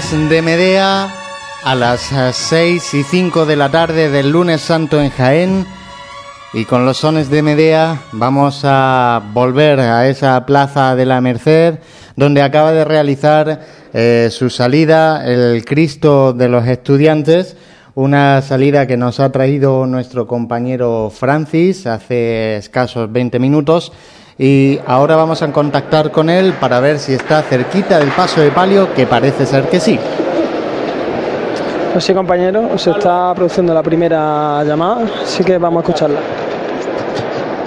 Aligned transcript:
De 0.00 0.40
Medea 0.40 1.12
a 1.62 1.74
las 1.74 2.10
6 2.32 2.94
y 2.94 3.02
5 3.02 3.44
de 3.44 3.54
la 3.54 3.70
tarde 3.70 4.08
del 4.08 4.30
lunes 4.30 4.62
santo 4.62 4.98
en 4.98 5.10
Jaén. 5.10 5.66
Y 6.54 6.64
con 6.64 6.86
los 6.86 6.96
sones 6.96 7.28
de 7.28 7.42
Medea 7.42 8.00
vamos 8.12 8.62
a 8.64 9.22
volver 9.34 9.78
a 9.78 10.08
esa 10.08 10.46
plaza 10.46 10.96
de 10.96 11.04
la 11.04 11.20
Merced 11.20 11.80
donde 12.16 12.40
acaba 12.40 12.72
de 12.72 12.86
realizar 12.86 13.60
eh, 13.92 14.30
su 14.32 14.48
salida 14.48 15.22
el 15.26 15.66
Cristo 15.66 16.32
de 16.32 16.48
los 16.48 16.66
estudiantes. 16.66 17.58
Una 17.94 18.40
salida 18.40 18.86
que 18.86 18.96
nos 18.96 19.20
ha 19.20 19.30
traído 19.30 19.84
nuestro 19.84 20.26
compañero 20.26 21.12
Francis 21.14 21.86
hace 21.86 22.56
escasos 22.56 23.12
20 23.12 23.38
minutos 23.38 23.92
y 24.42 24.80
ahora 24.86 25.16
vamos 25.16 25.42
a 25.42 25.52
contactar 25.52 26.10
con 26.10 26.30
él 26.30 26.54
para 26.54 26.80
ver 26.80 26.98
si 26.98 27.12
está 27.12 27.42
cerquita 27.42 27.98
del 27.98 28.08
paso 28.08 28.40
de 28.40 28.50
palio, 28.50 28.94
que 28.94 29.06
parece 29.06 29.44
ser 29.44 29.64
que 29.64 29.78
sí. 29.78 30.00
Pues 31.92 32.02
sí, 32.02 32.14
compañero, 32.14 32.78
se 32.78 32.92
está 32.92 33.34
produciendo 33.34 33.74
la 33.74 33.82
primera 33.82 34.64
llamada, 34.64 35.02
así 35.22 35.44
que 35.44 35.58
vamos 35.58 35.82
a 35.82 35.86
escucharla. 35.86 36.20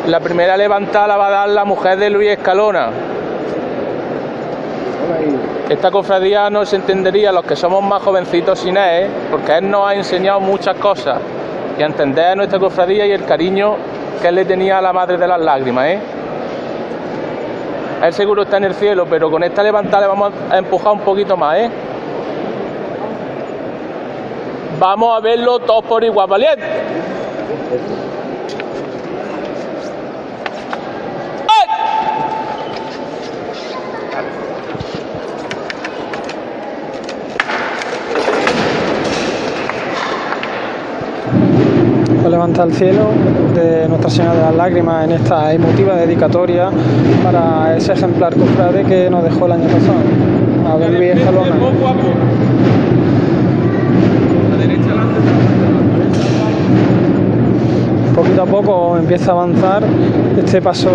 La 0.08 0.20
primera 0.20 0.58
levantada 0.58 1.10
la 1.10 1.18
va 1.18 1.28
a 1.28 1.30
dar 1.30 1.50
la 1.50 1.64
mujer 1.64 2.00
de 2.00 2.10
Luis 2.10 2.32
Escalona. 2.32 2.90
Esta 5.70 5.92
cofradía 5.92 6.50
no 6.50 6.66
se 6.66 6.78
entendería 6.78 7.32
los 7.32 7.46
que 7.46 7.56
somos 7.56 7.84
más 7.84 8.02
jovencitos 8.02 8.58
sin 8.58 8.78
él, 8.78 9.10
porque 9.30 9.60
él 9.60 9.70
nos 9.70 9.88
ha 9.88 9.94
enseñado 9.94 10.40
muchas 10.40 10.76
cosas 10.78 11.20
y 11.78 11.84
a 11.84 11.86
entender 11.86 12.36
nuestra 12.36 12.58
cofradía 12.58 13.06
y 13.06 13.12
el 13.12 13.26
cariño 13.26 13.76
que 14.20 14.30
él 14.30 14.36
le 14.36 14.46
tenía 14.46 14.80
a 14.80 14.82
la 14.82 14.92
madre 14.92 15.20
de 15.20 15.28
las 15.28 15.40
lágrimas, 15.40 15.86
¿eh? 15.86 16.00
Él 18.04 18.12
seguro 18.12 18.44
está 18.44 18.58
en 18.58 18.66
el 18.66 18.74
cielo, 18.74 19.06
pero 19.10 19.32
con 19.32 19.44
esta 19.44 19.64
levantada 19.64 20.02
le 20.02 20.08
vamos 20.08 20.34
a 20.50 20.58
empujar 20.58 20.92
un 20.92 21.00
poquito 21.00 21.38
más, 21.38 21.58
¿eh? 21.58 21.70
Vamos 24.78 25.18
a 25.18 25.22
verlo 25.22 25.60
todos 25.60 25.86
por 25.86 26.04
igual, 26.04 26.28
valiente. 26.28 26.66
Levanta 42.34 42.64
el 42.64 42.74
cielo 42.74 43.12
de 43.54 43.88
Nuestra 43.88 44.10
Señora 44.10 44.34
de 44.34 44.42
las 44.42 44.56
Lágrimas 44.56 45.06
en 45.06 45.12
esta 45.12 45.54
emotiva 45.54 45.96
dedicatoria 45.96 46.72
para 47.24 47.78
ese 47.78 47.94
ejemplar 47.94 48.34
cofrade 48.34 48.84
que 48.86 49.08
nos 49.08 49.24
dejó 49.24 49.46
el 49.46 49.52
año 49.52 49.66
pasado, 49.66 50.02
a 50.68 50.90
Luis 50.90 51.12
Escalona. 51.12 51.56
Poquito 58.16 58.42
a 58.42 58.46
poco 58.48 58.98
empieza 58.98 59.32
a 59.32 59.34
avanzar 59.36 59.84
este 60.36 60.60
paso 60.60 60.90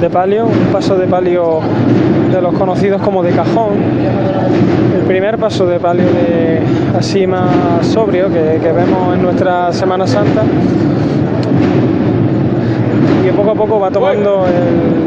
de 0.00 0.10
palio, 0.10 0.46
un 0.46 0.72
paso 0.72 0.96
de 0.96 1.06
palio 1.06 1.60
de 2.30 2.40
los 2.40 2.54
conocidos 2.54 3.02
como 3.02 3.22
de 3.22 3.30
cajón, 3.32 3.74
el 4.94 5.02
primer 5.02 5.38
paso 5.38 5.66
de 5.66 5.80
palio 5.80 6.04
de 6.04 6.60
así 6.96 7.26
más 7.26 7.86
sobrio 7.86 8.28
que, 8.28 8.72
vemos 8.72 9.14
en 9.14 9.22
nuestra 9.22 9.72
Semana 9.72 10.06
Santa. 10.06 10.42
Y 13.20 13.26
que 13.26 13.32
poco 13.32 13.50
a 13.50 13.54
poco 13.54 13.80
va 13.80 13.90
tomando 13.90 14.44
el, 14.46 15.00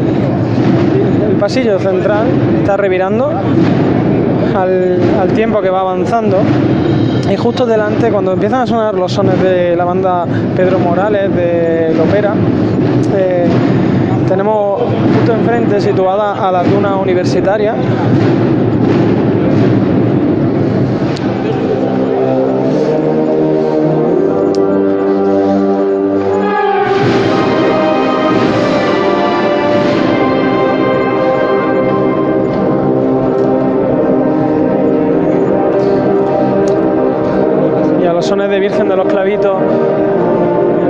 pasillo 1.40 1.78
central, 1.80 2.26
está 2.60 2.78
revirando 2.78 3.30
al, 4.56 5.00
al 5.20 5.30
tiempo 5.34 5.62
que 5.62 5.70
va 5.70 5.82
avanzando. 5.82 6.38
Y 7.30 7.36
justo 7.36 7.66
delante, 7.66 8.12
cuando 8.12 8.34
empiezan 8.34 8.62
a 8.62 8.68
sonar 8.68 8.96
los 8.96 9.12
sones 9.12 9.42
de 9.42 9.76
la 9.76 9.86
banda 9.86 10.26
Pedro 10.56 10.80
Morales 10.80 11.34
de 11.36 11.94
Lopera, 11.98 12.34
eh, 13.16 13.48
tenemos 14.34 14.82
justo 15.16 15.32
enfrente, 15.32 15.80
situada 15.80 16.34
a 16.48 16.52
la 16.52 16.64
duna 16.64 16.96
universitaria, 16.96 17.76
y 38.02 38.06
a 38.08 38.14
los 38.14 38.26
sones 38.26 38.50
de 38.50 38.60
Virgen 38.60 38.90
de 38.90 38.96
los 38.96 39.06
Clavitos, 39.06 39.62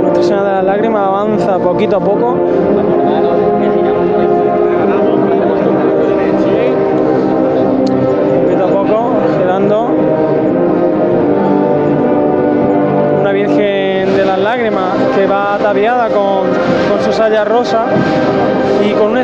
Nuestra 0.00 0.22
Señora 0.22 0.48
de 0.48 0.54
las 0.54 0.64
Lágrimas 0.64 1.06
avanza 1.06 1.58
poquito 1.58 1.96
a 1.96 2.00
poco 2.00 2.23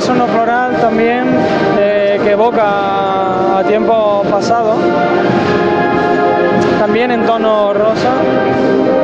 con 0.07 0.21
un 0.21 0.29
floral 0.29 0.77
también 0.81 1.27
eh, 1.79 2.19
que 2.23 2.31
evoca 2.33 3.59
a 3.59 3.65
tiempos 3.65 4.27
pasados, 4.29 4.79
también 6.79 7.11
en 7.11 7.27
tono 7.27 7.75
rosa. 7.75 9.00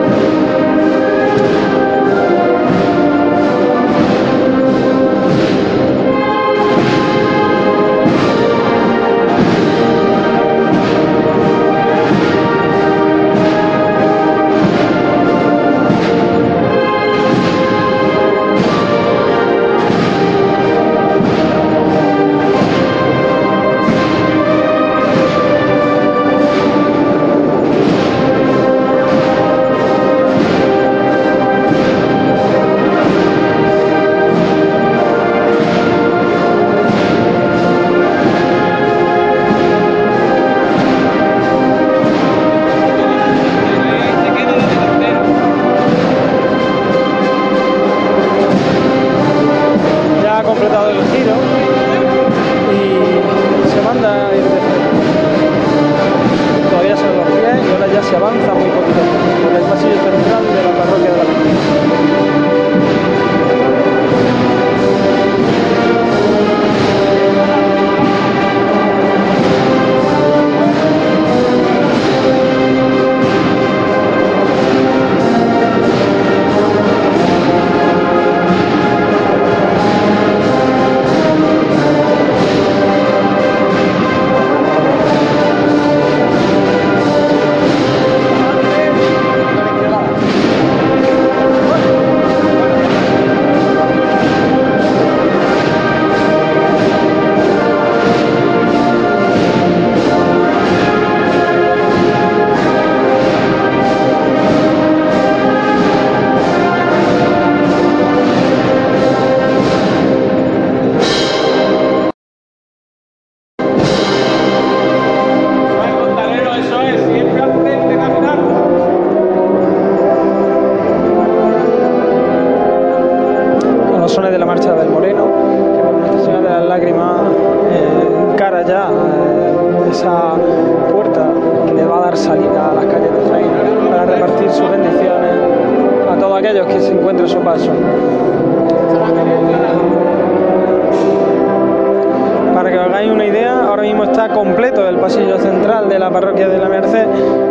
Está 144.16 144.32
completo 144.32 144.88
el 144.88 144.96
pasillo 144.96 145.38
central 145.38 145.90
de 145.90 145.98
la 145.98 146.10
parroquia 146.10 146.48
de 146.48 146.56
la 146.56 146.70
Merced 146.70 147.06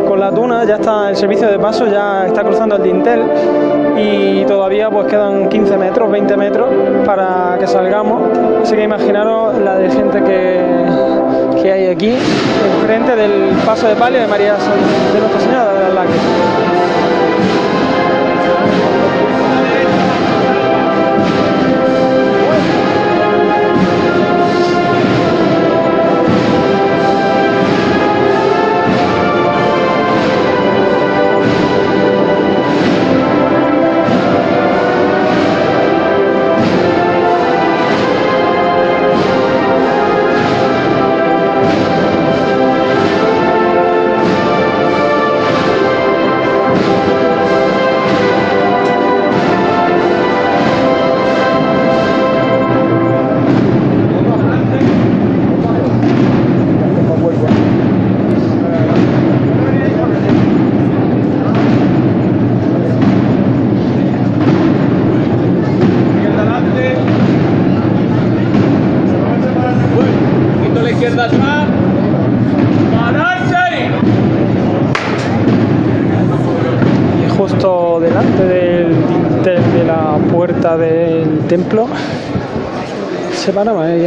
con 0.07 0.19
la 0.19 0.31
tuna, 0.31 0.63
ya 0.63 0.77
está 0.77 1.11
el 1.11 1.15
servicio 1.15 1.47
de 1.47 1.59
paso, 1.59 1.85
ya 1.85 2.25
está 2.25 2.43
cruzando 2.43 2.77
el 2.77 2.81
dintel 2.81 3.21
y 3.95 4.43
todavía 4.45 4.89
pues 4.89 5.05
quedan 5.05 5.47
15 5.47 5.77
metros, 5.77 6.09
20 6.09 6.37
metros 6.37 6.69
para 7.05 7.55
que 7.59 7.67
salgamos. 7.67 8.19
Así 8.63 8.75
que 8.75 8.81
imaginaros 8.81 9.59
la 9.59 9.75
de 9.75 9.91
gente 9.91 10.23
que, 10.23 11.61
que 11.61 11.71
hay 11.71 11.85
aquí, 11.85 12.17
enfrente 12.79 13.15
del 13.15 13.51
paso 13.63 13.87
de 13.87 13.95
palio 13.95 14.21
de 14.21 14.25
María 14.25 14.55
de 14.55 15.19
Nuestra 15.19 15.39
Señora 15.41 15.71
de 15.71 15.83
las 15.83 15.93
Lágrimas. 15.93 16.64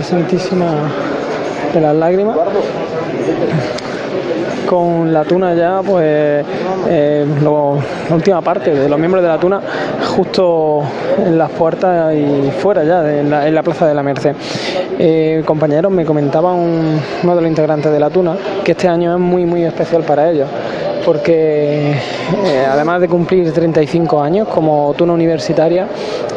Santísima 0.09 0.91
de 1.75 1.81
las 1.81 1.95
Lágrimas 1.95 2.37
con 4.67 5.13
la 5.13 5.25
tuna 5.25 5.55
ya, 5.55 5.81
pues 5.85 6.45
eh, 6.89 7.27
la 7.43 7.51
última 8.15 8.41
parte 8.43 8.75
de 8.75 8.89
los 8.89 8.99
miembros 8.99 9.23
de 9.23 9.29
la 9.29 9.39
tuna 9.39 9.61
justo 10.15 10.83
en 11.25 11.39
las 11.39 11.51
puertas 11.51 12.15
y 12.15 12.51
fuera 12.51 12.85
ya, 12.85 13.03
de- 13.03 13.21
en, 13.21 13.31
la, 13.31 13.49
en 13.49 13.55
la 13.55 13.63
plaza 13.63 13.87
de 13.87 13.95
la 13.95 14.03
Merced. 14.03 14.35
Eh, 14.99 15.43
compañeros, 15.47 15.91
me 15.91 16.05
comentaba 16.05 16.53
un, 16.53 17.01
uno 17.23 17.35
de 17.37 17.41
los 17.41 17.49
integrantes 17.49 17.91
de 17.91 17.99
la 18.01 18.11
tuna 18.11 18.37
que 18.65 18.73
este 18.73 18.89
año 18.89 19.15
es 19.15 19.21
muy, 19.21 19.47
muy 19.47 19.65
especial 19.65 20.03
para 20.03 20.31
ellos 20.31 20.49
porque 21.05 21.93
eh, 21.93 22.67
además 22.71 23.01
de 23.01 23.09
cumplir 23.09 23.51
35 23.51 24.21
años 24.21 24.49
como 24.49 24.93
tuna 24.95 25.15
universitaria, 25.15 25.87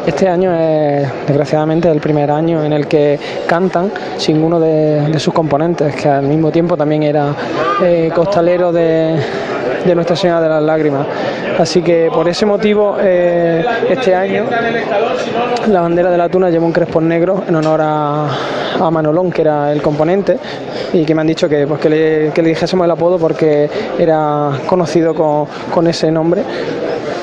este 0.06 0.28
año 0.28 0.52
es 0.54 1.06
desgraciadamente 1.26 1.88
el 1.88 2.00
primer 2.00 2.30
año 2.30 2.64
en 2.64 2.72
el 2.72 2.86
que 2.86 3.18
cantan 3.46 3.92
sin 4.16 4.42
uno 4.42 4.58
de, 4.58 5.18
sus 5.18 5.32
componentes, 5.32 5.94
que 5.94 6.08
al 6.08 6.24
mismo 6.26 6.50
tiempo 6.50 6.76
también 6.76 7.04
era 7.04 7.34
eh, 7.82 8.10
costalero 8.14 8.72
de, 8.72 9.16
Nuestra 9.94 10.16
Señora 10.16 10.40
de 10.40 10.48
las 10.48 10.62
Lágrimas. 10.62 11.06
Así 11.58 11.82
que 11.82 12.08
por 12.12 12.28
ese 12.28 12.46
motivo 12.46 12.96
eh, 13.00 13.64
este 13.88 14.14
año 14.14 14.46
la 15.68 15.80
bandera 15.80 16.10
de 16.10 16.18
la 16.18 16.28
tuna 16.28 16.50
lleva 16.50 16.64
un 16.64 16.72
crespón 16.72 17.08
negro 17.08 17.44
en 17.46 17.54
honor 17.54 17.80
a, 17.82 18.28
Manolón, 18.90 19.30
que 19.30 19.42
era 19.42 19.72
el 19.72 19.80
componente, 19.80 20.38
y 20.92 21.04
que 21.04 21.14
me 21.14 21.20
han 21.20 21.26
dicho 21.28 21.48
que, 21.48 21.66
pues, 21.68 21.80
que, 21.80 21.88
le, 21.88 22.30
dijésemos 22.42 22.84
el 22.84 22.90
apodo 22.90 23.16
porque 23.16 23.70
era 23.96 24.50
conocido 24.66 25.14
con, 25.14 25.46
con 25.70 25.86
ese 25.86 26.10
nombre. 26.10 26.42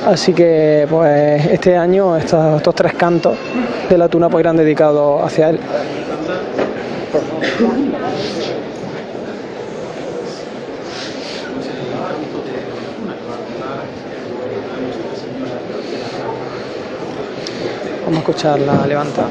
Así 0.06 0.34
que 0.34 0.88
pues 0.90 1.46
este 1.48 1.78
año 1.78 2.18
estos, 2.18 2.76
tres 2.76 2.94
cantos 2.94 3.38
de 3.90 3.98
la 3.98 4.08
tuna 4.08 4.30
pues 4.30 4.44
irán 4.44 4.58
dedicados 4.58 5.24
hacia 5.24 5.50
él. 5.50 5.60
Vamos 18.06 18.18
a 18.18 18.20
escuchar 18.20 18.60
la 18.60 18.88
levanta. 18.88 19.24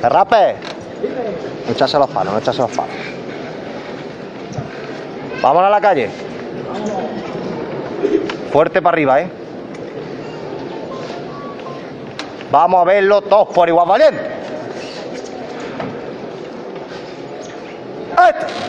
Ferrape. 0.00 0.56
No 1.66 1.72
echarse 1.72 1.98
los 1.98 2.10
palos, 2.10 2.32
no 2.32 2.38
echarse 2.38 2.60
los 2.60 2.70
palos. 2.70 3.09
Vámonos 5.42 5.68
a 5.68 5.70
la 5.70 5.80
calle. 5.80 6.10
Fuerte 8.52 8.82
para 8.82 8.94
arriba, 8.94 9.20
¿eh? 9.20 9.28
Vamos 12.50 12.82
a 12.82 12.84
verlo 12.84 13.22
todos 13.22 13.48
por 13.48 13.68
igual 13.68 13.88
valiente. 13.88 14.20
¡Este! 18.12 18.60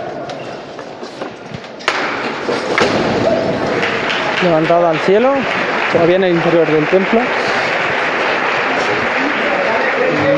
levantada 4.44 4.90
al 4.90 5.00
cielo, 5.00 5.34
todavía 5.92 6.16
en 6.16 6.24
el 6.24 6.36
interior 6.36 6.68
del 6.68 6.88
templo. 6.88 7.20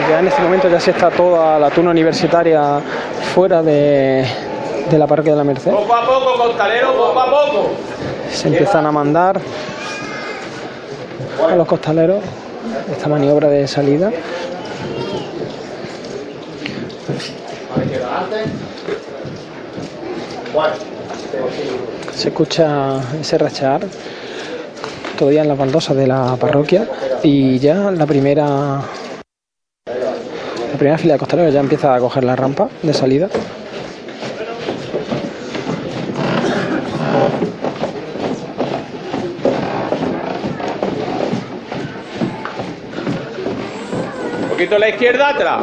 Ya 0.09 0.19
en 0.19 0.27
este 0.27 0.41
momento 0.41 0.69
ya 0.69 0.79
se 0.79 0.91
está 0.91 1.09
toda 1.09 1.57
la 1.57 1.69
tuna 1.69 1.91
universitaria 1.91 2.81
fuera 3.33 3.63
de, 3.63 4.25
de 4.89 4.97
la 4.97 5.07
parroquia 5.07 5.33
de 5.33 5.37
la 5.37 5.43
Merced. 5.43 5.71
Poco 5.71 5.93
a 5.93 6.05
poco, 6.05 6.37
costalero, 6.37 6.93
poco 6.93 7.19
a 7.19 7.25
poco. 7.25 7.69
Se 8.31 8.47
empiezan 8.47 8.85
a 8.85 8.91
mandar 8.91 9.39
a 11.49 11.55
los 11.55 11.67
costaleros 11.67 12.23
esta 12.91 13.07
maniobra 13.07 13.49
de 13.49 13.67
salida. 13.67 14.11
Se 22.15 22.29
escucha 22.29 22.99
ese 23.19 23.37
rachar 23.37 23.81
todavía 25.17 25.41
en 25.41 25.47
las 25.47 25.57
baldosas 25.57 25.95
de 25.95 26.07
la 26.07 26.35
parroquia 26.37 26.87
y 27.23 27.59
ya 27.59 27.91
la 27.91 28.05
primera 28.05 28.81
la 29.85 30.77
primera 30.77 30.97
fila 30.97 31.13
de 31.13 31.19
costaleros 31.19 31.53
ya 31.53 31.59
empieza 31.59 31.95
a 31.95 31.99
coger 31.99 32.23
la 32.23 32.35
rampa 32.35 32.69
de 32.81 32.93
salida. 32.93 33.29
Poquito 44.63 44.75
a 44.77 44.79
la 44.79 44.89
izquierda 44.89 45.29
atrás. 45.29 45.61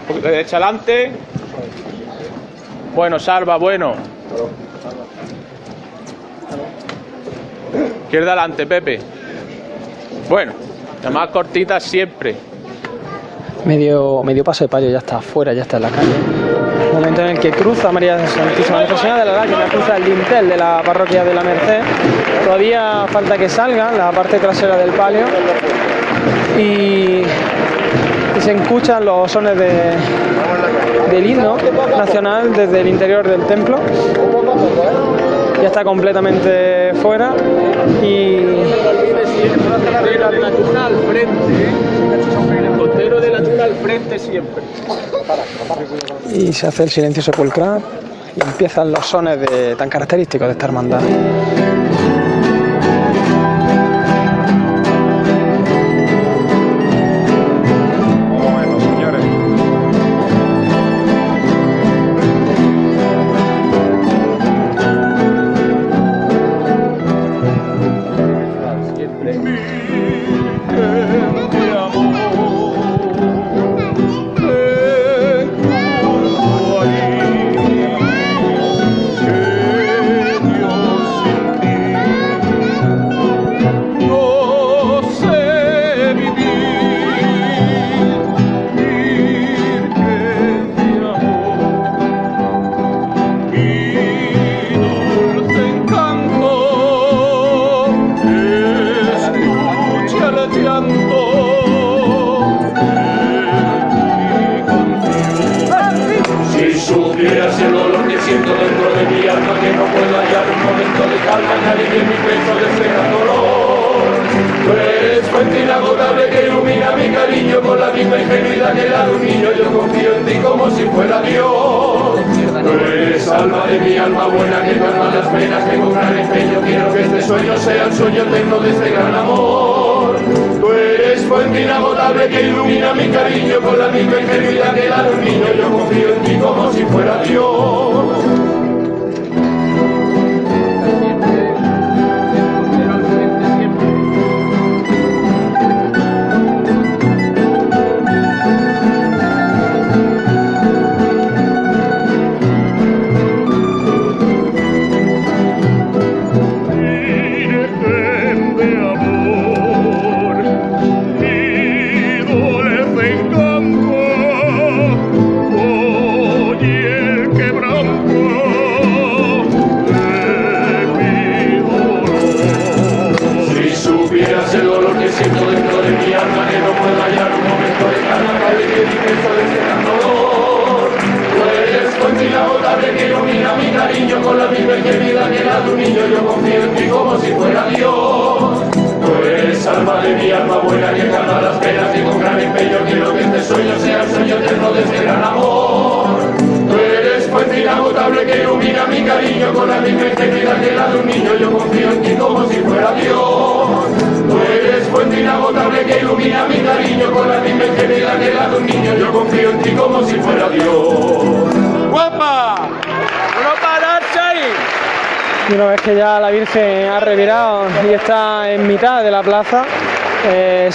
Un 0.00 0.06
poquito 0.06 0.26
de 0.26 0.32
derecha 0.32 0.56
adelante. 0.56 1.10
Bueno, 2.94 3.18
salva, 3.18 3.56
bueno. 3.56 3.94
Izquierda 8.04 8.32
adelante, 8.32 8.66
Pepe. 8.66 9.00
Bueno, 10.28 10.52
la 11.02 11.10
más 11.10 11.30
cortita 11.30 11.80
siempre. 11.80 12.36
Medio, 13.64 14.22
medio 14.22 14.44
paso 14.44 14.64
de 14.64 14.68
palio 14.68 14.90
ya 14.90 14.98
está 14.98 15.16
afuera, 15.16 15.52
ya 15.52 15.62
está 15.62 15.78
en 15.78 15.82
la 15.82 15.90
calle. 15.90 16.37
Momento 16.98 17.20
en 17.20 17.28
el 17.28 17.38
que 17.38 17.52
cruza 17.52 17.92
María 17.92 18.18
Santísima 18.26 18.80
de 18.80 19.24
la 19.24 19.66
cruza 19.70 19.98
el 19.98 20.04
dintel 20.04 20.48
de 20.48 20.56
la 20.56 20.82
parroquia 20.84 21.22
de 21.22 21.32
la 21.32 21.44
Merced. 21.44 21.80
Todavía 22.44 23.06
falta 23.06 23.38
que 23.38 23.48
salga 23.48 23.92
la 23.92 24.10
parte 24.10 24.40
trasera 24.40 24.76
del 24.76 24.90
palio 24.90 25.26
y, 26.58 27.22
y 27.22 28.40
se 28.40 28.50
escuchan 28.50 29.04
los 29.04 29.30
sones 29.30 29.56
de, 29.56 29.92
del 31.12 31.24
himno 31.24 31.56
nacional 31.96 32.52
desde 32.52 32.80
el 32.80 32.88
interior 32.88 33.28
del 33.28 33.46
templo. 33.46 33.78
Ya 35.60 35.66
está 35.66 35.84
completamente 35.84 36.92
fuera 36.94 37.34
y 38.02 38.38
y 46.32 46.52
se 46.52 46.66
hace 46.66 46.82
el 46.84 46.90
silencio 46.90 47.22
sepulcral 47.22 47.82
y 48.36 48.42
empiezan 48.42 48.92
los 48.92 49.06
sones 49.06 49.40
de, 49.40 49.74
tan 49.76 49.88
característicos 49.88 50.48
de 50.48 50.52
esta 50.52 50.66
hermandad. 50.66 51.00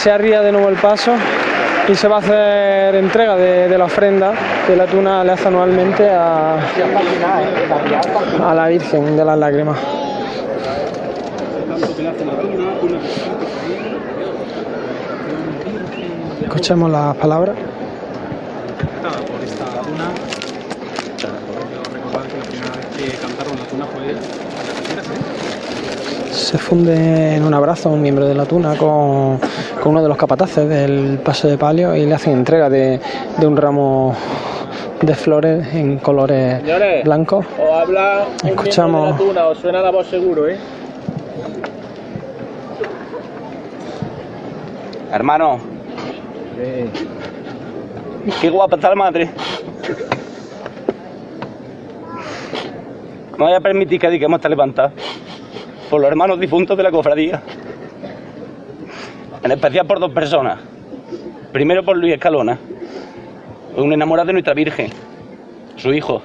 Se 0.04 0.12
arría 0.12 0.42
de 0.42 0.52
nuevo 0.52 0.68
el 0.68 0.76
paso 0.76 1.14
y 1.88 1.96
se 1.96 2.10
va 2.10 2.18
a 2.18 2.20
hacer 2.20 2.94
entrega 2.96 3.38
de, 3.38 3.78
la 3.78 3.86
ofrenda 3.86 4.34
que 4.68 4.76
la 4.76 4.86
tuna 4.86 5.24
le 5.24 5.32
hace 5.32 5.48
anualmente 5.48 6.10
a, 6.10 6.58
a 8.50 8.54
la 8.54 8.68
Virgen 8.68 9.16
de 9.16 9.24
las 9.24 9.38
Lágrimas. 9.38 9.78
Escuchemos 16.42 16.92
las 16.92 17.16
palabras. 17.16 17.56
Se 26.34 26.58
funde 26.58 27.36
en 27.36 27.44
un 27.46 27.54
abrazo 27.54 27.90
un 27.90 28.02
miembro 28.02 28.28
de 28.28 28.34
la 28.34 28.46
tuna 28.46 28.76
con, 28.76 29.40
con 29.84 29.92
uno 29.92 30.02
de 30.02 30.08
los 30.08 30.16
capataces 30.18 30.70
del 30.70 31.20
paso 31.22 31.50
de 31.50 31.58
palio 31.58 31.94
y 31.94 32.06
le 32.06 32.14
hacen 32.16 32.32
entrega 32.32 32.70
de, 32.70 33.02
de 33.38 33.46
un 33.46 33.58
ramo 33.58 34.16
de 35.02 35.14
flores 35.14 35.74
en 35.74 35.98
colores 35.98 36.62
Señores, 36.62 37.04
blancos. 37.04 37.46
os 37.62 37.70
habla 37.70 38.26
un 38.44 38.50
Escuchamos. 38.50 39.08
miembro 39.08 39.26
de 39.26 39.34
la 39.34 39.42
tuna, 39.42 39.48
os 39.50 39.58
suena 39.58 39.82
la 39.82 39.92
voz 39.92 40.08
seguro, 40.08 40.48
¿eh? 40.48 40.58
Hermano, 45.12 45.60
Qué 48.40 48.50
guapa 48.50 48.78
está 48.78 48.88
la 48.88 48.96
madre. 48.96 49.30
No 53.38 53.46
voy 53.46 53.54
a 53.54 53.60
permitir 53.60 54.00
que 54.00 54.10
digamos 54.10 54.38
esta 54.38 54.48
levantada 54.48 54.94
por 55.90 56.00
los 56.00 56.10
hermanos 56.10 56.40
difuntos 56.40 56.78
de 56.78 56.84
la 56.84 56.92
cofradía. 56.92 57.42
Especial 59.54 59.86
por 59.86 60.00
dos 60.00 60.12
personas. 60.12 60.58
Primero 61.52 61.84
por 61.86 61.96
Luis 61.96 62.14
Escalona, 62.14 62.58
un 63.76 63.94
enamorado 63.94 64.28
de 64.28 64.34
nuestra 64.34 64.56
Virgen, 64.56 64.90
su 65.76 65.94
hijo. 65.94 66.24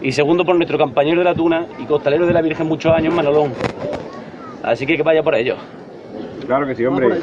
Y 0.00 0.12
segundo 0.12 0.44
por 0.44 0.54
nuestro 0.54 0.78
compañero 0.78 1.18
de 1.18 1.24
la 1.24 1.34
tuna 1.34 1.66
y 1.80 1.84
costalero 1.84 2.26
de 2.26 2.32
la 2.32 2.40
Virgen 2.40 2.68
muchos 2.68 2.94
años, 2.94 3.12
Manolón. 3.12 3.52
Así 4.62 4.86
que 4.86 4.96
que 4.96 5.02
vaya 5.02 5.20
por 5.20 5.34
ellos. 5.34 5.58
Claro 6.46 6.64
que 6.64 6.76
sí, 6.76 6.86
hombre. 6.86 7.20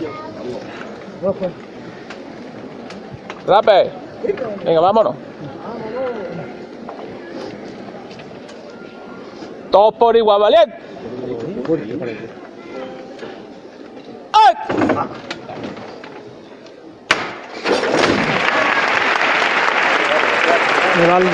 Rape. 3.47 3.91
Venga, 4.65 4.81
vámonos. 4.81 5.15
Todos 9.71 9.93
por 9.95 10.17
igual, 10.17 10.41
¿valiente? 10.41 10.75
¡Ay! 14.33 14.53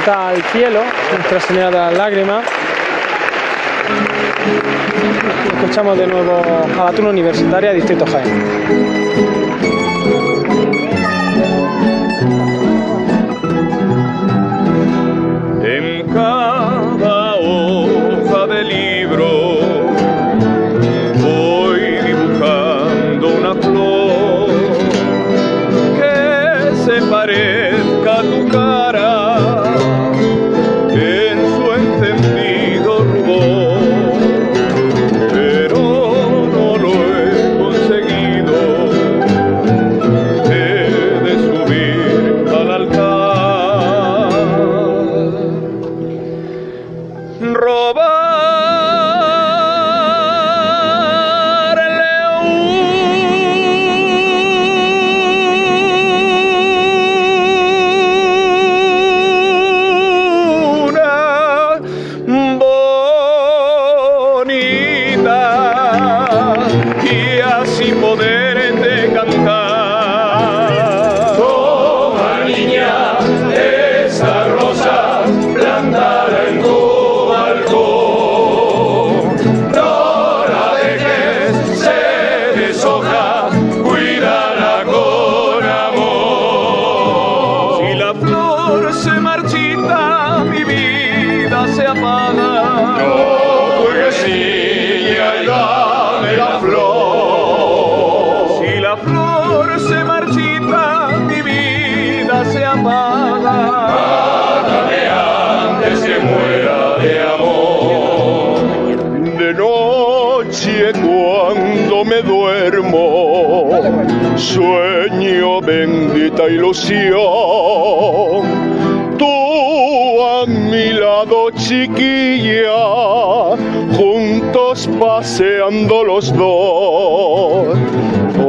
Levanta 0.01 0.29
al 0.29 0.43
cielo 0.51 0.81
Nuestra 1.13 1.39
Señora 1.41 1.91
de. 1.91 2.41
Escuchamos 5.53 5.97
de 5.97 6.07
nuevo 6.07 6.41
a 6.79 6.85
la 6.85 6.91
tuna 6.91 7.09
universitaria 7.09 7.71
Distrito 7.71 8.05
Jaén. 8.07 9.40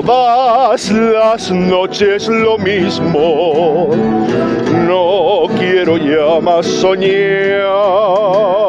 Todas 0.04 0.90
las 0.90 1.50
noches 1.50 2.28
lo 2.28 2.58
mismo, 2.58 3.88
no 4.86 5.46
quiero 5.58 5.96
ya 5.96 6.38
más 6.40 6.66
soñar. 6.66 8.61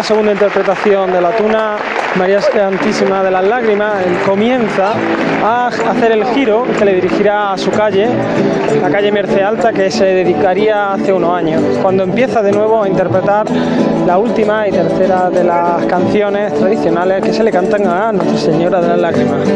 Esta 0.00 0.14
segunda 0.14 0.32
interpretación 0.32 1.12
de 1.12 1.20
la 1.20 1.36
tuna, 1.36 1.76
María 2.16 2.40
Santísima 2.40 3.22
de 3.22 3.30
las 3.30 3.44
Lágrimas 3.44 4.02
comienza 4.24 4.94
a 5.44 5.66
hacer 5.66 6.12
el 6.12 6.24
giro 6.24 6.64
que 6.78 6.86
le 6.86 6.94
dirigirá 6.94 7.52
a 7.52 7.58
su 7.58 7.70
calle, 7.70 8.08
la 8.80 8.88
calle 8.88 9.12
Merce 9.12 9.42
Alta, 9.42 9.74
que 9.74 9.90
se 9.90 10.06
dedicaría 10.06 10.94
hace 10.94 11.12
unos 11.12 11.34
años, 11.34 11.62
cuando 11.82 12.04
empieza 12.04 12.40
de 12.40 12.50
nuevo 12.50 12.82
a 12.82 12.88
interpretar 12.88 13.44
la 14.06 14.16
última 14.16 14.66
y 14.66 14.72
tercera 14.72 15.28
de 15.28 15.44
las 15.44 15.84
canciones 15.84 16.54
tradicionales 16.54 17.22
que 17.22 17.34
se 17.34 17.42
le 17.42 17.52
cantan 17.52 17.86
a 17.86 18.10
Nuestra 18.10 18.38
Señora 18.38 18.80
de 18.80 18.88
las 18.88 18.98
Lágrimas. 18.98 19.46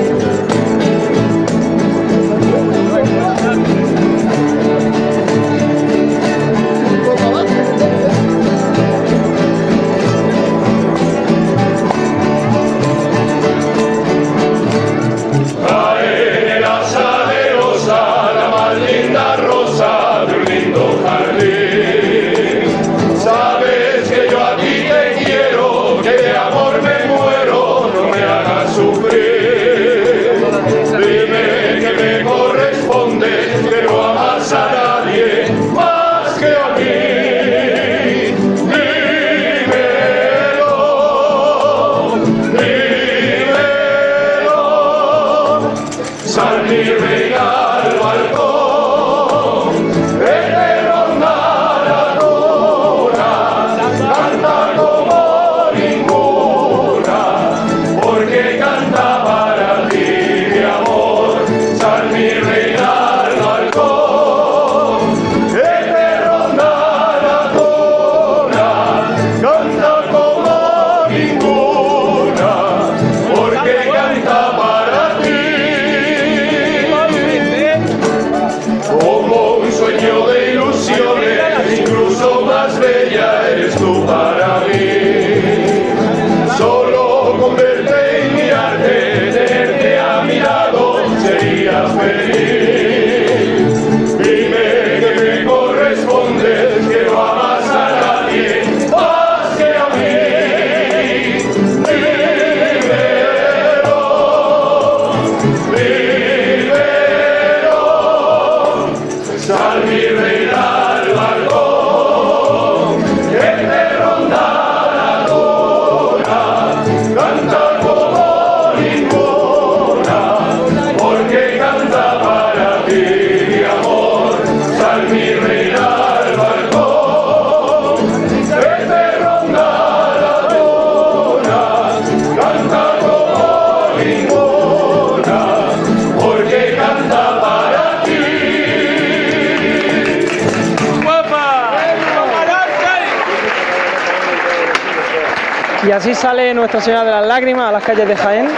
Calles 147.85 148.09
de 148.09 148.17
Jaén. 148.17 148.49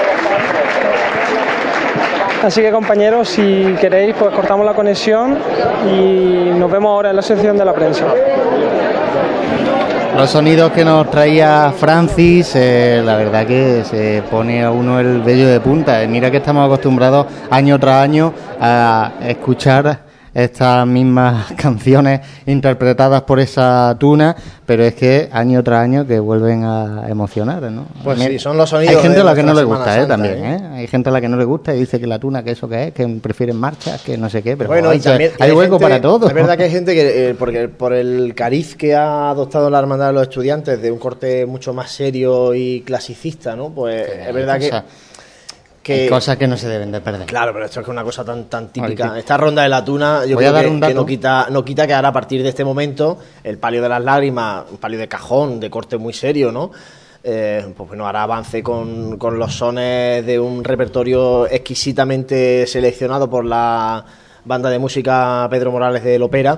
Así 2.45 2.61
que 2.61 2.71
compañeros, 2.71 3.29
si 3.29 3.75
queréis, 3.81 4.15
pues 4.17 4.33
cortamos 4.35 4.65
la 4.65 4.75
conexión 4.75 5.39
y 5.91 6.51
nos 6.57 6.71
vemos 6.71 6.91
ahora 6.91 7.11
en 7.11 7.17
la 7.17 7.23
sección 7.23 7.57
de 7.57 7.65
la 7.65 7.73
prensa. 7.73 8.05
Los 10.17 10.31
sonidos 10.31 10.73
que 10.73 10.85
nos 10.85 11.11
traía 11.11 11.73
Francis, 11.77 12.53
eh, 12.55 13.03
la 13.05 13.17
verdad 13.17 13.47
que 13.47 13.85
se 13.85 14.23
pone 14.31 14.65
a 14.65 14.71
uno 14.71 14.99
el 14.99 15.21
vello 15.21 15.47
de 15.49 15.61
punta. 15.61 16.03
Eh, 16.03 16.09
Mira 16.09 16.31
que 16.31 16.39
estamos 16.39 16.65
acostumbrados 16.65 17.27
año 17.51 17.79
tras 17.79 18.03
año 18.03 18.33
a 18.61 19.11
escuchar 19.21 20.06
estas 20.37 20.87
mismas 20.87 21.51
canciones 21.57 22.21
interpretadas 22.45 23.23
por 23.23 23.41
esa 23.41 23.97
tuna, 23.99 24.37
pero 24.67 24.85
es 24.85 24.95
que 24.95 25.31
año 25.33 25.65
tras 25.65 25.83
año 25.83 26.07
que 26.07 26.21
vuelven 26.21 26.63
a 26.65 27.09
emocionar, 27.09 27.63
¿no? 27.73 27.87
Pues 28.05 28.21
sí, 28.21 28.39
son 28.39 28.59
los 28.59 28.69
sonidos 28.69 28.97
Hay 28.97 29.03
gente 29.03 29.21
a 29.21 29.25
la 29.25 29.35
que 29.35 29.43
no 29.43 29.55
le 29.55 29.65
gusta, 29.65 29.99
¿eh? 30.03 30.07
También, 30.07 30.35
Santa, 30.43 30.67
¿eh? 30.67 30.79
Hay 30.81 30.87
gente 30.89 31.09
a 31.09 31.13
la 31.13 31.21
que 31.23 31.29
no 31.31 31.39
le 31.39 31.45
gusta 31.45 31.75
y 31.75 31.79
dice 31.79 31.99
que 31.99 32.07
la 32.07 32.19
tuna, 32.19 32.43
que 32.45 32.51
eso 32.51 32.69
que 32.69 32.89
es, 32.89 32.93
que 32.93 33.07
prefieren 33.23 33.57
marchas, 33.57 34.03
que 34.03 34.19
no 34.19 34.29
sé 34.29 34.43
qué, 34.43 34.59
pero 34.59 34.69
Bueno, 34.69 34.91
hay, 34.91 34.99
y 34.99 35.01
también 35.01 35.31
hay 35.39 35.53
hueco 35.53 35.79
gente- 35.79 35.83
para 35.85 36.01
todo. 36.03 36.29
Es 36.29 36.35
verdad 36.35 36.59
que 36.59 36.65
hay 36.65 36.71
gente 36.71 36.95
que, 36.95 37.31
eh, 37.31 37.35
porque 37.35 37.69
por 37.69 37.95
el 37.95 38.35
cariz 38.35 38.77
que 38.77 38.95
ha 38.95 39.31
adoptado 39.31 39.71
la 39.71 39.79
hermandad 39.79 40.09
de 40.09 40.13
los 40.13 40.23
estudiantes, 40.25 40.83
de 40.83 40.93
un 40.93 40.99
corte 40.99 41.47
mucho 41.47 41.73
más 41.73 41.91
serio 41.91 42.55
y 42.55 42.83
clasicista, 42.83 43.57
¿no? 43.57 43.71
Pues 43.71 44.07
es 44.07 44.35
verdad 44.35 44.59
que, 44.59 44.71
que- 45.87 46.09
cosas 46.09 46.37
que 46.37 46.47
no 46.49 46.57
se 46.57 46.69
deben 46.69 46.91
de 46.93 47.01
perder. 47.01 47.27
Claro, 47.27 47.53
pero 47.53 47.65
esto 47.67 47.81
es 47.81 47.89
una 47.89 48.03
cosa 48.05 48.25
tan, 48.25 48.45
tan 48.45 48.69
típica. 48.69 49.11
Oye, 49.13 49.21
Esta 49.21 49.37
ronda 49.37 49.63
de 49.63 49.69
la 49.69 49.85
tuna, 49.85 50.25
yo 50.27 50.35
Voy 50.35 50.43
creo 50.45 50.51
a 50.51 50.53
dar 50.53 50.65
que, 50.65 50.71
un 50.71 50.81
que 50.81 50.87
dato. 50.89 50.95
no, 51.01 51.07
quita, 51.07 51.47
no 51.51 51.65
quita 51.65 51.87
que 51.87 51.95
ahora 51.95 52.09
a 52.09 52.13
partir 52.13 52.43
de 52.43 52.49
este 52.49 52.65
momento 52.65 53.19
el 53.45 53.59
palio 53.59 53.81
de 53.83 53.89
las 53.89 54.03
lágrimas, 54.03 54.65
un 54.71 54.79
palio 54.79 54.99
de 54.99 55.09
cajón, 55.09 55.61
de 55.61 55.71
corte 55.71 55.97
muy 55.97 56.13
serio, 56.13 56.51
¿no? 56.53 56.71
Eh, 57.29 57.73
pues 57.77 57.89
bueno, 57.89 58.07
ahora 58.07 58.23
avance 58.23 58.63
con, 58.63 59.17
con 59.19 59.39
los 59.39 59.53
sones 59.55 60.25
de 60.25 60.39
un 60.39 60.63
repertorio 60.63 61.47
exquisitamente 61.49 62.67
seleccionado 62.67 63.29
por 63.31 63.45
la 63.45 64.05
banda 64.45 64.71
de 64.71 64.79
música 64.79 65.47
Pedro 65.51 65.73
Morales 65.73 66.05
del 66.05 66.23
Ópera. 66.23 66.53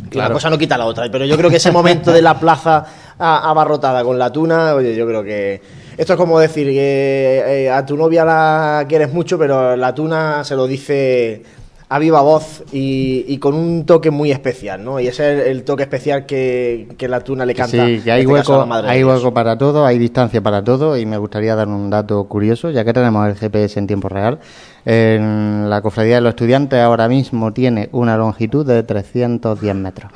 Una 0.00 0.10
Claro. 0.10 0.34
cosa 0.34 0.50
no 0.50 0.58
quita 0.58 0.76
la 0.76 0.84
otra, 0.86 1.08
pero 1.10 1.24
yo 1.24 1.36
creo 1.36 1.48
que 1.48 1.56
ese 1.56 1.70
momento 1.70 2.12
de 2.12 2.20
la 2.22 2.38
plaza 2.38 2.84
abarrotada 3.18 4.02
con 4.04 4.18
la 4.18 4.30
tuna, 4.30 4.74
oye, 4.74 4.94
yo 4.96 5.06
creo 5.06 5.22
que 5.22 5.60
esto 5.96 6.12
es 6.12 6.18
como 6.18 6.38
decir 6.38 6.66
que 6.68 7.42
eh, 7.46 7.70
a 7.70 7.84
tu 7.84 7.96
novia 7.96 8.24
la 8.24 8.84
quieres 8.88 9.12
mucho, 9.12 9.38
pero 9.38 9.76
la 9.76 9.94
tuna 9.94 10.44
se 10.44 10.56
lo 10.56 10.66
dice 10.66 11.42
a 11.88 12.00
viva 12.00 12.20
voz 12.20 12.64
y, 12.72 13.24
y 13.28 13.38
con 13.38 13.54
un 13.54 13.86
toque 13.86 14.10
muy 14.10 14.32
especial, 14.32 14.84
¿no? 14.84 14.98
Y 14.98 15.06
ese 15.06 15.34
es 15.34 15.46
el, 15.46 15.50
el 15.52 15.64
toque 15.64 15.84
especial 15.84 16.26
que, 16.26 16.88
que 16.98 17.08
la 17.08 17.20
tuna 17.20 17.46
le 17.46 17.54
canta. 17.54 17.86
Sí, 17.86 18.00
que 18.02 18.10
hay 18.10 18.22
este 18.22 18.34
caso, 18.34 18.54
a 18.54 18.56
hueco, 18.56 18.60
la 18.60 18.66
Madre 18.66 18.86
de 18.88 18.92
hay 18.92 19.04
hueco 19.04 19.32
para 19.32 19.56
todo, 19.56 19.86
hay 19.86 19.98
distancia 19.98 20.40
para 20.40 20.64
todo 20.64 20.96
y 20.96 21.06
me 21.06 21.16
gustaría 21.16 21.54
dar 21.54 21.68
un 21.68 21.88
dato 21.88 22.24
curioso, 22.24 22.70
ya 22.70 22.84
que 22.84 22.92
tenemos 22.92 23.28
el 23.28 23.36
GPS 23.36 23.78
en 23.78 23.86
tiempo 23.86 24.08
real. 24.08 24.40
En 24.84 25.70
la 25.70 25.80
cofradía 25.80 26.16
de 26.16 26.22
los 26.22 26.30
estudiantes 26.30 26.80
ahora 26.80 27.08
mismo 27.08 27.52
tiene 27.52 27.88
una 27.92 28.16
longitud 28.16 28.66
de 28.66 28.82
310 28.82 29.74
metros. 29.76 30.10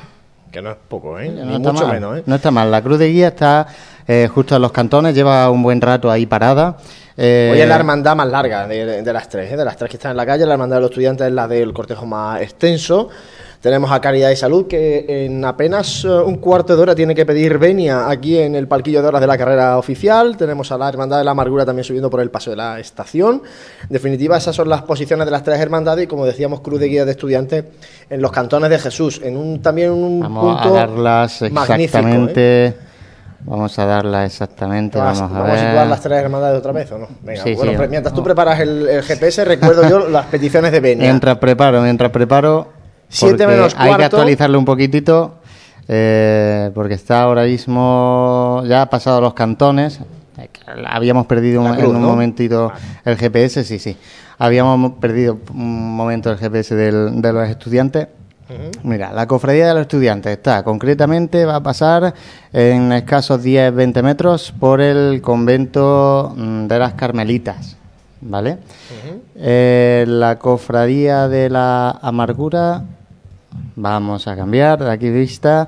Que 0.51 0.61
no 0.61 0.71
es 0.71 0.77
poco, 0.89 1.17
¿eh? 1.17 1.29
No 1.29 1.45
Ni 1.45 1.55
está 1.55 1.71
mucho 1.71 1.87
mal, 1.87 1.93
menos, 1.93 2.17
¿eh? 2.17 2.23
No 2.25 2.35
está 2.35 2.51
mal. 2.51 2.69
La 2.69 2.81
cruz 2.81 2.99
de 2.99 3.07
guía 3.09 3.29
está 3.29 3.67
eh, 4.07 4.29
justo 4.33 4.55
a 4.55 4.59
los 4.59 4.71
cantones, 4.71 5.15
lleva 5.15 5.49
un 5.49 5.63
buen 5.63 5.81
rato 5.81 6.09
ahí 6.09 6.25
parada. 6.25 6.77
Eh, 7.17 7.49
Hoy 7.53 7.59
es 7.59 7.67
la 7.67 7.75
hermandad 7.75 8.15
más 8.15 8.27
larga 8.27 8.67
de, 8.67 9.03
de 9.03 9.13
las 9.13 9.29
tres, 9.29 9.51
¿eh? 9.51 9.57
de 9.57 9.65
las 9.65 9.75
tres 9.75 9.89
que 9.89 9.97
están 9.97 10.11
en 10.11 10.17
la 10.17 10.25
calle. 10.25 10.45
La 10.45 10.53
hermandad 10.53 10.77
de 10.77 10.81
los 10.81 10.91
estudiantes 10.91 11.27
es 11.27 11.33
la 11.33 11.47
del 11.47 11.73
cortejo 11.73 12.05
más 12.05 12.41
extenso. 12.41 13.09
Tenemos 13.61 13.91
a 13.91 14.01
Caridad 14.01 14.31
y 14.31 14.35
Salud, 14.35 14.65
que 14.65 15.25
en 15.25 15.45
apenas 15.45 16.03
eh, 16.03 16.07
un 16.07 16.37
cuarto 16.37 16.75
de 16.75 16.81
hora 16.81 16.95
tiene 16.95 17.13
que 17.13 17.27
pedir 17.27 17.59
venia 17.59 18.09
aquí 18.09 18.39
en 18.39 18.55
el 18.55 18.67
palquillo 18.67 19.03
de 19.03 19.09
horas 19.09 19.21
de 19.21 19.27
la 19.27 19.37
carrera 19.37 19.77
oficial. 19.77 20.35
Tenemos 20.35 20.71
a 20.71 20.79
la 20.79 20.89
Hermandad 20.89 21.19
de 21.19 21.25
la 21.25 21.31
Amargura 21.31 21.63
también 21.63 21.83
subiendo 21.83 22.09
por 22.09 22.21
el 22.21 22.31
paso 22.31 22.49
de 22.49 22.55
la 22.55 22.79
estación. 22.79 23.43
En 23.83 23.89
definitiva, 23.89 24.35
esas 24.35 24.55
son 24.55 24.67
las 24.67 24.81
posiciones 24.81 25.25
de 25.25 25.31
las 25.31 25.43
tres 25.43 25.59
hermandades 25.59 26.05
y, 26.05 26.07
como 26.07 26.25
decíamos, 26.25 26.61
Cruz 26.61 26.79
de 26.79 26.87
Guía 26.87 27.05
de 27.05 27.11
Estudiantes 27.11 27.65
en 28.09 28.19
los 28.19 28.31
cantones 28.31 28.71
de 28.71 28.79
Jesús. 28.79 29.21
En 29.23 29.37
un 29.37 29.61
también 29.61 29.91
un 29.91 30.21
Vamos 30.21 30.59
punto 30.59 30.75
a 30.75 30.79
darlas 30.79 31.43
magnífico, 31.51 32.29
¿eh? 32.35 32.73
Vamos 33.45 33.77
a 33.79 33.85
darlas 33.85 34.25
exactamente. 34.31 34.97
Vamos, 34.99 35.19
Vamos 35.19 35.35
a 35.35 35.39
vamos 35.39 35.49
a 35.49 35.61
ver. 35.61 35.69
situar 35.69 35.87
las 35.87 36.01
tres 36.01 36.19
hermandades 36.21 36.59
otra 36.59 36.71
vez, 36.71 36.91
¿o 36.91 36.97
no? 36.99 37.07
Venga, 37.21 37.43
Sí, 37.43 37.55
bueno, 37.55 37.71
sí. 37.81 37.87
mientras 37.89 38.13
tú 38.13 38.23
preparas 38.23 38.59
el, 38.59 38.87
el 38.87 39.03
GPS, 39.03 39.43
recuerdo 39.45 39.89
yo 39.89 40.07
las 40.09 40.25
peticiones 40.27 40.71
de 40.71 40.79
Benia. 40.79 41.07
Mientras 41.07 41.37
preparo, 41.37 41.81
mientras 41.81 42.11
preparo. 42.11 42.69
Siete 43.09 43.45
menos 43.47 43.73
Hay 43.77 43.89
que 43.91 43.95
cuarto. 43.97 44.17
actualizarlo 44.17 44.57
un 44.59 44.65
poquitito. 44.65 45.35
eh, 45.87 46.71
porque 46.73 46.93
está 46.93 47.23
ahora 47.23 47.43
mismo. 47.43 48.63
Ya 48.65 48.83
ha 48.83 48.89
pasado 48.89 49.19
los 49.19 49.33
cantones. 49.33 49.99
eh, 50.37 50.47
Habíamos 50.87 51.25
perdido 51.25 51.61
cruz, 51.63 51.77
en 51.79 51.85
un 51.87 52.01
¿no? 52.01 52.07
momentito 52.09 52.71
el 53.03 53.17
GPS, 53.17 53.63
sí, 53.63 53.79
sí. 53.79 53.97
Habíamos 54.37 54.93
perdido 54.93 55.37
un 55.53 55.95
momento 55.95 56.31
el 56.31 56.37
GPS 56.37 56.75
del- 56.75 57.21
de 57.21 57.33
los 57.33 57.49
estudiantes. 57.49 58.07
Mira, 58.83 59.11
la 59.13 59.27
cofradía 59.27 59.67
de 59.67 59.73
los 59.73 59.81
estudiantes 59.81 60.31
está, 60.33 60.63
concretamente, 60.63 61.45
va 61.45 61.57
a 61.57 61.63
pasar 61.63 62.13
en 62.53 62.91
escasos 62.91 63.43
10-20 63.43 64.01
metros 64.03 64.53
por 64.59 64.81
el 64.81 65.21
convento 65.21 66.33
mm, 66.35 66.67
de 66.67 66.79
las 66.79 66.93
Carmelitas, 66.93 67.77
¿vale? 68.21 68.57
Eh, 69.35 70.05
la 70.07 70.37
cofradía 70.37 71.27
de 71.27 71.49
la 71.49 71.91
amargura, 72.01 72.83
vamos 73.75 74.27
a 74.27 74.35
cambiar, 74.35 74.83
de 74.83 74.91
aquí 74.91 75.09
vista, 75.09 75.67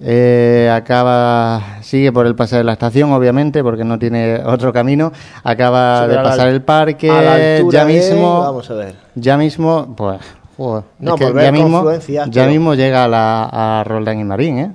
eh, 0.00 0.70
acaba, 0.74 1.78
sigue 1.82 2.10
por 2.12 2.26
el 2.26 2.34
paseo 2.34 2.58
de 2.58 2.64
la 2.64 2.72
estación, 2.72 3.12
obviamente, 3.12 3.62
porque 3.62 3.84
no 3.84 3.98
tiene 3.98 4.40
otro 4.44 4.72
camino, 4.72 5.12
acaba 5.44 6.06
de 6.08 6.14
la 6.16 6.22
pasar 6.24 6.48
el 6.48 6.62
parque, 6.62 7.10
a 7.10 7.22
la 7.22 7.34
altura 7.56 7.78
ya 7.80 7.84
de- 7.86 7.92
mismo, 7.94 8.40
vamos 8.40 8.70
a 8.70 8.74
ver. 8.74 8.94
ya 9.14 9.36
mismo, 9.36 9.94
pues, 9.96 10.18
joder, 10.64 10.84
No, 10.98 11.14
es 11.14 11.20
que 11.20 11.32
ya 11.42 11.52
mismo, 11.52 11.90
ya 12.08 12.30
pero- 12.32 12.50
mismo 12.50 12.74
llega 12.74 13.04
a, 13.04 13.08
la, 13.08 13.80
a 13.80 13.84
Roldán 13.84 14.20
y 14.20 14.24
Marín, 14.24 14.58
¿eh? 14.58 14.70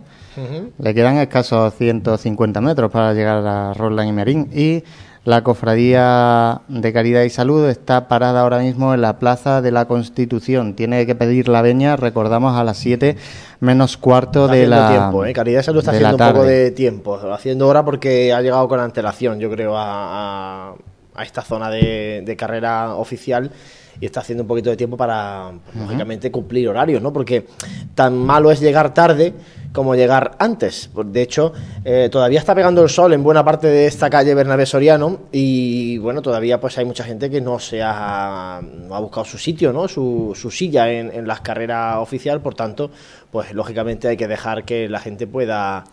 Le 0.78 0.94
quedan 0.94 1.18
escasos 1.18 1.74
150 1.76 2.62
metros 2.62 2.92
para 2.92 3.14
llegar 3.14 3.46
a 3.46 3.74
Roldán 3.74 4.08
y 4.08 4.12
Marín. 4.14 4.50
Y 4.54 4.84
la 5.24 5.44
cofradía 5.44 6.62
de 6.68 6.94
Caridad 6.94 7.24
y 7.24 7.30
Salud 7.32 7.68
está 7.68 8.08
parada 8.08 8.42
ahora 8.42 8.60
mismo 8.60 8.94
en 8.94 9.02
la 9.02 9.18
Plaza 9.18 9.62
de 9.64 9.72
la 9.72 9.86
Constitución. 9.86 10.76
Tiene 10.76 11.06
que 11.08 11.16
pedir 11.16 11.50
la 11.50 11.62
veña, 11.64 11.96
recordamos, 11.96 12.56
a 12.56 12.64
las 12.64 12.78
7 12.78 13.18
menos 13.62 13.98
cuarto 13.98 14.44
Está 14.46 14.56
de 14.56 14.68
la. 14.68 14.90
tiempo, 14.90 15.26
¿eh? 15.26 15.34
Caridad 15.34 15.64
se 15.64 15.74
lo 15.74 15.80
está 15.80 15.90
haciendo 15.92 16.18
un 16.24 16.34
poco 16.34 16.44
de 16.46 16.70
tiempo, 16.72 17.20
haciendo 17.34 17.68
hora 17.68 17.84
porque 17.84 18.32
ha 18.32 18.42
llegado 18.42 18.68
con 18.68 18.80
antelación, 18.80 19.40
yo 19.40 19.50
creo, 19.50 19.76
a, 19.76 20.70
a- 20.70 20.76
a 21.16 21.24
esta 21.24 21.42
zona 21.42 21.72
de, 21.72 22.22
de 22.24 22.36
carrera 22.36 22.94
oficial 22.94 23.50
y 24.00 24.06
está 24.06 24.20
haciendo 24.22 24.44
un 24.44 24.48
poquito 24.48 24.70
de 24.70 24.78
tiempo 24.78 24.98
para, 24.98 25.52
pues, 25.66 25.78
lógicamente, 25.78 26.32
cumplir 26.32 26.70
horarios, 26.70 27.02
¿no? 27.02 27.12
Porque 27.12 27.48
tan 27.96 28.18
malo 28.18 28.52
es 28.52 28.60
llegar 28.60 28.94
tarde 28.94 29.34
como 29.72 29.96
llegar 29.96 30.36
antes. 30.40 30.90
De 31.06 31.22
hecho, 31.22 31.54
eh, 31.84 32.10
todavía 32.12 32.40
está 32.40 32.56
pegando 32.56 32.84
el 32.84 32.90
sol 32.90 33.14
en 33.14 33.24
buena 33.24 33.44
parte 33.44 33.68
de 33.68 33.86
esta 33.86 34.10
calle 34.10 34.34
Bernabé 34.34 34.66
Soriano 34.66 35.20
y, 35.32 35.98
bueno, 36.00 36.22
todavía 36.22 36.60
pues 36.60 36.78
hay 36.78 36.86
mucha 36.86 37.04
gente 37.04 37.30
que 37.30 37.42
no 37.42 37.60
se 37.60 37.82
ha, 37.84 38.62
no 38.62 38.96
ha 38.96 39.00
buscado 39.00 39.26
su 39.26 39.38
sitio, 39.38 39.74
¿no? 39.74 39.88
Su, 39.88 40.34
su 40.36 40.50
silla 40.50 40.92
en, 40.92 41.12
en 41.14 41.28
las 41.28 41.42
carreras 41.42 41.98
oficial, 41.98 42.42
por 42.42 42.56
tanto, 42.56 42.90
pues 43.32 43.54
lógicamente 43.54 44.08
hay 44.08 44.18
que 44.18 44.28
dejar 44.28 44.64
que 44.64 44.90
la 44.90 45.00
gente 45.00 45.28
pueda 45.28 45.84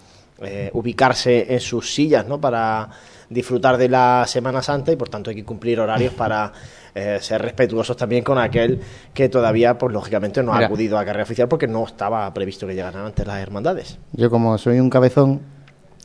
eh, 0.43 0.69
ubicarse 0.73 1.55
en 1.55 1.61
sus 1.61 1.95
sillas, 1.95 2.27
¿no? 2.27 2.41
Para 2.41 2.89
disfrutar 3.29 3.79
de 3.79 3.89
la 3.89 4.25
Semana 4.27 4.63
Santa 4.63 4.91
y 4.91 4.97
por 4.97 5.09
tanto 5.09 5.31
hay 5.31 5.37
que 5.37 5.45
cumplir 5.45 5.79
horarios 5.79 6.13
para 6.13 6.53
eh, 6.95 7.19
ser 7.21 7.43
respetuosos 7.43 7.97
también 7.97 8.23
con 8.23 8.39
aquel 8.39 8.81
que 9.13 9.29
todavía, 9.29 9.77
pues 9.77 9.93
lógicamente 9.93 10.45
no 10.45 10.53
ha 10.53 10.59
acudido 10.59 10.97
a 10.97 11.05
carrera 11.05 11.25
oficial 11.25 11.49
porque 11.49 11.67
no 11.67 11.85
estaba 11.85 12.33
previsto 12.33 12.69
que 12.69 12.75
llegaran 12.75 13.07
antes 13.07 13.27
las 13.27 13.41
hermandades. 13.41 13.99
Yo, 14.13 14.31
como 14.31 14.57
soy 14.59 14.79
un 14.79 14.91
cabezón 14.91 15.41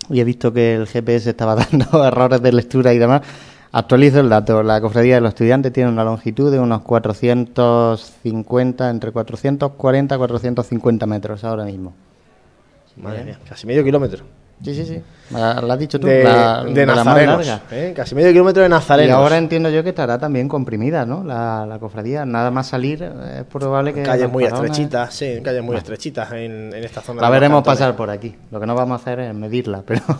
y 0.09 0.19
he 0.19 0.23
visto 0.23 0.51
que 0.51 0.73
el 0.73 0.87
GPS 0.87 1.29
estaba 1.29 1.55
dando 1.71 2.03
errores 2.03 2.41
de 2.41 2.51
lectura 2.51 2.91
y 2.93 2.97
demás, 2.97 3.21
actualizo 3.71 4.19
el 4.19 4.29
dato. 4.29 4.63
La 4.63 4.81
cofradía 4.81 5.13
de 5.15 5.21
los 5.21 5.29
estudiantes 5.29 5.71
tiene 5.71 5.91
una 5.91 6.03
longitud 6.03 6.51
de 6.51 6.59
unos 6.59 6.81
450, 6.81 8.89
entre 8.89 9.11
440 9.11 10.15
y 10.15 10.17
450 10.17 11.05
metros 11.05 11.43
ahora 11.43 11.65
mismo. 11.65 11.93
Madre 12.97 13.25
mía, 13.25 13.37
casi 13.47 13.67
medio 13.67 13.83
kilómetro. 13.83 14.25
Sí, 14.63 14.73
sí, 14.75 14.85
sí. 14.85 15.01
La 15.31 15.51
has 15.73 15.79
dicho 15.79 15.99
tú. 15.99 16.07
De, 16.07 16.23
la, 16.23 16.63
de 16.63 16.73
de 16.73 16.85
la 16.85 16.95
más 16.95 17.05
nazarenos, 17.05 17.45
larga. 17.47 17.61
¿eh? 17.71 17.93
Casi 17.95 18.15
medio 18.15 18.31
kilómetro 18.31 18.63
de 18.63 18.69
nazarenos. 18.69 19.09
Y 19.09 19.13
ahora 19.13 19.37
entiendo 19.37 19.69
yo 19.69 19.83
que 19.83 19.89
estará 19.89 20.17
también 20.17 20.47
comprimida, 20.49 21.05
¿no? 21.05 21.23
La, 21.23 21.65
la 21.67 21.77
cofradía. 21.79 22.25
Nada 22.25 22.49
más 22.51 22.67
salir, 22.67 23.03
es 23.03 23.43
probable 23.45 23.93
que. 23.93 24.01
calles 24.03 24.29
muy 24.29 24.43
paronas- 24.45 24.65
estrechitas, 24.65 25.13
sí, 25.13 25.39
calles 25.43 25.63
muy 25.63 25.77
estrechitas 25.77 26.31
en, 26.31 26.73
en 26.73 26.83
esta 26.83 27.01
zona. 27.01 27.21
La 27.21 27.29
veremos 27.29 27.63
pasar 27.63 27.95
por 27.95 28.09
aquí. 28.09 28.35
Lo 28.51 28.59
que 28.59 28.65
no 28.65 28.73
vamos 28.75 28.99
a 28.99 29.01
hacer 29.01 29.19
es 29.19 29.33
medirla, 29.35 29.83
pero. 29.85 30.01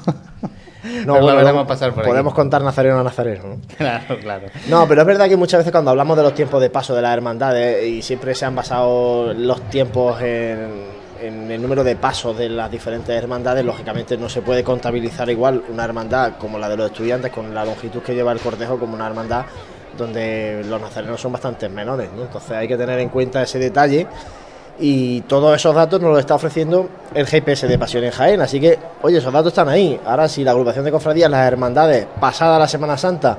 No, 1.06 1.14
pero 1.16 1.22
bueno, 1.24 1.36
veremos 1.40 1.68
pasar 1.68 1.94
por 1.94 2.06
podemos 2.06 2.34
contar 2.34 2.64
nazareno 2.64 3.02
a 3.02 3.04
nazareno, 3.04 3.44
¿no? 3.50 3.58
Claro, 3.78 4.18
claro. 4.22 4.48
No, 4.70 4.88
pero 4.88 5.02
es 5.02 5.08
verdad 5.08 5.28
que 5.28 5.36
muchas 5.36 5.58
veces 5.60 5.74
cuando 5.74 5.92
hablamos 5.92 6.16
de 6.16 6.24
los 6.24 6.34
tiempos 6.34 6.62
de 6.62 6.70
paso 6.70 6.96
de 6.96 7.02
las 7.02 7.14
hermandades 7.14 7.86
y 7.86 8.02
siempre 8.02 8.34
se 8.34 8.46
han 8.46 8.56
basado 8.56 9.34
los 9.34 9.62
tiempos 9.70 10.22
en, 10.22 10.70
en 11.22 11.52
el 11.52 11.62
número 11.62 11.84
de 11.84 11.96
pasos 11.96 12.38
de 12.38 12.50
las 12.50 12.72
diferentes 12.72 13.16
hermandades, 13.16 13.64
lógicamente 13.66 14.18
no 14.18 14.30
se 14.30 14.42
puede 14.42 14.64
contabilizar 14.64 15.30
igual 15.30 15.64
una 15.70 15.84
hermandad 15.84 16.34
como 16.38 16.58
la 16.58 16.70
de 16.70 16.78
los 16.78 16.92
estudiantes, 16.92 17.32
con 17.32 17.54
la 17.54 17.66
longitud 17.66 18.02
que 18.02 18.14
lleva 18.14 18.32
el 18.32 18.40
cortejo, 18.40 18.80
como 18.80 18.96
una 18.96 19.08
hermandad 19.08 19.46
donde 19.98 20.64
los 20.66 20.80
nazarenos 20.80 21.20
son 21.20 21.34
bastante 21.34 21.68
menores. 21.70 22.10
¿no? 22.16 22.24
Entonces 22.24 22.52
hay 22.52 22.68
que 22.68 22.78
tener 22.78 23.00
en 23.00 23.10
cuenta 23.10 23.44
ese 23.44 23.60
detalle 23.60 24.08
y 24.80 25.22
todos 25.22 25.56
esos 25.56 25.76
datos 25.76 26.02
nos 26.02 26.12
los 26.12 26.20
está 26.20 26.36
ofreciendo 26.36 26.90
el 27.14 27.28
GPS 27.28 27.68
de 27.68 27.78
Pasión 27.78 28.04
en 28.06 28.12
Jaén. 28.12 28.42
Así 28.42 28.60
que, 28.60 28.80
oye, 29.02 29.18
esos 29.18 29.34
datos 29.34 29.52
están 29.52 29.68
ahí. 29.68 30.00
Ahora, 30.06 30.30
si 30.30 30.44
la 30.44 30.52
agrupación 30.52 30.86
de 30.86 30.92
cofradías, 30.92 31.30
las 31.30 31.46
hermandades, 31.46 32.08
pasada 32.20 32.58
la 32.58 32.68
Semana 32.68 32.98
Santa, 32.98 33.38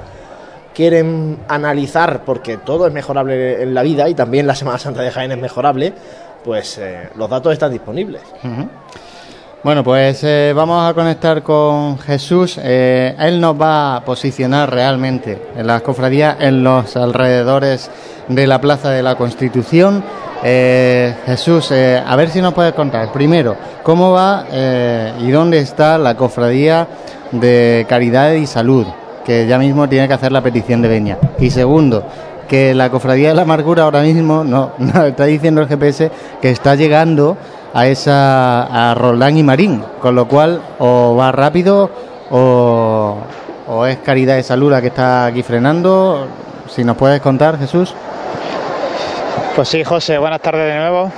quieren 0.75 1.39
analizar, 1.49 2.25
porque 2.25 2.59
todo 2.59 2.87
es 2.87 2.93
mejorable 2.93 3.63
en 3.63 3.75
la 3.75 3.83
vida 3.83 4.09
y 4.09 4.15
también 4.15 4.47
la 4.47 4.55
Semana 4.55 4.79
Santa 4.79 5.03
de 5.03 5.11
Jaén 5.11 5.33
es 5.33 5.39
mejorable, 5.39 5.95
pues 6.45 6.79
eh, 6.79 7.09
los 7.17 7.29
datos 7.29 7.53
están 7.53 7.73
disponibles. 7.73 8.23
Bueno, 9.63 9.85
pues 9.85 10.25
eh, 10.25 10.53
vamos 10.57 10.89
a 10.89 10.95
conectar 10.95 11.43
con 11.43 11.99
Jesús. 11.99 12.59
Eh, 12.63 13.15
él 13.19 13.41
nos 13.41 13.61
va 13.61 13.97
a 13.97 14.05
posicionar 14.05 14.71
realmente 14.71 15.51
en 15.55 15.67
las 15.67 15.83
cofradías 15.83 16.37
en 16.41 16.65
los 16.65 16.97
alrededores 16.97 17.91
de 18.29 18.47
la 18.47 18.61
Plaza 18.61 18.91
de 18.91 19.03
la 19.03 19.17
Constitución. 19.17 20.03
Jesús, 20.43 21.71
a 21.71 22.17
ver 22.17 22.31
si 22.31 22.41
nos 22.41 22.55
puedes 22.55 22.73
contar 22.73 23.13
primero 23.13 23.57
cómo 23.83 24.13
va 24.13 24.47
y 25.21 25.31
dónde 25.31 25.59
está 25.59 25.99
la 25.99 26.17
cofradía 26.17 26.89
de 27.31 27.85
Caridad 27.87 28.33
y 28.33 28.47
Salud, 28.47 28.87
que 29.27 29.47
ya 29.47 29.59
mismo 29.59 29.87
tiene 29.87 30.09
que 30.09 30.15
hacer 30.15 30.33
la 30.33 30.41
petición 30.41 30.81
de 30.81 30.89
veña. 30.89 31.19
Y 31.39 31.51
segundo, 31.51 32.05
que 32.51 32.75
la 32.75 32.91
cofradía 32.91 33.29
de 33.29 33.35
la 33.35 33.43
amargura 33.43 33.85
ahora 33.85 34.03
mismo, 34.03 34.43
no, 34.43 34.73
no, 34.79 35.05
está 35.05 35.25
diciendo 35.27 35.63
el 35.63 35.69
GPS 35.69 36.11
que 36.43 36.51
está 36.51 36.75
llegando 36.75 37.37
a 37.73 37.87
esa 37.87 38.91
a 38.91 38.95
Roldán 38.97 39.37
y 39.37 39.45
Marín, 39.45 39.85
con 40.03 40.17
lo 40.17 40.27
cual 40.27 40.61
o 40.81 41.15
va 41.15 41.31
rápido 41.31 41.89
o, 42.29 43.19
o 43.69 43.87
es 43.87 43.99
Caridad 43.99 44.35
de 44.35 44.43
Salud 44.43 44.69
la 44.69 44.81
que 44.81 44.89
está 44.89 45.27
aquí 45.27 45.45
frenando. 45.45 46.27
Si 46.69 46.83
nos 46.83 46.97
puedes 46.97 47.21
contar, 47.21 47.57
Jesús. 47.57 47.95
Pues 49.55 49.69
sí, 49.69 49.85
José, 49.85 50.19
buenas 50.19 50.41
tardes 50.41 50.67
de 50.67 50.77
nuevo. 50.77 51.13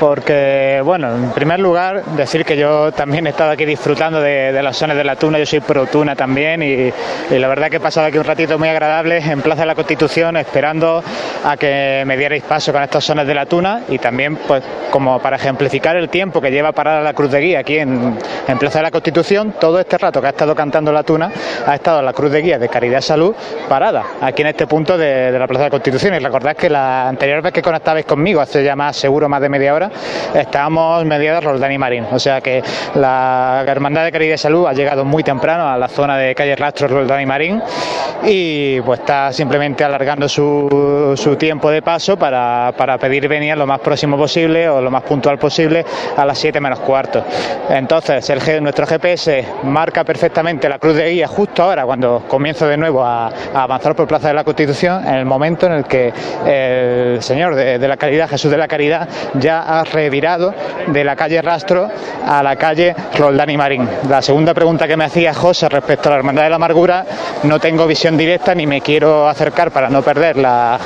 Porque, 0.00 0.80
bueno, 0.82 1.14
en 1.14 1.30
primer 1.32 1.60
lugar, 1.60 2.02
decir 2.16 2.46
que 2.46 2.56
yo 2.56 2.90
también 2.90 3.26
he 3.26 3.30
estado 3.30 3.50
aquí 3.50 3.66
disfrutando 3.66 4.18
de, 4.18 4.50
de 4.50 4.62
las 4.62 4.74
zonas 4.78 4.96
de 4.96 5.04
la 5.04 5.14
tuna, 5.14 5.38
yo 5.38 5.44
soy 5.44 5.60
pro 5.60 5.84
tuna 5.84 6.16
también, 6.16 6.62
y, 6.62 6.90
la 7.38 7.48
verdad 7.48 7.68
que 7.68 7.76
he 7.76 7.80
pasado 7.80 8.06
aquí 8.06 8.16
un 8.16 8.24
ratito 8.24 8.58
muy 8.58 8.70
agradable 8.70 9.18
en 9.18 9.42
Plaza 9.42 9.60
de 9.60 9.66
la 9.66 9.74
Constitución, 9.74 10.38
esperando 10.38 11.04
a 11.44 11.56
que 11.58 12.02
me 12.06 12.16
dierais 12.16 12.42
paso 12.44 12.72
con 12.72 12.82
estas 12.82 13.04
zonas 13.04 13.26
de 13.26 13.34
la 13.34 13.44
tuna, 13.44 13.82
y 13.90 13.98
también, 13.98 14.36
pues, 14.36 14.64
como 14.90 15.18
para 15.18 15.36
ejemplificar 15.36 15.96
el 15.96 16.08
tiempo 16.08 16.40
que 16.40 16.50
lleva 16.50 16.72
parada 16.72 17.02
la 17.02 17.12
Cruz 17.12 17.30
de 17.30 17.40
Guía 17.40 17.58
aquí 17.60 17.76
en, 17.76 18.16
en 18.48 18.58
Plaza 18.58 18.78
de 18.78 18.84
la 18.84 18.90
Constitución, 18.90 19.54
todo 19.60 19.78
este 19.80 19.98
rato 19.98 20.22
que 20.22 20.28
ha 20.28 20.30
estado 20.30 20.54
cantando 20.54 20.92
la 20.92 21.02
tuna, 21.02 21.30
ha 21.66 21.74
estado 21.74 22.00
la 22.00 22.14
Cruz 22.14 22.32
de 22.32 22.40
Guía 22.40 22.58
de 22.58 22.70
Caridad 22.70 23.02
Salud 23.02 23.34
parada, 23.68 24.04
aquí 24.22 24.40
en 24.40 24.48
este 24.48 24.66
punto 24.66 24.96
de, 24.96 25.30
de 25.30 25.38
la 25.38 25.46
Plaza 25.46 25.64
de 25.64 25.66
la 25.66 25.70
Constitución. 25.70 26.14
Y 26.14 26.20
recordad 26.20 26.56
que 26.56 26.70
la 26.70 27.06
anterior 27.06 27.42
vez 27.42 27.52
que 27.52 27.60
conectabais 27.60 28.06
conmigo, 28.06 28.40
hace 28.40 28.64
ya 28.64 28.74
más 28.74 28.96
seguro 28.96 29.28
más 29.28 29.42
de 29.42 29.48
media 29.50 29.74
hora, 29.74 29.89
estábamos 30.34 31.04
mediados 31.04 31.44
Roldán 31.44 31.72
y 31.72 31.78
Marín. 31.78 32.06
O 32.10 32.18
sea 32.18 32.40
que 32.40 32.62
la 32.94 33.64
Hermandad 33.66 34.04
de 34.04 34.12
Caridad 34.12 34.34
y 34.34 34.38
Salud 34.38 34.66
ha 34.66 34.72
llegado 34.72 35.04
muy 35.04 35.22
temprano 35.22 35.68
a 35.68 35.76
la 35.76 35.88
zona 35.88 36.16
de 36.16 36.34
calle 36.34 36.56
Rastro, 36.56 36.88
Roldán 36.88 37.20
y 37.20 37.26
Marín 37.26 37.62
y 38.24 38.80
pues 38.82 39.00
está 39.00 39.32
simplemente 39.32 39.84
alargando 39.84 40.28
su, 40.28 41.14
su 41.16 41.36
tiempo 41.36 41.70
de 41.70 41.82
paso 41.82 42.18
para, 42.18 42.72
para 42.76 42.98
pedir 42.98 43.28
venir 43.28 43.56
lo 43.56 43.66
más 43.66 43.80
próximo 43.80 44.16
posible 44.16 44.68
o 44.68 44.80
lo 44.80 44.90
más 44.90 45.02
puntual 45.02 45.38
posible 45.38 45.84
a 46.16 46.24
las 46.24 46.38
7 46.38 46.60
menos 46.60 46.80
cuarto. 46.80 47.24
Entonces, 47.68 48.28
el, 48.30 48.62
nuestro 48.62 48.86
GPS 48.86 49.46
marca 49.64 50.04
perfectamente 50.04 50.68
la 50.68 50.78
cruz 50.78 50.96
de 50.96 51.10
guía 51.10 51.26
justo 51.26 51.62
ahora, 51.62 51.84
cuando 51.84 52.24
comienzo 52.28 52.66
de 52.66 52.76
nuevo 52.76 53.04
a, 53.04 53.28
a 53.28 53.62
avanzar 53.62 53.94
por 53.94 54.06
Plaza 54.06 54.28
de 54.28 54.34
la 54.34 54.44
Constitución, 54.44 55.06
en 55.06 55.14
el 55.14 55.24
momento 55.24 55.66
en 55.66 55.72
el 55.72 55.84
que 55.84 56.12
el 56.46 57.22
Señor 57.22 57.54
de, 57.54 57.78
de 57.78 57.88
la 57.88 57.96
Caridad, 57.96 58.28
Jesús 58.28 58.50
de 58.50 58.58
la 58.58 58.68
Caridad, 58.68 59.08
ya 59.34 59.60
ha 59.60 59.79
revirado 59.84 60.54
de 60.86 61.04
la 61.04 61.16
calle 61.16 61.42
Rastro 61.42 61.88
a 62.26 62.42
la 62.42 62.56
calle 62.56 62.94
Roldán 63.16 63.50
y 63.50 63.56
Marín. 63.56 63.88
La 64.08 64.22
segunda 64.22 64.54
pregunta 64.54 64.86
que 64.86 64.96
me 64.96 65.04
hacía 65.04 65.34
José 65.34 65.68
respecto 65.68 66.08
a 66.08 66.12
la 66.12 66.18
Hermandad 66.18 66.44
de 66.44 66.50
la 66.50 66.56
Amargura, 66.56 67.04
no 67.44 67.58
tengo 67.58 67.86
visión 67.86 68.16
directa 68.16 68.54
ni 68.54 68.66
me 68.66 68.80
quiero 68.80 69.28
acercar 69.28 69.70
para 69.70 69.88
no 69.88 70.02
perder 70.02 70.36
la, 70.36 70.78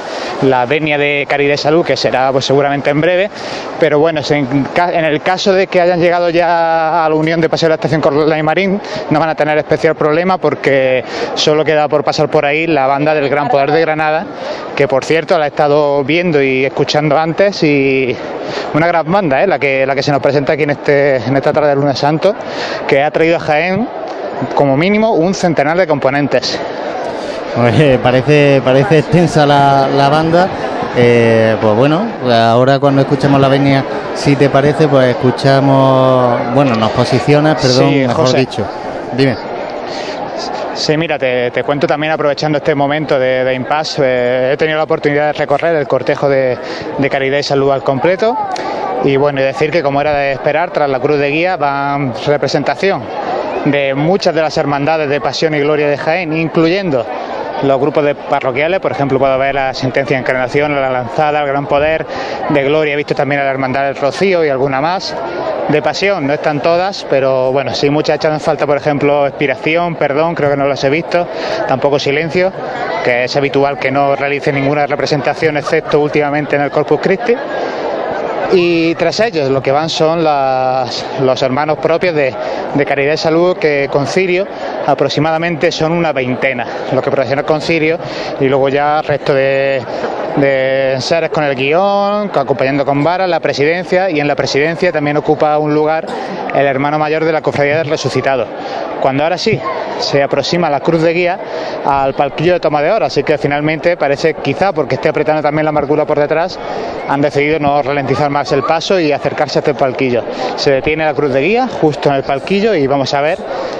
la 0.43 0.67
venia 0.67 0.99
de 0.99 1.27
Caridad 1.29 1.55
y 1.55 1.59
Salud, 1.59 1.85
que 1.85 1.97
será 1.97 2.31
pues, 2.33 2.45
seguramente 2.45 2.91
en 2.91 3.01
breve, 3.01 3.31
pero 3.79 3.99
bueno, 3.99 4.21
en 4.31 5.05
el 5.05 5.21
caso 5.23 5.53
de 5.53 5.67
que 5.67 5.81
hayan 5.81 6.01
llegado 6.01 6.31
ya 6.31 7.05
a 7.05 7.09
la 7.09 7.15
unión 7.15 7.41
de 7.41 7.49
Paseo 7.49 7.67
de 7.67 7.71
la 7.71 7.75
Estación 7.77 8.01
con 8.01 8.15
Roldán 8.15 8.39
y 8.39 8.43
Marín, 8.43 8.81
no 9.11 9.21
van 9.21 9.29
a 9.29 9.35
tener 9.35 9.59
especial 9.59 9.95
problema 9.95 10.39
porque 10.39 11.05
solo 11.35 11.65
queda 11.65 11.89
por 11.89 12.05
pasar 12.05 12.29
por 12.29 12.45
ahí 12.45 12.67
la 12.67 12.87
banda 12.87 13.15
del 13.15 13.29
Gran 13.29 13.49
Poder 13.49 13.73
de 13.73 13.81
Granada, 13.81 14.27
que 14.77 14.89
por 14.89 15.05
cierto 15.05 15.39
la 15.39 15.47
he 15.47 15.49
estado 15.49 16.03
viendo 16.05 16.43
y 16.43 16.65
escuchando 16.65 17.19
antes 17.19 17.63
y 17.63 18.17
una 18.73 18.84
gran 18.87 19.11
banda, 19.11 19.43
¿eh? 19.43 19.47
la, 19.47 19.59
que, 19.59 19.87
la 19.87 19.95
que 19.95 20.03
se 20.03 20.13
nos 20.13 20.21
presenta 20.21 20.53
aquí 20.55 20.63
en, 20.65 20.71
este, 20.71 21.17
en 21.17 21.37
esta 21.37 21.53
tarde 21.53 21.69
del 21.69 21.79
lunes 21.81 21.99
santo, 21.99 22.35
que 22.87 23.03
ha 23.03 23.11
traído 23.11 23.37
a 23.37 23.41
Jaén 23.41 23.89
como 24.55 24.77
mínimo 24.77 25.13
un 25.13 25.35
centenar 25.35 25.77
de 25.77 25.87
componentes. 25.87 26.59
Oye, 27.63 27.99
parece, 27.99 28.61
parece 28.65 28.99
extensa 28.99 29.47
la, 29.47 29.89
la 29.97 30.09
banda. 30.09 30.49
Eh, 30.97 31.57
pues 31.61 31.75
bueno, 31.77 32.07
ahora 32.31 32.79
cuando 32.79 33.01
escuchemos 33.03 33.41
la 33.41 33.49
venia, 33.49 33.85
si 34.15 34.37
te 34.37 34.49
parece, 34.49 34.87
pues 34.89 35.09
escuchamos, 35.11 36.55
bueno, 36.55 36.75
nos 36.77 36.91
posicionas, 36.93 37.61
perdón, 37.61 37.91
Sí, 37.91 37.95
mejor 38.07 38.27
José. 38.27 38.39
dicho. 38.39 38.65
Dime. 39.17 39.37
Sí, 40.75 40.97
mira, 40.97 41.19
te, 41.19 41.63
cuento 41.65 41.87
también 41.87 42.13
aprovechando 42.13 42.59
este 42.59 42.75
momento 42.75 43.17
de, 43.19 43.55
impasse, 43.55 44.03
eh, 44.05 44.53
he 44.53 44.57
tenido 44.57 44.77
la 44.77 44.85
oportunidad 44.85 45.27
de 45.27 45.33
recorrer 45.35 45.77
el 45.77 45.87
cortejo 45.87 46.29
de, 46.29 46.59
Caridad 47.09 47.39
y 47.39 47.43
Salud 47.45 47.71
al 47.71 47.85
completo 47.85 48.37
y 49.05 49.17
bueno, 49.17 49.41
decir 49.41 49.71
que 49.71 49.83
como 49.83 50.01
era 50.01 50.13
de 50.15 50.33
esperar, 50.33 50.73
tras 50.73 50.91
la 50.91 50.99
cruz 50.99 51.19
de 51.19 51.31
guía 51.31 51.57
van 51.57 52.13
representación 52.27 53.03
de 53.67 53.95
muchas 53.95 54.35
de 54.35 54.43
las 54.43 54.57
hermandades 54.59 55.09
de 55.09 55.21
Pasión 55.21 55.55
y 55.55 55.61
Gloria 55.61 55.89
de 55.89 55.97
Jaén, 55.97 56.33
incluyendo 56.33 57.07
los 57.63 57.81
grupos 57.81 58.05
de 58.05 58.17
parroquiales, 58.17 58.81
por 58.81 58.91
ejemplo, 58.91 59.19
puedo 59.19 59.39
ver 59.39 59.55
la 59.55 59.73
sentencia 59.75 60.17
de 60.17 60.23
encarnación, 60.23 60.75
la 60.75 60.91
lanzada, 60.91 61.41
el 61.41 61.47
gran 61.47 61.67
poder 61.67 62.05
de 62.49 62.65
Gloria, 62.65 62.95
he 62.95 62.97
visto 62.97 63.15
también 63.15 63.41
a 63.41 63.45
la 63.45 63.51
hermandad 63.51 63.85
del 63.85 63.97
Rocío 63.97 64.45
y 64.45 64.49
alguna 64.49 64.81
más. 64.81 65.15
De 65.69 65.81
pasión, 65.81 66.27
no 66.27 66.35
están 66.35 66.61
todas, 66.61 67.07
pero 67.09 67.51
bueno, 67.51 67.75
sí 67.75 67.89
muchas 67.89 68.17
echan 68.17 68.35
en 68.35 68.41
falta, 68.41 68.67
por 68.67 68.77
ejemplo, 68.77 69.27
expiración, 69.27 69.97
perdón, 69.97 70.35
creo 70.35 70.51
que 70.51 70.57
no 70.57 70.67
las 70.67 70.85
he 70.85 70.91
visto, 70.91 71.27
tampoco 71.67 71.99
silencio, 71.99 72.53
que 73.03 73.25
es 73.25 73.35
habitual 73.35 73.79
que 73.79 73.91
no 73.91 74.15
realice 74.15 74.53
ninguna 74.53 74.87
representación, 74.87 75.57
excepto 75.57 76.01
últimamente 76.01 76.57
en 76.57 76.63
el 76.63 76.71
Corpus 76.71 77.01
Christi. 77.01 77.35
Y 78.53 78.95
tras 78.95 79.19
ellos 79.21 79.49
lo 79.51 79.63
que 79.63 79.73
van 79.73 79.89
son 79.89 80.23
las- 80.23 81.05
los 81.21 81.43
hermanos 81.43 81.79
propios 81.79 82.15
de, 82.15 82.35
Caridad 82.87 83.15
y 83.15 83.17
Salud 83.17 83.57
que 83.57 83.89
con 83.91 84.07
Cirio 84.07 84.47
aproximadamente 84.87 85.73
son 85.73 85.93
una 85.93 86.13
veintena, 86.13 86.67
los 86.93 87.03
que 87.03 87.11
procesiona 87.11 87.43
con 87.45 87.61
Cirio 87.61 87.99
y 88.41 88.47
luego 88.47 88.69
ya 88.69 89.01
resto 89.01 89.33
de, 89.33 89.81
de 90.37 90.97
seres 91.01 91.31
con 91.31 91.45
el 91.45 91.55
guion, 91.55 92.31
acompañando 92.35 92.85
con 92.85 93.03
varas, 93.03 93.29
la 93.29 93.41
presidencia 93.41 94.11
y 94.11 94.21
en 94.21 94.29
la 94.29 94.35
presidencia 94.37 94.93
también 94.93 95.17
ocupa 95.17 95.57
un 95.59 95.73
lugar 95.75 96.07
el 96.55 96.67
hermano 96.67 96.99
mayor 96.99 97.25
de 97.25 97.33
la 97.33 97.41
Cofradía 97.43 97.79
del 97.79 97.89
Resucitado. 97.89 98.47
Cuando 99.01 99.23
ahora 99.25 99.39
sí 99.39 99.61
se 99.99 100.23
aproxima 100.23 100.69
la 100.71 100.81
cruz 100.81 101.03
de 101.03 101.13
guía 101.13 101.39
al 101.85 102.15
palquillo 102.15 102.55
de 102.55 102.61
toma 102.61 102.83
de 102.83 102.91
hora, 102.91 103.07
así 103.07 103.23
que 103.23 103.39
finalmente 103.39 103.97
parece 103.97 104.35
quizá 104.35 104.73
porque 104.73 104.95
esté 104.97 105.09
apretando 105.09 105.43
también 105.43 105.65
la 105.65 105.71
amargura 105.71 106.05
por 106.05 106.19
detrás, 106.19 106.59
han 107.09 107.21
decidido 107.21 107.59
no 107.59 107.83
ralentizar 107.83 108.31
más 108.35 108.53
el 108.53 108.65
paso 108.65 109.01
y 109.01 109.13
acercarse 109.13 109.59
a 109.59 109.61
este 109.61 109.73
palquillo. 109.73 110.23
Se 110.57 110.73
detiene 110.73 111.05
la 111.05 111.15
cruz 111.15 111.33
de 111.33 111.41
guía 111.41 111.69
justo 111.69 112.11
en 112.11 112.17
el 112.17 112.25
palquillo 112.25 112.75
y 112.75 112.87
vamos 112.87 113.15
a 113.15 113.21
ver 113.21 113.39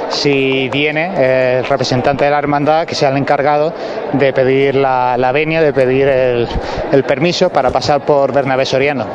si 0.09 0.69
viene 0.71 1.13
eh, 1.17 1.59
el 1.59 1.65
representante 1.67 2.25
de 2.25 2.31
la 2.31 2.39
hermandad 2.39 2.87
que 2.87 2.95
sea 2.95 3.11
el 3.11 3.17
encargado 3.17 3.75
de 4.13 4.33
pedir 4.33 4.77
la, 4.77 5.17
la 5.19 5.33
venia, 5.33 5.61
de 5.61 5.73
pedir 5.73 6.09
el, 6.09 6.49
el 6.93 7.05
permiso 7.05 7.51
para 7.51 7.71
pasar 7.71 8.07
por 8.07 8.33
Bernabé 8.33 8.65
Soriano. 8.65 9.07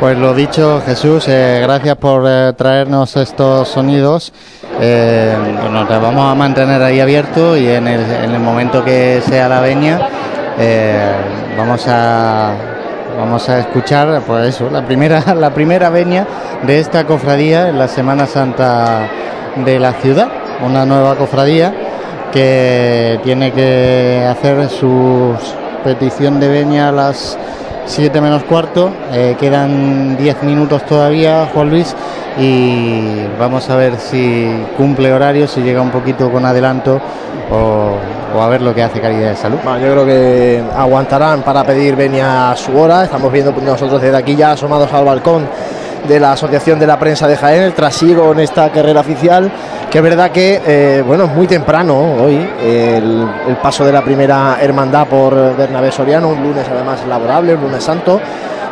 Pues 0.00 0.18
lo 0.18 0.34
dicho, 0.34 0.82
Jesús, 0.84 1.28
eh, 1.28 1.60
gracias 1.62 1.96
por 1.96 2.24
eh, 2.26 2.52
traernos 2.56 3.16
estos 3.16 3.68
sonidos. 3.68 4.32
Eh, 4.80 5.34
bueno, 5.62 5.86
te 5.86 5.96
vamos 5.96 6.30
a 6.30 6.34
mantener 6.34 6.82
ahí 6.82 7.00
abierto 7.00 7.56
y 7.56 7.68
en 7.68 7.86
el, 7.86 8.00
en 8.00 8.32
el 8.32 8.40
momento 8.40 8.84
que 8.84 9.22
sea 9.28 9.48
la 9.48 9.60
eh, 10.58 11.12
vamos 11.56 11.86
a 11.88 12.73
vamos 13.16 13.48
a 13.48 13.60
escuchar 13.60 14.22
pues 14.26 14.54
eso, 14.54 14.68
la 14.70 14.84
primera 14.84 15.34
la 15.34 15.50
primera 15.50 15.90
venia 15.90 16.26
de 16.66 16.78
esta 16.78 17.04
cofradía 17.04 17.68
en 17.68 17.78
la 17.78 17.88
Semana 17.88 18.26
Santa 18.26 19.08
de 19.64 19.78
la 19.78 19.92
ciudad, 19.94 20.28
una 20.64 20.84
nueva 20.84 21.14
cofradía 21.16 21.72
que 22.32 23.20
tiene 23.22 23.52
que 23.52 24.26
hacer 24.28 24.68
su 24.68 25.34
petición 25.84 26.40
de 26.40 26.48
venia 26.48 26.88
a 26.88 26.92
las 26.92 27.38
7 27.86 28.20
menos 28.20 28.42
cuarto, 28.44 28.90
eh, 29.12 29.36
quedan 29.38 30.16
10 30.16 30.42
minutos 30.42 30.84
todavía, 30.86 31.48
Juan 31.52 31.70
Luis, 31.70 31.94
y 32.38 33.26
vamos 33.38 33.68
a 33.70 33.76
ver 33.76 33.96
si 33.98 34.48
cumple 34.76 35.12
horario, 35.12 35.46
si 35.46 35.60
llega 35.60 35.80
un 35.80 35.90
poquito 35.90 36.32
con 36.32 36.44
adelanto 36.44 37.00
o, 37.52 37.98
o 38.34 38.42
a 38.42 38.48
ver 38.48 38.62
lo 38.62 38.74
que 38.74 38.82
hace 38.82 39.00
Caridad 39.00 39.30
de 39.30 39.36
Salud. 39.36 39.58
Bueno, 39.62 39.78
yo 39.78 39.92
creo 39.92 40.06
que 40.06 40.62
aguantarán 40.76 41.42
para 41.42 41.64
pedir 41.64 41.96
venia 41.96 42.50
a 42.50 42.56
su 42.56 42.76
hora. 42.76 43.04
Estamos 43.04 43.32
viendo 43.32 43.52
nosotros 43.52 44.00
desde 44.02 44.16
aquí 44.16 44.34
ya 44.34 44.52
asomados 44.52 44.92
al 44.92 45.04
balcón 45.04 45.46
de 46.06 46.20
la 46.20 46.32
Asociación 46.32 46.78
de 46.78 46.86
la 46.86 46.98
Prensa 46.98 47.26
de 47.26 47.36
Jaén, 47.36 47.62
el 47.62 47.72
trasiego 47.72 48.32
en 48.32 48.40
esta 48.40 48.70
carrera 48.70 49.00
oficial, 49.00 49.50
que 49.90 49.98
es 49.98 50.04
verdad 50.04 50.30
que, 50.30 50.60
eh, 50.66 51.02
bueno, 51.06 51.24
es 51.24 51.30
muy 51.30 51.46
temprano 51.46 51.96
hoy 52.22 52.46
el, 52.62 53.26
el 53.48 53.56
paso 53.56 53.86
de 53.86 53.92
la 53.92 54.02
primera 54.02 54.58
hermandad 54.60 55.06
por 55.06 55.56
Bernabé 55.56 55.90
Soriano, 55.90 56.28
un 56.28 56.42
lunes 56.42 56.66
además 56.70 57.06
laborable, 57.08 57.54
un 57.54 57.62
lunes 57.62 57.82
santo, 57.82 58.20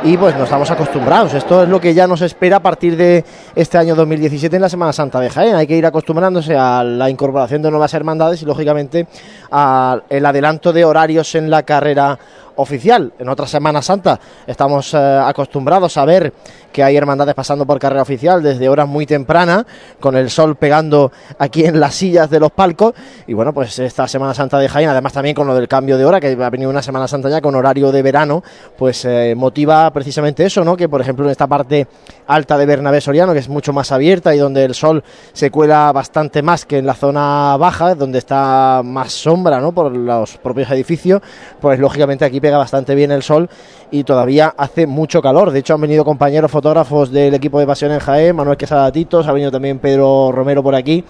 y 0.04 0.16
pues 0.16 0.34
nos 0.34 0.44
estamos 0.44 0.70
acostumbrados. 0.70 1.32
Esto 1.34 1.62
es 1.62 1.68
lo 1.68 1.80
que 1.80 1.94
ya 1.94 2.06
nos 2.06 2.22
espera 2.22 2.56
a 2.56 2.60
partir 2.60 2.96
de 2.96 3.24
este 3.54 3.78
año 3.78 3.94
2017 3.94 4.56
en 4.56 4.62
la 4.62 4.68
Semana 4.68 4.92
Santa 4.92 5.20
de 5.20 5.30
Jaén. 5.30 5.54
Hay 5.54 5.66
que 5.66 5.76
ir 5.76 5.86
acostumbrándose 5.86 6.56
a 6.56 6.82
la 6.82 7.08
incorporación 7.08 7.62
de 7.62 7.70
nuevas 7.70 7.94
hermandades 7.94 8.42
y 8.42 8.44
lógicamente 8.44 9.06
al 9.50 10.02
adelanto 10.26 10.72
de 10.72 10.84
horarios 10.84 11.34
en 11.36 11.50
la 11.50 11.62
carrera 11.62 12.18
oficial. 12.56 13.12
En 13.18 13.28
otra 13.28 13.46
Semana 13.46 13.82
Santa 13.82 14.18
estamos 14.46 14.94
eh, 14.94 14.98
acostumbrados 14.98 15.96
a 15.96 16.04
ver 16.04 16.32
que 16.72 16.82
hay 16.82 16.96
hermandades 16.96 17.34
pasando 17.34 17.66
por 17.66 17.78
carrera 17.78 18.02
oficial 18.02 18.42
desde 18.42 18.68
horas 18.68 18.88
muy 18.88 19.06
tempranas, 19.06 19.64
con 20.00 20.16
el 20.16 20.30
sol 20.30 20.56
pegando 20.56 21.12
aquí 21.38 21.64
en 21.64 21.78
las 21.78 21.94
sillas 21.94 22.30
de 22.30 22.40
los 22.40 22.50
palcos. 22.50 22.94
Y 23.26 23.34
bueno, 23.34 23.52
pues 23.52 23.78
esta 23.78 24.08
Semana 24.08 24.34
Santa 24.34 24.58
de 24.58 24.68
Jaén, 24.68 24.88
además 24.88 25.12
también 25.12 25.34
con 25.34 25.46
lo 25.46 25.54
del 25.54 25.68
cambio 25.68 25.98
de 25.98 26.04
hora, 26.04 26.20
que 26.20 26.28
ha 26.28 26.50
venido 26.50 26.70
una 26.70 26.82
Semana 26.82 27.06
Santa 27.06 27.28
ya 27.28 27.40
con 27.40 27.54
horario 27.54 27.92
de 27.92 28.02
verano, 28.02 28.42
pues 28.76 29.04
eh, 29.04 29.34
motiva 29.36 29.90
precisamente 29.92 30.44
eso, 30.44 30.64
¿no? 30.64 30.76
Que 30.76 30.88
por 30.88 31.00
ejemplo 31.00 31.24
en 31.26 31.30
esta 31.30 31.46
parte 31.46 31.86
alta 32.26 32.56
de 32.56 32.66
Bernabé 32.66 33.00
Soriano, 33.00 33.32
que 33.32 33.38
es 33.40 33.48
mucho 33.48 33.72
más 33.72 33.92
abierta 33.92 34.34
y 34.34 34.38
donde 34.38 34.64
el 34.64 34.74
sol 34.74 35.04
se 35.32 35.50
cuela 35.50 35.92
bastante 35.92 36.42
más 36.42 36.64
que 36.64 36.78
en 36.78 36.86
la 36.86 36.94
zona 36.94 37.56
baja, 37.58 37.94
donde 37.94 38.18
está 38.18 38.82
más 38.84 39.12
sombra, 39.12 39.60
¿no? 39.60 39.72
Por 39.72 39.92
los 39.92 40.38
propios 40.38 40.70
edificios, 40.70 41.20
pues 41.60 41.78
lógicamente 41.78 42.24
aquí 42.24 42.40
pega 42.42 42.58
bastante 42.58 42.94
bien 42.94 43.10
el 43.10 43.22
sol 43.22 43.48
y 43.90 44.04
todavía 44.04 44.52
hace 44.58 44.86
mucho 44.86 45.22
calor. 45.22 45.50
De 45.50 45.60
hecho, 45.60 45.72
han 45.74 45.80
venido 45.80 46.04
compañeros 46.04 46.50
fotógrafos 46.50 47.10
del 47.10 47.32
equipo 47.32 47.58
de 47.58 47.66
Pasión 47.66 47.92
en 47.92 48.00
Jaén, 48.00 48.36
Manuel 48.36 48.58
Quesada 48.58 48.92
Titos, 48.92 49.26
ha 49.26 49.32
venido 49.32 49.50
también 49.50 49.78
Pedro 49.78 50.30
Romero 50.32 50.62
por 50.62 50.74
aquí 50.74 51.02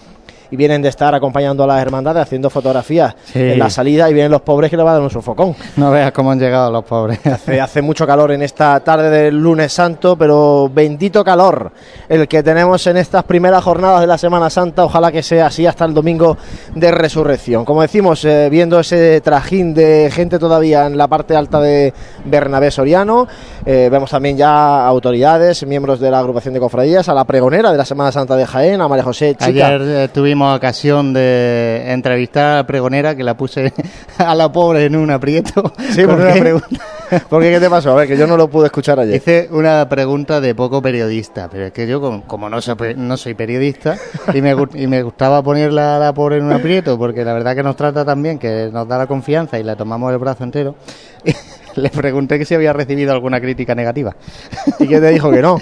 y 0.53 0.57
vienen 0.57 0.81
de 0.83 0.89
estar 0.91 1.13
acompañando 1.15 1.65
a 1.65 1.67
las 1.67 1.83
hermandades 1.83 2.23
haciendo 2.23 2.49
fotografías 2.51 3.17
Sí. 3.25 3.41
en 3.41 3.59
la 3.59 3.69
salida 3.69 4.09
y 4.09 4.15
vienen 4.15 4.31
los 4.31 4.43
pobres 4.43 4.71
que 4.71 4.77
le 4.77 4.85
va 4.85 4.91
a 4.91 4.95
dar 4.95 5.03
un 5.03 5.11
sofocón. 5.11 5.57
No 5.77 5.91
veas 5.91 6.13
cómo 6.13 6.31
han 6.31 6.39
llegado 6.39 6.71
los 6.71 6.85
pobres. 6.85 7.19
Hace, 7.27 7.61
hace 7.61 7.83
mucho 7.83 8.07
calor 8.07 8.31
en 8.33 8.43
esta 8.43 8.79
tarde 8.81 9.11
del 9.11 9.37
lunes 9.43 9.73
santo, 9.73 10.17
pero 10.17 10.71
bendito 10.73 11.25
calor 11.25 11.73
el 12.09 12.29
que 12.29 12.43
tenemos 12.45 12.87
en 12.87 12.99
estas 12.99 13.25
primeras 13.25 13.65
jornadas 13.65 14.01
de 14.03 14.07
la 14.07 14.19
Semana 14.19 14.49
Santa. 14.51 14.85
Ojalá 14.85 15.11
que 15.11 15.23
sea 15.23 15.47
así 15.47 15.67
hasta 15.67 15.85
el 15.87 15.95
domingo 15.95 16.37
de 16.75 16.91
resurrección. 16.93 17.65
Como 17.65 17.83
decimos, 17.83 18.25
eh, 18.25 18.49
viendo 18.51 18.79
ese 18.79 19.21
trajín 19.23 19.73
de 19.75 20.11
gente 20.13 20.39
todavía 20.39 20.87
en 20.87 20.99
la 20.99 21.09
parte 21.09 21.35
alta 21.35 21.61
de 21.61 21.93
Bernabé 22.27 22.71
Soriano, 22.71 23.27
eh, 23.65 23.89
vemos 23.91 24.11
también 24.11 24.37
ya 24.37 24.87
autoridades, 24.87 25.65
miembros 25.67 26.01
de 26.01 26.11
la 26.11 26.19
agrupación 26.19 26.55
de 26.55 26.61
cofradías, 26.61 27.09
a 27.09 27.15
la 27.15 27.25
pregonera 27.25 27.71
de 27.71 27.79
la 27.79 27.85
Semana 27.85 28.11
Santa 28.11 28.37
de 28.37 28.47
Jaén, 28.47 28.81
a 28.81 28.89
María 28.89 29.05
José 29.05 29.35
Chica. 29.35 29.47
Ayer 29.47 29.83
eh, 29.83 30.09
tuvimos 30.13 30.57
ocasión 30.57 31.13
de 31.13 31.85
entrevistar 31.93 32.45
a 32.45 32.57
la 32.57 32.67
pregonera 32.67 33.15
que 33.15 33.23
la 33.23 33.37
puse 33.37 33.73
a 34.19 34.35
la 34.35 34.51
pobre 34.51 34.87
en 34.87 34.97
un 34.97 35.11
aprieto. 35.11 35.73
Sí, 35.91 36.05
¿por 36.05 36.17
una 36.17 36.33
pregunta. 36.41 36.69
¿Por 37.29 37.43
qué? 37.43 37.51
¿Qué 37.51 37.61
te 37.61 37.69
pasó? 37.69 37.93
A 37.93 37.95
ver, 37.95 38.09
que 38.09 38.17
yo 38.17 38.27
no 38.27 38.37
lo 38.37 38.49
pude 38.49 38.67
escuchar 38.67 38.99
ayer. 38.99 39.17
Hice 39.17 39.49
una 39.51 39.89
pregunta 39.89 40.41
de 40.41 40.55
poco 40.55 40.81
periodista, 40.81 41.49
pero 41.51 41.67
es 41.67 41.73
que 41.73 41.87
yo 41.87 42.01
como, 42.01 42.23
como 42.23 42.49
no, 42.49 42.61
soy, 42.61 42.95
no 42.97 43.17
soy 43.17 43.35
periodista 43.35 43.97
y 44.33 44.41
me, 44.41 44.57
y 44.75 44.87
me 44.87 45.03
gustaba 45.03 45.43
ponerla 45.43 45.97
a 45.97 45.99
la 45.99 46.15
pobre 46.15 46.39
en 46.39 46.45
un 46.45 46.53
aprieto, 46.53 46.99
porque 46.99 47.25
la 47.25 47.35
verdad 47.35 47.55
que 47.55 47.63
nos 47.63 47.77
trata 47.77 48.05
tan 48.05 48.23
bien, 48.23 48.39
que 48.39 48.71
nos 48.73 48.89
da 48.89 48.99
la 48.99 49.07
confianza 49.07 49.59
y 49.59 49.63
la 49.63 49.77
tomamos 49.77 50.11
el 50.11 50.19
brazo 50.19 50.45
entero, 50.45 50.75
le 51.77 51.89
pregunté 51.91 52.39
que 52.39 52.45
si 52.45 52.55
había 52.55 52.73
recibido 52.73 53.13
alguna 53.13 53.41
crítica 53.41 53.75
negativa. 53.75 54.15
¿Y 54.79 54.87
qué 54.87 55.01
te 55.01 55.09
dijo 55.09 55.31
que 55.31 55.43
no? 55.43 55.59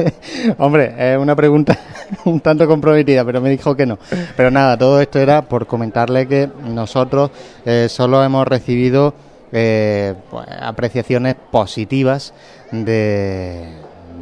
Hombre, 0.58 0.94
es 0.98 1.18
una 1.18 1.34
pregunta 1.36 1.76
un 2.24 2.40
tanto 2.40 2.66
comprometida, 2.66 3.24
pero 3.24 3.40
me 3.40 3.50
dijo 3.50 3.74
que 3.76 3.86
no. 3.86 3.98
Pero 4.36 4.50
nada, 4.50 4.76
todo 4.78 5.00
esto 5.00 5.18
era 5.18 5.42
por 5.42 5.66
comentarle 5.66 6.26
que 6.26 6.48
nosotros 6.68 7.30
eh, 7.64 7.86
solo 7.88 8.22
hemos 8.22 8.46
recibido 8.46 9.14
eh, 9.52 10.14
pues, 10.30 10.46
apreciaciones 10.60 11.34
positivas 11.50 12.32
de, 12.70 13.68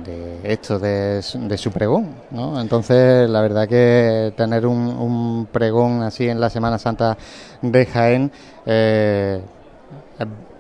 de 0.05 0.41
esto, 0.45 0.79
de, 0.79 1.21
su- 1.23 1.47
de 1.49 1.59
su 1.59 1.71
pregón, 1.73 2.09
¿no? 2.31 2.61
Entonces, 2.61 3.29
la 3.29 3.41
verdad 3.41 3.67
que 3.69 4.33
tener 4.37 4.67
un, 4.67 4.79
un 4.89 5.47
pregón 5.51 6.03
así 6.03 6.29
en 6.29 6.41
la 6.41 6.51
Semana 6.51 6.79
Santa 6.79 7.17
de 7.63 7.87
Jaén 7.87 8.31
eh, 8.67 9.41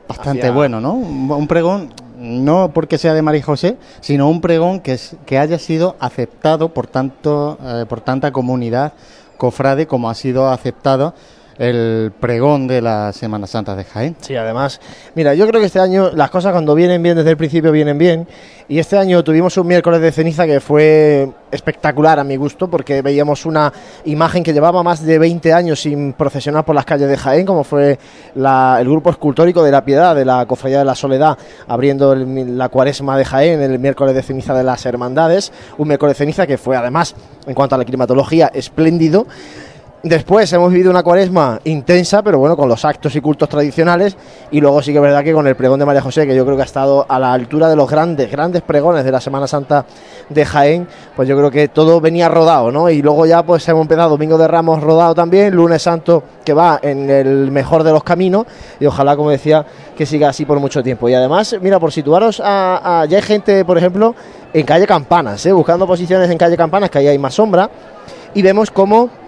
bastante 0.09 0.41
Hacia- 0.43 0.53
bueno, 0.53 0.81
¿no? 0.81 0.95
Un, 0.95 1.31
un 1.31 1.47
pregón 1.47 1.93
no 2.19 2.71
porque 2.73 2.97
sea 2.99 3.13
de 3.15 3.23
María 3.23 3.43
José, 3.43 3.77
sino 4.01 4.29
un 4.29 4.41
pregón 4.41 4.81
que, 4.81 4.93
es- 4.95 5.17
que 5.27 5.39
haya 5.39 5.59
sido 5.59 5.97
aceptado 6.01 6.71
por 6.73 6.87
tanto 6.87 7.59
eh, 7.63 7.85
por 7.89 8.01
tanta 8.01 8.33
comunidad 8.33 8.93
cofrade 9.37 9.87
como 9.87 10.09
ha 10.09 10.15
sido 10.15 10.49
aceptado 10.49 11.13
el 11.59 12.13
pregón 12.19 12.67
de 12.67 12.81
la 12.83 13.13
Semana 13.13 13.47
Santa 13.47 13.75
de 13.77 13.85
Jaén. 13.85 14.17
Sí, 14.21 14.35
además, 14.37 14.81
mira, 15.15 15.35
yo 15.35 15.47
creo 15.47 15.61
que 15.61 15.67
este 15.67 15.81
año 15.81 16.11
las 16.15 16.31
cosas 16.31 16.53
cuando 16.53 16.75
vienen 16.75 17.03
bien 17.03 17.17
desde 17.17 17.31
el 17.31 17.37
principio 17.37 17.71
vienen 17.73 17.99
bien. 17.99 18.27
Y 18.67 18.79
este 18.79 18.97
año 18.97 19.23
tuvimos 19.23 19.57
un 19.59 19.67
miércoles 19.67 20.01
de 20.01 20.11
ceniza 20.11 20.47
que 20.47 20.59
fue 20.59 21.29
espectacular 21.51 22.19
a 22.19 22.25
mi 22.25 22.37
gusto, 22.37 22.69
porque 22.69 23.03
veíamos 23.03 23.45
una 23.45 23.71
imagen 24.07 24.43
que 24.43 24.55
llevaba 24.55 24.83
más 24.83 25.05
de 25.05 25.19
20 25.19 25.53
años 25.53 25.81
sin 25.83 26.15
procesionar 26.15 26.65
por 26.65 26.75
las 26.75 26.87
calles 26.87 27.09
de 27.09 27.17
Jaén, 27.19 27.45
como 27.45 27.63
fue 27.63 27.99
la- 28.35 28.79
el 28.81 28.89
grupo 28.89 29.11
escultórico 29.11 29.63
de 29.63 29.71
la 29.71 29.85
Piedad, 29.85 30.15
de 30.17 30.25
la 30.25 30.47
Cofradía 30.47 30.79
de 30.79 30.87
la 30.87 30.95
Soledad, 30.95 31.37
abriendo 31.69 32.15
el- 32.15 32.57
la 32.57 32.71
cuaresma 32.71 33.19
de 33.19 33.27
Jaén, 33.27 33.61
el 33.61 33.79
miércoles 33.79 34.15
de 34.15 34.23
ceniza 34.23 34.55
de 34.55 34.65
las 34.65 34.87
Hermandades. 34.87 35.53
Un 35.77 35.89
miércoles 35.89 36.15
de 36.17 36.25
ceniza 36.25 36.47
que 36.47 36.57
fue 36.57 36.75
además, 36.75 37.15
en 37.47 37.53
cuanto 37.55 37.75
a 37.75 37.79
la 37.79 37.85
climatología, 37.85 38.51
espléndido. 38.55 39.27
Después 40.05 40.53
hemos 40.53 40.71
vivido 40.71 40.91
una 40.91 41.03
cuaresma 41.03 41.59
intensa, 41.65 42.23
pero 42.23 42.39
bueno, 42.39 42.59
con 42.59 42.69
los 42.69 42.85
actos 42.85 43.17
y 43.17 43.23
cultos 43.23 43.49
tradicionales. 43.49 44.15
Y 44.51 44.61
luego 44.61 44.83
sí 44.83 44.93
que 44.93 44.99
es 44.99 45.03
verdad 45.03 45.25
que 45.25 45.33
con 45.33 45.47
el 45.47 45.57
pregón 45.57 45.81
de 45.81 45.87
María 45.87 46.03
José, 46.03 46.27
que 46.27 46.37
yo 46.37 46.45
creo 46.45 46.57
que 46.57 46.63
ha 46.63 46.67
estado 46.67 47.07
a 47.09 47.19
la 47.19 47.33
altura 47.33 47.71
de 47.71 47.77
los 47.77 47.91
grandes, 47.91 48.31
grandes 48.31 48.61
pregones 48.61 49.03
de 49.03 49.11
la 49.11 49.23
Semana 49.23 49.47
Santa 49.47 49.87
de 50.29 50.45
Jaén, 50.45 50.87
pues 51.17 51.27
yo 51.27 51.39
creo 51.39 51.51
que 51.51 51.69
todo 51.69 52.03
venía 52.03 52.29
rodado, 52.29 52.71
¿no? 52.71 52.91
Y 52.91 53.01
luego 53.01 53.25
ya 53.25 53.43
pues 53.45 53.67
hemos 53.67 53.81
empezado 53.81 54.11
Domingo 54.11 54.37
de 54.37 54.47
Ramos 54.47 54.83
rodado 54.83 55.15
también, 55.15 55.55
Lunes 55.55 55.81
Santo 55.81 56.23
que 56.45 56.53
va 56.53 56.79
en 56.83 57.09
el 57.09 57.51
mejor 57.51 57.83
de 57.83 57.93
los 57.93 58.05
caminos. 58.05 58.45
Y 58.79 58.85
ojalá, 58.85 59.17
como 59.17 59.31
decía, 59.31 59.65
que 59.97 60.05
siga 60.05 60.29
así 60.29 60.45
por 60.45 60.61
mucho 60.61 60.83
tiempo. 60.83 61.09
Y 61.09 61.15
además, 61.15 61.57
mira, 61.63 61.81
por 61.81 61.93
situaros 61.93 62.43
a, 62.45 63.07
ya 63.09 63.17
hay 63.17 63.23
gente, 63.23 63.65
por 63.65 63.79
ejemplo, 63.79 64.15
en 64.53 64.67
calle 64.67 64.87
Campanas, 64.87 65.47
¿eh? 65.47 65.53
buscando 65.53 65.87
posiciones 65.87 66.31
en 66.31 66.37
calle 66.37 66.59
Campanas, 66.59 66.91
que 66.91 66.99
ahí 66.99 67.09
hay 67.09 67.19
más 67.19 67.33
sombra. 67.33 67.71
Y 68.35 68.43
vemos 68.43 68.71
cómo 68.71 69.24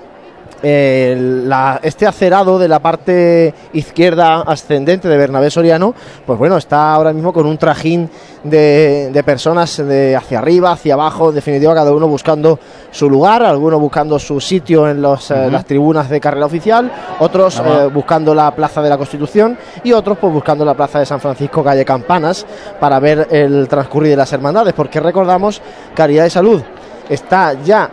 eh, 0.63 1.15
la- 1.47 1.81
este 1.83 2.07
acerado 2.07 2.59
de 2.59 2.69
la 2.69 2.79
parte 2.81 3.55
izquierda 3.73 4.43
ascendente 4.43 5.09
de 5.09 5.17
Bernabé 5.17 5.51
Soriano, 5.51 5.95
pues 6.27 6.39
bueno, 6.39 6.57
está 6.57 6.93
ahora 6.95 7.13
mismo 7.13 7.33
con 7.33 7.47
un 7.47 7.59
trajín 7.59 8.09
de, 8.45 9.11
de 9.13 9.23
personas 9.25 9.77
de 9.77 10.15
hacia 10.17 10.39
arriba, 10.39 10.73
hacia 10.73 10.95
abajo, 10.95 11.31
en 11.31 11.35
definitiva 11.35 11.75
cada 11.75 11.93
uno 11.93 12.07
buscando 12.09 12.59
su 12.91 13.11
lugar, 13.11 13.43
algunos 13.43 13.81
buscando 13.81 14.19
su 14.19 14.41
sitio 14.41 14.89
en 14.89 15.03
los, 15.03 15.31
eh, 15.31 15.49
las 15.51 15.65
tribunas 15.65 16.09
de 16.09 16.21
carrera 16.21 16.47
oficial, 16.47 16.91
otros 17.19 17.61
eh, 17.65 17.89
buscando 17.93 18.35
la 18.35 18.51
Plaza 18.55 18.81
de 18.83 18.89
la 18.89 18.97
Constitución 18.99 19.59
y 19.85 19.93
otros 19.93 20.19
pues 20.19 20.33
buscando 20.33 20.65
la 20.65 20.75
Plaza 20.75 20.99
de 21.01 21.07
San 21.07 21.21
Francisco, 21.21 21.65
calle 21.65 21.85
Campanas, 21.85 22.47
para 22.81 22.99
ver 23.01 23.29
el 23.31 23.67
transcurrir 23.69 24.11
de 24.11 24.17
las 24.17 24.33
hermandades, 24.33 24.75
porque 24.75 25.01
recordamos, 25.01 25.61
Caridad 25.95 26.25
de 26.25 26.31
Salud 26.31 26.63
está 27.09 27.55
ya 27.65 27.91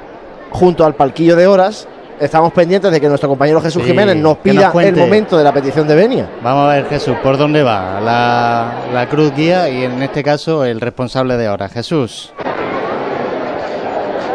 junto 0.52 0.86
al 0.86 0.94
palquillo 0.96 1.36
de 1.36 1.48
horas. 1.48 1.88
Estamos 2.24 2.54
pendientes 2.54 2.90
de 2.90 3.02
que 3.02 3.10
nuestro 3.10 3.28
compañero 3.28 3.60
Jesús 3.60 3.82
Sí, 3.82 3.90
Jiménez 3.90 4.16
nos 4.16 4.38
pida 4.38 4.72
el 4.82 4.96
momento 4.96 5.38
de 5.38 5.44
la 5.44 5.52
petición 5.52 5.86
de 5.86 5.94
venia. 5.94 6.30
Vamos 6.42 6.70
a 6.70 6.76
ver, 6.76 6.86
Jesús, 6.88 7.18
¿por 7.22 7.38
dónde 7.38 7.64
va 7.64 8.00
la, 8.00 8.76
la 8.94 9.10
cruz 9.10 9.36
guía 9.36 9.68
y 9.70 9.84
en 9.84 10.02
este 10.02 10.24
caso 10.24 10.64
el 10.64 10.80
responsable 10.80 11.36
de 11.36 11.48
ahora? 11.48 11.68
Jesús. 11.68 12.32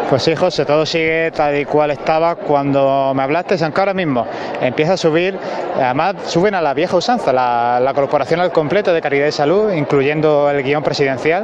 Pues 0.09 0.23
sí, 0.23 0.35
José, 0.35 0.65
todo 0.65 0.85
sigue 0.87 1.29
tal 1.31 1.55
y 1.55 1.65
cual 1.65 1.91
estaba 1.91 2.33
cuando 2.35 3.13
me 3.15 3.21
hablaste, 3.21 3.55
aunque 3.63 3.79
ahora 3.79 3.93
mismo 3.93 4.25
empieza 4.59 4.93
a 4.93 4.97
subir, 4.97 5.37
además 5.75 6.15
suben 6.25 6.55
a 6.55 6.61
la 6.61 6.73
vieja 6.73 6.97
usanza, 6.97 7.31
la, 7.31 7.91
corporación 7.93 8.39
al 8.39 8.51
completo 8.51 8.91
de 8.91 9.01
Caridad 9.01 9.27
y 9.27 9.31
Salud, 9.31 9.71
incluyendo 9.71 10.49
el 10.49 10.63
guion 10.63 10.81
presidencial. 10.83 11.43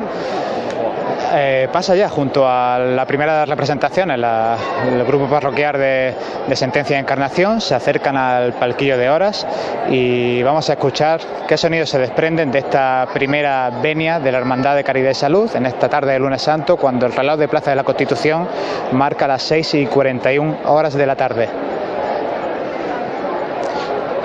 eh, 1.37 1.67
pasa 1.71 1.95
ya 1.95 2.07
junto 2.07 2.47
a 2.47 2.77
la 2.79 3.05
primera 3.05 3.43
representación, 3.45 4.09
en 4.11 4.21
la- 4.21 4.55
el 4.87 5.03
grupo 5.03 5.25
parroquial 5.27 5.73
de, 5.77 6.13
de 6.47 6.55
Sentencia 6.55 6.95
y 6.95 6.99
Encarnación, 6.99 7.59
se 7.59 7.75
acercan 7.75 8.15
al 8.15 8.53
palquillo 8.53 8.97
de 8.97 9.09
horas 9.09 9.45
y 9.89 10.41
vamos 10.43 10.69
a 10.69 10.73
escuchar 10.73 11.19
qué 11.47 11.57
sonidos 11.57 11.89
se 11.89 11.99
desprenden 11.99 12.51
de 12.51 12.59
esta 12.59 13.07
primera 13.13 13.69
venia 13.81 14.19
de 14.19 14.31
la 14.31 14.37
Hermandad 14.37 14.75
de 14.75 14.83
Caridad 14.85 15.09
y 15.11 15.15
Salud 15.15 15.49
en 15.55 15.65
esta 15.65 15.89
tarde 15.89 16.13
de 16.13 16.19
lunes 16.19 16.41
santo, 16.41 16.77
cuando 16.77 17.05
el 17.05 17.11
reloj 17.13 17.37
de 17.37 17.47
Plaza 17.49 17.71
de 17.71 17.75
la 17.77 17.83
Constitución 17.83 18.47
marca 18.91 19.27
las 19.27 19.43
6 19.43 19.73
y 19.75 19.85
41 19.85 20.57
horas 20.65 20.93
de 20.93 21.05
la 21.05 21.15
tarde. 21.15 21.47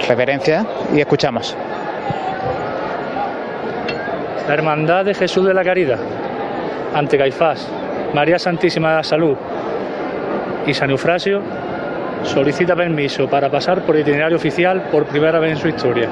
Reverencia 0.08 0.66
y 0.92 1.00
escuchamos. 1.00 1.56
La 4.48 4.54
Hermandad 4.54 5.04
de 5.04 5.14
Jesús 5.14 5.46
de 5.46 5.54
la 5.54 5.62
Caridad, 5.62 5.98
ante 6.94 7.16
Caifás, 7.16 7.68
María 8.12 8.38
Santísima 8.38 8.90
de 8.90 8.96
la 8.96 9.04
Salud 9.04 9.36
y 10.66 10.74
San 10.74 10.90
Eufrasio, 10.90 11.40
solicita 12.24 12.74
permiso 12.74 13.28
para 13.28 13.48
pasar 13.48 13.82
por 13.82 13.96
itinerario 13.96 14.36
oficial 14.36 14.82
por 14.90 15.06
primera 15.06 15.38
vez 15.38 15.52
en 15.52 15.58
su 15.58 15.68
historia. 15.68 16.08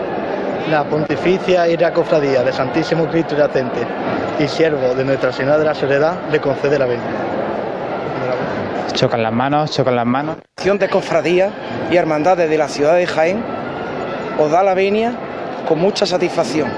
La 0.71 0.85
Pontificia 0.85 1.67
y 1.69 1.77
la 1.77 1.93
Cofradía 1.93 2.43
de 2.43 2.53
Santísimo 2.53 3.07
Cristo 3.09 3.37
Yacente 3.37 3.81
y 4.39 4.47
siervo 4.47 4.95
de 4.95 5.05
Nuestra 5.05 5.33
Señora 5.33 5.59
de 5.59 5.65
la 5.65 5.75
Soledad 5.75 6.15
le 6.31 6.41
concede 6.41 6.79
la 6.79 6.87
venia. 6.87 7.38
Chocan 8.93 9.23
las 9.23 9.33
manos, 9.33 9.71
chocan 9.71 9.97
las 9.97 10.07
manos. 10.07 10.37
Asociación 10.57 10.79
de 10.79 10.89
Cofradías 10.89 11.53
y 11.91 11.97
Hermandades 11.97 12.51
de 12.51 12.59
la 12.59 12.69
ciudad 12.69 12.97
de 12.97 13.07
Jaén 13.07 13.43
os 14.39 14.51
da 14.51 14.63
la 14.63 14.75
venia 14.75 15.13
con 15.67 15.79
mucha 15.79 16.07
satisfacción 16.07 16.71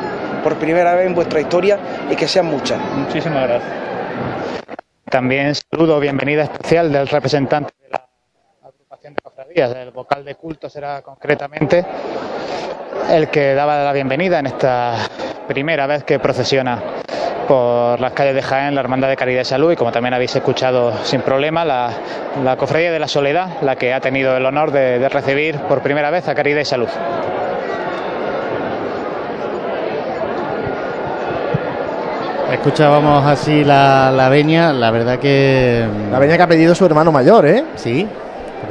por 0.43 0.57
primera 0.57 0.95
vez 0.95 1.07
en 1.07 1.15
vuestra 1.15 1.41
historia 1.41 1.79
y 2.11 2.17
que 2.17 2.27
sean 2.27 2.47
muchas. 2.47 2.81
Muchísimas 2.97 3.49
gracias. 3.49 3.73
También 5.11 5.55
saludo, 5.55 5.99
bienvenida 6.01 6.45
especial 6.45 6.93
del 6.93 7.09
representante 7.09 7.73
de 7.83 7.91
la 7.91 8.10
cofradías, 9.51 9.77
el 9.85 9.91
vocal 9.91 10.25
de 10.25 10.35
culto 10.37 10.69
será 10.69 11.03
concretamente 11.03 11.85
el 13.11 13.29
que 13.29 13.55
daba 13.55 13.83
la 13.83 13.93
bienvenida 13.93 14.39
en 14.39 14.47
esta 14.47 14.95
primera 15.49 15.87
vez 15.87 16.05
que 16.05 16.21
procesiona 16.21 16.81
por 17.49 17.99
las 17.99 18.13
calles 18.13 18.37
de 18.37 18.43
Jaén 18.43 18.75
la 18.77 18.81
Hermandad 18.81 19.09
de 19.09 19.17
Caridad 19.17 19.41
y 19.41 19.45
Salud 19.45 19.73
y 19.73 19.77
como 19.77 19.91
también 19.91 20.15
habéis 20.15 20.37
escuchado 20.37 20.93
sin 21.03 21.23
problema 21.23 21.65
la, 21.65 21.91
la 22.45 22.57
Cofradía 22.57 22.93
de 22.93 23.01
la 23.01 23.09
Soledad, 23.09 23.49
la 23.63 23.75
que 23.75 23.93
ha 23.93 24.01
tenido 24.01 24.37
el 24.37 24.47
honor 24.47 24.71
de, 24.71 25.01
de 25.01 25.09
recibir 25.09 25.59
por 25.63 25.81
primera 25.83 26.11
vez 26.11 26.29
a 26.29 26.35
Caridad 26.35 26.61
y 26.61 26.65
Salud. 26.65 26.89
Escuchábamos 32.53 33.25
así 33.27 33.65
la, 33.65 34.13
la 34.13 34.29
venia, 34.29 34.73
la 34.73 34.91
verdad 34.91 35.19
que... 35.19 35.87
La 36.11 36.19
venia 36.19 36.37
que 36.37 36.43
ha 36.43 36.49
pedido 36.49 36.75
su 36.75 36.85
hermano 36.85 37.11
mayor, 37.11 37.47
¿eh? 37.47 37.65
Sí, 37.77 38.07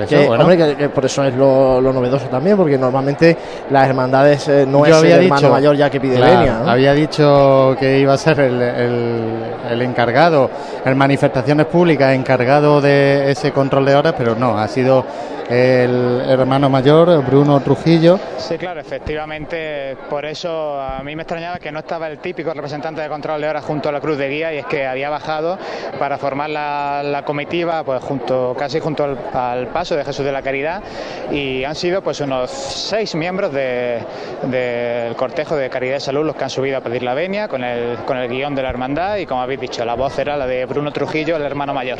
eso, 0.01 0.15
Que, 0.15 0.27
bueno. 0.27 0.43
hombre, 0.43 0.57
que- 0.57 0.75
que 0.75 0.89
por 0.89 1.05
eso 1.05 1.23
es 1.23 1.33
lo, 1.35 1.79
lo 1.81 1.91
novedoso 1.93 2.27
también, 2.27 2.55
porque 2.57 2.77
normalmente 2.77 3.35
las 3.69 3.87
hermandades 3.87 4.47
eh, 4.47 4.65
no 4.67 4.79
Yo 4.79 4.85
es 4.85 4.89
el 4.91 4.95
había 4.97 5.15
hermano 5.23 5.41
dicho- 5.41 5.51
mayor 5.51 5.75
ya 5.75 5.89
que 5.89 5.99
pide 5.99 6.15
claro, 6.17 6.39
venia. 6.39 6.59
¿no? 6.63 6.69
Había 6.71 6.93
dicho 6.93 7.75
que 7.79 7.99
iba 7.99 8.13
a 8.13 8.17
ser 8.17 8.39
el, 8.39 8.61
el- 8.61 9.43
el 9.71 9.81
encargado, 9.81 10.49
en 10.85 10.97
manifestaciones 10.97 11.65
públicas, 11.67 12.13
encargado 12.13 12.81
de 12.81 13.31
ese 13.31 13.51
control 13.51 13.85
de 13.85 13.95
horas, 13.95 14.13
pero 14.17 14.35
no, 14.35 14.57
ha 14.57 14.67
sido 14.67 15.03
el 15.49 16.21
hermano 16.27 16.69
mayor, 16.69 17.25
Bruno 17.25 17.59
Trujillo. 17.61 18.19
Sí, 18.37 18.57
claro, 18.57 18.79
efectivamente, 18.79 19.97
por 20.09 20.25
eso 20.25 20.79
a 20.79 21.01
mí 21.03 21.15
me 21.15 21.23
extrañaba 21.23 21.57
que 21.57 21.71
no 21.71 21.79
estaba 21.79 22.07
el 22.07 22.19
típico 22.19 22.53
representante 22.53 23.01
de 23.01 23.09
control 23.09 23.41
de 23.41 23.49
horas 23.49 23.65
junto 23.65 23.89
a 23.89 23.91
la 23.91 23.99
cruz 23.99 24.17
de 24.17 24.29
guía 24.29 24.53
y 24.53 24.57
es 24.59 24.65
que 24.67 24.85
había 24.85 25.09
bajado 25.09 25.57
para 25.97 26.17
formar 26.17 26.49
la, 26.49 27.23
comitiva 27.25 27.83
pues 27.83 28.01
junto 28.03 28.55
casi 28.57 28.79
junto 28.79 29.03
al, 29.33 29.67
paso 29.67 29.95
de 29.95 30.05
Jesús 30.05 30.23
de 30.23 30.31
la 30.31 30.41
Caridad 30.41 30.81
y 31.31 31.63
han 31.63 31.75
sido 31.75 32.01
pues 32.01 32.19
unos 32.21 32.49
seis 32.49 33.13
miembros 33.15 33.51
de- 33.51 33.99
del 34.43 35.15
cortejo 35.15 35.55
de 35.55 35.69
Caridad 35.69 35.97
y 35.97 35.99
Salud 35.99 36.25
los 36.25 36.35
que 36.35 36.43
han 36.43 36.49
subido 36.49 36.77
a 36.77 36.81
pedir 36.81 37.03
la 37.03 37.13
venia 37.13 37.47
con 37.47 37.63
el, 37.63 37.97
con 38.05 38.17
el 38.17 38.29
guion 38.29 38.55
de 38.55 38.63
la 38.63 38.69
hermandad 38.69 39.17
y 39.17 39.25
como 39.25 39.41
habéis 39.41 39.59
dicho, 39.59 39.83
la 39.83 39.95
voz 39.95 40.17
era 40.19 40.37
la 40.37 40.47
de 40.47 40.65
Bruno 40.65 40.91
Trujillo, 40.91 41.35
el 41.35 41.43
hermano 41.43 41.73
mayor. 41.73 41.97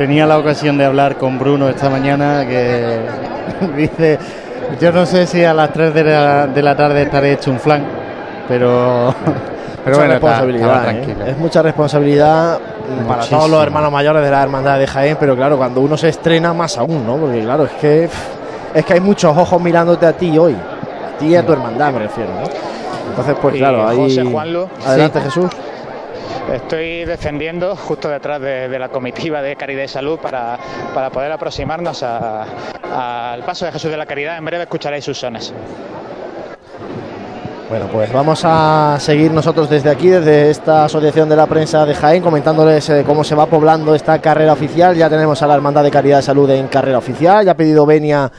Tenía 0.00 0.26
la 0.26 0.38
ocasión 0.38 0.78
de 0.78 0.86
hablar 0.86 1.16
con 1.18 1.38
Bruno 1.38 1.68
esta 1.68 1.90
mañana 1.90 2.46
que 2.48 3.00
dice, 3.76 4.18
yo 4.80 4.92
no 4.92 5.04
sé 5.04 5.26
si 5.26 5.44
a 5.44 5.52
las 5.52 5.74
3 5.74 5.92
de 5.92 6.04
la, 6.04 6.46
de 6.46 6.62
la 6.62 6.74
tarde 6.74 7.02
estaré 7.02 7.32
hecho 7.34 7.50
un 7.50 7.60
flan, 7.60 7.84
pero, 8.48 9.14
pero 9.84 9.96
mucha 9.98 9.98
bueno, 9.98 10.14
está- 10.14 10.40
responsabilidad. 10.40 10.88
estaba 10.94 11.26
¿eh? 11.26 11.30
Es 11.32 11.36
mucha 11.36 11.60
responsabilidad 11.60 12.58
mm, 12.58 13.06
para 13.06 13.24
todos 13.26 13.50
los 13.50 13.62
hermanos 13.62 13.92
mayores 13.92 14.22
de 14.24 14.30
la 14.30 14.42
hermandad 14.42 14.78
de 14.78 14.86
Jaén, 14.86 15.18
pero 15.20 15.36
claro, 15.36 15.58
cuando 15.58 15.82
uno 15.82 15.98
se 15.98 16.08
estrena 16.08 16.54
más 16.54 16.78
aún, 16.78 17.06
¿no? 17.06 17.16
Porque 17.16 17.42
claro, 17.42 17.64
es 17.66 17.72
que 17.72 18.08
es 18.72 18.84
que 18.86 18.94
hay 18.94 19.00
muchos 19.00 19.36
ojos 19.36 19.60
mirándote 19.60 20.06
a 20.06 20.14
ti 20.14 20.38
hoy, 20.38 20.54
a 20.54 21.18
ti 21.18 21.26
y 21.26 21.36
a 21.36 21.44
tu 21.44 21.52
hermandad 21.52 21.92
me 21.92 21.98
refiero, 21.98 22.30
¿no? 22.40 22.48
Entonces, 23.10 23.36
pues 23.42 23.56
claro, 23.56 23.86
ahí 23.86 23.98
José 23.98 24.24
Juanlu. 24.24 24.66
adelante 24.86 25.18
Sí. 25.18 25.24
Jesús. 25.26 25.50
Estoy 26.52 27.04
defendiendo 27.04 27.76
justo 27.76 28.08
detrás 28.08 28.40
de, 28.40 28.76
la 28.76 28.88
comitiva 28.88 29.40
de 29.40 29.54
Caridad 29.54 29.84
y 29.84 29.88
Salud 29.88 30.18
para, 30.18 30.58
para 30.92 31.10
poder 31.10 31.30
aproximarnos 31.30 32.02
al 32.02 33.42
paso 33.44 33.66
de 33.66 33.72
Jesús 33.72 33.90
de 33.90 33.96
la 33.96 34.06
Caridad. 34.06 34.36
En 34.36 34.44
breve 34.44 34.64
escucharéis 34.64 35.04
sus 35.04 35.18
sones. 35.18 35.52
Bueno, 37.70 37.86
pues 37.86 38.12
vamos 38.12 38.40
a 38.42 38.96
seguir 38.98 39.30
nosotros 39.30 39.70
desde 39.70 39.90
aquí, 39.90 40.08
desde 40.08 40.50
esta 40.50 40.86
asociación 40.86 41.28
de 41.28 41.36
la 41.36 41.46
prensa 41.46 41.86
de 41.86 41.94
Jaén, 41.94 42.20
comentándoles 42.20 42.88
eh, 42.90 43.04
cómo 43.06 43.22
se 43.22 43.36
va 43.36 43.46
poblando 43.46 43.94
esta 43.94 44.20
carrera 44.20 44.54
oficial. 44.54 44.96
Ya 44.96 45.08
tenemos 45.08 45.40
a 45.40 45.46
la 45.46 45.54
Hermandad 45.54 45.84
de 45.84 45.90
Caridad 45.92 46.16
de 46.16 46.24
Salud 46.24 46.50
en 46.50 46.66
carrera 46.66 46.98
oficial, 46.98 47.44
ya 47.44 47.52
ha 47.52 47.56
pedido 47.56 47.86
venia 47.86 48.32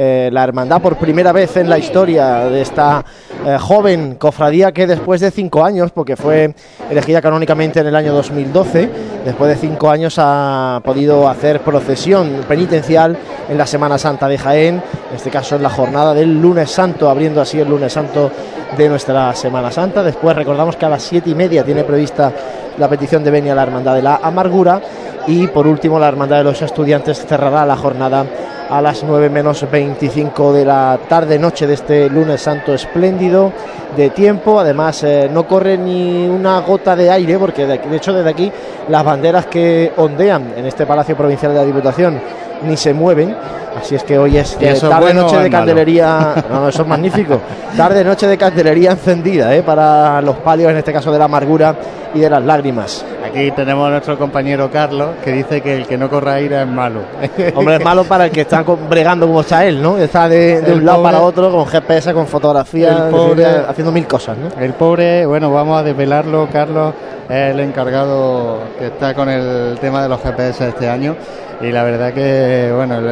eh, 0.00 0.30
la 0.32 0.44
hermandad 0.44 0.80
por 0.80 0.96
primera 0.96 1.32
vez 1.32 1.56
en 1.56 1.68
la 1.68 1.76
historia 1.76 2.44
de 2.44 2.60
esta 2.60 3.04
eh, 3.44 3.56
joven 3.58 4.14
cofradía 4.14 4.70
que 4.70 4.86
después 4.86 5.20
de 5.20 5.32
cinco 5.32 5.64
años, 5.64 5.90
porque 5.90 6.14
fue 6.14 6.54
elegida 6.88 7.20
canónicamente 7.20 7.80
en 7.80 7.88
el 7.88 7.96
año 7.96 8.12
2012, 8.12 8.88
después 9.24 9.50
de 9.50 9.56
cinco 9.56 9.90
años 9.90 10.14
ha 10.18 10.80
podido 10.84 11.28
hacer 11.28 11.62
procesión 11.62 12.44
penitencial 12.46 13.18
en 13.48 13.58
la 13.58 13.66
Semana 13.66 13.98
Santa 13.98 14.28
de 14.28 14.38
Jaén, 14.38 14.76
en 15.10 15.16
este 15.16 15.30
caso 15.30 15.56
en 15.56 15.64
la 15.64 15.70
jornada 15.70 16.14
del 16.14 16.40
lunes 16.40 16.70
santo, 16.70 17.10
abriendo 17.10 17.40
así 17.40 17.58
el 17.58 17.68
lunes 17.68 17.92
santo 17.92 18.30
de 18.76 18.88
nuestra 18.88 19.34
Semana 19.34 19.72
Santa. 19.72 20.04
Después 20.04 20.36
recordamos 20.36 20.76
que 20.76 20.86
a 20.86 20.90
las 20.90 21.02
siete 21.02 21.30
y 21.30 21.34
media 21.34 21.64
tiene 21.64 21.82
prevista 21.82 22.32
la 22.78 22.88
petición 22.88 23.24
de 23.24 23.32
venia 23.32 23.50
a 23.52 23.56
la 23.56 23.64
Hermandad 23.64 23.96
de 23.96 24.02
la 24.02 24.20
Amargura 24.22 24.80
y 25.28 25.46
por 25.46 25.66
último 25.66 25.98
la 25.98 26.08
Hermandad 26.08 26.38
de 26.38 26.44
los 26.44 26.62
Estudiantes 26.62 27.24
cerrará 27.26 27.66
la 27.66 27.76
jornada 27.76 28.24
a 28.70 28.80
las 28.80 29.04
9 29.04 29.28
menos 29.28 29.70
25 29.70 30.54
de 30.54 30.64
la 30.64 30.98
tarde 31.06 31.38
noche 31.38 31.66
de 31.66 31.74
este 31.74 32.08
lunes 32.08 32.40
santo 32.40 32.74
espléndido 32.74 33.52
de 33.94 34.10
tiempo. 34.10 34.58
Además 34.58 35.04
eh, 35.04 35.28
no 35.32 35.46
corre 35.46 35.76
ni 35.76 36.26
una 36.26 36.60
gota 36.60 36.96
de 36.96 37.10
aire 37.10 37.38
porque 37.38 37.66
de, 37.66 37.78
de 37.78 37.96
hecho 37.96 38.12
desde 38.14 38.30
aquí 38.30 38.50
las 38.88 39.04
banderas 39.04 39.46
que 39.46 39.92
ondean 39.96 40.54
en 40.56 40.66
este 40.66 40.86
Palacio 40.86 41.16
Provincial 41.16 41.52
de 41.52 41.58
la 41.58 41.64
Diputación 41.66 42.20
ni 42.66 42.76
se 42.76 42.92
mueven 42.94 43.36
así 43.78 43.94
es 43.94 44.04
que 44.04 44.18
hoy 44.18 44.36
es 44.36 44.56
¿Y 44.60 44.64
eh, 44.66 44.74
tarde 44.74 45.00
bueno 45.00 45.22
noche 45.22 45.38
de 45.38 45.50
candelería 45.50 46.34
no, 46.50 46.60
no, 46.60 46.68
eso 46.68 46.82
es 46.82 46.88
magnífico 46.88 47.40
tarde 47.76 48.04
noche 48.04 48.26
de 48.26 48.36
candelería 48.36 48.92
encendida 48.92 49.54
eh, 49.54 49.62
para 49.62 50.20
los 50.20 50.36
palios 50.36 50.70
en 50.70 50.78
este 50.78 50.92
caso 50.92 51.12
de 51.12 51.18
la 51.18 51.26
amargura 51.26 51.74
y 52.14 52.20
de 52.20 52.30
las 52.30 52.42
lágrimas 52.42 53.04
Aquí 53.28 53.50
tenemos 53.50 53.86
a 53.86 53.90
nuestro 53.90 54.16
compañero 54.18 54.70
Carlos 54.70 55.10
que 55.22 55.32
dice 55.32 55.60
que 55.60 55.76
el 55.76 55.86
que 55.86 55.98
no 55.98 56.08
corra 56.08 56.34
aire 56.34 56.62
es 56.62 56.66
malo. 56.66 57.00
Hombre, 57.54 57.76
es 57.76 57.84
malo 57.84 58.04
para 58.04 58.24
el 58.24 58.30
que 58.30 58.40
está 58.40 58.62
bregando 58.62 59.26
como 59.26 59.42
está 59.42 59.66
él, 59.66 59.82
¿no? 59.82 59.98
Está 59.98 60.30
de, 60.30 60.64
un 60.72 60.86
lado 60.86 61.02
para 61.02 61.20
otro 61.20 61.52
con 61.52 61.66
GPS, 61.66 62.14
con 62.14 62.26
fotografía, 62.26 63.06
El 63.06 63.14
pobre- 63.14 63.64
haciendo 63.68 63.92
mil 63.92 64.06
cosas, 64.06 64.38
¿no? 64.38 64.48
El 64.62 64.72
pobre, 64.72 65.26
bueno, 65.26 65.52
vamos 65.52 65.78
a 65.78 65.82
desvelarlo, 65.82 66.48
Carlos 66.50 66.94
es 67.28 67.50
el 67.52 67.60
encargado 67.60 68.60
que 68.78 68.86
está 68.86 69.12
con 69.12 69.28
el 69.28 69.76
tema 69.78 70.02
de 70.02 70.08
los 70.08 70.22
GPS 70.22 70.68
este 70.68 70.88
año 70.88 71.14
y 71.60 71.72
la 71.72 71.82
verdad 71.82 72.12
que, 72.14 72.72
bueno, 72.74 72.98
el, 72.98 73.06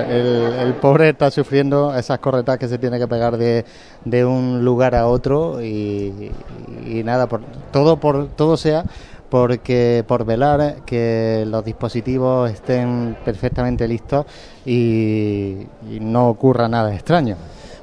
el- 0.61 0.75
pobre 0.75 1.09
está 1.09 1.31
sufriendo 1.31 1.95
esas 1.97 2.19
corretas 2.21 2.59
que 2.59 2.69
se 2.69 2.79
tiene 2.79 2.99
que 2.99 3.09
pegar 3.09 3.37
de, 3.37 3.65
de 4.05 4.25
un 4.25 4.65
lugar 4.65 4.95
a 4.95 5.07
otro 5.07 5.63
y, 5.63 6.31
nada, 7.05 7.27
por, 7.27 7.41
todo 7.73 7.97
por 7.97 8.29
todo 8.29 8.57
sea 8.57 8.85
porque 9.29 10.05
por 10.07 10.25
velar 10.25 10.77
que 10.87 11.45
los 11.49 11.65
dispositivos 11.65 12.51
estén 12.51 13.17
perfectamente 13.25 13.89
listos 13.89 14.25
y 14.65 15.67
no 16.01 16.29
ocurra 16.29 16.69
nada 16.69 16.95
extraño. 16.95 17.37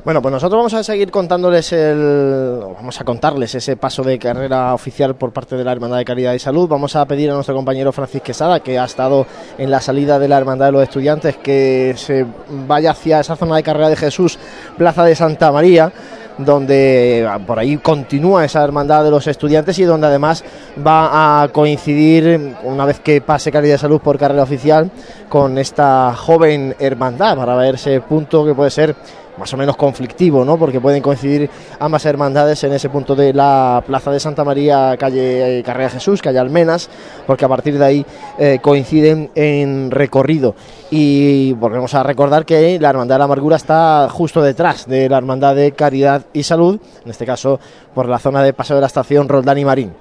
Bueno, 0.03 0.21
pues 0.21 0.33
nosotros 0.33 0.57
vamos 0.57 0.73
a 0.73 0.83
seguir 0.83 1.09
contándoles 1.11 1.71
el. 1.71 2.59
Vamos 2.75 2.99
a 2.99 3.05
contarles 3.05 3.55
ese 3.55 3.77
paso 3.77 4.03
de 4.03 4.19
carrera 4.19 4.73
oficial 4.73 5.15
por 5.15 5.31
parte 5.31 5.55
de 5.55 5.63
la 5.63 5.71
Hermandad 5.71 5.97
de 5.97 6.03
Caridad 6.03 6.33
y 6.33 6.39
Salud. 6.39 6.67
Vamos 6.67 6.97
a 6.97 7.05
pedir 7.05 7.31
a 7.31 7.35
nuestro 7.35 7.55
compañero 7.55 7.93
Francis 7.93 8.21
Quesada, 8.21 8.59
que 8.59 8.77
ha 8.77 8.83
estado 8.83 9.25
en 9.57 9.71
la 9.71 9.79
salida 9.79 10.19
de 10.19 10.27
la 10.27 10.37
Hermandad 10.37 10.65
de 10.65 10.71
los 10.73 10.83
Estudiantes, 10.83 11.37
que 11.37 11.93
se 11.95 12.25
vaya 12.67 12.91
hacia 12.91 13.21
esa 13.21 13.37
zona 13.37 13.55
de 13.55 13.63
carrera 13.63 13.87
de 13.87 13.95
Jesús, 13.95 14.37
Plaza 14.77 15.05
de 15.05 15.15
Santa 15.15 15.53
María, 15.53 15.93
donde 16.37 17.25
ah, 17.29 17.39
por 17.39 17.59
ahí 17.59 17.77
continúa 17.77 18.43
esa 18.43 18.61
hermandad 18.61 19.05
de 19.05 19.11
los 19.11 19.25
estudiantes 19.27 19.79
y 19.79 19.83
donde 19.83 20.07
además 20.07 20.43
va 20.85 21.43
a 21.43 21.47
coincidir, 21.47 22.55
una 22.63 22.85
vez 22.85 22.99
que 22.99 23.21
pase 23.21 23.53
Caridad 23.53 23.75
de 23.75 23.79
Salud 23.79 24.01
por 24.01 24.17
carrera 24.17 24.43
oficial, 24.43 24.91
con 25.29 25.57
esta 25.57 26.13
joven 26.13 26.75
hermandad 26.77 27.37
para 27.37 27.55
ver 27.55 27.75
ese 27.75 28.01
punto 28.01 28.45
que 28.45 28.53
puede 28.53 28.69
ser 28.69 28.95
más 29.37 29.53
o 29.53 29.57
menos 29.57 29.75
conflictivo, 29.75 30.45
¿no? 30.45 30.57
Porque 30.57 30.79
pueden 30.79 31.01
coincidir 31.01 31.49
ambas 31.79 32.05
hermandades 32.05 32.63
en 32.63 32.73
ese 32.73 32.89
punto 32.89 33.15
de 33.15 33.33
la 33.33 33.83
Plaza 33.85 34.11
de 34.11 34.19
Santa 34.19 34.43
María, 34.43 34.95
calle 34.97 35.59
eh, 35.59 35.63
Carrera 35.63 35.89
Jesús, 35.89 36.21
calle 36.21 36.39
Almenas, 36.39 36.89
porque 37.25 37.45
a 37.45 37.47
partir 37.47 37.77
de 37.77 37.85
ahí 37.85 38.05
eh, 38.37 38.59
coinciden 38.61 39.31
en 39.35 39.91
recorrido. 39.91 40.55
Y 40.91 41.53
volvemos 41.53 41.93
a 41.93 42.03
recordar 42.03 42.45
que 42.45 42.79
la 42.79 42.89
Hermandad 42.89 43.15
de 43.15 43.19
la 43.19 43.25
Amargura 43.25 43.55
está 43.55 44.07
justo 44.11 44.41
detrás 44.41 44.87
de 44.87 45.09
la 45.09 45.17
Hermandad 45.17 45.55
de 45.55 45.71
Caridad 45.71 46.25
y 46.33 46.43
Salud, 46.43 46.79
en 47.03 47.11
este 47.11 47.25
caso 47.25 47.59
por 47.93 48.07
la 48.07 48.19
zona 48.19 48.43
de 48.43 48.53
Paseo 48.53 48.75
de 48.75 48.81
la 48.81 48.87
Estación 48.87 49.29
Roldán 49.29 49.57
y 49.57 49.65
Marín. 49.65 49.93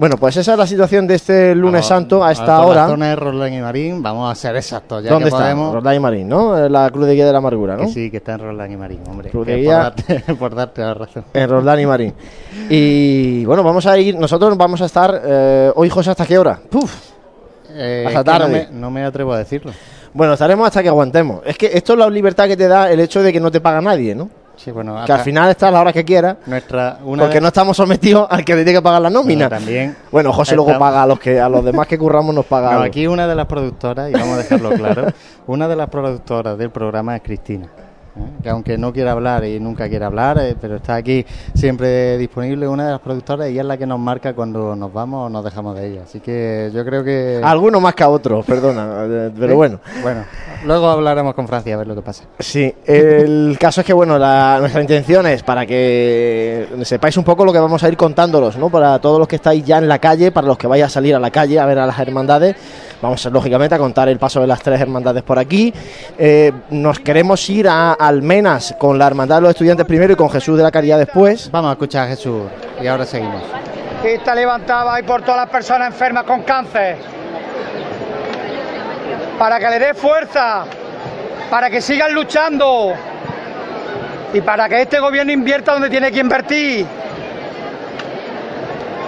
Bueno, 0.00 0.16
pues 0.16 0.34
esa 0.38 0.52
es 0.52 0.58
la 0.58 0.66
situación 0.66 1.06
de 1.06 1.16
este 1.16 1.54
lunes 1.54 1.84
santo 1.84 2.24
a 2.24 2.32
esta 2.32 2.56
por 2.62 2.70
hora. 2.70 2.82
La 2.84 2.88
zona 2.88 3.08
de 3.10 3.16
Roldán 3.16 3.52
y 3.52 3.60
Marín, 3.60 4.02
vamos 4.02 4.32
a 4.32 4.34
ser 4.34 4.56
exactos. 4.56 5.04
Ya 5.04 5.10
¿Dónde 5.10 5.24
que 5.24 5.28
está? 5.28 5.40
podemos- 5.42 5.74
Roldán 5.74 5.94
y 5.94 6.00
Marín, 6.00 6.26
¿no? 6.28 6.68
La 6.70 6.88
Cruz 6.88 7.06
de 7.06 7.12
Guía 7.14 7.26
de 7.26 7.32
la 7.32 7.38
Amargura, 7.38 7.76
¿no? 7.76 7.82
Que 7.82 7.88
sí, 7.88 8.10
que 8.10 8.16
está 8.16 8.32
en 8.32 8.38
Roldán 8.38 8.72
y 8.72 8.76
Marín, 8.78 9.00
hombre. 9.06 9.28
Cruz 9.28 9.46
de 9.46 9.52
por, 9.52 9.60
Guía. 9.60 9.76
darte, 9.76 10.20
por 10.38 10.54
darte 10.54 10.80
la 10.80 10.94
razón. 10.94 11.24
En 11.34 11.50
Roldán 11.50 11.80
y 11.80 11.84
Marín. 11.86 12.14
Y 12.70 13.44
bueno, 13.44 13.62
vamos 13.62 13.84
a 13.84 13.98
ir, 13.98 14.16
nosotros 14.18 14.56
vamos 14.56 14.80
a 14.80 14.86
estar 14.86 15.20
eh, 15.22 15.70
hoy, 15.76 15.90
José, 15.90 16.10
¿hasta 16.10 16.24
qué 16.24 16.38
hora? 16.38 16.58
Puf, 16.70 16.92
Eh, 17.72 18.04
Hasta 18.06 18.18
no 18.20 18.24
tarde. 18.24 18.68
me- 18.72 18.78
no 18.80 18.90
me 18.90 19.04
atrevo 19.04 19.32
a 19.34 19.38
decirlo. 19.38 19.70
Bueno, 20.14 20.32
estaremos 20.32 20.66
hasta 20.66 20.82
que 20.82 20.88
aguantemos. 20.88 21.42
Es 21.44 21.56
que 21.58 21.70
esto 21.72 21.92
es 21.92 21.98
la 21.98 22.08
libertad 22.10 22.48
que 22.48 22.56
te 22.56 22.66
da 22.66 22.90
el 22.90 22.98
hecho 23.00 23.22
de 23.22 23.32
que 23.32 23.38
no 23.38 23.50
te 23.50 23.60
paga 23.60 23.80
nadie, 23.80 24.14
¿no? 24.14 24.28
Sí, 24.62 24.70
bueno, 24.70 25.02
Que 25.06 25.12
al 25.12 25.20
final 25.20 25.48
estás 25.48 25.68
a 25.68 25.70
la 25.70 25.80
hora 25.80 25.90
que. 25.90 26.36
Nuestra, 26.44 26.98
una 27.04 27.22
Porque 27.22 27.40
no 27.40 27.48
estamos 27.48 27.74
sometidos 27.74 28.26
al 28.28 28.44
que 28.44 28.52
te 28.52 28.64
tiene 28.64 28.78
que 28.78 28.82
pagar 28.82 29.00
la 29.00 29.08
nómina. 29.08 29.48
Bueno, 29.48 29.64
también 29.64 29.96
Bueno, 30.10 30.32
José 30.34 30.54
luego 30.54 30.78
paga 30.78 31.02
a 31.02 31.06
los 31.06 31.18
que 31.18 31.40
a 31.40 31.48
los 31.48 31.64
demás 31.64 31.86
que 31.86 31.96
curramos 31.96 32.34
nos 32.34 32.44
paga. 32.44 32.74
No, 32.74 32.80
aquí 32.80 33.06
una 33.06 33.26
de 33.26 33.34
las 33.34 33.46
productoras, 33.46 34.10
y 34.10 34.12
vamos 34.12 34.34
a 34.34 34.36
dejarlo 34.38 34.70
claro, 34.70 35.06
una 35.46 35.66
de 35.66 35.76
las 35.76 35.88
productoras 35.88 36.58
del 36.58 36.68
programa 36.68 37.16
es 37.16 37.22
Cristina. 37.22 37.68
¿Eh? 38.16 38.20
Que 38.42 38.50
aunque 38.50 38.76
no 38.78 38.92
quiera 38.92 39.12
hablar 39.12 39.44
y 39.44 39.58
nunca 39.60 39.88
quiere 39.88 40.04
hablar, 40.04 40.38
eh, 40.40 40.56
pero 40.60 40.76
está 40.76 40.94
aquí 40.96 41.24
siempre 41.54 42.16
disponible, 42.18 42.66
una 42.68 42.86
de 42.86 42.90
las 42.92 43.00
productoras, 43.00 43.50
y 43.50 43.58
es 43.58 43.64
la 43.64 43.76
que 43.76 43.86
nos 43.86 43.98
marca 43.98 44.34
cuando 44.34 44.74
nos 44.76 44.92
vamos 44.92 45.26
o 45.26 45.28
nos 45.30 45.44
dejamos 45.44 45.76
de 45.76 45.86
ella. 45.88 46.02
Así 46.04 46.20
que 46.20 46.70
yo 46.74 46.84
creo 46.84 47.04
que... 47.04 47.40
Algunos 47.42 47.80
más 47.82 47.94
que 47.94 48.02
a 48.02 48.08
otros, 48.08 48.44
perdona, 48.46 49.04
eh, 49.08 49.30
pero 49.38 49.56
bueno. 49.56 49.80
Bueno, 50.02 50.24
luego 50.64 50.88
hablaremos 50.88 51.34
con 51.34 51.46
Francia 51.48 51.74
a 51.74 51.78
ver 51.78 51.86
lo 51.86 51.94
que 51.94 52.02
pasa. 52.02 52.24
Sí, 52.38 52.74
el 52.86 53.56
caso 53.60 53.80
es 53.82 53.86
que 53.86 53.92
bueno, 53.92 54.18
la- 54.18 54.58
nuestra 54.60 54.80
intención 54.80 55.26
es 55.26 55.42
para 55.42 55.66
que 55.66 56.66
sepáis 56.82 57.16
un 57.16 57.24
poco 57.24 57.44
lo 57.44 57.52
que 57.52 57.58
vamos 57.58 57.82
a 57.82 57.88
ir 57.88 57.96
contándolos, 57.96 58.56
¿no? 58.56 58.70
Para 58.70 58.98
todos 58.98 59.18
los 59.18 59.28
que 59.28 59.36
estáis 59.36 59.64
ya 59.64 59.78
en 59.78 59.88
la 59.88 59.98
calle, 59.98 60.32
para 60.32 60.46
los 60.46 60.58
que 60.58 60.66
vais 60.66 60.82
a 60.84 60.88
salir 60.88 61.14
a 61.14 61.18
la 61.18 61.30
calle 61.30 61.58
a 61.58 61.66
ver 61.66 61.78
a 61.78 61.86
las 61.86 61.98
hermandades, 61.98 62.56
vamos 63.00 63.24
a, 63.24 63.30
lógicamente 63.30 63.74
a 63.74 63.78
contar 63.78 64.08
el 64.08 64.18
paso 64.18 64.40
de 64.40 64.46
las 64.46 64.60
tres 64.62 64.80
hermandades 64.80 65.22
por 65.22 65.38
aquí. 65.38 65.72
Eh, 66.18 66.52
nos 66.70 67.00
queremos 67.00 67.48
ir 67.50 67.68
a 67.68 67.92
Almenas 67.92 68.74
con 68.78 68.98
la 68.98 69.06
hermandad 69.06 69.36
de 69.36 69.42
los 69.42 69.50
estudiantes 69.50 69.86
primero 69.86 70.12
y 70.12 70.16
con 70.16 70.30
Jesús 70.30 70.56
de 70.56 70.62
la 70.62 70.70
Caridad 70.70 70.98
después. 70.98 71.50
Vamos 71.50 71.70
a 71.70 71.72
escuchar 71.72 72.06
a 72.06 72.08
Jesús 72.08 72.42
y 72.80 72.86
ahora 72.86 73.04
seguimos. 73.04 73.42
Y 74.04 74.08
está 74.08 74.34
levantada 74.34 74.98
y 74.98 75.02
por 75.02 75.22
todas 75.22 75.42
las 75.42 75.50
personas 75.50 75.88
enfermas 75.88 76.24
con 76.24 76.42
cáncer. 76.42 76.96
Para 79.38 79.58
que 79.58 79.70
le 79.70 79.78
dé 79.78 79.94
fuerza, 79.94 80.64
para 81.50 81.70
que 81.70 81.80
sigan 81.80 82.14
luchando 82.14 82.92
y 84.32 84.40
para 84.40 84.68
que 84.68 84.82
este 84.82 85.00
gobierno 85.00 85.32
invierta 85.32 85.72
donde 85.72 85.90
tiene 85.90 86.10
que 86.10 86.20
invertir. 86.20 86.86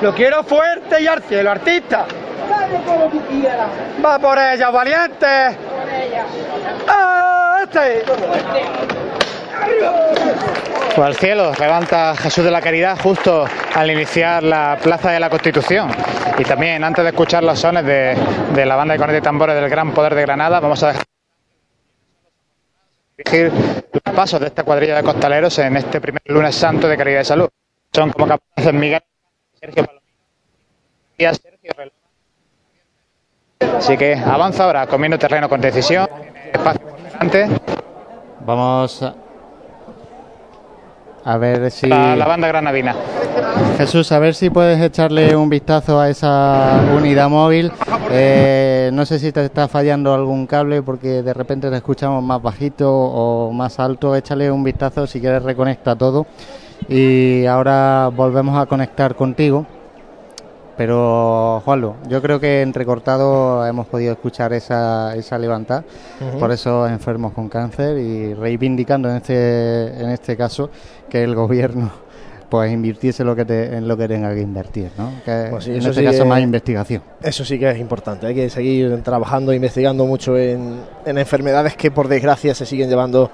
Lo 0.01 0.13
quiero 0.15 0.43
fuerte 0.43 1.01
y 1.01 1.07
al 1.07 1.23
cielo, 1.23 1.51
artista. 1.51 2.07
Va 4.05 4.19
por 4.19 4.39
ella, 4.39 4.71
valiente. 4.71 5.27
¡Ah, 6.89 7.61
este! 7.63 8.05
Pues 10.95 11.07
al 11.07 11.17
cielo 11.17 11.53
levanta 11.59 12.15
Jesús 12.17 12.45
de 12.45 12.51
la 12.51 12.61
Caridad 12.61 12.99
justo 13.01 13.47
al 13.75 13.91
iniciar 13.91 14.43
la 14.43 14.79
Plaza 14.83 15.11
de 15.11 15.21
la 15.21 15.31
Constitución. 15.31 15.91
Y 16.39 16.45
también 16.45 16.85
antes 16.85 17.05
de 17.05 17.11
escuchar 17.11 17.43
los 17.45 17.59
sones 17.59 17.85
de, 17.85 18.17
de 18.55 18.67
la 18.67 18.77
banda 18.77 18.93
de 18.93 18.99
cornetas 18.99 19.21
y 19.21 19.25
tambores 19.25 19.57
del 19.57 19.71
Gran 19.71 19.93
Poder 19.93 20.15
de 20.15 20.23
Granada, 20.23 20.61
vamos 20.61 20.83
a 20.83 20.89
dejar 20.89 21.05
dirigir 23.17 23.53
los 23.93 24.15
pasos 24.15 24.41
de 24.41 24.47
esta 24.47 24.65
cuadrilla 24.65 24.97
de 24.97 25.03
costaleros 25.03 25.59
en 25.59 25.77
este 25.77 26.01
primer 26.01 26.23
lunes 26.27 26.55
santo 26.55 26.89
de 26.89 26.97
Caridad 26.97 27.21
y 27.21 27.25
Salud. 27.25 27.49
Son 27.93 28.11
como 28.11 28.27
capaces 28.27 28.73
Miguel, 28.73 29.03
Sergio 29.61 29.85
Palomino 29.85 30.03
Sergio 31.19 31.73
Reloj. 31.77 32.02
Así 33.79 33.97
que 33.97 34.15
avanza 34.15 34.65
ahora, 34.65 34.87
comiendo 34.87 35.19
terreno 35.19 35.49
con 35.49 35.61
decisión. 35.61 36.09
Espacio 36.53 36.81
por 36.81 37.03
delante. 37.03 37.49
Vamos 38.45 39.03
a, 39.03 39.15
a 41.25 41.37
ver 41.39 41.71
si... 41.71 41.87
La, 41.87 42.17
la 42.17 42.27
banda 42.27 42.49
granadina. 42.49 42.95
Jesús, 43.79 44.11
a 44.13 44.19
ver 44.19 44.35
si 44.35 44.51
puedes 44.51 44.81
echarle 44.81 45.35
un 45.37 45.49
vistazo 45.49 46.01
a 46.01 46.09
esa 46.11 46.81
unidad 46.97 47.29
móvil. 47.29 47.73
Eh, 48.11 48.91
no 48.93 49.07
sé 49.07 49.19
si 49.19 49.33
te 49.33 49.45
está 49.45 49.69
fallando 49.69 50.13
algún 50.13 50.47
cable 50.47 50.83
porque 50.83 51.23
de 51.23 51.33
repente 51.33 51.71
te 51.71 51.77
escuchamos 51.77 52.23
más 52.23 52.43
bajito 52.43 52.93
o 52.93 53.53
más 53.53 53.79
alto. 53.79 54.15
Échale 54.17 54.51
un 54.51 54.65
vistazo 54.65 55.07
si 55.07 55.21
quieres 55.21 55.43
reconecta 55.43 55.97
todo. 55.97 56.27
Y 56.89 57.47
ahora 57.47 58.11
volvemos 58.15 58.61
a 58.61 58.67
conectar 58.67 59.15
contigo. 59.15 59.65
Pero, 60.77 61.61
Juanlo, 61.65 61.97
yo 62.09 62.23
creo 62.23 62.41
que 62.41 62.63
entrecortado 62.63 63.67
hemos 63.67 63.87
podido 63.87 64.13
escuchar 64.13 64.53
esa, 64.55 65.15
esa 65.15 65.39
levantada 65.39 65.85
por 66.41 66.51
esos 66.51 66.91
enfermos 66.91 67.33
con 67.33 67.49
cáncer 67.49 67.99
y 67.99 68.33
reivindicando 68.35 69.11
en 69.11 69.17
este, 69.17 69.89
en 70.03 70.11
este 70.11 70.37
caso 70.37 70.71
que 71.11 71.23
el 71.23 71.35
gobierno 71.35 71.91
pues 72.49 72.73
invirtiese 72.73 73.23
lo 73.25 73.37
que 73.37 73.45
te- 73.45 73.77
en 73.77 73.87
lo 73.87 73.97
que 73.97 74.09
tenga 74.09 74.35
que 74.35 74.41
invertir, 74.41 74.91
¿no? 74.99 75.11
Que 75.25 75.49
Pues 75.51 75.65
sí, 75.65 75.71
en 75.71 75.77
este 75.79 75.93
sí 75.95 76.05
caso 76.05 76.25
más 76.27 76.41
investigación. 76.41 77.03
Eso 77.23 77.45
sí 77.45 77.59
que 77.59 77.71
es 77.71 77.79
importante, 77.79 78.27
hay 78.27 78.35
que 78.35 78.49
seguir 78.51 79.03
trabajando, 79.03 79.53
investigando 79.53 80.05
mucho 80.07 80.37
en, 80.39 80.81
en 81.05 81.19
enfermedades 81.19 81.77
que 81.77 81.91
por 81.91 82.09
desgracia 82.09 82.55
se 82.55 82.67
siguen 82.67 82.89
llevando 82.89 83.31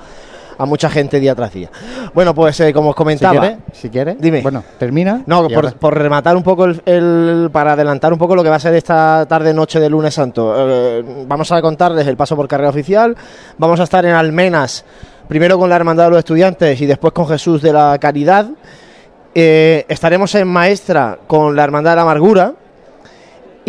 a 0.59 0.67
mucha 0.67 0.91
gente 0.91 1.21
día 1.21 1.35
tras 1.35 1.53
día. 1.53 1.71
Bueno, 2.13 2.35
pues 2.35 2.59
eh, 2.61 2.73
como 2.73 2.91
os 2.91 2.97
comentaba, 2.97 3.55
Si 3.73 3.89
quieres, 3.89 4.17
si 4.17 4.23
Dime. 4.23 4.43
bueno, 4.43 4.63
termina. 4.79 5.23
No, 5.27 5.47
por 5.81 5.97
rematar 5.97 6.37
un 6.37 6.43
poco, 6.43 6.65
el, 6.67 6.83
el- 6.85 7.49
para 7.53 7.73
adelantar 7.73 8.13
un 8.13 8.19
poco 8.19 8.35
lo 8.37 8.43
que 8.43 8.51
va 8.51 8.57
a 8.57 8.61
ser 8.61 8.75
esta 8.75 9.25
tarde-noche 9.29 9.79
de 9.81 9.89
lunes 9.89 10.15
santo. 10.15 10.53
eh, 10.57 11.25
vamos 11.27 11.51
a 11.53 11.63
contarles 11.63 12.07
el 12.07 12.17
paso 12.17 12.35
por 12.37 12.49
carrera 12.49 12.71
oficial. 12.71 13.17
Vamos 13.57 13.79
a 13.81 13.85
estar 13.85 14.05
en 14.05 14.13
Almenas, 14.15 14.85
primero 15.29 15.59
con 15.59 15.71
la 15.71 15.77
Hermandad 15.77 16.05
de 16.05 16.11
los 16.11 16.19
Estudiantes 16.19 16.81
y 16.81 16.87
después 16.87 17.13
con 17.13 17.27
Jesús 17.29 17.63
de 17.63 17.73
la 17.73 17.97
Caridad. 18.01 18.47
Eh, 19.35 19.85
estaremos 19.89 20.35
en 20.35 20.49
Maestra 20.49 21.19
con 21.27 21.55
la 21.55 21.63
Hermandad 21.65 21.93
de 21.93 21.97
la 21.97 22.03
Amargura. 22.03 22.55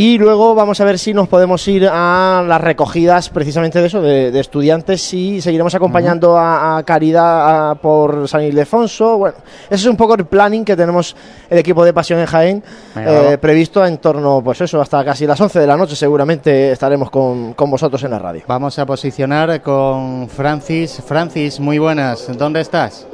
Y 0.02 0.18
luego 0.18 0.56
vamos 0.56 0.80
a 0.80 0.86
ver 0.86 0.98
si 0.98 1.14
nos 1.14 1.28
podemos 1.28 1.68
ir 1.68 1.86
a 1.92 2.42
las 2.48 2.62
recogidas 2.62 3.28
precisamente 3.30 3.82
de 3.82 3.88
eso, 3.88 4.02
de, 4.02 4.32
de 4.32 4.40
estudiantes 4.40 5.14
y 5.14 5.42
seguiremos 5.42 5.76
acompañando 5.76 6.38
a, 6.38 6.78
a 6.78 6.84
Caridad 6.84 7.72
a- 7.72 7.76
por 7.76 8.26
San 8.30 8.44
Ildefonso. 8.44 9.18
Bueno, 9.18 9.36
ese 9.70 9.76
es 9.84 9.86
un 9.88 9.98
poco 9.98 10.16
el 10.16 10.24
planning 10.26 10.64
que 10.64 10.78
tenemos 10.78 11.18
el 11.50 11.58
equipo 11.58 11.84
de 11.84 11.92
Pasión 11.92 12.18
en 12.22 12.28
Jaén 12.28 12.64
eh, 12.96 13.38
previsto 13.42 13.86
en 13.86 13.98
torno, 13.98 14.42
pues 14.42 14.62
eso, 14.62 14.80
hasta 14.80 15.04
casi 15.04 15.28
las 15.28 15.42
11 15.42 15.60
de 15.60 15.68
la 15.68 15.76
noche 15.76 15.98
seguramente 15.98 16.72
estaremos 16.72 17.10
con, 17.10 17.54
con 17.54 17.70
vosotros 17.70 18.02
en 18.04 18.12
la 18.12 18.20
radio. 18.20 18.44
Vamos 18.48 18.80
a 18.80 18.86
posicionar 18.86 19.62
con 19.62 20.30
Francis. 20.30 21.02
Francis, 21.06 21.60
muy 21.60 21.78
buenas. 21.78 22.26
¿Dónde 22.38 22.62
estás? 22.62 23.06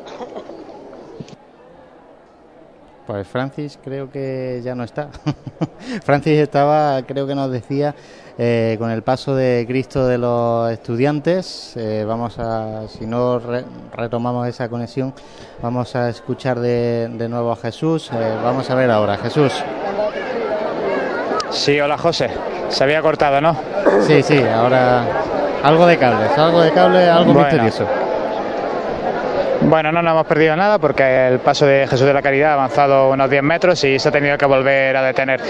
Pues 3.07 3.27
Francis 3.27 3.77
creo 3.83 4.09
que 4.09 4.61
ya 4.63 4.73
no 4.73 4.83
está. 4.83 5.09
Francis 6.03 6.39
estaba, 6.39 7.03
creo 7.03 7.27
que 7.27 7.35
nos 7.35 7.51
decía, 7.51 7.93
eh, 8.37 8.75
con 8.79 8.89
el 8.89 9.03
paso 9.03 9.35
de 9.35 9.63
Cristo 9.67 10.07
de 10.07 10.17
los 10.17 10.71
estudiantes. 10.71 11.73
Eh, 11.77 12.03
vamos 12.07 12.39
a, 12.39 12.87
si 12.87 13.05
no 13.05 13.37
re- 13.37 13.63
retomamos 13.93 14.47
esa 14.47 14.69
conexión, 14.69 15.13
vamos 15.61 15.95
a 15.95 16.09
escuchar 16.09 16.59
de, 16.59 17.07
de 17.11 17.29
nuevo 17.29 17.51
a 17.51 17.55
Jesús. 17.55 18.09
Eh, 18.11 18.37
vamos 18.43 18.69
a 18.71 18.75
ver 18.75 18.89
ahora, 18.89 19.17
Jesús. 19.17 19.53
Sí, 21.51 21.79
hola 21.79 21.97
José. 21.97 22.29
Se 22.69 22.83
había 22.83 23.01
cortado, 23.03 23.39
¿no? 23.39 23.55
Sí, 24.07 24.23
sí, 24.23 24.39
ahora 24.39 25.05
algo 25.63 25.85
de 25.85 25.97
cables, 25.97 26.31
algo 26.37 26.61
de 26.61 26.71
cable, 26.71 27.07
algo 27.07 27.33
Bueno. 27.33 27.47
misterioso. 27.47 27.85
Bueno, 29.68 29.91
no 29.91 30.01
nos 30.03 30.11
hemos 30.11 30.28
perdido 30.28 30.55
nada 30.55 30.78
porque 30.78 31.28
el 31.28 31.39
paso 31.39 31.66
de 31.66 31.88
Jesús 31.88 32.05
de 32.05 32.13
la 32.13 32.22
Caridad 32.22 32.51
ha 32.51 32.53
avanzado 32.53 33.09
unos 33.09 33.28
10 33.30 33.41
metros 33.41 33.84
y 33.84 33.97
se 33.97 34.09
ha 34.09 34.11
tenido 34.11 34.38
que 34.38 34.45
volver 34.45 34.95
a 34.95 35.01
detener. 35.01 35.41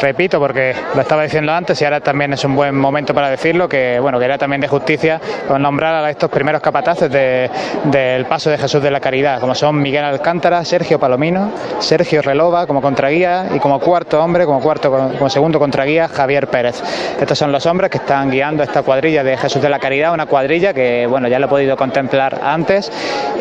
Repito, 0.00 0.38
porque 0.38 0.74
lo 0.94 1.00
estaba 1.00 1.22
diciendo 1.22 1.52
antes 1.52 1.80
y 1.80 1.84
ahora 1.86 2.00
también 2.00 2.34
es 2.34 2.44
un 2.44 2.54
buen 2.54 2.76
momento 2.76 3.14
para 3.14 3.30
decirlo, 3.30 3.68
que 3.70 3.98
bueno, 3.98 4.18
que 4.18 4.26
era 4.26 4.36
también 4.36 4.60
de 4.60 4.68
justicia 4.68 5.18
con 5.48 5.62
nombrar 5.62 6.04
a 6.04 6.10
estos 6.10 6.28
primeros 6.30 6.60
capataces 6.60 7.10
de- 7.10 7.50
del 7.84 8.26
paso 8.26 8.50
de 8.50 8.58
Jesús 8.58 8.82
de 8.82 8.90
la 8.90 9.00
Caridad, 9.00 9.40
como 9.40 9.54
son 9.54 9.80
Miguel 9.80 10.04
Alcántara, 10.04 10.62
Sergio 10.66 10.98
Palomino, 11.00 11.50
Sergio 11.80 12.20
Relova 12.20 12.66
como 12.66 12.82
contraguía 12.82 13.46
y 13.54 13.58
como 13.58 13.80
cuarto 13.80 14.22
hombre, 14.22 14.44
como 14.44 14.60
cuarto 14.60 14.90
como 14.90 15.30
segundo 15.30 15.58
contraguía, 15.58 16.08
Javier 16.08 16.46
Pérez. 16.48 16.82
Estos 17.18 17.38
son 17.38 17.50
los 17.50 17.64
hombres 17.64 17.90
que 17.90 17.98
están 17.98 18.30
guiando 18.30 18.62
esta 18.62 18.82
cuadrilla 18.82 19.24
de 19.24 19.36
Jesús 19.38 19.62
de 19.62 19.70
la 19.70 19.78
Caridad, 19.78 20.12
una 20.12 20.26
cuadrilla 20.26 20.74
que 20.74 21.06
bueno, 21.08 21.26
ya 21.28 21.38
lo 21.38 21.46
he 21.46 21.48
podido 21.48 21.74
contemplar 21.76 22.38
antes 22.44 22.92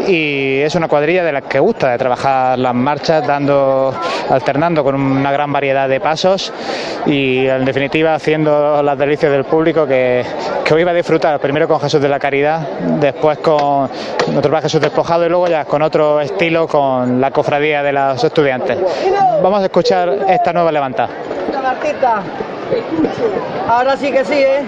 y 0.08 0.21
es 0.62 0.76
una 0.76 0.88
cuadrilla 0.88 1.24
de 1.24 1.32
la 1.32 1.42
que 1.42 1.60
gusta 1.60 1.92
de 1.92 1.98
trabajar 1.98 2.58
las 2.58 2.74
marchas, 2.74 3.26
dando, 3.26 3.94
alternando 4.30 4.84
con 4.84 4.96
una 4.96 5.32
gran 5.32 5.52
variedad 5.52 5.88
de 5.88 6.00
pasos 6.00 6.54
y 7.06 7.48
en 7.48 7.66
definitiva 7.66 8.16
haciendo 8.16 8.82
las 8.84 8.98
delicias 8.98 9.32
del 9.32 9.46
público 9.46 9.86
que, 9.86 10.26
hoy 10.72 10.84
va 10.86 10.92
a 10.92 10.94
disfrutar, 10.94 11.40
primero 11.40 11.68
con 11.68 11.80
Jesús 11.82 12.02
de 12.02 12.08
la 12.08 12.18
Caridad, 12.18 12.62
después 13.00 13.40
con 13.40 13.90
va 14.52 14.62
Jesús 14.62 14.82
despojado 14.82 15.26
y 15.26 15.30
luego 15.30 15.48
ya 15.48 15.66
con 15.66 15.82
otro 15.82 16.22
estilo 16.22 16.68
con 16.68 17.20
la 17.20 17.32
cofradía 17.32 17.84
de 17.84 17.92
los 17.92 18.24
estudiantes. 18.24 18.78
Vamos 19.42 19.62
a 19.62 19.66
escuchar 19.66 20.26
esta 20.28 20.54
nueva 20.54 20.72
levantada. 20.72 21.10
Ahora 23.68 23.98
sí 23.98 24.12
que 24.12 24.24
sí, 24.24 24.36
¿eh? 24.36 24.62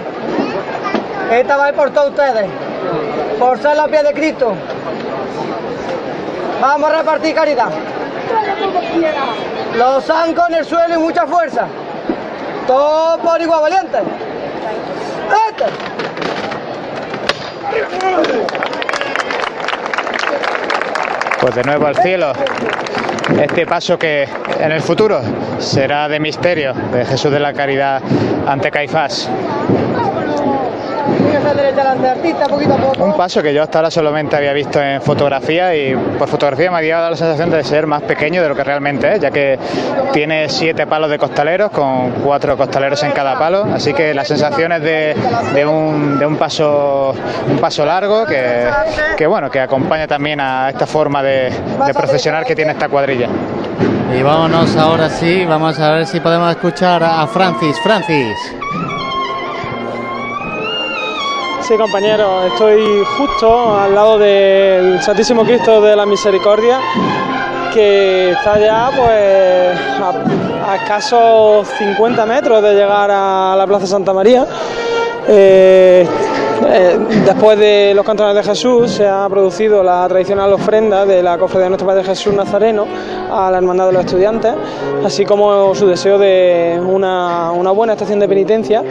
Esta 1.32 1.56
va 1.56 1.66
a 1.66 1.68
ir 1.70 1.74
por 1.74 1.90
todos 1.90 2.10
ustedes, 2.10 2.46
por 3.38 3.58
ser 3.58 3.76
los 3.76 3.88
pies 3.88 4.02
de 4.04 4.12
Cristo. 4.12 4.54
Vamos 6.60 6.90
a 6.90 6.98
repartir 6.98 7.34
caridad. 7.34 7.68
Los 9.76 10.04
zancos 10.04 10.48
en 10.48 10.54
el 10.54 10.64
suelo 10.64 10.94
y 10.94 10.98
mucha 10.98 11.26
fuerza. 11.26 11.66
Todo 12.66 13.18
por 13.18 13.40
igual 13.40 13.60
valiente. 13.62 13.98
Este. 15.50 15.64
Pues 21.40 21.54
de 21.54 21.62
nuevo 21.64 21.86
al 21.86 21.96
cielo. 21.96 22.32
Este 23.40 23.66
paso 23.66 23.98
que 23.98 24.28
en 24.60 24.72
el 24.72 24.80
futuro 24.80 25.20
será 25.58 26.08
de 26.08 26.20
misterio 26.20 26.72
de 26.92 27.04
Jesús 27.04 27.32
de 27.32 27.40
la 27.40 27.52
Caridad 27.52 28.00
ante 28.46 28.70
Caifás. 28.70 29.28
Fíjese 31.44 31.56
derecha 31.62 31.76
delante, 31.76 32.08
artista, 32.08 32.46
poquito 32.46 32.72
a 32.74 32.76
poco. 32.78 33.04
Un 33.04 33.16
paso 33.16 33.42
que 33.42 33.52
yo 33.52 33.62
hasta 33.62 33.78
ahora 33.78 33.90
solamente 33.90 34.34
había 34.36 34.52
visto 34.54 34.80
en 34.80 35.02
fotografía 35.02 35.74
y 35.76 35.94
por 36.18 36.26
fotografía 36.28 36.70
me 36.70 36.78
había 36.78 36.96
dado 36.96 37.10
la 37.10 37.16
sensación 37.16 37.50
de 37.50 37.62
ser 37.64 37.86
más 37.86 38.02
pequeño 38.02 38.42
de 38.42 38.48
lo 38.48 38.54
que 38.56 38.64
realmente 38.64 39.12
es, 39.14 39.20
ya 39.20 39.30
que 39.30 39.58
tiene 40.12 40.48
siete 40.48 40.86
palos 40.86 41.10
de 41.10 41.18
costaleros 41.18 41.70
con 41.70 42.12
cuatro 42.24 42.56
costaleros 42.56 43.02
en 43.02 43.12
cada 43.12 43.38
palo, 43.38 43.66
así 43.74 43.92
que 43.92 44.14
las 44.14 44.26
sensaciones 44.26 44.82
de, 44.82 45.14
de 45.52 45.66
un, 45.66 46.18
de 46.18 46.24
un 46.26 46.36
paso 46.36 47.14
un 47.50 47.58
paso 47.58 47.84
largo 47.84 48.24
que, 48.24 48.66
que 49.16 49.26
bueno 49.26 49.50
que 49.50 49.60
acompaña 49.60 50.06
también 50.06 50.40
a 50.40 50.70
esta 50.70 50.86
forma 50.86 51.22
de, 51.22 51.52
de 51.86 51.94
procesionar 51.94 52.44
que 52.46 52.54
tiene 52.56 52.72
esta 52.72 52.88
cuadrilla. 52.88 53.28
Y 54.16 54.22
vámonos 54.22 54.76
ahora 54.76 55.10
sí, 55.10 55.44
vamos 55.44 55.78
a 55.80 55.90
ver 55.90 56.06
si 56.06 56.20
podemos 56.20 56.50
escuchar 56.50 57.02
a 57.02 57.26
Francis. 57.26 57.76
Francis. 57.82 58.36
Sí, 61.66 61.78
compañero, 61.78 62.44
estoy 62.44 63.02
justo 63.16 63.74
al 63.74 63.94
lado 63.94 64.18
del 64.18 65.00
Santísimo 65.00 65.44
Cristo 65.44 65.80
de 65.80 65.96
la 65.96 66.04
Misericordia, 66.04 66.78
que 67.72 68.32
está 68.32 68.58
ya 68.58 68.90
pues 68.94 69.74
a, 69.98 70.70
a 70.72 70.76
escasos 70.76 71.66
50 71.78 72.26
metros 72.26 72.62
de 72.62 72.74
llegar 72.74 73.10
a 73.10 73.54
la 73.56 73.66
Plaza 73.66 73.86
Santa 73.86 74.12
María. 74.12 74.46
Eh, 75.26 76.06
eh, 76.66 76.98
después 77.24 77.58
de 77.58 77.92
los 77.94 78.04
cantones 78.04 78.34
de 78.34 78.42
Jesús 78.42 78.90
se 78.90 79.08
ha 79.08 79.26
producido 79.30 79.82
la 79.82 80.06
tradicional 80.06 80.52
ofrenda 80.52 81.06
de 81.06 81.22
la 81.22 81.38
cofradía 81.38 81.64
de 81.64 81.70
nuestro 81.70 81.86
Padre 81.86 82.04
Jesús 82.04 82.34
Nazareno 82.34 82.86
a 83.30 83.50
la 83.50 83.56
Hermandad 83.56 83.86
de 83.86 83.92
los 83.92 84.04
Estudiantes, 84.04 84.52
así 85.02 85.24
como 85.24 85.74
su 85.74 85.86
deseo 85.86 86.18
de 86.18 86.78
una, 86.86 87.52
una 87.52 87.70
buena 87.70 87.94
estación 87.94 88.20
de 88.20 88.28
penitencia 88.28 88.82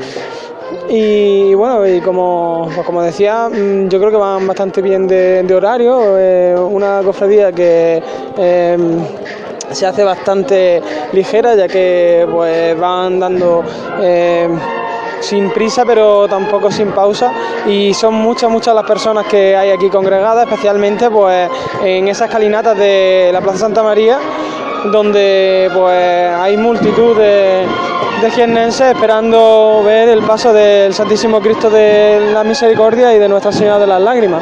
y 0.89 1.53
bueno, 1.53 1.87
y 1.87 2.01
como, 2.01 2.69
pues 2.73 2.85
como 2.85 3.01
decía, 3.01 3.49
mm, 3.49 3.89
yo 3.89 3.99
creo 3.99 4.11
que 4.11 4.17
van 4.17 4.47
bastante 4.47 4.81
bien 4.81 5.07
de, 5.07 5.53
horario. 5.53 6.17
eh, 6.17 6.55
una 6.57 7.01
cofradía 7.03 7.51
que 7.51 8.01
eh, 8.37 8.77
se 9.71 9.85
hace 9.85 10.03
bastante 10.03 10.81
ligera, 11.13 11.55
ya 11.55 11.67
que 11.67 12.27
pues 12.31 12.79
van 12.79 13.19
dando 13.19 13.63
eh, 14.01 14.47
sin 15.21 15.51
prisa, 15.51 15.85
pero 15.85 16.27
tampoco 16.27 16.69
sin 16.71 16.91
pausa. 16.91 17.31
Y 17.67 17.93
son 17.93 18.15
muchas, 18.15 18.49
muchas 18.49 18.75
las 18.75 18.85
personas 18.85 19.25
que 19.27 19.55
hay 19.55 19.71
aquí 19.71 19.89
congregadas, 19.89 20.45
especialmente 20.47 21.09
pues 21.09 21.49
en 21.83 22.07
esas 22.07 22.29
calinatas 22.29 22.77
de 22.77 23.29
la 23.31 23.41
Plaza 23.41 23.59
Santa 23.59 23.83
María, 23.83 24.19
donde 24.91 25.69
pues 25.73 26.29
hay 26.35 26.57
multitud 26.57 27.17
de, 27.17 27.65
de 28.23 28.31
jiennenses 28.31 28.87
esperando 28.93 29.83
ver 29.83 30.07
el 30.07 30.23
paso 30.23 30.53
del 30.53 30.93
Santísimo 30.93 31.41
Cristo 31.41 31.69
de 31.69 32.31
la 32.31 32.45
Misericordia 32.45 33.13
y 33.13 33.19
de 33.19 33.27
Nuestra 33.27 33.51
Señora 33.51 33.79
de 33.79 33.87
las 33.87 34.01
Lágrimas. 34.01 34.41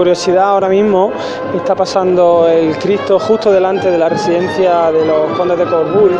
Curiosidad, 0.00 0.44
ahora 0.44 0.70
mismo 0.70 1.12
está 1.54 1.74
pasando 1.74 2.48
el 2.48 2.74
Cristo 2.78 3.18
justo 3.18 3.52
delante 3.52 3.90
de 3.90 3.98
la 3.98 4.08
residencia 4.08 4.90
de 4.90 5.04
los 5.04 5.36
condes 5.36 5.58
de 5.58 5.66
Corbul 5.66 6.18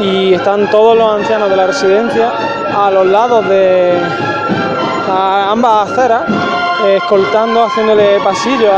y 0.00 0.34
están 0.34 0.70
todos 0.70 0.96
los 0.96 1.14
ancianos 1.14 1.50
de 1.50 1.56
la 1.56 1.66
residencia 1.66 2.30
a 2.76 2.88
los 2.92 3.04
lados 3.06 3.48
de 3.48 3.98
ambas 5.10 5.90
aceras, 5.90 6.22
escoltando, 6.86 7.64
haciéndole 7.64 8.20
pasillo 8.20 8.70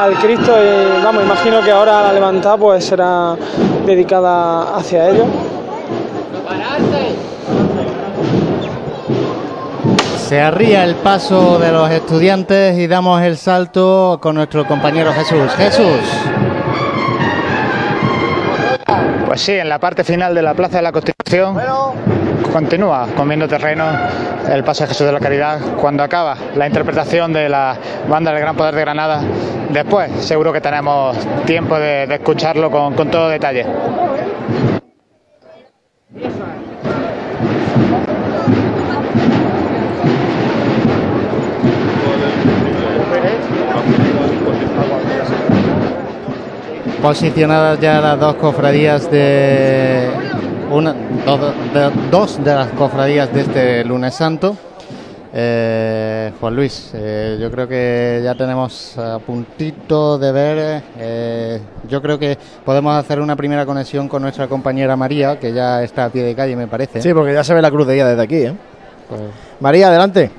al 0.00 0.14
Cristo. 0.14 0.52
Y, 0.60 1.04
vamos, 1.04 1.22
imagino 1.22 1.60
que 1.60 1.70
ahora 1.70 2.02
la 2.02 2.12
levantada 2.12 2.56
pues 2.56 2.84
será 2.84 3.36
dedicada 3.84 4.74
hacia 4.76 5.10
ellos. 5.10 5.28
Se 10.26 10.40
arría 10.40 10.82
el 10.82 10.96
paso 10.96 11.56
de 11.60 11.70
los 11.70 11.88
estudiantes 11.88 12.76
y 12.78 12.88
damos 12.88 13.22
el 13.22 13.36
salto 13.36 14.18
con 14.20 14.34
nuestro 14.34 14.66
compañero 14.66 15.12
Jesús. 15.12 15.52
Jesús. 15.56 16.00
Pues 19.24 19.40
sí, 19.40 19.52
en 19.52 19.68
la 19.68 19.78
parte 19.78 20.02
final 20.02 20.34
de 20.34 20.42
la 20.42 20.54
Plaza 20.54 20.78
de 20.78 20.82
la 20.82 20.90
Constitución 20.90 21.56
continúa 22.52 23.06
comiendo 23.16 23.46
terreno 23.46 23.84
el 24.50 24.64
paso 24.64 24.82
de 24.82 24.88
Jesús 24.88 25.06
de 25.06 25.12
la 25.12 25.20
Caridad 25.20 25.60
cuando 25.80 26.02
acaba 26.02 26.36
la 26.56 26.66
interpretación 26.66 27.32
de 27.32 27.48
la 27.48 27.76
banda 28.08 28.32
del 28.32 28.40
Gran 28.40 28.56
Poder 28.56 28.74
de 28.74 28.80
Granada. 28.80 29.20
Después 29.70 30.10
seguro 30.24 30.52
que 30.52 30.60
tenemos 30.60 31.16
tiempo 31.44 31.78
de, 31.78 32.02
escucharlo 32.12 32.68
con 32.68 33.10
todo 33.12 33.28
detalle. 33.28 33.64
Posicionadas 47.02 47.78
ya 47.80 48.00
las 48.00 48.18
dos 48.18 48.34
cofradías 48.36 49.10
de 49.10 50.08
una 50.70 50.92
do- 51.24 51.52
de- 51.72 51.90
dos 52.10 52.42
de 52.42 52.54
las 52.54 52.68
cofradías 52.68 53.32
de 53.32 53.40
este 53.42 53.84
lunes 53.84 54.14
santo. 54.14 54.56
Eh, 55.38 56.32
Juan 56.40 56.56
Luis, 56.56 56.90
eh, 56.94 57.36
yo 57.38 57.50
creo 57.50 57.68
que 57.68 58.22
ya 58.24 58.34
tenemos 58.34 58.96
a 58.98 59.18
puntito 59.18 60.18
de 60.18 60.32
ver. 60.32 60.82
eh, 60.98 61.60
yo 61.88 62.00
creo 62.00 62.18
que 62.18 62.38
podemos 62.64 62.96
hacer 62.96 63.20
una 63.20 63.36
primera 63.36 63.66
conexión 63.66 64.08
con 64.08 64.22
nuestra 64.22 64.48
compañera 64.48 64.96
María, 64.96 65.38
que 65.38 65.52
ya 65.52 65.82
está 65.82 66.06
a 66.06 66.08
pie 66.08 66.22
de 66.22 66.34
calle, 66.34 66.56
me 66.56 66.66
parece. 66.66 67.02
Sí, 67.02 67.12
porque 67.12 67.34
ya 67.34 67.44
se 67.44 67.52
ve 67.54 67.60
la 67.62 67.70
cruz 67.70 67.86
de 67.86 67.94
guía 67.94 68.06
desde 68.06 68.22
aquí, 68.22 68.36
¿eh? 68.36 68.54
Pues- 69.08 69.20
María, 69.60 69.88
adelante. 69.88 70.30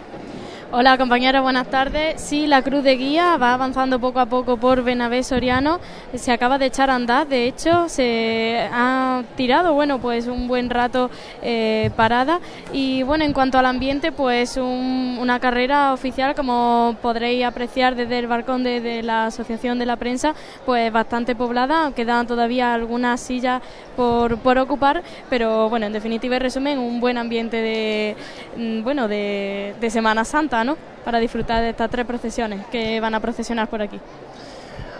Hola 0.69 0.97
compañeros, 0.97 1.41
buenas 1.43 1.67
tardes. 1.69 2.19
Sí, 2.21 2.45
la 2.45 2.61
cruz 2.61 2.83
de 2.83 2.97
guía 2.97 3.37
va 3.37 3.53
avanzando 3.53 3.99
poco 3.99 4.19
a 4.19 4.25
poco 4.25 4.57
por 4.57 4.83
Benavés 4.83 5.27
Soriano. 5.27 5.79
Se 6.13 6.29
acaba 6.33 6.57
de 6.57 6.65
echar 6.65 6.89
a 6.89 6.95
andar, 6.95 7.25
de 7.25 7.47
hecho, 7.47 7.87
se 7.87 8.67
ha 8.73 9.23
tirado, 9.37 9.73
bueno, 9.73 9.99
pues 9.99 10.27
un 10.27 10.49
buen 10.49 10.69
rato 10.69 11.09
eh, 11.41 11.89
parada. 11.95 12.41
Y 12.73 13.01
bueno, 13.03 13.23
en 13.23 13.31
cuanto 13.31 13.57
al 13.57 13.65
ambiente, 13.65 14.11
pues 14.11 14.57
un- 14.57 15.17
una 15.21 15.39
carrera 15.39 15.93
oficial, 15.93 16.35
como 16.35 16.97
podréis 17.01 17.45
apreciar 17.45 17.95
desde 17.95 18.19
el 18.19 18.27
balcón 18.27 18.63
de, 18.65 18.81
de 18.81 19.03
la 19.03 19.27
Asociación 19.27 19.79
de 19.79 19.85
la 19.85 19.95
Prensa, 19.95 20.33
pues 20.65 20.91
bastante 20.91 21.33
poblada. 21.33 21.93
Quedan 21.95 22.27
todavía 22.27 22.73
algunas 22.73 23.21
sillas 23.21 23.61
por, 23.95 24.37
por 24.39 24.57
ocupar, 24.57 25.01
pero 25.29 25.69
bueno, 25.69 25.85
en 25.85 25.93
definitiva 25.93 26.35
y 26.35 26.39
resumen, 26.39 26.77
un 26.77 26.99
buen 26.99 27.17
ambiente 27.17 27.55
de, 27.61 28.15
mm, 28.57 28.83
bueno, 28.83 29.07
de, 29.07 29.73
de 29.79 29.89
Semana 29.89 30.25
Santa, 30.25 30.56
Para 31.05 31.19
disfrutar 31.19 31.61
de 31.61 31.69
estas 31.69 31.89
tres 31.89 32.05
procesiones 32.05 32.65
que 32.71 32.99
van 32.99 33.13
a 33.13 33.19
procesionar 33.19 33.67
por 33.69 33.79
aquí. 33.79 33.99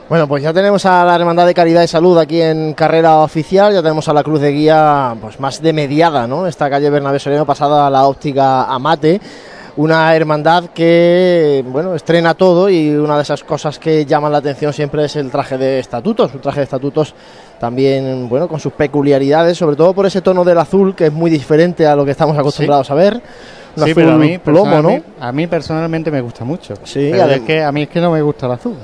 Bueno, 0.08 0.28
pues 0.28 0.43
ya 0.43 0.53
tenemos 0.53 0.86
a 0.86 1.03
la 1.03 1.16
Hermandad 1.16 1.47
de 1.47 1.53
Caridad 1.55 1.82
y 1.82 1.88
Salud 1.88 2.18
aquí 2.20 2.39
en 2.39 2.74
carrera 2.74 3.18
oficial, 3.18 3.74
ya 3.74 3.82
tenemos 3.82 4.08
a 4.08 4.14
la 4.14 4.24
cruz 4.24 4.39
de 4.39 4.51
guía 4.51 5.16
pues 5.20 5.39
más 5.39 5.60
de 5.62 5.74
mediada, 5.74 6.28
¿no? 6.28 6.45
Esta 6.45 6.70
calle 6.70 6.91
Bernabé 6.91 7.20
Soriano 7.20 7.45
pasada 7.45 7.88
a 7.88 7.89
la 7.89 8.05
óptica 8.05 8.66
Amate, 8.66 9.20
una 9.76 10.16
hermandad 10.16 10.66
que, 10.66 11.66
bueno, 11.68 11.93
estrena 11.95 12.36
todo 12.36 12.70
y 12.70 12.95
una 12.95 13.18
de 13.18 13.24
esas 13.24 13.43
cosas 13.43 13.80
que 13.80 14.05
llaman 14.05 14.32
la 14.32 14.38
atención 14.38 14.72
siempre 14.72 15.05
es 15.05 15.16
el 15.16 15.30
traje 15.32 15.58
de 15.58 15.80
estatutos, 15.80 16.34
un 16.36 16.39
traje 16.39 16.60
de 16.60 16.66
estatutos 16.66 17.14
también, 17.60 18.30
bueno, 18.30 18.47
con 18.47 18.60
sus 18.60 18.74
peculiaridades, 18.74 19.58
sobre 19.58 19.76
todo 19.76 19.93
por 19.93 20.05
ese 20.05 20.22
tono 20.22 20.45
del 20.45 20.60
azul 20.60 20.95
que 20.95 21.08
es 21.08 21.14
muy 21.14 21.30
diferente 21.30 21.86
a 21.86 21.95
lo 21.95 22.05
que 22.05 22.12
estamos 22.12 22.38
acostumbrados 22.38 22.89
a 22.91 22.93
ver. 22.93 23.22
Sí, 23.86 23.93
pero 23.93 24.11
a 24.13 24.17
mí, 24.17 24.38
plomo, 24.38 24.82
¿no? 24.82 25.01
a 25.19 25.32
mí 25.32 25.47
personalmente 25.47 26.09
me 26.11 26.21
gusta 26.21 26.43
mucho. 26.43 26.73
Sí, 26.84 27.09
Pero 27.11 27.25
es 27.32 27.41
que 27.41 27.63
a 27.63 27.71
mí 27.71 27.84
es 27.84 27.89
que 27.89 28.01
no 28.01 28.11
me 28.11 28.21
gusta 28.21 28.45
el 28.47 28.51
azul. 28.53 28.75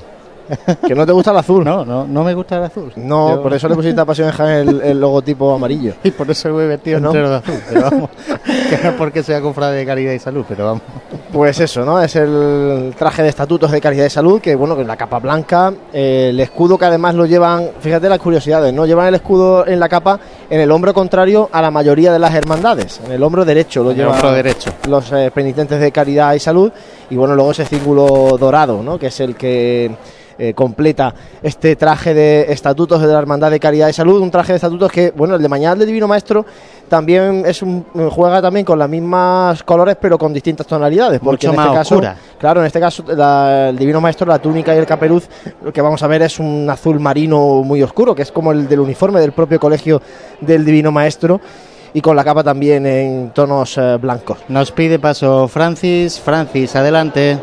¿Que 0.87 0.93
no 0.93 1.05
te 1.05 1.13
gusta 1.13 1.31
el 1.31 1.37
azul? 1.37 1.63
No, 1.63 1.85
no, 1.85 2.05
no 2.05 2.23
me 2.23 2.33
gusta 2.33 2.57
el 2.57 2.63
azul. 2.65 2.91
No, 2.97 3.35
Yo- 3.35 3.41
por 3.41 3.53
eso 3.53 3.69
le 3.69 3.75
pusiste 3.75 3.99
a 4.01 4.05
Pasión 4.05 4.27
en 4.27 4.33
Jaén 4.33 4.67
el, 4.69 4.81
el 4.81 4.99
logotipo 4.99 5.53
amarillo. 5.55 5.93
Y 6.03 6.11
por 6.11 6.29
eso 6.29 6.51
voy 6.51 6.67
vestido 6.67 6.99
¿No? 6.99 7.07
entero 7.07 7.29
de 7.29 7.35
azul. 7.37 7.55
Pero 7.69 7.81
vamos, 7.81 8.09
que 8.69 8.77
no 8.83 8.89
es 8.89 8.95
porque 8.95 9.23
sea 9.23 9.39
cofrade 9.41 9.77
de 9.77 9.85
caridad 9.85 10.11
y 10.13 10.19
salud, 10.19 10.43
pero 10.47 10.65
vamos. 10.65 10.81
Pues 11.33 11.59
eso, 11.59 11.83
¿no? 11.83 11.99
Es 11.99 12.15
el 12.15 12.93
traje 12.95 13.23
de 13.23 13.29
estatutos 13.29 13.71
de 13.71 13.81
caridad 13.81 14.05
y 14.05 14.09
salud, 14.11 14.39
que 14.39 14.53
bueno, 14.53 14.77
que 14.77 14.83
la 14.83 14.95
capa 14.95 15.17
blanca, 15.17 15.73
eh, 15.91 16.27
el 16.29 16.39
escudo 16.39 16.77
que 16.77 16.85
además 16.85 17.15
lo 17.15 17.25
llevan, 17.25 17.71
fíjate 17.79 18.07
las 18.07 18.19
curiosidades, 18.19 18.71
¿no? 18.71 18.85
Llevan 18.85 19.07
el 19.07 19.15
escudo 19.15 19.65
en 19.65 19.79
la 19.79 19.89
capa 19.89 20.19
en 20.47 20.59
el 20.59 20.69
hombro 20.69 20.93
contrario 20.93 21.49
a 21.51 21.59
la 21.59 21.71
mayoría 21.71 22.13
de 22.13 22.19
las 22.19 22.35
hermandades, 22.35 23.01
en 23.03 23.13
el 23.13 23.23
hombro 23.23 23.45
derecho 23.45 23.81
lo 23.81 23.89
En 23.89 23.95
el 23.95 24.01
llevan 24.03 24.13
hombro 24.13 24.31
derecho. 24.31 24.73
los 24.87 25.11
eh, 25.11 25.31
penitentes 25.33 25.79
de 25.79 25.91
caridad 25.91 26.35
y 26.35 26.39
salud, 26.39 26.71
y 27.09 27.15
bueno, 27.15 27.33
luego 27.33 27.49
ese 27.49 27.65
círculo 27.65 28.37
dorado, 28.39 28.83
¿no? 28.83 28.99
Que 28.99 29.07
es 29.07 29.19
el 29.19 29.35
que 29.35 29.89
eh, 30.37 30.53
completa 30.53 31.13
este 31.41 31.75
traje 31.75 32.13
de 32.13 32.45
estatutos 32.51 33.01
de 33.01 33.07
la 33.07 33.19
Hermandad 33.19 33.51
de 33.51 33.59
Caridad 33.59 33.87
y 33.89 33.93
Salud, 33.93 34.21
un 34.21 34.31
traje 34.31 34.53
de 34.53 34.57
estatutos 34.57 34.91
que, 34.91 35.11
bueno, 35.15 35.35
el 35.35 35.41
de 35.41 35.49
mañana 35.49 35.75
del 35.75 35.87
Divino 35.87 36.07
Maestro 36.07 36.45
también 36.89 37.43
es 37.45 37.61
un 37.61 37.85
juega 38.11 38.41
también 38.41 38.65
con 38.65 38.77
las 38.77 38.89
mismas 38.89 39.63
colores 39.63 39.97
pero 39.99 40.17
con 40.17 40.33
distintas 40.33 40.67
tonalidades, 40.67 41.19
porque 41.23 41.47
Mucho 41.47 41.59
en 41.61 41.65
este 41.67 41.77
caso, 41.77 41.95
oscura. 41.95 42.17
claro, 42.37 42.59
en 42.61 42.67
este 42.67 42.79
caso 42.79 43.03
la- 43.15 43.69
el 43.69 43.77
Divino 43.77 44.01
Maestro, 44.01 44.27
la 44.27 44.39
túnica 44.39 44.75
y 44.75 44.77
el 44.77 44.85
capeluz, 44.85 45.27
lo 45.63 45.71
que 45.73 45.81
vamos 45.81 46.01
a 46.03 46.07
ver 46.07 46.21
es 46.23 46.39
un 46.39 46.67
azul 46.69 46.99
marino 46.99 47.63
muy 47.63 47.81
oscuro, 47.81 48.13
que 48.13 48.21
es 48.23 48.31
como 48.31 48.51
el 48.51 48.67
del 48.67 48.79
uniforme 48.81 49.19
del 49.19 49.31
propio 49.31 49.59
colegio 49.59 50.01
del 50.41 50.63
Divino 50.65 50.91
Maestro 50.91 51.39
y 51.95 52.01
con 52.01 52.15
la 52.15 52.23
capa 52.23 52.43
también 52.43 52.85
en 52.85 53.31
tonos 53.33 53.77
eh, 53.77 53.97
blancos. 54.01 54.39
Nos 54.47 54.71
pide 54.71 54.97
paso 54.99 55.47
Francis. 55.47 56.19
Francis, 56.19 56.75
adelante. 56.75 57.37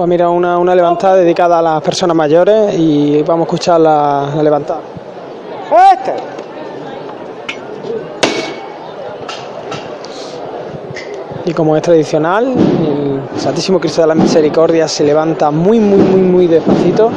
Pues 0.00 0.08
mira, 0.08 0.30
una, 0.30 0.56
una 0.56 0.74
levantada 0.74 1.16
dedicada 1.16 1.58
a 1.58 1.60
las 1.60 1.82
personas 1.82 2.16
mayores 2.16 2.74
y 2.78 3.22
vamos 3.22 3.40
a 3.42 3.46
escuchar 3.48 3.78
la, 3.82 4.30
la 4.34 4.42
levantada. 4.42 4.80
Este. 5.92 6.14
Y 11.44 11.52
como 11.52 11.76
es 11.76 11.82
tradicional, 11.82 12.46
el 12.46 13.38
Santísimo 13.38 13.78
Cristo 13.78 14.00
de 14.00 14.06
la 14.06 14.14
Misericordia 14.14 14.88
se 14.88 15.04
levanta 15.04 15.50
muy, 15.50 15.78
muy, 15.80 15.98
muy, 15.98 16.20
muy 16.22 16.46
despacito. 16.46 17.10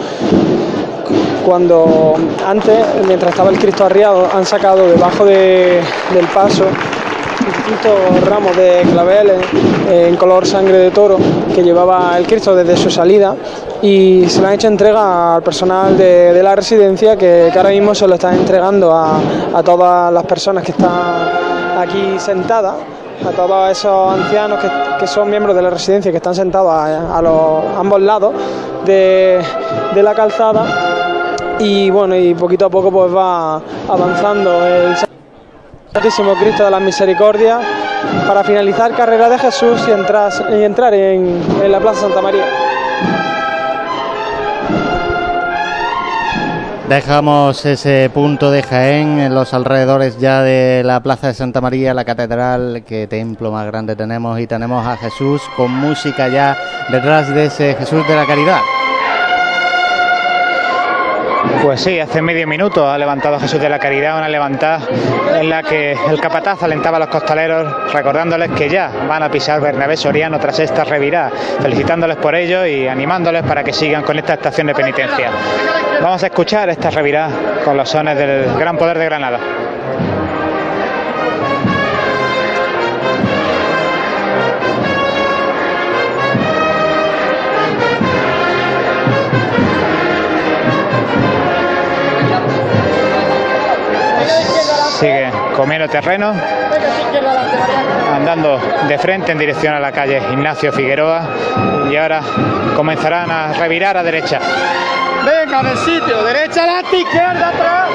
Cuando 1.46 2.16
antes, 2.46 2.80
mientras 3.08 3.32
estaba 3.32 3.50
el 3.50 3.60
Cristo 3.60 3.86
arriado, 3.86 4.28
han 4.36 4.46
sacado 4.46 4.86
debajo 4.90 5.24
de- 5.24 5.80
del 6.14 6.26
paso 6.34 6.66
distintos 7.46 8.28
ramos 8.28 8.56
de 8.56 8.82
claveles 8.92 9.38
en 9.90 10.16
color 10.16 10.46
sangre 10.46 10.78
de 10.78 10.92
toro 10.92 11.18
que 11.54 11.64
llevaba 11.64 12.18
el 12.18 12.26
Cristo 12.26 12.56
desde 12.56 12.78
su 12.78 12.90
salida 12.90 13.36
y 13.82 14.26
se 14.28 14.42
le 14.42 14.48
han 14.48 14.54
hecho 14.54 14.68
entrega 14.68 15.36
al 15.36 15.44
personal 15.44 15.98
de, 15.98 16.42
la 16.42 16.56
residencia 16.56 17.18
que, 17.18 17.52
ahora 17.56 17.70
mismo 17.70 17.94
se 17.94 18.08
lo 18.08 18.16
están 18.16 18.36
entregando 18.36 18.92
a, 18.94 19.62
todas 19.64 20.12
las 20.14 20.24
personas 20.26 20.64
que 20.64 20.72
están 20.72 21.78
aquí 21.78 22.16
sentadas, 22.18 22.76
a 23.26 23.32
todos 23.32 23.72
esos 23.72 24.20
ancianos 24.20 24.60
que, 24.60 24.70
que 25.00 25.08
son 25.08 25.30
miembros 25.30 25.56
de 25.56 25.62
la 25.62 25.70
residencia 25.70 26.12
que 26.12 26.18
están 26.18 26.36
sentados 26.36 26.72
a, 26.72 27.18
a 27.18 27.22
los 27.22 27.64
ambos 27.78 28.02
lados 28.02 28.34
de, 28.86 29.42
de 29.94 30.04
la 30.04 30.14
calzada 30.14 30.66
y 31.60 31.90
bueno 31.90 32.16
y 32.16 32.34
poquito 32.34 32.66
a 32.66 32.70
poco 32.70 32.92
pues 32.92 33.14
va 33.14 33.62
avanzando 33.88 34.66
el 34.66 34.96
Santísimo 35.94 36.34
Cristo 36.34 36.66
de 36.66 36.72
la 36.72 36.80
Misericordia 36.80 37.60
para 38.28 38.44
finalizar 38.44 38.96
carrera 38.96 39.30
de 39.30 39.38
Jesús 39.38 39.80
y 39.88 39.92
entrar, 39.92 40.32
y 40.52 40.64
entrar 40.64 40.92
en, 40.92 41.40
en 41.64 41.72
la 41.72 41.80
Plaza 41.80 42.02
Santa 42.02 42.20
María. 42.20 42.46
Dejamos 46.90 47.64
ese 47.66 48.10
punto 48.12 48.50
de 48.50 48.64
Jaén 48.64 49.20
en 49.20 49.36
los 49.36 49.54
alrededores 49.54 50.18
ya 50.18 50.42
de 50.42 50.82
la 50.84 51.02
Plaza 51.02 51.28
de 51.28 51.36
Santa 51.36 51.62
María, 51.62 51.94
la 51.94 52.06
catedral, 52.06 52.84
que 52.88 53.06
templo 53.06 53.52
más 53.52 53.68
grande 53.68 53.96
tenemos, 53.96 54.40
y 54.40 54.48
tenemos 54.48 54.86
a 54.86 54.98
Jesús 54.98 55.44
con 55.56 55.72
música 55.72 56.28
ya 56.28 56.58
detrás 56.90 57.30
de 57.34 57.46
ese 57.46 57.76
Jesús 57.76 58.06
de 58.08 58.16
la 58.16 58.26
Caridad. 58.26 58.60
Pues 61.64 61.80
sí, 61.80 61.98
hace 61.98 62.22
medio 62.22 62.46
minuto 62.46 62.90
ha 62.90 62.98
levantado 62.98 63.40
Jesús 63.40 63.58
de 63.58 63.70
la 63.70 63.80
Caridad 63.80 64.18
una 64.18 64.28
levantada 64.28 64.82
en 65.40 65.50
la 65.50 65.64
que 65.64 65.94
el 65.94 66.20
capataz 66.20 66.62
alentaba 66.62 66.98
a 66.98 67.00
los 67.00 67.08
costaleros 67.08 67.94
recordándoles 67.94 68.52
que 68.52 68.68
ya 68.68 68.92
van 69.08 69.24
a 69.24 69.32
pisar 69.32 69.62
Bernabé 69.62 69.96
Soriano 69.96 70.38
tras 70.42 70.60
esta 70.60 70.84
revirada, 70.84 71.32
felicitándoles 71.62 72.18
por 72.18 72.36
ello 72.36 72.66
y 72.66 72.90
animándoles 72.90 73.44
para 73.44 73.64
que 73.64 73.72
sigan 73.72 74.04
con 74.04 74.20
esta 74.20 74.34
estación 74.34 74.68
de 74.68 74.76
penitencia. 74.76 75.32
Vamos 76.02 76.22
a 76.24 76.28
escuchar 76.28 76.68
esta 76.68 76.90
revirada 76.90 77.32
con 77.64 77.78
los 77.78 77.88
sones 77.88 78.18
del 78.18 78.54
Gran 78.60 78.78
Poder 78.78 79.00
de 79.00 79.06
Granada. 79.06 79.40
Sigue 95.04 95.30
comiendo 95.54 95.90
terreno, 95.90 96.34
andando 98.10 98.58
de 98.88 98.98
frente 98.98 99.34
en 99.34 99.38
dirección 99.38 99.74
a 99.74 99.80
la 99.82 99.92
calle 99.92 100.22
Ignacio 100.32 100.72
Figueroa 100.72 101.28
y 101.92 101.98
ahora 101.98 102.22
comenzarán 102.74 103.30
a 103.30 103.52
revirar 103.52 103.98
a 103.98 104.04
derecha. 104.04 104.40
Venga 105.26 105.62
del 105.62 105.78
sitio, 105.80 106.24
derecha 106.24 106.64
adelante, 106.64 106.98
izquierda 107.00 107.50
atrás. 107.50 107.90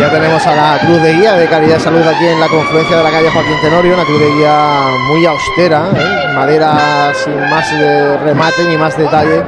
Ya 0.00 0.10
tenemos 0.10 0.46
a 0.46 0.56
la 0.56 0.78
cruz 0.78 1.02
de 1.02 1.12
guía 1.12 1.34
de 1.34 1.46
calidad 1.46 1.74
de 1.74 1.80
salud 1.80 2.00
aquí 2.00 2.26
en 2.26 2.40
la 2.40 2.48
confluencia 2.48 2.96
de 2.96 3.02
la 3.02 3.10
calle 3.10 3.28
Joaquín 3.28 3.60
Tenorio, 3.60 3.92
una 3.92 4.04
cruz 4.04 4.18
de 4.18 4.30
guía 4.30 4.80
muy 5.08 5.26
austera, 5.26 5.90
¿eh? 5.94 6.34
madera 6.34 7.12
sin 7.12 7.38
más 7.50 7.70
de 7.70 8.16
remate 8.16 8.64
ni 8.64 8.78
más 8.78 8.96
detalle 8.96 9.42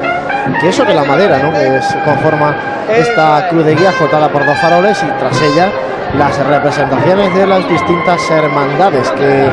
que 0.61 0.69
eso 0.69 0.85
que 0.85 0.93
la 0.93 1.05
madera, 1.05 1.39
¿no? 1.39 1.53
que 1.53 1.81
se 1.81 1.99
conforma 2.01 2.55
esta 2.91 3.49
cruz 3.49 3.65
de 3.65 3.75
guía 3.75 3.93
cortada 3.99 4.29
por 4.29 4.45
dos 4.45 4.59
faroles 4.59 5.03
y 5.03 5.07
tras 5.19 5.41
ella 5.41 5.71
las 6.19 6.37
representaciones 6.47 7.35
de 7.35 7.47
las 7.47 7.67
distintas 7.67 8.31
hermandades 8.31 9.11
que 9.13 9.49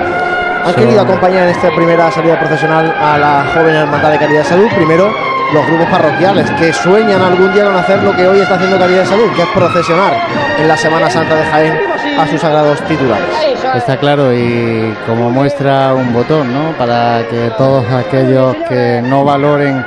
han 0.65 0.73
querido 0.73 1.01
acompañar 1.01 1.43
en 1.43 1.49
esta 1.49 1.73
primera 1.73 2.11
salida 2.11 2.37
procesional 2.37 2.93
a 2.99 3.17
la 3.17 3.45
joven 3.53 3.73
hermandad 3.73 4.11
de 4.11 4.17
calidad 4.17 4.43
de 4.43 4.49
salud. 4.49 4.67
Primero 4.75 5.09
los 5.53 5.65
grupos 5.65 5.87
parroquiales 5.87 6.49
que 6.51 6.71
sueñan 6.73 7.21
algún 7.21 7.53
día 7.53 7.65
con 7.65 7.75
hacer 7.75 8.03
lo 8.03 8.15
que 8.15 8.27
hoy 8.27 8.39
está 8.39 8.55
haciendo 8.55 8.77
Calidad 8.77 9.01
de 9.01 9.05
Salud, 9.07 9.31
que 9.35 9.41
es 9.41 9.47
procesionar 9.49 10.13
en 10.57 10.67
la 10.67 10.77
Semana 10.77 11.09
Santa 11.09 11.35
de 11.35 11.43
Jaén 11.45 11.79
a 12.19 12.27
sus 12.27 12.41
sagrados 12.41 12.81
titulares. 12.87 13.27
Está 13.75 13.97
claro 13.97 14.33
y 14.33 14.95
como 15.07 15.29
muestra 15.29 15.93
un 15.93 16.13
botón, 16.13 16.53
¿no? 16.53 16.71
Para 16.77 17.27
que 17.29 17.51
todos 17.57 17.85
aquellos 17.91 18.55
que 18.67 19.01
no 19.03 19.23
valoren 19.23 19.83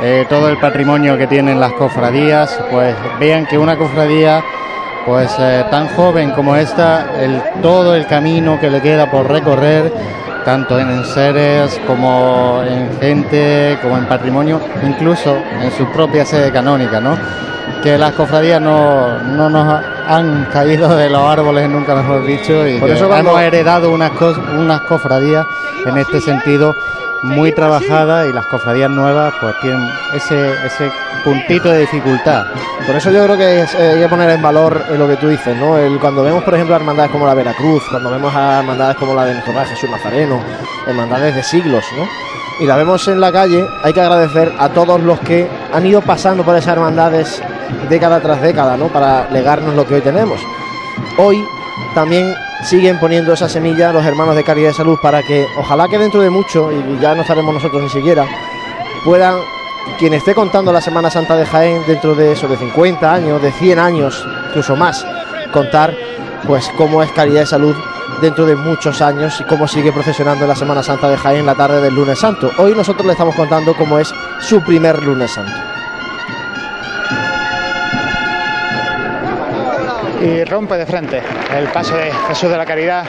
eh, 0.00 0.26
todo 0.28 0.48
el 0.48 0.58
patrimonio 0.58 1.18
que 1.18 1.26
tienen 1.26 1.58
las 1.58 1.72
cofradías, 1.72 2.60
pues 2.70 2.94
vean 3.18 3.46
que 3.46 3.58
una 3.58 3.76
cofradía 3.76 4.44
pues 5.04 5.34
eh, 5.40 5.64
tan 5.70 5.88
joven 5.88 6.30
como 6.32 6.54
esta, 6.54 7.06
el, 7.20 7.42
todo 7.62 7.96
el 7.96 8.06
camino 8.06 8.60
que 8.60 8.70
le 8.70 8.80
queda 8.80 9.10
por 9.10 9.28
recorrer, 9.28 9.92
tanto 10.44 10.78
en 10.78 11.04
seres 11.04 11.80
como 11.86 12.62
en 12.66 12.98
gente, 13.00 13.78
como 13.82 13.96
en 13.96 14.06
patrimonio, 14.06 14.60
incluso 14.86 15.36
en 15.60 15.70
su 15.72 15.86
propia 15.92 16.24
sede 16.24 16.50
canónica, 16.50 17.00
¿no? 17.00 17.16
Que 17.82 17.98
las 17.98 18.12
cofradías 18.12 18.60
no, 18.60 19.18
no 19.20 19.48
nos 19.50 19.97
han 20.08 20.46
caído 20.52 20.96
de 20.96 21.08
los 21.10 21.20
árboles, 21.22 21.68
nunca 21.68 21.94
mejor 21.94 22.24
dicho, 22.24 22.66
y 22.66 22.78
Por 22.78 22.90
eso 22.90 23.06
cuando- 23.08 23.30
hemos 23.30 23.42
heredado 23.42 23.90
unas, 23.92 24.10
unas 24.58 24.80
cofradías 24.82 25.46
en 25.84 25.98
este 25.98 26.20
sentido 26.20 26.74
muy 27.22 27.52
trabajadas 27.52 28.28
y 28.28 28.32
las 28.32 28.46
cofradías 28.46 28.90
nuevas 28.90 29.34
pues 29.40 29.54
tienen 29.60 29.88
ese, 30.14 30.52
ese 30.64 30.90
puntito 31.24 31.68
de 31.68 31.80
dificultad. 31.80 32.46
Por 32.86 32.94
eso 32.96 33.10
yo 33.10 33.24
creo 33.24 33.36
que 33.36 33.62
es, 33.62 33.74
eh, 33.74 33.92
hay 33.94 34.00
que 34.02 34.08
poner 34.08 34.30
en 34.30 34.40
valor 34.40 34.80
eh, 34.88 34.96
lo 34.96 35.08
que 35.08 35.16
tú 35.16 35.28
dices, 35.28 35.56
¿no? 35.56 35.76
El, 35.76 35.98
cuando 35.98 36.22
vemos, 36.22 36.44
por 36.44 36.54
ejemplo, 36.54 36.76
hermandades 36.76 37.10
como 37.10 37.26
la 37.26 37.34
Veracruz, 37.34 37.82
cuando 37.90 38.10
vemos 38.10 38.32
a 38.34 38.60
hermandades 38.60 38.96
como 38.96 39.14
la 39.14 39.24
de 39.24 39.32
nuestro 39.32 39.52
Padre 39.52 39.70
Jesús 39.70 39.90
Nazareno, 39.90 40.40
hermandades 40.86 41.34
de 41.34 41.42
siglos, 41.42 41.84
¿no? 41.96 42.06
Y 42.60 42.66
la 42.66 42.76
vemos 42.76 43.06
en 43.08 43.20
la 43.20 43.30
calle, 43.32 43.68
hay 43.82 43.92
que 43.92 44.00
agradecer 44.00 44.52
a 44.58 44.68
todos 44.68 45.00
los 45.00 45.18
que 45.20 45.48
han 45.72 45.84
ido 45.86 46.00
pasando 46.00 46.44
por 46.44 46.56
esas 46.56 46.72
hermandades 46.74 47.42
década 47.88 48.20
tras 48.20 48.40
década, 48.40 48.76
¿no? 48.76 48.88
Para 48.88 49.28
legarnos 49.30 49.74
lo 49.74 49.86
que 49.86 49.94
hoy 49.94 50.00
tenemos. 50.00 50.40
Hoy 51.16 51.44
también 51.94 52.34
siguen 52.64 52.98
poniendo 52.98 53.32
esa 53.32 53.48
semilla 53.48 53.92
los 53.92 54.04
hermanos 54.04 54.36
de 54.36 54.44
Caridad 54.44 54.68
de 54.68 54.74
Salud 54.74 54.98
para 55.00 55.22
que 55.22 55.46
ojalá 55.56 55.88
que 55.88 55.98
dentro 55.98 56.20
de 56.20 56.30
mucho, 56.30 56.70
y 56.72 56.98
ya 57.00 57.14
no 57.14 57.22
estaremos 57.22 57.54
nosotros 57.54 57.82
ni 57.82 57.88
siquiera, 57.88 58.26
puedan 59.04 59.36
quien 59.98 60.14
esté 60.14 60.34
contando 60.34 60.72
la 60.72 60.80
Semana 60.80 61.10
Santa 61.10 61.36
de 61.36 61.46
Jaén 61.46 61.82
dentro 61.86 62.14
de 62.14 62.32
eso, 62.32 62.46
de 62.48 62.56
50 62.56 63.12
años, 63.12 63.40
de 63.40 63.52
100 63.52 63.78
años, 63.78 64.26
incluso 64.48 64.76
más, 64.76 65.06
contar 65.52 65.94
pues 66.46 66.70
cómo 66.76 67.02
es 67.02 67.10
Caridad 67.12 67.40
de 67.40 67.46
Salud 67.46 67.74
dentro 68.20 68.46
de 68.46 68.56
muchos 68.56 69.00
años 69.00 69.40
y 69.40 69.44
cómo 69.44 69.68
sigue 69.68 69.92
procesionando 69.92 70.46
la 70.46 70.56
Semana 70.56 70.82
Santa 70.82 71.08
de 71.08 71.16
Jaén 71.16 71.46
la 71.46 71.54
tarde 71.54 71.80
del 71.80 71.94
lunes 71.94 72.18
santo. 72.18 72.50
Hoy 72.58 72.74
nosotros 72.74 73.06
le 73.06 73.12
estamos 73.12 73.34
contando 73.34 73.74
cómo 73.74 73.98
es 73.98 74.12
su 74.40 74.60
primer 74.62 75.02
lunes 75.02 75.32
santo. 75.32 75.77
Y 80.20 80.44
rompe 80.44 80.76
de 80.76 80.86
frente. 80.86 81.22
El 81.56 81.68
paso 81.68 81.96
de 81.96 82.10
Jesús 82.28 82.50
de 82.50 82.56
la 82.56 82.66
Caridad 82.66 83.04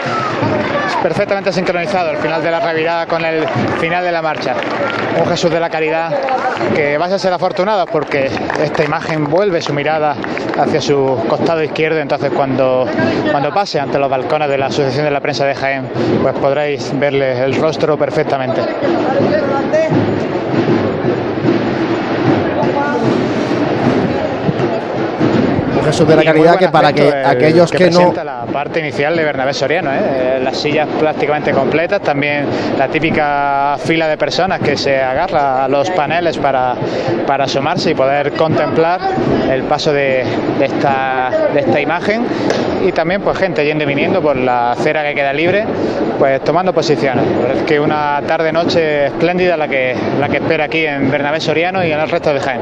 es 0.88 0.96
perfectamente 0.98 1.52
sincronizado 1.52 2.12
el 2.12 2.18
final 2.18 2.44
de 2.44 2.52
la 2.52 2.60
revirada 2.60 3.06
con 3.06 3.24
el 3.26 3.48
final 3.80 4.04
de 4.04 4.12
la 4.12 4.22
marcha. 4.22 4.56
Un 5.20 5.28
Jesús 5.28 5.52
de 5.52 5.60
la 5.60 5.70
Caridad 5.70 6.12
que 6.76 6.98
vas 6.98 7.12
a 7.12 7.20
ser 7.20 7.34
afortunado 7.34 7.86
porque 7.86 8.30
esta 8.62 8.84
imagen 8.84 9.26
vuelve 9.26 9.62
su 9.62 9.74
mirada 9.74 10.16
hacia 10.58 10.82
su 10.82 11.18
costado 11.28 11.64
izquierdo, 11.64 12.00
entonces 12.00 12.32
cuando, 12.36 12.86
cuando 13.32 13.54
pase 13.54 13.80
ante 13.80 13.98
los 13.98 14.10
balcones 14.10 14.50
de 14.50 14.58
la 14.58 14.68
Asociación 14.68 15.06
de 15.06 15.12
la 15.12 15.22
Prensa 15.22 15.46
de 15.46 15.56
Jaén, 15.56 15.90
pues 16.22 16.36
podréis 16.36 16.98
verle 17.00 17.44
el 17.44 17.56
rostro 17.56 17.98
perfectamente. 17.98 18.62
Un 25.80 25.86
Jesús 25.86 26.08
de 26.08 26.16
la 26.16 26.34
buen 26.34 26.58
que 26.58 26.68
para 26.70 26.94
que 26.94 27.08
el 27.08 27.26
aquellos 27.26 27.72
que, 27.72 27.90
no... 27.90 28.00
presenta 28.00 28.24
la 28.24 28.46
parte 28.52 28.80
inicial 28.80 29.16
de 29.16 29.24
Bernabé 29.24 29.54
Soriano, 29.54 29.92
¿eh? 29.92 30.00
Eh, 30.00 30.40
las 30.44 30.58
sillas 30.58 30.88
prácticamente 31.00 31.52
completas, 31.52 32.02
también 32.02 32.46
la 32.78 32.88
típica 32.88 33.78
fila 33.84 34.08
de 34.08 34.18
personas 34.18 34.60
que 34.60 34.78
se 34.78 35.02
agarra 35.02 35.66
a 35.66 35.68
los 35.68 35.90
paneles 35.92 36.38
para, 36.38 36.76
para 37.26 37.46
asomarse 37.46 37.92
y 37.92 37.96
poder 37.96 38.34
contemplar 38.34 39.00
el 39.50 39.64
paso 39.64 39.94
de, 39.94 40.24
de 40.60 40.66
esta, 40.66 41.30
de 41.54 41.62
esta 41.62 41.80
imagen 41.80 42.26
y 42.86 42.92
también 42.92 43.22
pues 43.22 43.38
gente 43.38 43.66
yendo 43.66 43.84
y 43.84 43.88
viniendo 43.88 44.22
por 44.22 44.36
la 44.36 44.72
acera 44.72 45.04
que 45.04 45.16
queda 45.16 45.34
libre, 45.34 45.66
pues 46.18 46.44
tomando 46.44 46.74
posiciones. 46.74 47.26
Es 47.56 47.64
que 47.64 47.80
una 47.80 48.22
tarde 48.28 48.52
noche 48.52 49.08
espléndida 49.08 49.58
la 49.58 49.68
que, 49.68 49.96
la 50.20 50.30
que 50.30 50.38
espera 50.38 50.66
aquí 50.66 50.86
en 50.86 51.10
Bernabé 51.10 51.40
Soriano 51.40 51.84
y 51.86 51.92
en 51.92 52.00
el 52.00 52.10
resto 52.10 52.34
de 52.34 52.40
Jaén. 52.40 52.62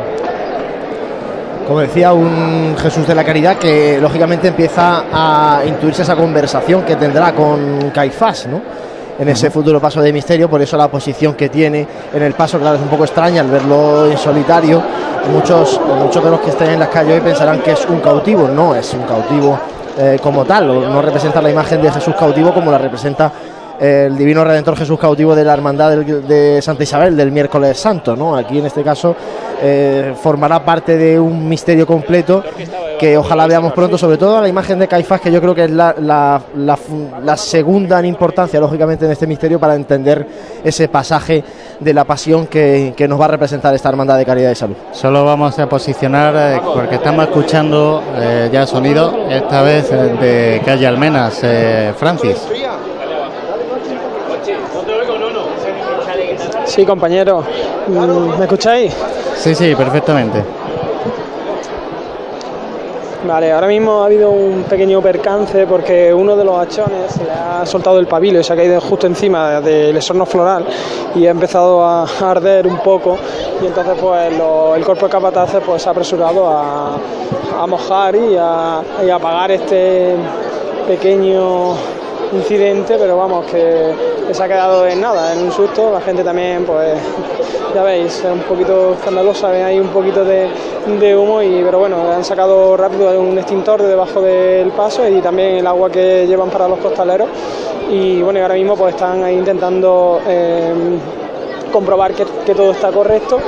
Como 1.68 1.82
decía, 1.82 2.14
un 2.14 2.78
Jesús 2.82 3.06
de 3.06 3.14
la 3.14 3.26
Caridad 3.26 3.58
que 3.58 4.00
lógicamente 4.00 4.48
empieza 4.48 5.04
a 5.12 5.66
intuirse 5.66 6.04
esa 6.04 6.16
conversación 6.16 6.84
que 6.84 6.96
tendrá 6.96 7.34
con 7.34 7.92
Caifás, 7.94 8.48
¿no? 8.48 8.62
En 9.20 9.28
ese 9.28 9.50
futuro 9.52 9.82
paso 9.82 10.00
de 10.00 10.14
misterio, 10.14 10.50
por 10.50 10.62
eso 10.62 10.78
la 10.78 10.88
posición 10.88 11.34
que 11.34 11.50
tiene 11.50 11.86
en 12.14 12.24
el 12.24 12.34
paso, 12.36 12.58
claro, 12.58 12.78
es 12.78 12.82
un 12.82 12.88
poco 12.88 13.04
extraña 13.04 13.42
al 13.42 13.50
verlo 13.50 14.10
en 14.10 14.18
solitario. 14.18 14.82
Muchos, 15.34 15.82
muchos 16.00 16.24
de 16.24 16.30
los 16.30 16.40
que 16.40 16.52
estén 16.52 16.70
en 16.70 16.80
las 16.80 16.88
calles 16.88 17.16
hoy 17.16 17.22
pensarán 17.22 17.60
que 17.60 17.72
es 17.72 17.86
un 17.90 18.00
cautivo, 18.00 18.48
no 18.48 18.74
es 18.74 18.94
un 18.94 19.04
cautivo 19.04 19.60
eh, 19.98 20.20
como 20.22 20.46
tal, 20.46 20.68
no 20.68 21.02
representa 21.02 21.42
la 21.42 21.50
imagen 21.50 21.82
de 21.82 21.92
Jesús 21.92 22.16
cautivo 22.18 22.54
como 22.54 22.72
la 22.72 22.78
representa 22.78 23.32
el 23.80 24.18
divino 24.18 24.44
redentor 24.44 24.76
Jesús 24.76 25.00
cautivo 25.00 25.36
de 25.36 25.44
la 25.44 25.54
hermandad 25.54 25.98
de 25.98 26.62
Santa 26.62 26.84
Isabel 26.84 27.16
del 27.16 27.32
miércoles 27.32 27.78
santo, 27.78 28.16
¿no? 28.16 28.36
Aquí 28.36 28.60
en 28.60 28.66
este 28.66 28.84
caso 28.84 29.16
eh, 29.62 30.14
formará 30.22 30.64
parte 30.64 30.98
de 30.98 31.20
un 31.20 31.48
misterio 31.48 31.88
completo 31.88 32.44
que 33.00 33.18
ojalá 33.18 33.48
veamos 33.48 33.74
pronto, 33.74 33.98
sobre 33.98 34.18
todo 34.18 34.42
la 34.42 34.48
imagen 34.48 34.78
de 34.80 34.88
Caifás, 34.88 35.22
que 35.22 35.32
yo 35.32 35.40
creo 35.42 35.54
que 35.54 35.66
es 35.66 35.72
la, 35.72 36.42
segunda 37.36 38.00
en 38.00 38.06
importancia, 38.06 38.60
lógicamente, 38.60 39.06
en 39.06 39.12
este 39.12 39.28
misterio 39.28 39.60
para 39.60 39.76
entender 39.76 40.28
ese 40.64 40.88
pasaje 40.88 41.44
de 41.80 41.94
la 41.94 42.04
pasión 42.04 42.48
que, 42.48 42.94
nos 43.08 43.20
va 43.20 43.26
a 43.26 43.30
representar 43.30 43.74
esta 43.74 43.90
hermandad 43.90 44.18
de 44.18 44.26
caridad 44.26 44.52
y 44.52 44.56
salud. 44.56 44.76
Solo 44.92 45.24
vamos 45.24 45.58
a 45.60 45.70
posicionar 45.70 46.34
eh, 46.36 46.62
porque 46.74 46.96
estamos 46.96 47.26
escuchando 47.26 48.04
eh, 48.16 48.50
ya 48.52 48.66
sonido, 48.66 49.28
esta 49.30 49.62
vez 49.62 49.90
de 49.90 50.62
calle 50.66 50.88
Almenas, 50.88 51.42
Francis. 51.98 52.38
Sí, 56.68 56.86
compañero. 56.86 57.44
Mm, 57.88 58.38
¿Me 58.40 58.46
escucháis? 58.46 58.94
Sí, 59.36 59.56
sí, 59.56 59.74
perfectamente. 59.76 60.44
Vale, 63.26 63.52
ahora 63.52 63.68
mismo 63.68 64.04
ha 64.04 64.06
habido 64.06 64.30
un 64.32 64.64
pequeño 64.64 65.02
percance 65.02 65.66
porque 65.68 66.14
uno 66.14 66.36
de 66.38 66.46
los 66.46 66.56
hachones 66.60 67.12
se 67.12 67.24
le 67.26 67.32
ha 67.32 67.66
soltado 67.66 68.00
el 68.00 68.08
pabilo 68.08 68.40
y 68.40 68.44
se 68.44 68.54
ha 68.54 68.56
caído 68.56 68.80
justo 68.80 69.08
encima 69.08 69.60
del 69.60 69.98
esorno 69.98 70.26
floral 70.26 70.66
y 71.16 71.26
ha 71.26 71.32
empezado 71.32 71.84
a 71.84 72.04
arder 72.22 72.68
un 72.68 72.78
poco 72.78 73.18
y 73.62 73.66
entonces 73.66 73.96
pues 74.00 74.38
lo- 74.38 74.76
el 74.76 74.86
cuerpo 74.86 75.08
de 75.08 75.12
capataces 75.12 75.62
pues 75.66 75.82
se 75.82 75.90
ha 75.90 75.92
apresurado 75.92 76.48
a, 76.48 76.96
a 77.62 77.68
mojar 77.68 78.16
y 78.16 78.38
a, 78.40 78.82
y 79.06 79.10
a 79.10 79.16
apagar 79.16 79.52
este 79.52 80.16
pequeño 80.88 81.74
incidente, 82.34 82.98
pero 82.98 83.18
vamos, 83.18 83.46
que, 83.46 83.94
se 84.32 84.44
ha 84.44 84.48
quedado 84.48 84.86
en 84.88 85.00
nada, 85.00 85.34
en 85.34 85.44
un 85.44 85.52
susto, 85.52 85.92
la 85.92 86.02
gente 86.02 86.24
también 86.24 86.66
pues 86.66 87.00
ya 87.74 87.84
veis, 87.84 88.20
es 88.20 88.26
un 88.26 88.42
poquito 88.42 88.94
escandalosa, 88.94 89.50
ahí 89.50 89.80
un 89.80 89.88
poquito 89.90 90.24
de, 90.26 91.16
humo, 91.16 91.42
y, 91.42 91.62
pero 91.64 91.80
bueno, 91.80 91.98
han 92.12 92.24
sacado 92.24 92.76
rápido 92.76 93.20
un 93.20 93.38
extintor 93.38 93.82
de 93.82 93.90
debajo 93.90 94.22
del 94.22 94.70
paso 94.72 95.08
y 95.08 95.22
también 95.22 95.56
el 95.56 95.68
agua 95.68 95.90
que 95.90 96.26
llevan 96.28 96.50
para 96.50 96.68
los 96.68 96.80
costaleros. 96.80 97.30
Y 97.90 98.22
bueno, 98.22 98.40
y 98.40 98.42
ahora 98.42 98.56
mismo 98.56 98.76
pues 98.76 98.96
están 98.96 99.24
ahí 99.24 99.36
intentando 99.36 100.20
eh, 100.28 100.74
comprobar 101.72 102.14
que 102.14 102.54
todo 102.54 102.72
está 102.72 102.92
correcto 102.92 103.40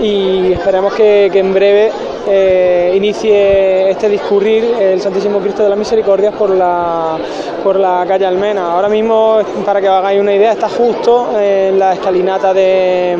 y 0.00 0.52
esperemos 0.52 0.94
que, 0.94 1.26
en 1.32 1.52
breve 1.54 1.90
eh, 2.26 2.92
inicie 2.94 3.90
este 3.90 4.08
discurrir 4.08 4.64
el 4.80 5.00
Santísimo 5.00 5.38
Cristo 5.40 5.62
de 5.62 5.68
las 5.68 5.78
Misericordias 5.78 6.32
por 6.34 6.50
la, 6.50 7.16
por 7.62 7.76
la 7.76 8.04
calle 8.06 8.26
Almena. 8.26 8.72
Ahora 8.72 8.88
mismo, 8.88 9.38
para 9.64 9.80
que 9.80 9.88
os 9.88 9.94
hagáis 9.96 10.20
una 10.20 10.34
idea, 10.34 10.52
está 10.52 10.68
justo 10.68 11.30
en 11.38 11.78
la 11.78 11.94
escalinata 11.94 12.54
de, 12.54 13.16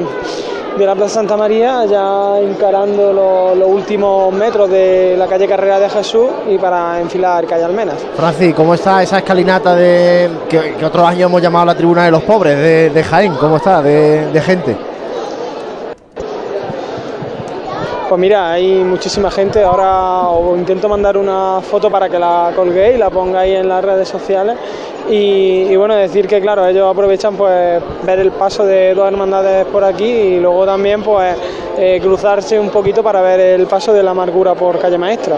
de 0.79 0.87
la 0.87 0.95
Plaza 0.95 1.14
Santa 1.16 1.37
María, 1.37 1.85
ya 1.85 2.39
encarando 2.41 3.12
lo- 3.12 3.55
los 3.55 3.68
últimos 3.68 4.33
metros 4.33 4.70
de 4.70 5.16
la 5.18 5.27
calle 5.27 5.47
Carrera 5.49 5.79
de 5.81 5.89
Jesús 5.91 6.29
y 6.49 6.57
para 6.59 7.01
enfilar 7.01 7.45
calle 7.47 7.64
Almenas. 7.64 7.97
Francis, 8.16 8.55
¿cómo 8.55 8.75
está 8.75 9.03
esa 9.03 9.18
escalinata 9.18 9.75
de 9.75 10.31
que, 10.49 10.77
otros 10.85 11.07
años 11.07 11.29
hemos 11.29 11.43
llamado 11.43 11.66
la 11.66 11.75
tribuna 11.75 12.05
de 12.05 12.11
los 12.12 12.23
pobres 12.23 12.57
de, 12.57 12.91
Jaén? 13.03 13.35
¿Cómo 13.35 13.57
está 13.57 13.83
de 14.33 14.41
gente? 14.41 14.77
Pues 18.13 18.21
mira, 18.21 18.53
hay 18.53 18.85
muchísima 18.85 19.31
gente. 19.31 19.65
Ahora 19.65 20.29
os 20.29 20.59
intento 20.59 20.87
mandar 20.87 21.17
una 21.17 21.63
foto 21.63 21.91
para 21.91 22.11
que 22.11 22.19
la 22.19 22.53
colguéis 22.55 22.97
y 22.97 22.99
la 22.99 23.09
pongáis 23.09 23.55
en 23.55 23.67
las 23.67 23.83
redes 23.83 24.07
sociales. 24.07 24.59
Y, 25.09 25.63
y 25.71 25.77
bueno, 25.77 25.95
decir 25.95 26.29
que 26.29 26.39
claro, 26.39 26.67
ellos 26.67 26.91
aprovechan 26.91 27.37
pues 27.37 27.83
ver 28.05 28.19
el 28.19 28.31
paso 28.33 28.67
de 28.67 28.93
dos 28.95 29.09
hermandades 29.09 29.65
por 29.65 29.83
aquí 29.83 30.05
y 30.05 30.41
luego 30.41 30.67
también 30.67 31.03
pues 31.03 31.35
eh, 31.79 32.01
cruzarse 32.03 32.61
un 32.61 32.69
poquito 32.69 33.03
para 33.03 33.23
ver 33.23 33.41
el 33.41 33.67
paso 33.67 33.95
de 33.95 34.03
la 34.03 34.11
amargura 34.11 34.53
por 34.55 34.79
calle 34.79 34.99
Maestra. 34.99 35.37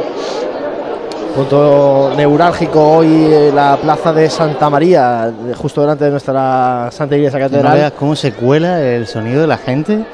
Punto 1.36 2.10
neurálgico 2.16 2.96
hoy 2.96 3.32
en 3.32 3.54
la 3.54 3.76
plaza 3.80 4.12
de 4.12 4.28
Santa 4.28 4.68
María, 4.68 5.32
justo 5.56 5.80
delante 5.80 6.06
de 6.06 6.10
nuestra 6.10 6.88
Santa 6.90 7.14
Iglesia 7.14 7.38
No 7.38 7.44
Catedral. 7.44 7.76
veas 7.76 7.92
cómo 7.92 8.16
se 8.16 8.32
cuela 8.32 8.82
el 8.82 9.06
sonido 9.06 9.42
de 9.42 9.46
la 9.46 9.58
gente. 9.58 10.04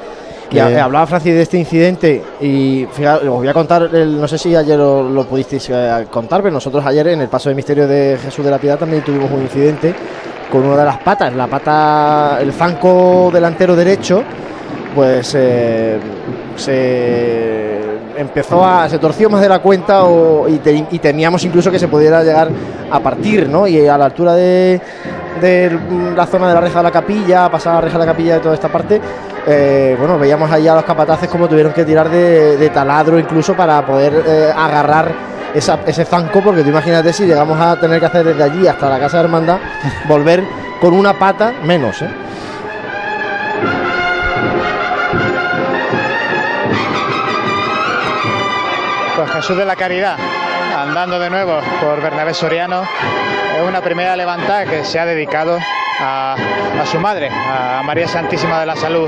Y 0.51 0.59
ha- 0.59 0.83
hablaba 0.83 1.07
Francis 1.07 1.33
de 1.33 1.41
este 1.43 1.57
incidente 1.57 2.21
y 2.41 2.85
fíjate, 2.91 3.27
os 3.27 3.35
voy 3.37 3.47
a 3.47 3.53
contar, 3.53 3.89
el- 3.93 4.19
no 4.19 4.27
sé 4.27 4.37
si 4.37 4.55
ayer 4.55 4.77
lo, 4.77 5.01
lo 5.09 5.23
pudisteis 5.25 5.69
eh, 5.71 6.05
contar, 6.11 6.41
pero 6.41 6.53
nosotros 6.53 6.85
ayer 6.85 7.07
en 7.07 7.21
el 7.21 7.27
Paso 7.29 7.49
de 7.49 7.55
Misterio 7.55 7.87
de 7.87 8.17
Jesús 8.21 8.43
de 8.43 8.51
la 8.51 8.57
Piedad 8.57 8.77
también 8.77 9.01
tuvimos 9.03 9.31
un 9.31 9.41
incidente 9.43 9.93
con 10.51 10.65
una 10.65 10.75
de 10.77 10.85
las 10.85 10.97
patas, 10.97 11.33
la 11.33 11.47
pata, 11.47 12.37
el 12.41 12.51
zanco 12.51 13.29
delantero 13.33 13.75
derecho, 13.75 14.21
pues 14.93 15.33
eh, 15.39 15.97
se 16.57 17.81
empezó 18.17 18.65
a, 18.65 18.89
se 18.89 18.99
torció 18.99 19.29
más 19.29 19.41
de 19.41 19.49
la 19.49 19.59
cuenta 19.59 20.03
o- 20.03 20.47
y, 20.49 20.57
te- 20.57 20.85
y 20.91 20.99
temíamos 20.99 21.43
incluso 21.45 21.71
que 21.71 21.79
se 21.79 21.87
pudiera 21.87 22.23
llegar 22.23 22.49
a 22.91 22.99
partir, 22.99 23.47
¿no? 23.49 23.67
Y 23.67 23.87
a 23.87 23.97
la 23.97 24.05
altura 24.05 24.33
de, 24.33 24.81
de 25.39 25.79
la 26.15 26.25
zona 26.25 26.47
de 26.47 26.53
la 26.53 26.61
reja 26.61 26.79
de 26.79 26.83
la 26.83 26.91
capilla, 26.91 27.49
pasar 27.49 27.75
la 27.75 27.81
reja 27.81 27.97
de 27.97 28.05
la 28.05 28.11
capilla 28.11 28.33
de 28.35 28.39
toda 28.39 28.55
esta 28.55 28.69
parte, 28.69 28.99
eh, 29.47 29.95
bueno, 29.97 30.19
veíamos 30.19 30.51
ahí 30.51 30.67
a 30.67 30.75
los 30.75 30.83
capataces 30.83 31.29
como 31.29 31.47
tuvieron 31.47 31.73
que 31.73 31.85
tirar 31.85 32.09
de, 32.09 32.69
taladro 32.73 33.17
incluso 33.17 33.55
para 33.55 33.85
poder 33.85 34.23
eh, 34.25 34.53
agarrar 34.55 35.11
ese 35.53 36.05
zanco, 36.05 36.41
porque 36.41 36.63
tú 36.63 36.69
imagínate 36.69 37.11
si 37.11 37.25
llegamos 37.25 37.59
a 37.59 37.79
tener 37.79 37.99
que 37.99 38.05
hacer 38.05 38.25
desde 38.25 38.43
allí 38.43 38.67
hasta 38.67 38.89
la 38.89 38.99
casa 38.99 39.17
de 39.17 39.23
hermandad, 39.23 39.57
volver 40.07 40.43
con 40.79 40.93
una 40.93 41.13
pata 41.13 41.53
menos. 41.63 42.03
Pues 49.15 49.31
Jesús 49.31 49.57
de 49.57 49.65
la 49.65 49.75
Caridad, 49.75 50.17
andando 50.81 51.19
de 51.19 51.29
nuevo 51.29 51.59
por 51.79 52.01
Bernabé 52.01 52.33
Soriano, 52.33 52.81
es 52.81 53.61
una 53.67 53.81
primera 53.81 54.15
levantada 54.15 54.65
que 54.65 54.83
se 54.83 54.99
ha 54.99 55.05
dedicado 55.05 55.59
a, 55.99 56.35
su 56.91 56.99
madre, 56.99 57.29
a 57.29 57.81
María 57.83 58.07
Santísima 58.07 58.59
de 58.59 58.65
la 58.65 58.75
Salud, 58.75 59.07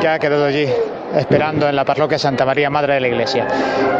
que 0.00 0.06
ha 0.06 0.18
quedado 0.20 0.46
allí 0.46 0.68
esperando 1.16 1.68
en 1.68 1.74
la 1.74 1.84
parroquia 1.84 2.18
Santa 2.18 2.46
María, 2.46 2.70
Madre 2.70 2.94
de 2.94 3.00
la 3.00 3.08
Iglesia. 3.08 3.46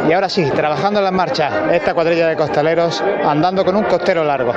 Y 0.09 0.13
ahora 0.13 0.29
sí, 0.29 0.49
trabajando 0.51 1.01
en 1.01 1.05
las 1.05 1.13
marchas, 1.13 1.53
esta 1.73 1.95
cuadrilla 1.95 2.29
de 2.29 2.37
costaleros 2.37 3.03
andando 3.25 3.65
con 3.65 3.75
un 3.75 3.85
costero 3.85 4.23
largo. 4.23 4.55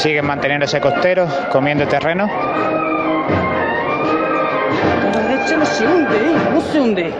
Siguen 0.00 0.24
manteniendo 0.24 0.64
ese 0.64 0.80
costero, 0.80 1.28
comiendo 1.52 1.86
terreno. 1.86 2.26
La 5.12 5.20
derecha 5.28 5.58
no 5.58 5.66
se 5.66 5.86
hunde. 5.86 6.18
No 6.54 6.60
se 6.62 6.80
hunde. 6.80 7.14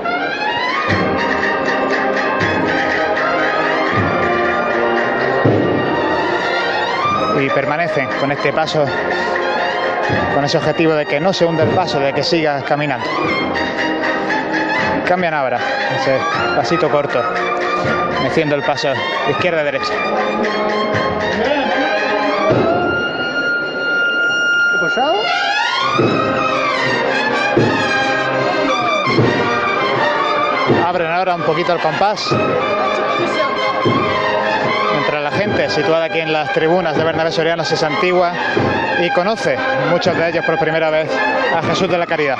y 7.39 7.51
permanecen 7.51 8.09
con 8.19 8.33
este 8.33 8.51
paso, 8.53 8.87
con 10.35 10.45
ese 10.45 10.57
objetivo 10.57 10.95
de 10.95 11.05
que 11.05 11.21
no 11.21 11.35
se 11.35 11.45
hunda 11.45 11.65
el 11.65 11.71
paso, 11.71 12.01
de 12.01 12.15
que 12.15 12.23
siga 12.23 12.63
caminando. 12.63 13.07
Cambian 15.07 15.35
ahora, 15.35 15.59
ese 16.01 16.19
pasito 16.57 16.91
corto, 16.91 17.23
meciendo 18.23 18.55
el 18.55 18.63
paso 18.63 18.89
de 18.89 19.33
izquierda 19.33 19.61
a 19.61 19.65
derecha. 19.65 19.93
¿Qué 24.95 25.01
ha 25.01 25.05
pasado? 25.05 25.23
Abren 30.85 31.11
ahora 31.11 31.35
un 31.37 31.43
poquito 31.43 31.73
el 31.73 31.81
compás. 31.81 32.35
Mientras 34.93 35.23
la 35.23 35.31
gente 35.31 35.71
situada 35.71 36.07
aquí 36.07 36.19
en 36.19 36.33
las 36.33 36.53
tribunas 36.53 36.97
de 36.97 37.05
Bernabé 37.05 37.31
Soriano 37.31 37.65
se 37.65 37.77
santigua 37.77 38.33
y 39.01 39.11
conoce, 39.11 39.57
muchos 39.91 40.17
de 40.17 40.29
ellos 40.29 40.45
por 40.45 40.59
primera 40.59 40.91
vez, 40.91 41.09
a 41.55 41.63
Jesús 41.63 41.89
de 41.89 41.99
la 41.99 42.07
Caridad. 42.07 42.39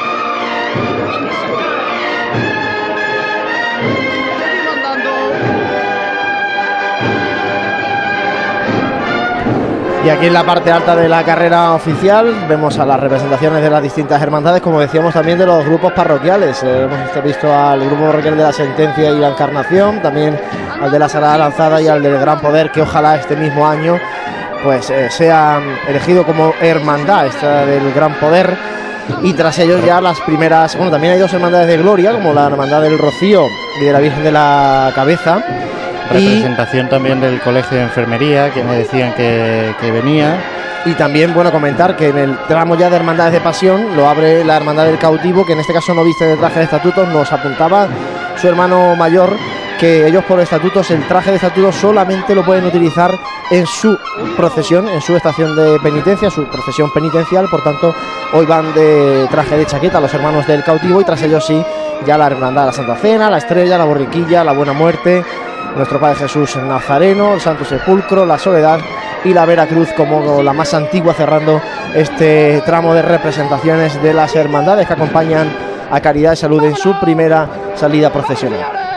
Y 10.03 10.09
aquí 10.09 10.27
en 10.27 10.33
la 10.33 10.45
parte 10.45 10.73
alta 10.73 10.97
de 10.97 11.09
la 11.11 11.23
carrera 11.23 11.73
oficial 11.73 12.47
vemos 12.49 12.79
a 12.79 12.87
las 12.87 12.99
representaciones 12.99 13.63
de 13.63 13.69
las 13.69 13.83
distintas 13.83 14.21
hermandades, 14.23 14.63
como 14.63 14.81
decíamos 14.81 15.13
también 15.13 15.39
de 15.39 15.45
los 15.45 15.63
grupos 15.67 15.93
parroquiales. 15.93 16.63
Eh, 16.63 16.85
hemos 16.85 17.25
visto 17.25 17.55
al 17.55 17.85
grupo 17.85 18.07
parroquial 18.07 18.39
de 18.39 18.43
la 18.45 18.53
Sentencia 18.53 19.11
y 19.11 19.19
la 19.19 19.29
Encarnación, 19.29 20.01
también 20.01 20.41
al 20.81 20.91
de 20.91 20.99
la 20.99 21.07
Sagrada 21.07 21.37
Lanzada 21.37 21.83
y 21.83 21.89
al 21.89 22.03
del 22.03 22.19
Gran 22.19 22.41
Poder, 22.41 22.71
que 22.73 22.81
ojalá 22.81 23.17
este 23.17 23.37
mismo 23.37 23.67
año 23.67 23.99
pues 24.65 24.89
eh, 24.89 25.11
sea 25.11 25.61
elegido 25.87 26.25
como 26.25 26.55
hermandad 26.61 27.27
esta 27.27 27.67
del 27.67 27.93
Gran 27.93 28.15
Poder. 28.15 28.57
Y 29.23 29.35
tras 29.35 29.59
ellos 29.59 29.85
ya 29.85 30.01
las 30.01 30.19
primeras, 30.21 30.77
bueno, 30.77 30.91
también 30.91 31.15
hay 31.15 31.19
dos 31.19 31.33
hermandades 31.35 31.67
de 31.67 31.77
gloria, 31.77 32.13
como 32.13 32.33
la 32.33 32.47
Hermandad 32.47 32.81
del 32.81 32.97
Rocío 32.97 33.45
y 33.81 33.85
de 33.85 33.93
la 33.93 33.99
Virgen 33.99 34.23
de 34.23 34.33
la 34.33 34.93
Cabeza. 34.95 35.43
Y 36.11 36.15
Representación 36.15 36.89
también 36.89 37.21
del 37.21 37.41
Colegio 37.41 37.77
de 37.77 37.85
Enfermería, 37.85 38.51
que 38.51 38.65
me 38.65 38.77
decían 38.77 39.15
que, 39.15 39.75
que 39.81 39.91
venía. 39.91 40.41
Y 40.85 40.95
también, 40.95 41.35
bueno, 41.35 41.53
comentar 41.53 41.97
que 41.97 42.09
en 42.09 42.19
el 42.19 42.39
tramo 42.49 42.75
ya 42.75 42.89
de 42.89 42.97
Hermandades 42.97 43.35
de 43.35 43.41
Pasión 43.41 43.97
lo 43.97 44.09
abre 44.09 44.45
la 44.45 44.57
Hermandad 44.57 44.87
del 44.87 44.99
Cautivo, 44.99 45.45
que 45.45 45.53
en 45.53 45.61
este 45.61 45.75
caso 45.75 45.95
no 45.95 46.03
viste 46.05 46.25
de 46.25 46.37
traje 46.37 46.61
de 46.61 46.65
estatutos, 46.65 47.07
nos 47.09 47.31
apuntaba 47.33 47.87
su 48.41 48.49
hermano 48.49 48.97
mayor 48.97 49.37
que 49.81 50.07
ellos 50.07 50.25
por 50.25 50.39
estatutos 50.41 50.91
el 50.91 51.07
traje 51.09 51.31
de 51.31 51.37
estatutos 51.37 51.75
solamente 51.75 52.35
lo 52.35 52.45
pueden 52.45 52.67
utilizar 52.67 53.11
en 53.51 53.67
su 53.67 53.99
procesión, 54.37 54.87
en 54.89 55.01
su 55.01 55.17
estación 55.17 55.57
de 55.57 55.79
penitencia, 55.81 56.31
su 56.31 56.45
procesión 56.45 56.93
penitencial, 56.93 57.49
por 57.51 57.63
tanto 57.65 57.95
hoy 58.35 58.45
van 58.45 58.75
de 58.75 59.27
traje 59.31 59.57
de 59.57 59.65
chaqueta 59.65 59.99
los 59.99 60.13
hermanos 60.13 60.47
del 60.47 60.63
cautivo 60.63 61.01
y 61.01 61.05
tras 61.05 61.23
ellos 61.23 61.47
sí 61.47 61.65
ya 62.07 62.19
la 62.19 62.27
hermandad 62.27 62.63
de 62.63 62.67
la 62.67 62.73
Santa 62.75 62.97
Cena, 62.97 63.31
la 63.31 63.39
Estrella, 63.39 63.79
la 63.79 63.85
Borriquilla, 63.85 64.45
la 64.45 64.53
Buena 64.53 64.75
Muerte, 64.75 65.25
nuestro 65.77 66.01
Padre 66.01 66.17
Jesús 66.17 66.57
Nazareno, 66.57 67.35
el 67.35 67.41
Santo 67.41 67.65
Sepulcro, 67.65 68.27
la 68.27 68.39
Soledad 68.39 68.81
y 69.25 69.33
la 69.35 69.45
Veracruz 69.45 69.89
como 69.97 70.43
la 70.43 70.53
más 70.53 70.75
antigua 70.75 71.15
cerrando 71.15 71.61
este 71.95 72.63
tramo 72.65 72.95
de 72.95 73.03
representaciones 73.03 74.03
de 74.03 74.15
las 74.15 74.35
hermandades 74.35 74.87
que 74.87 74.95
acompañan 74.95 75.49
a 75.91 76.01
Caridad 76.01 76.33
y 76.33 76.37
Salud 76.37 76.63
en 76.65 76.77
su 76.77 76.99
primera 76.99 77.49
salida 77.75 78.13
procesional. 78.13 78.91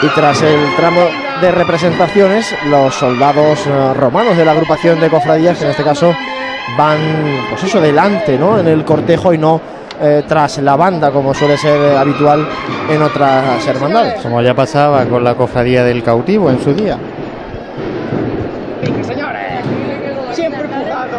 Y 0.00 0.06
tras 0.08 0.42
el 0.42 0.76
tramo 0.76 1.00
de 1.40 1.50
representaciones, 1.50 2.54
los 2.66 2.94
soldados 2.94 3.66
eh, 3.66 3.94
romanos 3.94 4.36
de 4.36 4.44
la 4.44 4.52
agrupación 4.52 5.00
de 5.00 5.10
cofradías, 5.10 5.58
que 5.58 5.64
en 5.64 5.70
este 5.70 5.82
caso 5.82 6.14
van, 6.76 6.98
pues 7.50 7.64
eso, 7.64 7.80
delante, 7.80 8.38
¿no? 8.38 8.58
En 8.58 8.68
el 8.68 8.84
cortejo 8.84 9.32
y 9.32 9.38
no 9.38 9.60
eh, 10.00 10.22
tras 10.26 10.58
la 10.58 10.76
banda, 10.76 11.10
como 11.10 11.34
suele 11.34 11.56
ser 11.56 11.96
habitual 11.96 12.46
en 12.88 13.02
otras 13.02 13.66
hermandades. 13.66 14.20
Como 14.22 14.40
ya 14.42 14.54
pasaba 14.54 15.04
con 15.06 15.24
la 15.24 15.34
cofradía 15.34 15.84
del 15.84 16.02
cautivo 16.02 16.50
en 16.50 16.60
su 16.60 16.72
día. 16.74 16.96
Señores, 19.06 19.64
siempre 20.32 20.62
empujado. 20.62 21.18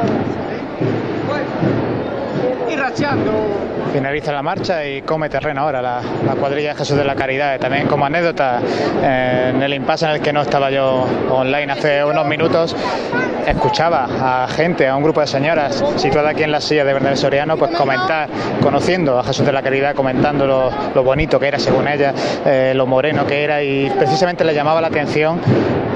Y 2.69 2.75
rachando. 2.75 3.48
Finaliza 3.93 4.31
la 4.31 4.43
marcha 4.43 4.85
y 4.85 5.01
come 5.01 5.29
terreno 5.29 5.61
ahora 5.61 5.81
la, 5.81 6.01
la 6.25 6.35
cuadrilla 6.35 6.69
de 6.69 6.75
Jesús 6.75 6.97
de 6.97 7.03
la 7.03 7.15
Caridad. 7.15 7.59
También 7.59 7.87
como 7.87 8.05
anécdota, 8.05 8.59
eh, 9.03 9.51
en 9.53 9.61
el 9.61 9.73
impasse 9.73 10.05
en 10.05 10.11
el 10.11 10.21
que 10.21 10.31
no 10.31 10.41
estaba 10.41 10.69
yo 10.69 11.07
online 11.29 11.71
hace 11.71 12.03
unos 12.03 12.25
minutos, 12.25 12.75
escuchaba 13.47 14.43
a 14.43 14.47
gente, 14.47 14.87
a 14.87 14.95
un 14.95 15.03
grupo 15.03 15.21
de 15.21 15.27
señoras 15.27 15.83
situada 15.95 16.29
aquí 16.29 16.43
en 16.43 16.51
la 16.51 16.61
silla 16.61 16.85
de 16.85 16.93
Bernabé 16.93 17.15
Soriano, 17.15 17.57
pues 17.57 17.75
comentar, 17.75 18.29
conociendo 18.61 19.17
a 19.17 19.23
Jesús 19.23 19.45
de 19.45 19.51
la 19.51 19.61
Caridad, 19.61 19.95
comentando 19.95 20.45
lo, 20.93 21.03
bonito 21.03 21.39
que 21.39 21.47
era 21.47 21.57
según 21.57 21.87
ella, 21.87 22.13
eh, 22.45 22.73
lo 22.75 22.85
moreno 22.85 23.25
que 23.25 23.43
era 23.43 23.63
y 23.63 23.89
precisamente 23.97 24.43
le 24.43 24.53
llamaba 24.53 24.81
la 24.81 24.87
atención 24.87 25.39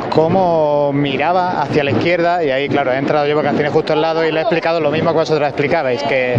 cómo 0.09 0.93
miraba 0.93 1.61
hacia 1.61 1.83
la 1.83 1.89
izquierda 1.91 2.43
y 2.43 2.51
ahí 2.51 2.69
claro 2.69 2.91
he 2.91 2.97
entrado 2.97 3.25
yo 3.25 3.35
porque 3.35 3.49
tiene 3.51 3.69
justo 3.69 3.93
al 3.93 4.01
lado 4.01 4.23
y 4.23 4.31
le 4.31 4.39
he 4.39 4.41
explicado 4.41 4.79
lo 4.79 4.91
mismo 4.91 5.11
que 5.11 5.17
vosotros 5.17 5.47
explicabais 5.47 6.03
que, 6.03 6.35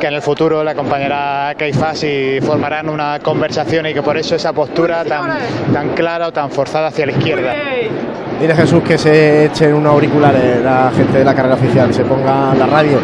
que 0.00 0.06
en 0.06 0.14
el 0.14 0.22
futuro 0.22 0.64
la 0.64 0.74
acompañará 0.82 1.54
Keifas 1.56 2.02
y 2.02 2.40
formarán 2.40 2.88
una 2.88 3.20
conversación 3.20 3.86
y 3.86 3.94
que 3.94 4.02
por 4.02 4.16
eso 4.16 4.34
esa 4.34 4.52
postura 4.52 5.04
tan, 5.04 5.30
tan 5.72 5.90
clara 5.90 6.26
o 6.26 6.32
tan 6.32 6.50
forzada 6.50 6.88
hacia 6.88 7.06
la 7.06 7.12
izquierda. 7.12 7.54
Dile 8.40 8.54
Jesús 8.56 8.82
que 8.82 8.98
se 8.98 9.46
echen 9.46 9.74
unos 9.74 9.92
auriculares 9.92 10.60
la 10.60 10.90
gente 10.94 11.18
de 11.18 11.24
la 11.24 11.34
carrera 11.34 11.54
oficial, 11.54 11.94
se 11.94 12.04
ponga 12.04 12.52
la 12.54 12.66
radio 12.66 12.98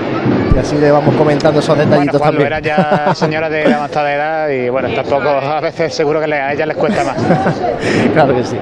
y 0.59 0.61
así 0.61 0.77
le 0.77 0.91
vamos 0.91 1.15
comentando 1.15 1.61
esos 1.61 1.79
detallitos 1.79 2.19
cuando 2.21 2.39
también. 2.43 2.47
era 2.47 2.59
ya 3.07 3.15
señora 3.15 3.49
de 3.49 3.73
avanzada 3.73 4.13
edad 4.15 4.49
y 4.49 4.69
bueno 4.69 4.89
tampoco 4.95 5.29
a 5.29 5.61
veces 5.61 5.95
seguro 5.95 6.21
que 6.21 6.35
a 6.35 6.53
ella 6.53 6.67
les 6.67 6.77
cuesta 6.77 7.05
más 7.05 7.17
claro 8.13 8.35
que 8.35 8.43
sí. 8.45 8.57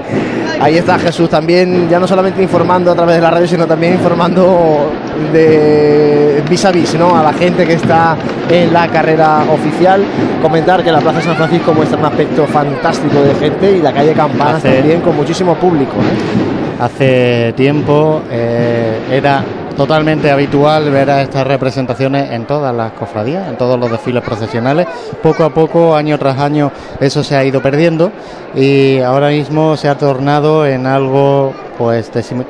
Ahí 0.59 0.77
está 0.77 0.97
Jesús 0.97 1.29
también, 1.29 1.87
ya 1.89 1.99
no 1.99 2.07
solamente 2.07 2.41
informando 2.41 2.91
a 2.91 2.95
través 2.95 3.15
de 3.17 3.21
la 3.21 3.29
radio, 3.29 3.47
sino 3.47 3.67
también 3.67 3.93
informando 3.93 4.91
de 5.31 6.43
vis 6.49 6.65
a 6.65 6.71
vis, 6.71 6.95
¿no? 6.95 7.15
A 7.15 7.21
la 7.23 7.33
gente 7.33 7.65
que 7.65 7.73
está 7.73 8.15
en 8.49 8.73
la 8.73 8.87
carrera 8.87 9.43
oficial. 9.51 10.03
Comentar 10.41 10.83
que 10.83 10.91
la 10.91 10.99
Plaza 10.99 11.21
San 11.21 11.35
Francisco 11.35 11.73
muestra 11.73 11.99
un 11.99 12.05
aspecto 12.05 12.45
fantástico 12.47 13.21
de 13.21 13.35
gente 13.35 13.71
y 13.77 13.81
la 13.81 13.93
calle 13.93 14.13
Campanas 14.13 14.55
Hace- 14.55 14.77
también 14.77 15.01
con 15.01 15.15
muchísimo 15.15 15.53
público. 15.55 15.93
¿eh? 15.97 16.81
Hace 16.83 17.53
tiempo 17.55 18.21
eh, 18.31 18.97
era 19.11 19.43
totalmente 19.77 20.31
habitual 20.31 20.89
ver 20.89 21.09
a 21.09 21.21
estas 21.21 21.45
representaciones 21.45 22.31
en 22.31 22.45
todas 22.45 22.75
las 22.75 22.91
cofradías, 22.93 23.47
en 23.47 23.57
todos 23.57 23.79
los 23.79 23.91
desfiles 23.91 24.23
procesionales. 24.23 24.87
Poco 25.21 25.43
a 25.43 25.53
poco, 25.53 25.95
año 25.95 26.17
tras 26.17 26.39
año, 26.39 26.71
eso 26.99 27.23
se 27.23 27.35
ha 27.35 27.45
ido 27.45 27.61
perdiendo 27.61 28.11
y 28.55 28.99
ahora 28.99 29.29
mismo 29.29 29.77
se 29.77 29.87
ha 29.87 29.97
tornado 29.97 30.65
en 30.65 30.87
algo 30.87 31.53
pues 31.77 32.09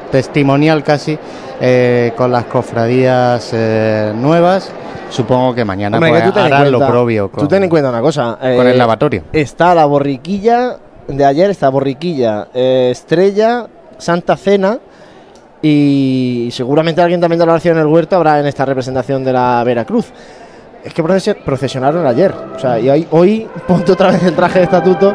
testimonial 0.09 0.83
casi 0.83 1.19
eh, 1.59 2.13
con 2.15 2.31
las 2.31 2.45
cofradías 2.45 3.49
eh, 3.53 4.13
nuevas. 4.15 4.71
Supongo 5.09 5.53
que 5.53 5.63
mañana 5.65 5.97
Hombre, 5.97 6.11
pues, 6.11 6.31
que 6.31 6.39
harán 6.39 6.71
lo 6.71 6.85
propio 6.85 7.29
con, 7.29 7.41
Tú 7.43 7.47
ten 7.47 7.63
en 7.63 7.69
cuenta 7.69 7.89
una 7.89 8.01
cosa. 8.01 8.37
eh, 8.41 8.55
con 8.57 8.67
el 8.67 8.77
lavatorio. 8.77 9.23
Está 9.31 9.75
la 9.75 9.85
borriquilla 9.85 10.77
de 11.07 11.25
ayer, 11.25 11.49
está 11.49 11.69
borriquilla, 11.69 12.47
eh, 12.53 12.89
estrella, 12.91 13.67
Santa 13.97 14.37
Cena 14.37 14.79
y 15.61 16.49
seguramente 16.51 17.01
alguien 17.01 17.19
también 17.19 17.39
de 17.39 17.45
la 17.45 17.53
oración 17.53 17.75
en 17.77 17.81
el 17.81 17.87
huerto 17.87 18.15
habrá 18.15 18.39
en 18.39 18.45
esta 18.45 18.65
representación 18.65 19.23
de 19.23 19.33
la 19.33 19.63
Veracruz. 19.65 20.07
Es 20.83 20.93
que 20.93 21.03
procesi- 21.03 21.35
procesionaron 21.43 22.05
ayer. 22.05 22.33
O 22.55 22.59
sea, 22.59 22.79
y 22.79 22.89
hoy, 22.89 23.07
hoy 23.11 23.47
ponte 23.67 23.91
otra 23.91 24.11
vez 24.11 24.23
el 24.23 24.33
traje 24.35 24.59
de 24.59 24.65
estatuto 24.65 25.13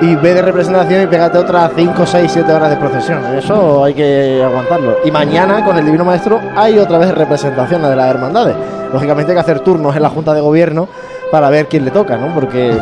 y 0.00 0.14
ve 0.16 0.34
de 0.34 0.42
representación 0.42 1.02
y 1.04 1.06
pégate 1.06 1.38
otras 1.38 1.70
5, 1.74 2.04
6, 2.04 2.30
7 2.30 2.52
horas 2.52 2.68
de 2.70 2.76
procesión. 2.76 3.24
Eso 3.36 3.84
hay 3.84 3.94
que 3.94 4.42
aguantarlo. 4.44 4.98
Y 5.04 5.10
mañana 5.10 5.64
con 5.64 5.78
el 5.78 5.86
Divino 5.86 6.04
Maestro 6.04 6.38
hay 6.54 6.78
otra 6.78 6.98
vez 6.98 7.14
representación 7.14 7.80
la 7.80 7.88
de 7.88 7.96
las 7.96 8.10
hermandades. 8.10 8.54
Lógicamente 8.92 9.32
hay 9.32 9.36
que 9.36 9.40
hacer 9.40 9.60
turnos 9.60 9.96
en 9.96 10.02
la 10.02 10.10
Junta 10.10 10.34
de 10.34 10.40
Gobierno 10.42 10.86
para 11.30 11.48
ver 11.48 11.66
quién 11.66 11.84
le 11.84 11.90
toca, 11.92 12.16
¿no? 12.18 12.34
Porque 12.34 12.72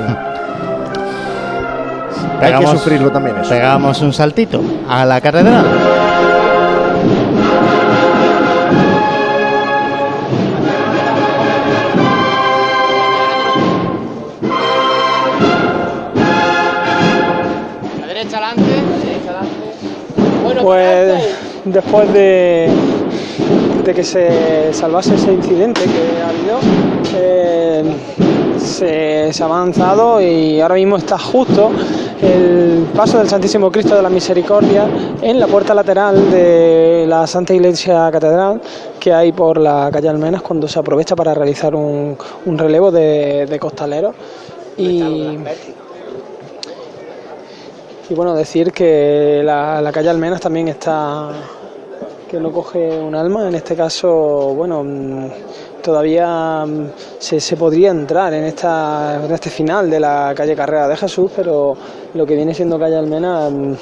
hay 2.40 2.52
que 2.52 2.58
Pegamos- 2.58 2.70
sufrirlo 2.72 3.10
también 3.12 3.36
eso. 3.38 3.50
Pegamos 3.50 4.02
un 4.02 4.12
saltito 4.12 4.60
a 4.88 5.04
la 5.04 5.20
catedral. 5.20 5.64
Pues 20.64 21.22
después 21.66 22.10
de, 22.14 22.70
de 23.84 23.94
que 23.94 24.02
se 24.02 24.72
salvase 24.72 25.14
ese 25.14 25.34
incidente 25.34 25.82
que 25.82 26.22
ha 26.22 26.30
habido, 26.30 26.58
eh, 27.14 27.84
se, 28.58 29.30
se 29.30 29.42
ha 29.42 29.44
avanzado 29.44 30.22
y 30.22 30.62
ahora 30.62 30.76
mismo 30.76 30.96
está 30.96 31.18
justo 31.18 31.70
el 32.22 32.86
paso 32.96 33.18
del 33.18 33.28
Santísimo 33.28 33.70
Cristo 33.70 33.94
de 33.94 34.00
la 34.00 34.08
Misericordia 34.08 34.86
en 35.20 35.38
la 35.38 35.48
puerta 35.48 35.74
lateral 35.74 36.30
de 36.30 37.04
la 37.06 37.26
Santa 37.26 37.52
Iglesia 37.52 38.08
Catedral 38.10 38.62
que 38.98 39.12
hay 39.12 39.32
por 39.32 39.58
la 39.58 39.90
calle 39.92 40.08
Almenas 40.08 40.40
cuando 40.40 40.66
se 40.66 40.78
aprovecha 40.78 41.14
para 41.14 41.34
realizar 41.34 41.74
un, 41.74 42.16
un 42.46 42.56
relevo 42.56 42.90
de, 42.90 43.44
de 43.44 43.58
costaleros. 43.58 44.14
Y, 44.78 45.36
y 48.08 48.14
bueno, 48.14 48.34
decir 48.34 48.72
que 48.72 49.42
la, 49.44 49.80
la 49.80 49.92
calle 49.92 50.10
Almenas 50.10 50.40
también 50.40 50.68
está, 50.68 51.30
que 52.30 52.38
no 52.38 52.52
coge 52.52 52.98
un 53.00 53.14
alma, 53.14 53.48
en 53.48 53.54
este 53.54 53.74
caso, 53.74 54.54
bueno, 54.54 54.84
mm, 54.84 55.28
todavía 55.84 56.64
mm, 56.66 56.86
se, 57.18 57.38
se 57.38 57.56
podría 57.56 57.90
entrar 57.90 58.32
en, 58.32 58.44
esta, 58.44 59.20
en 59.22 59.30
este 59.30 59.50
final 59.50 59.90
de 59.90 60.00
la 60.00 60.32
calle 60.34 60.56
Carrera 60.56 60.88
de 60.88 60.96
Jesús, 60.96 61.30
pero 61.36 61.76
lo 62.14 62.26
que 62.26 62.34
viene 62.34 62.54
siendo 62.54 62.78
calle 62.78 62.96
Almenas 62.96 63.52
mm, 63.52 63.72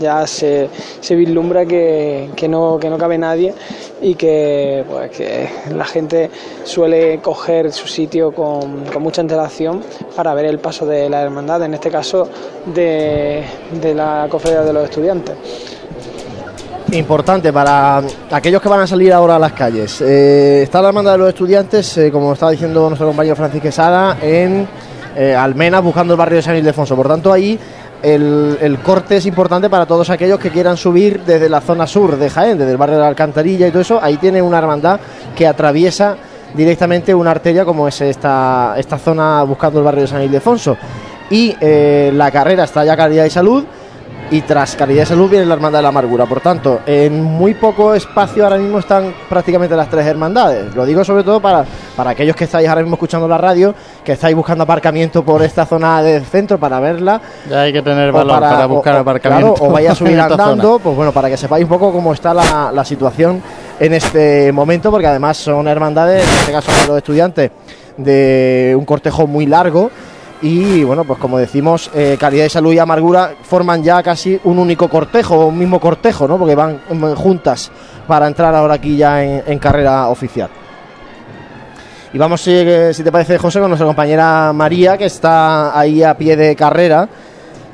ya 0.00 0.26
se, 0.26 0.68
se 1.00 1.14
vislumbra 1.14 1.64
que, 1.64 2.30
que 2.34 2.48
no, 2.48 2.78
que 2.80 2.90
no 2.90 2.98
cabe 2.98 3.16
nadie 3.16 3.54
y 4.00 4.16
que, 4.16 4.84
pues, 4.90 5.10
que 5.12 5.48
la 5.72 5.84
gente 5.84 6.30
suele 6.64 7.20
coger 7.20 7.70
su 7.70 7.86
sitio 7.86 8.32
con, 8.32 8.84
con 8.86 9.00
mucha 9.00 9.20
antelación 9.20 9.82
para 10.16 10.34
ver 10.34 10.46
el 10.46 10.58
paso 10.58 10.84
de 10.84 11.08
la 11.08 11.22
hermandad, 11.22 11.62
en 11.62 11.74
este 11.74 11.90
caso 11.90 12.28
de, 12.66 13.44
de 13.80 13.94
la 13.94 14.26
cofradía 14.28 14.62
de 14.62 14.72
los 14.72 14.84
estudiantes. 14.84 15.36
Importante 16.92 17.54
para 17.54 18.02
aquellos 18.30 18.60
que 18.60 18.68
van 18.68 18.80
a 18.80 18.86
salir 18.86 19.14
ahora 19.14 19.36
a 19.36 19.38
las 19.38 19.52
calles. 19.52 20.02
Eh, 20.02 20.60
está 20.62 20.82
la 20.82 20.88
hermandad 20.88 21.12
de 21.12 21.18
los 21.18 21.28
estudiantes, 21.30 21.96
eh, 21.96 22.12
como 22.12 22.34
estaba 22.34 22.52
diciendo 22.52 22.86
nuestro 22.86 23.06
compañero 23.06 23.34
Francisco 23.34 23.62
Quesada, 23.62 24.18
en 24.20 24.68
eh, 25.16 25.34
Almenas 25.34 25.82
buscando 25.82 26.12
el 26.12 26.18
barrio 26.18 26.36
de 26.36 26.42
San 26.42 26.54
Ildefonso. 26.54 26.94
Por 26.94 27.08
tanto, 27.08 27.32
ahí 27.32 27.58
el, 28.02 28.58
el 28.60 28.78
corte 28.80 29.16
es 29.16 29.24
importante 29.24 29.70
para 29.70 29.86
todos 29.86 30.10
aquellos 30.10 30.38
que 30.38 30.50
quieran 30.50 30.76
subir 30.76 31.22
desde 31.24 31.48
la 31.48 31.62
zona 31.62 31.86
sur 31.86 32.18
de 32.18 32.28
Jaén, 32.28 32.58
desde 32.58 32.72
el 32.72 32.76
barrio 32.76 32.96
de 32.96 33.02
la 33.02 33.08
Alcantarilla 33.08 33.66
y 33.66 33.70
todo 33.70 33.80
eso. 33.80 33.98
Ahí 34.02 34.18
tiene 34.18 34.42
una 34.42 34.58
hermandad 34.58 35.00
que 35.34 35.46
atraviesa 35.46 36.16
directamente 36.52 37.14
una 37.14 37.30
arteria 37.30 37.64
como 37.64 37.88
es 37.88 38.02
esta, 38.02 38.74
esta 38.76 38.98
zona 38.98 39.42
buscando 39.44 39.78
el 39.78 39.84
barrio 39.86 40.02
de 40.02 40.08
San 40.08 40.22
Ildefonso. 40.22 40.76
Y 41.30 41.56
eh, 41.58 42.12
la 42.14 42.30
carrera 42.30 42.64
está 42.64 42.84
ya 42.84 42.94
calidad 42.94 43.24
y 43.24 43.30
salud 43.30 43.64
y 44.32 44.40
tras 44.40 44.74
Caridad 44.76 45.02
y 45.04 45.06
Salud 45.06 45.28
viene 45.30 45.44
la 45.46 45.54
Hermandad 45.54 45.78
de 45.78 45.82
la 45.82 45.88
Amargura. 45.90 46.24
Por 46.26 46.40
tanto, 46.40 46.80
en 46.86 47.22
muy 47.22 47.52
poco 47.54 47.94
espacio 47.94 48.42
ahora 48.44 48.56
mismo 48.56 48.78
están 48.78 49.14
prácticamente 49.28 49.76
las 49.76 49.88
tres 49.88 50.06
hermandades. 50.06 50.74
Lo 50.74 50.84
digo 50.86 51.04
sobre 51.04 51.22
todo 51.22 51.38
para, 51.38 51.64
para 51.94 52.10
aquellos 52.10 52.34
que 52.34 52.44
estáis 52.44 52.66
ahora 52.66 52.80
mismo 52.80 52.94
escuchando 52.96 53.28
la 53.28 53.36
radio, 53.38 53.74
que 54.02 54.12
estáis 54.12 54.34
buscando 54.34 54.64
aparcamiento 54.64 55.22
por 55.22 55.42
esta 55.42 55.66
zona 55.66 56.02
del 56.02 56.24
centro 56.24 56.58
para 56.58 56.80
verla. 56.80 57.20
Ya 57.48 57.60
hay 57.60 57.72
que 57.74 57.82
tener 57.82 58.10
valor 58.10 58.40
para, 58.40 58.64
buscar 58.66 58.94
o- 58.96 58.98
aparcamiento. 59.00 59.54
claro, 59.54 59.70
o 59.70 59.72
vaya 59.72 59.92
a 59.92 59.94
subir 59.94 60.18
andando, 60.18 60.62
zona. 60.72 60.82
pues 60.82 60.96
bueno, 60.96 61.12
para 61.12 61.28
que 61.28 61.36
sepáis 61.36 61.64
un 61.64 61.68
poco 61.68 61.92
cómo 61.92 62.12
está 62.14 62.32
la, 62.32 62.72
la 62.72 62.84
situación 62.84 63.42
en 63.78 63.92
este 63.92 64.50
momento, 64.50 64.90
porque 64.90 65.06
además 65.08 65.36
son 65.36 65.68
hermandades, 65.68 66.24
en 66.26 66.34
este 66.40 66.52
caso 66.52 66.72
de 66.72 66.86
los 66.88 66.96
estudiantes, 66.96 67.50
de 67.98 68.74
un 68.78 68.84
cortejo 68.86 69.26
muy 69.26 69.44
largo. 69.46 69.90
Y 70.42 70.82
bueno, 70.82 71.04
pues 71.04 71.20
como 71.20 71.38
decimos, 71.38 71.88
eh, 71.94 72.16
Caridad 72.18 72.46
y 72.46 72.50
Salud 72.50 72.72
y 72.72 72.78
Amargura 72.78 73.32
forman 73.42 73.82
ya 73.82 74.02
casi 74.02 74.38
un 74.42 74.58
único 74.58 74.88
cortejo, 74.88 75.46
un 75.46 75.56
mismo 75.56 75.78
cortejo, 75.78 76.26
¿no? 76.26 76.36
Porque 76.36 76.56
van 76.56 76.80
mm, 76.90 77.12
juntas 77.14 77.70
para 78.08 78.26
entrar 78.26 78.52
ahora 78.52 78.74
aquí 78.74 78.96
ya 78.96 79.22
en, 79.22 79.58
carrera 79.60 80.08
oficial. 80.08 80.50
Y 82.12 82.18
vamos, 82.18 82.40
si, 82.40 82.52
si 82.92 83.04
te 83.04 83.12
parece, 83.12 83.38
José, 83.38 83.60
con 83.60 83.70
nuestra 83.70 83.86
compañera 83.86 84.52
María, 84.52 84.98
que 84.98 85.06
está 85.06 85.78
ahí 85.78 86.02
a 86.02 86.18
pie 86.18 86.36
de 86.36 86.56
carrera, 86.56 87.08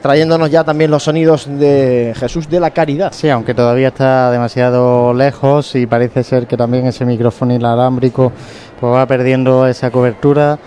trayéndonos 0.03 0.51
ya 0.51 0.65
también 0.65 0.90
los 0.90 1.03
sonidos 1.03 1.47
de 1.49 2.12
Jesús 2.16 2.49
de 2.49 2.61
la 2.61 2.70
Caridad. 2.70 3.12
Sí, 3.12 3.28
aunque 3.31 3.55
todavía 3.55 3.89
está 3.89 4.31
demasiado 4.31 5.12
lejos 5.15 5.74
y 5.74 5.86
parece 5.86 6.23
ser 6.23 6.47
que 6.47 6.57
también 6.57 6.86
ese 6.86 7.05
micrófono 7.05 7.55
inalámbrico 7.55 8.32
pues 8.78 8.93
va 8.93 9.07
perdiendo 9.07 9.66
esa 9.66 9.90
cobertura, 9.90 10.59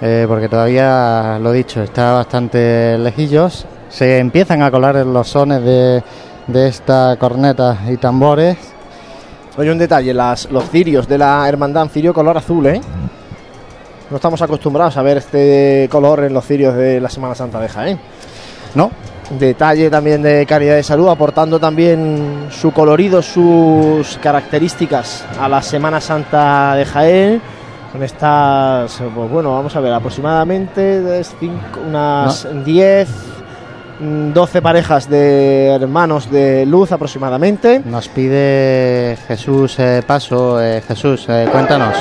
eh, 0.00 0.24
porque 0.28 0.48
todavía, 0.48 1.38
lo 1.40 1.52
dicho, 1.52 1.82
está 1.82 2.12
bastante 2.12 2.96
lejillos. 2.98 3.66
Se 3.88 4.18
empiezan 4.18 4.62
a 4.62 4.70
colar 4.70 4.94
los 5.06 5.28
sones 5.28 5.62
de, 5.62 6.02
de 6.46 6.68
esta 6.68 7.16
corneta 7.18 7.78
y 7.88 7.96
tambores. 7.96 8.56
Oye, 9.56 9.70
un 9.70 9.78
detalle, 9.78 10.14
las, 10.14 10.50
los 10.50 10.70
cirios 10.70 11.08
de 11.08 11.18
la 11.18 11.46
hermandad 11.48 11.88
cirio 11.88 12.14
color 12.14 12.38
azul, 12.38 12.66
¿eh? 12.66 12.80
No 14.08 14.16
estamos 14.16 14.40
acostumbrados 14.42 14.96
a 14.96 15.02
ver 15.02 15.18
este 15.18 15.88
color 15.90 16.24
en 16.24 16.34
los 16.34 16.44
cirios 16.44 16.74
de 16.74 17.00
la 17.00 17.08
Semana 17.08 17.34
Santa 17.34 17.60
de 17.60 17.68
Jaén. 17.68 18.00
No, 18.74 18.90
detalle 19.38 19.90
también 19.90 20.22
de 20.22 20.46
calidad 20.46 20.76
de 20.76 20.82
salud, 20.82 21.08
aportando 21.08 21.60
también 21.60 22.46
su 22.50 22.72
colorido, 22.72 23.22
sus 23.22 24.18
características 24.18 25.24
a 25.40 25.48
la 25.48 25.62
Semana 25.62 26.00
Santa 26.00 26.74
de 26.74 26.84
Jaén. 26.84 27.42
Con 27.92 28.02
estas, 28.04 29.02
pues 29.14 29.30
bueno, 29.30 29.52
vamos 29.52 29.74
a 29.74 29.80
ver, 29.80 29.92
aproximadamente 29.92 31.22
cinco- 31.40 31.80
unas 31.88 32.46
10, 32.64 33.08
mm, 33.98 34.32
12 34.32 34.62
parejas 34.62 35.10
de 35.10 35.66
hermanos 35.70 36.30
de 36.30 36.66
luz 36.66 36.92
aproximadamente. 36.92 37.82
Nos 37.84 38.06
pide 38.08 39.18
Jesús 39.26 39.76
eh, 39.80 40.02
Paso. 40.06 40.62
eh, 40.62 40.80
Jesús, 40.86 41.26
eh, 41.28 41.48
cuéntanos. 41.50 41.96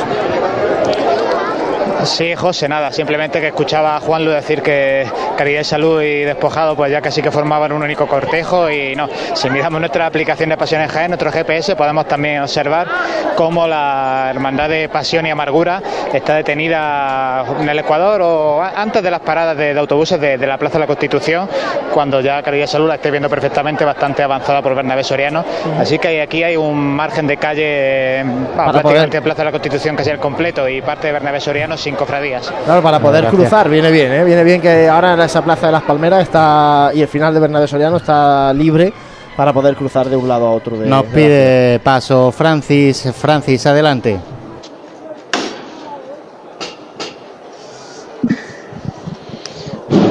Sí, 2.03 2.33
José, 2.33 2.69
nada, 2.69 2.93
simplemente 2.93 3.41
que 3.41 3.47
escuchaba 3.47 3.97
a 3.97 3.99
Juan 3.99 4.23
Lu 4.23 4.31
decir 4.31 4.61
que 4.61 5.05
Caridad 5.37 5.61
y 5.61 5.63
Salud 5.65 6.01
y 6.01 6.21
Despojado 6.21 6.75
pues 6.75 6.91
ya 6.91 7.01
casi 7.01 7.21
que 7.21 7.29
formaban 7.29 7.73
un 7.73 7.83
único 7.83 8.07
cortejo 8.07 8.69
y 8.69 8.95
no, 8.95 9.09
si 9.33 9.49
miramos 9.49 9.81
nuestra 9.81 10.05
aplicación 10.05 10.49
de 10.49 10.55
Pasión 10.57 10.81
en 10.81 10.87
Jaén, 10.87 11.09
nuestro 11.09 11.29
GPS, 11.29 11.75
podemos 11.75 12.07
también 12.07 12.41
observar 12.41 12.87
cómo 13.35 13.67
la 13.67 14.27
Hermandad 14.29 14.69
de 14.69 14.87
Pasión 14.87 15.25
y 15.25 15.29
Amargura 15.29 15.81
está 16.13 16.35
detenida 16.35 17.43
en 17.59 17.67
el 17.67 17.79
Ecuador 17.79 18.21
o 18.21 18.61
antes 18.63 19.03
de 19.03 19.11
las 19.11 19.19
paradas 19.19 19.57
de, 19.57 19.73
de 19.73 19.79
autobuses 19.79 20.21
de, 20.21 20.37
de 20.37 20.47
la 20.47 20.57
Plaza 20.57 20.75
de 20.75 20.79
la 20.79 20.87
Constitución, 20.87 21.49
cuando 21.93 22.21
ya 22.21 22.41
Caridad 22.41 22.63
y 22.63 22.67
Salud 22.67 22.87
la 22.87 22.95
esté 22.95 23.11
viendo 23.11 23.29
perfectamente 23.29 23.83
bastante 23.83 24.23
avanzada 24.23 24.61
por 24.61 24.73
Bernabé 24.73 25.03
Soriano, 25.03 25.43
así 25.77 25.99
que 25.99 26.21
aquí 26.21 26.43
hay 26.43 26.55
un 26.55 26.77
margen 26.95 27.27
de 27.27 27.35
calle, 27.35 28.23
bueno, 28.23 28.71
prácticamente 28.71 29.21
Plaza 29.21 29.41
de 29.41 29.45
la 29.45 29.51
Constitución 29.51 29.97
casi 29.97 30.11
el 30.11 30.19
completo 30.19 30.67
y 30.69 30.81
parte 30.81 31.07
de 31.07 31.13
Bernabé 31.13 31.41
Soriano 31.41 31.77
sin 31.89 31.95
cofradías. 31.95 32.53
Claro, 32.65 32.83
para 32.83 32.99
poder 32.99 33.23
Gracias. 33.23 33.41
cruzar, 33.41 33.67
viene 33.67 33.89
bien, 33.89 34.11
¿eh? 34.11 34.23
viene 34.23 34.43
bien 34.43 34.61
que 34.61 34.87
ahora 34.87 35.13
en 35.15 35.21
esa 35.21 35.41
plaza 35.41 35.65
de 35.65 35.71
las 35.71 35.81
Palmeras 35.81 36.21
está 36.21 36.91
y 36.93 37.01
el 37.01 37.07
final 37.07 37.33
de 37.33 37.39
Bernabé 37.39 37.67
Soriano 37.67 37.97
está 37.97 38.53
libre 38.53 38.93
para 39.35 39.51
poder 39.53 39.75
cruzar 39.75 40.07
de 40.07 40.15
un 40.15 40.27
lado 40.27 40.45
a 40.45 40.51
otro. 40.51 40.77
De, 40.77 40.85
Nos 40.85 41.01
de 41.01 41.07
la 41.07 41.15
pide 41.15 41.79
paso 41.79 42.31
Francis. 42.31 43.11
Francis, 43.15 43.65
adelante. 43.65 44.19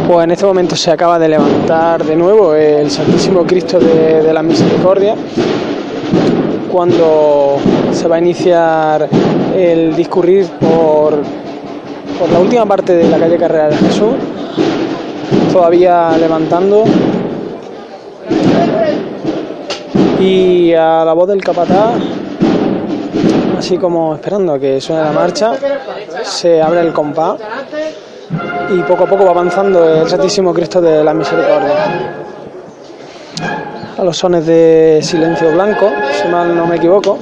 Pues 0.08 0.24
en 0.24 0.30
este 0.32 0.46
momento 0.46 0.74
se 0.74 0.90
acaba 0.90 1.18
de 1.18 1.28
levantar 1.28 2.02
de 2.02 2.16
nuevo 2.16 2.54
el 2.54 2.90
Santísimo 2.90 3.44
Cristo 3.44 3.78
de, 3.78 4.22
de 4.22 4.32
la 4.32 4.42
Misericordia, 4.42 5.14
cuando 6.72 7.58
se 7.92 8.08
va 8.08 8.16
a 8.16 8.18
iniciar 8.18 9.08
el 9.54 9.94
discurrir 9.94 10.46
por, 10.60 11.22
por 12.18 12.30
la 12.30 12.38
última 12.40 12.66
parte 12.66 12.94
de 12.94 13.08
la 13.08 13.18
calle 13.18 13.36
Carrera 13.36 13.68
de 13.68 13.76
Jesús, 13.76 14.14
todavía 15.52 16.16
levantando. 16.18 16.84
Y 20.20 20.74
a 20.74 21.04
la 21.04 21.12
voz 21.12 21.28
del 21.28 21.42
capataz, 21.42 21.94
así 23.56 23.78
como 23.78 24.14
esperando 24.14 24.54
a 24.54 24.58
que 24.58 24.80
suene 24.80 25.02
la 25.02 25.12
marcha, 25.12 25.52
se 26.24 26.60
abre 26.60 26.80
el 26.80 26.92
compás 26.92 27.36
y 28.70 28.82
poco 28.82 29.04
a 29.04 29.06
poco 29.06 29.24
va 29.24 29.30
avanzando 29.30 30.02
el 30.02 30.08
Santísimo 30.08 30.52
Cristo 30.52 30.80
de 30.80 31.04
la 31.04 31.14
Misericordia. 31.14 31.74
A 33.96 34.04
los 34.04 34.16
sones 34.16 34.44
de 34.46 34.98
silencio 35.02 35.52
blanco, 35.52 35.88
si 36.20 36.28
mal 36.28 36.54
no 36.56 36.66
me 36.66 36.76
equivoco, 36.76 37.18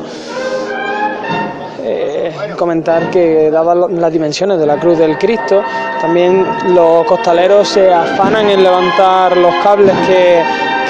comentar 2.56 3.10
que 3.10 3.50
dadas 3.50 3.90
las 3.90 4.12
dimensiones 4.12 4.58
de 4.58 4.66
la 4.66 4.76
cruz 4.76 4.98
del 4.98 5.18
Cristo, 5.18 5.62
también 6.00 6.44
los 6.74 7.04
costaleros 7.06 7.68
se 7.68 7.92
afanan 7.92 8.48
en 8.48 8.62
levantar 8.62 9.36
los 9.36 9.54
cables 9.62 9.94
que, 10.06 10.42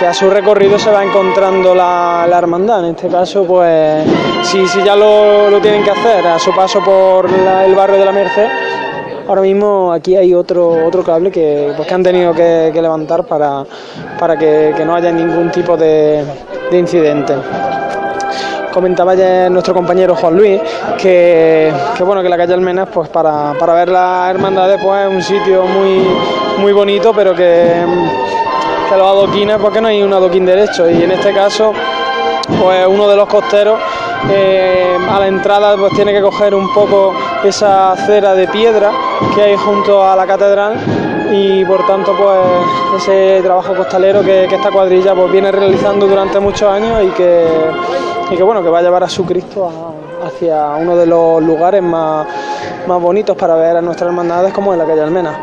a 0.06 0.12
su 0.12 0.28
recorrido 0.28 0.78
se 0.78 0.90
va 0.90 1.02
encontrando 1.02 1.74
la, 1.74 2.26
la 2.28 2.38
hermandad. 2.38 2.84
En 2.84 2.94
este 2.94 3.08
caso, 3.08 3.44
pues 3.44 4.04
si, 4.42 4.66
si 4.68 4.82
ya 4.82 4.94
lo, 4.94 5.50
lo 5.50 5.60
tienen 5.60 5.82
que 5.82 5.90
hacer 5.90 6.26
a 6.26 6.38
su 6.38 6.54
paso 6.54 6.84
por 6.84 7.26
el 7.28 7.74
barrio 7.74 7.98
de 7.98 8.04
la 8.04 8.12
Merced, 8.12 8.48
Ahora 9.28 9.40
mismo 9.40 9.92
aquí 9.92 10.14
hay 10.14 10.32
otro 10.34 10.86
otro 10.86 11.02
cable 11.02 11.32
que, 11.32 11.72
pues, 11.76 11.88
que 11.88 11.94
han 11.94 12.02
tenido 12.04 12.32
que, 12.32 12.70
levantar 12.72 13.26
para, 13.26 13.64
para 14.20 14.36
que, 14.36 14.72
no 14.86 14.94
haya 14.94 15.10
ningún 15.10 15.50
tipo 15.50 15.76
de 15.76 16.24
incidente. 16.70 17.34
Comentaba 18.76 19.12
ayer 19.12 19.50
nuestro 19.50 19.72
compañero 19.72 20.14
Juan 20.14 20.36
Luis 20.36 20.60
que, 20.98 21.72
que, 21.96 22.02
bueno 22.02 22.22
que 22.22 22.28
la 22.28 22.36
calle 22.36 22.52
Almenas 22.52 22.90
pues 22.92 23.08
para, 23.08 23.54
para 23.58 23.72
ver 23.72 23.88
las 23.88 24.28
hermandades 24.28 24.78
pues 24.82 25.06
es 25.06 25.14
un 25.14 25.22
sitio 25.22 25.62
muy 25.62 26.06
muy 26.58 26.74
bonito 26.74 27.14
pero 27.14 27.34
que, 27.34 27.72
que 28.86 28.96
los 28.98 29.06
adoquines 29.06 29.56
porque 29.62 29.80
no 29.80 29.88
hay 29.88 30.02
un 30.02 30.12
adoquín 30.12 30.44
derecho. 30.44 30.90
Y 30.90 31.04
en 31.04 31.10
este 31.10 31.32
caso 31.32 31.72
pues 32.60 32.86
uno 32.86 33.08
de 33.08 33.16
los 33.16 33.26
costeros 33.28 33.80
eh, 34.30 34.98
a 35.10 35.20
la 35.20 35.26
entrada 35.26 35.74
pues 35.78 35.94
tiene 35.94 36.12
que 36.12 36.20
coger 36.20 36.54
un 36.54 36.70
poco 36.74 37.14
esa 37.44 37.92
acera 37.92 38.34
de 38.34 38.46
piedra 38.48 38.90
que 39.34 39.40
hay 39.40 39.56
junto 39.56 40.04
a 40.04 40.14
la 40.14 40.26
catedral 40.26 40.74
y 41.32 41.64
por 41.64 41.86
tanto 41.86 42.16
pues 42.16 43.02
ese 43.02 43.40
trabajo 43.42 43.74
costalero 43.74 44.22
que, 44.22 44.44
esta 44.44 44.70
cuadrilla 44.70 45.14
pues 45.14 45.30
viene 45.32 45.50
realizando 45.50 46.06
durante 46.06 46.38
muchos 46.40 46.70
años 46.70 47.02
y 47.04 47.08
que, 47.10 48.42
bueno 48.42 48.62
que 48.62 48.68
va 48.68 48.78
a 48.78 48.82
llevar 48.82 49.04
a 49.04 49.08
su 49.08 49.24
Cristo 49.24 49.70
hacia 50.24 50.66
uno 50.76 50.96
de 50.96 51.06
los 51.06 51.42
lugares 51.42 51.82
más, 51.82 52.26
más 52.86 53.00
bonitos 53.00 53.36
para 53.36 53.54
ver 53.54 53.76
a 53.76 53.82
nuestras 53.82 54.08
hermandades 54.08 54.52
como 54.52 54.72
en 54.72 54.78
la 54.78 54.86
calle 54.86 55.02
Almena. 55.02 55.38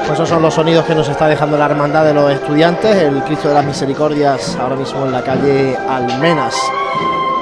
Pues 0.00 0.12
esos 0.12 0.28
son 0.28 0.42
los 0.42 0.52
sonidos 0.52 0.84
que 0.84 0.94
nos 0.94 1.08
está 1.08 1.26
dejando 1.26 1.56
la 1.56 1.66
hermandad 1.66 2.04
de 2.04 2.12
los 2.12 2.30
estudiantes, 2.30 2.96
el 2.96 3.22
Cristo 3.22 3.48
de 3.48 3.54
las 3.54 3.64
Misericordias 3.64 4.56
ahora 4.60 4.76
mismo 4.76 5.06
en 5.06 5.12
la 5.12 5.22
calle 5.22 5.76
Almenas, 5.88 6.54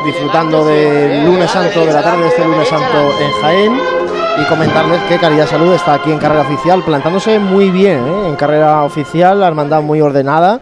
disfrutando 0.04 0.64
del 0.64 1.24
lunes 1.24 1.50
santo, 1.50 1.80
de 1.80 1.92
la 1.92 2.02
tarde 2.02 2.22
de 2.22 2.28
este 2.28 2.44
lunes 2.44 2.68
santo 2.68 2.98
en 3.20 3.42
Jaén 3.42 3.99
y 4.40 4.44
comentarles 4.44 5.02
que 5.02 5.18
Caridad 5.18 5.46
Salud 5.46 5.72
está 5.74 5.94
aquí 5.94 6.10
en 6.10 6.18
carrera 6.18 6.42
oficial, 6.42 6.82
plantándose 6.82 7.38
muy 7.38 7.70
bien 7.70 7.98
¿eh? 7.98 8.28
en 8.28 8.36
carrera 8.36 8.84
oficial, 8.84 9.40
la 9.40 9.48
hermandad 9.48 9.82
muy 9.82 10.00
ordenada 10.00 10.60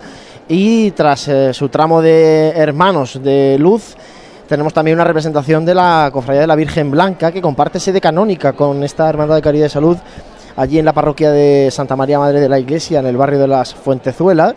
y 0.49 0.91
tras 0.93 1.29
eh, 1.29 1.55
su 1.55 1.69
tramo 1.69 2.03
de 2.03 2.49
hermanos 2.57 3.23
de 3.23 3.57
luz 3.59 3.97
tenemos 4.49 4.73
también 4.73 4.97
una 4.97 5.05
representación 5.05 5.65
de 5.65 5.75
la 5.75 6.11
Cofradía 6.13 6.41
de 6.41 6.47
la 6.47 6.57
Virgen 6.57 6.91
Blanca 6.91 7.31
que 7.31 7.43
comparte 7.43 7.79
sede 7.79 8.01
canónica 8.01 8.55
con 8.55 8.83
esta 8.83 9.09
Hermandad 9.09 9.37
de 9.37 9.43
Caridad 9.43 9.67
de 9.67 9.71
Salud 9.71 9.99
allí 10.57 10.79
en 10.79 10.85
la 10.85 10.93
parroquia 10.93 11.31
de 11.31 11.69
Santa 11.71 11.95
María 11.95 12.19
Madre 12.19 12.41
de 12.41 12.49
la 12.49 12.59
Iglesia, 12.59 12.99
en 12.99 13.07
el 13.07 13.17
barrio 13.17 13.39
de 13.39 13.47
las 13.47 13.75
Fuentezuelas. 13.75 14.55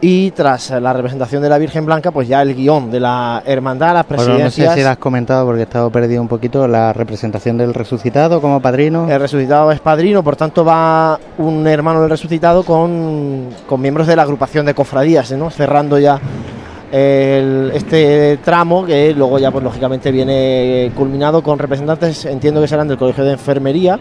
Y 0.00 0.30
tras 0.32 0.70
la 0.70 0.92
representación 0.92 1.42
de 1.42 1.48
la 1.48 1.56
Virgen 1.56 1.86
Blanca, 1.86 2.10
pues 2.10 2.28
ya 2.28 2.42
el 2.42 2.54
guion 2.54 2.90
de 2.90 3.00
la 3.00 3.42
hermandad, 3.46 3.94
las 3.94 4.06
Bueno, 4.06 4.22
no 4.24 4.28
sé 4.28 4.34
presidencias. 4.42 4.74
si 4.74 4.82
lo 4.82 4.88
has 4.90 4.98
comentado 4.98 5.46
porque 5.46 5.60
he 5.60 5.64
estado 5.64 5.90
perdido 5.90 6.20
un 6.20 6.28
poquito. 6.28 6.68
La 6.68 6.92
representación 6.92 7.56
del 7.56 7.72
resucitado 7.72 8.40
como 8.42 8.60
padrino. 8.60 9.08
El 9.10 9.18
resucitado 9.18 9.72
es 9.72 9.80
padrino, 9.80 10.22
por 10.22 10.36
tanto 10.36 10.64
va 10.66 11.18
un 11.38 11.66
hermano 11.66 12.02
del 12.02 12.10
resucitado 12.10 12.62
con, 12.62 13.48
con 13.66 13.80
miembros 13.80 14.06
de 14.06 14.16
la 14.16 14.22
agrupación 14.22 14.66
de 14.66 14.74
cofradías, 14.74 15.32
¿no? 15.32 15.48
cerrando 15.50 15.98
ya 15.98 16.20
el- 16.92 17.72
este 17.74 18.38
tramo 18.44 18.84
que 18.84 19.12
luego 19.14 19.38
ya 19.38 19.50
pues 19.50 19.64
lógicamente 19.64 20.10
viene 20.12 20.92
culminado 20.94 21.42
con 21.42 21.58
representantes, 21.58 22.26
entiendo 22.26 22.60
que 22.60 22.68
serán 22.68 22.86
del 22.86 22.98
Colegio 22.98 23.24
de 23.24 23.32
Enfermería 23.32 23.98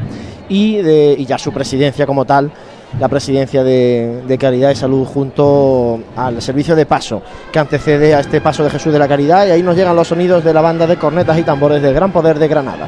y, 0.50 0.78
de, 0.78 1.16
y 1.18 1.26
ya 1.26 1.38
su 1.38 1.52
presidencia 1.52 2.06
como 2.06 2.26
tal, 2.26 2.52
la 3.00 3.08
presidencia 3.08 3.64
de, 3.64 4.24
de 4.28 4.38
Caridad 4.38 4.72
y 4.72 4.76
Salud 4.76 5.06
junto 5.06 6.00
al 6.16 6.42
servicio 6.42 6.76
de 6.76 6.86
paso 6.86 7.22
que 7.52 7.60
antecede 7.60 8.16
a 8.16 8.20
este 8.20 8.42
paso 8.42 8.64
de 8.64 8.70
Jesús 8.70 8.94
de 8.94 9.00
la 9.00 9.08
Caridad 9.08 9.48
y 9.48 9.52
ahí 9.52 9.64
nos 9.64 9.76
llegan 9.76 9.96
los 9.96 10.08
sonidos 10.08 10.44
de 10.44 10.54
la 10.54 10.62
banda 10.62 10.88
de 10.88 10.98
cornetas 10.98 11.38
y 11.38 11.44
tambores 11.44 11.82
del 11.82 11.94
Gran 11.94 12.12
Poder 12.12 12.40
de 12.40 12.48
Granada. 12.48 12.88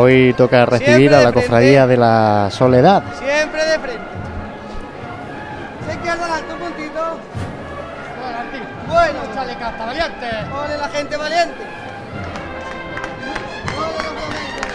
Hoy 0.00 0.32
toca 0.34 0.64
recibir 0.64 1.12
a 1.12 1.22
la 1.22 1.32
cofradía 1.32 1.84
de 1.84 1.96
la 1.96 2.50
Soledad. 2.52 3.02
Siempre 3.18 3.64
de 3.64 3.78
frente. 3.80 4.04
Se 5.84 5.92
izquierda 5.92 6.24
adelante 6.24 6.52
un 6.52 6.58
puntito. 6.60 7.18
Bueno, 8.86 9.18
chale 9.34 9.56
casta, 9.56 9.86
valiente. 9.86 10.26
Ole 10.54 10.78
la 10.78 10.88
gente 10.88 11.16
valiente. 11.16 11.62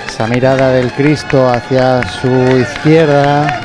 Esa 0.09 0.27
mirada 0.27 0.69
del 0.71 0.91
Cristo 0.91 1.49
hacia 1.49 2.03
su 2.03 2.27
izquierda. 2.57 3.61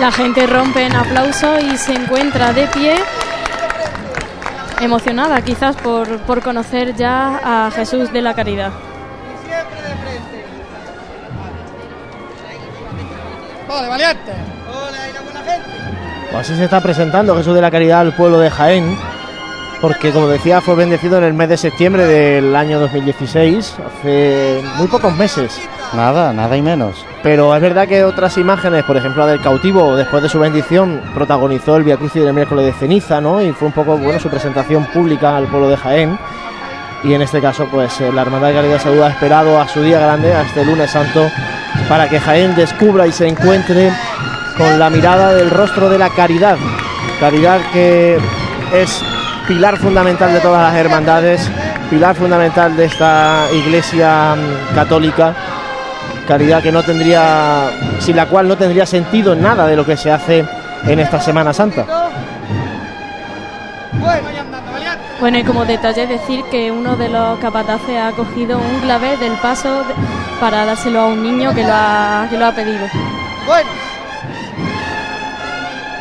La 0.00 0.10
gente 0.10 0.44
rompe 0.48 0.86
en 0.86 0.96
aplauso 0.96 1.56
y 1.60 1.76
se 1.78 1.94
encuentra 1.94 2.52
de 2.52 2.66
pie, 2.66 2.96
emocionada 4.80 5.40
quizás 5.42 5.76
por, 5.76 6.18
por 6.20 6.42
conocer 6.42 6.94
ya 6.94 7.66
a 7.66 7.70
Jesús 7.70 8.12
de 8.12 8.22
la 8.22 8.34
Caridad. 8.34 8.72
Vale, 13.68 13.88
valiente. 13.88 14.32
Pues 16.30 16.50
así 16.50 16.56
se 16.56 16.64
está 16.64 16.80
presentando 16.80 17.36
Jesús 17.36 17.54
de 17.54 17.60
la 17.60 17.70
Caridad 17.70 18.00
al 18.00 18.14
pueblo 18.14 18.38
de 18.38 18.50
Jaén, 18.50 18.96
porque 19.80 20.12
como 20.12 20.28
decía 20.28 20.60
fue 20.60 20.74
bendecido 20.74 21.18
en 21.18 21.24
el 21.24 21.34
mes 21.34 21.48
de 21.48 21.56
septiembre 21.56 22.04
del 22.04 22.54
año 22.54 22.78
2016, 22.80 23.76
hace 23.86 24.62
muy 24.76 24.88
pocos 24.88 25.14
meses. 25.16 25.60
Nada, 25.94 26.32
nada 26.32 26.56
y 26.56 26.62
menos. 26.62 27.04
Pero 27.26 27.52
es 27.56 27.60
verdad 27.60 27.88
que 27.88 28.04
otras 28.04 28.38
imágenes, 28.38 28.84
por 28.84 28.96
ejemplo 28.96 29.26
la 29.26 29.32
del 29.32 29.40
cautivo, 29.40 29.96
después 29.96 30.22
de 30.22 30.28
su 30.28 30.38
bendición, 30.38 31.00
protagonizó 31.12 31.76
el 31.76 31.82
Via 31.82 31.96
Crucis 31.96 32.22
del 32.22 32.32
miércoles 32.32 32.66
de 32.66 32.72
ceniza, 32.72 33.20
¿no? 33.20 33.42
Y 33.42 33.50
fue 33.50 33.66
un 33.66 33.74
poco, 33.74 33.96
bueno, 33.96 34.20
su 34.20 34.28
presentación 34.28 34.84
pública 34.94 35.36
al 35.36 35.48
pueblo 35.48 35.68
de 35.68 35.76
Jaén. 35.76 36.16
Y 37.02 37.14
en 37.14 37.22
este 37.22 37.40
caso, 37.40 37.66
pues 37.68 38.00
eh, 38.00 38.12
la 38.12 38.22
Hermandad 38.22 38.50
de 38.50 38.54
Caridad 38.54 38.80
Salud 38.80 39.02
ha 39.02 39.08
esperado 39.08 39.60
a 39.60 39.66
su 39.66 39.82
día 39.82 39.98
grande, 39.98 40.32
a 40.32 40.42
este 40.42 40.64
lunes 40.64 40.88
santo, 40.88 41.28
para 41.88 42.08
que 42.08 42.20
Jaén 42.20 42.54
descubra 42.54 43.08
y 43.08 43.10
se 43.10 43.26
encuentre 43.26 43.90
con 44.56 44.78
la 44.78 44.88
mirada 44.88 45.34
del 45.34 45.50
rostro 45.50 45.88
de 45.88 45.98
la 45.98 46.10
caridad. 46.10 46.56
Caridad 47.18 47.58
que 47.72 48.20
es 48.72 49.02
pilar 49.48 49.78
fundamental 49.78 50.32
de 50.32 50.38
todas 50.38 50.62
las 50.62 50.80
hermandades, 50.80 51.50
pilar 51.90 52.14
fundamental 52.14 52.76
de 52.76 52.84
esta 52.84 53.48
iglesia 53.52 54.36
mm, 54.36 54.74
católica. 54.76 55.34
Caridad 56.26 56.60
que 56.62 56.72
no 56.72 56.82
tendría, 56.82 57.70
sin 58.00 58.16
la 58.16 58.26
cual 58.26 58.48
no 58.48 58.56
tendría 58.56 58.84
sentido 58.84 59.34
nada 59.36 59.66
de 59.66 59.76
lo 59.76 59.86
que 59.86 59.96
se 59.96 60.10
hace 60.10 60.44
en 60.84 60.98
esta 60.98 61.20
Semana 61.20 61.52
Santa. 61.52 61.84
Bueno, 65.20 65.38
y 65.38 65.44
como 65.44 65.64
detalle 65.64 66.06
decir 66.06 66.44
que 66.50 66.70
uno 66.70 66.96
de 66.96 67.08
los 67.08 67.38
capataces 67.38 67.98
ha 67.98 68.10
cogido 68.12 68.58
un 68.58 68.80
clave 68.80 69.16
del 69.16 69.32
paso 69.34 69.84
de- 69.84 69.94
para 70.40 70.66
dárselo 70.66 71.00
a 71.00 71.06
un 71.06 71.22
niño 71.22 71.54
que 71.54 71.62
lo 71.62 71.72
ha, 71.72 72.26
que 72.28 72.36
lo 72.36 72.46
ha 72.46 72.52
pedido. 72.52 72.86
Bueno. 73.46 73.70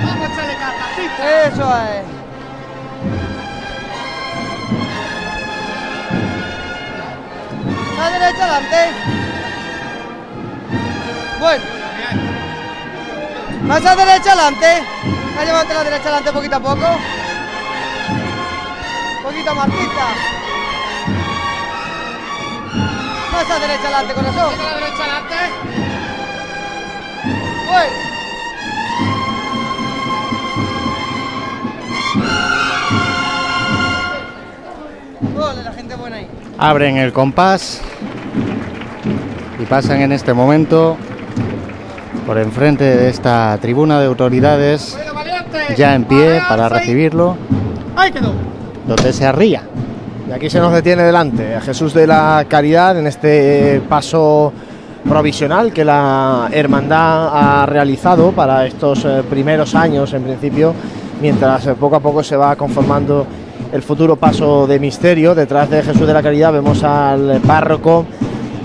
Vamos 0.04 0.30
a 0.30 0.34
echarle 0.34 0.56
cartas, 0.56 1.54
Eso 1.54 1.76
es. 1.78 2.06
La 7.98 8.10
derecha 8.10 8.44
adelante. 8.44 9.35
Bueno. 11.46 11.64
Más 13.68 13.86
a 13.86 13.96
derecha 13.96 14.32
adelante. 14.32 14.66
A 15.40 15.46
llevarte 15.46 15.74
la 15.76 15.84
derecha 15.84 16.04
adelante 16.06 16.32
poquito 16.32 16.56
a 16.56 16.60
poco. 16.60 16.88
Poquito 19.22 19.54
más 19.54 19.68
pista. 19.68 20.08
Más 23.32 23.52
a 23.52 23.60
derecha 23.60 23.84
adelante, 23.84 24.14
corazón. 24.16 24.54
la 24.58 24.74
derecha 24.74 25.04
adelante. 25.04 25.36
Bueno. 35.32 35.64
La 35.64 35.74
gente 35.74 35.96
buena 35.96 36.16
ahí. 36.16 36.28
Abren 36.58 36.98
el 36.98 37.14
compás 37.14 37.82
y 39.60 39.66
pasan 39.66 40.02
en 40.02 40.12
este 40.12 40.34
momento 40.34 40.98
por 42.26 42.38
enfrente 42.38 42.84
de 42.84 43.10
esta 43.10 43.58
tribuna 43.62 44.00
de 44.00 44.08
autoridades 44.08 44.98
ya 45.78 45.96
en 45.96 46.06
pie 46.06 46.42
para 46.48 46.70
recibirlo, 46.70 47.36
donde 48.88 49.14
se 49.14 49.26
arría. 49.26 49.64
Y 50.28 50.32
aquí 50.32 50.50
se 50.50 50.60
nos 50.60 50.74
detiene 50.74 51.04
delante 51.04 51.56
a 51.56 51.62
Jesús 51.62 51.94
de 51.94 52.08
la 52.08 52.46
Caridad 52.48 52.98
en 52.98 53.06
este 53.06 53.82
paso 53.88 54.52
provisional 55.08 55.72
que 55.72 55.86
la 55.86 56.50
hermandad 56.52 57.30
ha 57.32 57.66
realizado 57.68 58.32
para 58.32 58.66
estos 58.66 59.06
eh, 59.06 59.22
primeros 59.30 59.76
años 59.76 60.12
en 60.14 60.24
principio, 60.24 60.74
mientras 61.22 61.68
eh, 61.68 61.76
poco 61.76 61.98
a 61.98 62.00
poco 62.00 62.24
se 62.24 62.36
va 62.36 62.56
conformando 62.56 63.28
el 63.72 63.84
futuro 63.84 64.16
paso 64.16 64.66
de 64.66 64.80
misterio. 64.80 65.36
Detrás 65.36 65.70
de 65.70 65.84
Jesús 65.84 66.08
de 66.08 66.14
la 66.14 66.24
Caridad 66.24 66.54
vemos 66.54 66.84
al 66.84 67.40
párroco 67.46 68.06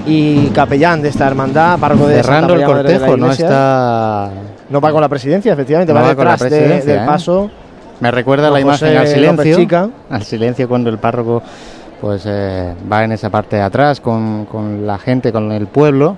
y 0.06 0.47
capellán 0.48 1.02
de 1.02 1.09
esta 1.09 1.27
hermandad, 1.27 1.78
párroco 1.78 2.06
de 2.06 2.22
Santa 2.22 2.27
Cerrando 2.27 2.55
el 2.55 2.64
cortejo, 2.64 3.16
no 3.16 3.31
está. 3.31 4.31
No 4.68 4.81
va 4.81 4.93
con 4.93 5.01
la 5.01 5.09
presidencia, 5.09 5.52
efectivamente, 5.52 5.93
no 5.93 6.01
va, 6.01 6.09
detrás 6.09 6.40
de- 6.40 6.81
del 6.81 6.98
¿eh? 7.01 7.02
paso. 7.06 7.51
Me 8.01 8.10
recuerda 8.10 8.51
la 8.51 8.60
imagen 8.60 8.89
José 8.89 8.98
al 8.98 9.06
silencio. 9.09 9.56
Chica. 9.56 9.89
Al 10.09 10.22
silencio 10.22 10.68
cuando 10.68 10.89
el 10.90 10.98
párroco 10.98 11.43
pues 12.01 12.22
eh, 12.24 12.74
va 12.90 13.05
en 13.05 13.12
esa 13.12 13.28
parte 13.28 13.56
de 13.56 13.62
atrás 13.62 14.01
con, 14.01 14.47
con 14.47 14.86
la 14.86 14.97
gente, 14.98 15.31
con 15.32 15.52
el 15.52 15.66
pueblo. 15.66 16.16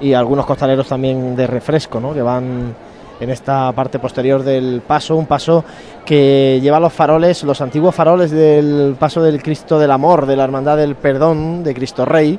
Y 0.00 0.14
algunos 0.14 0.46
costaleros 0.46 0.88
también 0.88 1.36
de 1.36 1.46
refresco, 1.46 2.00
¿no? 2.00 2.14
Que 2.14 2.22
van 2.22 2.74
en 3.20 3.30
esta 3.30 3.72
parte 3.72 3.98
posterior 3.98 4.42
del 4.42 4.82
paso, 4.86 5.16
un 5.16 5.26
paso 5.26 5.64
que 6.04 6.58
lleva 6.62 6.80
los 6.80 6.92
faroles, 6.92 7.42
los 7.44 7.60
antiguos 7.60 7.94
faroles 7.94 8.30
del 8.30 8.96
paso 8.98 9.22
del 9.22 9.42
Cristo 9.42 9.78
del 9.78 9.90
Amor, 9.90 10.26
de 10.26 10.36
la 10.36 10.44
Hermandad 10.44 10.76
del 10.76 10.96
Perdón, 10.96 11.64
de 11.64 11.74
Cristo 11.74 12.04
Rey. 12.04 12.38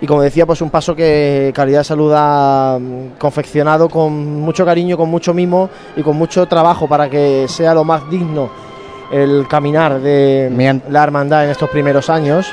Y 0.00 0.06
como 0.06 0.22
decía, 0.22 0.44
pues 0.44 0.60
un 0.60 0.70
paso 0.70 0.94
que 0.94 1.52
Caridad 1.54 1.82
Salud 1.82 2.12
ha 2.14 2.78
mm, 2.80 3.18
confeccionado 3.18 3.88
con 3.88 4.40
mucho 4.40 4.64
cariño, 4.64 4.96
con 4.96 5.08
mucho 5.08 5.32
mimo 5.32 5.70
y 5.96 6.02
con 6.02 6.16
mucho 6.16 6.46
trabajo 6.46 6.86
para 6.86 7.08
que 7.08 7.46
sea 7.48 7.74
lo 7.74 7.84
más 7.84 8.08
digno 8.10 8.50
el 9.10 9.46
caminar 9.48 10.00
de 10.00 10.80
la 10.88 11.02
hermandad 11.02 11.44
en 11.44 11.50
estos 11.50 11.70
primeros 11.70 12.10
años. 12.10 12.46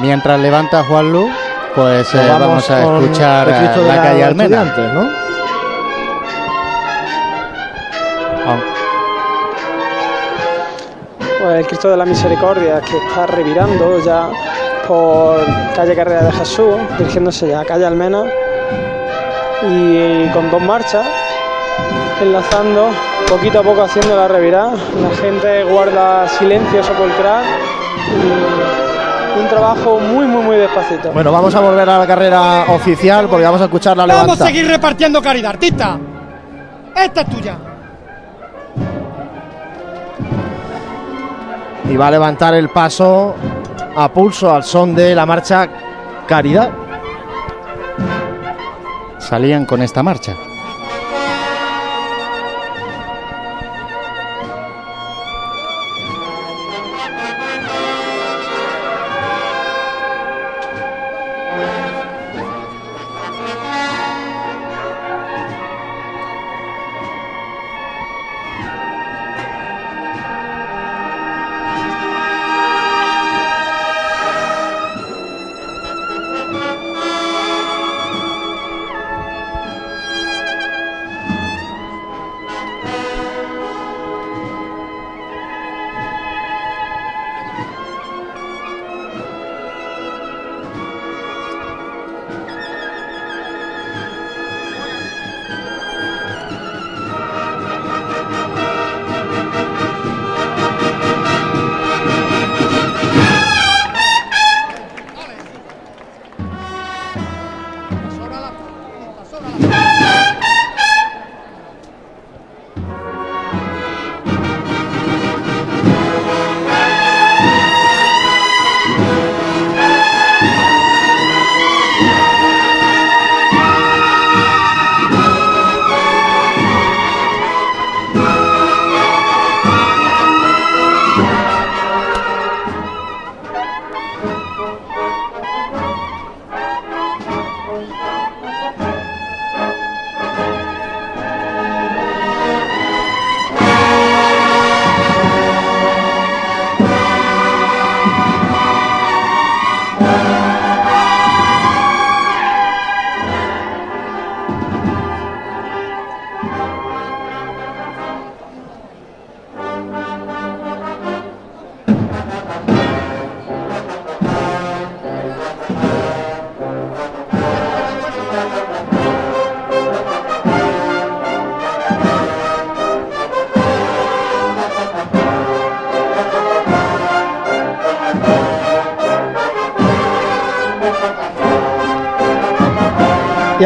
Mientras 0.00 0.38
levanta 0.40 0.84
Juan 0.84 1.12
Lu, 1.12 1.28
pues 1.74 2.12
eh, 2.14 2.26
vamos, 2.28 2.68
a 2.70 2.82
escuchar 2.82 3.46
de 3.46 3.86
la 3.86 4.02
calle 4.02 4.24
Almena. 4.24 4.64
¿no? 4.94 5.27
Pues 11.40 11.60
el 11.60 11.66
Cristo 11.66 11.90
de 11.90 11.96
la 11.96 12.04
Misericordia 12.04 12.80
que 12.80 12.96
está 12.96 13.26
revirando 13.26 14.04
ya 14.04 14.28
por 14.88 15.38
calle 15.76 15.94
Carrera 15.94 16.24
de 16.24 16.32
Jesús, 16.32 16.74
dirigiéndose 16.98 17.48
ya 17.48 17.60
a 17.60 17.64
calle 17.64 17.84
Almena 17.84 18.24
y 19.62 20.26
con 20.30 20.50
dos 20.50 20.60
marchas, 20.60 21.06
enlazando 22.20 22.88
poquito 23.28 23.60
a 23.60 23.62
poco 23.62 23.82
haciendo 23.82 24.16
la 24.16 24.26
revirada. 24.26 24.72
La 25.00 25.16
gente 25.16 25.62
guarda 25.64 26.26
silencio 26.28 26.82
sepulcral 26.82 27.44
y 29.36 29.40
un 29.40 29.48
trabajo 29.48 30.00
muy, 30.00 30.26
muy, 30.26 30.42
muy 30.42 30.56
despacito. 30.56 31.12
Bueno, 31.12 31.30
vamos 31.30 31.54
a 31.54 31.60
volver 31.60 31.88
a 31.88 31.98
la 31.98 32.06
carrera 32.06 32.64
oficial 32.68 33.28
porque 33.28 33.44
vamos 33.44 33.60
a 33.60 33.64
escuchar 33.64 33.96
la 33.96 34.06
Vamos 34.06 34.40
a 34.40 34.46
seguir 34.46 34.66
repartiendo 34.66 35.22
caridad, 35.22 35.50
artista. 35.50 35.98
Esta 36.96 37.20
es 37.20 37.30
tuya. 37.30 37.67
Y 41.88 41.96
va 41.96 42.08
a 42.08 42.10
levantar 42.10 42.54
el 42.54 42.68
paso 42.68 43.34
a 43.96 44.12
pulso 44.12 44.54
al 44.54 44.62
son 44.62 44.94
de 44.94 45.14
la 45.14 45.26
marcha 45.26 45.68
Caridad. 46.26 46.70
Salían 49.18 49.64
con 49.64 49.82
esta 49.82 50.02
marcha. 50.02 50.34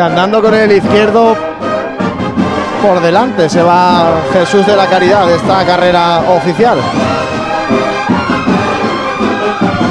Andando 0.02 0.42
con 0.42 0.52
el 0.54 0.72
izquierdo 0.72 1.36
por 2.82 3.00
delante 3.00 3.48
se 3.48 3.62
va 3.62 4.20
Jesús 4.32 4.66
de 4.66 4.74
la 4.74 4.86
Caridad 4.86 5.26
de 5.26 5.36
esta 5.36 5.64
carrera 5.64 6.18
oficial. 6.28 6.76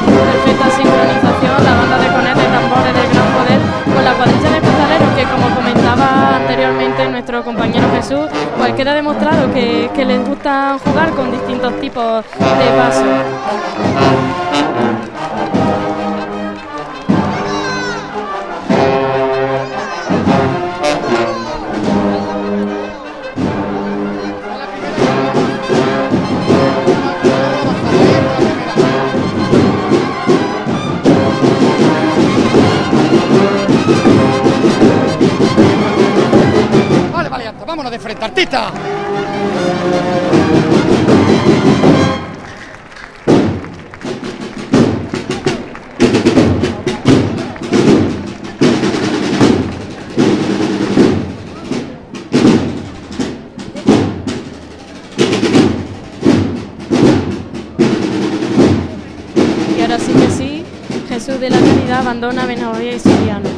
Perfecta 0.06 0.70
sincronización, 0.76 1.64
la 1.64 1.76
banda 1.76 1.98
de 1.98 2.08
cornetas 2.10 2.44
y 2.44 2.48
tambores 2.48 2.94
del 2.94 3.10
Gran 3.14 3.28
Poder 3.32 3.60
con 3.96 4.04
la 4.04 4.14
cuadrilla 4.14 4.50
de 4.50 4.60
costaleros 4.60 5.10
que 5.16 5.24
como 5.24 5.56
comentaba 5.56 6.36
anteriormente 6.36 7.10
nuestro 7.10 7.44
compañero 7.44 7.88
Jesús, 7.94 8.28
pues 8.58 8.74
queda 8.74 8.94
demostrado 8.94 9.54
que, 9.54 9.90
que 9.96 10.04
les 10.04 10.28
gusta 10.28 10.78
jugar 10.84 11.12
con 11.12 11.32
distintos 11.32 11.80
tipos 11.80 12.26
de 12.38 12.78
pasos. 12.78 13.06
Benavides 62.30 63.04
y 63.06 63.10
Soriano. 63.10 63.50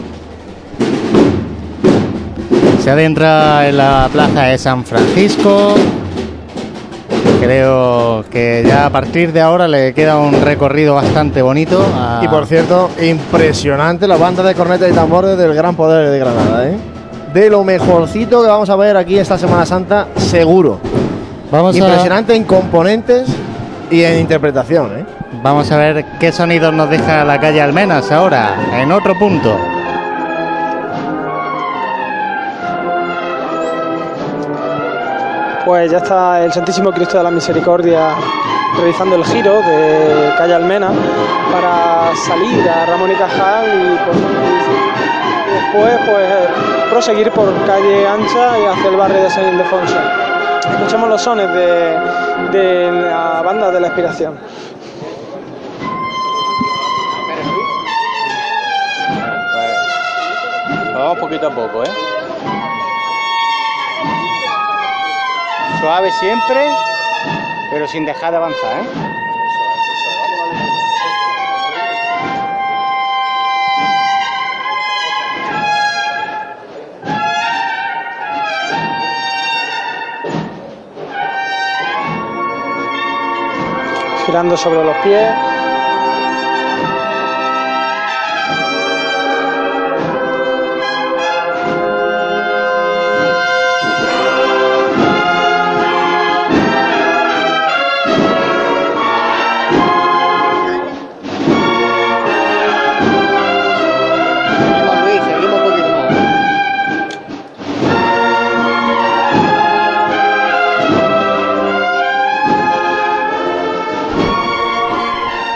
Se 2.81 2.90
adentra 2.90 3.68
en 3.68 3.77
la 3.77 4.10
plaza 4.11 4.44
de 4.44 4.57
San 4.57 4.85
Francisco. 4.85 5.76
Creo 7.41 8.23
que 8.31 8.64
ya 8.65 8.85
a 8.85 8.90
partir 8.90 9.34
de 9.34 9.41
ahora 9.41 9.68
le 9.68 9.94
queda 9.94 10.18
un 10.18 10.41
recorrido 10.41 10.95
bastante 10.95 11.41
bonito. 11.41 11.85
a- 11.94 12.22
Y 12.23 12.27
por 12.30 12.45
cierto, 12.45 12.90
impresionante 13.02 14.07
la 14.07 14.15
banda 14.15 14.44
de 14.44 14.56
cornetas 14.56 14.90
y 14.90 14.94
tambores 14.94 15.38
del 15.38 15.53
Gran 15.53 15.76
Poder 15.76 16.10
de 16.10 16.19
Granada, 16.19 16.68
¿eh? 16.69 16.77
De 17.34 17.49
lo 17.49 17.64
mejorcito 17.65 18.41
que 18.41 18.48
vamos 18.48 18.69
a 18.69 18.76
ver 18.77 18.95
aquí 18.95 19.18
esta 19.18 19.38
Semana 19.38 19.65
Santa, 19.65 20.07
seguro. 20.15 20.80
Vamos 21.52 21.76
a- 21.76 21.80
impresionante 21.80 22.34
en 22.35 22.44
componentes 22.45 23.27
y 23.91 24.03
en 24.03 24.19
interpretación, 24.19 24.99
¿eh? 24.99 25.02
Vamos 25.44 25.70
a 25.74 25.78
ver 25.78 26.06
qué 26.22 26.32
sonidos 26.32 26.74
nos 26.74 26.90
deja 26.90 27.26
la 27.26 27.38
calle 27.38 27.61
Almenas 27.61 28.10
ahora, 28.14 28.56
en 28.78 28.90
otro 28.94 29.14
punto. 29.20 29.60
Pues 35.65 35.91
ya 35.91 35.98
está 35.98 36.45
el 36.45 36.53
Santísimo 36.53 36.94
Cristo 36.94 37.18
de 37.18 37.26
la 37.26 37.32
Misericordia 37.32 38.15
realizando 38.78 39.18
el 39.18 39.26
giro 39.26 39.56
de 39.64 40.34
calle 40.38 40.53
Almena 40.53 40.91
para 41.52 42.15
salir 42.26 42.70
a 42.70 42.86
Ramón 42.86 43.11
y 43.11 43.15
Cajal 43.15 43.65
y, 43.68 43.98
pues, 44.06 44.18
después 45.52 45.99
pues 46.10 46.90
proseguir 46.90 47.30
por 47.32 47.53
calle 47.65 48.07
Ancha 48.07 48.60
y 48.60 48.65
hacia 48.65 48.90
el 48.90 48.95
barrio 48.95 49.24
de 49.24 49.30
San 49.30 49.53
Ildefonso. 49.53 49.98
Escuchamos 50.72 51.10
los 51.10 51.22
sones 51.22 51.49
de, 51.49 51.99
de 52.57 52.91
la 52.94 53.41
banda 53.41 53.72
de 53.72 53.82
la 53.82 53.88
inspiración. 53.88 54.52
A 61.45 61.49
poco, 61.49 61.84
¿eh? 61.84 61.90
Suave 65.82 66.11
siempre, 66.11 66.70
pero 67.70 67.88
sin 67.88 68.06
dejar 68.06 68.32
de 68.32 68.38
avanzar, 68.38 68.78
¿eh? 68.78 69.14
girando 84.26 84.56
sobre 84.56 84.84
los 84.84 84.95
pies. 84.98 85.52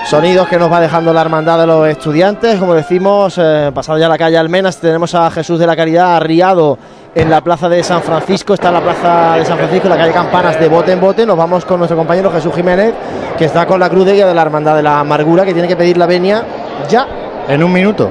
Sonidos 0.10 0.48
que 0.48 0.58
nos 0.58 0.72
va 0.72 0.80
dejando 0.80 1.12
la 1.12 1.20
hermandad 1.20 1.60
de 1.60 1.68
los 1.68 1.86
estudiantes. 1.86 2.58
Como 2.58 2.74
decimos, 2.74 3.38
eh, 3.38 3.72
pasado 3.74 3.98
ya 3.98 4.08
la 4.08 4.18
calle 4.18 4.38
Almenas, 4.38 4.78
tenemos 4.78 5.14
a 5.14 5.30
Jesús 5.30 5.60
de 5.60 5.68
la 5.68 5.76
Caridad 5.76 6.16
arriado 6.16 6.78
en 7.14 7.30
la 7.30 7.42
plaza 7.42 7.68
de 7.68 7.84
San 7.84 8.02
Francisco. 8.02 8.54
Está 8.54 8.72
la 8.72 8.80
plaza 8.80 9.36
de 9.36 9.44
San 9.44 9.58
Francisco, 9.58 9.90
la 9.90 9.98
calle 9.98 10.14
Campanas, 10.14 10.58
de 10.62 10.70
bote 10.70 10.94
en 10.94 11.02
bote. 11.02 11.26
Nos 11.26 11.36
vamos 11.36 11.66
con 11.66 11.80
nuestro 11.80 11.98
compañero 11.98 12.32
Jesús 12.32 12.56
Jiménez, 12.56 12.94
que 13.38 13.44
está 13.44 13.66
con 13.66 13.82
la 13.82 13.90
cruz 13.90 14.06
de 14.06 14.14
guía 14.14 14.28
de 14.28 14.34
la 14.34 14.44
hermandad 14.44 14.78
de 14.78 14.84
la 14.84 15.02
amargura, 15.02 15.44
que 15.44 15.52
tiene 15.52 15.68
que 15.68 15.76
pedir 15.76 15.98
la 15.98 16.06
venia 16.06 16.42
ya. 16.88 17.06
En 17.50 17.62
un 17.62 17.74
minuto. 17.74 18.10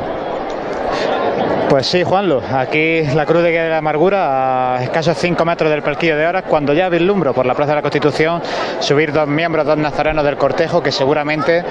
Pues 1.68 1.88
sí, 1.88 2.04
Juanlo, 2.04 2.40
aquí 2.54 3.02
la 3.02 3.26
Cruz 3.26 3.42
de 3.42 3.68
la 3.68 3.78
Amargura, 3.78 4.76
a 4.76 4.82
escasos 4.84 5.18
5 5.18 5.44
metros 5.44 5.68
del 5.68 5.82
palquillo 5.82 6.16
de 6.16 6.24
horas, 6.24 6.44
cuando 6.48 6.72
ya 6.72 6.88
vislumbro 6.88 7.34
por 7.34 7.44
la 7.44 7.54
Plaza 7.54 7.72
de 7.72 7.76
la 7.76 7.82
Constitución 7.82 8.40
subir 8.78 9.12
dos 9.12 9.26
miembros, 9.26 9.66
dos 9.66 9.76
nazarenos 9.76 10.24
del 10.24 10.36
cortejo 10.36 10.80
que 10.80 10.92
seguramente 10.92 11.64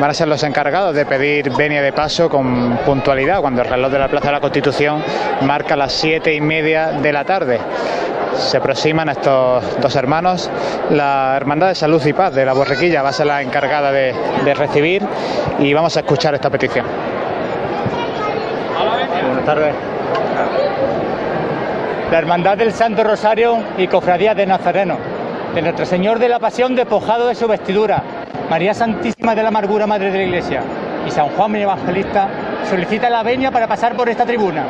van 0.00 0.10
a 0.10 0.14
ser 0.14 0.28
los 0.28 0.42
encargados 0.42 0.94
de 0.94 1.04
pedir 1.04 1.50
venia 1.54 1.82
de 1.82 1.92
paso 1.92 2.30
con 2.30 2.78
puntualidad, 2.78 3.42
cuando 3.42 3.60
el 3.60 3.68
reloj 3.68 3.92
de 3.92 3.98
la 3.98 4.08
Plaza 4.08 4.28
de 4.28 4.32
la 4.32 4.40
Constitución 4.40 5.04
marca 5.42 5.76
las 5.76 5.92
siete 5.92 6.32
y 6.32 6.40
media 6.40 6.92
de 6.92 7.12
la 7.12 7.24
tarde. 7.24 7.60
Se 8.34 8.56
aproximan 8.56 9.10
estos 9.10 9.62
dos 9.82 9.94
hermanos. 9.96 10.50
La 10.90 11.34
Hermandad 11.36 11.68
de 11.68 11.74
Salud 11.74 12.04
y 12.06 12.14
Paz 12.14 12.34
de 12.34 12.46
la 12.46 12.54
Borriquilla 12.54 13.02
va 13.02 13.10
a 13.10 13.12
ser 13.12 13.26
la 13.26 13.42
encargada 13.42 13.92
de 13.92 14.54
recibir 14.54 15.06
y 15.58 15.74
vamos 15.74 15.94
a 15.98 16.00
escuchar 16.00 16.34
esta 16.34 16.48
petición. 16.48 17.21
Buenas 19.44 19.56
tardes. 19.56 19.74
La 22.12 22.18
Hermandad 22.18 22.56
del 22.56 22.72
Santo 22.72 23.02
Rosario 23.02 23.58
y 23.76 23.88
Cofradía 23.88 24.36
de 24.36 24.46
Nazareno, 24.46 24.98
de 25.52 25.62
Nuestro 25.62 25.84
Señor 25.84 26.20
de 26.20 26.28
la 26.28 26.38
Pasión 26.38 26.76
despojado 26.76 27.26
de 27.26 27.34
su 27.34 27.48
vestidura, 27.48 28.04
María 28.48 28.72
Santísima 28.72 29.34
de 29.34 29.42
la 29.42 29.48
Amargura, 29.48 29.88
Madre 29.88 30.12
de 30.12 30.18
la 30.18 30.24
Iglesia, 30.24 30.62
y 31.04 31.10
San 31.10 31.28
Juan 31.30 31.56
el 31.56 31.62
Evangelista, 31.62 32.28
solicita 32.70 33.10
la 33.10 33.24
venia 33.24 33.50
para 33.50 33.66
pasar 33.66 33.96
por 33.96 34.08
esta 34.08 34.24
tribuna. 34.24 34.64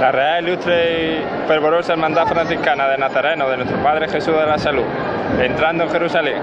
La 0.00 0.10
Real 0.10 0.48
Ilustre 0.48 1.20
y 1.20 1.46
Fervorosa 1.46 1.92
Hermandad 1.92 2.26
Franciscana 2.26 2.88
de 2.88 2.98
Nazareno 2.98 3.48
de 3.48 3.58
nuestro 3.58 3.80
Padre 3.84 4.08
Jesús 4.08 4.34
de 4.34 4.46
la 4.46 4.58
Salud, 4.58 4.84
entrando 5.40 5.84
en 5.84 5.90
Jerusalén. 5.90 6.42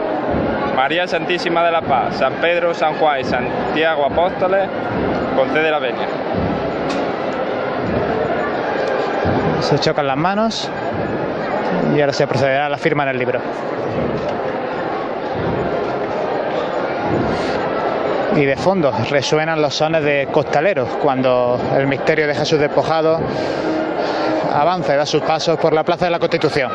María 0.77 1.07
Santísima 1.07 1.65
de 1.65 1.71
la 1.71 1.81
Paz, 1.81 2.15
San 2.15 2.35
Pedro, 2.35 2.73
San 2.73 2.93
Juan 2.93 3.19
y 3.19 3.23
Santiago 3.25 4.05
Apóstoles, 4.05 4.69
concede 5.35 5.71
la 5.71 5.79
venia. 5.79 6.07
Se 9.61 9.79
chocan 9.79 10.07
las 10.07 10.17
manos 10.17 10.69
y 11.95 11.99
ahora 11.99 12.13
se 12.13 12.27
procederá 12.27 12.67
a 12.67 12.69
la 12.69 12.77
firma 12.77 13.03
en 13.03 13.09
el 13.09 13.17
libro. 13.17 13.39
Y 18.35 18.45
de 18.45 18.55
fondo 18.55 18.93
resuenan 19.09 19.61
los 19.61 19.73
sones 19.73 20.03
de 20.03 20.27
costaleros 20.31 20.89
cuando 21.01 21.59
el 21.75 21.87
misterio 21.87 22.27
de 22.27 22.35
Jesús 22.35 22.59
despojado 22.59 23.19
avanza 24.53 24.93
y 24.93 24.97
da 24.97 25.05
sus 25.05 25.21
pasos 25.23 25.57
por 25.57 25.73
la 25.73 25.83
Plaza 25.83 26.05
de 26.05 26.11
la 26.11 26.19
Constitución. 26.19 26.71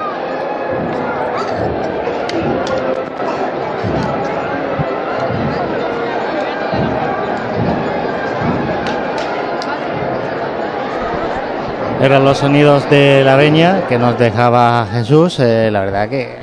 Eran 12.03 12.25
los 12.25 12.39
sonidos 12.39 12.91
de 12.91 13.23
la 13.23 13.37
veña 13.37 13.87
que 13.89 13.97
nos 13.97 14.19
dejaba 14.19 14.89
Jesús. 14.91 15.39
Eh, 15.39 15.71
la 15.71 15.83
verdad 15.83 16.09
que 16.09 16.42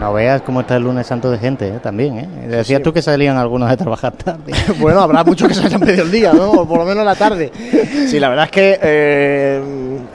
no 0.00 0.12
veas 0.14 0.40
cómo 0.42 0.62
está 0.62 0.76
el 0.76 0.82
lunes 0.84 1.06
santo 1.06 1.30
de 1.30 1.38
gente 1.38 1.68
eh, 1.68 1.78
también. 1.82 2.18
¿eh? 2.18 2.28
Decías 2.48 2.78
Sí. 2.78 2.82
tú 2.82 2.92
que 2.92 3.02
salían 3.02 3.36
algunos 3.36 3.68
de 3.68 3.76
trabajar 3.76 4.12
tarde. 4.12 4.52
bueno, 4.80 5.00
habrá 5.00 5.22
muchos 5.24 5.46
que 5.48 5.54
se 5.54 5.66
hayan 5.66 5.80
pedido 5.80 6.04
el 6.04 6.10
día, 6.10 6.32
¿no? 6.32 6.50
O 6.52 6.66
por 6.66 6.78
lo 6.78 6.86
menos 6.86 7.04
la 7.04 7.14
tarde. 7.14 7.52
Sí, 8.08 8.18
la 8.18 8.30
verdad 8.30 8.46
es 8.46 8.50
que 8.50 8.78
eh, 8.82 9.62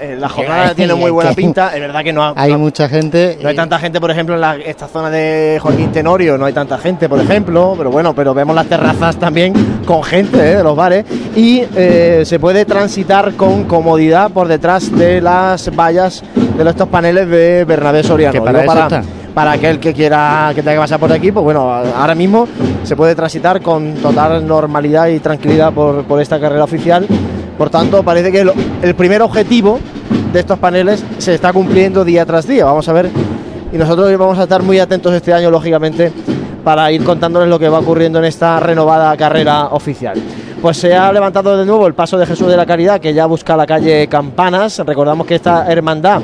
eh, 0.01 0.17
la 0.19 0.27
jornada 0.35 0.73
tiene 0.73 0.95
muy 0.95 1.11
buena 1.11 1.33
pinta. 1.33 1.73
Es 1.75 1.79
verdad 1.79 2.03
que 2.03 2.11
no, 2.11 2.23
ha- 2.23 2.33
Hay 2.35 2.51
no- 2.53 2.59
mucha 2.59 2.89
gente. 2.89 3.37
no 3.41 3.47
hay 3.49 3.55
tanta 3.55 3.77
gente, 3.77 4.01
por 4.01 4.09
ejemplo, 4.09 4.33
en 4.35 4.41
la- 4.41 4.55
esta 4.55 4.87
zona 4.87 5.09
de 5.11 5.59
Joaquín 5.61 5.91
Tenorio, 5.91 6.37
no 6.37 6.45
hay 6.45 6.53
tanta 6.53 6.77
gente, 6.79 7.07
por 7.07 7.19
ejemplo, 7.19 7.75
pero 7.77 7.91
bueno, 7.91 8.15
pero 8.15 8.33
vemos 8.33 8.55
las 8.55 8.65
terrazas 8.65 9.17
también 9.17 9.53
con 9.85 10.03
gente 10.03 10.37
de 10.37 10.63
los 10.63 10.75
bares 10.75 11.05
y 11.35 11.61
se 12.23 12.39
puede 12.39 12.65
transitar 12.65 13.33
con 13.35 13.65
comodidad 13.65 14.31
por 14.31 14.47
detrás 14.47 14.91
de 14.97 15.21
las 15.21 15.69
vallas 15.75 16.23
de 16.57 16.69
estos 16.69 16.87
paneles 16.89 17.29
de 17.29 17.65
Bernabé 17.65 18.01
Soriano. 18.03 18.33
Que 18.33 18.41
para 18.41 18.63
para, 19.35 19.51
aquel 19.51 19.79
que 19.79 19.93
quiera 19.93 20.51
que 20.55 20.61
tenga 20.63 20.73
que 20.77 20.79
pasar 20.79 20.99
por 20.99 21.11
aquí, 21.11 21.31
pues 21.31 21.43
bueno, 21.43 21.69
ahora 21.69 22.15
mismo 22.15 22.47
se 22.83 22.95
puede 22.95 23.13
transitar 23.13 23.61
con 23.61 23.93
total 23.95 24.47
normalidad 24.47 25.07
y 25.07 25.19
tranquilidad 25.19 25.71
por, 25.73 26.21
esta 26.21 26.39
carrera 26.39 26.63
oficial. 26.63 27.05
Por 27.57 27.69
tanto, 27.69 28.01
parece 28.01 28.31
que 28.31 28.43
lo- 28.45 28.53
el 28.81 28.95
primer 28.95 29.21
objetivo 29.21 29.79
de 30.33 30.39
estos 30.39 30.57
paneles 30.57 31.03
se 31.17 31.35
está 31.35 31.53
cumpliendo 31.53 32.03
día 32.03 32.25
tras 32.25 32.47
día. 32.47 32.65
Vamos 32.65 32.87
a 32.89 32.93
ver 32.93 33.09
y 33.71 33.77
nosotros 33.77 34.17
vamos 34.17 34.39
a 34.39 34.43
estar 34.43 34.63
muy 34.63 34.79
atentos 34.79 35.13
este 35.13 35.33
año, 35.33 35.51
lógicamente, 35.51 36.11
para 36.63 36.91
ir 36.91 37.03
contándoles 37.03 37.47
lo 37.49 37.59
que 37.59 37.69
va 37.69 37.79
ocurriendo 37.79 38.19
en 38.19 38.25
esta 38.25 38.59
renovada 38.59 39.15
carrera 39.17 39.65
oficial. 39.67 40.17
Pues 40.61 40.77
se 40.77 40.95
ha 40.95 41.11
levantado 41.11 41.57
de 41.57 41.65
nuevo 41.65 41.85
el 41.85 41.93
paso 41.93 42.17
de 42.17 42.25
Jesús 42.25 42.47
de 42.47 42.57
la 42.57 42.65
Caridad, 42.65 42.99
que 42.99 43.13
ya 43.13 43.25
busca 43.27 43.55
la 43.55 43.67
calle 43.67 44.07
Campanas. 44.07 44.79
Recordamos 44.79 45.27
que 45.27 45.35
esta 45.35 45.71
hermandad 45.71 46.21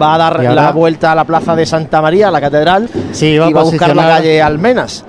va 0.00 0.14
a 0.14 0.18
dar 0.18 0.40
la 0.42 0.72
vuelta 0.72 1.12
a 1.12 1.14
la 1.14 1.24
plaza 1.24 1.54
de 1.56 1.66
Santa 1.66 2.00
María, 2.02 2.28
a 2.28 2.30
la 2.30 2.40
catedral, 2.40 2.88
Sí, 3.12 3.38
va 3.38 3.46
a 3.46 3.50
y 3.50 3.52
va 3.52 3.60
a 3.60 3.64
buscar 3.64 3.94
la 3.96 4.02
calle 4.08 4.42
Almenas. 4.42 5.04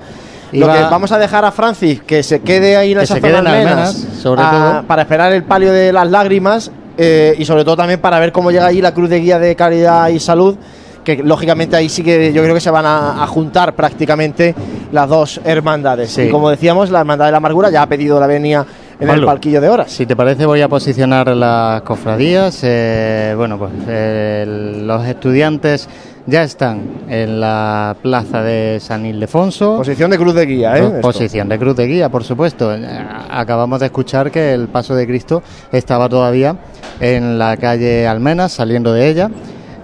Lo 0.52 0.66
que 0.72 0.80
vamos 0.82 1.10
a 1.12 1.18
dejar 1.18 1.44
a 1.44 1.50
Francis 1.50 2.00
que 2.02 2.22
se 2.22 2.40
quede 2.40 2.76
ahí 2.76 2.92
en 2.92 2.98
Que 2.98 3.04
esa 3.04 3.16
zona 3.20 3.38
Almenas, 3.38 3.56
Almenas, 3.56 4.06
sobre 4.22 4.42
a- 4.42 4.50
todo. 4.50 4.82
para 4.86 5.02
esperar 5.02 5.32
el 5.32 5.42
palio 5.42 5.72
de 5.72 5.92
las 5.92 6.08
lágrimas 6.08 6.70
eh, 6.96 7.34
y 7.36 7.44
sobre 7.44 7.64
todo 7.64 7.76
también 7.76 8.00
para 8.00 8.18
ver 8.20 8.32
cómo 8.32 8.50
llega 8.50 8.66
allí 8.66 8.80
la 8.80 8.94
cruz 8.94 9.10
de 9.10 9.20
guía 9.20 9.38
de 9.38 9.54
caridad 9.56 10.08
y 10.08 10.18
salud 10.20 10.56
que 11.04 11.16
lógicamente 11.22 11.76
ahí 11.76 11.88
sí 11.88 12.02
que 12.02 12.32
yo 12.32 12.42
creo 12.42 12.54
que 12.54 12.60
se 12.60 12.70
van 12.70 12.86
a, 12.86 13.22
a 13.22 13.26
juntar 13.26 13.74
prácticamente 13.74 14.54
las 14.92 15.08
dos 15.08 15.40
hermandades. 15.44 16.10
Sí. 16.12 16.22
Y 16.22 16.30
como 16.30 16.48
decíamos, 16.50 16.90
la 16.90 17.00
hermandad 17.00 17.26
de 17.26 17.30
la 17.32 17.36
amargura 17.36 17.70
ya 17.70 17.82
ha 17.82 17.86
pedido 17.86 18.18
la 18.18 18.26
venia 18.26 18.64
en 19.00 19.10
el 19.10 19.24
palquillo 19.24 19.60
de 19.60 19.68
horas. 19.68 19.90
Si 19.90 20.06
te 20.06 20.16
parece, 20.16 20.46
voy 20.46 20.60
a 20.62 20.68
posicionar 20.68 21.28
las 21.28 21.82
cofradías. 21.82 22.60
Eh, 22.62 23.34
bueno, 23.36 23.58
pues 23.58 23.72
eh, 23.88 24.82
los 24.84 25.06
estudiantes 25.06 25.88
ya 26.26 26.42
están 26.42 26.82
en 27.08 27.40
la 27.40 27.96
plaza 28.02 28.42
de 28.42 28.78
San 28.80 29.06
Ildefonso. 29.06 29.76
Posición 29.76 30.10
de 30.10 30.18
cruz 30.18 30.34
de 30.34 30.46
guía, 30.46 30.76
¿eh? 30.76 30.84
Esto. 30.84 31.00
Posición 31.00 31.48
de 31.48 31.58
cruz 31.58 31.76
de 31.76 31.86
guía, 31.86 32.08
por 32.08 32.24
supuesto. 32.24 32.74
Eh, 32.74 32.86
Acabamos 33.30 33.80
de 33.80 33.86
escuchar 33.86 34.30
que 34.30 34.54
el 34.54 34.68
paso 34.68 34.94
de 34.94 35.06
Cristo 35.06 35.42
estaba 35.72 36.08
todavía 36.08 36.56
en 37.00 37.38
la 37.38 37.56
calle 37.56 38.06
Almenas, 38.06 38.52
saliendo 38.52 38.92
de 38.92 39.08
ella. 39.08 39.30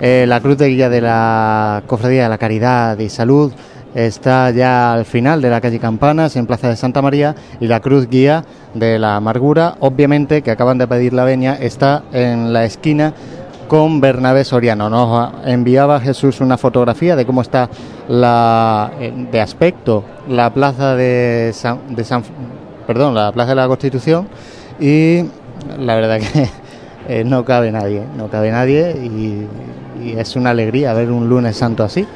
Eh, 0.01 0.25
la 0.27 0.41
cruz 0.41 0.59
de 0.59 0.69
guía 0.69 0.89
de 0.89 1.01
la 1.01 1.83
Cofradía 1.87 2.25
de 2.25 2.29
la 2.29 2.39
Caridad 2.39 2.99
y 2.99 3.09
Salud 3.09 3.53
está 3.95 4.51
ya 4.51 4.93
al 4.93 5.05
final 5.05 5.43
de 5.43 5.51
la 5.51 5.61
calle 5.61 5.79
Campanas, 5.79 6.37
en 6.37 6.47
Plaza 6.47 6.69
de 6.69 6.77
Santa 6.77 7.03
María, 7.03 7.35
y 7.61 7.67
la 7.67 7.81
cruz 7.81 8.09
guía 8.09 8.45
de 8.75 8.99
la 8.99 9.17
Amargura, 9.17 9.77
obviamente, 9.81 10.43
que 10.43 10.51
acaban 10.51 10.79
de 10.79 10.87
pedir 10.87 11.13
la 11.13 11.25
venia, 11.25 11.55
está 11.55 12.03
en 12.13 12.53
la 12.53 12.65
esquina 12.65 13.13
con 13.69 14.01
Bernabé 14.01 14.45
Soriano. 14.45 14.91
Nos 14.91 15.33
enviaba 15.47 16.01
Jesús 16.01 16.41
una 16.41 16.59
fotografía 16.59 17.17
de 17.17 17.25
cómo 17.25 17.41
está 17.41 17.71
la 18.09 18.93
eh, 19.01 19.13
de 19.31 19.41
aspecto 19.41 20.05
la 20.29 20.53
plaza 20.53 20.95
de 20.95 21.53
San, 21.55 21.95
de 21.95 22.05
San 22.05 22.23
perdón, 22.87 23.15
la 23.15 23.33
plaza 23.33 23.51
de 23.51 23.55
la 23.57 23.69
Constitución 23.69 24.29
y 24.79 25.23
la 25.79 25.95
verdad 25.95 26.19
que 26.19 26.49
eh, 27.09 27.25
no 27.25 27.47
cabe 27.47 27.73
nadie, 27.73 28.03
no 28.15 28.29
cabe 28.29 28.51
nadie 28.51 28.91
y 28.93 29.49
es 30.19 30.37
una 30.37 30.51
alegría 30.51 30.93
ver 30.93 31.11
un 31.11 31.29
lunes 31.29 31.57
santo 31.57 31.85
así. 31.85 32.07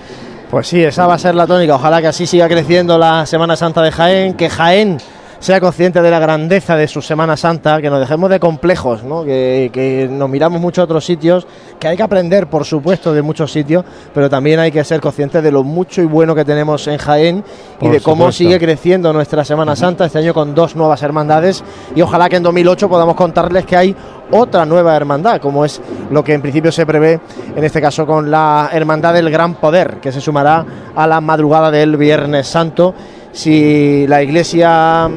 Pues 0.50 0.68
sí, 0.68 0.82
esa 0.82 1.06
va 1.06 1.14
a 1.14 1.18
ser 1.18 1.34
la 1.34 1.46
tónica. 1.46 1.74
Ojalá 1.74 2.00
que 2.00 2.06
así 2.06 2.26
siga 2.26 2.48
creciendo 2.48 2.98
la 2.98 3.26
Semana 3.26 3.56
Santa 3.56 3.82
de 3.82 3.90
Jaén, 3.90 4.34
que 4.34 4.48
Jaén 4.48 4.98
sea 5.38 5.60
consciente 5.60 6.00
de 6.00 6.10
la 6.10 6.18
grandeza 6.18 6.76
de 6.76 6.88
su 6.88 7.02
Semana 7.02 7.36
Santa, 7.36 7.80
que 7.80 7.90
nos 7.90 8.00
dejemos 8.00 8.30
de 8.30 8.40
complejos, 8.40 9.02
¿no? 9.02 9.24
que, 9.24 9.70
que 9.72 10.08
nos 10.10 10.28
miramos 10.30 10.60
mucho 10.60 10.80
a 10.80 10.84
otros 10.84 11.04
sitios, 11.04 11.46
que 11.78 11.88
hay 11.88 11.96
que 11.96 12.02
aprender, 12.02 12.46
por 12.46 12.64
supuesto, 12.64 13.12
de 13.12 13.22
muchos 13.22 13.52
sitios, 13.52 13.84
pero 14.14 14.30
también 14.30 14.60
hay 14.60 14.72
que 14.72 14.82
ser 14.84 15.00
conscientes 15.00 15.42
de 15.42 15.50
lo 15.50 15.62
mucho 15.62 16.00
y 16.00 16.06
bueno 16.06 16.34
que 16.34 16.44
tenemos 16.44 16.86
en 16.88 16.98
Jaén 16.98 17.44
y 17.80 17.88
de 17.88 18.00
cómo 18.00 18.24
supuesto. 18.24 18.38
sigue 18.38 18.58
creciendo 18.58 19.12
nuestra 19.12 19.44
Semana 19.44 19.76
Santa 19.76 20.06
este 20.06 20.18
año 20.18 20.32
con 20.32 20.54
dos 20.54 20.74
nuevas 20.74 21.02
hermandades 21.02 21.62
y 21.94 22.00
ojalá 22.02 22.28
que 22.28 22.36
en 22.36 22.42
2008 22.42 22.88
podamos 22.88 23.14
contarles 23.14 23.66
que 23.66 23.76
hay 23.76 23.96
otra 24.30 24.64
nueva 24.64 24.96
hermandad, 24.96 25.40
como 25.40 25.64
es 25.64 25.80
lo 26.10 26.22
que 26.24 26.34
en 26.34 26.42
principio 26.42 26.72
se 26.72 26.86
prevé, 26.86 27.20
en 27.54 27.64
este 27.64 27.80
caso 27.80 28.06
con 28.06 28.30
la 28.30 28.70
Hermandad 28.72 29.14
del 29.14 29.30
Gran 29.30 29.54
Poder, 29.54 29.98
que 30.00 30.12
se 30.12 30.20
sumará 30.20 30.64
a 30.94 31.06
la 31.06 31.20
madrugada 31.20 31.70
del 31.70 31.96
Viernes 31.96 32.46
Santo, 32.46 32.94
si 33.32 34.06
la 34.06 34.22
Iglesia 34.22 35.08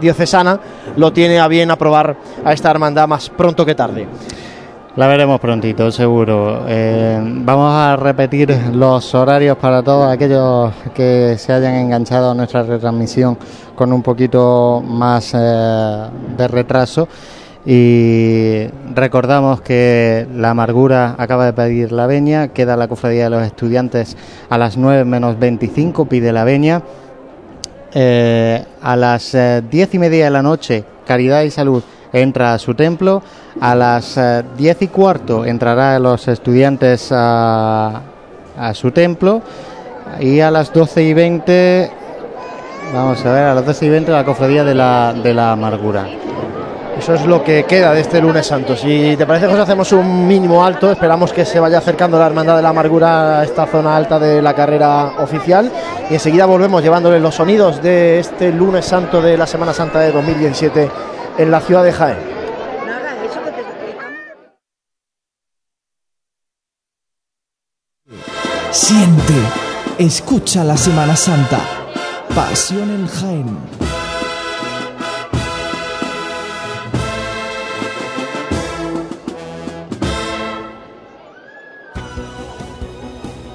diocesana 0.00 0.60
lo 0.96 1.12
tiene 1.12 1.38
a 1.40 1.48
bien 1.48 1.70
aprobar 1.70 2.16
a 2.44 2.52
esta 2.52 2.70
hermandad 2.70 3.08
más 3.08 3.30
pronto 3.30 3.64
que 3.64 3.74
tarde. 3.74 4.06
La 4.94 5.06
veremos 5.06 5.40
prontito, 5.40 5.90
seguro. 5.90 6.66
Eh, 6.68 7.18
vamos 7.18 7.72
a 7.72 7.96
repetir 7.96 8.54
los 8.74 9.14
horarios 9.14 9.56
para 9.56 9.82
todos 9.82 10.12
aquellos 10.12 10.70
que 10.94 11.36
se 11.38 11.50
hayan 11.54 11.76
enganchado 11.76 12.32
a 12.32 12.34
nuestra 12.34 12.62
retransmisión 12.62 13.38
con 13.74 13.90
un 13.90 14.02
poquito 14.02 14.82
más 14.84 15.32
eh, 15.34 16.08
de 16.36 16.46
retraso. 16.46 17.08
Y 17.64 18.66
recordamos 18.92 19.60
que 19.60 20.26
la 20.34 20.50
amargura 20.50 21.14
acaba 21.16 21.46
de 21.46 21.52
pedir 21.52 21.92
la 21.92 22.06
veña, 22.06 22.48
queda 22.48 22.76
la 22.76 22.88
cofradía 22.88 23.24
de 23.24 23.30
los 23.30 23.42
estudiantes 23.44 24.16
a 24.50 24.58
las 24.58 24.76
9 24.76 25.04
menos 25.04 25.38
25, 25.38 26.06
pide 26.06 26.32
la 26.32 26.44
veña. 26.44 26.82
Eh, 27.94 28.64
a 28.80 28.96
las 28.96 29.34
eh, 29.34 29.62
diez 29.70 29.94
y 29.94 29.98
media 29.98 30.24
de 30.24 30.30
la 30.30 30.42
noche, 30.42 30.84
Caridad 31.06 31.42
y 31.42 31.50
Salud 31.50 31.84
entra 32.12 32.54
a 32.54 32.58
su 32.58 32.74
templo. 32.74 33.22
A 33.60 33.74
las 33.76 34.16
eh, 34.16 34.42
diez 34.56 34.82
y 34.82 34.88
cuarto 34.88 35.44
entrará 35.44 35.98
los 36.00 36.26
estudiantes 36.26 37.10
a, 37.12 38.02
a 38.58 38.74
su 38.74 38.90
templo. 38.90 39.40
Y 40.20 40.40
a 40.40 40.50
las 40.50 40.72
doce 40.72 41.02
y 41.04 41.14
veinte, 41.14 41.90
vamos 42.92 43.24
a 43.24 43.32
ver, 43.32 43.44
a 43.44 43.54
las 43.54 43.64
doce 43.64 43.86
y 43.86 43.88
veinte 43.88 44.10
la 44.10 44.24
cofradía 44.24 44.64
de 44.64 44.74
la, 44.74 45.14
de 45.14 45.32
la 45.32 45.52
amargura. 45.52 46.06
Eso 46.98 47.14
es 47.14 47.26
lo 47.26 47.42
que 47.42 47.64
queda 47.64 47.92
de 47.92 48.00
este 48.00 48.20
lunes 48.20 48.46
santo. 48.46 48.76
Si 48.76 49.16
te 49.16 49.26
parece, 49.26 49.46
José, 49.46 49.62
hacemos 49.62 49.90
un 49.92 50.26
mínimo 50.26 50.64
alto. 50.64 50.92
Esperamos 50.92 51.32
que 51.32 51.44
se 51.44 51.58
vaya 51.58 51.78
acercando 51.78 52.18
la 52.18 52.26
Hermandad 52.26 52.56
de 52.56 52.62
la 52.62 52.68
Amargura 52.68 53.40
a 53.40 53.44
esta 53.44 53.66
zona 53.66 53.96
alta 53.96 54.18
de 54.18 54.40
la 54.40 54.54
carrera 54.54 55.14
oficial. 55.18 55.70
Y 56.10 56.14
enseguida 56.14 56.46
volvemos 56.46 56.82
llevándoles 56.82 57.20
los 57.20 57.34
sonidos 57.34 57.82
de 57.82 58.20
este 58.20 58.52
lunes 58.52 58.84
santo 58.84 59.20
de 59.20 59.36
la 59.36 59.46
Semana 59.46 59.72
Santa 59.72 60.00
de 60.00 60.12
2017 60.12 60.90
en 61.38 61.50
la 61.50 61.60
ciudad 61.60 61.82
de 61.82 61.92
Jaén. 61.92 62.18
Siente, 68.70 69.34
escucha 69.98 70.64
la 70.64 70.76
Semana 70.76 71.16
Santa. 71.16 71.60
Pasión 72.34 72.90
en 72.90 73.06
Jaén. 73.06 73.91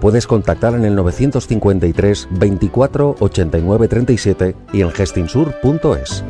Puedes 0.00 0.26
contactar 0.26 0.74
en 0.74 0.84
el 0.84 0.94
953 0.94 2.28
24 2.30 3.16
89 3.20 3.88
37 3.88 4.56
y 4.72 4.82
en 4.82 4.90
gestinsur.es. 4.90 6.24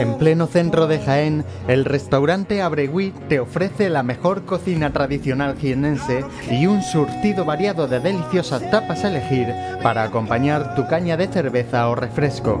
En 0.00 0.18
pleno 0.18 0.48
centro 0.48 0.88
de 0.88 0.98
Jaén, 0.98 1.44
el 1.68 1.84
restaurante 1.84 2.60
Abregui 2.62 3.12
te 3.28 3.38
ofrece 3.38 3.88
la 3.88 4.02
mejor 4.02 4.44
cocina 4.44 4.92
tradicional 4.92 5.56
jienense 5.56 6.24
y 6.50 6.66
un 6.66 6.82
surtido 6.82 7.44
variado 7.44 7.86
de 7.86 8.00
deliciosas 8.00 8.68
tapas 8.70 9.04
a 9.04 9.08
elegir 9.08 9.54
para 9.82 10.02
acompañar 10.02 10.74
tu 10.74 10.86
caña 10.88 11.16
de 11.16 11.28
cerveza 11.28 11.88
o 11.88 11.94
refresco. 11.94 12.60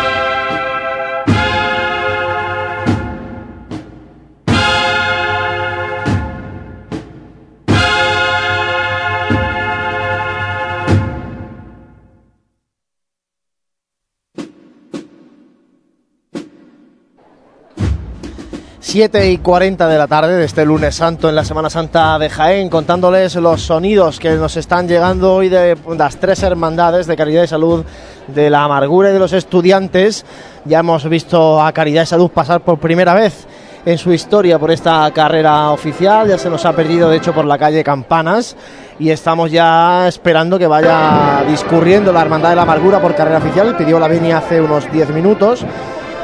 Siete 18.91 19.31
y 19.31 19.37
40 19.37 19.87
de 19.87 19.97
la 19.97 20.05
tarde 20.05 20.35
de 20.35 20.43
este 20.43 20.65
lunes 20.65 20.95
santo 20.95 21.29
en 21.29 21.35
la 21.35 21.45
Semana 21.45 21.69
Santa 21.69 22.19
de 22.19 22.29
Jaén, 22.29 22.67
contándoles 22.67 23.33
los 23.35 23.61
sonidos 23.61 24.19
que 24.19 24.31
nos 24.31 24.57
están 24.57 24.85
llegando 24.85 25.33
hoy 25.33 25.47
de 25.47 25.77
las 25.97 26.17
tres 26.17 26.43
hermandades 26.43 27.07
de 27.07 27.15
Caridad 27.15 27.43
y 27.43 27.47
Salud 27.47 27.85
de 28.27 28.49
la 28.49 28.65
Amargura 28.65 29.09
y 29.09 29.13
de 29.13 29.19
los 29.19 29.31
Estudiantes. 29.31 30.25
Ya 30.65 30.79
hemos 30.79 31.07
visto 31.07 31.63
a 31.63 31.71
Caridad 31.71 32.03
y 32.03 32.05
Salud 32.05 32.31
pasar 32.31 32.65
por 32.65 32.79
primera 32.79 33.13
vez 33.13 33.47
en 33.85 33.97
su 33.97 34.11
historia 34.11 34.59
por 34.59 34.71
esta 34.71 35.09
carrera 35.11 35.71
oficial, 35.71 36.27
ya 36.27 36.37
se 36.37 36.49
nos 36.49 36.65
ha 36.65 36.73
perdido 36.73 37.09
de 37.09 37.15
hecho 37.15 37.33
por 37.33 37.45
la 37.45 37.57
calle 37.57 37.85
Campanas 37.85 38.57
y 38.99 39.09
estamos 39.09 39.51
ya 39.51 40.05
esperando 40.09 40.59
que 40.59 40.67
vaya 40.67 41.45
discurriendo 41.47 42.11
la 42.11 42.23
Hermandad 42.23 42.49
de 42.49 42.55
la 42.57 42.63
Amargura 42.63 43.01
por 43.01 43.15
carrera 43.15 43.37
oficial, 43.37 43.77
pidió 43.77 44.01
la 44.01 44.09
venia 44.09 44.39
hace 44.39 44.59
unos 44.59 44.91
10 44.91 45.11
minutos. 45.11 45.65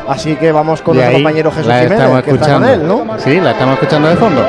Así 0.08 0.36
que 0.38 0.52
vamos 0.52 0.82
con 0.82 0.96
Y 0.96 1.00
nuestro 1.00 1.18
compañero 1.18 1.52
Jesús 1.52 1.68
la 1.68 1.80
Jiménez, 1.80 2.00
estamos 2.00 2.24
que 2.24 2.32
está 2.32 2.46
con 2.46 2.64
escuchando. 2.64 2.96
él, 3.04 3.08
¿no? 3.08 3.20
Sí, 3.20 3.42
la 3.42 3.52
estamos 3.52 3.74
escuchando 3.74 4.08
de 4.08 4.16
fondo. 4.16 4.42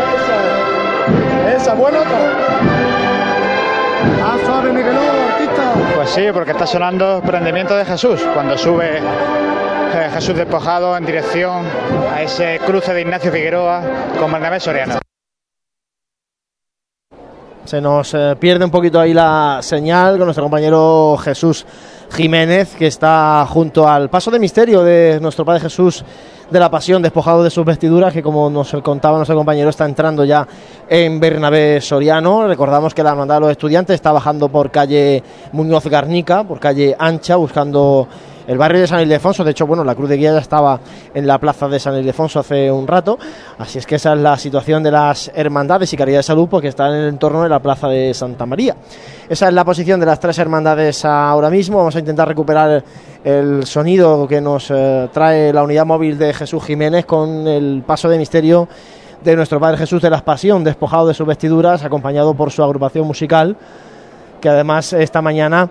Esa, 1.56 1.74
bueno. 1.74 1.98
Ah, 4.24 4.36
suave, 4.44 4.72
Miguelón, 4.72 5.04
artista. 5.32 5.72
Pues 5.96 6.10
sí, 6.10 6.22
porque 6.32 6.52
está 6.52 6.66
sonando 6.66 7.20
Prendimiento 7.26 7.76
de 7.76 7.84
Jesús, 7.84 8.20
cuando 8.34 8.56
sube 8.56 8.98
eh, 8.98 10.10
Jesús 10.14 10.36
despojado 10.36 10.96
en 10.96 11.04
dirección 11.04 11.64
a 12.14 12.22
ese 12.22 12.60
cruce 12.64 12.94
de 12.94 13.00
Ignacio 13.00 13.32
Figueroa 13.32 13.82
con 14.18 14.30
Bernabé 14.30 14.60
Soriano. 14.60 14.98
Se 17.64 17.80
nos 17.82 18.14
eh, 18.14 18.34
pierde 18.38 18.64
un 18.64 18.70
poquito 18.70 18.98
ahí 18.98 19.12
la 19.12 19.58
señal 19.60 20.16
con 20.16 20.24
nuestro 20.26 20.44
compañero 20.44 21.18
Jesús 21.22 21.66
Jiménez, 22.10 22.74
que 22.76 22.86
está 22.86 23.46
junto 23.48 23.88
al 23.88 24.10
paso 24.10 24.30
de 24.30 24.38
misterio 24.38 24.82
de 24.82 25.18
nuestro 25.20 25.44
Padre 25.44 25.60
Jesús 25.60 26.04
de 26.50 26.58
la 26.58 26.70
Pasión, 26.70 27.02
despojado 27.02 27.44
de 27.44 27.50
sus 27.50 27.64
vestiduras, 27.64 28.12
que 28.12 28.22
como 28.22 28.48
nos 28.48 28.72
contaba 28.82 29.16
nuestro 29.16 29.36
compañero, 29.36 29.68
está 29.68 29.84
entrando 29.84 30.24
ya 30.24 30.46
en 30.88 31.20
Bernabé 31.20 31.80
Soriano. 31.80 32.46
Recordamos 32.48 32.94
que 32.94 33.02
la 33.02 33.10
hermandad 33.10 33.36
de 33.36 33.40
los 33.42 33.50
estudiantes 33.50 33.94
está 33.94 34.12
bajando 34.12 34.48
por 34.48 34.70
calle 34.70 35.22
Muñoz 35.52 35.84
Garnica, 35.86 36.44
por 36.44 36.58
calle 36.58 36.96
Ancha, 36.98 37.36
buscando 37.36 38.08
el 38.48 38.56
barrio 38.56 38.80
de 38.80 38.86
San 38.86 39.00
Ildefonso. 39.00 39.44
De 39.44 39.52
hecho, 39.52 39.66
bueno, 39.66 39.84
la 39.84 39.94
Cruz 39.94 40.08
de 40.08 40.16
Guía 40.16 40.32
ya 40.32 40.38
estaba 40.38 40.80
en 41.14 41.26
la 41.26 41.38
plaza 41.38 41.68
de 41.68 41.78
San 41.78 41.94
Ildefonso 41.96 42.40
hace 42.40 42.72
un 42.72 42.86
rato. 42.86 43.18
Así 43.58 43.78
es 43.78 43.86
que 43.86 43.96
esa 43.96 44.14
es 44.14 44.20
la 44.20 44.36
situación 44.38 44.82
de 44.82 44.90
las 44.90 45.30
hermandades 45.34 45.92
y 45.92 45.96
caridad 45.96 46.20
de 46.20 46.22
salud, 46.22 46.48
porque 46.48 46.68
están 46.68 46.94
en 46.94 47.02
el 47.02 47.08
entorno 47.10 47.42
de 47.42 47.50
la 47.50 47.60
plaza 47.60 47.88
de 47.88 48.14
Santa 48.14 48.46
María. 48.46 48.74
Esa 49.28 49.48
es 49.48 49.54
la 49.54 49.64
posición 49.66 50.00
de 50.00 50.06
las 50.06 50.18
tres 50.18 50.38
hermandades 50.38 51.04
ahora 51.04 51.50
mismo. 51.50 51.76
Vamos 51.76 51.94
a 51.94 51.98
intentar 51.98 52.26
recuperar 52.26 52.82
el 53.22 53.66
sonido 53.66 54.26
que 54.26 54.40
nos 54.40 54.70
eh, 54.70 55.10
trae 55.12 55.52
la 55.52 55.62
unidad 55.62 55.84
móvil 55.84 56.16
de 56.16 56.32
Jesús 56.32 56.64
Jiménez 56.64 57.04
con 57.04 57.46
el 57.46 57.82
paso 57.86 58.08
de 58.08 58.16
misterio 58.16 58.66
de 59.22 59.36
nuestro 59.36 59.60
Padre 59.60 59.76
Jesús 59.76 60.00
de 60.00 60.08
la 60.08 60.24
Pasión, 60.24 60.64
despojado 60.64 61.08
de 61.08 61.12
sus 61.12 61.26
vestiduras, 61.26 61.84
acompañado 61.84 62.32
por 62.32 62.50
su 62.50 62.62
agrupación 62.62 63.06
musical, 63.06 63.56
que 64.40 64.48
además 64.48 64.94
esta 64.94 65.20
mañana 65.20 65.68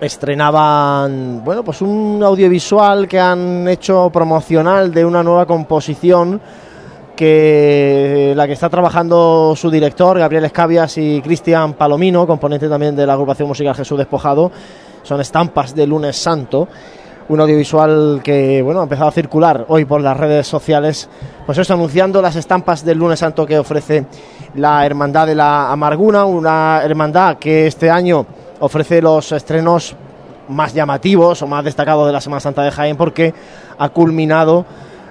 estrenaban 0.00 1.42
bueno 1.44 1.62
pues 1.62 1.80
un 1.82 2.22
audiovisual 2.22 3.08
que 3.08 3.20
han 3.20 3.68
hecho 3.68 4.10
promocional 4.10 4.92
de 4.92 5.04
una 5.04 5.22
nueva 5.22 5.46
composición 5.46 6.40
que 7.14 8.32
la 8.36 8.46
que 8.46 8.54
está 8.54 8.68
trabajando 8.68 9.54
su 9.56 9.70
director 9.70 10.18
Gabriel 10.18 10.44
Escabias 10.44 10.98
y 10.98 11.20
Cristian 11.20 11.74
Palomino 11.74 12.26
componente 12.26 12.68
también 12.68 12.96
de 12.96 13.06
la 13.06 13.12
agrupación 13.12 13.48
musical 13.48 13.74
Jesús 13.74 13.98
Despojado. 13.98 14.50
Son 15.02 15.20
estampas 15.20 15.74
de 15.74 15.86
lunes 15.86 16.16
santo 16.16 16.68
un 17.28 17.40
audiovisual 17.40 18.20
que 18.22 18.60
bueno 18.62 18.80
ha 18.80 18.82
empezado 18.82 19.08
a 19.08 19.12
circular 19.12 19.64
hoy 19.68 19.84
por 19.84 20.00
las 20.00 20.16
redes 20.16 20.46
sociales 20.46 21.08
pues 21.46 21.56
eso 21.56 21.72
anunciando 21.72 22.20
las 22.20 22.36
estampas 22.36 22.84
del 22.84 22.98
lunes 22.98 23.18
santo 23.18 23.46
que 23.46 23.58
ofrece 23.58 24.04
la 24.56 24.84
hermandad 24.84 25.26
de 25.26 25.34
la 25.34 25.72
amarguna 25.72 26.26
una 26.26 26.82
hermandad 26.84 27.38
que 27.38 27.66
este 27.66 27.90
año 27.90 28.26
ofrece 28.60 29.02
los 29.02 29.32
estrenos 29.32 29.96
más 30.48 30.74
llamativos 30.74 31.42
o 31.42 31.46
más 31.46 31.64
destacados 31.64 32.06
de 32.06 32.12
la 32.12 32.20
Semana 32.20 32.40
Santa 32.40 32.62
de 32.62 32.70
Jaén 32.70 32.96
porque 32.96 33.34
ha 33.78 33.88
culminado 33.88 34.66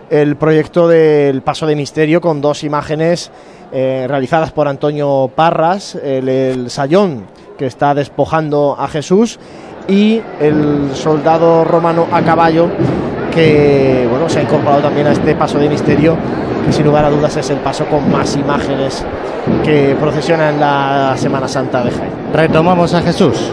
el 0.10 0.36
proyecto 0.36 0.88
del 0.88 1.42
Paso 1.42 1.66
de 1.66 1.76
Misterio 1.76 2.22
con 2.22 2.42
dos 2.42 2.64
imágenes 2.64 3.32
eh, 3.72 4.06
realizadas 4.08 4.52
por 4.52 4.68
Antonio 4.68 5.32
Parras, 5.34 5.96
el, 5.96 6.30
el 6.30 6.70
sayón 6.70 7.26
que 7.58 7.66
está 7.66 7.94
despojando 7.96 8.76
a 8.78 8.88
Jesús 8.88 9.40
y 9.88 10.22
el 10.40 10.92
soldado 10.94 11.64
romano 11.64 12.08
a 12.12 12.22
caballo 12.22 12.70
que 13.34 14.08
bueno 14.10 14.30
se 14.30 14.40
ha 14.40 14.44
incorporado 14.44 14.82
también 14.82 15.08
a 15.08 15.12
este 15.12 15.36
paso 15.36 15.58
de 15.58 15.68
misterio 15.68 16.16
que 16.66 16.72
sin 16.72 16.86
lugar 16.86 17.06
a 17.06 17.10
dudas 17.10 17.36
es 17.38 17.50
el 17.50 17.58
paso 17.58 17.86
con 17.86 18.10
más 18.12 18.36
imágenes 18.36 19.06
que 19.64 19.96
procesiona 20.00 20.50
en 20.50 20.60
la 20.60 21.14
Semana 21.18 21.48
Santa 21.48 21.84
de 21.84 21.92
Jaén. 21.92 22.12
Retomamos 22.34 22.94
a 22.94 23.02
Jesús. 23.02 23.52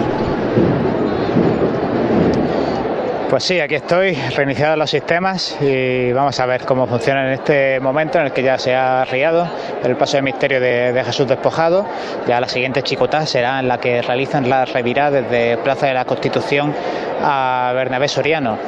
Pues 3.31 3.45
sí, 3.45 3.61
aquí 3.61 3.77
estoy, 3.77 4.15
reiniciado 4.35 4.74
los 4.74 4.91
sistemas 4.91 5.57
y 5.61 6.12
vamos 6.12 6.41
a 6.41 6.47
ver 6.47 6.65
cómo 6.65 6.89
funciona 6.89 7.28
en 7.28 7.35
este 7.35 7.78
momento 7.78 8.19
en 8.19 8.24
el 8.24 8.32
que 8.32 8.43
ya 8.43 8.59
se 8.59 8.74
ha 8.74 9.03
arriado 9.03 9.49
el 9.85 9.95
paso 9.95 10.16
de 10.16 10.23
misterio 10.23 10.61
de, 10.61 10.93
de 10.93 11.05
Jesús 11.05 11.28
despojado. 11.28 11.87
Ya 12.27 12.41
la 12.41 12.49
siguiente 12.49 12.82
chicotá 12.82 13.24
será 13.27 13.61
en 13.61 13.69
la 13.69 13.78
que 13.78 14.03
realizan 14.03 14.51
la 14.51 14.65
revirada 14.65 15.23
desde 15.23 15.59
Plaza 15.59 15.87
de 15.87 15.95
la 15.95 16.05
Constitución 16.07 16.74
a 17.23 17.70
Bernabé 17.73 18.09
Soriano. 18.09 18.59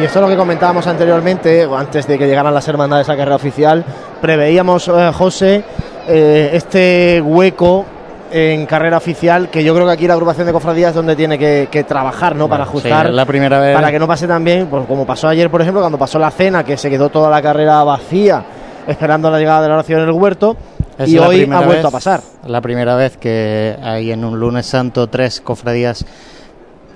Y 0.00 0.04
esto 0.04 0.18
es 0.18 0.22
lo 0.24 0.28
que 0.28 0.36
comentábamos 0.36 0.86
anteriormente, 0.88 1.68
antes 1.76 2.06
de 2.08 2.18
que 2.18 2.26
llegaran 2.26 2.52
las 2.52 2.66
hermandades 2.66 3.08
a 3.08 3.16
carrera 3.16 3.36
oficial. 3.36 3.84
Preveíamos, 4.20 4.88
eh, 4.88 5.10
José, 5.14 5.62
eh, 6.08 6.50
este 6.52 7.22
hueco 7.24 7.84
en 8.32 8.66
carrera 8.66 8.96
oficial, 8.96 9.48
que 9.50 9.62
yo 9.62 9.72
creo 9.72 9.86
que 9.86 9.92
aquí 9.92 10.08
la 10.08 10.14
agrupación 10.14 10.46
de 10.48 10.52
cofradías 10.52 10.90
es 10.90 10.96
donde 10.96 11.14
tiene 11.14 11.38
que, 11.38 11.68
que 11.70 11.84
trabajar, 11.84 12.34
¿no? 12.34 12.48
Para 12.48 12.64
ajustar. 12.64 13.06
Sí, 13.06 13.12
la 13.12 13.24
primera 13.24 13.60
vez. 13.60 13.76
Para 13.76 13.92
que 13.92 13.98
no 14.00 14.08
pase 14.08 14.26
también, 14.26 14.66
pues, 14.66 14.84
como 14.86 15.06
pasó 15.06 15.28
ayer, 15.28 15.48
por 15.48 15.60
ejemplo, 15.62 15.80
cuando 15.80 15.98
pasó 15.98 16.18
la 16.18 16.32
cena, 16.32 16.64
que 16.64 16.76
se 16.76 16.90
quedó 16.90 17.08
toda 17.10 17.30
la 17.30 17.40
carrera 17.40 17.84
vacía, 17.84 18.42
esperando 18.88 19.30
la 19.30 19.38
llegada 19.38 19.62
de 19.62 19.68
la 19.68 19.74
oración 19.74 20.00
en 20.00 20.06
el 20.08 20.12
huerto. 20.14 20.56
Es 20.98 21.08
y 21.08 21.18
hoy 21.18 21.42
ha 21.52 21.56
vuelto 21.60 21.68
vez- 21.68 21.84
a 21.84 21.90
pasar. 21.92 22.20
La 22.48 22.60
primera 22.60 22.96
vez 22.96 23.16
que 23.16 23.76
hay 23.80 24.10
en 24.10 24.24
un 24.24 24.40
lunes 24.40 24.66
santo 24.66 25.06
tres 25.06 25.40
cofradías 25.40 26.04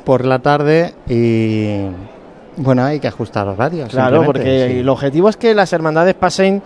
por 0.04 0.24
la 0.24 0.40
tarde 0.40 0.94
y 1.08 1.86
bueno, 2.58 2.84
hay 2.84 3.00
que 3.00 3.08
ajustar 3.08 3.46
horarios. 3.48 3.90
Claro, 3.90 4.24
porque 4.24 4.68
sí. 4.70 4.78
el 4.80 4.88
objetivo 4.88 5.28
es 5.28 5.36
que 5.36 5.54
las 5.54 5.72
hermandades 5.72 6.14
pasen, 6.14 6.62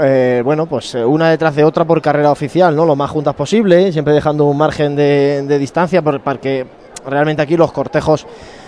eh, 0.00 0.42
bueno, 0.44 0.66
pues 0.66 0.94
eh, 0.94 1.04
una 1.04 1.30
detrás 1.30 1.54
de 1.54 1.64
otra 1.64 1.84
por 1.84 2.00
carrera 2.02 2.30
oficial, 2.30 2.74
¿no? 2.74 2.84
Lo 2.84 2.96
más 2.96 3.10
juntas 3.10 3.34
posible, 3.34 3.92
siempre 3.92 4.12
dejando 4.14 4.44
un 4.46 4.56
margen 4.56 4.96
de, 4.96 5.44
de 5.46 5.58
distancia, 5.58 6.02
por- 6.02 6.20
porque 6.20 6.66
realmente 7.06 7.42
aquí 7.42 7.56
los 7.56 7.70
cortejos 7.72 8.26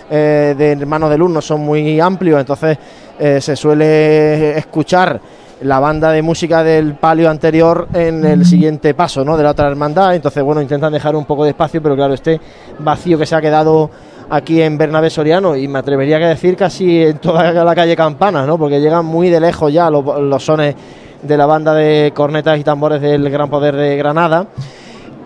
eh, 0.09 0.55
de 0.57 0.71
hermanos 0.71 1.09
de 1.09 1.17
luz 1.17 1.29
no 1.31 1.41
son 1.41 1.61
muy 1.61 1.99
amplios, 1.99 2.39
entonces 2.39 2.77
eh, 3.19 3.41
se 3.41 3.55
suele 3.55 4.57
escuchar 4.57 5.19
la 5.61 5.79
banda 5.79 6.11
de 6.11 6.21
música 6.21 6.63
del 6.63 6.93
palio 6.93 7.29
anterior 7.31 7.87
en 7.93 8.23
el 8.23 8.45
siguiente 8.45 8.93
paso, 8.93 9.25
¿no? 9.25 9.35
De 9.35 9.43
la 9.43 9.49
otra 9.51 9.67
hermandad, 9.67 10.13
entonces, 10.13 10.43
bueno, 10.43 10.61
intentan 10.61 10.93
dejar 10.93 11.15
un 11.15 11.25
poco 11.25 11.43
de 11.43 11.49
espacio, 11.49 11.81
pero 11.81 11.95
claro, 11.95 12.13
este 12.13 12.39
vacío 12.77 13.17
que 13.17 13.25
se 13.25 13.35
ha 13.35 13.41
quedado 13.41 13.89
aquí 14.29 14.61
en 14.61 14.77
Bernabé 14.77 15.09
Soriano 15.09 15.55
y 15.55 15.67
me 15.67 15.79
atrevería 15.79 16.17
a 16.17 16.29
decir 16.29 16.55
casi 16.55 17.03
en 17.03 17.17
toda 17.19 17.51
la 17.51 17.75
calle 17.75 17.95
Campana, 17.95 18.45
¿no? 18.45 18.57
Porque 18.57 18.79
llegan 18.79 19.05
muy 19.05 19.29
de 19.29 19.39
lejos 19.39 19.71
ya 19.71 19.89
los, 19.89 20.03
los 20.21 20.43
sones 20.43 20.75
de 21.21 21.37
la 21.37 21.45
banda 21.45 21.73
de 21.73 22.11
cornetas 22.13 22.59
y 22.59 22.63
tambores 22.63 23.01
del 23.01 23.29
Gran 23.29 23.49
Poder 23.49 23.75
de 23.75 23.97
Granada 23.97 24.47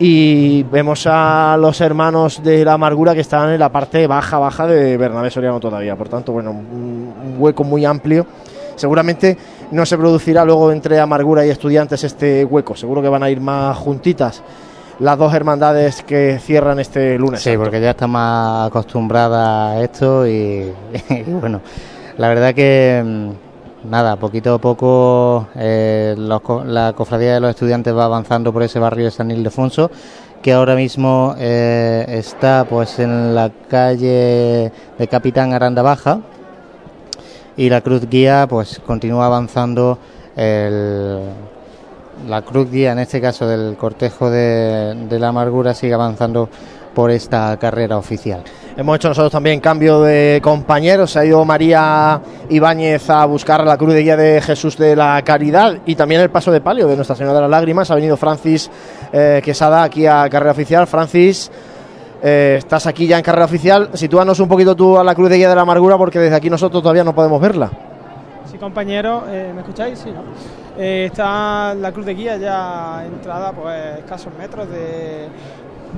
y 0.03 0.63
vemos 0.63 1.05
a 1.05 1.55
los 1.59 1.79
hermanos 1.79 2.41
de 2.43 2.65
la 2.65 2.73
amargura 2.73 3.13
que 3.13 3.21
están 3.21 3.51
en 3.51 3.59
la 3.59 3.69
parte 3.69 4.07
baja, 4.07 4.39
baja 4.39 4.65
de 4.65 4.97
Bernabé 4.97 5.29
Soriano 5.29 5.59
todavía. 5.59 5.95
Por 5.95 6.09
tanto, 6.09 6.31
bueno, 6.31 6.49
un 6.51 7.35
hueco 7.37 7.63
muy 7.63 7.85
amplio. 7.85 8.25
Seguramente 8.75 9.37
no 9.69 9.85
se 9.85 9.97
producirá 9.99 10.43
luego 10.43 10.71
entre 10.71 10.99
amargura 10.99 11.45
y 11.45 11.49
estudiantes 11.49 12.03
este 12.03 12.43
hueco. 12.43 12.75
Seguro 12.75 13.01
que 13.03 13.09
van 13.09 13.21
a 13.21 13.29
ir 13.29 13.39
más 13.41 13.77
juntitas 13.77 14.41
las 14.99 15.17
dos 15.17 15.33
hermandades 15.33 16.03
que 16.03 16.39
cierran 16.39 16.79
este 16.79 17.17
lunes. 17.17 17.41
Sí, 17.41 17.57
porque 17.57 17.81
ya 17.81 17.91
está 17.91 18.07
más 18.07 18.67
acostumbrada 18.67 19.71
a 19.71 19.81
esto 19.81 20.27
y, 20.27 20.71
y 21.09 21.23
bueno, 21.31 21.61
la 22.17 22.27
verdad 22.27 22.53
que 22.53 23.01
mm, 23.03 23.89
nada, 23.89 24.15
poquito 24.17 24.55
a 24.55 24.57
poco 24.59 25.47
eh, 25.55 26.15
los 26.17 26.41
la 26.65 26.93
cofradía 26.93 27.35
de 27.35 27.39
los 27.39 27.51
estudiantes 27.51 27.95
va 27.95 28.05
avanzando 28.05 28.53
por 28.53 28.63
ese 28.63 28.79
barrio 28.79 29.05
de 29.05 29.11
San 29.11 29.31
Ildefonso 29.31 29.89
que 30.41 30.53
ahora 30.53 30.75
mismo 30.75 31.35
eh, 31.37 32.05
está 32.09 32.65
pues 32.67 32.99
en 32.99 33.35
la 33.35 33.51
calle 33.69 34.71
de 34.97 35.07
Capitán 35.07 35.53
Aranda 35.53 35.81
Baja 35.81 36.19
y 37.57 37.69
la 37.69 37.81
cruz 37.81 38.07
guía 38.09 38.47
pues 38.49 38.81
continúa 38.85 39.27
avanzando 39.27 39.97
el, 40.35 41.21
la 42.27 42.41
cruz 42.41 42.71
guía 42.71 42.91
en 42.91 42.99
este 42.99 43.21
caso 43.21 43.47
del 43.47 43.75
cortejo 43.77 44.29
de, 44.29 44.95
de 45.09 45.19
la 45.19 45.29
amargura 45.29 45.73
sigue 45.73 45.93
avanzando 45.93 46.49
por 46.93 47.11
esta 47.11 47.57
carrera 47.57 47.97
oficial. 47.97 48.43
Hemos 48.75 48.95
hecho 48.95 49.09
nosotros 49.09 49.31
también 49.31 49.59
cambio 49.59 50.01
de 50.01 50.39
compañeros. 50.41 51.11
Se 51.11 51.19
ha 51.19 51.25
ido 51.25 51.43
María 51.45 52.21
Ibáñez 52.49 53.09
a 53.09 53.25
buscar 53.25 53.65
la 53.65 53.77
cruz 53.77 53.93
de 53.93 54.03
guía 54.03 54.17
de 54.17 54.41
Jesús 54.41 54.77
de 54.77 54.95
la 54.95 55.21
Caridad 55.23 55.77
y 55.85 55.95
también 55.95 56.21
el 56.21 56.29
paso 56.29 56.51
de 56.51 56.61
palio 56.61 56.87
de 56.87 56.95
Nuestra 56.95 57.15
Señora 57.15 57.35
de 57.35 57.41
las 57.41 57.49
Lágrimas. 57.49 57.91
Ha 57.91 57.95
venido 57.95 58.17
Francis 58.17 58.69
eh, 59.11 59.41
Quesada 59.43 59.83
aquí 59.83 60.05
a 60.05 60.27
carrera 60.29 60.51
oficial. 60.51 60.87
Francis, 60.87 61.51
eh, 62.23 62.55
estás 62.57 62.87
aquí 62.87 63.07
ya 63.07 63.17
en 63.17 63.23
carrera 63.23 63.45
oficial. 63.45 63.89
Sitúanos 63.93 64.39
un 64.39 64.47
poquito 64.47 64.75
tú 64.75 64.97
a 64.97 65.03
la 65.03 65.15
cruz 65.15 65.29
de 65.29 65.37
guía 65.37 65.49
de 65.49 65.55
la 65.55 65.61
amargura 65.61 65.97
porque 65.97 66.19
desde 66.19 66.35
aquí 66.35 66.49
nosotros 66.49 66.81
todavía 66.81 67.03
no 67.03 67.13
podemos 67.13 67.41
verla. 67.41 67.69
Sí, 68.49 68.57
compañero, 68.57 69.23
eh, 69.29 69.51
¿me 69.53 69.61
escucháis? 69.61 69.99
Sí, 69.99 70.11
¿no? 70.11 70.23
Eh, 70.83 71.05
está 71.11 71.75
la 71.75 71.91
cruz 71.91 72.07
de 72.07 72.15
guía 72.15 72.37
ya 72.37 73.05
entrada, 73.05 73.51
pues 73.51 73.99
escasos 73.99 74.33
metros 74.33 74.67
de, 74.67 75.27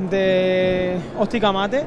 de 0.09 0.99
Mate. 1.53 1.85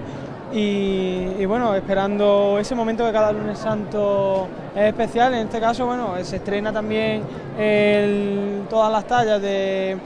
Y, 0.51 1.45
bueno, 1.45 1.75
esperando 1.75 2.57
ese 2.59 2.75
momento 2.75 3.05
que 3.05 3.13
cada 3.13 3.33
lunes 3.33 3.59
santo 3.59 4.49
es 4.75 4.85
especial. 4.85 5.35
En 5.35 5.41
este 5.41 5.61
caso, 5.61 5.85
bueno, 5.85 6.15
se 6.23 6.37
estrena 6.37 6.73
también 6.73 7.23
todas 8.71 8.91
las 8.91 9.07
tallas 9.07 9.43
de 9.43 9.99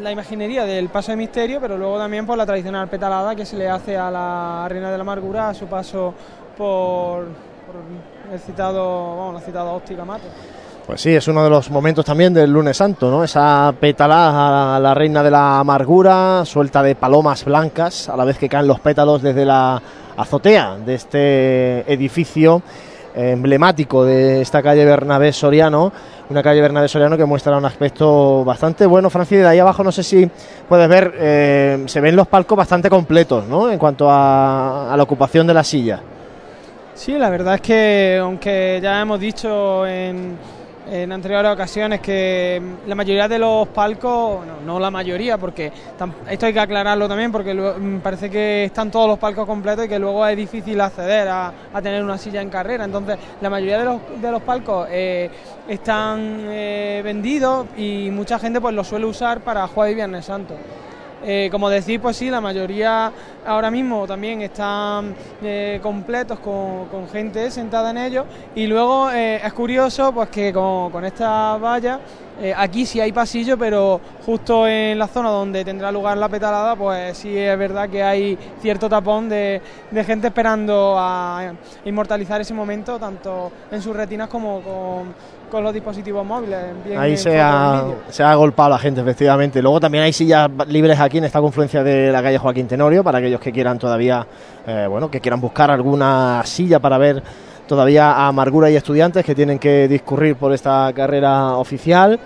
la 0.00 0.10
imaginería 0.10 0.64
del 0.64 0.88
paso 0.88 1.12
de 1.12 1.16
misterio, 1.18 1.60
pero 1.60 1.76
luego 1.76 1.98
también 1.98 2.24
por 2.24 2.38
la 2.38 2.46
tradicional 2.46 2.88
petalada 2.88 3.36
que 3.36 3.44
se 3.44 3.58
le 3.58 3.68
hace 3.68 3.94
a 3.94 4.10
la 4.10 4.66
Reina 4.70 4.90
de 4.90 4.96
la 4.96 5.02
Amargura 5.02 5.50
a 5.50 5.54
su 5.54 5.66
paso 5.66 6.14
por, 6.56 7.26
por 7.66 8.32
el 8.32 8.40
citado, 8.40 9.18
vamos, 9.18 9.34
la 9.34 9.40
citada 9.40 9.70
óptica 9.70 10.02
mate. 10.06 10.28
Pues 10.86 11.00
sí, 11.00 11.14
es 11.14 11.26
uno 11.28 11.42
de 11.42 11.48
los 11.48 11.70
momentos 11.70 12.04
también 12.04 12.34
del 12.34 12.52
lunes 12.52 12.76
santo, 12.76 13.10
¿no? 13.10 13.24
Esa 13.24 13.72
pétala 13.80 14.76
a 14.76 14.78
la 14.78 14.92
reina 14.92 15.22
de 15.22 15.30
la 15.30 15.60
amargura, 15.60 16.44
suelta 16.44 16.82
de 16.82 16.94
palomas 16.94 17.42
blancas, 17.46 18.10
a 18.10 18.16
la 18.18 18.24
vez 18.26 18.36
que 18.36 18.50
caen 18.50 18.66
los 18.66 18.80
pétalos 18.80 19.22
desde 19.22 19.46
la 19.46 19.80
azotea 20.14 20.76
de 20.84 20.94
este 20.94 21.90
edificio 21.90 22.60
emblemático 23.14 24.04
de 24.04 24.42
esta 24.42 24.62
calle 24.62 24.84
Bernabé 24.84 25.32
Soriano, 25.32 25.90
una 26.28 26.42
calle 26.42 26.60
Bernabé 26.60 26.88
Soriano 26.88 27.16
que 27.16 27.24
muestra 27.24 27.56
un 27.56 27.64
aspecto 27.64 28.44
bastante 28.44 28.84
bueno, 28.84 29.08
Francis, 29.08 29.38
de 29.38 29.46
ahí 29.46 29.58
abajo 29.60 29.84
no 29.84 29.92
sé 29.92 30.02
si 30.02 30.28
puedes 30.68 30.88
ver, 30.88 31.14
eh, 31.16 31.84
se 31.86 32.00
ven 32.02 32.14
los 32.14 32.26
palcos 32.26 32.58
bastante 32.58 32.90
completos, 32.90 33.46
¿no? 33.46 33.70
En 33.70 33.78
cuanto 33.78 34.10
a, 34.10 34.92
a 34.92 34.96
la 34.96 35.02
ocupación 35.02 35.46
de 35.46 35.54
la 35.54 35.64
silla. 35.64 36.00
Sí, 36.94 37.12
la 37.12 37.30
verdad 37.30 37.54
es 37.54 37.60
que 37.62 38.18
aunque 38.20 38.80
ya 38.82 39.00
hemos 39.00 39.18
dicho 39.18 39.86
en, 39.86 40.36
en 40.90 41.12
anteriores 41.12 41.52
ocasiones 41.52 42.00
que 42.00 42.60
la 42.86 42.94
mayoría 42.94 43.28
de 43.28 43.38
los 43.38 43.68
palcos, 43.68 44.46
no, 44.46 44.60
no 44.60 44.80
la 44.80 44.90
mayoría, 44.90 45.38
porque 45.38 45.72
esto 46.28 46.46
hay 46.46 46.52
que 46.52 46.60
aclararlo 46.60 47.08
también, 47.08 47.32
porque 47.32 47.54
mm, 47.54 48.00
parece 48.00 48.30
que 48.30 48.64
están 48.64 48.90
todos 48.90 49.08
los 49.08 49.18
palcos 49.18 49.46
completos 49.46 49.86
y 49.86 49.88
que 49.88 49.98
luego 49.98 50.26
es 50.26 50.36
difícil 50.36 50.80
acceder 50.80 51.28
a, 51.28 51.52
a 51.72 51.82
tener 51.82 52.02
una 52.02 52.18
silla 52.18 52.42
en 52.42 52.50
carrera. 52.50 52.84
Entonces, 52.84 53.18
la 53.40 53.50
mayoría 53.50 53.78
de 53.78 53.84
los, 53.84 54.00
de 54.20 54.30
los 54.30 54.42
palcos 54.42 54.88
eh, 54.90 55.30
están 55.68 56.40
eh, 56.48 57.00
vendidos 57.04 57.66
y 57.76 58.10
mucha 58.10 58.38
gente 58.38 58.60
pues 58.60 58.74
los 58.74 58.86
suele 58.86 59.06
usar 59.06 59.40
para 59.40 59.66
jueves 59.66 59.92
y 59.92 59.96
Viernes 59.96 60.24
Santo. 60.24 60.54
Eh, 61.26 61.48
como 61.50 61.70
decís, 61.70 61.98
pues 62.00 62.18
sí, 62.18 62.28
la 62.28 62.40
mayoría 62.40 63.10
ahora 63.46 63.70
mismo 63.70 64.06
también 64.06 64.42
están 64.42 65.14
eh, 65.42 65.80
completos 65.82 66.38
con, 66.38 67.08
gente 67.10 67.50
sentada 67.50 67.90
en 67.90 67.98
ellos. 67.98 68.26
Y 68.54 68.66
luego 68.66 69.10
eh, 69.10 69.40
es 69.42 69.52
curioso 69.54 70.12
pues 70.12 70.28
que 70.28 70.52
con, 70.52 70.90
con 70.90 71.04
esta 71.04 71.56
valla, 71.56 72.00
aquí 72.56 72.84
sí 72.84 73.00
hay 73.00 73.12
pasillo, 73.12 73.56
pero 73.56 74.00
justo 74.26 74.66
en 74.66 74.98
la 74.98 75.06
zona 75.06 75.30
donde 75.30 75.64
tendrá 75.64 75.92
lugar 75.92 76.18
la 76.18 76.28
petalada, 76.28 76.74
pues 76.74 77.16
sí 77.16 77.38
es 77.38 77.56
verdad 77.56 77.88
que 77.88 78.02
hay 78.02 78.36
cierto 78.60 78.88
tapón 78.88 79.28
de, 79.28 79.62
de 79.90 80.04
gente 80.04 80.26
esperando 80.26 80.96
a 80.98 81.52
inmortalizar 81.84 82.40
ese 82.40 82.52
momento, 82.52 82.98
tanto 82.98 83.52
en 83.70 83.80
sus 83.80 83.94
retinas 83.94 84.28
como 84.28 84.60
con, 84.62 85.14
con 85.54 85.62
los 85.62 85.72
dispositivos 85.72 86.26
móviles. 86.26 86.58
bien 86.84 86.98
Ahí 86.98 87.16
se 87.16 87.40
ha, 87.40 87.84
se 88.08 88.24
ha 88.24 88.32
agolpado 88.32 88.70
la 88.70 88.78
gente, 88.78 89.00
efectivamente. 89.00 89.62
Luego 89.62 89.78
también 89.78 90.02
hay 90.02 90.12
sillas 90.12 90.50
libres 90.66 90.98
aquí 90.98 91.18
en 91.18 91.24
esta 91.24 91.40
confluencia 91.40 91.84
de 91.84 92.10
la 92.10 92.20
calle 92.20 92.38
Joaquín 92.38 92.66
Tenorio, 92.66 93.04
para 93.04 93.18
aquellos 93.18 93.38
que 93.38 93.52
quieran 93.52 93.78
todavía, 93.78 94.26
eh, 94.66 94.86
bueno, 94.90 95.08
que 95.08 95.20
quieran 95.20 95.40
buscar 95.40 95.70
alguna 95.70 96.42
silla 96.44 96.80
para 96.80 96.98
ver 96.98 97.22
todavía 97.68 98.10
a 98.14 98.26
Amargura 98.26 98.68
y 98.68 98.74
estudiantes 98.74 99.24
que 99.24 99.32
tienen 99.32 99.60
que 99.60 99.86
discurrir 99.86 100.34
por 100.34 100.52
esta 100.52 100.92
carrera 100.92 101.56
oficial. 101.56 102.18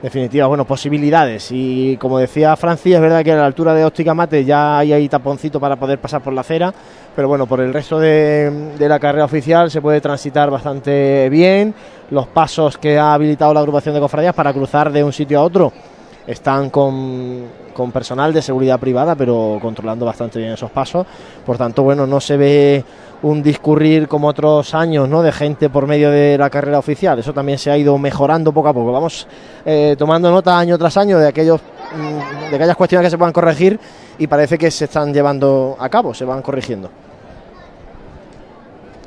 Definitiva, 0.00 0.46
bueno, 0.46 0.64
posibilidades. 0.64 1.48
Y 1.50 1.96
como 1.98 2.18
decía 2.18 2.56
Francis, 2.56 2.94
es 2.94 3.00
verdad 3.00 3.22
que 3.22 3.32
a 3.32 3.36
la 3.36 3.46
altura 3.46 3.74
de 3.74 3.84
Óptica 3.84 4.14
Mate 4.14 4.44
ya 4.44 4.78
hay 4.78 4.92
ahí 4.92 5.08
taponcito 5.08 5.58
para 5.60 5.76
poder 5.76 5.98
pasar 5.98 6.22
por 6.22 6.32
la 6.32 6.40
acera, 6.40 6.72
pero 7.14 7.28
bueno, 7.28 7.46
por 7.46 7.60
el 7.60 7.74
resto 7.74 7.98
de, 7.98 8.72
de 8.78 8.88
la 8.88 8.98
carrera 8.98 9.26
oficial 9.26 9.70
se 9.70 9.82
puede 9.82 10.00
transitar 10.00 10.50
bastante 10.50 11.28
bien. 11.28 11.74
Los 12.10 12.26
pasos 12.26 12.78
que 12.78 12.98
ha 12.98 13.14
habilitado 13.14 13.54
la 13.54 13.60
agrupación 13.60 13.94
de 13.94 14.00
cofradías 14.00 14.34
para 14.34 14.52
cruzar 14.52 14.90
de 14.90 15.04
un 15.04 15.12
sitio 15.12 15.38
a 15.38 15.42
otro 15.42 15.72
están 16.26 16.70
con, 16.70 17.44
con 17.72 17.92
personal 17.92 18.32
de 18.32 18.42
seguridad 18.42 18.78
privada, 18.78 19.14
pero 19.14 19.58
controlando 19.60 20.06
bastante 20.06 20.38
bien 20.38 20.52
esos 20.52 20.70
pasos. 20.70 21.06
Por 21.44 21.56
tanto, 21.56 21.82
bueno, 21.82 22.06
no 22.06 22.20
se 22.20 22.36
ve 22.36 22.84
un 23.22 23.42
discurrir 23.42 24.08
como 24.08 24.28
otros 24.28 24.74
años, 24.74 25.08
¿no? 25.08 25.22
De 25.22 25.32
gente 25.32 25.68
por 25.68 25.86
medio 25.86 26.10
de 26.10 26.38
la 26.38 26.50
carrera 26.50 26.78
oficial. 26.78 27.18
Eso 27.18 27.32
también 27.32 27.58
se 27.58 27.70
ha 27.70 27.76
ido 27.76 27.96
mejorando 27.98 28.52
poco 28.52 28.68
a 28.68 28.72
poco. 28.72 28.92
Vamos 28.92 29.26
eh, 29.64 29.94
tomando 29.98 30.30
nota 30.30 30.58
año 30.58 30.78
tras 30.78 30.96
año 30.96 31.18
de 31.18 31.28
aquellos 31.28 31.60
mm, 31.60 32.50
de 32.50 32.56
aquellas 32.56 32.76
cuestiones 32.76 33.06
que 33.06 33.10
se 33.10 33.18
puedan 33.18 33.32
corregir 33.32 33.78
y 34.18 34.26
parece 34.26 34.58
que 34.58 34.70
se 34.70 34.86
están 34.86 35.12
llevando 35.12 35.76
a 35.78 35.88
cabo, 35.88 36.14
se 36.14 36.24
van 36.24 36.42
corrigiendo. 36.42 36.90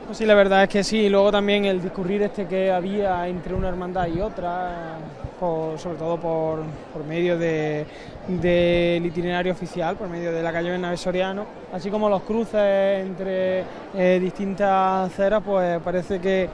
Pues 0.06 0.18
sí, 0.18 0.26
la 0.26 0.36
verdad 0.36 0.64
es 0.64 0.70
que 0.70 0.84
sí. 0.84 1.08
Luego 1.10 1.32
también 1.32 1.66
el 1.66 1.82
discurrir 1.82 2.22
este 2.24 2.46
que 2.48 2.72
había 2.72 3.28
entre 3.28 3.54
una 3.56 3.70
hermandad 3.70 4.08
y 4.08 4.20
otra, 4.22 4.98
por- 5.40 5.80
sobre 5.80 5.98
todo 5.98 6.18
por, 6.20 6.60
por 6.92 7.04
medio 7.06 7.38
de- 7.38 7.86
del 8.28 9.06
itinerario 9.06 9.54
oficial, 9.54 9.96
por 9.96 10.10
medio 10.10 10.32
de 10.34 10.44
la 10.44 10.52
calle 10.52 10.72
Bernabé 10.72 10.98
Soriano, 10.98 11.46
así 11.72 11.90
como 11.90 12.10
los 12.10 12.24
cruces 12.24 13.06
entre 13.06 13.66
eh, 13.94 14.20
distintas 14.22 15.10
aceras, 15.12 15.42
pues 15.44 15.80
parece 15.82 16.20
que, 16.20 16.50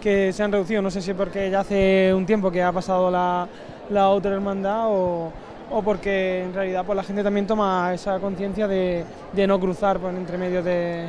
que 0.00 0.32
se 0.32 0.42
han 0.42 0.52
reducido. 0.52 0.80
No 0.82 0.90
sé 0.90 1.02
si 1.02 1.12
porque 1.14 1.50
ya 1.50 1.60
hace 1.60 2.12
un 2.14 2.24
tiempo 2.26 2.50
que 2.50 2.62
ha 2.62 2.72
pasado 2.72 3.10
la, 3.10 3.46
la 3.90 4.08
otra 4.10 4.32
hermandad 4.34 4.84
o, 4.88 5.32
o 5.70 5.82
porque 5.82 6.42
en 6.44 6.54
realidad 6.54 6.84
pues 6.84 6.96
la 6.96 7.02
gente 7.04 7.22
también 7.22 7.46
toma 7.46 7.92
esa 7.94 8.18
conciencia 8.20 8.66
de, 8.68 9.04
de 9.32 9.46
no 9.46 9.58
cruzar 9.60 9.98
por 9.98 10.14
entre 10.14 10.38
medio 10.38 10.62
de, 10.62 11.06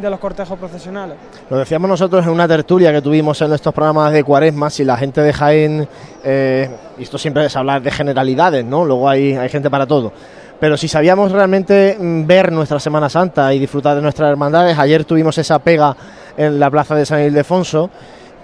de 0.00 0.10
los 0.10 0.18
cortejos 0.18 0.58
procesionales. 0.58 1.16
Lo 1.50 1.58
decíamos 1.58 1.88
nosotros 1.88 2.24
en 2.24 2.32
una 2.32 2.46
tertulia 2.46 2.92
que 2.92 3.02
tuvimos 3.02 3.40
en 3.42 3.48
nuestros 3.48 3.74
programas 3.74 4.12
de 4.12 4.24
Cuaresma, 4.24 4.70
si 4.70 4.84
la 4.84 4.96
gente 4.96 5.20
de 5.20 5.32
Jaén, 5.32 5.88
eh, 6.24 6.70
y 6.98 7.02
esto 7.02 7.18
siempre 7.18 7.44
es 7.46 7.56
hablar 7.56 7.82
de 7.82 7.90
generalidades, 7.90 8.64
¿no? 8.64 8.84
Luego 8.84 9.08
hay, 9.08 9.34
hay 9.34 9.48
gente 9.48 9.70
para 9.70 9.86
todo. 9.86 10.12
Pero 10.60 10.76
si 10.76 10.88
sabíamos 10.88 11.32
realmente 11.32 11.96
mm, 11.98 12.26
ver 12.26 12.52
nuestra 12.52 12.80
Semana 12.80 13.08
Santa 13.08 13.52
y 13.54 13.58
disfrutar 13.58 13.96
de 13.96 14.02
nuestras 14.02 14.30
hermandades, 14.30 14.78
ayer 14.78 15.04
tuvimos 15.04 15.38
esa 15.38 15.58
pega 15.60 15.96
en 16.36 16.58
la 16.58 16.70
plaza 16.70 16.94
de 16.94 17.06
San 17.06 17.22
Ildefonso, 17.22 17.90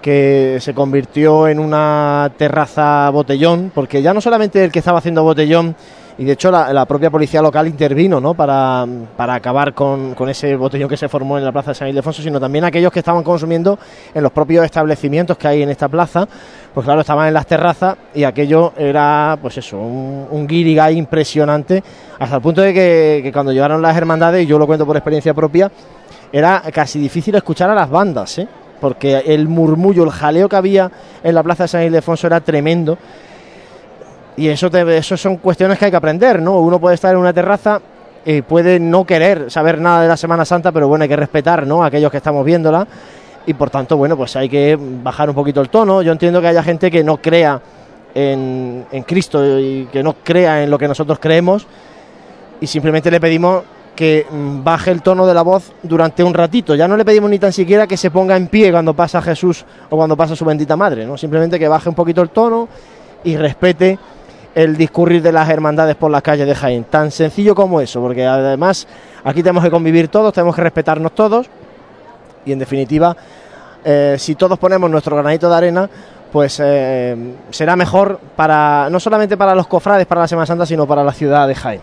que 0.01 0.59
se 0.61 0.75
convirtió 0.75 1.49
en 1.49 1.59
una 1.59 2.31
terraza 2.37 3.09
botellón, 3.11 3.73
porque 3.75 4.03
ya 4.03 4.13
no 4.13 4.21
solamente 4.21 4.63
el 4.63 4.71
que 4.71 4.81
estaba 4.81 4.99
haciendo 4.99 5.23
botellón, 5.23 5.75
y 6.17 6.25
de 6.25 6.33
hecho 6.33 6.51
la, 6.51 6.85
propia 6.87 7.11
policía 7.11 7.43
local 7.43 7.67
intervino 7.67 8.21
¿no? 8.21 8.35
para, 8.35 8.87
para 9.17 9.35
acabar 9.35 9.75
con, 9.75 10.15
con 10.15 10.29
ese 10.29 10.55
botellón 10.55 10.89
que 10.89 10.97
se 10.97 11.09
formó 11.09 11.39
en 11.39 11.45
la 11.45 11.53
plaza 11.53 11.73
de 11.73 11.75
San 11.75 11.89
Ildefonso, 11.89 12.23
sino 12.23 12.39
también 12.39 12.65
aquellos 12.65 12.93
que 12.93 13.01
estaban 13.01 13.23
consumiendo 13.23 13.79
en 14.15 14.23
los 14.23 14.31
propios 14.31 14.65
establecimientos 14.65 15.37
que 15.37 15.49
hay 15.49 15.63
en 15.63 15.71
esta 15.71 15.89
plaza, 15.89 16.29
pues 16.73 16.85
claro, 16.85 17.01
estaban 17.01 17.29
en 17.29 17.35
las 17.35 17.47
terrazas 17.47 17.97
y 18.15 18.25
aquello 18.25 18.73
era, 18.77 19.37
pues 19.41 19.59
eso, 19.59 19.79
un, 19.79 20.29
un 20.31 20.47
guirigay 20.47 20.97
impresionante, 20.97 21.83
hasta 22.19 22.37
el 22.37 22.43
punto 22.43 22.63
de 22.63 22.73
que, 22.73 23.21
que 23.23 23.33
cuando 23.33 23.53
llegaron 23.53 23.83
las 23.83 23.97
hermandades, 23.97 24.45
y 24.45 24.47
yo 24.47 24.59
lo 24.59 24.67
cuento 24.67 24.87
por 24.87 24.97
experiencia 24.97 25.35
propia, 25.35 25.71
era 26.33 26.63
casi 26.73 26.99
difícil 26.99 27.35
escuchar 27.35 27.71
a 27.71 27.75
las 27.75 27.91
bandas, 27.91 28.39
¿eh? 28.39 28.49
porque 28.81 29.23
el 29.27 29.49
murmullo, 29.49 30.05
el 30.05 30.11
jaleo 30.11 30.49
que 30.49 30.57
había 30.57 30.91
en 31.23 31.35
la 31.35 31.43
plaza 31.43 31.65
de 31.65 31.69
San 31.69 31.83
Ildefonso 31.85 32.27
era 32.27 32.41
tremendo. 32.41 32.99
Y 34.37 34.49
eso, 34.49 34.71
te- 34.71 34.97
eso 34.97 35.17
son 35.17 35.37
cuestiones 35.37 35.79
que 35.79 35.85
hay 35.87 35.91
que 35.91 35.97
aprender, 35.97 36.43
¿no? 36.43 36.59
Uno 36.59 36.79
puede 36.81 36.95
estar 36.97 37.13
en 37.13 37.19
una 37.21 37.33
terraza 37.33 37.81
y 38.27 38.43
puede 38.43 38.81
no 38.81 39.05
querer 39.05 39.51
saber 39.51 39.81
nada 39.81 40.03
de 40.03 40.09
la 40.09 40.17
Semana 40.17 40.45
Santa, 40.45 40.73
pero 40.73 40.89
bueno, 40.89 41.03
hay 41.03 41.09
que 41.09 41.17
respetar, 41.17 41.67
¿no? 41.67 41.83
A 41.85 41.87
aquellos 41.87 42.11
que 42.11 42.17
estamos 42.17 42.45
viéndola. 42.45 42.87
Y 43.47 43.55
por 43.55 43.69
tanto, 43.71 43.97
bueno, 43.97 44.17
pues 44.17 44.35
hay 44.37 44.49
que 44.49 44.79
bajar 45.03 45.29
un 45.29 45.35
poquito 45.35 45.61
el 45.61 45.69
tono. 45.69 46.01
Yo 46.03 46.11
entiendo 46.13 46.41
que 46.41 46.49
haya 46.49 46.63
gente 46.63 46.91
que 46.91 47.05
no 47.05 47.19
crea 47.19 47.61
en, 48.15 48.87
en 48.91 49.03
Cristo 49.03 49.59
y 49.61 49.87
que 49.93 50.03
no 50.03 50.15
crea 50.25 50.63
en 50.65 50.71
lo 50.71 50.79
que 50.79 50.89
nosotros 50.89 51.19
creemos. 51.21 51.67
Y 52.61 52.67
simplemente 52.67 53.11
le 53.11 53.21
pedimos 53.21 53.63
que 53.95 54.27
mm, 54.29 54.65
baje 54.65 54.91
el 54.91 55.03
tono 55.03 55.27
de 55.27 55.35
la 55.35 55.43
voz 55.43 55.73
durante 55.83 56.25
un 56.25 56.33
ratito. 56.33 56.75
Ya 56.75 56.89
no 56.89 56.97
le 56.97 57.05
pedimos 57.05 57.29
ni 57.31 57.39
tan 57.39 57.53
siquiera 57.53 57.87
que 57.87 57.97
se 57.99 58.11
ponga 58.11 58.37
en 58.37 58.49
pie 58.49 58.71
cuando 58.73 58.95
pasa 58.95 59.21
Jesús 59.21 59.65
o 59.91 59.97
cuando 59.97 60.17
pasa 60.17 60.35
su 60.35 60.45
bendita 60.45 60.75
madre, 60.77 61.07
¿no? 61.07 61.19
Simplemente 61.19 61.59
que 61.59 61.69
baje 61.69 61.89
un 61.91 61.95
poquito 61.95 62.23
el 62.23 62.31
tono 62.31 62.67
y 63.23 63.37
respete 63.37 63.99
el 64.55 64.77
discurrir 64.77 65.23
de 65.23 65.33
las 65.33 65.49
hermandades 65.49 65.97
por 65.97 66.11
las 66.11 66.23
calles 66.23 66.47
de 66.47 66.55
Jaén. 66.55 66.85
Tan 66.85 67.11
sencillo 67.11 67.55
como 67.55 67.81
eso, 67.81 68.01
porque 68.01 68.25
además 68.25 68.87
aquí 69.25 69.43
tenemos 69.43 69.65
que 69.65 69.71
convivir 69.71 70.09
todos, 70.09 70.33
tenemos 70.33 70.55
que 70.55 70.63
respetarnos 70.63 71.13
todos 71.13 71.47
y 72.47 72.53
en 72.53 72.59
definitiva, 72.59 73.17
eh, 73.85 74.17
si 74.19 74.35
todos 74.35 74.59
ponemos 74.59 74.91
nuestro 74.91 75.17
granito 75.17 75.49
de 75.49 75.57
arena, 75.57 75.91
pues 76.31 76.61
eh, 76.63 77.17
será 77.51 77.77
mejor 77.77 78.19
para 78.37 78.89
no 78.91 78.99
solamente 78.99 79.37
para 79.37 79.55
los 79.55 79.67
cofrades 79.67 80.07
para 80.07 80.23
la 80.23 80.29
Semana 80.29 80.47
Santa, 80.47 80.67
sino 80.67 80.87
para 80.87 81.05
la 81.05 81.13
ciudad 81.13 81.47
de 81.49 81.55
Jaén. 81.55 81.81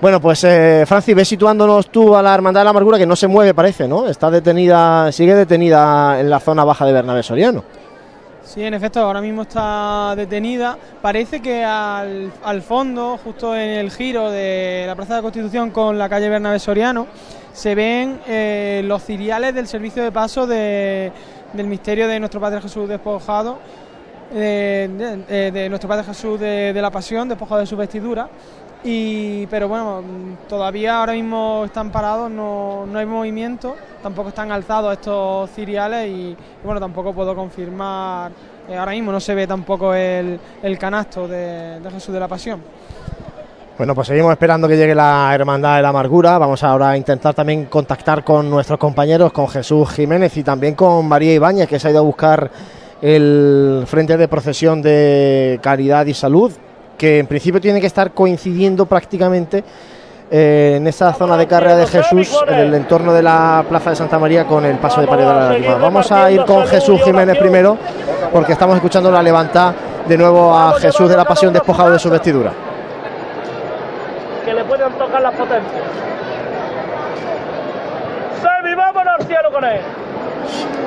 Bueno, 0.00 0.20
pues 0.20 0.44
eh, 0.44 0.84
Francis, 0.86 1.14
ves 1.14 1.26
situándonos 1.26 1.88
tú 1.90 2.14
a 2.14 2.22
la 2.22 2.32
Hermandad 2.32 2.60
de 2.60 2.64
la 2.64 2.70
Amargura 2.70 2.98
que 2.98 3.06
no 3.06 3.16
se 3.16 3.26
mueve, 3.26 3.52
parece, 3.52 3.88
¿no? 3.88 4.06
Está 4.06 4.30
detenida, 4.30 5.10
sigue 5.10 5.34
detenida 5.34 6.20
en 6.20 6.30
la 6.30 6.38
zona 6.38 6.64
baja 6.64 6.86
de 6.86 6.92
Bernabé 6.92 7.22
Soriano. 7.24 7.64
Sí, 8.48 8.64
en 8.64 8.72
efecto, 8.72 9.00
ahora 9.00 9.20
mismo 9.20 9.42
está 9.42 10.14
detenida. 10.16 10.78
Parece 11.02 11.40
que 11.42 11.62
al, 11.62 12.62
fondo, 12.66 13.18
justo 13.22 13.54
en 13.54 13.68
el 13.68 13.90
giro 13.90 14.30
de 14.30 14.84
la 14.86 14.96
Plaza 14.96 15.14
de 15.14 15.18
la 15.18 15.22
Constitución 15.22 15.70
con 15.70 15.98
la 15.98 16.08
calle 16.08 16.30
Bernabé 16.30 16.58
Soriano, 16.58 17.06
se 17.52 17.74
ven 17.74 18.18
eh, 18.26 18.80
los 18.86 19.04
ciriales 19.04 19.54
del 19.54 19.66
servicio 19.66 20.02
de 20.02 20.12
paso 20.12 20.46
de- 20.46 21.12
del 21.52 21.66
misterio 21.66 22.08
de 22.08 22.18
nuestro 22.20 22.40
Padre 22.40 22.62
Jesús 22.62 22.88
despojado, 22.88 23.58
eh, 24.34 24.88
de, 24.96 25.16
de- 25.42 25.50
de 25.52 25.68
nuestro 25.68 25.88
Padre 25.88 26.04
Jesús 26.04 26.40
de 26.40 26.72
la 26.80 26.90
Pasión, 26.90 27.28
despojado 27.28 27.60
de 27.60 27.66
su 27.66 27.76
vestidura. 27.76 28.30
Y, 28.84 29.46
pero 29.46 29.68
bueno, 29.68 30.02
todavía 30.48 31.00
ahora 31.00 31.12
mismo 31.12 31.62
están 31.64 31.90
parados, 31.90 32.30
no, 32.30 32.86
no 32.86 32.98
hay 32.98 33.06
movimiento, 33.06 33.74
tampoco 34.02 34.28
están 34.28 34.52
alzados 34.52 34.92
estos 34.92 35.50
ciriales 35.50 36.06
y, 36.08 36.30
y 36.30 36.36
bueno, 36.62 36.80
tampoco 36.80 37.12
puedo 37.12 37.34
confirmar, 37.34 38.30
eh, 38.68 38.76
ahora 38.76 38.92
mismo 38.92 39.10
no 39.10 39.18
se 39.18 39.34
ve 39.34 39.48
tampoco 39.48 39.94
el, 39.94 40.38
el 40.62 40.78
canasto 40.78 41.26
de, 41.26 41.80
de 41.80 41.90
Jesús 41.90 42.14
de 42.14 42.20
la 42.20 42.28
Pasión. 42.28 42.62
Bueno, 43.76 43.94
pues 43.94 44.08
seguimos 44.08 44.32
esperando 44.32 44.66
que 44.66 44.76
llegue 44.76 44.94
la 44.94 45.30
Hermandad 45.32 45.76
de 45.76 45.82
la 45.82 45.90
Amargura. 45.90 46.36
Vamos 46.36 46.64
ahora 46.64 46.90
a 46.90 46.96
intentar 46.96 47.32
también 47.32 47.66
contactar 47.66 48.24
con 48.24 48.50
nuestros 48.50 48.78
compañeros, 48.78 49.32
con 49.32 49.46
Jesús 49.46 49.90
Jiménez 49.90 50.36
y 50.36 50.42
también 50.42 50.74
con 50.74 51.06
María 51.06 51.32
Ibáñez, 51.34 51.68
que 51.68 51.78
se 51.78 51.86
ha 51.86 51.90
ido 51.92 52.00
a 52.00 52.02
buscar 52.02 52.50
el 53.00 53.84
frente 53.86 54.16
de 54.16 54.26
procesión 54.26 54.82
de 54.82 55.60
Caridad 55.62 56.06
y 56.06 56.14
Salud, 56.14 56.52
que 56.98 57.20
en 57.20 57.26
principio 57.26 57.60
tiene 57.60 57.80
que 57.80 57.86
estar 57.86 58.10
coincidiendo 58.10 58.84
prácticamente 58.84 59.64
eh, 60.30 60.74
en 60.76 60.86
esa 60.86 61.14
zona 61.14 61.38
de 61.38 61.46
carrera 61.46 61.76
de 61.76 61.86
Jesús, 61.86 62.36
en 62.46 62.54
el 62.54 62.74
entorno 62.74 63.14
de 63.14 63.22
la 63.22 63.64
Plaza 63.66 63.90
de 63.90 63.96
Santa 63.96 64.18
María, 64.18 64.44
con 64.44 64.64
el 64.66 64.76
paso 64.76 65.00
de 65.00 65.06
Palio 65.06 65.26
de 65.26 65.34
la 65.34 65.48
Lágrima. 65.48 65.76
Vamos 65.76 66.12
a 66.12 66.30
ir 66.30 66.44
con 66.44 66.66
Jesús 66.66 67.00
Jiménez 67.02 67.38
primero, 67.38 67.78
porque 68.32 68.52
estamos 68.52 68.76
escuchando 68.76 69.10
la 69.10 69.22
levanta 69.22 69.72
de 70.06 70.18
nuevo 70.18 70.54
a 70.54 70.74
Jesús 70.78 71.08
de 71.08 71.16
la 71.16 71.24
Pasión 71.24 71.52
despojado 71.52 71.92
de 71.92 71.98
su 71.98 72.10
vestidura. 72.10 72.52
que 74.44 74.52
le 74.52 74.64
puedan 74.64 74.92
tocar 74.92 75.22
las 75.22 75.34
potencias. 75.34 75.82
¡Semi, 78.42 78.74
vámonos 78.74 79.14
al 79.18 79.26
cielo 79.26 79.52
con 79.52 79.64
él! 79.64 79.80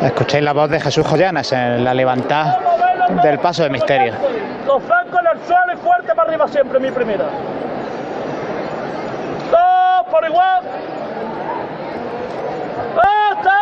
Escuchéis 0.04 0.44
la 0.44 0.54
voz 0.54 0.70
de 0.70 0.80
Jesús 0.80 1.06
Joyanas 1.06 1.52
en 1.52 1.84
la 1.84 1.94
levantada 1.94 2.60
del 3.24 3.40
paso 3.40 3.64
de 3.64 3.70
misterio. 3.70 4.14
Los 4.66 4.82
francos 4.84 5.20
en 5.20 5.28
el 5.28 5.46
suelo 5.46 5.74
y 5.74 5.78
fuerte 5.78 6.16
para 6.16 6.30
arriba 6.30 6.48
siempre, 6.48 6.80
mi 6.80 6.92
primera. 6.92 7.26
Dos 9.52 10.06
por 10.10 10.26
igual. 10.26 10.62
¡Hasta 12.98 13.58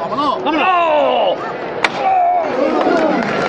¡Vámonos! 0.00 0.44
¡Vámonos! 0.44 1.38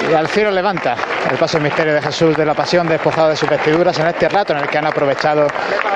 Y 0.09 0.13
al 0.13 0.27
cielo 0.27 0.51
levanta 0.51 0.95
el 1.31 1.37
paso 1.37 1.57
del 1.57 1.63
misterio 1.63 1.93
de 1.93 2.01
Jesús 2.01 2.37
de 2.37 2.45
la 2.45 2.53
Pasión 2.53 2.87
despojado 2.87 3.29
de 3.29 3.35
sus 3.35 3.49
vestiduras 3.49 3.97
en 3.99 4.07
este 4.07 4.29
rato 4.29 4.53
en 4.53 4.59
el 4.59 4.67
que 4.67 4.77
han 4.77 4.85
aprovechado 4.85 5.47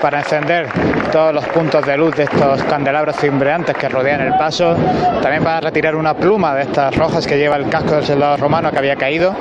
para 0.02 0.20
encender 0.20 0.68
todos 1.12 1.34
los 1.34 1.46
puntos 1.46 1.86
de 1.86 1.96
luz 1.96 2.16
de 2.16 2.24
estos 2.24 2.64
candelabros 2.64 3.16
cimbreantes 3.18 3.76
que 3.78 3.88
rodean 3.88 4.22
el 4.22 4.34
paso, 4.36 4.76
también 5.22 5.44
para 5.44 5.62
retirar 5.62 5.96
una 5.96 6.16
pluma 6.16 6.56
de 6.56 6.64
estas 6.64 6.96
rojas 6.96 7.28
que 7.28 7.38
lleva 7.38 7.56
el 7.56 7.70
casco 7.70 7.96
del 7.96 8.06
soldado 8.06 8.38
romano 8.38 8.72
que 8.72 8.80
había 8.80 8.96
caído 8.96 9.36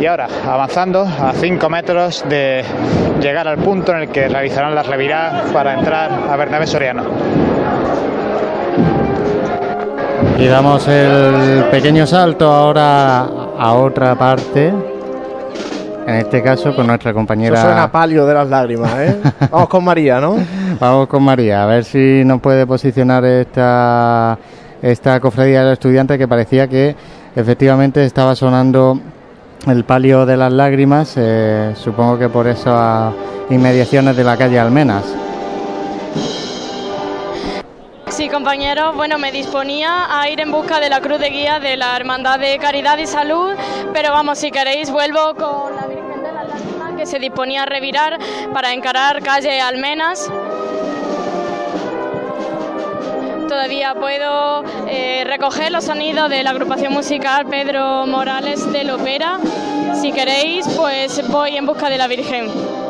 y 0.00 0.06
ahora 0.06 0.26
avanzando 0.46 1.02
a 1.02 1.32
5 1.34 1.68
metros 1.68 2.24
de 2.28 2.64
llegar 3.20 3.46
al 3.46 3.58
punto 3.58 3.92
en 3.92 4.02
el 4.02 4.08
que 4.08 4.28
realizarán 4.28 4.74
la 4.74 4.82
revirada 4.82 5.44
para 5.52 5.74
entrar 5.74 6.10
a 6.30 6.36
Bernabé 6.36 6.66
Soriano. 6.66 7.41
Y 10.42 10.48
damos 10.48 10.88
el 10.88 11.66
pequeño 11.70 12.04
salto 12.04 12.52
ahora 12.52 13.20
a 13.56 13.74
otra 13.74 14.16
parte. 14.16 14.74
En 16.04 16.14
este 16.16 16.42
caso 16.42 16.74
con 16.74 16.88
nuestra 16.88 17.14
compañera. 17.14 17.56
Eso 17.56 17.66
suena 17.68 17.92
palio 17.92 18.26
de 18.26 18.34
las 18.34 18.48
lágrimas, 18.48 18.92
¿eh? 18.98 19.20
Vamos 19.52 19.68
con 19.68 19.84
María, 19.84 20.20
¿no? 20.20 20.34
Vamos 20.80 21.06
con 21.06 21.22
María, 21.22 21.62
a 21.62 21.66
ver 21.66 21.84
si 21.84 22.24
nos 22.24 22.40
puede 22.40 22.66
posicionar 22.66 23.24
esta, 23.24 24.36
esta 24.82 25.20
cofradía 25.20 25.60
de 25.60 25.64
los 25.66 25.72
estudiantes 25.74 26.18
que 26.18 26.26
parecía 26.26 26.66
que 26.66 26.96
efectivamente 27.36 28.04
estaba 28.04 28.34
sonando 28.34 28.98
el 29.68 29.84
palio 29.84 30.26
de 30.26 30.36
las 30.36 30.52
lágrimas, 30.52 31.14
eh, 31.18 31.72
supongo 31.76 32.18
que 32.18 32.28
por 32.28 32.48
esas 32.48 33.14
inmediaciones 33.48 34.16
de 34.16 34.24
la 34.24 34.36
calle 34.36 34.58
Almenas. 34.58 35.04
Compañeros, 38.32 38.96
bueno, 38.96 39.18
me 39.18 39.30
disponía 39.30 40.06
a 40.08 40.26
ir 40.30 40.40
en 40.40 40.50
busca 40.50 40.80
de 40.80 40.88
la 40.88 41.02
cruz 41.02 41.20
de 41.20 41.28
guía 41.28 41.60
de 41.60 41.76
la 41.76 41.94
Hermandad 41.94 42.38
de 42.38 42.56
Caridad 42.56 42.96
y 42.96 43.06
Salud, 43.06 43.52
pero 43.92 44.10
vamos, 44.10 44.38
si 44.38 44.50
queréis, 44.50 44.90
vuelvo 44.90 45.34
con 45.34 45.76
la 45.76 45.86
Virgen 45.86 46.22
de 46.22 46.32
Lágrimas 46.32 46.94
que 46.96 47.04
se 47.04 47.18
disponía 47.18 47.64
a 47.64 47.66
revirar 47.66 48.18
para 48.54 48.72
encarar 48.72 49.22
calle 49.22 49.60
Almenas. 49.60 50.30
Todavía 53.48 53.94
puedo 53.94 54.64
eh, 54.88 55.24
recoger 55.26 55.70
los 55.70 55.84
sonidos 55.84 56.30
de 56.30 56.42
la 56.42 56.50
agrupación 56.50 56.94
musical 56.94 57.44
Pedro 57.44 58.06
Morales 58.06 58.72
de 58.72 58.84
Lopera. 58.84 59.40
Si 60.00 60.10
queréis, 60.10 60.66
pues 60.68 61.28
voy 61.28 61.58
en 61.58 61.66
busca 61.66 61.90
de 61.90 61.98
la 61.98 62.06
Virgen. 62.06 62.81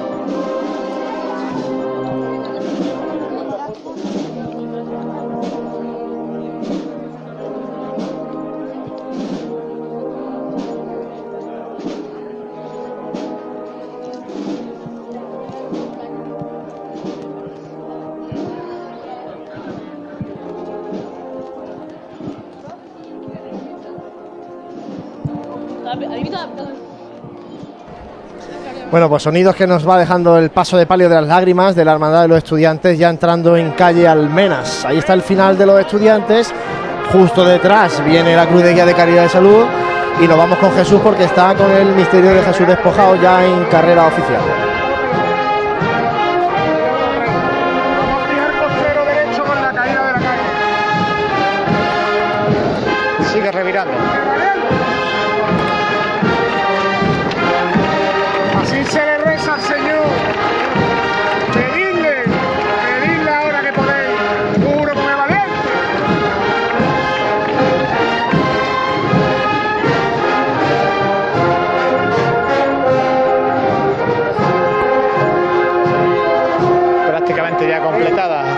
Bueno, 28.93 29.09
pues 29.09 29.23
sonidos 29.23 29.57
que 29.57 29.67
nos 29.67 29.89
va 29.89 29.99
dejando 29.99 30.37
el 30.37 30.51
paso 30.51 30.77
de 30.77 30.85
palio 30.85 31.09
de 31.09 31.15
las 31.15 31.27
lágrimas 31.27 31.75
de 31.75 31.83
la 31.83 31.93
Hermandad 31.93 32.21
de 32.21 32.29
los 32.29 32.37
Estudiantes, 32.37 32.99
ya 32.99 33.09
entrando 33.09 33.57
en 33.57 33.71
calle 33.71 34.07
Almenas. 34.07 34.85
Ahí 34.85 34.99
está 34.99 35.15
el 35.15 35.23
final 35.23 35.57
de 35.57 35.65
los 35.65 35.81
estudiantes. 35.81 36.53
Justo 37.11 37.43
detrás 37.43 38.05
viene 38.05 38.37
la 38.37 38.47
Cruz 38.47 38.63
de 38.63 38.75
Guía 38.75 38.85
de 38.85 38.93
Caridad 38.93 39.23
de 39.23 39.29
Salud. 39.31 39.65
Y 40.21 40.29
nos 40.29 40.37
vamos 40.37 40.59
con 40.59 40.73
Jesús 40.73 41.01
porque 41.03 41.25
está 41.25 41.55
con 41.55 41.71
el 41.71 41.95
misterio 41.95 42.35
de 42.35 42.43
Jesús 42.43 42.67
despojado 42.67 43.17
ya 43.17 43.43
en 43.43 43.65
carrera 43.65 44.09
oficial. 44.09 44.72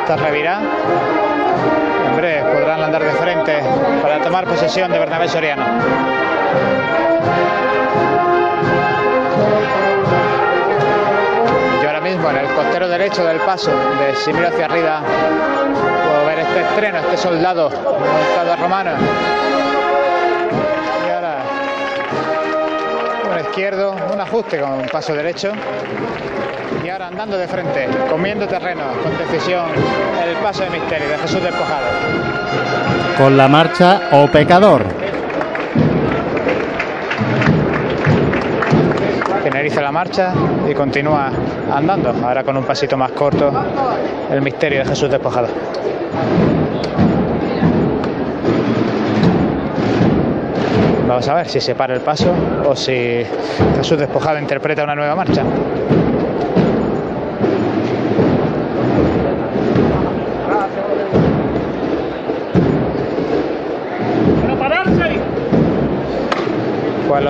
Esta 0.04 0.16
revirada. 0.16 0.60
En 2.04 2.52
podrán 2.52 2.82
andar 2.82 3.02
de 3.02 3.10
frente 3.12 3.62
para 4.02 4.20
tomar 4.20 4.44
posesión 4.44 4.92
de 4.92 4.98
Bernabé 4.98 5.28
Soriano. 5.28 5.64
Y 11.82 11.86
ahora 11.86 12.00
mismo 12.02 12.28
en 12.28 12.36
el 12.36 12.46
costero 12.48 12.86
derecho 12.88 13.24
del 13.24 13.38
paso, 13.40 13.70
de 13.70 14.14
si 14.14 14.32
miro 14.34 14.48
hacia 14.48 14.66
arriba, 14.66 15.00
puedo 16.04 16.26
ver 16.26 16.40
este 16.40 16.60
estreno, 16.60 16.98
este 16.98 17.16
soldado 17.16 17.70
montado 17.70 18.56
romano. 18.56 18.90
Y 21.06 21.10
ahora 21.10 21.36
el 23.36 23.40
izquierdo, 23.40 23.96
un 24.12 24.20
ajuste 24.20 24.60
con 24.60 24.82
paso 24.92 25.14
derecho. 25.14 25.52
Y 26.84 26.90
ahora 26.90 27.06
andando 27.06 27.38
de 27.38 27.48
frente, 27.48 27.88
comiendo 28.10 28.46
terreno, 28.46 28.82
con 29.02 29.16
decisión, 29.16 29.70
el 30.22 30.36
paso 30.42 30.64
de 30.64 30.70
misterio 30.70 31.08
de 31.08 31.16
Jesús 31.16 31.42
despojado. 31.42 31.86
Con 33.16 33.38
la 33.38 33.48
marcha 33.48 34.02
o 34.12 34.26
pecador. 34.26 34.82
Finaliza 39.42 39.80
la 39.80 39.92
marcha 39.92 40.34
y 40.68 40.74
continúa 40.74 41.30
andando, 41.72 42.14
ahora 42.22 42.44
con 42.44 42.54
un 42.58 42.64
pasito 42.64 42.98
más 42.98 43.12
corto, 43.12 43.50
el 44.30 44.42
misterio 44.42 44.80
de 44.80 44.84
Jesús 44.84 45.08
despojado. 45.10 45.48
Vamos 51.08 51.28
a 51.28 51.34
ver 51.34 51.48
si 51.48 51.60
se 51.60 51.74
para 51.74 51.94
el 51.94 52.00
paso 52.00 52.34
o 52.66 52.76
si 52.76 53.24
Jesús 53.76 53.98
despojado 53.98 54.38
interpreta 54.38 54.84
una 54.84 54.94
nueva 54.94 55.14
marcha. 55.14 55.44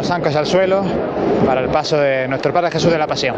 Los 0.05 0.11
zancos 0.11 0.37
al 0.37 0.45
suelo 0.45 0.85
para 1.47 1.63
el 1.63 1.71
paso 1.71 1.97
de 1.97 2.29
nuestro 2.29 2.53
Padre 2.53 2.71
Jesús 2.71 2.93
de 2.93 2.99
la 2.99 3.07
Pasión. 3.07 3.37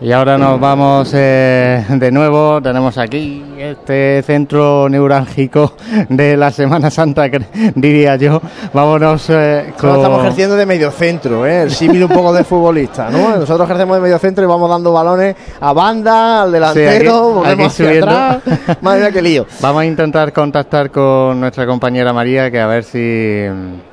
Y 0.00 0.12
ahora 0.12 0.38
nos 0.38 0.60
vamos 0.60 1.10
eh, 1.12 1.84
de 1.88 2.12
nuevo, 2.12 2.60
tenemos 2.62 2.96
aquí 2.98 3.42
este 3.58 4.22
centro 4.22 4.88
neurálgico 4.88 5.72
de 6.08 6.36
la 6.36 6.52
Semana 6.52 6.90
Santa, 6.90 7.28
que 7.28 7.40
diría 7.74 8.16
yo. 8.16 8.40
Vámonos 8.72 9.28
eh, 9.30 9.72
con... 9.78 9.96
Estamos 9.96 10.20
ejerciendo 10.20 10.56
de 10.56 10.66
medio 10.66 10.90
centro, 10.92 11.46
¿eh? 11.46 11.62
el 11.62 11.70
símil 11.72 12.04
un 12.04 12.10
poco 12.10 12.32
de 12.32 12.44
futbolista, 12.44 13.10
¿no? 13.10 13.36
Nosotros 13.36 13.68
ejercemos 13.68 13.96
de 13.96 14.02
medio 14.02 14.18
centro 14.18 14.44
y 14.44 14.46
vamos 14.46 14.70
dando 14.70 14.92
balones 14.92 15.34
a 15.60 15.72
banda, 15.72 16.42
al 16.42 16.52
delantero, 16.52 17.32
volvemos 17.34 17.66
hacia 17.66 17.98
atrás. 17.98 18.38
Madre 18.80 19.00
mía, 19.00 19.12
qué 19.12 19.22
lío. 19.22 19.46
Vamos 19.60 19.82
a 19.82 19.86
intentar 19.86 20.32
contactar 20.32 20.90
con 20.90 21.40
nuestra 21.40 21.66
compañera 21.66 22.12
María, 22.12 22.50
que 22.50 22.60
a 22.60 22.66
ver 22.66 22.84
si 22.84 23.46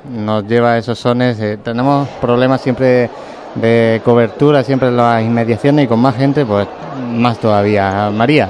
nos 0.08 0.46
lleva 0.46 0.78
esos 0.78 0.98
sones. 0.98 1.40
Eh, 1.40 1.58
tenemos 1.62 2.08
problemas 2.20 2.60
siempre 2.60 3.10
de 3.56 4.00
cobertura, 4.04 4.62
siempre 4.62 4.88
en 4.88 4.96
las 4.96 5.22
inmediaciones 5.22 5.84
y 5.84 5.88
con 5.88 6.00
más 6.00 6.16
gente, 6.16 6.44
pues 6.44 6.66
más 7.12 7.38
todavía. 7.38 8.10
María. 8.12 8.48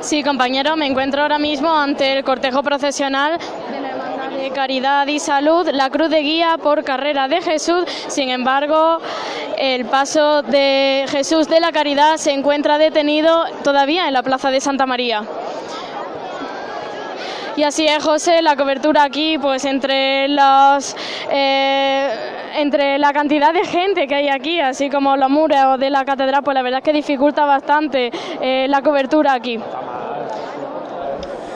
Sí, 0.00 0.22
compañero, 0.22 0.76
me 0.76 0.86
encuentro 0.86 1.22
ahora 1.22 1.38
mismo 1.38 1.72
ante 1.72 2.18
el 2.18 2.24
cortejo 2.24 2.62
procesional 2.62 3.38
de 3.38 3.82
de 4.42 4.50
Caridad 4.50 5.06
y 5.06 5.20
Salud, 5.20 5.68
la 5.72 5.88
Cruz 5.90 6.10
de 6.10 6.20
Guía 6.20 6.56
por 6.60 6.82
Carrera 6.82 7.28
de 7.28 7.40
Jesús. 7.42 7.84
Sin 8.08 8.28
embargo, 8.28 8.98
el 9.56 9.84
paso 9.84 10.42
de 10.42 11.04
Jesús 11.08 11.48
de 11.48 11.60
la 11.60 11.70
Caridad 11.70 12.16
se 12.16 12.32
encuentra 12.32 12.76
detenido 12.76 13.44
todavía 13.62 14.08
en 14.08 14.14
la 14.14 14.24
Plaza 14.24 14.50
de 14.50 14.60
Santa 14.60 14.84
María. 14.84 15.22
Y 17.54 17.64
así 17.64 17.86
es, 17.86 18.02
José, 18.02 18.40
la 18.40 18.56
cobertura 18.56 19.04
aquí, 19.04 19.36
pues 19.36 19.66
entre 19.66 20.26
los, 20.28 20.96
eh, 21.30 22.08
entre 22.56 22.98
la 22.98 23.12
cantidad 23.12 23.52
de 23.52 23.64
gente 23.66 24.06
que 24.06 24.14
hay 24.14 24.28
aquí, 24.30 24.58
así 24.58 24.88
como 24.88 25.16
los 25.18 25.28
muros 25.28 25.78
de 25.78 25.90
la 25.90 26.02
catedral, 26.04 26.42
pues 26.42 26.54
la 26.54 26.62
verdad 26.62 26.78
es 26.78 26.84
que 26.84 26.94
dificulta 26.94 27.44
bastante 27.44 28.10
eh, 28.40 28.66
la 28.68 28.80
cobertura 28.80 29.34
aquí. 29.34 29.60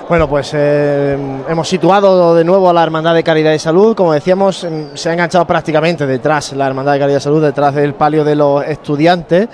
Bueno, 0.06 0.28
pues 0.28 0.52
eh, 0.54 1.16
hemos 1.48 1.66
situado 1.66 2.34
de 2.34 2.44
nuevo 2.44 2.68
a 2.68 2.74
la 2.74 2.82
Hermandad 2.82 3.14
de 3.14 3.24
Caridad 3.24 3.52
y 3.52 3.58
Salud. 3.58 3.96
Como 3.96 4.12
decíamos, 4.12 4.66
se 4.94 5.08
ha 5.08 5.12
enganchado 5.14 5.46
prácticamente 5.46 6.06
detrás 6.06 6.52
la 6.52 6.66
Hermandad 6.66 6.92
de 6.92 6.98
Caridad 6.98 7.18
y 7.18 7.22
Salud, 7.22 7.42
detrás 7.42 7.74
del 7.74 7.94
palio 7.94 8.22
de 8.22 8.36
los 8.36 8.62
estudiantes. 8.64 9.48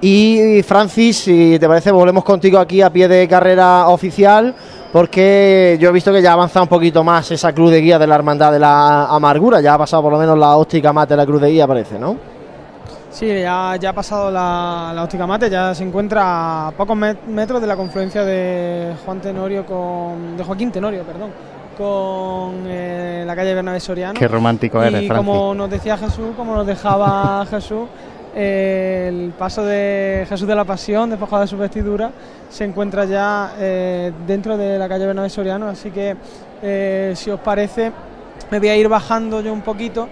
Y 0.00 0.62
Francis, 0.62 1.18
si 1.18 1.58
te 1.58 1.66
parece, 1.66 1.90
volvemos 1.90 2.22
contigo 2.24 2.58
aquí 2.58 2.82
a 2.82 2.90
pie 2.90 3.08
de 3.08 3.26
carrera 3.26 3.88
oficial, 3.88 4.54
porque 4.92 5.76
yo 5.80 5.88
he 5.88 5.92
visto 5.92 6.12
que 6.12 6.22
ya 6.22 6.30
ha 6.30 6.34
avanzado 6.34 6.64
un 6.64 6.68
poquito 6.68 7.02
más 7.04 7.30
esa 7.30 7.52
cruz 7.52 7.70
de 7.70 7.80
guía 7.80 7.98
de 7.98 8.06
la 8.06 8.14
Hermandad 8.14 8.52
de 8.52 8.58
la 8.58 9.06
Amargura. 9.06 9.60
Ya 9.60 9.74
ha 9.74 9.78
pasado 9.78 10.02
por 10.02 10.12
lo 10.12 10.18
menos 10.18 10.38
la 10.38 10.56
óptica 10.56 10.92
mate 10.92 11.14
de 11.14 11.18
la 11.18 11.26
cruz 11.26 11.40
de 11.40 11.50
guía, 11.50 11.66
parece, 11.66 11.98
¿no? 11.98 12.16
Sí, 13.10 13.26
ya, 13.28 13.76
ya 13.80 13.90
ha 13.90 13.92
pasado 13.94 14.30
la, 14.30 14.92
la 14.94 15.02
óptica 15.04 15.26
mate, 15.26 15.48
ya 15.48 15.74
se 15.74 15.82
encuentra 15.84 16.68
a 16.68 16.70
pocos 16.72 16.96
met- 16.96 17.24
metros 17.26 17.60
de 17.62 17.66
la 17.66 17.74
confluencia 17.76 18.24
de 18.24 18.92
Juan 19.04 19.20
Tenorio 19.20 19.64
con. 19.64 20.36
de 20.36 20.44
Joaquín 20.44 20.70
Tenorio, 20.70 21.02
perdón, 21.02 21.30
con 21.78 22.64
eh, 22.66 23.24
la 23.26 23.34
calle 23.34 23.54
Bernabé 23.54 23.80
Soriano. 23.80 24.18
Qué 24.18 24.28
romántico 24.28 24.82
eres, 24.82 25.02
Y 25.02 25.06
Francis. 25.08 25.26
como 25.26 25.54
nos 25.54 25.70
decía 25.70 25.96
Jesús, 25.96 26.28
como 26.36 26.54
nos 26.56 26.66
dejaba 26.66 27.46
Jesús, 27.50 27.88
eh, 28.36 29.06
el 29.08 29.32
paso 29.32 29.64
de 29.64 30.26
Jesús 30.28 30.46
de 30.46 30.54
la 30.54 30.64
Pasión, 30.64 31.08
despojado 31.10 31.42
de 31.42 31.48
su 31.48 31.56
vestidura, 31.56 32.10
se 32.50 32.64
encuentra 32.64 33.04
ya 33.06 33.54
eh, 33.58 34.12
dentro 34.26 34.56
de 34.56 34.78
la 34.78 34.88
calle 34.88 35.06
Bernabé 35.06 35.30
Soriano, 35.30 35.66
así 35.68 35.90
que 35.90 36.14
eh, 36.62 37.12
si 37.16 37.30
os 37.30 37.40
parece, 37.40 37.90
me 38.50 38.58
voy 38.58 38.68
a 38.68 38.76
ir 38.76 38.88
bajando 38.88 39.40
yo 39.40 39.52
un 39.52 39.62
poquito 39.62 40.06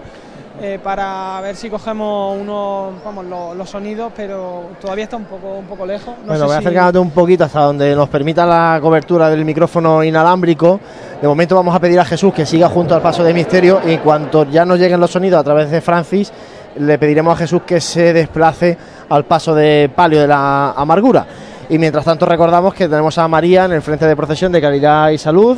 eh, 0.61 0.79
para 0.81 1.39
ver 1.41 1.55
si 1.57 1.69
cogemos 1.69 2.37
unos, 2.41 2.93
vamos, 3.03 3.25
lo- 3.25 3.53
los, 3.53 3.69
sonidos, 3.69 4.11
pero 4.15 4.63
todavía 4.81 5.03
está 5.03 5.17
un 5.17 5.25
poco, 5.25 5.55
un 5.59 5.65
poco 5.65 5.85
lejos. 5.85 6.15
No 6.21 6.27
bueno, 6.27 6.45
voy 6.45 6.53
si- 6.53 6.59
acercándote 6.59 6.99
un 6.99 7.11
poquito 7.11 7.43
hasta 7.43 7.59
donde 7.59 7.93
nos 7.93 8.07
permita 8.09 8.45
la 8.45 8.79
cobertura 8.81 9.29
del 9.29 9.43
micrófono 9.43 10.01
inalámbrico. 10.03 10.79
De 11.21 11.27
momento 11.27 11.55
vamos 11.55 11.75
a 11.75 11.79
pedir 11.79 11.99
a 11.99 12.05
Jesús 12.05 12.33
que 12.33 12.45
siga 12.45 12.69
junto 12.69 12.95
al 12.95 13.01
paso 13.01 13.21
de 13.23 13.33
misterio 13.33 13.81
y 13.85 13.91
en 13.93 13.99
cuanto 13.99 14.45
ya 14.45 14.63
nos 14.65 14.79
lleguen 14.79 14.99
los 15.01 15.11
sonidos 15.11 15.41
a 15.41 15.43
través 15.43 15.69
de 15.71 15.81
Francis, 15.81 16.31
le 16.79 16.97
pediremos 16.97 17.33
a 17.33 17.37
Jesús 17.37 17.61
que 17.65 17.79
se 17.79 18.13
desplace 18.13 18.77
al 19.09 19.25
paso 19.25 19.53
de 19.55 19.89
palio 19.93 20.19
de 20.21 20.27
la 20.27 20.71
amargura. 20.71 21.25
Y 21.69 21.77
mientras 21.77 22.05
tanto 22.05 22.25
recordamos 22.25 22.73
que 22.73 22.87
tenemos 22.87 23.17
a 23.17 23.27
María 23.27 23.65
en 23.65 23.73
el 23.73 23.81
frente 23.81 24.05
de 24.05 24.15
procesión 24.15 24.51
de 24.51 24.61
Caridad 24.61 25.09
y 25.09 25.17
Salud, 25.17 25.57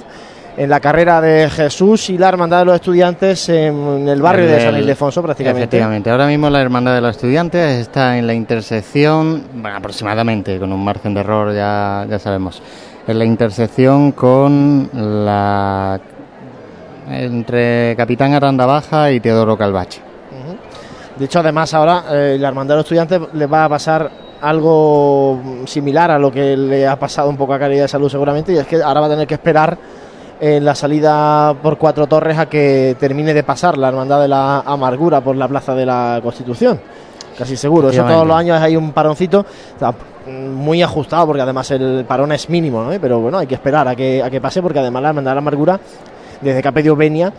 en 0.57 0.69
la 0.69 0.80
carrera 0.80 1.22
de 1.22 1.49
Jesús 1.52 2.10
y 2.10 2.18
la 2.18 2.30
Hermandad 2.30 2.60
de 2.60 2.65
los 2.65 2.76
Estudiantes 2.76 3.48
en 3.49 4.07
el 4.07 4.22
barrio 4.22 4.48
de 4.48 4.60
San 4.60 4.76
Ildefonso 4.76 5.22
prácticamente. 5.22 5.64
Efectivamente, 5.64 6.10
ahora 6.10 6.26
mismo 6.26 6.49
la 6.49 6.61
Hermandad 6.61 6.95
de 6.95 7.02
los 7.02 7.11
Estudiantes 7.11 7.81
está 7.81 8.18
en 8.18 8.26
la 8.26 8.34
intersección, 8.34 9.44
bueno, 9.53 9.77
aproximadamente, 9.77 10.57
con 10.57 10.73
un 10.73 10.84
margen 10.84 11.14
de 11.14 11.19
error 11.19 11.53
ya, 11.53 12.07
ya 12.10 12.18
sabemos, 12.18 12.61
en 13.07 13.19
la 13.19 13.26
intersección 13.26 14.14
con 14.14 14.89
la... 14.94 15.99
entre 17.11 17.95
Capitán 17.95 18.34
Aranda 18.34 18.65
Baja 18.65 19.11
y 19.11 19.19
Teodoro 19.19 19.57
Calvache. 19.57 20.06
De 21.18 21.26
hecho, 21.26 21.39
además, 21.39 21.73
ahora 21.73 22.06
eh, 22.11 22.38
la 22.39 22.49
Hermandad 22.49 22.76
de 22.76 22.77
los 22.77 22.85
Estudiantes 22.85 23.22
le 23.34 23.45
va 23.48 23.65
a 23.65 23.69
pasar 23.69 24.10
algo 24.41 25.39
similar 25.65 26.11
a 26.11 26.19
lo 26.19 26.31
que 26.31 26.56
le 26.56 26.88
ha 26.88 26.98
pasado 26.98 27.30
un 27.30 27.38
poco 27.38 27.53
a 27.53 27.60
Caridad 27.60 27.84
de 27.84 27.88
Salud 27.88 28.10
seguramente, 28.10 28.53
y 28.53 28.57
es 28.57 28.68
que 28.68 28.81
ahora 28.81 29.02
va 29.02 29.07
a 29.07 29.10
tener 29.10 29.27
que 29.27 29.34
esperar 29.34 29.77
en 30.39 30.64
la 30.64 30.76
salida 30.76 31.56
por 31.61 31.77
Cuatro 31.77 32.06
Torres 32.06 32.38
a 32.38 32.48
que 32.48 32.95
termine 32.99 33.34
de 33.34 33.44
pasar 33.44 33.77
la 33.77 33.88
Hermandad 33.88 34.22
de 34.22 34.27
la 34.27 34.60
Amargura 34.60 35.22
por 35.22 35.35
la 35.35 35.48
Plaza 35.48 35.73
de 35.73 35.85
la 35.85 36.19
Constitución. 36.22 36.80
Casi 37.38 37.56
seguro, 37.56 37.89
eso 37.89 38.03
todos 38.03 38.26
los 38.26 38.35
años 38.35 38.60
hay 38.60 38.76
un 38.76 38.91
paroncito 38.91 39.45
muy 40.27 40.81
ajustado 40.81 41.27
porque 41.27 41.41
además 41.41 41.69
el 41.72 42.03
parón 42.07 42.31
es 42.31 42.49
mínimo, 42.49 42.84
¿no? 42.84 42.99
pero 42.99 43.19
bueno, 43.19 43.38
hay 43.38 43.48
que 43.48 43.56
esperar 43.56 43.88
a 43.88 43.95
que, 43.95 44.23
a 44.23 44.30
que 44.30 44.41
pase 44.41 44.61
porque 44.61 44.80
además 44.80 45.03
la 45.03 45.10
Hermandad 45.10 45.31
de 45.31 45.35
la 45.35 45.39
Amargura, 45.39 45.80
desde 46.41 46.61
que 46.61 46.68
ha 46.68 46.72
pedido 46.72 46.95
Venia, 46.95 47.31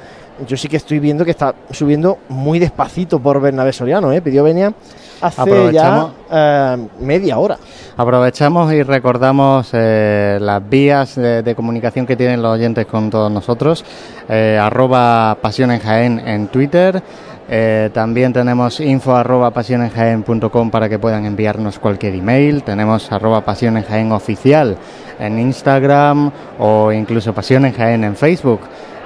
yo 0.46 0.56
sí 0.56 0.68
que 0.68 0.76
estoy 0.76 0.98
viendo 0.98 1.24
que 1.24 1.30
está 1.32 1.54
subiendo 1.70 2.18
muy 2.28 2.58
despacito 2.58 3.18
por 3.20 3.40
Bernabé 3.40 3.72
Soriano, 3.72 4.12
¿eh? 4.12 4.20
pidió 4.20 4.44
Venia 4.44 4.72
hace 5.20 5.50
ya 5.72 6.08
eh, 6.30 6.88
media 7.00 7.38
hora. 7.38 7.58
Aprovechamos 7.96 8.72
y 8.72 8.82
recordamos 8.82 9.70
eh, 9.72 10.38
las 10.40 10.68
vías 10.68 11.16
de, 11.16 11.42
de 11.42 11.54
comunicación 11.54 12.06
que 12.06 12.14
tienen 12.16 12.40
los 12.42 12.52
oyentes 12.54 12.86
con 12.86 13.10
todos 13.10 13.30
nosotros. 13.30 13.84
Eh, 14.28 14.58
arroba 14.60 15.36
Pasión 15.42 15.70
en 15.72 15.80
Jaén 15.80 16.20
en 16.26 16.46
Twitter. 16.48 17.02
Eh, 17.50 17.88
también 17.94 18.32
tenemos 18.32 18.78
info 18.78 19.16
arroba 19.16 19.50
pasionenjaen.com 19.50 20.70
para 20.70 20.88
que 20.88 20.98
puedan 20.98 21.24
enviarnos 21.24 21.78
cualquier 21.78 22.14
email. 22.14 22.62
Tenemos 22.62 23.10
arroba 23.10 23.40
Pasión 23.44 23.76
en 23.78 23.84
Jaén 23.84 24.12
oficial 24.12 24.76
en 25.18 25.38
Instagram 25.38 26.30
o 26.58 26.92
incluso 26.92 27.32
Pasión 27.32 27.64
en 27.64 27.72
Jaén 27.72 28.04
en 28.04 28.14
Facebook. 28.16 28.60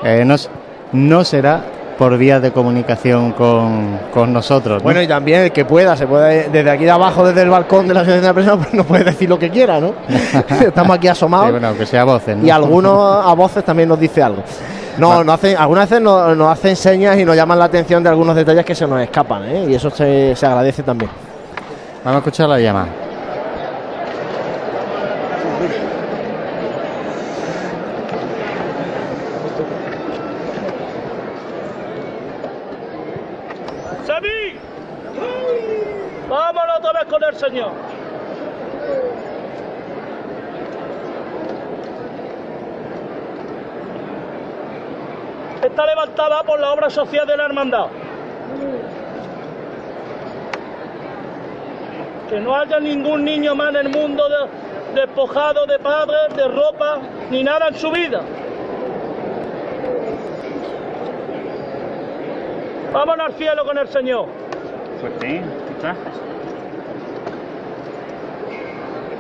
Eh, 0.05 0.25
nos- 0.27 0.51
no 0.93 1.25
será 1.25 1.63
por 1.99 2.17
vías 2.17 2.43
de 2.43 2.51
comunicación 2.53 3.33
con, 3.33 3.99
con 4.13 4.33
nosotros. 4.33 4.79
¿no? 4.79 4.85
Bueno, 4.85 5.03
y 5.03 5.07
también 5.07 5.43
el 5.43 5.53
que 5.53 5.65
pueda, 5.65 5.97
se 5.97 6.07
puede, 6.07 6.49
desde 6.49 6.71
aquí 6.71 6.85
de 6.85 6.91
abajo, 6.91 7.25
desde 7.27 7.43
el 7.43 7.51
balcón 7.51 7.87
de 7.87 7.95
la 7.95 8.01
Asociación 8.01 8.23
de 8.23 8.29
la 8.29 8.35
Prensa, 8.35 8.57
pues 8.59 8.75
no 8.75 8.85
puede 8.85 9.05
decir 9.05 9.29
lo 9.29 9.39
que 9.39 9.51
quiera, 9.51 9.81
¿no? 9.81 9.95
Estamos 10.67 10.97
aquí 10.97 11.09
asomados. 11.09 11.47
Sí, 11.47 11.53
bueno, 11.53 11.69
aunque 11.69 11.87
sea 11.87 12.05
voces. 12.05 12.37
¿no? 12.37 12.47
y 12.47 12.51
algunos 12.51 13.25
a 13.25 13.33
voces 13.35 13.65
también 13.65 13.89
nos 13.89 14.01
dice 14.01 14.23
algo. 14.23 14.43
No, 14.99 15.25
no 15.25 15.33
hacen, 15.33 15.57
algunas 15.57 15.89
veces 15.89 16.03
nos, 16.03 16.37
nos 16.37 16.53
hacen 16.53 16.77
señas 16.77 17.19
y 17.19 17.25
nos 17.25 17.35
llaman 17.35 17.59
la 17.59 17.65
atención 17.65 18.03
de 18.03 18.11
algunos 18.11 18.37
detalles 18.37 18.65
que 18.65 18.75
se 18.75 18.87
nos 18.87 19.01
escapan, 19.01 19.45
¿eh? 19.45 19.67
y 19.69 19.75
eso 19.75 19.91
se, 19.91 20.37
se 20.37 20.47
agradece 20.47 20.83
también. 20.83 21.11
Vamos 22.05 22.17
a 22.17 22.19
escuchar 22.19 22.49
la 22.49 22.59
llamada. 22.59 22.89
¡Semi! 34.05 34.59
¡Vámonos 36.29 36.83
Señor! 37.35 37.73
Está 45.63 45.87
levantada 45.87 46.43
por 46.43 46.59
la 46.59 46.73
obra 46.73 46.91
social 46.91 47.27
de 47.27 47.37
la 47.37 47.45
hermandad. 47.45 47.87
Que 52.29 52.41
no 52.41 52.57
haya 52.57 52.81
ningún 52.81 53.25
niño 53.25 53.55
más 53.55 53.71
en 53.71 53.77
el 53.77 53.89
mundo 53.91 54.25
de- 54.29 55.01
despojado 55.01 55.67
de 55.67 55.79
padres, 55.79 56.35
de 56.37 56.49
ropa, 56.49 56.99
ni 57.31 57.45
nada 57.45 57.69
en 57.69 57.75
su 57.77 57.91
vida. 57.91 58.21
Vámonos 62.93 63.27
al 63.27 63.33
cielo 63.35 63.65
con 63.65 63.79
el 63.79 63.89
Señor. 63.89 64.27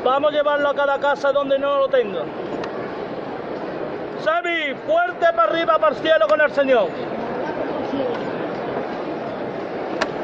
Vamos 0.04 0.32
a 0.32 0.34
llevarlo 0.34 0.68
a 0.68 0.74
cada 0.74 0.98
casa 0.98 1.30
donde 1.32 1.58
no 1.58 1.78
lo 1.78 1.88
tenga. 1.88 2.22
Sami, 4.24 4.74
fuerte 4.86 5.26
para 5.34 5.44
arriba, 5.44 5.78
para 5.78 5.94
el 5.96 6.02
cielo 6.02 6.26
con 6.28 6.40
el 6.40 6.52
Señor. 6.52 6.88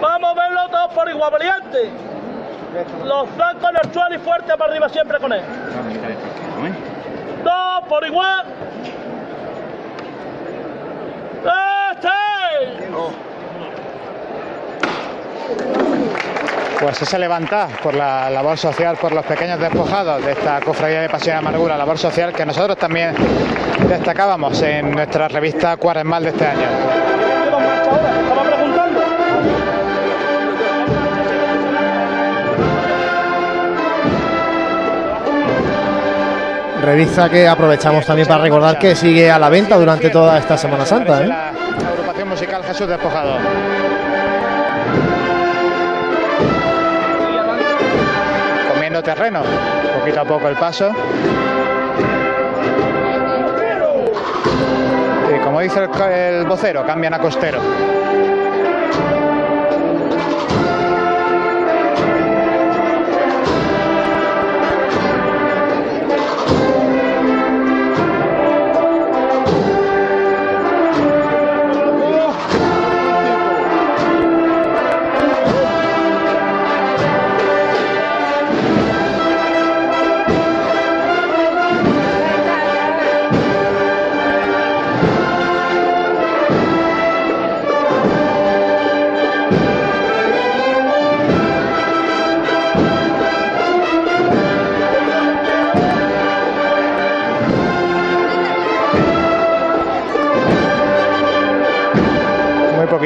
Vamos 0.01 0.31
a 0.31 0.35
verlo 0.35 0.69
todos 0.71 0.93
por 0.95 1.09
igual, 1.09 1.31
valiente. 1.31 1.91
Los 3.05 3.29
zancos 3.31 3.71
en 3.71 3.77
el 3.77 3.93
suelo 3.93 4.15
y 4.15 4.19
fuerte 4.19 4.57
para 4.57 4.71
arriba 4.71 4.89
siempre 4.89 5.19
con 5.19 5.33
él. 5.33 5.43
Todos 7.45 7.85
por 7.89 8.07
igual. 8.07 8.45
¡Este! 11.93 12.09
Pues 16.81 17.03
ese 17.03 17.19
levanta 17.19 17.69
por 17.83 17.95
la 17.95 18.31
labor 18.31 18.57
social, 18.57 18.97
por 18.97 19.13
los 19.13 19.25
pequeños 19.27 19.59
despojados 19.59 20.25
de 20.25 20.31
esta 20.31 20.61
cofradía 20.61 21.01
de 21.01 21.09
Pasión 21.09 21.35
y 21.35 21.39
Amargura, 21.39 21.77
labor 21.77 21.99
social 21.99 22.33
que 22.33 22.47
nosotros 22.47 22.79
también 22.79 23.15
destacábamos 23.89 24.63
en 24.63 24.93
nuestra 24.93 25.27
revista 25.27 25.77
Cuaresmal 25.77 26.23
de 26.23 26.29
este 26.29 26.47
año. 26.47 26.69
Revista 36.81 37.29
que 37.29 37.49
aprovechamos 37.49 38.07
también 38.07 38.29
para 38.29 38.45
recordar 38.45 38.79
que 38.79 38.95
sigue 38.95 39.29
a 39.29 39.39
la 39.39 39.49
venta 39.49 39.77
durante 39.77 40.11
toda 40.11 40.39
esta 40.39 40.57
Semana 40.57 40.87
Santa. 40.87 41.25
¿eh? 41.25 41.27
La 41.27 41.49
agrupación 41.49 42.29
musical 42.29 42.63
Jesús 42.63 42.87
Despojado. 42.87 43.37
Terreno, 49.09 49.43
poquito 50.01 50.21
a 50.21 50.25
poco 50.27 50.49
el 50.49 50.57
paso. 50.57 50.93
Y 55.35 55.43
como 55.43 55.61
dice 55.61 55.85
el, 55.85 56.13
el 56.13 56.47
vocero, 56.47 56.85
cambian 56.85 57.15
a 57.15 57.19
costero. 57.19 57.59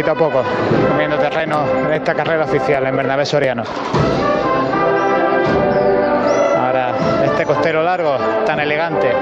Poquito 0.03 0.11
a 0.11 0.15
poco, 0.15 0.43
comiendo 0.89 1.17
terreno 1.17 1.65
en 1.87 1.93
esta 1.93 2.13
carrera 2.15 2.45
oficial 2.45 2.85
en 2.87 2.97
Bernabé 2.97 3.25
Soriano. 3.25 3.63
Ahora, 6.59 6.93
este 7.25 7.45
costero 7.45 7.85
largo, 7.85 8.17
tan 8.45 8.59
elegante. 8.59 9.13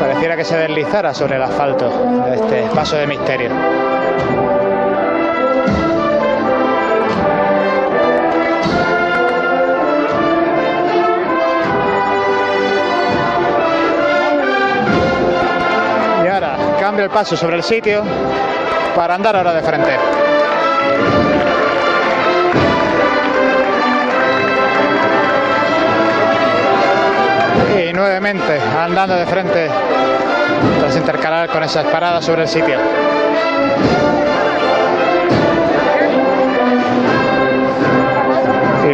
Pareciera 0.00 0.36
que 0.36 0.44
se 0.44 0.58
deslizara 0.58 1.14
sobre 1.14 1.36
el 1.36 1.42
asfalto 1.42 1.88
de 2.26 2.34
este 2.34 2.74
paso 2.74 2.96
de 2.96 3.06
misterio. 3.06 3.50
El 17.02 17.10
paso 17.10 17.36
sobre 17.36 17.56
el 17.56 17.62
sitio 17.62 18.02
para 18.94 19.14
andar 19.14 19.36
ahora 19.36 19.54
de 19.54 19.62
frente. 19.62 19.96
Y 27.88 27.92
nuevamente 27.92 28.60
andando 28.78 29.14
de 29.14 29.26
frente 29.26 29.70
tras 30.78 30.96
intercalar 30.96 31.48
con 31.48 31.62
esas 31.62 31.86
paradas 31.86 32.24
sobre 32.24 32.42
el 32.42 32.48
sitio. 32.48 32.78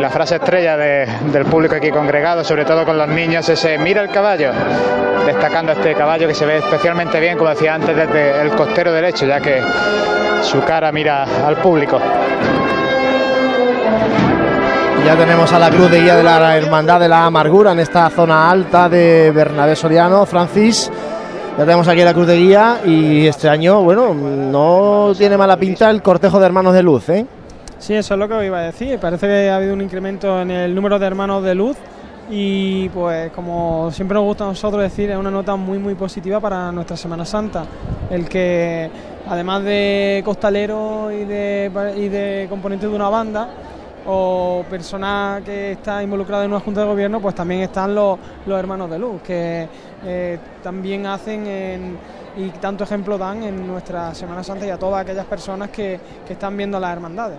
La 0.07 0.11
frase 0.12 0.37
estrella 0.37 0.77
de- 0.77 1.05
del 1.33 1.47
público 1.47 1.74
aquí 1.74 1.91
congregado, 1.91 2.45
sobre 2.45 2.65
todo 2.65 2.85
con 2.85 2.97
los 2.97 3.09
niños, 3.09 3.49
es 3.49 3.66
mira 3.81 4.03
el 4.03 4.09
caballo, 4.09 4.53
destacando 5.27 5.73
este 5.73 5.97
caballo 5.97 6.28
que 6.28 6.35
se 6.35 6.47
ve 6.47 6.59
especialmente 6.59 7.19
bien, 7.19 7.37
como 7.37 7.51
decía 7.51 7.74
antes, 7.74 7.97
desde 7.97 8.41
el 8.43 8.51
costero 8.51 8.93
derecho, 8.93 9.27
ya 9.27 9.41
que 9.41 9.61
su 10.43 10.62
cara 10.62 10.93
mira 10.93 11.27
al 11.45 11.57
público. 11.57 11.99
Ya 15.05 15.16
tenemos 15.16 15.53
a 15.53 15.59
la 15.59 15.70
cruz 15.70 15.91
de 15.91 16.01
guía 16.01 16.15
de 16.15 16.23
la 16.23 16.57
Hermandad 16.57 17.01
de 17.01 17.09
la 17.09 17.24
Amargura 17.24 17.73
en 17.73 17.81
esta 17.81 18.09
zona 18.09 18.49
alta 18.49 18.89
de 18.89 19.33
Bernabé 19.35 19.74
Soriano. 19.74 20.24
Francis, 20.24 20.89
ya 21.59 21.65
tenemos 21.65 21.89
aquí 21.89 22.03
la 22.05 22.15
cruz 22.15 22.28
de 22.28 22.37
guía 22.37 22.77
y 22.85 23.27
este 23.27 23.49
año, 23.49 23.83
bueno, 23.83 24.15
no 24.15 25.12
tiene 25.19 25.37
mala 25.37 25.57
pinta 25.57 25.91
el 25.91 26.01
cortejo 26.01 26.39
de 26.39 26.47
hermanos 26.47 26.74
de 26.74 26.83
luz, 26.85 27.09
¿eh? 27.09 27.27
Sí, 27.78 27.94
eso 27.94 28.15
es 28.15 28.20
lo 28.20 28.27
que 28.28 28.35
os 28.35 28.44
iba 28.44 28.59
a 28.59 28.62
decir. 28.62 28.98
Parece 28.98 29.27
que 29.27 29.51
ha 29.51 29.57
habido 29.57 29.74
un 29.74 29.82
incremento 29.82 30.40
en 30.40 30.51
el 30.51 30.74
número 30.74 30.98
de 30.98 31.07
hermanos 31.07 31.43
de 31.44 31.55
luz 31.55 31.77
y 32.31 32.89
pues 32.89 33.31
como 33.32 33.90
siempre 33.93 34.15
nos 34.15 34.24
gusta 34.24 34.44
a 34.44 34.48
nosotros 34.48 34.82
decir, 34.82 35.11
es 35.11 35.16
una 35.16 35.31
nota 35.31 35.55
muy 35.57 35.78
muy 35.78 35.94
positiva 35.94 36.40
para 36.40 36.73
nuestra 36.73 36.97
Semana 36.97 37.24
Santa. 37.24 37.65
El 38.11 38.28
que 38.28 38.90
además 39.28 39.62
de 39.65 40.23
costalero 40.24 41.11
y 41.12 41.24
de, 41.24 41.70
y 41.97 42.09
de 42.09 42.48
una 42.93 43.09
banda 43.09 43.48
o 44.09 44.65
persona 44.70 45.40
que 45.44 45.73
está 45.73 46.03
involucrada 46.03 46.44
en 46.44 46.53
una 46.53 46.61
junta 46.61 46.81
de 46.82 46.86
gobierno, 46.86 47.20
pues 47.20 47.35
también 47.35 47.62
están 47.62 47.94
los, 47.94 48.19
los 48.47 48.59
hermanos 48.59 48.89
de 48.89 48.98
luz, 49.01 49.20
que 49.23 49.69
eh, 50.05 50.39
también 50.62 51.07
hacen 51.07 51.47
en- 51.47 51.98
y 52.36 52.51
tanto 52.51 52.85
ejemplo 52.85 53.16
dan 53.19 53.43
en 53.43 53.66
nuestra 53.66 54.15
Semana 54.15 54.44
Santa 54.44 54.66
y 54.66 54.70
a 54.70 54.78
todas 54.78 55.01
aquellas 55.01 55.24
personas 55.24 55.70
que, 55.70 55.98
que 56.27 56.35
están 56.35 56.57
viendo 56.57 56.78
las 56.78 56.93
hermandades. 56.93 57.39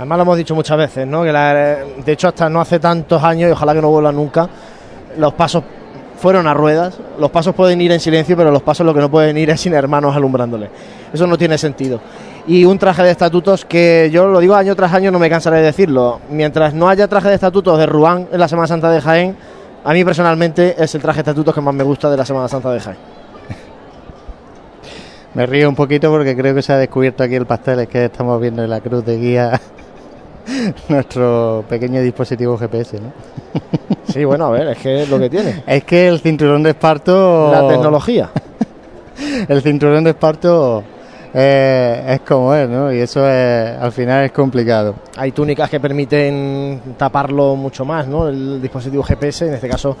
Además 0.00 0.16
lo 0.16 0.22
hemos 0.22 0.38
dicho 0.38 0.54
muchas 0.54 0.78
veces, 0.78 1.06
¿no? 1.06 1.22
Que 1.24 1.30
de 1.30 2.12
hecho 2.12 2.28
hasta 2.28 2.48
no 2.48 2.58
hace 2.58 2.78
tantos 2.78 3.22
años 3.22 3.50
y 3.50 3.52
ojalá 3.52 3.74
que 3.74 3.82
no 3.82 3.90
vuelva 3.90 4.10
nunca, 4.10 4.48
los 5.18 5.34
pasos 5.34 5.62
fueron 6.16 6.46
a 6.46 6.54
ruedas, 6.54 6.98
los 7.18 7.30
pasos 7.30 7.54
pueden 7.54 7.82
ir 7.82 7.92
en 7.92 8.00
silencio, 8.00 8.34
pero 8.34 8.50
los 8.50 8.62
pasos 8.62 8.86
lo 8.86 8.94
que 8.94 9.00
no 9.00 9.10
pueden 9.10 9.36
ir 9.36 9.50
es 9.50 9.60
sin 9.60 9.74
hermanos 9.74 10.16
alumbrándoles. 10.16 10.70
Eso 11.12 11.26
no 11.26 11.36
tiene 11.36 11.58
sentido. 11.58 12.00
Y 12.46 12.64
un 12.64 12.78
traje 12.78 13.02
de 13.02 13.10
estatutos 13.10 13.66
que 13.66 14.08
yo 14.10 14.26
lo 14.26 14.40
digo 14.40 14.54
año 14.54 14.74
tras 14.74 14.94
año, 14.94 15.10
no 15.10 15.18
me 15.18 15.28
cansaré 15.28 15.58
de 15.58 15.64
decirlo. 15.64 16.18
Mientras 16.30 16.72
no 16.72 16.88
haya 16.88 17.06
traje 17.06 17.28
de 17.28 17.34
estatutos 17.34 17.78
de 17.78 17.84
Ruán 17.84 18.26
en 18.32 18.40
la 18.40 18.48
Semana 18.48 18.68
Santa 18.68 18.90
de 18.90 19.02
Jaén, 19.02 19.36
a 19.84 19.92
mí 19.92 20.02
personalmente 20.02 20.82
es 20.82 20.94
el 20.94 21.02
traje 21.02 21.18
de 21.18 21.30
estatutos 21.30 21.54
que 21.54 21.60
más 21.60 21.74
me 21.74 21.84
gusta 21.84 22.10
de 22.10 22.16
la 22.16 22.24
Semana 22.24 22.48
Santa 22.48 22.72
de 22.72 22.80
Jaén. 22.80 22.98
Me 25.34 25.44
río 25.44 25.68
un 25.68 25.74
poquito 25.74 26.10
porque 26.10 26.34
creo 26.34 26.54
que 26.54 26.62
se 26.62 26.72
ha 26.72 26.78
descubierto 26.78 27.22
aquí 27.22 27.34
el 27.34 27.44
pastel, 27.44 27.86
que 27.86 28.06
estamos 28.06 28.40
viendo 28.40 28.64
en 28.64 28.70
la 28.70 28.80
cruz 28.80 29.04
de 29.04 29.18
guía 29.18 29.60
nuestro 30.88 31.64
pequeño 31.68 32.00
dispositivo 32.02 32.56
GPS, 32.56 33.00
¿no? 33.00 33.12
Sí, 34.04 34.24
bueno, 34.24 34.46
a 34.46 34.50
ver, 34.50 34.68
es 34.68 34.78
que 34.78 35.02
es 35.02 35.08
lo 35.08 35.18
que 35.18 35.30
tiene. 35.30 35.62
Es 35.66 35.84
que 35.84 36.08
el 36.08 36.20
cinturón 36.20 36.62
de 36.62 36.70
esparto... 36.70 37.50
La 37.52 37.68
tecnología. 37.68 38.30
el 39.48 39.62
cinturón 39.62 40.04
de 40.04 40.10
esparto 40.10 40.82
eh, 41.32 42.04
es 42.14 42.20
como 42.20 42.54
es, 42.54 42.68
¿no? 42.68 42.92
Y 42.92 42.98
eso 42.98 43.26
es, 43.28 43.76
al 43.80 43.92
final 43.92 44.24
es 44.24 44.32
complicado. 44.32 44.94
Hay 45.16 45.32
túnicas 45.32 45.70
que 45.70 45.78
permiten 45.78 46.80
taparlo 46.96 47.54
mucho 47.56 47.84
más, 47.84 48.06
¿no? 48.08 48.28
El 48.28 48.60
dispositivo 48.60 49.02
GPS, 49.02 49.46
en 49.46 49.54
este 49.54 49.68
caso 49.68 49.96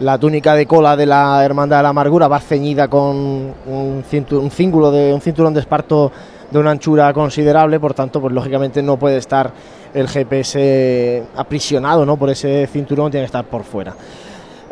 la 0.00 0.18
túnica 0.18 0.54
de 0.54 0.66
cola 0.66 0.96
de 0.96 1.06
la 1.06 1.44
Hermandad 1.44 1.76
de 1.76 1.82
la 1.84 1.88
Amargura 1.90 2.26
va 2.26 2.40
ceñida 2.40 2.88
con 2.88 3.04
un, 3.14 4.02
cintu- 4.10 4.40
un 4.40 4.50
cíngulo 4.50 4.90
de 4.90 5.12
un 5.14 5.20
cinturón 5.20 5.54
de 5.54 5.60
esparto 5.60 6.10
de 6.50 6.58
una 6.58 6.72
anchura 6.72 7.12
considerable, 7.12 7.78
por 7.78 7.94
tanto, 7.94 8.20
pues 8.20 8.32
lógicamente 8.34 8.82
no 8.82 8.96
puede 8.98 9.18
estar 9.18 9.52
el 9.94 10.08
GPS 10.08 11.22
aprisionado, 11.36 12.06
¿no? 12.06 12.16
Por 12.16 12.30
ese 12.30 12.66
cinturón 12.66 13.10
tiene 13.10 13.24
que 13.24 13.26
estar 13.26 13.44
por 13.44 13.64
fuera. 13.64 13.94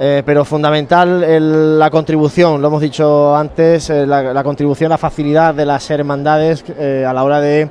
Eh, 0.02 0.22
pero 0.24 0.46
fundamental 0.46 1.78
la 1.78 1.90
contribución, 1.90 2.62
lo 2.62 2.68
hemos 2.68 2.80
dicho 2.80 3.36
antes, 3.36 3.90
eh, 3.90 4.06
la, 4.06 4.32
la 4.32 4.42
contribución 4.42 4.92
a 4.92 4.96
facilidad 4.96 5.54
de 5.54 5.66
las 5.66 5.90
hermandades 5.90 6.64
eh, 6.78 7.04
a 7.06 7.12
la 7.12 7.22
hora 7.22 7.40
de 7.42 7.68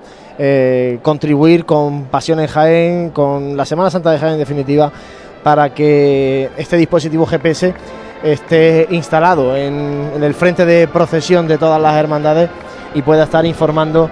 contribuir 1.01 1.65
con 1.65 2.05
Pasión 2.05 2.39
en 2.39 2.47
Jaén, 2.47 3.09
con 3.09 3.57
la 3.57 3.65
Semana 3.65 3.89
Santa 3.89 4.11
de 4.11 4.19
Jaén 4.19 4.33
en 4.33 4.39
definitiva, 4.39 4.89
para 5.43 5.73
que 5.73 6.49
este 6.55 6.77
dispositivo 6.77 7.25
GPS 7.25 7.73
esté 8.23 8.87
instalado 8.91 9.57
en 9.57 10.21
el 10.21 10.33
frente 10.35 10.65
de 10.65 10.87
procesión 10.87 11.45
de 11.47 11.57
todas 11.57 11.81
las 11.81 11.95
hermandades 11.95 12.49
y 12.93 13.01
pueda 13.01 13.23
estar 13.23 13.45
informando 13.45 14.09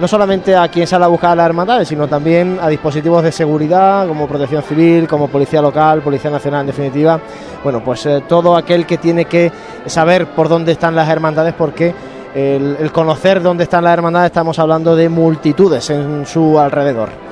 no 0.00 0.08
solamente 0.08 0.56
a 0.56 0.68
quien 0.68 0.86
sale 0.86 1.04
a 1.04 1.08
buscar 1.08 1.32
a 1.32 1.34
las 1.36 1.46
hermandades, 1.46 1.88
sino 1.88 2.08
también 2.08 2.58
a 2.60 2.68
dispositivos 2.68 3.22
de 3.22 3.30
seguridad 3.30 4.08
como 4.08 4.26
Protección 4.26 4.62
Civil, 4.62 5.06
como 5.06 5.28
Policía 5.28 5.60
Local, 5.60 6.00
Policía 6.00 6.30
Nacional 6.30 6.62
en 6.62 6.66
definitiva. 6.68 7.20
Bueno, 7.62 7.84
pues 7.84 8.06
eh, 8.06 8.22
todo 8.26 8.56
aquel 8.56 8.86
que 8.86 8.98
tiene 8.98 9.26
que 9.26 9.52
saber 9.86 10.28
por 10.28 10.48
dónde 10.48 10.72
están 10.72 10.94
las 10.94 11.08
hermandades 11.08 11.54
porque 11.54 11.94
el, 12.34 12.76
el 12.80 12.92
conocer 12.92 13.42
dónde 13.42 13.64
están 13.64 13.84
las 13.84 13.92
hermandades 13.92 14.26
estamos 14.26 14.58
hablando 14.58 14.96
de 14.96 15.08
multitudes 15.08 15.90
en 15.90 16.24
su 16.26 16.58
alrededor. 16.58 17.29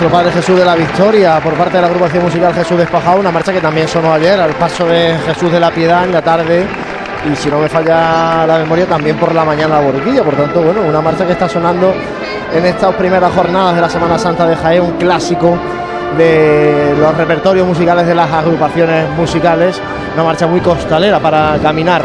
Nuestro 0.00 0.16
Padre 0.16 0.30
Jesús 0.30 0.56
de 0.56 0.64
la 0.64 0.76
Victoria 0.76 1.40
por 1.40 1.54
parte 1.54 1.74
de 1.74 1.80
la 1.80 1.88
agrupación 1.88 2.22
musical 2.22 2.54
Jesús 2.54 2.78
Despajado, 2.78 3.18
una 3.18 3.32
marcha 3.32 3.52
que 3.52 3.60
también 3.60 3.88
sonó 3.88 4.12
ayer 4.12 4.38
al 4.38 4.52
paso 4.52 4.86
de 4.86 5.16
Jesús 5.26 5.50
de 5.50 5.58
la 5.58 5.72
Piedad 5.72 6.04
en 6.04 6.12
la 6.12 6.22
tarde 6.22 6.64
y 7.28 7.34
si 7.34 7.50
no 7.50 7.58
me 7.58 7.68
falla 7.68 8.46
la 8.46 8.58
memoria 8.58 8.86
también 8.86 9.16
por 9.16 9.34
la 9.34 9.44
mañana 9.44 9.74
la 9.74 9.80
borriquilla, 9.80 10.22
por 10.22 10.36
tanto, 10.36 10.62
bueno, 10.62 10.82
una 10.82 11.00
marcha 11.00 11.26
que 11.26 11.32
está 11.32 11.48
sonando 11.48 11.92
en 12.54 12.64
estas 12.64 12.94
primeras 12.94 13.34
jornadas 13.34 13.74
de 13.74 13.80
la 13.80 13.88
Semana 13.88 14.16
Santa 14.16 14.46
de 14.46 14.54
Jaén, 14.54 14.82
un 14.82 14.92
clásico 14.92 15.58
de 16.16 16.94
los 16.96 17.16
repertorios 17.16 17.66
musicales 17.66 18.06
de 18.06 18.14
las 18.14 18.30
agrupaciones 18.30 19.10
musicales, 19.16 19.82
una 20.14 20.22
marcha 20.22 20.46
muy 20.46 20.60
costalera 20.60 21.18
para 21.18 21.58
caminar 21.60 22.04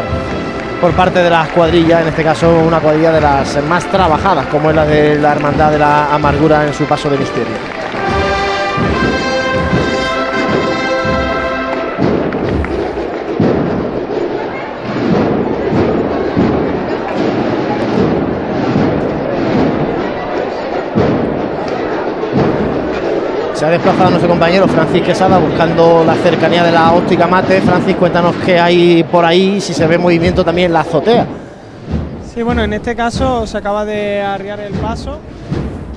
por 0.80 0.90
parte 0.94 1.22
de 1.22 1.30
las 1.30 1.48
cuadrillas, 1.50 2.02
en 2.02 2.08
este 2.08 2.24
caso 2.24 2.58
una 2.58 2.80
cuadrilla 2.80 3.12
de 3.12 3.20
las 3.20 3.62
más 3.68 3.84
trabajadas, 3.84 4.46
como 4.46 4.70
es 4.70 4.74
la 4.74 4.84
de 4.84 5.16
la 5.16 5.30
Hermandad 5.30 5.70
de 5.70 5.78
la 5.78 6.12
Amargura 6.12 6.66
en 6.66 6.74
su 6.74 6.86
paso 6.86 7.08
de 7.08 7.18
misterio. 7.18 7.83
Ha 23.64 23.70
desplazado 23.70 24.10
nuestro 24.10 24.28
compañero 24.28 24.68
Francis 24.68 25.00
Quesada 25.00 25.38
buscando 25.38 26.04
la 26.04 26.14
cercanía 26.16 26.62
de 26.62 26.70
la 26.70 26.92
óptica 26.92 27.26
mate. 27.26 27.62
Francis, 27.62 27.96
cuéntanos 27.96 28.34
qué 28.44 28.60
hay 28.60 29.02
por 29.04 29.24
ahí, 29.24 29.58
si 29.58 29.72
se 29.72 29.86
ve 29.86 29.96
movimiento 29.96 30.44
también 30.44 30.66
en 30.66 30.74
la 30.74 30.80
azotea. 30.80 31.26
Sí, 32.34 32.42
bueno, 32.42 32.62
en 32.62 32.74
este 32.74 32.94
caso 32.94 33.46
se 33.46 33.56
acaba 33.56 33.86
de 33.86 34.20
arriar 34.20 34.60
el 34.60 34.74
paso 34.74 35.18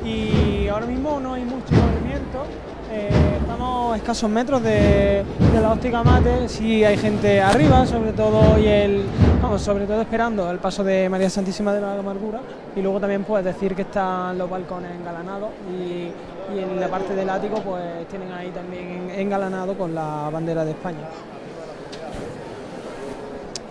y 0.06 0.70
ahora 0.70 0.86
mismo 0.86 1.20
no 1.20 1.34
hay 1.34 1.44
mucho 1.44 1.74
movimiento. 1.74 2.46
Eh, 2.90 3.10
estamos 3.42 3.94
a 3.94 3.98
escasos 3.98 4.30
metros 4.30 4.64
de, 4.64 5.26
de 5.52 5.62
la 5.62 5.74
óptica 5.74 6.04
mate. 6.04 6.48
Sí 6.48 6.86
hay 6.86 6.96
gente 6.96 7.42
arriba, 7.42 7.86
sobre 7.86 8.14
todo 8.14 8.58
y 8.58 8.66
el, 8.66 9.04
vamos, 9.42 9.62
sobre 9.62 9.86
todo 9.86 10.00
esperando 10.00 10.50
el 10.50 10.60
paso 10.60 10.86
de 10.86 11.10
María 11.10 11.30
Santísima 11.30 11.74
de 11.74 11.82
la 11.82 12.00
Amargura. 12.00 12.40
Y 12.78 12.82
luego 12.82 13.02
también 13.02 13.26
puedes 13.26 13.46
decir 13.46 13.76
que 13.76 13.82
están 13.82 14.38
los 14.38 14.50
balcones 14.50 14.92
engalanados 14.98 15.50
y, 15.70 16.37
y 16.56 16.60
en 16.60 16.80
la 16.80 16.88
parte 16.88 17.14
del 17.16 17.30
ático 17.30 17.62
pues 17.62 18.08
tienen 18.10 18.32
ahí 18.32 18.50
también 18.50 19.10
engalanado 19.16 19.78
con 19.78 19.94
la 19.94 20.30
bandera 20.32 20.64
de 20.64 20.72
España. 20.72 21.08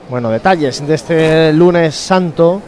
Bueno, 0.09 0.31
detalles 0.31 0.87
de 0.87 0.95
este 0.95 1.53
lunes 1.53 1.95
santo. 1.95 2.63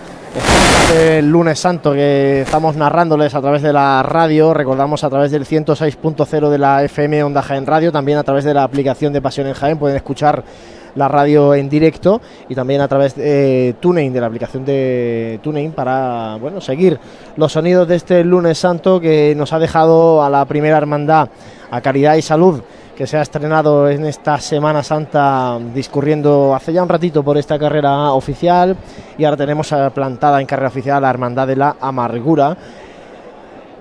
Este 0.83 1.23
lunes 1.23 1.59
santo 1.59 1.93
que 1.93 2.43
estamos 2.43 2.75
narrándoles 2.75 3.35
a 3.35 3.41
través 3.41 3.63
de 3.63 3.73
la 3.73 4.03
radio, 4.03 4.55
recordamos 4.55 5.05
a 5.05 5.11
través 5.11 5.31
del 5.31 5.45
106.0 5.45 6.49
de 6.49 6.59
la 6.59 6.83
FM 6.83 7.25
Onda 7.25 7.43
Jaén 7.43 7.67
Radio, 7.67 7.93
también 7.93 8.19
a 8.19 8.25
través 8.25 8.45
de 8.45 8.55
la 8.55 8.63
aplicación 8.63 9.13
de 9.13 9.21
Pasión 9.21 9.47
en 9.47 9.55
Jaén, 9.55 9.79
pueden 9.79 9.97
escuchar 9.97 10.43
la 10.95 11.09
radio 11.09 11.55
en 11.55 11.69
directo 11.69 12.21
y 12.49 12.55
también 12.55 12.81
a 12.81 12.89
través 12.89 13.15
de 13.15 13.77
TuneIn, 13.81 14.13
de 14.13 14.21
la 14.21 14.27
aplicación 14.27 14.65
de 14.65 15.41
TuneIn, 15.43 15.73
para 15.73 16.37
bueno, 16.41 16.61
seguir 16.61 16.99
los 17.37 17.53
sonidos 17.53 17.89
de 17.89 17.97
este 17.97 18.25
lunes 18.25 18.59
santo 18.59 19.01
que 19.01 19.35
nos 19.37 19.53
ha 19.53 19.59
dejado 19.59 20.23
a 20.23 20.31
la 20.31 20.45
primera 20.45 20.77
hermandad, 20.77 21.29
a 21.71 21.81
Caridad 21.81 22.17
y 22.17 22.23
Salud, 22.23 22.61
que 22.97 23.07
se 23.07 23.17
ha 23.17 23.23
estrenado 23.23 23.89
en 23.89 24.05
esta 24.07 24.41
Semana 24.41 24.83
Santa 24.83 25.59
discurriendo 25.73 26.55
hace 26.55 26.73
ya 26.73 26.83
un 26.83 26.89
ratito 26.89 27.23
por 27.23 27.39
esta 27.39 27.59
carrera 27.59 28.13
oficial. 28.13 28.77
Y 29.17 29.25
ahora 29.25 29.37
tenemos 29.37 29.71
eh, 29.71 29.91
plantada 29.95 30.41
en 30.41 30.47
carrera 30.47 30.69
oficial 30.69 31.03
la 31.03 31.11
Hermandad 31.11 31.47
de 31.47 31.57
la 31.57 31.77
Amargura 31.81 32.57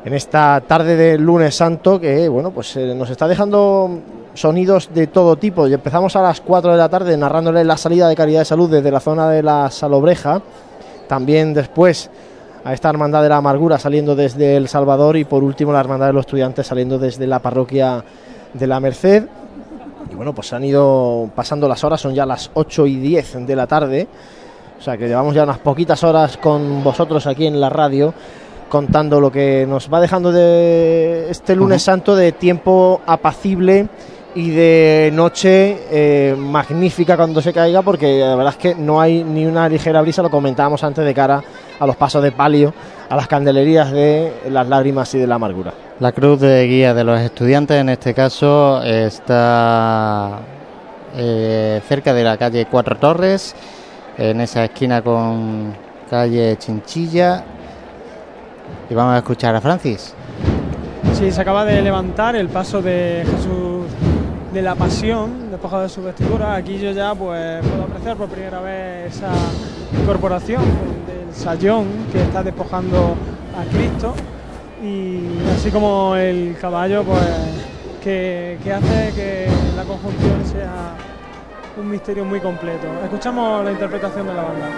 en 0.08 0.14
esta 0.14 0.62
tarde 0.66 0.96
de 0.96 1.18
lunes 1.18 1.54
santo 1.54 2.00
que 2.00 2.30
bueno 2.30 2.52
pues 2.52 2.78
eh, 2.78 2.96
nos 2.96 3.10
está 3.10 3.28
dejando 3.28 4.00
sonidos 4.38 4.90
de 4.94 5.08
todo 5.08 5.36
tipo 5.36 5.68
y 5.68 5.74
empezamos 5.74 6.16
a 6.16 6.22
las 6.22 6.42
4 6.42 6.72
de 6.72 6.78
la 6.78 6.90
tarde 6.90 7.18
narrándole 7.18 7.64
la 7.64 7.78
salida 7.78 8.08
de 8.08 8.16
Caridad 8.16 8.40
de 8.40 8.46
Salud 8.46 8.70
desde 8.70 8.92
la 8.92 9.00
zona 9.00 9.30
de 9.30 9.42
la 9.42 9.72
Salobreja 9.72 10.42
también 11.08 11.54
después 11.54 12.10
a 12.64 12.74
esta 12.74 12.90
Hermandad 12.90 13.24
de 13.24 13.30
la 13.30 13.38
Amargura 13.38 13.80
saliendo 13.80 14.16
desde 14.16 14.58
El 14.58 14.68
Salvador 14.68 15.18
y 15.18 15.24
por 15.24 15.44
último 15.44 15.72
la 15.72 15.80
Hermandad 15.80 16.08
de 16.08 16.14
los 16.14 16.26
Estudiantes 16.26 16.68
saliendo 16.68 17.00
desde 17.00 17.26
la 17.26 17.40
parroquia 17.40 18.04
de 18.54 18.68
la 18.68 18.80
Merced. 18.80 19.24
Y 20.12 20.16
bueno, 20.16 20.34
pues 20.34 20.52
han 20.54 20.64
ido 20.64 21.30
pasando 21.34 21.68
las 21.68 21.84
horas, 21.84 22.02
son 22.02 22.14
ya 22.14 22.26
las 22.26 22.52
8 22.54 22.88
y 22.88 22.98
10 22.98 23.48
de 23.48 23.56
la 23.56 23.68
tarde. 23.68 24.08
O 24.78 24.82
sea 24.82 24.98
que 24.98 25.08
llevamos 25.08 25.34
ya 25.34 25.44
unas 25.44 25.60
poquitas 25.60 26.04
horas 26.04 26.38
con 26.38 26.84
vosotros 26.84 27.26
aquí 27.26 27.48
en 27.48 27.60
la 27.60 27.70
radio 27.70 28.14
contando 28.70 29.22
lo 29.22 29.32
que 29.32 29.66
nos 29.66 29.92
va 29.92 30.02
dejando 30.02 30.32
de 30.32 31.30
este 31.30 31.56
lunes 31.56 31.82
santo 31.82 32.18
de 32.18 32.34
tiempo 32.34 33.02
apacible 33.06 33.88
y 34.38 34.52
de 34.52 35.10
noche 35.16 35.80
eh, 35.90 36.36
magnífica 36.38 37.18
cuando 37.18 37.42
se 37.42 37.52
caiga 37.52 37.82
porque 37.82 38.20
la 38.20 38.36
verdad 38.36 38.54
es 38.54 38.60
que 38.60 38.76
no 38.76 39.02
hay 39.02 39.24
ni 39.24 39.48
una 39.48 39.68
ligera 39.68 40.00
brisa, 40.00 40.22
lo 40.22 40.30
comentábamos 40.30 40.84
antes 40.84 41.04
de 41.04 41.12
cara 41.12 41.44
a 41.80 41.88
los 41.88 41.96
pasos 41.96 42.22
de 42.22 42.32
palio, 42.32 42.72
a 43.10 43.16
las 43.16 43.28
candelerías 43.28 43.92
de 43.92 44.32
las 44.52 44.68
lágrimas 44.68 45.12
y 45.16 45.18
de 45.18 45.26
la 45.26 45.36
amargura. 45.36 45.74
La 46.00 46.12
cruz 46.12 46.40
de 46.40 46.68
guía 46.68 46.94
de 46.94 47.04
los 47.04 47.20
estudiantes 47.20 47.82
en 47.82 47.90
este 47.90 48.14
caso 48.14 48.84
está 48.84 50.38
eh, 51.16 51.82
cerca 51.88 52.14
de 52.14 52.24
la 52.24 52.38
calle 52.38 52.68
Cuatro 52.70 52.96
Torres, 52.98 53.56
en 54.20 54.40
esa 54.40 54.66
esquina 54.66 55.02
con 55.02 55.74
calle 56.12 56.58
Chinchilla. 56.60 57.44
Y 58.88 58.94
vamos 58.94 59.16
a 59.16 59.18
escuchar 59.18 59.56
a 59.56 59.62
Francis. 59.62 60.14
Sí, 61.14 61.32
se 61.32 61.42
acaba 61.42 61.66
de 61.66 61.82
levantar 61.82 62.36
el 62.36 62.50
paso 62.50 62.84
de 62.84 63.26
Jesús 63.26 64.07
de 64.58 64.64
la 64.64 64.74
Pasión, 64.74 65.52
despojado 65.52 65.84
de 65.84 65.90
su 65.90 66.02
vestidura. 66.02 66.56
Aquí 66.56 66.80
yo 66.80 66.90
ya 66.90 67.14
pues 67.14 67.64
puedo 67.64 67.84
apreciar 67.84 68.18
por 68.18 68.28
primera 68.28 68.60
vez 68.60 69.16
esa 69.16 69.30
incorporación 70.02 70.64
del 71.06 71.32
sayón 71.36 71.86
que 72.12 72.24
está 72.24 72.42
despojando 72.42 73.14
a 73.56 73.64
Cristo 73.72 74.16
y 74.84 75.20
así 75.56 75.70
como 75.70 76.16
el 76.16 76.58
caballo 76.60 77.04
pues 77.04 77.22
que, 78.04 78.58
que 78.64 78.74
hace 78.74 79.14
que 79.14 79.48
la 79.76 79.84
conjunción 79.84 80.44
sea 80.44 80.96
un 81.80 81.92
misterio 81.92 82.26
muy 82.26 82.40
completo. 82.40 82.88
Escuchamos 83.04 83.64
la 83.64 83.72
interpretación 83.72 84.26
de 84.26 84.34
la 84.34 84.42
banda. 84.42 84.70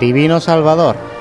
Divino 0.00 0.40
Salvador. 0.40 1.13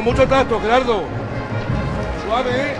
Con 0.00 0.14
mucho 0.14 0.26
tacto, 0.26 0.58
Gerardo. 0.60 1.02
Suave, 2.24 2.50
eh. 2.50 2.79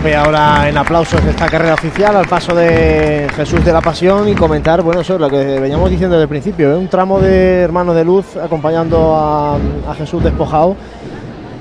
Rompe 0.00 0.16
ahora 0.16 0.66
en 0.66 0.78
aplausos 0.78 1.22
esta 1.26 1.46
carrera 1.46 1.74
oficial 1.74 2.16
al 2.16 2.26
paso 2.26 2.54
de 2.54 3.28
Jesús 3.36 3.62
de 3.62 3.70
la 3.70 3.82
Pasión 3.82 4.30
y 4.30 4.34
comentar, 4.34 4.80
bueno, 4.80 5.02
eso 5.02 5.16
es 5.16 5.20
lo 5.20 5.28
que 5.28 5.60
veníamos 5.60 5.90
diciendo 5.90 6.16
desde 6.16 6.22
el 6.22 6.28
principio, 6.30 6.72
¿eh? 6.72 6.74
un 6.74 6.88
tramo 6.88 7.20
de 7.20 7.60
Hermanos 7.60 7.94
de 7.94 8.02
Luz 8.02 8.34
acompañando 8.38 9.14
a, 9.14 9.94
Jesús 9.94 10.24
despojado, 10.24 10.74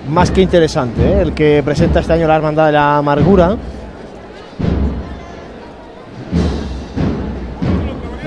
más 0.07 0.31
que 0.31 0.41
interesante, 0.41 1.01
¿eh? 1.01 1.21
el 1.21 1.33
que 1.33 1.61
presenta 1.65 1.99
este 1.99 2.13
año 2.13 2.27
la 2.27 2.37
Hermandad 2.37 2.67
de 2.67 2.71
la 2.71 2.95
Amargura. 2.99 3.57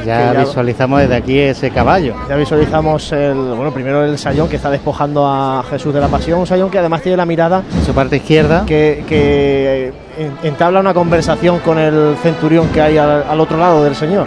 Ya, 0.05 0.33
visualizamos 0.33 1.01
desde 1.01 1.15
aquí 1.16 1.39
ese 1.39 1.70
caballo. 1.70 2.15
Ya 2.29 2.37
visualizamos 2.37 3.11
el, 3.12 3.35
bueno, 3.35 3.70
primero 3.73 4.05
el 4.05 4.19
sayón 4.19 4.49
que 4.49 4.57
está 4.57 4.70
despojando 4.70 5.27
a 5.27 5.62
Jesús 5.70 5.93
de 5.95 6.01
la 6.01 6.09
Pasión, 6.09 6.41
un 6.41 6.47
sayón 6.47 6.70
que 6.70 6.79
además 6.79 7.03
tiene 7.03 7.16
la 7.16 7.27
mirada 7.27 7.62
En 7.77 7.85
su 7.85 7.93
parte 7.93 8.16
izquierda. 8.16 8.65
que, 8.66 9.05
que 9.09 9.93
en- 10.19 10.37
entabla 10.49 10.81
una 10.81 10.95
conversación 10.95 11.59
con 11.61 11.79
el 11.79 12.16
centurión 12.23 12.69
que 12.69 12.81
hay 12.81 12.99
al, 12.99 13.24
al 13.29 13.41
otro 13.41 13.59
lado 13.59 13.83
del 13.85 13.95
señor. 13.95 14.27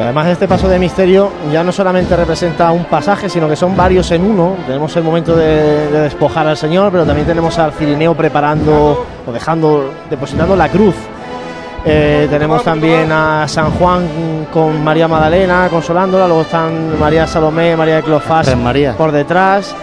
Además, 0.00 0.28
este 0.28 0.46
paso 0.46 0.68
de 0.68 0.78
misterio 0.78 1.30
ya 1.52 1.64
no 1.64 1.72
solamente 1.72 2.14
representa 2.14 2.70
un 2.70 2.84
pasaje, 2.84 3.28
sino 3.28 3.48
que 3.48 3.56
son 3.56 3.76
varios 3.76 4.10
en 4.12 4.24
uno. 4.24 4.56
Tenemos 4.66 4.94
el 4.96 5.02
momento 5.02 5.34
de, 5.34 5.90
de 5.90 6.00
despojar 6.02 6.46
al 6.46 6.56
Señor, 6.56 6.92
pero 6.92 7.04
también 7.04 7.26
tenemos 7.26 7.58
al 7.58 7.72
Cirineo 7.72 8.14
preparando 8.14 9.04
o 9.26 9.32
dejando, 9.32 9.92
depositando 10.08 10.54
la 10.54 10.68
cruz. 10.68 10.94
Eh, 11.84 12.26
tenemos 12.30 12.62
también 12.64 13.10
a 13.12 13.46
San 13.48 13.70
Juan 13.72 14.46
con 14.52 14.82
María 14.82 15.06
Magdalena 15.08 15.68
consolándola, 15.70 16.26
luego 16.26 16.42
están 16.42 16.98
María 16.98 17.26
Salomé, 17.26 17.76
María 17.76 17.96
de 17.96 18.02
Clofás 18.02 18.48
por 18.96 19.12
detrás 19.12 19.74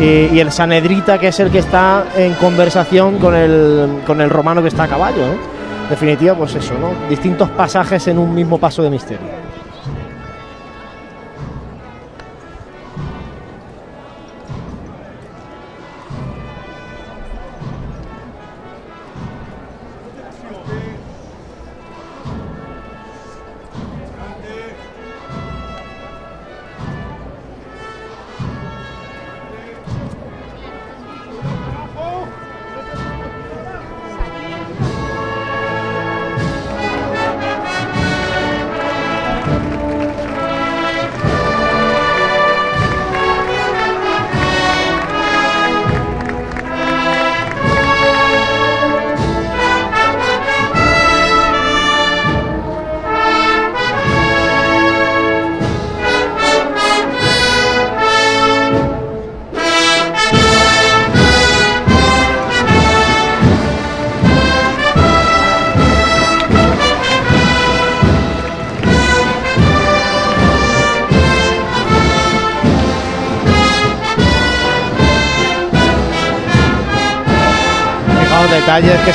y, 0.00 0.34
y 0.34 0.40
el 0.40 0.50
Sanedrita 0.50 1.18
que 1.18 1.28
es 1.28 1.38
el 1.40 1.50
que 1.50 1.58
está 1.58 2.04
en 2.16 2.34
conversación 2.34 3.18
con 3.18 3.34
el, 3.34 4.00
con 4.06 4.20
el 4.20 4.30
romano 4.30 4.62
que 4.62 4.68
está 4.68 4.84
a 4.84 4.88
caballo. 4.88 5.24
En 5.24 5.90
definitiva, 5.90 6.34
pues 6.34 6.54
eso, 6.54 6.74
¿no? 6.80 7.08
distintos 7.08 7.50
pasajes 7.50 8.08
en 8.08 8.18
un 8.18 8.34
mismo 8.34 8.58
paso 8.58 8.82
de 8.82 8.88
misterio. 8.88 9.41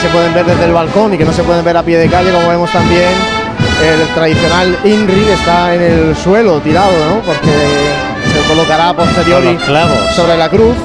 Se 0.07 0.13
pueden 0.13 0.33
ver 0.33 0.45
desde 0.45 0.65
el 0.65 0.71
balcón 0.71 1.13
y 1.13 1.17
que 1.17 1.25
no 1.25 1.33
se 1.33 1.43
pueden 1.43 1.65
ver 1.65 1.75
a 1.75 1.83
pie 1.83 1.97
de 1.97 2.07
calle, 2.07 2.31
como 2.31 2.47
vemos 2.47 2.71
también 2.71 3.09
el 3.83 4.07
tradicional 4.13 4.77
INRI 4.85 5.29
está 5.29 5.75
en 5.75 5.81
el 5.81 6.15
suelo 6.15 6.59
tirado, 6.61 6.91
¿no? 7.09 7.21
Porque 7.21 7.51
se 8.31 8.47
colocará 8.47 8.93
posteriori 8.93 9.57
sobre 10.15 10.37
la 10.37 10.49
cruz. 10.49 10.75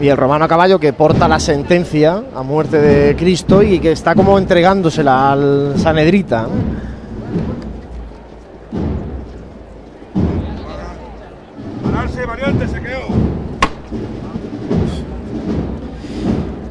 Y 0.00 0.08
el 0.08 0.16
romano 0.16 0.46
a 0.46 0.48
caballo 0.48 0.78
que 0.78 0.92
porta 0.94 1.28
la 1.28 1.40
sentencia 1.40 2.22
a 2.34 2.42
muerte 2.42 2.78
de 2.78 3.16
Cristo 3.16 3.62
y 3.62 3.80
que 3.80 3.92
está 3.92 4.14
como 4.14 4.38
entregándosela 4.38 5.32
al 5.32 5.74
Sanedrita. 5.76 6.46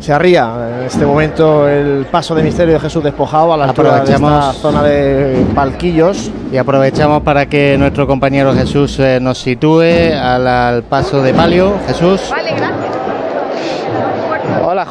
Se 0.03 0.11
arría 0.11 0.53
en 0.79 0.85
este 0.85 1.05
momento 1.05 1.65
el 1.65 2.05
paso 2.11 2.35
de 2.35 2.43
misterio 2.43 2.73
de 2.73 2.79
Jesús 2.81 3.01
despojado 3.01 3.53
a 3.53 3.57
la 3.57 3.63
altura 3.63 4.01
de 4.03 4.11
esta 4.11 4.17
Aprovechamos- 4.17 4.55
zona 4.57 4.83
de 4.83 5.45
palquillos. 5.55 6.29
Y 6.51 6.57
aprovechamos 6.57 7.23
para 7.23 7.45
que 7.45 7.77
nuestro 7.77 8.05
compañero 8.05 8.53
Jesús 8.53 8.99
eh, 8.99 9.19
nos 9.21 9.37
sitúe 9.37 10.11
al, 10.21 10.45
al 10.45 10.83
paso 10.83 11.21
de 11.21 11.33
palio. 11.33 11.75
Jesús. 11.87 12.19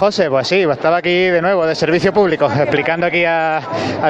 José, 0.03 0.29
pues 0.29 0.49
sí, 0.49 0.63
estaba 0.63 0.97
aquí 0.97 1.27
de 1.29 1.41
nuevo 1.41 1.65
de 1.65 1.77
servicio 1.77 2.13
público, 2.13 2.47
explicando 2.47 3.07
aquí 3.07 3.25
a, 3.25 3.61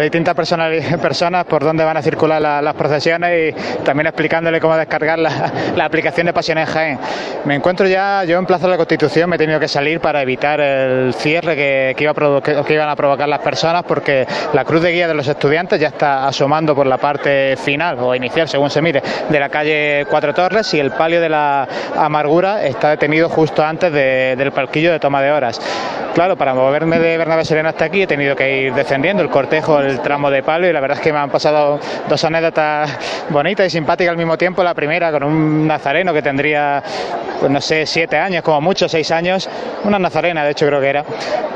distintas 0.00 0.34
personas 0.34 1.44
por 1.44 1.62
dónde 1.62 1.84
van 1.84 1.98
a 1.98 2.02
circular 2.02 2.40
la- 2.40 2.62
las 2.62 2.74
procesiones 2.74 3.54
y 3.54 3.82
también 3.84 4.06
explicándole 4.06 4.58
cómo 4.58 4.74
descargar 4.74 5.18
la, 5.18 5.52
la 5.76 5.84
aplicación 5.84 6.24
de 6.24 6.32
Pasión 6.32 6.56
en 6.56 6.64
Jaén. 6.64 6.98
Me 7.44 7.56
encuentro 7.56 7.86
ya, 7.86 8.24
yo 8.24 8.38
en 8.38 8.46
Plaza 8.46 8.64
de 8.64 8.70
la 8.70 8.76
Constitución 8.78 9.28
me 9.28 9.36
he 9.36 9.38
tenido 9.38 9.60
que 9.60 9.68
salir 9.68 10.00
para 10.00 10.22
evitar 10.22 10.62
el 10.62 11.12
cierre 11.12 11.54
que, 11.56 11.94
iba 11.98 12.12
a 12.12 12.40
que- 12.40 12.72
iban 12.72 12.88
a 12.88 12.96
provocar 12.96 13.28
las 13.28 13.40
personas 13.40 13.82
porque 13.86 14.26
la 14.54 14.64
cruz 14.64 14.80
de 14.80 14.92
guía 14.92 15.06
de 15.08 15.12
los 15.12 15.28
estudiantes 15.28 15.78
ya 15.78 15.88
está 15.88 16.26
asomando 16.26 16.74
por 16.74 16.86
la 16.86 16.96
parte 16.96 17.54
final 17.58 17.98
o 17.98 18.14
inicial, 18.14 18.48
según 18.48 18.70
se 18.70 18.80
mire, 18.80 19.02
de 19.28 19.38
la 19.38 19.50
calle 19.50 20.06
Cuatro 20.08 20.32
Torres 20.32 20.72
y 20.72 20.80
el 20.80 20.92
palio 20.92 21.20
de 21.20 21.28
la 21.28 21.68
Amargura 21.98 22.64
está 22.64 22.88
detenido 22.88 23.28
justo 23.28 23.62
antes 23.62 23.92
de- 23.92 24.36
del 24.38 24.52
palquillo 24.52 24.90
de 24.90 24.98
toma 24.98 25.20
de 25.20 25.30
horas. 25.30 25.60
Claro, 26.14 26.36
para 26.36 26.52
moverme 26.52 26.98
de 26.98 27.16
Bernabé 27.16 27.42
Serena 27.44 27.70
hasta 27.70 27.86
aquí 27.86 28.02
he 28.02 28.06
tenido 28.06 28.36
que 28.36 28.64
ir 28.64 28.74
descendiendo 28.74 29.22
el 29.22 29.30
cortejo, 29.30 29.80
el 29.80 30.00
tramo 30.00 30.30
de 30.30 30.42
palo 30.42 30.68
y 30.68 30.72
la 30.72 30.80
verdad 30.80 30.98
es 30.98 31.02
que 31.02 31.10
me 31.10 31.18
han 31.18 31.30
pasado 31.30 31.80
dos 32.06 32.24
anécdotas 32.24 32.98
bonitas 33.30 33.66
y 33.66 33.70
simpáticas 33.70 34.10
al 34.10 34.18
mismo 34.18 34.36
tiempo. 34.36 34.62
La 34.62 34.74
primera 34.74 35.10
con 35.10 35.22
un 35.22 35.66
nazareno 35.66 36.12
que 36.12 36.20
tendría, 36.20 36.82
pues 37.40 37.50
no 37.50 37.62
sé, 37.62 37.86
siete 37.86 38.18
años, 38.18 38.42
como 38.42 38.60
mucho, 38.60 38.90
seis 38.90 39.10
años, 39.10 39.48
una 39.84 39.98
nazarena 39.98 40.44
de 40.44 40.50
hecho 40.50 40.66
creo 40.66 40.80
que 40.82 40.88
era, 40.88 41.04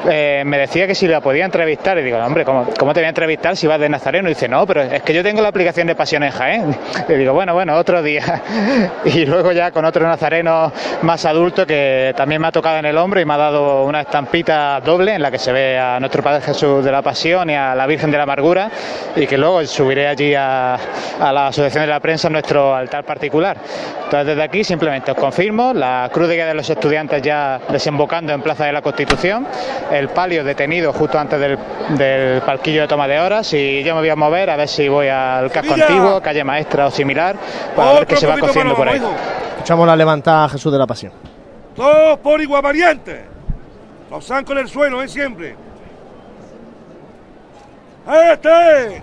eh, 0.09 0.43
me 0.47 0.59
decía 0.59 0.87
que 0.87 0.95
si 0.95 1.07
la 1.07 1.21
podía 1.21 1.45
entrevistar 1.45 1.99
y 1.99 2.03
digo, 2.03 2.17
hombre, 2.19 2.45
¿cómo, 2.45 2.67
¿cómo 2.79 2.95
te 2.95 3.01
voy 3.01 3.07
a 3.07 3.11
entrevistar 3.11 3.57
si 3.57 3.67
vas 3.67 3.79
de 3.79 3.89
nazareno? 3.89 4.29
Y 4.29 4.35
dice, 4.35 4.49
no, 4.49 4.67
pero 4.67 4.83
es 4.83 5.03
que 5.03 5.13
yo 5.13 5.23
tengo 5.23 5.43
la 5.43 5.49
aplicación 5.49 5.87
de 5.87 5.95
Pasión 5.95 6.23
en. 6.23 6.77
Y 7.09 7.13
digo, 7.15 7.33
bueno, 7.35 7.55
bueno, 7.55 7.75
otro 7.77 8.03
día. 8.03 8.43
Y 9.05 9.25
luego 9.25 9.53
ya 9.53 9.71
con 9.71 9.85
otro 9.85 10.07
nazareno 10.07 10.73
más 11.03 11.25
adulto 11.25 11.67
que 11.67 12.13
también 12.17 12.41
me 12.41 12.49
ha 12.49 12.53
tocado 12.53 12.79
en 12.79 12.87
el 12.87 12.97
hombro 12.99 13.21
y 13.21 13.25
me 13.25 13.35
ha 13.35 13.37
dado 13.37 13.85
una 13.85 14.01
estampita 14.17 14.81
doble 14.81 15.15
en 15.15 15.21
la 15.21 15.31
que 15.31 15.39
se 15.39 15.53
ve 15.53 15.79
a 15.79 16.01
nuestro 16.01 16.23
Padre 16.23 16.41
Jesús 16.41 16.83
de 16.83 16.91
la 16.91 17.03
Pasión 17.03 17.51
y 17.51 17.55
a 17.55 17.75
la 17.75 17.87
Virgen 17.87 18.11
de 18.11 18.17
la 18.17 18.23
Amargura 18.23 18.71
y 19.15 19.27
que 19.27 19.37
luego 19.37 19.63
subiré 19.67 20.09
allí 20.09 20.35
a, 20.35 20.79
a 21.21 21.33
la 21.35 21.49
Asociación 21.49 21.83
de 21.83 21.89
la 21.89 22.01
Prensa 22.01 22.29
en 22.29 22.33
nuestro 22.33 22.75
altar 22.75 23.05
particular. 23.05 23.59
Entonces 24.05 24.29
desde 24.29 24.43
aquí 24.43 24.65
simplemente 24.65 25.11
os 25.11 25.19
confirmo 25.19 25.75
la 25.75 26.09
cruz 26.11 26.29
de 26.29 26.35
guía 26.35 26.47
de 26.47 26.55
los 26.55 26.71
estudiantes 26.71 27.21
ya 27.21 27.61
desembocando 27.69 28.33
en 28.33 28.41
Plaza 28.41 28.65
de 28.65 28.73
la 28.73 28.81
Constitución, 28.81 29.47
el 29.93 30.09
palio 30.09 30.45
detenido 30.45 30.95
justo 30.95 31.19
antes 31.19 31.39
del, 31.39 31.59
del 31.91 32.41
palquillo 32.41 32.81
de 32.81 32.89
toma 32.89 33.07
de 33.07 33.21
horas 33.21 33.53
y 33.53 33.85
yo 33.85 33.95
me 33.95 34.01
voy 34.01 34.09
a 34.09 34.17
mover 34.17 34.49
a 34.49 34.57
ver 34.57 34.69
si 34.69 34.89
voy 34.89 35.09
al 35.09 35.51
casco 35.51 35.75
Sevilla. 35.75 35.89
antiguo, 35.89 36.23
calle 36.23 36.43
maestra 36.43 36.87
o 36.87 36.91
similar 36.91 37.37
para 37.77 37.93
ver 37.93 38.07
qué 38.07 38.17
se 38.17 38.27
va 38.27 38.39
cociendo 38.39 38.75
por 38.75 38.89
ahí. 38.89 38.99
Escuchamos 39.57 39.87
la 39.87 39.95
levantada 39.95 40.45
a 40.47 40.49
Jesús 40.49 40.73
de 40.73 40.79
la 40.79 40.87
Pasión. 40.87 41.13
Todos 41.75 42.19
por 42.21 42.41
igual 42.41 42.63
variante. 42.63 43.36
Zancos 44.21 44.53
en 44.53 44.63
el 44.63 44.69
suelo, 44.69 45.03
¿eh? 45.03 45.09
Siempre. 45.09 45.57
¡Este! 48.33 49.03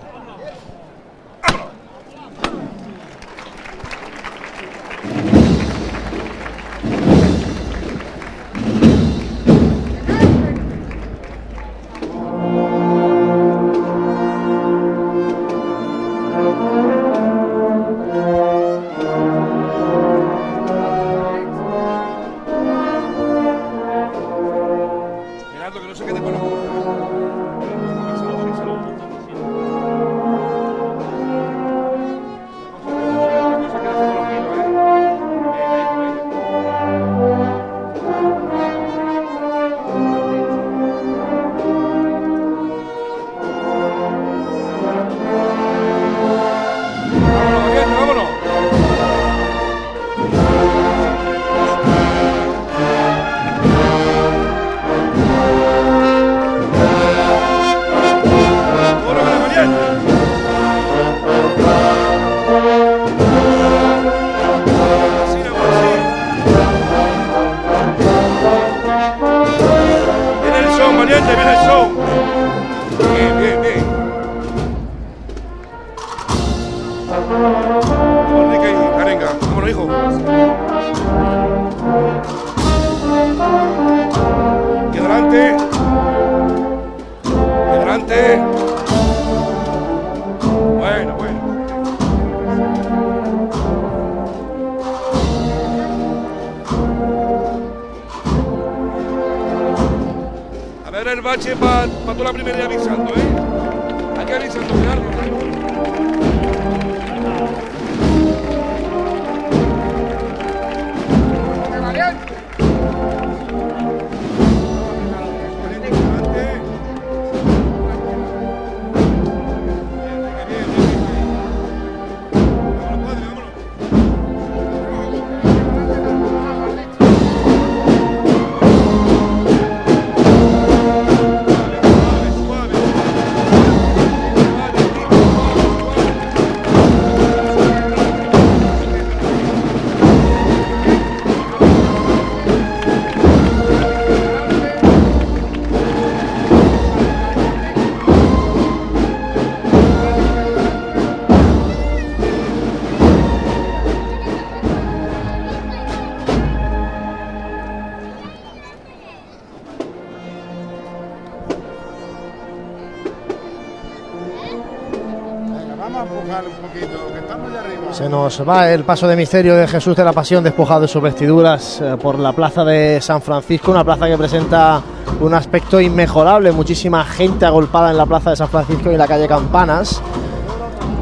Nos 168.14 168.48
va 168.48 168.70
el 168.70 168.84
paso 168.84 169.08
de 169.08 169.16
misterio 169.16 169.56
de 169.56 169.66
Jesús 169.66 169.96
de 169.96 170.04
la 170.04 170.12
Pasión 170.12 170.44
despojado 170.44 170.82
de 170.82 170.88
sus 170.88 171.02
vestiduras 171.02 171.80
eh, 171.80 171.96
por 172.00 172.16
la 172.16 172.32
plaza 172.32 172.64
de 172.64 173.00
San 173.00 173.20
Francisco, 173.20 173.72
una 173.72 173.82
plaza 173.82 174.06
que 174.06 174.16
presenta 174.16 174.80
un 175.20 175.34
aspecto 175.34 175.80
inmejorable, 175.80 176.52
muchísima 176.52 177.02
gente 177.04 177.44
agolpada 177.44 177.90
en 177.90 177.96
la 177.96 178.06
plaza 178.06 178.30
de 178.30 178.36
San 178.36 178.48
Francisco 178.48 178.88
y 178.88 178.92
en 178.92 178.98
la 178.98 179.08
calle 179.08 179.26
Campanas. 179.26 180.00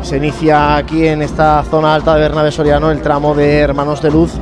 Se 0.01 0.17
inicia 0.17 0.77
aquí 0.77 1.07
en 1.07 1.21
esta 1.21 1.63
zona 1.65 1.95
alta 1.95 2.15
de 2.15 2.23
Bernabé 2.23 2.51
Soriano 2.51 2.91
el 2.91 3.03
tramo 3.03 3.35
de 3.35 3.59
Hermanos 3.59 4.01
de 4.01 4.11
Luz 4.11 4.33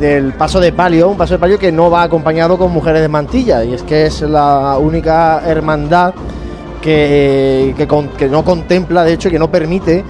del 0.00 0.32
paso 0.32 0.58
de 0.58 0.72
palio, 0.72 1.08
un 1.08 1.16
paso 1.16 1.34
de 1.34 1.38
palio 1.38 1.56
que 1.56 1.70
no 1.70 1.88
va 1.88 2.02
acompañado 2.02 2.58
con 2.58 2.72
mujeres 2.72 3.00
de 3.00 3.08
mantilla, 3.08 3.62
y 3.62 3.74
es 3.74 3.84
que 3.84 4.06
es 4.06 4.22
la 4.22 4.76
única 4.76 5.40
hermandad 5.46 6.14
que, 6.80 7.76
que, 8.18 8.28
no 8.28 8.44
contempla, 8.44 9.04
de 9.04 9.12
hecho, 9.12 9.30
que 9.30 9.38
no 9.38 9.52
permite 9.52 10.04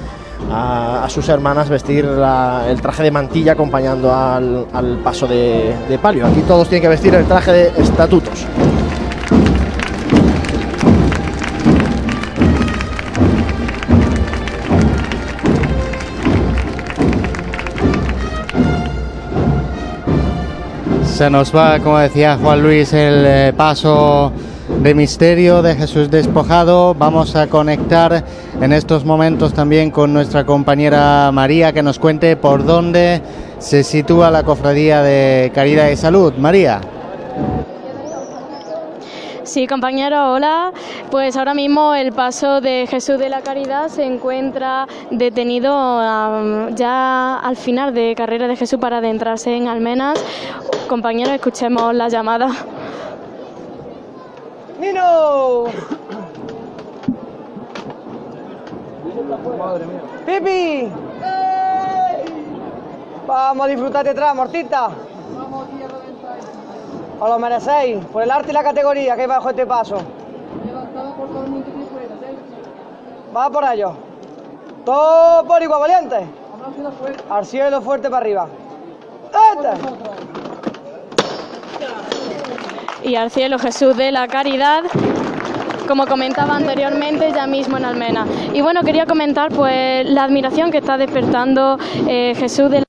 a, 0.50 1.06
sus 1.08 1.28
hermanas 1.28 1.68
vestir 1.68 2.04
el 2.04 2.80
traje 2.80 3.02
de 3.02 3.10
mantilla 3.10 3.52
acompañando 3.52 4.14
al, 4.14 4.98
paso 5.02 5.26
de, 5.26 5.74
de 5.88 5.98
palio. 5.98 6.26
Aquí 6.26 6.40
todos 6.42 6.68
tienen 6.68 6.82
que 6.82 6.88
vestir 6.88 7.14
el 7.14 7.26
traje 7.26 7.52
de 7.52 7.72
estatutos. 7.82 8.46
Se 21.22 21.30
nos 21.30 21.54
va, 21.54 21.78
como 21.78 21.98
decía 21.98 22.36
Juan 22.36 22.62
Luis, 22.62 22.92
el 22.92 23.24
eh, 23.24 23.52
paso 23.56 24.32
de 24.80 24.94
misterio 24.94 25.62
de 25.62 25.74
Jesús 25.74 26.10
despojado. 26.10 26.94
Vamos 26.94 27.36
a 27.36 27.46
conectar 27.46 28.24
en 28.60 28.72
estos 28.72 29.04
momentos 29.04 29.52
también 29.52 29.90
con 29.90 30.12
nuestra 30.12 30.44
compañera 30.44 31.30
María 31.32 31.72
que 31.72 31.82
nos 31.82 31.98
cuente 31.98 32.36
por 32.36 32.64
dónde 32.64 33.20
se 33.58 33.84
sitúa 33.84 34.30
la 34.30 34.42
cofradía 34.42 35.02
de 35.02 35.52
Caridad 35.54 35.88
y 35.90 35.96
Salud. 35.96 36.32
María. 36.34 36.80
Sí, 39.44 39.66
compañero, 39.66 40.32
hola. 40.32 40.72
Pues 41.10 41.36
ahora 41.36 41.52
mismo 41.52 41.94
el 41.94 42.12
paso 42.12 42.60
de 42.60 42.86
Jesús 42.88 43.18
de 43.18 43.28
la 43.28 43.42
Caridad 43.42 43.88
se 43.88 44.04
encuentra 44.04 44.86
detenido 45.10 45.68
ya 46.74 47.38
al 47.38 47.56
final 47.56 47.92
de 47.92 48.14
carrera 48.16 48.48
de 48.48 48.56
Jesús 48.56 48.78
para 48.80 48.98
adentrarse 48.98 49.54
en 49.54 49.68
Almenas. 49.68 50.24
Compañeros, 50.88 51.34
escuchemos 51.34 51.94
la 51.94 52.08
llamada. 52.08 52.50
¡Nino! 54.82 55.66
¡Pipi! 60.26 60.92
Vamos 63.28 63.64
a 63.64 63.68
disfrutar 63.68 64.04
detrás, 64.04 64.34
Mortita. 64.34 64.90
Os 67.20 67.30
lo 67.30 67.38
merecéis, 67.38 68.04
por 68.06 68.24
el 68.24 68.30
arte 68.32 68.50
y 68.50 68.54
la 68.54 68.64
categoría 68.64 69.14
que 69.14 69.20
hay 69.20 69.28
bajo 69.28 69.50
este 69.50 69.64
paso. 69.66 69.98
Va 73.36 73.50
por 73.50 73.64
ello. 73.72 73.92
Todo 74.84 75.44
por 75.44 75.62
igual, 75.62 75.80
valiente. 75.80 76.26
Al 77.30 77.46
cielo 77.46 77.80
fuerte 77.82 78.10
para 78.10 78.24
arriba. 78.24 78.48
¡Este! 79.54 79.68
Y 83.04 83.16
al 83.16 83.30
cielo 83.30 83.58
Jesús 83.58 83.96
de 83.96 84.12
la 84.12 84.28
Caridad. 84.28 84.82
Como 85.88 86.06
comentaba 86.06 86.56
anteriormente, 86.56 87.32
ya 87.34 87.46
mismo 87.46 87.76
en 87.76 87.84
Almena. 87.84 88.26
Y 88.54 88.60
bueno, 88.60 88.82
quería 88.82 89.04
comentar 89.06 89.50
pues 89.50 90.08
la 90.08 90.24
admiración 90.24 90.70
que 90.70 90.78
está 90.78 90.96
despertando 90.96 91.78
eh, 92.08 92.34
Jesús 92.36 92.70
de 92.70 92.78
la 92.80 92.84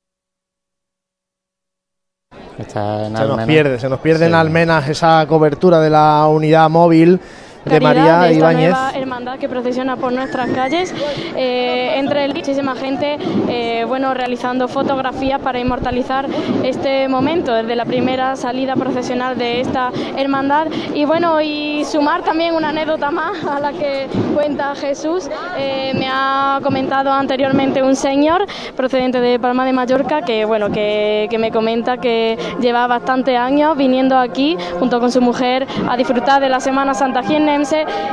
Está 2.57 3.07
en 3.07 3.17
Se 3.17 3.25
nos 3.25 3.43
pierde, 3.45 3.79
se 3.79 3.89
nos 3.89 3.99
pierde 3.99 4.27
en. 4.27 4.35
Almenas 4.35 4.87
esa 4.87 5.25
cobertura 5.27 5.79
de 5.79 5.89
la 5.89 6.27
unidad 6.27 6.69
móvil 6.69 7.19
de 7.65 7.79
María 7.79 8.31
Ibáñez. 8.31 8.69
nueva 8.71 8.91
hermandad 8.95 9.39
que 9.39 9.47
procesiona 9.49 9.95
por 9.95 10.11
nuestras 10.11 10.49
calles. 10.51 10.93
Eh, 11.35 11.93
entre 11.97 12.25
el- 12.25 12.33
muchísima 12.33 12.75
gente, 12.75 13.17
eh, 13.47 13.85
bueno, 13.87 14.13
realizando 14.13 14.67
fotografías 14.67 15.39
para 15.39 15.59
inmortalizar 15.59 16.27
este 16.63 17.07
momento 17.07 17.53
desde 17.53 17.75
la 17.75 17.85
primera 17.85 18.35
salida 18.35 18.75
procesional 18.75 19.37
de 19.37 19.61
esta 19.61 19.91
hermandad. 20.17 20.67
Y 20.93 21.05
bueno, 21.05 21.39
y 21.41 21.85
sumar 21.85 22.21
también 22.23 22.55
una 22.55 22.69
anécdota 22.69 23.11
más 23.11 23.43
a 23.45 23.59
la 23.59 23.71
que 23.71 24.07
cuenta 24.33 24.75
Jesús. 24.75 25.29
Eh, 25.57 25.93
me 25.95 26.07
ha 26.11 26.59
comentado 26.63 27.11
anteriormente 27.11 27.81
un 27.81 27.95
señor 27.95 28.45
procedente 28.75 29.21
de 29.21 29.39
Palma 29.39 29.65
de 29.65 29.73
Mallorca 29.73 30.21
que, 30.21 30.43
bueno, 30.45 30.69
que, 30.71 31.27
que 31.29 31.37
me 31.37 31.51
comenta 31.51 31.97
que 31.97 32.37
lleva 32.59 32.87
bastantes 32.87 33.37
años 33.37 33.77
viniendo 33.77 34.17
aquí 34.17 34.57
junto 34.79 34.99
con 34.99 35.11
su 35.11 35.21
mujer 35.21 35.65
a 35.89 35.95
disfrutar 35.95 36.41
de 36.41 36.49
la 36.49 36.59
Semana 36.59 36.93
Santa 36.93 37.23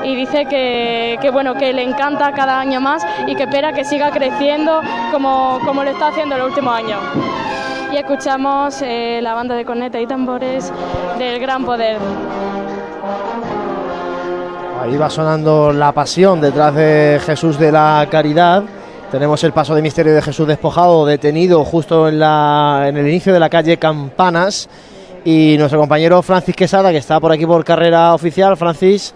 y 0.05 0.17
dice 0.17 0.45
que, 0.47 1.19
que, 1.21 1.31
bueno 1.31 1.55
que 1.55 1.73
le 1.73 1.83
encanta 1.83 2.33
cada 2.33 2.61
año 2.61 2.81
más 2.81 3.03
y 3.27 3.35
que 3.35 3.45
espera 3.45 3.73
que 3.73 3.85
siga 3.85 4.11
creciendo 4.11 4.83
como, 5.11 5.59
como 5.65 5.83
lo 5.83 5.91
está 5.91 6.09
haciendo 6.09 6.35
en 6.35 6.41
los 6.41 6.51
últimos 6.51 6.75
años. 6.75 7.01
Y 7.91 7.97
escuchamos 7.97 8.83
eh, 8.83 9.21
la 9.23 9.35
banda 9.35 9.55
de 9.55 9.65
corneta 9.65 9.99
y 9.99 10.07
tambores 10.07 10.71
del 11.19 11.41
Gran 11.41 11.65
Poder. 11.65 11.99
Ahí 14.83 14.97
va 14.97 15.11
sonando 15.11 15.73
la 15.73 15.93
pasión 15.93 16.41
detrás 16.41 16.75
de 16.75 17.21
Jesús 17.25 17.59
de 17.59 17.73
la 17.73 18.07
Caridad. 18.11 18.63
Tenemos 19.11 19.43
el 19.43 19.53
paso 19.53 19.75
de 19.75 19.83
misterio 19.83 20.15
de 20.15 20.23
Jesús 20.23 20.47
despojado, 20.47 21.05
detenido 21.05 21.65
justo 21.65 22.09
en, 22.09 22.21
la, 22.21 22.85
en 22.87 22.97
el 22.97 23.09
inicio 23.09 23.33
de 23.33 23.41
la 23.41 23.49
calle 23.49 23.77
Campanas. 23.79 24.69
Y 25.25 25.57
nuestro 25.59 25.79
compañero 25.79 26.23
Francis 26.23 26.57
Quesada, 26.57 26.91
que 26.91 26.97
está 26.99 27.21
por 27.21 27.31
aquí 27.33 27.45
por 27.47 27.65
carrera 27.65 28.15
oficial. 28.15 28.57
Francis, 28.57 29.15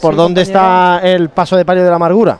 ¿por 0.00 0.12
Sí, 0.12 0.16
dónde 0.16 0.42
está 0.42 1.00
el 1.02 1.28
paso 1.30 1.56
de 1.56 1.64
palio 1.64 1.82
de 1.82 1.90
la 1.90 1.96
amargura? 1.96 2.38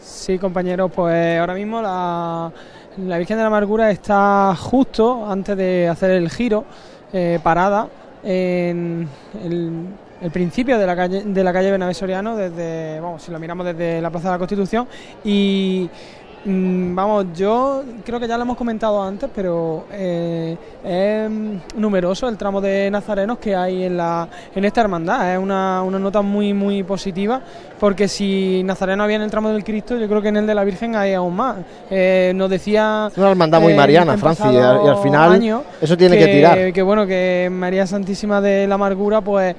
Sí, 0.00 0.38
compañeros, 0.38 0.90
pues 0.94 1.38
ahora 1.40 1.54
mismo 1.54 1.80
la, 1.82 2.50
la 2.98 3.18
Virgen 3.18 3.36
de 3.36 3.42
la 3.42 3.48
Amargura 3.48 3.90
está 3.90 4.54
justo 4.56 5.26
antes 5.30 5.56
de 5.56 5.88
hacer 5.88 6.12
el 6.12 6.30
giro, 6.30 6.64
eh, 7.12 7.38
parada 7.42 7.88
en 8.22 9.08
el, 9.42 9.86
el 10.22 10.30
principio 10.30 10.78
de 10.78 10.86
la 10.86 10.96
calle 10.96 11.22
de 11.24 11.44
la 11.44 11.52
calle 11.52 11.70
Bernabé 11.70 11.92
Soriano, 11.92 12.36
desde, 12.36 13.00
vamos, 13.00 13.22
si 13.22 13.30
lo 13.32 13.38
miramos 13.38 13.66
desde 13.66 14.00
la 14.00 14.10
Plaza 14.10 14.28
de 14.28 14.34
la 14.34 14.38
Constitución 14.38 14.86
y 15.24 15.90
mm, 16.44 16.94
vamos, 16.94 17.26
yo 17.34 17.82
creo 18.04 18.20
que 18.20 18.28
ya 18.28 18.36
lo 18.36 18.42
hemos 18.44 18.56
comentado 18.56 19.02
antes, 19.02 19.28
pero 19.34 19.84
eh, 19.92 20.56
es 20.84 21.30
mm, 21.30 21.80
numeroso 21.80 22.28
el 22.28 22.36
tramo 22.36 22.60
de 22.60 22.90
nazarenos 22.90 23.38
que 23.38 23.54
hay 23.56 23.84
en 23.84 23.96
la 23.96 24.28
en 24.54 24.64
esta 24.64 24.80
hermandad. 24.80 25.32
Es 25.34 25.38
una, 25.38 25.82
una 25.82 25.98
nota 25.98 26.22
muy 26.22 26.52
muy 26.54 26.82
positiva, 26.82 27.40
porque 27.80 28.08
si 28.08 28.62
Nazareno 28.64 29.04
había 29.04 29.16
en 29.16 29.22
el 29.22 29.30
tramo 29.30 29.50
del 29.50 29.64
Cristo, 29.64 29.96
yo 29.96 30.08
creo 30.08 30.22
que 30.22 30.28
en 30.28 30.36
el 30.38 30.46
de 30.46 30.54
la 30.54 30.64
Virgen 30.64 30.96
hay 30.96 31.14
aún 31.14 31.34
más. 31.36 31.56
Eh, 31.90 32.32
nos 32.34 32.50
decía 32.50 33.08
Es 33.10 33.18
una 33.18 33.30
hermandad 33.30 33.60
muy 33.60 33.72
eh, 33.72 33.76
mariana, 33.76 34.16
Francis, 34.16 34.46
y 34.52 34.56
al- 34.56 34.96
final 35.02 35.62
eso 35.80 35.96
tiene 35.96 36.16
que 36.16 36.26
tirar. 36.26 36.72
Que 36.72 36.82
bueno, 36.82 37.06
que 37.06 37.48
María 37.50 37.86
Santísima 37.86 38.40
de 38.40 38.66
la 38.66 38.74
Amargura, 38.76 39.20
pues 39.20 39.54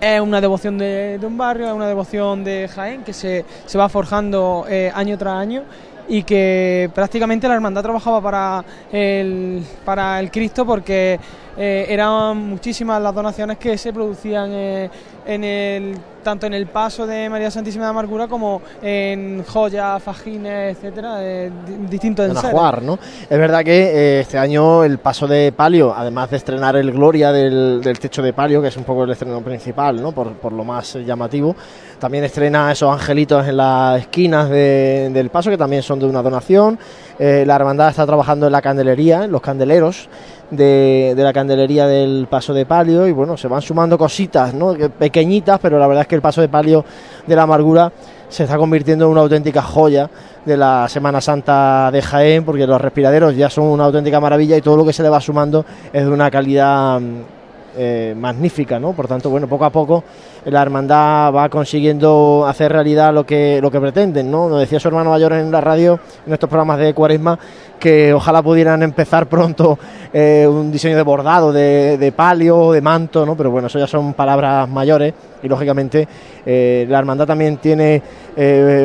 es 0.00 0.20
una 0.20 0.40
devoción 0.40 0.78
de, 0.78 1.18
un 1.22 1.36
barrio, 1.36 1.66
es 1.66 1.72
una 1.72 1.86
devoción 1.86 2.44
de 2.44 2.68
Jaén 2.68 3.02
que 3.02 3.12
se, 3.12 3.44
se 3.66 3.78
va 3.78 3.88
forjando 3.88 4.66
eh, 4.68 4.90
año 4.94 5.16
tras 5.18 5.34
año 5.34 5.62
y 6.08 6.22
que 6.22 6.90
prácticamente 6.94 7.48
la 7.48 7.54
hermandad 7.54 7.82
trabajaba 7.82 8.20
para 8.20 8.64
el, 8.92 9.64
para 9.84 10.20
el 10.20 10.30
Cristo 10.30 10.66
porque 10.66 11.18
eh, 11.56 11.86
eran 11.88 12.36
muchísimas 12.36 13.00
las 13.00 13.14
donaciones 13.14 13.58
que 13.58 13.78
se 13.78 13.92
producían 13.92 14.50
eh, 14.52 14.90
en 15.26 15.44
el, 15.44 15.96
tanto 16.22 16.46
en 16.46 16.54
el 16.54 16.66
paso 16.66 17.06
de 17.06 17.28
María 17.28 17.50
Santísima 17.50 17.84
de 17.84 17.90
Amargura 17.90 18.26
como 18.28 18.60
en 18.82 19.44
joyas, 19.44 20.02
fajines, 20.02 20.76
etcétera, 20.76 21.16
de, 21.16 21.50
di- 21.66 21.86
distintos 21.88 22.24
en 22.26 22.32
enseres. 22.32 22.54
Ajuar, 22.54 22.82
¿no? 22.82 22.98
Es 23.28 23.38
verdad 23.38 23.62
que 23.64 23.82
eh, 23.82 24.20
este 24.20 24.38
año 24.38 24.84
el 24.84 24.98
paso 24.98 25.26
de 25.26 25.52
palio, 25.52 25.94
además 25.96 26.30
de 26.30 26.36
estrenar 26.36 26.76
el 26.76 26.92
Gloria 26.92 27.32
del, 27.32 27.80
del 27.82 27.98
techo 27.98 28.22
de 28.22 28.32
palio, 28.32 28.60
que 28.62 28.68
es 28.68 28.76
un 28.76 28.84
poco 28.84 29.04
el 29.04 29.10
estreno 29.10 29.40
principal, 29.40 30.00
¿no? 30.00 30.12
Por, 30.12 30.32
por 30.34 30.52
lo 30.52 30.64
más 30.64 30.94
llamativo, 30.94 31.54
también 31.98 32.24
estrena 32.24 32.70
esos 32.72 32.92
angelitos 32.92 33.46
en 33.48 33.56
las 33.56 34.00
esquinas 34.00 34.48
de- 34.50 35.10
del 35.12 35.30
paso, 35.30 35.50
que 35.50 35.58
también 35.58 35.82
son 35.82 35.98
de 35.98 36.06
una 36.06 36.22
donación. 36.22 36.78
Eh, 37.18 37.44
la 37.46 37.56
hermandad 37.56 37.90
está 37.90 38.04
trabajando 38.06 38.46
en 38.46 38.52
la 38.52 38.60
candelería, 38.60 39.24
en 39.24 39.32
los 39.32 39.40
candeleros 39.40 40.08
de, 40.50 41.14
la 41.16 41.32
candelería 41.32 41.86
del 41.86 42.26
paso 42.28 42.54
de 42.54 42.66
palio, 42.66 43.06
y 43.06 43.12
bueno, 43.12 43.36
se 43.36 43.48
van 43.48 43.62
sumando 43.62 43.98
cositas, 43.98 44.54
¿no? 44.54 44.74
Que 44.74 44.88
Pequeñitas, 44.88 45.58
pero 45.60 45.78
la 45.78 45.86
verdad 45.86 46.02
es 46.02 46.08
que 46.08 46.14
el 46.14 46.22
paso 46.22 46.40
de 46.40 46.48
palio 46.48 46.84
de 47.26 47.36
la 47.36 47.42
amargura 47.42 47.92
se 48.28 48.44
está 48.44 48.56
convirtiendo 48.56 49.04
en 49.04 49.12
una 49.12 49.20
auténtica 49.20 49.62
joya 49.62 50.10
de 50.44 50.56
la 50.56 50.88
Semana 50.88 51.20
Santa 51.20 51.90
de 51.92 52.02
Jaén, 52.02 52.44
porque 52.44 52.66
los 52.66 52.80
respiraderos 52.80 53.36
ya 53.36 53.48
son 53.48 53.66
una 53.66 53.84
auténtica 53.84 54.20
maravilla 54.20 54.56
y 54.56 54.60
todo 54.60 54.76
lo 54.76 54.84
que 54.84 54.92
se 54.92 55.02
le 55.02 55.08
va 55.08 55.20
sumando 55.20 55.64
es 55.92 56.04
de 56.04 56.10
una 56.10 56.30
calidad 56.30 57.00
mm, 57.00 57.43
eh, 57.76 58.14
magnífica, 58.16 58.78
¿no? 58.78 58.92
Por 58.92 59.08
tanto, 59.08 59.30
bueno, 59.30 59.48
poco 59.48 59.64
a 59.64 59.70
poco 59.70 60.04
la 60.44 60.62
hermandad 60.62 61.32
va 61.32 61.48
consiguiendo 61.48 62.44
hacer 62.46 62.70
realidad 62.70 63.12
lo 63.12 63.24
que 63.24 63.60
lo 63.60 63.70
que 63.70 63.80
pretenden, 63.80 64.30
¿no? 64.30 64.48
Nos 64.48 64.60
decía 64.60 64.78
su 64.78 64.88
hermano 64.88 65.10
mayor 65.10 65.32
en 65.32 65.50
la 65.50 65.60
radio, 65.60 65.98
en 66.26 66.32
estos 66.32 66.48
programas 66.48 66.78
de 66.78 66.94
Cuaresma, 66.94 67.38
que 67.78 68.12
ojalá 68.12 68.42
pudieran 68.42 68.82
empezar 68.82 69.26
pronto 69.26 69.78
eh, 70.12 70.46
un 70.48 70.70
diseño 70.70 70.96
de 70.96 71.02
bordado, 71.02 71.52
de, 71.52 71.98
de 71.98 72.12
palio, 72.12 72.72
de 72.72 72.80
manto, 72.80 73.26
¿no? 73.26 73.36
Pero 73.36 73.50
bueno, 73.50 73.66
eso 73.66 73.78
ya 73.78 73.86
son 73.86 74.14
palabras 74.14 74.68
mayores 74.68 75.12
y 75.42 75.48
lógicamente 75.48 76.06
eh, 76.46 76.86
la 76.88 76.98
hermandad 76.98 77.26
también 77.26 77.56
tiene 77.58 78.02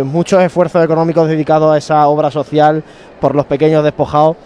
muchos 0.03 0.43
esfuerzos 0.43 0.83
económicos 0.83 1.27
dedicados 1.27 1.73
a 1.73 1.77
esa 1.77 2.07
obra 2.07 2.29
social 2.29 2.83
por 3.19 3.35
los 3.35 3.45
pequeños 3.45 3.83
despojados 3.83 4.37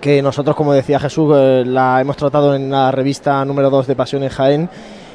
que 0.00 0.22
nosotros, 0.22 0.54
como 0.56 0.72
decía 0.72 0.98
Jesús, 1.00 1.32
eh, 1.36 1.64
la 1.66 2.00
hemos 2.00 2.16
tratado 2.16 2.54
en 2.54 2.70
la 2.70 2.90
revista 2.90 3.44
número 3.44 3.70
2 3.70 3.86
de 3.86 3.96
Pasión 3.96 4.22
en 4.22 4.28
Jaén 4.30 4.68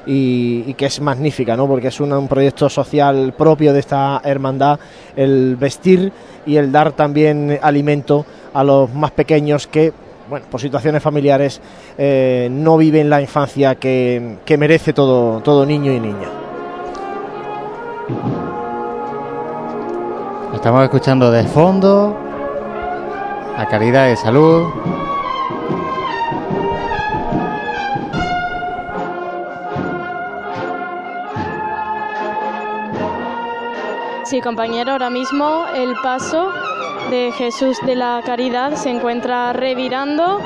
y, 0.06 0.74
que 0.74 0.88
es 0.88 1.00
magnífica, 1.00 1.56
¿no? 1.56 1.68
porque 1.68 1.88
es 1.90 2.00
una- 2.00 2.18
un 2.18 2.27
proyecto 2.27 2.69
social 2.69 3.34
propio 3.38 3.72
de 3.74 3.80
esta 3.80 4.19
hermandad, 4.24 4.80
el 5.16 5.56
vestir 5.58 6.11
y 6.45 6.56
el 6.58 6.72
dar 6.72 6.92
también 6.93 7.60
alimento 7.61 8.26
a 8.53 8.64
los 8.64 8.92
más 8.93 9.11
pequeños 9.11 9.68
que, 9.68 9.93
bueno, 10.30 10.45
por 10.50 10.60
situaciones 10.60 11.03
familiares 11.03 11.61
eh, 11.98 12.48
no 12.51 12.77
viven 12.77 13.10
la 13.10 13.22
infancia 13.22 13.76
que, 13.76 14.38
que 14.43 14.58
merece 14.58 14.92
todo, 14.93 15.40
todo 15.42 15.66
niño 15.66 15.92
y 15.93 16.00
niña. 16.00 16.30
Estamos 20.53 20.84
escuchando 20.84 21.32
de 21.32 21.43
fondo 21.43 22.16
a 23.61 23.67
Caridad 23.67 24.07
de 24.07 24.15
Salud. 24.15 24.67
Sí, 34.23 34.41
compañero, 34.41 34.93
ahora 34.93 35.11
mismo 35.11 35.65
el 35.75 35.93
paso 36.01 36.51
de 37.11 37.31
Jesús 37.38 37.77
de 37.85 37.95
la 37.95 38.22
Caridad 38.25 38.73
se 38.73 38.90
encuentra 38.90 39.53
revirando 39.53 40.40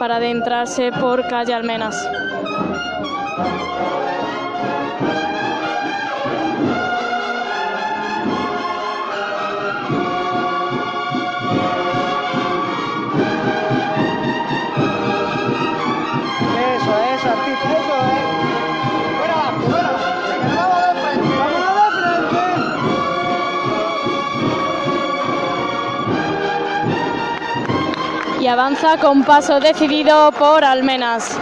para 0.00 0.16
adentrarse 0.16 0.90
por 0.90 1.28
calle 1.28 1.54
Almenas. 1.54 2.25
Avanza 28.48 28.96
con 28.98 29.24
paso 29.24 29.58
decidido 29.58 30.30
por 30.32 30.64
Almenas. 30.64 31.36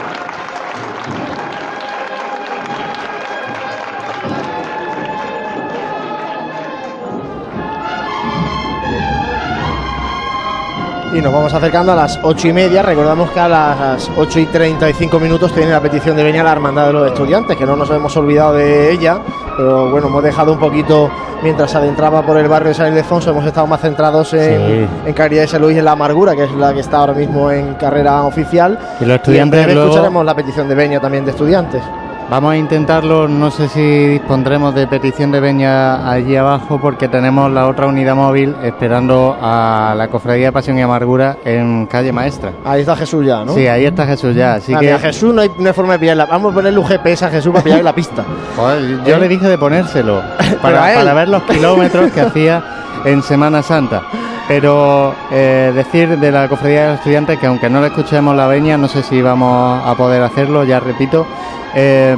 Y 11.13 11.21
nos 11.21 11.33
vamos 11.33 11.53
acercando 11.53 11.93
a 11.93 11.95
las 11.95 12.19
ocho 12.23 12.49
y 12.49 12.53
media. 12.53 12.83
Recordamos 12.83 13.31
que 13.31 13.39
a 13.39 13.49
las 13.49 14.11
8 14.17 14.41
y 14.41 14.47
35 14.47 15.21
minutos 15.21 15.53
tiene 15.53 15.71
la 15.71 15.81
petición 15.81 16.17
de 16.17 16.25
venir 16.25 16.41
a 16.41 16.45
la 16.45 16.53
Hermandad 16.53 16.87
de 16.87 16.93
los 16.95 17.07
Estudiantes, 17.07 17.57
que 17.57 17.67
no 17.67 17.77
nos 17.77 17.89
hemos 17.91 18.17
olvidado 18.17 18.55
de 18.55 18.91
ella. 18.91 19.21
Pero 19.57 19.91
bueno, 19.91 20.09
hemos 20.09 20.23
dejado 20.23 20.53
un 20.53 20.59
poquito, 20.59 21.11
mientras 21.43 21.75
adentraba 21.75 22.23
por 22.23 22.37
el 22.37 22.49
barrio 22.49 22.69
de 22.69 22.75
San 22.75 22.89
Ildefonso, 22.89 23.31
hemos 23.31 23.47
estado 23.47 23.67
más 23.67 23.81
centrados 23.81 24.33
en, 24.35 24.41
Sí. 24.87 24.89
en 25.07 25.13
Caridad 25.15 25.43
de 25.43 25.49
San 25.49 25.61
Luis 25.63 25.77
y 25.77 25.79
en 25.79 25.85
La 25.85 25.93
Amargura, 25.93 26.35
que 26.35 26.45
es 26.45 26.53
la 26.53 26.73
que 26.75 26.81
está 26.81 26.99
ahora 26.99 27.13
mismo 27.15 27.51
en 27.51 27.75
carrera 27.75 28.23
oficial. 28.25 28.79
Y 29.01 29.05
los 29.05 29.11
en 29.11 29.17
estudiantes 29.17 29.61
breve 29.61 29.75
luego- 29.75 29.91
escucharemos 29.91 30.25
la 30.25 30.35
petición 30.35 30.69
de 30.69 30.75
Beña 30.75 31.01
también 31.01 31.25
de 31.25 31.31
estudiantes. 31.31 31.83
Vamos 32.31 32.55
a 32.55 32.57
intentarlo, 32.57 33.29
no 33.29 33.51
sé 33.51 33.69
si 33.69 33.81
dispondremos 34.09 34.75
de 34.75 34.87
petición 34.87 35.31
de 35.31 35.41
veña 35.41 36.11
allí 36.11 36.35
abajo 36.37 36.81
porque 36.81 37.07
tenemos 37.07 37.53
la 37.53 37.69
otra 37.69 37.87
unidad 37.87 38.17
móvil 38.17 38.57
esperando 38.63 39.37
a 39.41 39.95
la 39.97 40.09
Cofradía 40.09 40.47
de 40.47 40.53
Pasión 40.53 40.79
y 40.79 40.83
Amargura 40.83 41.37
en 41.45 41.87
calle 41.87 42.13
Maestra. 42.13 42.53
Ahí 42.65 42.81
está 42.81 42.97
Jesús 42.97 43.27
ya, 43.27 43.45
¿no? 43.45 43.55
Sí, 43.55 43.67
ahí 43.69 43.85
está 43.85 44.07
Jesús 44.07 44.35
ya, 44.35 44.55
así 44.55 44.73
Ah, 44.73 44.81
que 44.81 44.87
mira, 44.87 44.99
Jesús 44.99 45.35
no 45.35 45.43
hay, 45.43 45.51
no 45.59 45.67
hay 45.67 45.73
forma 45.75 45.93
de 45.93 45.99
pillarla. 45.99 46.25
Vamos 46.27 46.53
a 46.53 46.55
ponerle 46.55 46.79
un 46.79 46.87
GPS 46.87 47.27
a 47.27 47.29
Jesús 47.31 47.53
para 47.53 47.63
pillarle 47.63 47.85
la 47.85 47.95
pista. 47.95 48.25
Joder, 48.57 49.05
yo 49.05 49.17
¿Eh? 49.17 49.21
le 49.21 49.29
dije 49.29 49.47
de 49.47 49.59
ponérselo 49.59 50.23
para, 50.63 50.93
a 50.93 50.95
para 50.95 51.15
ver 51.15 51.29
los 51.29 51.43
kilómetros 51.43 52.11
que 52.11 52.23
hacía 52.23 52.65
en 53.05 53.23
Semana 53.23 53.63
Santa. 53.63 54.03
Pero 54.49 55.15
eh, 55.31 55.73
decir 55.75 56.19
de 56.19 56.33
la 56.33 56.49
Cofradía 56.49 56.83
de 56.83 56.87
los 56.89 56.99
Estudiantes 56.99 57.39
que 57.39 57.47
aunque 57.47 57.69
no 57.69 57.81
le 57.81 57.89
escuchemos 57.89 58.35
la 58.35 58.47
veña, 58.47 58.79
no 58.79 58.89
sé 58.89 59.03
si 59.03 59.21
vamos 59.23 59.83
a 59.87 59.95
poder 59.95 60.23
hacerlo, 60.23 60.65
ya 60.65 60.81
repito, 60.81 61.27
eh, 61.75 62.17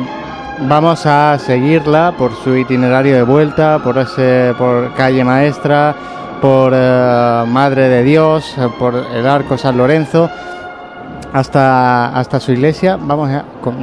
vamos 0.60 1.06
a 1.06 1.38
seguirla 1.38 2.14
por 2.16 2.34
su 2.34 2.56
itinerario 2.56 3.14
de 3.14 3.22
vuelta, 3.22 3.78
por 3.82 3.98
ese, 3.98 4.54
por 4.58 4.92
calle 4.94 5.24
Maestra, 5.24 5.94
por 6.40 6.72
eh, 6.74 7.44
Madre 7.46 7.88
de 7.88 8.02
Dios, 8.02 8.54
por 8.78 8.94
el 8.94 9.26
Arco 9.26 9.56
San 9.56 9.76
Lorenzo 9.76 10.30
hasta, 11.32 12.08
hasta 12.08 12.40
su 12.40 12.52
iglesia. 12.52 12.96
Vamos 13.00 13.30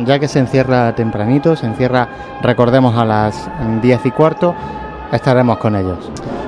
ya 0.05 0.19
que 0.19 0.27
se 0.27 0.39
encierra 0.39 0.93
tempranito, 0.95 1.55
se 1.55 1.65
encierra, 1.65 2.07
recordemos, 2.41 2.97
a 2.97 3.05
las 3.05 3.49
10 3.81 4.05
y 4.05 4.11
cuarto, 4.11 4.55
estaremos 5.15 5.57
con 5.57 5.75
ellos. 5.75 5.97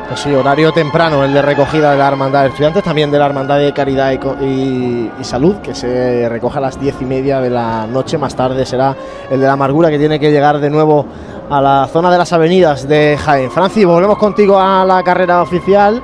Pues 0.08 0.20
sí, 0.20 0.34
horario 0.34 0.72
temprano, 0.72 1.24
el 1.24 1.34
de 1.34 1.42
recogida 1.42 1.92
de 1.92 1.98
la 1.98 2.08
Hermandad 2.08 2.44
de 2.44 2.50
Estudiantes, 2.50 2.84
también 2.84 3.10
de 3.10 3.18
la 3.18 3.26
Hermandad 3.26 3.58
de 3.58 3.74
Caridad 3.74 4.12
y, 4.42 5.10
Salud, 5.22 5.58
que 5.58 5.74
se 5.74 6.30
recoge 6.30 6.60
a 6.60 6.62
las 6.62 6.80
diez 6.80 6.96
y 7.02 7.06
media 7.06 7.42
de 7.42 7.50
la 7.50 7.88
noche. 7.88 8.18
Más 8.18 8.36
tarde 8.36 8.66
será 8.66 8.96
el 9.30 9.40
de 9.40 9.48
la 9.48 9.54
Amargura, 9.54 9.90
que 9.90 9.98
tiene 9.98 10.20
que 10.20 10.32
llegar 10.32 10.60
de 10.60 10.70
nuevo 10.70 11.06
a 11.50 11.62
la 11.62 11.88
zona 11.92 12.12
de 12.12 12.18
las 12.18 12.32
avenidas 12.34 12.88
de 12.88 13.18
Jaén. 13.18 13.50
Francis, 13.50 13.86
volvemos 13.86 14.18
contigo 14.18 14.60
a 14.60 14.86
la 14.86 15.02
carrera 15.04 15.42
oficial. 15.42 16.02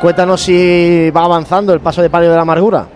Cuéntanos 0.00 0.40
si 0.40 1.10
va 1.10 1.24
avanzando 1.24 1.72
el 1.72 1.80
paso 1.80 2.02
de 2.02 2.10
palio 2.10 2.30
de 2.30 2.36
la 2.36 2.42
Amargura. 2.42 2.86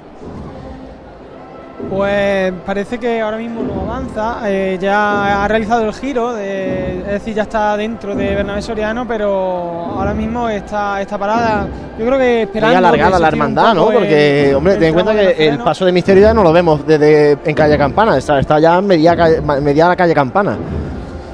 Pues 1.90 2.52
parece 2.66 2.98
que 2.98 3.20
ahora 3.20 3.36
mismo 3.36 3.62
no 3.62 3.82
avanza, 3.82 4.40
eh, 4.44 4.76
ya 4.80 5.44
ha 5.44 5.48
realizado 5.48 5.86
el 5.86 5.94
giro, 5.94 6.34
de- 6.34 6.98
es 6.98 7.06
decir, 7.06 7.34
ya 7.34 7.42
está 7.42 7.76
dentro 7.76 8.14
de 8.14 8.34
Bernabé 8.34 8.60
Soriano, 8.62 9.06
pero 9.06 9.30
ahora 9.96 10.12
mismo 10.12 10.48
está, 10.48 11.00
está 11.00 11.16
parada, 11.16 11.66
yo 11.98 12.04
creo 12.04 12.18
que 12.18 12.42
esperando... 12.42 12.76
alargada 12.78 13.10
que 13.12 13.16
se 13.16 13.22
la 13.22 13.28
hermandad, 13.28 13.74
¿no? 13.74 13.86
Porque, 13.86 14.50
el- 14.50 14.56
hombre, 14.56 14.74
ten 14.74 14.84
en 14.88 14.94
cuenta 14.94 15.12
que 15.14 15.48
el 15.48 15.58
paso 15.60 15.86
de 15.86 15.92
misterio 15.92 16.22
ya 16.24 16.34
no 16.34 16.42
lo 16.42 16.52
vemos 16.52 16.84
desde 16.86 17.38
en 17.44 17.54
calle 17.54 17.78
Campana, 17.78 18.18
está, 18.18 18.38
está 18.40 18.58
ya 18.58 18.78
en 18.78 18.86
media, 18.86 19.16
media 19.62 19.88
la 19.88 19.96
calle 19.96 20.14
Campana. 20.14 20.56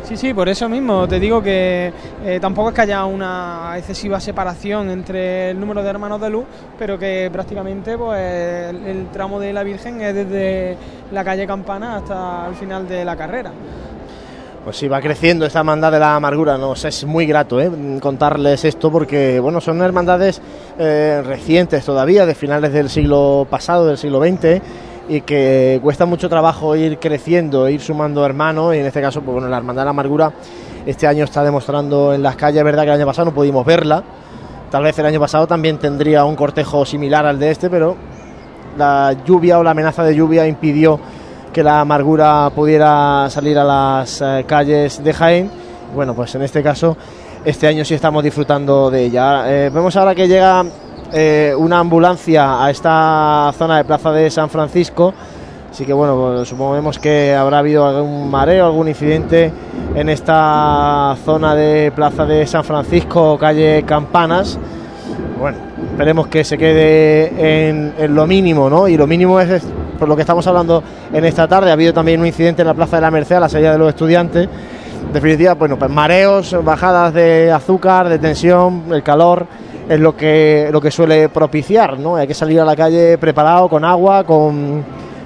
Sí, 0.04 0.18
sí, 0.18 0.34
por 0.34 0.50
eso 0.50 0.68
mismo 0.68 1.08
te 1.08 1.18
digo 1.18 1.42
que 1.42 1.90
eh, 2.26 2.38
tampoco 2.38 2.68
es 2.68 2.74
que 2.74 2.82
haya 2.82 3.06
una 3.06 3.72
excesiva 3.78 4.20
separación 4.20 4.90
entre 4.90 5.50
el 5.50 5.58
número 5.58 5.82
de 5.82 5.88
hermanos 5.88 6.20
de 6.20 6.28
luz, 6.28 6.44
pero 6.78 6.98
que 6.98 7.30
prácticamente 7.32 7.96
pues 7.96 8.20
el, 8.20 9.06
tramo 9.10 9.40
de 9.40 9.54
la 9.54 9.62
Virgen 9.62 10.02
es 10.02 10.14
desde 10.14 10.76
la 11.10 11.24
calle 11.24 11.46
Campana 11.46 11.96
hasta 11.96 12.46
el 12.48 12.54
final 12.54 12.86
de 12.86 13.02
la 13.02 13.16
carrera. 13.16 13.50
Pues 14.62 14.76
sí, 14.76 14.88
va 14.88 15.00
creciendo 15.00 15.46
esta 15.46 15.60
hermandad 15.60 15.90
de 15.90 15.98
la 15.98 16.16
amargura, 16.16 16.58
nos 16.58 16.84
es 16.84 17.04
muy 17.04 17.24
grato 17.24 17.58
¿eh? 17.58 17.70
contarles 18.00 18.64
esto 18.66 18.92
porque 18.92 19.40
bueno, 19.40 19.62
son 19.62 19.80
hermandades 19.80 20.40
eh, 20.78 21.22
recientes 21.24 21.82
todavía, 21.82 22.26
de 22.26 22.34
finales 22.34 22.74
del 22.74 22.90
siglo 22.90 23.46
pasado, 23.48 23.86
del 23.86 23.96
siglo 23.96 24.20
XX, 24.20 24.60
y 25.08 25.20
que 25.20 25.78
cuesta 25.82 26.06
mucho 26.06 26.28
trabajo 26.28 26.76
ir 26.76 26.98
creciendo, 26.98 27.68
ir 27.68 27.80
sumando 27.80 28.24
hermanos, 28.24 28.74
y 28.74 28.78
en 28.78 28.86
este 28.86 29.00
caso, 29.00 29.20
pues 29.20 29.34
bueno, 29.34 29.48
la 29.48 29.56
hermandad 29.56 29.82
de 29.82 29.86
la 29.86 29.90
amargura 29.90 30.32
este 30.86 31.06
año 31.06 31.24
está 31.24 31.42
demostrando 31.42 32.12
en 32.12 32.22
las 32.22 32.36
calles, 32.36 32.58
es 32.58 32.64
verdad 32.64 32.82
que 32.82 32.90
el 32.90 32.96
año 32.96 33.06
pasado 33.06 33.26
no 33.26 33.34
pudimos 33.34 33.64
verla, 33.64 34.02
tal 34.70 34.82
vez 34.82 34.98
el 34.98 35.06
año 35.06 35.20
pasado 35.20 35.46
también 35.46 35.78
tendría 35.78 36.24
un 36.24 36.36
cortejo 36.36 36.84
similar 36.84 37.26
al 37.26 37.38
de 37.38 37.50
este, 37.50 37.70
pero 37.70 37.96
la 38.76 39.14
lluvia 39.24 39.58
o 39.58 39.62
la 39.62 39.70
amenaza 39.70 40.02
de 40.04 40.14
lluvia 40.14 40.46
impidió 40.46 40.98
que 41.52 41.62
la 41.62 41.80
amargura 41.80 42.50
pudiera 42.54 43.28
salir 43.30 43.56
a 43.58 43.64
las 43.64 44.20
eh, 44.20 44.44
calles 44.46 45.02
de 45.02 45.12
Jaén. 45.12 45.50
Bueno, 45.94 46.12
pues 46.12 46.34
en 46.34 46.42
este 46.42 46.64
caso, 46.64 46.96
este 47.44 47.68
año 47.68 47.84
sí 47.84 47.94
estamos 47.94 48.24
disfrutando 48.24 48.90
de 48.90 49.04
ella. 49.04 49.44
Eh, 49.46 49.70
vemos 49.72 49.94
ahora 49.94 50.16
que 50.16 50.26
llega 50.26 50.64
eh, 51.12 51.54
una 51.56 51.78
ambulancia 51.78 52.64
a 52.64 52.70
esta 52.70 53.52
zona 53.56 53.78
de 53.78 53.84
Plaza 53.84 54.12
de 54.12 54.30
San 54.30 54.48
Francisco. 54.48 55.12
Así 55.70 55.84
que 55.84 55.92
bueno, 55.92 56.34
pues 56.36 56.48
suponemos 56.48 56.98
que 57.00 57.34
habrá 57.34 57.58
habido 57.58 57.86
algún 57.86 58.30
mareo, 58.30 58.66
algún 58.66 58.86
incidente 58.86 59.50
en 59.94 60.08
esta 60.08 61.16
zona 61.24 61.54
de 61.56 61.92
Plaza 61.94 62.24
de 62.24 62.46
San 62.46 62.62
Francisco, 62.62 63.36
calle 63.38 63.82
Campanas. 63.84 64.58
Bueno, 65.40 65.58
esperemos 65.90 66.28
que 66.28 66.44
se 66.44 66.56
quede 66.56 67.68
en, 67.68 67.92
en 67.98 68.14
lo 68.14 68.24
mínimo, 68.26 68.70
¿no? 68.70 68.86
Y 68.86 68.96
lo 68.96 69.06
mínimo 69.08 69.40
es, 69.40 69.50
es 69.50 69.62
por 69.98 70.08
lo 70.08 70.14
que 70.14 70.22
estamos 70.22 70.46
hablando 70.46 70.82
en 71.12 71.24
esta 71.24 71.48
tarde. 71.48 71.70
Ha 71.70 71.72
habido 71.72 71.92
también 71.92 72.20
un 72.20 72.26
incidente 72.26 72.62
en 72.62 72.68
la 72.68 72.74
Plaza 72.74 72.96
de 72.96 73.02
la 73.02 73.10
Merced, 73.10 73.34
a 73.34 73.40
la 73.40 73.48
salida 73.48 73.72
de 73.72 73.78
los 73.78 73.88
estudiantes. 73.88 74.48
En 75.06 75.12
definitiva, 75.12 75.54
bueno, 75.54 75.76
pues 75.76 75.90
mareos, 75.90 76.56
bajadas 76.64 77.12
de 77.14 77.50
azúcar, 77.50 78.08
de 78.08 78.18
tensión, 78.20 78.84
el 78.92 79.02
calor 79.02 79.46
es 79.88 80.00
lo 80.00 80.16
que, 80.16 80.68
lo 80.72 80.80
que 80.80 80.90
suele 80.90 81.28
propiciar, 81.28 81.98
¿no? 81.98 82.16
Hay 82.16 82.26
que 82.26 82.34
salir 82.34 82.60
a 82.60 82.64
la 82.64 82.76
calle 82.76 83.18
preparado 83.18 83.68
con 83.68 83.84
agua, 83.84 84.24
con, 84.24 84.84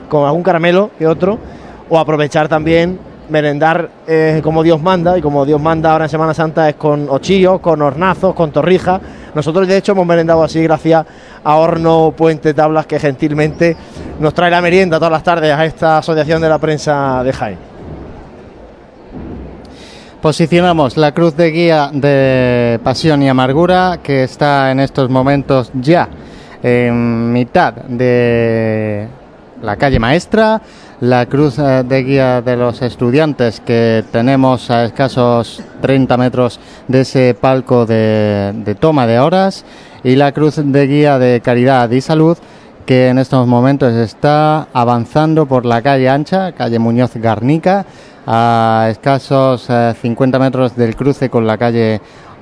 con 0.09 0.27
algún 0.27 0.43
caramelo 0.43 0.91
que 0.99 1.07
otro, 1.07 1.39
o 1.89 1.99
aprovechar 1.99 2.49
también 2.49 2.99
merendar 3.29 3.91
eh, 4.07 4.41
como 4.43 4.63
Dios 4.63 4.81
manda, 4.81 5.19
y 5.19 5.23
como 5.23 5.45
Dios 5.45 5.61
manda 5.61 5.93
ahora 5.93 6.07
en 6.07 6.11
Semana 6.11 6.35
Santa 6.35 6.69
es 6.69 6.77
con 6.77 7.09
ochillos, 7.11 7.61
con 7.61 7.83
hornazos, 7.83 8.35
con 8.35 8.51
torrijas. 8.51 9.01
Nosotros 9.35 9.69
de 9.69 9.77
hecho 9.77 9.93
hemos 9.93 10.07
merendado 10.07 10.43
así 10.43 10.63
gracias 10.63 11.05
a 11.45 11.57
Horno 11.57 12.13
Puente 12.17 12.55
Tablas 12.55 12.87
que 12.87 12.99
gentilmente 12.99 13.77
nos 14.19 14.35
trae 14.35 14.51
la 14.51 14.61
merienda 14.61 14.97
todas 14.97 15.13
las 15.13 15.23
tardes 15.23 15.53
a 15.53 15.65
esta 15.65 15.99
Asociación 15.99 16.41
de 16.41 16.49
la 16.49 16.59
Prensa 16.59 17.23
de 17.23 17.33
Jaén. 17.33 17.68
Posicionamos 20.23 20.97
la 20.97 21.13
cruz 21.13 21.37
de 21.37 21.53
guía 21.53 21.91
de 21.93 22.81
Pasión 22.83 23.23
y 23.23 23.29
Amargura 23.29 24.01
que 24.03 24.25
está 24.25 24.73
en 24.73 24.81
estos 24.81 25.09
momentos 25.09 25.71
ya 25.75 26.09
en 26.61 27.33
mitad 27.33 27.73
de 27.73 29.07
la 29.63 29.77
calle 29.77 30.01
Maestra, 30.01 30.61
la 31.01 31.27
cruz 31.27 31.61
eh, 31.61 31.85
de 31.87 32.03
guía 32.03 32.43
de 32.43 32.57
los 32.57 32.83
estudiantes 32.83 33.61
que 33.61 34.05
tenemos 34.11 34.73
a 34.73 34.87
escasos 34.87 35.63
30 35.83 36.17
metros 36.17 36.59
de 36.89 37.03
ese 37.03 37.37
palco 37.41 37.87
de, 37.87 38.53
de 38.65 38.75
toma 38.75 39.07
de 39.07 39.21
horas 39.21 39.65
y 40.03 40.17
la 40.17 40.33
cruz 40.33 40.57
de 40.57 40.87
guía 40.89 41.21
de 41.21 41.41
Caridad 41.41 41.89
y 41.93 42.01
Salud 42.01 42.37
que 42.89 43.09
en 43.09 43.19
estos 43.19 43.47
momentos 43.47 43.93
está 43.93 44.67
avanzando 44.73 45.45
por 45.45 45.67
la 45.67 45.83
calle 45.83 46.09
ancha, 46.09 46.53
calle 46.53 46.79
Muñoz 46.79 47.15
Garnica, 47.17 47.85
a 48.31 48.89
escasos 48.91 49.67
eh, 49.71 49.95
50 50.01 50.39
metros 50.39 50.77
del 50.77 50.95
cruce 50.95 51.31
con 51.31 51.47
la 51.47 51.57
calle 51.57 51.99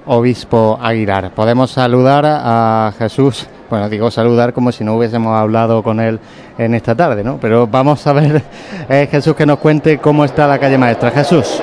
Obispo 0.07 0.77
Aguilar. 0.83 1.31
Podemos 1.31 1.71
saludar 1.71 2.25
a 2.27 2.93
Jesús, 2.99 3.47
bueno, 3.71 3.89
digo 3.89 4.11
saludar 4.11 4.53
como 4.53 4.73
si 4.73 4.83
no 4.83 4.95
hubiésemos 4.97 5.39
hablado 5.39 5.85
con 5.85 6.01
él 6.01 6.19
en 6.59 6.75
esta 6.75 6.95
tarde, 6.97 7.23
¿no? 7.23 7.39
Pero 7.41 7.69
vamos 7.69 8.05
a 8.07 8.13
ver, 8.13 8.43
eh, 8.89 9.07
Jesús, 9.11 9.37
que 9.37 9.47
nos 9.47 9.59
cuente 9.59 9.99
cómo 9.99 10.25
está 10.25 10.49
la 10.49 10.59
calle 10.59 10.77
maestra. 10.77 11.11
Jesús. 11.13 11.63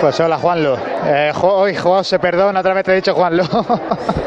Pues 0.00 0.20
hola 0.20 0.36
Juanlo. 0.38 0.76
Eh, 1.06 1.32
jo- 1.34 1.54
hoy 1.54 1.74
José, 1.74 2.18
perdón, 2.18 2.56
otra 2.56 2.74
vez 2.74 2.84
te 2.84 2.92
he 2.92 2.96
dicho 2.96 3.14
Juanlo. 3.14 3.44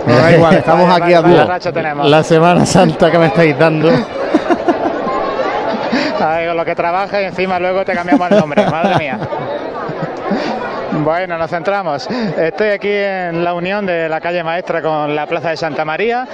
No 0.08 0.16
da 0.16 0.32
igual, 0.32 0.56
estamos 0.56 0.90
aquí 1.02 1.14
a 1.14 1.22
dúo. 1.22 1.46
racha 1.46 1.72
tenemos. 1.72 2.10
La 2.10 2.24
Semana 2.24 2.66
Santa 2.66 3.12
que 3.12 3.20
me 3.20 3.26
estáis 3.28 3.58
dando. 3.60 3.90
Ay, 6.20 6.48
con 6.48 6.58
lo 6.58 6.66
que 6.66 6.76
trabaja 6.76 7.22
y 7.22 7.26
encima 7.26 7.60
luego 7.60 7.86
te 7.86 7.94
cambiamos 7.94 8.32
el 8.32 8.40
nombre, 8.40 8.66
madre 8.72 8.96
mía. 8.98 9.20
Bueno, 11.04 11.38
nos 11.38 11.50
centramos. 11.50 12.08
Estoy 12.10 12.70
aquí 12.70 12.92
en 12.92 13.44
la 13.44 13.54
unión 13.54 13.86
de 13.86 14.10
la 14.10 14.20
calle 14.20 14.44
Maestra 14.44 14.82
con 14.82 15.16
la 15.16 15.28
Plaza 15.28 15.50
de 15.50 15.58
Santa 15.58 15.86
María. 15.86 16.28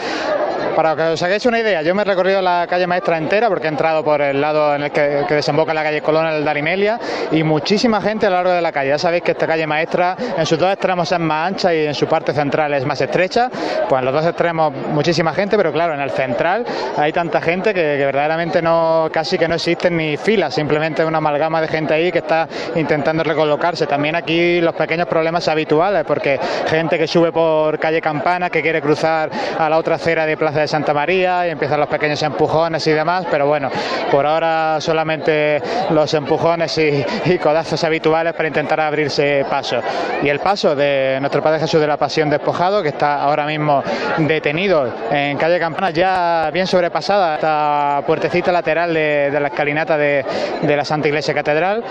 Para 0.76 0.96
que 0.96 1.04
os 1.04 1.22
hagáis 1.22 1.46
una 1.46 1.60
idea, 1.60 1.84
yo 1.84 1.94
me 1.94 2.02
he 2.02 2.06
recorrido 2.06 2.42
la 2.42 2.66
calle 2.68 2.88
Maestra 2.88 3.18
entera 3.18 3.48
porque 3.48 3.68
he 3.68 3.70
entrado 3.70 4.04
por 4.04 4.20
el 4.22 4.42
lado 4.42 4.76
en 4.76 4.84
el 4.84 4.92
que, 4.92 5.24
desemboca 5.30 5.72
la 5.72 5.84
calle 5.84 6.02
Colón, 6.02 6.26
el 6.26 6.44
Darimelia, 6.44 7.00
y 7.32 7.44
muchísima 7.44 8.02
gente 8.02 8.26
a 8.26 8.30
lo 8.32 8.38
largo 8.38 8.52
de 8.54 8.62
la 8.62 8.72
calle. 8.72 8.90
Ya 8.90 8.98
sabéis 8.98 9.22
que 9.22 9.32
esta 9.32 9.46
calle 9.46 9.68
Maestra 9.68 10.18
en 10.36 10.46
sus 10.48 10.58
dos 10.58 10.72
extremos 10.72 11.12
es 11.12 11.20
más 11.20 11.48
ancha 11.48 11.74
y 11.76 11.86
en 11.86 11.94
su 11.94 12.08
parte 12.08 12.34
central 12.34 12.74
es 12.74 12.86
más 12.86 13.00
estrecha. 13.00 13.52
Pues 13.88 14.00
en 14.00 14.06
los 14.06 14.14
dos 14.16 14.26
extremos 14.26 14.74
muchísima 14.74 15.32
gente, 15.34 15.58
pero 15.58 15.72
claro, 15.72 15.94
en 15.94 16.02
el 16.02 16.10
central 16.10 16.66
hay 16.98 17.14
tanta 17.14 17.40
gente 17.40 17.72
que, 17.72 17.96
que 17.98 18.06
verdaderamente 18.06 18.60
no 18.62 19.10
casi 19.14 19.38
que 19.38 19.48
no 19.48 19.56
existen 19.56 19.96
ni 19.96 20.18
filas, 20.18 20.56
simplemente 20.56 21.06
una 21.06 21.20
amalgama 21.20 21.62
de 21.62 21.68
gente 21.68 21.94
ahí 21.94 22.12
que 22.12 22.20
está 22.20 22.48
intentando 22.76 23.24
recolocarse. 23.24 23.86
También 23.86 24.16
aquí 24.16 24.60
los 24.60 24.74
pequeños 24.74 25.08
problemas 25.08 25.48
habituales, 25.48 26.04
porque 26.06 26.40
gente 26.68 26.98
que 26.98 27.06
sube 27.06 27.32
por 27.32 27.78
calle 27.78 28.02
Campana, 28.02 28.50
que 28.50 28.64
quiere 28.64 28.82
cruzar 28.82 29.30
a 29.60 29.70
la 29.70 29.78
otra 29.78 29.96
acera 29.96 30.26
de 30.26 30.36
Plaza 30.36 30.63
de 30.64 30.68
Santa 30.68 30.94
María 30.94 31.48
y 31.48 31.52
empiezan 31.52 31.80
los 31.80 31.90
pequeños 31.90 32.22
empujones 32.24 32.86
y 32.88 32.92
demás, 32.92 33.26
pero 33.30 33.48
bueno, 33.48 33.70
por 34.10 34.26
ahora 34.26 34.78
solamente 34.80 35.62
los 35.92 36.14
empujones 36.14 36.78
y, 36.78 37.06
codazos 37.38 37.84
habituales 37.84 38.34
para 38.34 38.48
intentar 38.48 38.80
abrirse 38.80 39.46
paso. 39.50 39.82
Y 40.22 40.30
el 40.30 40.40
paso 40.40 40.76
de 40.76 41.18
nuestro 41.20 41.42
Padre 41.42 41.60
Jesús 41.60 41.82
de 41.82 41.88
la 41.88 41.98
Pasión 41.98 42.30
despojado, 42.30 42.82
que 42.82 42.90
está 42.90 43.22
ahora 43.22 43.46
mismo 43.46 43.84
detenido 44.18 44.90
en 45.12 45.38
calle 45.38 45.60
Campana, 45.60 45.90
ya 45.90 46.50
bien 46.54 46.68
sobrepasada 46.68 47.36
esta 47.36 48.02
puertecita 48.06 48.52
lateral 48.52 48.94
de, 48.94 49.38
la 49.40 49.48
escalinata 49.48 49.98
de 49.98 50.24
la 50.62 50.86
Santa 50.86 51.10
Iglesia 51.10 51.34
Catedral. 51.34 51.84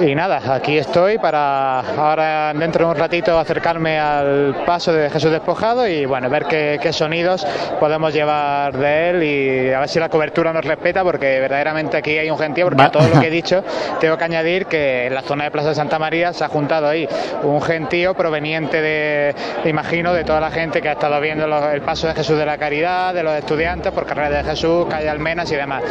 Y 0.00 0.14
nada, 0.14 0.40
aquí 0.54 0.78
estoy 0.78 1.18
para 1.18 1.80
ahora 1.80 2.52
dentro 2.54 2.84
de 2.86 2.92
un 2.92 2.96
ratito 2.96 3.36
acercarme 3.36 3.98
al 3.98 4.62
paso 4.64 4.92
de 4.92 5.10
Jesús 5.10 5.32
despojado 5.32 5.88
y 5.88 6.06
bueno, 6.06 6.30
ver 6.30 6.44
qué, 6.44 6.78
qué 6.80 6.92
sonidos 6.92 7.44
podemos 7.80 8.12
llevar 8.14 8.76
de 8.76 9.10
él 9.10 9.22
y 9.24 9.72
a 9.72 9.80
ver 9.80 9.88
si 9.88 9.98
la 9.98 10.08
cobertura 10.08 10.52
nos 10.52 10.64
respeta 10.64 11.02
porque 11.02 11.40
verdaderamente 11.40 11.96
aquí 11.96 12.16
hay 12.16 12.30
un 12.30 12.38
gentío 12.38 12.66
porque 12.66 12.82
a 12.82 12.90
todo 12.92 13.08
lo 13.08 13.20
que 13.20 13.26
he 13.26 13.30
dicho 13.38 13.64
tengo 13.98 14.16
que 14.16 14.24
añadir 14.24 14.66
que 14.66 15.06
en 15.08 15.14
la 15.14 15.22
zona 15.22 15.44
de 15.44 15.50
Plaza 15.50 15.70
de 15.70 15.74
Santa 15.74 15.98
María 15.98 16.32
se 16.32 16.44
ha 16.44 16.48
juntado 16.48 16.86
ahí 16.88 17.08
un 17.42 17.60
gentío 17.60 18.14
proveniente 18.14 18.80
de, 18.80 19.34
imagino, 19.64 20.12
de 20.12 20.22
toda 20.22 20.38
la 20.38 20.52
gente 20.52 20.80
que 20.80 20.90
ha 20.90 20.92
estado 20.92 21.20
viendo 21.20 21.48
los- 21.48 21.64
el 21.72 21.80
paso 21.82 22.06
de 22.06 22.14
Jesús 22.14 22.38
de 22.38 22.46
la 22.46 22.56
Caridad, 22.56 23.12
de 23.14 23.24
los 23.24 23.34
estudiantes 23.34 23.90
por 23.92 24.06
Carrera 24.06 24.42
de 24.42 24.44
Jesús, 24.44 24.86
calle 24.88 25.08
Almenas 25.08 25.50
y 25.50 25.56
demás. 25.56 25.82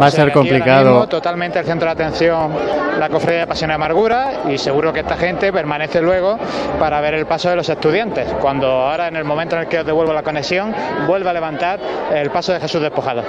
Va 0.00 0.06
a 0.06 0.10
ser 0.10 0.32
complicado. 0.32 0.84
mismo 0.92 1.08
totalmente 1.08 1.58
el 1.58 1.66
centro 1.66 1.86
de 1.86 1.92
atención 1.92 2.80
la 2.98 3.08
cofradía 3.08 3.46
Pasión 3.50 3.70
y 3.70 3.72
Amargura 3.72 4.42
y 4.48 4.58
seguro 4.58 4.92
que 4.92 5.00
esta 5.00 5.16
gente 5.16 5.52
permanece 5.52 6.00
luego 6.00 6.38
para 6.78 7.00
ver 7.00 7.14
el 7.14 7.26
paso 7.26 7.50
de 7.50 7.56
los 7.56 7.68
estudiantes, 7.68 8.28
cuando 8.40 8.68
ahora 8.68 9.08
en 9.08 9.16
el 9.16 9.24
momento 9.24 9.56
en 9.56 9.62
el 9.62 9.66
que 9.66 9.80
os 9.80 9.84
devuelvo 9.84 10.12
la 10.12 10.22
conexión 10.22 10.72
vuelva 11.08 11.30
a 11.30 11.34
levantar 11.34 11.80
el 12.14 12.30
paso 12.30 12.52
de 12.52 12.60
Jesús 12.60 12.80
despojado. 12.80 13.24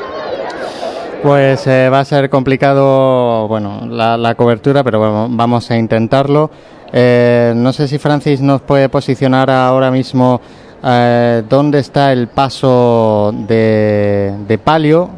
Pues 1.24 1.66
eh, 1.66 1.90
va 1.90 2.02
a 2.02 2.06
ser 2.06 2.30
complicado, 2.30 3.48
bueno, 3.48 3.88
la, 3.90 4.16
la 4.16 4.36
cobertura, 4.36 4.84
pero 4.84 5.00
bueno, 5.00 5.26
vamos 5.32 5.72
a 5.72 5.76
intentarlo. 5.76 6.52
Eh, 6.94 7.54
no 7.56 7.74
sé 7.74 7.88
si 7.88 7.98
Francis 7.98 8.42
nos 8.42 8.62
puede 8.62 8.90
posicionar 8.90 9.50
ahora 9.50 9.90
mismo 9.90 10.40
eh, 10.84 11.42
dónde 11.50 11.80
está 11.80 12.12
el 12.12 12.28
paso 12.28 13.34
de, 13.34 14.36
de 14.48 14.58
palio. 14.60 15.10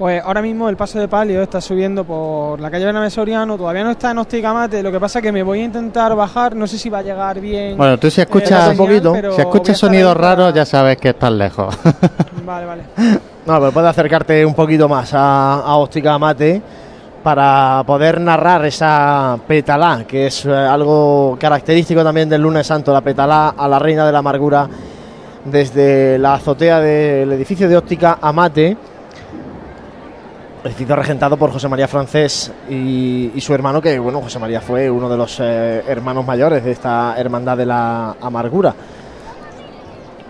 Pues 0.00 0.22
ahora 0.24 0.40
mismo 0.40 0.66
el 0.70 0.78
paso 0.78 0.98
de 0.98 1.08
palio 1.08 1.42
está 1.42 1.60
subiendo 1.60 2.04
por 2.04 2.58
la 2.58 2.70
calle 2.70 2.86
Bernabé 2.86 3.10
Soriano, 3.10 3.58
todavía 3.58 3.84
no 3.84 3.90
está 3.90 4.12
en 4.12 4.16
Osticamate, 4.16 4.82
lo 4.82 4.90
que 4.90 4.98
pasa 4.98 5.18
es 5.18 5.22
que 5.22 5.30
me 5.30 5.42
voy 5.42 5.60
a 5.60 5.64
intentar 5.64 6.16
bajar, 6.16 6.56
no 6.56 6.66
sé 6.66 6.78
si 6.78 6.88
va 6.88 7.00
a 7.00 7.02
llegar 7.02 7.38
bien. 7.38 7.76
Bueno, 7.76 7.98
tú 7.98 8.10
si 8.10 8.22
eh, 8.22 8.24
escuchas, 8.24 8.74
señal, 8.74 9.02
pero 9.12 9.34
si 9.34 9.42
escuchas 9.42 9.76
sonidos 9.76 10.14
para- 10.14 10.36
raros, 10.36 10.54
ya 10.54 10.64
sabes 10.64 10.96
que 10.96 11.10
estás 11.10 11.30
lejos. 11.32 11.76
Vale, 12.46 12.64
vale. 12.66 12.82
No, 13.46 13.58
pero 13.58 13.72
puedes 13.72 13.90
acercarte 13.90 14.46
un 14.46 14.54
poquito 14.54 14.88
más 14.88 15.12
a, 15.12 15.56
a 15.60 15.76
Óptica 15.76 16.18
Mate 16.18 16.62
para 17.22 17.82
poder 17.86 18.22
narrar 18.22 18.64
esa 18.64 19.38
petalá, 19.46 20.04
que 20.08 20.28
es 20.28 20.46
eh, 20.46 20.50
algo 20.50 21.36
característico 21.38 22.02
también 22.02 22.26
del 22.26 22.40
lunes 22.40 22.66
santo, 22.66 22.90
la 22.90 23.02
petalá 23.02 23.50
a 23.50 23.68
la 23.68 23.78
reina 23.78 24.06
de 24.06 24.12
la 24.12 24.20
amargura 24.20 24.66
desde 25.44 26.18
la 26.18 26.34
azotea 26.34 26.80
del 26.80 27.32
edificio 27.32 27.68
de 27.68 27.76
óptica 27.76 28.16
Amate, 28.22 28.78
edificio 30.64 30.94
regentado 30.94 31.36
por 31.36 31.50
José 31.50 31.68
María 31.68 31.88
Francés 31.88 32.52
y, 32.68 33.32
y 33.34 33.40
su 33.40 33.54
hermano, 33.54 33.80
que 33.80 33.98
bueno, 33.98 34.20
José 34.20 34.38
María 34.38 34.60
fue 34.60 34.90
uno 34.90 35.08
de 35.08 35.16
los 35.16 35.38
eh, 35.40 35.82
hermanos 35.86 36.26
mayores 36.26 36.62
de 36.64 36.72
esta 36.72 37.14
hermandad 37.16 37.56
de 37.56 37.66
la 37.66 38.16
amargura. 38.20 38.74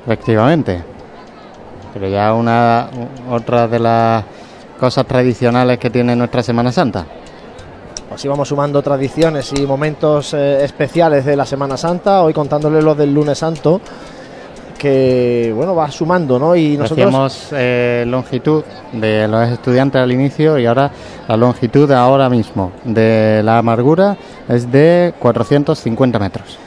Efectivamente. 0.04 0.82
Pero 1.92 2.08
ya 2.08 2.32
una 2.34 2.88
otra 3.30 3.66
de 3.66 3.78
las 3.78 4.24
cosas 4.78 5.06
tradicionales 5.06 5.78
que 5.78 5.90
tiene 5.90 6.14
nuestra 6.14 6.42
Semana 6.42 6.70
Santa. 6.72 7.04
Así 8.14 8.26
vamos 8.26 8.48
sumando 8.48 8.82
tradiciones 8.82 9.52
y 9.52 9.66
momentos 9.66 10.34
eh, 10.34 10.64
especiales 10.64 11.24
de 11.24 11.36
la 11.36 11.46
Semana 11.46 11.76
Santa, 11.76 12.22
hoy 12.22 12.32
contándole 12.32 12.82
los 12.82 12.96
del 12.96 13.14
lunes 13.14 13.38
santo, 13.38 13.80
que 14.80 15.52
bueno, 15.54 15.74
va 15.74 15.90
sumando, 15.90 16.38
¿no? 16.38 16.56
Y 16.56 16.78
nosotros... 16.78 16.96
Decíamos 16.96 17.48
eh, 17.52 18.04
longitud 18.06 18.64
de 18.92 19.28
los 19.28 19.46
estudiantes 19.50 20.00
al 20.00 20.10
inicio 20.10 20.58
y 20.58 20.64
ahora 20.64 20.90
la 21.28 21.36
longitud 21.36 21.86
de 21.86 21.94
ahora 21.94 22.30
mismo 22.30 22.72
de 22.82 23.42
la 23.44 23.58
amargura 23.58 24.16
es 24.48 24.72
de 24.72 25.12
450 25.18 26.18
metros. 26.18 26.58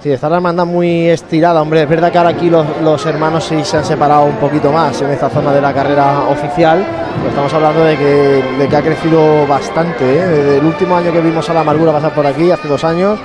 Sí, 0.00 0.12
está 0.12 0.28
la 0.28 0.36
hermandad 0.36 0.64
muy 0.64 1.08
estirada, 1.08 1.60
hombre. 1.60 1.82
Es 1.82 1.88
verdad 1.88 2.12
que 2.12 2.18
ahora 2.18 2.30
aquí 2.30 2.48
los, 2.48 2.64
los 2.80 3.04
hermanos 3.04 3.42
sí 3.42 3.56
se 3.64 3.78
han 3.78 3.84
separado 3.84 4.26
un 4.26 4.36
poquito 4.36 4.70
más 4.70 5.02
en 5.02 5.10
esta 5.10 5.28
zona 5.28 5.52
de 5.52 5.60
la 5.60 5.74
carrera 5.74 6.28
oficial. 6.28 6.86
Pero 7.16 7.28
estamos 7.30 7.52
hablando 7.52 7.82
de 7.82 7.96
que, 7.96 8.44
de 8.56 8.68
que 8.68 8.76
ha 8.76 8.82
crecido 8.82 9.44
bastante. 9.48 10.04
¿eh? 10.04 10.24
Desde 10.24 10.58
el 10.58 10.64
último 10.64 10.96
año 10.96 11.10
que 11.10 11.20
vimos 11.20 11.50
a 11.50 11.54
la 11.54 11.62
amargura 11.62 11.90
pasar 11.90 12.14
por 12.14 12.24
aquí, 12.24 12.52
hace 12.52 12.68
dos 12.68 12.84
años, 12.84 13.18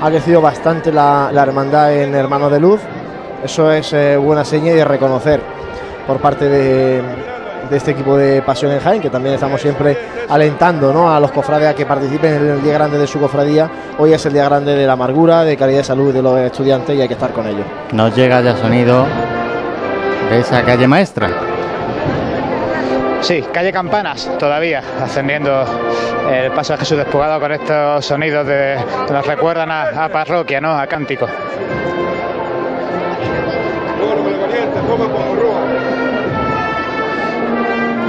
ha 0.00 0.08
crecido 0.08 0.40
bastante 0.40 0.92
la, 0.92 1.30
la 1.32 1.42
hermandad 1.42 1.92
en 1.92 2.14
Hermanos 2.14 2.52
de 2.52 2.60
Luz. 2.60 2.80
Eso 3.42 3.70
es 3.72 3.92
eh, 3.92 4.16
buena 4.16 4.44
seña 4.44 4.72
y 4.72 4.74
de 4.74 4.84
reconocer 4.84 5.40
por 6.06 6.18
parte 6.18 6.48
de, 6.48 7.02
de 7.68 7.76
este 7.76 7.92
equipo 7.92 8.16
de 8.16 8.42
Pasión 8.42 8.72
en 8.72 8.80
Jaén, 8.80 9.00
que 9.00 9.10
también 9.10 9.34
estamos 9.34 9.60
siempre 9.60 9.96
alentando 10.28 10.92
¿no? 10.92 11.12
a 11.12 11.20
los 11.20 11.30
cofrades 11.30 11.68
a 11.68 11.74
que 11.74 11.86
participen 11.86 12.34
en 12.34 12.48
el 12.48 12.62
día 12.62 12.74
grande 12.74 12.98
de 12.98 13.06
su 13.06 13.20
cofradía. 13.20 13.70
Hoy 13.98 14.12
es 14.12 14.24
el 14.26 14.32
día 14.32 14.44
grande 14.44 14.74
de 14.74 14.86
la 14.86 14.94
amargura, 14.94 15.44
de 15.44 15.56
calidad 15.56 15.78
de 15.78 15.84
salud 15.84 16.12
de 16.12 16.22
los 16.22 16.38
estudiantes 16.38 16.96
y 16.96 17.00
hay 17.00 17.08
que 17.08 17.14
estar 17.14 17.32
con 17.32 17.46
ellos. 17.46 17.64
Nos 17.92 18.14
llega 18.14 18.40
ya 18.40 18.56
sonido 18.56 19.06
de 20.30 20.40
esa 20.40 20.62
calle 20.62 20.86
maestra. 20.86 21.30
Sí, 23.20 23.44
calle 23.52 23.72
Campanas 23.72 24.30
todavía 24.38 24.80
ascendiendo 25.02 25.64
el 26.30 26.52
paso 26.52 26.74
de 26.74 26.78
Jesús 26.78 26.98
despojado 26.98 27.40
con 27.40 27.52
estos 27.52 28.04
sonidos 28.04 28.46
de, 28.46 28.76
que 29.06 29.12
nos 29.12 29.26
recuerdan 29.26 29.70
a, 29.70 30.04
a 30.04 30.08
parroquia, 30.08 30.60
¿no? 30.60 30.78
A 30.78 30.86
cántico. 30.86 31.26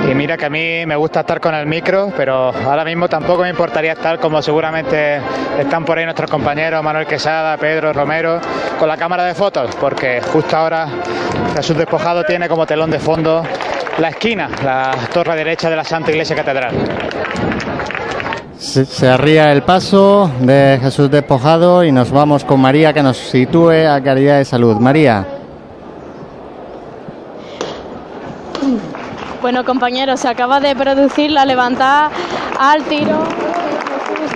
Y 0.09 0.15
mira 0.15 0.37
que 0.37 0.45
a 0.45 0.49
mí 0.49 0.87
me 0.87 0.95
gusta 0.95 1.19
estar 1.19 1.39
con 1.39 1.53
el 1.53 1.67
micro, 1.67 2.11
pero 2.17 2.51
ahora 2.51 2.83
mismo 2.83 3.07
tampoco 3.07 3.43
me 3.43 3.49
importaría 3.49 3.91
estar 3.91 4.17
como 4.17 4.41
seguramente 4.41 5.21
están 5.59 5.85
por 5.85 5.99
ahí 5.99 6.03
nuestros 6.03 6.31
compañeros 6.31 6.83
Manuel 6.83 7.05
Quesada, 7.05 7.55
Pedro 7.57 7.93
Romero, 7.93 8.41
con 8.79 8.87
la 8.87 8.97
cámara 8.97 9.23
de 9.23 9.35
fotos, 9.35 9.75
porque 9.79 10.19
justo 10.21 10.57
ahora 10.57 10.87
Jesús 11.55 11.77
Despojado 11.77 12.23
tiene 12.23 12.49
como 12.49 12.65
telón 12.65 12.89
de 12.89 12.97
fondo 12.97 13.43
la 13.99 14.09
esquina, 14.09 14.49
la 14.63 14.95
torre 15.13 15.35
derecha 15.35 15.69
de 15.69 15.75
la 15.75 15.83
Santa 15.83 16.09
Iglesia 16.09 16.35
Catedral. 16.35 16.73
Se, 18.57 19.07
arría 19.07 19.51
el 19.51 19.61
paso 19.61 20.31
de 20.39 20.79
Jesús 20.81 21.11
Despojado 21.11 21.83
y 21.83 21.91
nos 21.91 22.09
vamos 22.09 22.43
con 22.45 22.59
María 22.59 22.93
que 22.93 23.03
nos 23.03 23.17
sitúe 23.17 23.87
a 23.87 24.01
Caridad 24.01 24.39
de 24.39 24.45
Salud. 24.45 24.77
María. 24.77 25.38
Bueno, 29.41 29.63
compañeros, 29.63 30.19
se 30.19 30.27
acaba 30.27 30.59
de 30.59 30.75
producir 30.75 31.31
la 31.31 31.45
levantada 31.45 32.11
al 32.59 32.83
tiro 32.83 33.23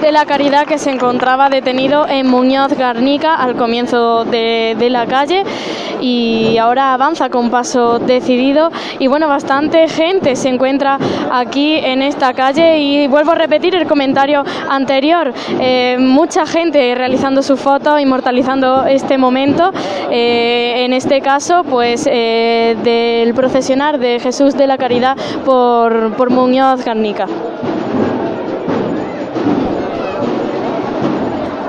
de 0.02 0.11
la 0.11 0.26
Caridad 0.26 0.66
que 0.66 0.77
se 0.77 0.92
encontraba 0.92 1.50
detenido 1.50 2.08
en 2.08 2.27
Muñoz 2.27 2.74
Garnica 2.77 3.35
al 3.35 3.56
comienzo 3.56 4.26
de, 4.26 4.76
de 4.77 4.90
la 4.90 5.06
calle 5.06 5.43
y 6.03 6.58
ahora 6.58 6.93
avanza 6.93 7.30
con 7.30 7.50
paso 7.50 8.00
decidido. 8.00 8.72
Y 9.00 9.08
bueno, 9.08 9.27
bastante 9.27 9.88
gente 9.88 10.35
se 10.35 10.50
encuentra 10.50 11.00
aquí 11.32 11.76
en 11.77 12.02
esta 12.02 12.34
calle 12.34 12.80
y 12.80 13.08
vuelvo 13.08 13.32
a 13.32 13.35
repetir 13.35 13.76
el 13.76 13.88
comentario 13.88 14.43
anterior, 14.69 15.34
eh, 15.60 15.98
mucha 16.00 16.45
gente 16.45 16.93
realizando 16.95 17.42
su 17.42 17.58
foto, 17.58 17.98
inmortalizando 17.98 18.85
este 18.85 19.18
momento, 19.18 19.72
eh, 20.11 20.84
en 20.85 20.93
este 20.93 21.22
caso 21.22 21.64
pues 21.64 22.08
eh, 22.11 22.76
del 22.84 23.34
procesionar 23.34 24.00
de 24.00 24.19
Jesús 24.19 24.56
de 24.56 24.68
la 24.68 24.77
Caridad 24.77 25.18
por, 25.45 26.14
por 26.14 26.30
Muñoz 26.30 26.84
Garnica. 26.84 27.27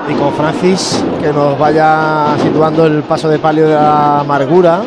Y 0.09 0.13
con 0.13 0.33
Francis, 0.33 1.03
que 1.21 1.33
nos 1.33 1.57
vaya 1.57 2.35
situando 2.41 2.85
el 2.85 3.01
paso 3.03 3.27
de 3.27 3.39
palio 3.39 3.67
de 3.67 3.73
la 3.73 4.19
amargura. 4.19 4.81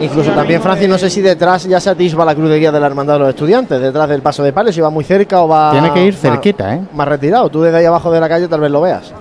Incluso 0.00 0.30
también 0.32 0.60
Francis, 0.62 0.88
no 0.88 0.96
sé 0.98 1.10
si 1.10 1.20
detrás 1.20 1.64
ya 1.64 1.80
se 1.80 1.90
atisba 1.90 2.24
la 2.24 2.34
cruz 2.34 2.48
de 2.48 2.58
guía 2.58 2.70
de 2.70 2.78
la 2.80 2.86
Hermandad 2.86 3.14
de 3.14 3.18
los 3.20 3.28
Estudiantes, 3.30 3.80
detrás 3.80 4.08
del 4.08 4.22
paso 4.22 4.42
de 4.44 4.52
palio, 4.52 4.72
si 4.72 4.80
va 4.80 4.90
muy 4.90 5.02
cerca 5.04 5.42
o 5.42 5.48
va... 5.48 5.72
Tiene 5.72 5.92
que 5.92 6.04
ir 6.04 6.12
más- 6.14 6.20
cerquita, 6.22 6.74
¿eh? 6.74 6.80
Más 6.94 7.08
retirado, 7.08 7.48
tú 7.48 7.62
desde 7.62 7.78
ahí 7.78 7.84
abajo 7.84 8.10
de 8.12 8.20
la 8.20 8.28
calle 8.28 8.46
tal 8.46 8.60
vez 8.60 8.70
lo 8.70 8.80
veas. 8.80 9.12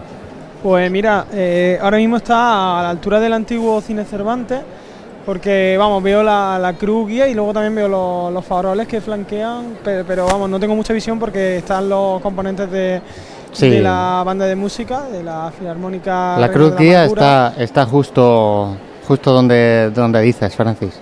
Pues 0.62 0.92
mira, 0.92 1.26
eh, 1.34 1.80
ahora 1.82 1.98
mismo 1.98 2.18
está 2.18 2.80
a 2.80 2.84
la 2.84 2.90
altura 2.92 3.20
del 3.20 3.34
antiguo 3.34 3.82
Cine 3.82 4.04
Cervantes, 4.06 4.60
porque 5.26 5.76
vamos, 5.80 6.02
veo 6.04 6.22
la, 6.22 6.60
la 6.60 6.74
cruz 6.74 7.08
guía 7.08 7.28
y 7.28 7.34
luego 7.34 7.54
también 7.54 7.74
veo 7.74 7.88
los, 7.88 8.32
los 8.34 8.46
faroles 8.46 8.88
que 8.88 9.02
flanquean, 9.02 9.78
pero, 9.84 10.04
pero 10.08 10.26
vamos, 10.28 10.48
no 10.48 10.60
tengo 10.60 10.76
mucha 10.76 10.94
visión 10.94 11.18
porque 11.20 11.58
están 11.58 11.90
los 11.90 12.22
componentes 12.22 12.70
de, 12.70 13.02
Sí. 13.52 13.70
de 13.70 13.82
la 13.82 14.22
banda 14.26 14.46
de 14.46 14.56
música, 14.56 15.04
de 15.04 15.24
la 15.24 15.52
Filarmónica. 15.58 16.38
La 16.38 16.52
cruz 16.52 16.76
guía 16.78 17.06
está, 17.06 17.54
está 17.58 17.86
justo, 17.86 18.76
justo 19.08 19.32
donde, 19.32 19.92
donde 19.94 20.22
dices, 20.22 20.56
Francis. 20.56 21.00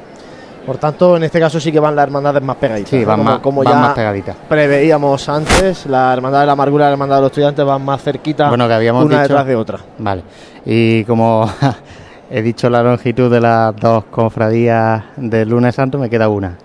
Por 0.66 0.78
tanto, 0.78 1.16
en 1.18 1.24
este 1.24 1.40
caso 1.40 1.60
sí 1.60 1.72
que 1.72 1.80
van 1.80 1.96
las 1.96 2.04
hermandades 2.04 2.42
más 2.42 2.56
pegaditas. 2.56 2.90
Sí, 2.90 3.00
¿no? 3.02 3.06
van 3.08 3.18
como, 3.20 3.30
más- 3.32 3.40
como 3.40 3.64
van 3.64 3.74
ya 3.74 3.80
más 3.80 3.94
pegaditas. 3.94 4.36
preveíamos 4.50 5.30
antes, 5.30 5.86
la 5.86 6.12
Hermandad 6.14 6.40
de 6.40 6.46
la 6.48 6.52
Amargura 6.54 6.86
y 6.86 6.88
la 6.88 6.92
Hermandad 6.94 7.16
de 7.18 7.22
los 7.24 7.32
Estudiantes 7.32 7.66
van 7.66 7.86
más 7.86 8.02
cerquita 8.02 8.48
Bueno, 8.50 8.68
que 8.68 8.74
habíamos 8.74 9.06
una 9.06 9.16
dicho- 9.22 9.22
detrás 9.34 9.46
de 9.46 9.56
otra. 9.56 9.80
Vale. 10.00 10.24
Y 10.66 11.04
como 11.04 11.48
he 12.32 12.42
dicho 12.42 12.68
la 12.70 12.82
longitud 12.82 13.30
de 13.32 13.42
las 13.42 13.76
dos 13.76 14.06
cofradías 14.06 15.04
del 15.18 15.50
lunes 15.50 15.76
santo, 15.76 16.00
me 16.00 16.10
queda 16.10 16.30
una. 16.30 16.58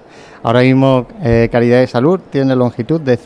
Ahora 0.43 0.61
mismo 0.61 1.07
eh, 1.23 1.51
Caridad 1.53 1.81
de 1.81 1.87
Salud 1.87 2.21
tiene 2.31 2.57
longitud 2.57 3.01
de 3.03 3.19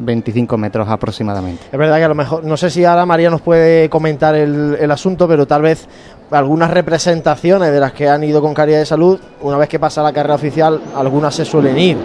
125 0.00 0.56
metros 0.56 0.88
aproximadamente. 0.88 1.62
Es 1.70 1.78
verdad 1.78 1.98
que 1.98 2.04
a 2.04 2.08
lo 2.08 2.14
mejor, 2.14 2.44
no 2.44 2.56
sé 2.56 2.70
si 2.70 2.84
ahora 2.84 3.06
María 3.06 3.30
nos 3.30 3.40
puede 3.40 3.88
comentar 3.88 4.34
el, 4.34 4.76
el 4.80 4.90
asunto, 4.90 5.28
pero 5.28 5.46
tal 5.46 5.62
vez 5.62 5.86
algunas 6.30 6.70
representaciones 6.70 7.72
de 7.72 7.80
las 7.80 7.92
que 7.92 8.08
han 8.08 8.22
ido 8.24 8.40
con 8.40 8.54
Caridad 8.54 8.78
de 8.78 8.86
Salud, 8.86 9.18
una 9.42 9.56
vez 9.56 9.68
que 9.68 9.78
pasa 9.78 10.02
la 10.02 10.12
carrera 10.12 10.34
oficial, 10.34 10.80
algunas 10.96 11.34
se 11.34 11.44
suelen 11.44 11.78
ir. 11.78 11.96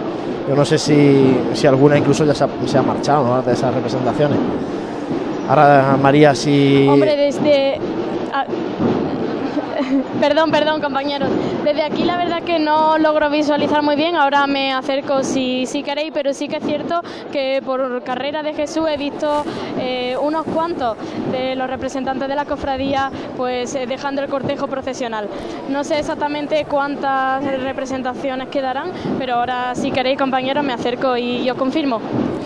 Yo 0.48 0.54
no 0.54 0.64
sé 0.64 0.78
si, 0.78 1.38
si 1.54 1.66
alguna 1.66 1.98
incluso 1.98 2.24
ya 2.24 2.34
se 2.34 2.44
ha, 2.44 2.48
se 2.66 2.78
ha 2.78 2.82
marchado 2.82 3.24
¿no? 3.24 3.42
de 3.42 3.52
esas 3.52 3.74
representaciones. 3.74 4.38
Ahora, 5.48 5.96
María, 6.00 6.34
si... 6.34 6.86
Hombre, 6.88 7.16
desde... 7.16 7.78
Perdón, 10.20 10.50
perdón, 10.50 10.80
compañeros. 10.80 11.28
Desde 11.64 11.82
aquí 11.82 12.04
la 12.04 12.16
verdad 12.16 12.42
que 12.42 12.58
no 12.58 12.98
logro 12.98 13.30
visualizar 13.30 13.82
muy 13.82 13.96
bien. 13.96 14.16
Ahora 14.16 14.46
me 14.46 14.72
acerco 14.72 15.22
si, 15.22 15.66
si 15.66 15.82
queréis, 15.82 16.10
pero 16.12 16.32
sí 16.32 16.48
que 16.48 16.56
es 16.56 16.64
cierto 16.64 17.02
que 17.32 17.62
por 17.64 18.02
carrera 18.02 18.42
de 18.42 18.54
Jesús 18.54 18.86
he 18.88 18.96
visto 18.96 19.44
eh, 19.78 20.16
unos 20.20 20.44
cuantos 20.46 20.96
de 21.32 21.54
los 21.56 21.68
representantes 21.68 22.28
de 22.28 22.34
la 22.34 22.44
cofradía 22.44 23.10
pues 23.36 23.74
eh, 23.74 23.86
dejando 23.86 24.22
el 24.22 24.28
cortejo 24.28 24.66
procesional. 24.66 25.28
No 25.68 25.84
sé 25.84 25.98
exactamente 25.98 26.66
cuántas 26.68 27.44
representaciones 27.44 28.48
quedarán, 28.48 28.92
pero 29.18 29.34
ahora 29.34 29.74
si 29.74 29.90
queréis, 29.90 30.18
compañeros, 30.18 30.64
me 30.64 30.72
acerco 30.72 31.16
y 31.16 31.48
os 31.50 31.56
confirmo. 31.56 32.00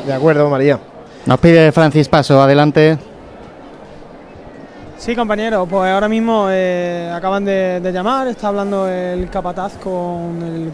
De 0.07 0.13
acuerdo, 0.13 0.49
María. 0.49 0.79
Nos 1.27 1.39
pide 1.39 1.71
Francis 1.73 2.09
Paso, 2.09 2.41
adelante. 2.41 3.10
Sí, 5.01 5.17
compañero, 5.17 5.65
pues 5.65 5.91
ahora 5.91 6.11
mismo 6.11 6.49
eh, 6.51 7.11
acaban 7.11 7.43
de, 7.43 7.81
llamar, 7.91 8.29
está 8.29 8.49
hablando 8.49 8.87
el 8.87 9.31
capataz 9.31 9.79
con, 9.79 10.71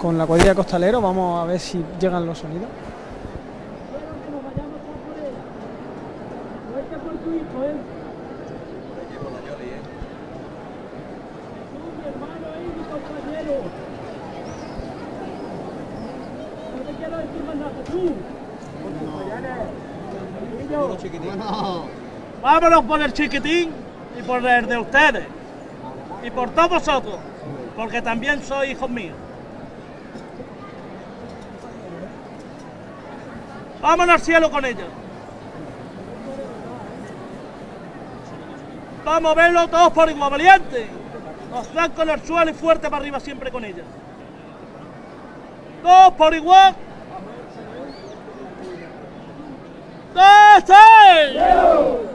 con 0.00 0.16
la 0.16 0.24
cuadrilla 0.24 0.54
costalero, 0.54 1.00
vamos 1.00 1.42
a 1.42 1.46
ver 1.46 1.58
si 1.58 1.84
llegan 1.98 2.24
los 2.24 2.38
sonidos. 2.38 2.68
Vámonos 22.46 22.84
por 22.84 23.02
el 23.02 23.12
chiquitín 23.12 23.72
y 24.16 24.22
por 24.22 24.46
el 24.46 24.68
de 24.68 24.78
ustedes. 24.78 25.24
Y 26.22 26.30
por 26.30 26.48
todos 26.50 26.68
vosotros. 26.68 27.16
Porque 27.74 28.00
también 28.00 28.40
sois 28.40 28.70
hijos 28.70 28.88
míos. 28.88 29.16
Vámonos 33.82 34.14
al 34.14 34.20
cielo 34.20 34.48
con 34.48 34.64
ellos. 34.64 34.86
Vamos 39.04 39.32
a 39.32 39.34
verlo 39.34 39.66
todos 39.66 39.92
por 39.92 40.08
igual, 40.08 40.30
valiente. 40.30 40.86
Nos 41.50 41.74
dan 41.74 41.90
con 41.90 42.08
el 42.08 42.22
suelo 42.22 42.52
y 42.52 42.54
fuerte 42.54 42.88
para 42.88 42.98
arriba 42.98 43.18
siempre 43.18 43.50
con 43.50 43.64
ellos. 43.64 43.86
Todos 45.82 46.12
por 46.12 46.32
igual. 46.32 46.76
¡Dos, 50.14 50.64
seis! 50.64 52.05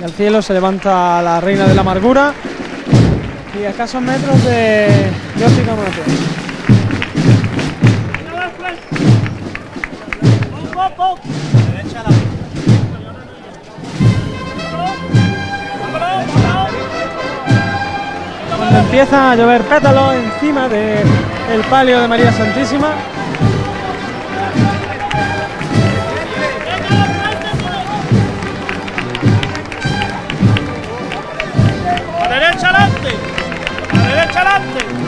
Y 0.00 0.02
al 0.02 0.12
cielo 0.12 0.40
se 0.40 0.54
levanta 0.54 1.20
la 1.20 1.42
reina 1.42 1.66
de 1.66 1.74
la 1.74 1.82
amargura 1.82 2.32
y 3.60 3.64
a 3.64 3.68
escasos 3.68 4.00
metros 4.00 4.42
de, 4.44 5.10
de 5.36 5.44
Óptica. 5.44 5.72
Cuando 18.56 18.78
empieza 18.78 19.32
a 19.32 19.36
llover 19.36 19.62
pétalos 19.64 20.14
encima 20.14 20.66
del 20.68 21.06
el 21.52 21.60
palio 21.68 22.00
de 22.00 22.08
María 22.08 22.32
Santísima, 22.32 22.88
A 34.42 34.99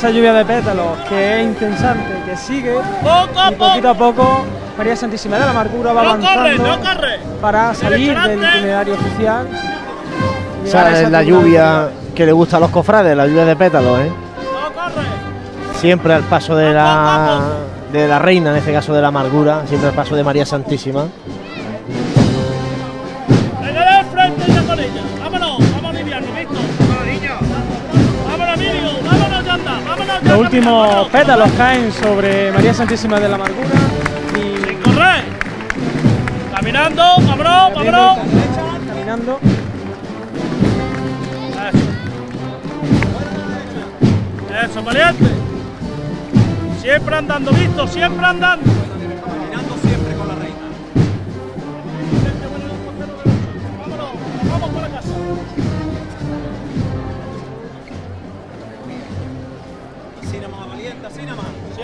esa 0.00 0.08
lluvia 0.08 0.32
de 0.32 0.46
pétalos 0.46 0.98
que 1.10 1.40
es 1.40 1.46
intensante, 1.46 2.22
que 2.24 2.34
sigue. 2.34 2.72
Poco 3.02 3.38
a 3.38 3.52
y 3.52 3.54
poquito 3.54 3.90
a 3.90 3.94
poco 3.94 4.44
María 4.78 4.96
Santísima 4.96 5.38
de 5.38 5.44
la 5.44 5.50
Amargura 5.50 5.92
va 5.92 6.02
No 6.02 6.08
avanzando 6.08 6.40
corre, 6.40 6.56
no 6.56 6.80
corre. 6.80 7.18
para 7.38 7.74
salir 7.74 8.18
del 8.18 8.42
itinerario 8.42 8.94
oficial. 8.94 9.46
A 10.72 10.90
es 11.02 11.10
la 11.10 11.22
lluvia 11.22 11.90
que 12.14 12.24
le 12.24 12.32
gusta 12.32 12.56
a 12.56 12.60
los 12.60 12.70
cofrades, 12.70 13.14
la 13.14 13.26
lluvia 13.26 13.44
de 13.44 13.56
pétalos, 13.56 14.00
¿eh? 14.00 14.10
Siempre 15.74 16.14
al 16.14 16.22
paso 16.22 16.56
de 16.56 16.72
la, 16.72 17.40
de 17.92 18.08
la 18.08 18.18
reina, 18.18 18.52
en 18.52 18.56
este 18.56 18.72
caso 18.72 18.94
de 18.94 19.02
la 19.02 19.08
amargura, 19.08 19.66
siempre 19.66 19.90
al 19.90 19.94
paso 19.94 20.16
de 20.16 20.24
María 20.24 20.46
Santísima. 20.46 21.04
Los 30.30 30.38
últimos 30.38 31.08
pétalos 31.08 31.50
caen 31.58 31.92
sobre 31.92 32.52
María 32.52 32.72
Santísima 32.72 33.18
de 33.18 33.28
la 33.28 33.34
Amargura. 33.34 33.68
Sin 34.32 34.76
correr. 34.76 35.24
Caminando, 36.54 37.02
vámonos, 37.02 37.74
vámonos. 37.74 38.18
Caminando. 38.86 39.40
Eso. 44.54 44.70
Eso, 44.70 44.82
valiente. 44.84 45.24
Siempre 46.80 47.16
andando, 47.16 47.50
¿visto? 47.50 47.88
Siempre 47.88 48.24
andando. 48.24 48.79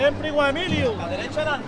Siempre 0.06 0.28
igual, 0.28 0.56
Emilio. 0.56 0.94
La 0.96 1.08
derecha 1.08 1.40
adelante. 1.40 1.66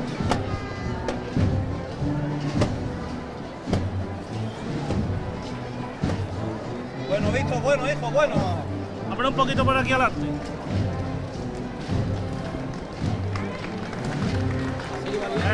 Bueno, 7.08 7.32
visto, 7.32 7.60
bueno, 7.60 7.90
hijo, 7.90 8.10
bueno. 8.12 8.34
Vámonos 9.08 9.30
un 9.32 9.36
poquito 9.36 9.64
por 9.64 9.76
aquí 9.76 9.90
adelante. 9.90 10.20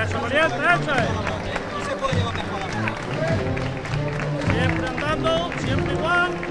Eso, 0.02 0.20
valiente, 0.20 0.56
eso 0.56 0.92
es. 0.92 1.08
No 1.72 1.84
se 1.88 1.96
puede 1.96 2.14
llevar 2.16 2.34
mejor 2.34 2.60
Siempre 4.52 4.88
andando, 4.88 5.50
siempre 5.58 5.92
igual. 5.94 6.43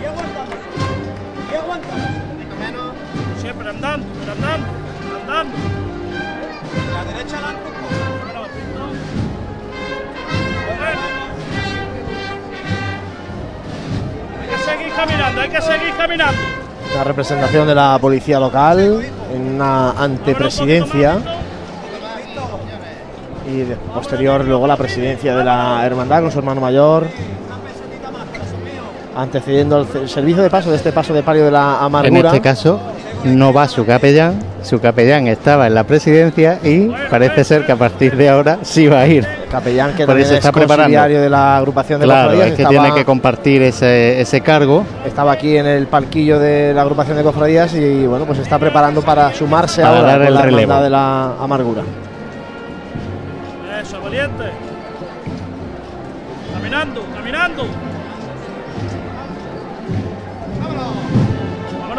Y 0.00 0.04
aguantamos. 0.04 0.54
Y 1.50 1.56
aguantamos. 1.56 2.24
Siempre 3.40 3.68
andando, 3.68 4.06
pero 4.20 4.32
andando, 4.32 4.66
andando. 5.20 5.56
La 6.92 7.04
derecha 7.04 7.36
adelante. 7.36 7.74
Hay 14.40 14.48
que 14.48 14.58
seguir 14.58 14.92
caminando, 14.94 15.40
hay 15.40 15.48
que 15.48 15.60
seguir 15.60 15.96
caminando. 15.96 16.40
La 16.94 17.04
representación 17.04 17.66
de 17.66 17.74
la 17.74 17.98
policía 18.00 18.38
local 18.38 19.04
en 19.34 19.54
una 19.56 19.90
antepresidencia. 19.92 21.18
Y 23.46 23.64
posterior 23.92 24.44
luego 24.44 24.66
la 24.66 24.76
presidencia 24.76 25.36
de 25.36 25.44
la 25.44 25.84
hermandad 25.84 26.22
con 26.22 26.30
su 26.30 26.38
hermano 26.38 26.60
mayor. 26.60 27.08
Antecediendo 29.16 29.78
el 29.80 29.86
ce- 29.86 30.08
servicio 30.08 30.42
de 30.42 30.50
paso 30.50 30.70
de 30.70 30.76
este 30.76 30.90
paso 30.92 31.14
de 31.14 31.22
palio 31.22 31.44
de 31.44 31.50
la 31.52 31.76
En 31.78 31.84
amargura. 31.84 32.28
este 32.30 32.40
caso 32.40 32.80
no 33.24 33.52
va 33.52 33.68
su 33.68 33.86
capellán, 33.86 34.38
su 34.62 34.80
capellán 34.80 35.28
estaba 35.28 35.66
en 35.68 35.74
la 35.74 35.84
presidencia 35.84 36.58
y 36.64 36.88
parece 37.08 37.44
ser 37.44 37.64
que 37.64 37.72
a 37.72 37.76
partir 37.76 38.16
de 38.16 38.28
ahora 38.28 38.58
sí 38.62 38.86
va 38.88 39.00
a 39.00 39.06
ir. 39.06 39.24
Capellán 39.50 39.92
que 39.92 39.98
Por 39.98 40.06
también 40.08 40.26
eso 40.26 40.34
está 40.34 40.48
es 40.48 40.54
preparando. 40.54 41.00
de 41.08 41.30
la 41.30 41.56
agrupación 41.56 42.00
de 42.00 42.06
Claro, 42.06 42.22
cofradías. 42.30 42.48
es 42.50 42.56
que 42.56 42.62
estaba- 42.62 42.82
tiene 42.84 42.94
que 42.98 43.04
compartir 43.04 43.62
ese, 43.62 44.20
ese 44.20 44.40
cargo 44.40 44.84
Estaba 45.06 45.30
aquí 45.32 45.56
en 45.56 45.66
el 45.66 45.86
palquillo 45.86 46.40
de 46.40 46.74
la 46.74 46.82
agrupación 46.82 47.16
de 47.16 47.22
cofradías 47.22 47.72
y 47.74 48.06
bueno, 48.06 48.24
pues 48.26 48.40
está 48.40 48.58
preparando 48.58 49.00
para 49.00 49.32
sumarse 49.32 49.80
Para 49.82 49.96
ahora 49.98 50.08
dar 50.18 50.24
con 50.24 50.34
la 50.34 50.42
relevo. 50.42 50.80
de 50.80 50.90
la 50.90 51.24
amargura. 51.40 51.82
Eso, 53.80 54.00
valiente. 54.02 54.44
Caminando, 56.52 57.02
caminando. 57.14 57.62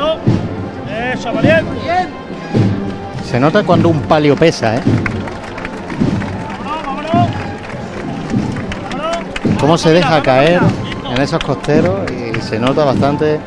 Vámonos. 0.06 1.14
Eso, 1.14 1.34
valiente. 1.34 1.72
Se 3.30 3.40
nota 3.40 3.64
cuando 3.64 3.90
un 3.90 4.01
palio 4.01 4.35
pesa, 4.35 4.75
¿eh? 4.75 4.82
Cómo 9.59 9.77
se 9.77 9.92
deja 9.93 10.22
caer 10.22 10.59
en 11.16 11.22
esos 11.22 11.40
costeros 11.40 12.01
y 12.11 12.40
se 12.42 12.59
nota 12.59 12.84
bastante. 12.85 13.40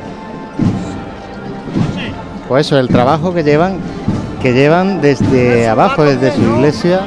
Pues 2.48 2.66
eso, 2.66 2.78
el 2.78 2.88
trabajo 2.88 3.32
que 3.34 3.44
llevan, 3.44 3.76
que 4.42 4.52
llevan 4.52 5.00
desde 5.00 5.68
abajo, 5.68 6.02
desde 6.02 6.32
su 6.34 6.40
iglesia. 6.42 7.00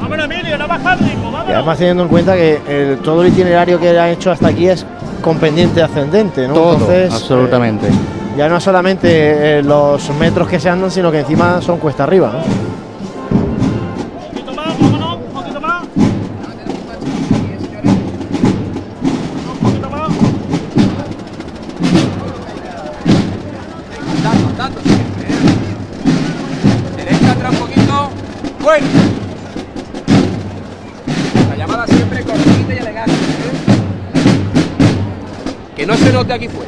Vámonos, 0.00 0.26
Y 0.26 1.14
vámonos. 1.22 1.48
además 1.48 1.78
teniendo 1.78 2.02
en 2.02 2.08
cuenta 2.08 2.34
que 2.34 2.60
el- 2.68 2.98
todo 2.98 3.22
el 3.22 3.28
itinerario 3.28 3.78
que 3.80 3.98
han 3.98 4.08
hecho 4.08 4.30
hasta 4.32 4.48
aquí 4.48 4.68
es 4.68 4.84
con 5.22 5.38
pendiente 5.38 5.82
ascendente, 5.82 6.46
¿no? 6.48 6.54
Todo, 6.54 6.72
Entonces, 6.74 7.12
absolutamente. 7.12 7.86
eh, 7.86 7.90
ya 8.36 8.48
no 8.48 8.60
solamente 8.60 9.58
eh, 9.58 9.62
los 9.62 10.08
metros 10.16 10.48
que 10.48 10.58
se 10.58 10.68
andan, 10.68 10.90
sino 10.90 11.10
que 11.12 11.20
encima 11.20 11.60
son 11.60 11.78
cuesta 11.78 12.04
arriba, 12.04 12.32
¿no? 12.32 12.38
Un 12.38 12.44
poquito 14.30 14.54
más, 14.54 14.78
vámonos, 14.80 15.16
un 15.16 15.32
poquito 15.32 15.60
más. 15.60 15.82
Un 19.48 19.58
poquito 19.60 19.90
más. 19.90 20.10
Andando, 24.16 24.48
andando. 24.48 24.80
Derecha 26.96 27.32
atrás 27.32 27.52
un 27.52 27.58
poquito. 27.58 28.10
Bueno. 28.62 28.86
La 31.50 31.56
llamada 31.56 31.86
siempre 31.86 32.22
cortita 32.22 32.74
y 32.74 32.78
elegante. 32.78 33.12
¿eh? 33.12 33.16
Que 35.76 35.86
no 35.86 35.94
se 35.96 36.12
note 36.12 36.32
aquí 36.32 36.48
fuera. 36.48 36.61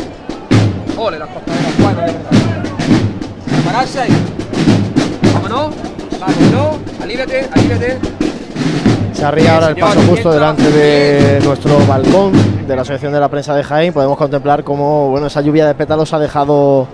Se 9.12 9.24
arría 9.24 9.54
ahora 9.54 9.68
el 9.68 9.76
paso 9.76 10.00
justo 10.08 10.32
delante 10.32 10.70
de 10.70 11.40
nuestro 11.44 11.78
balcón 11.86 12.32
de 12.66 12.76
la 12.76 12.82
Asociación 12.82 13.12
de 13.12 13.20
la 13.20 13.28
Prensa 13.28 13.54
de 13.54 13.62
Jaén. 13.62 13.92
Podemos 13.92 14.18
contemplar 14.18 14.64
cómo 14.64 15.10
bueno, 15.10 15.28
esa 15.28 15.40
lluvia 15.40 15.66
de 15.66 15.74
pétalos 15.74 16.12
ha 16.12 16.18
dejado 16.18 16.86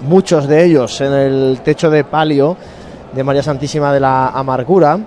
muchos 0.00 0.48
de 0.48 0.64
ellos 0.64 1.00
en 1.00 1.12
el 1.12 1.60
techo 1.62 1.90
de 1.90 2.04
palio 2.04 2.56
de 3.12 3.22
María 3.22 3.42
Santísima 3.42 3.92
de 3.92 4.00
la 4.00 4.28
Amargura, 4.28 4.98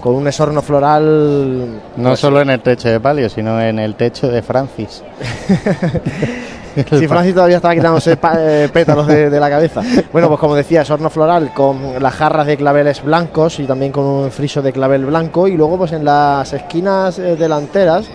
con 0.00 0.14
un 0.14 0.26
esorno 0.26 0.62
floral. 0.62 1.80
No 1.96 2.08
pues, 2.08 2.20
solo 2.20 2.40
en 2.40 2.50
el 2.50 2.60
techo 2.60 2.88
de 2.88 3.00
palio, 3.00 3.28
sino 3.28 3.60
en 3.60 3.78
el 3.78 3.94
techo 3.94 4.28
de 4.28 4.42
Francis. 4.42 5.02
Si 6.76 7.08
Francis 7.08 7.34
todavía 7.34 7.56
estaba 7.56 7.74
quitándose 7.74 8.18
eh, 8.38 8.68
pétalos 8.72 9.06
de, 9.06 9.30
de 9.30 9.40
la 9.40 9.48
cabeza. 9.48 9.82
Bueno, 10.12 10.28
pues 10.28 10.38
como 10.38 10.54
decía, 10.54 10.82
es 10.82 10.90
horno 10.90 11.08
floral 11.10 11.52
con 11.54 12.02
las 12.02 12.14
jarras 12.14 12.46
de 12.46 12.56
claveles 12.56 13.02
blancos 13.02 13.58
y 13.60 13.64
también 13.64 13.92
con 13.92 14.04
un 14.04 14.30
friso 14.30 14.60
de 14.60 14.72
clavel 14.72 15.06
blanco. 15.06 15.48
Y 15.48 15.56
luego, 15.56 15.78
pues 15.78 15.92
en 15.92 16.04
las 16.04 16.52
esquinas 16.52 17.18
eh, 17.18 17.36
delanteras 17.36 18.06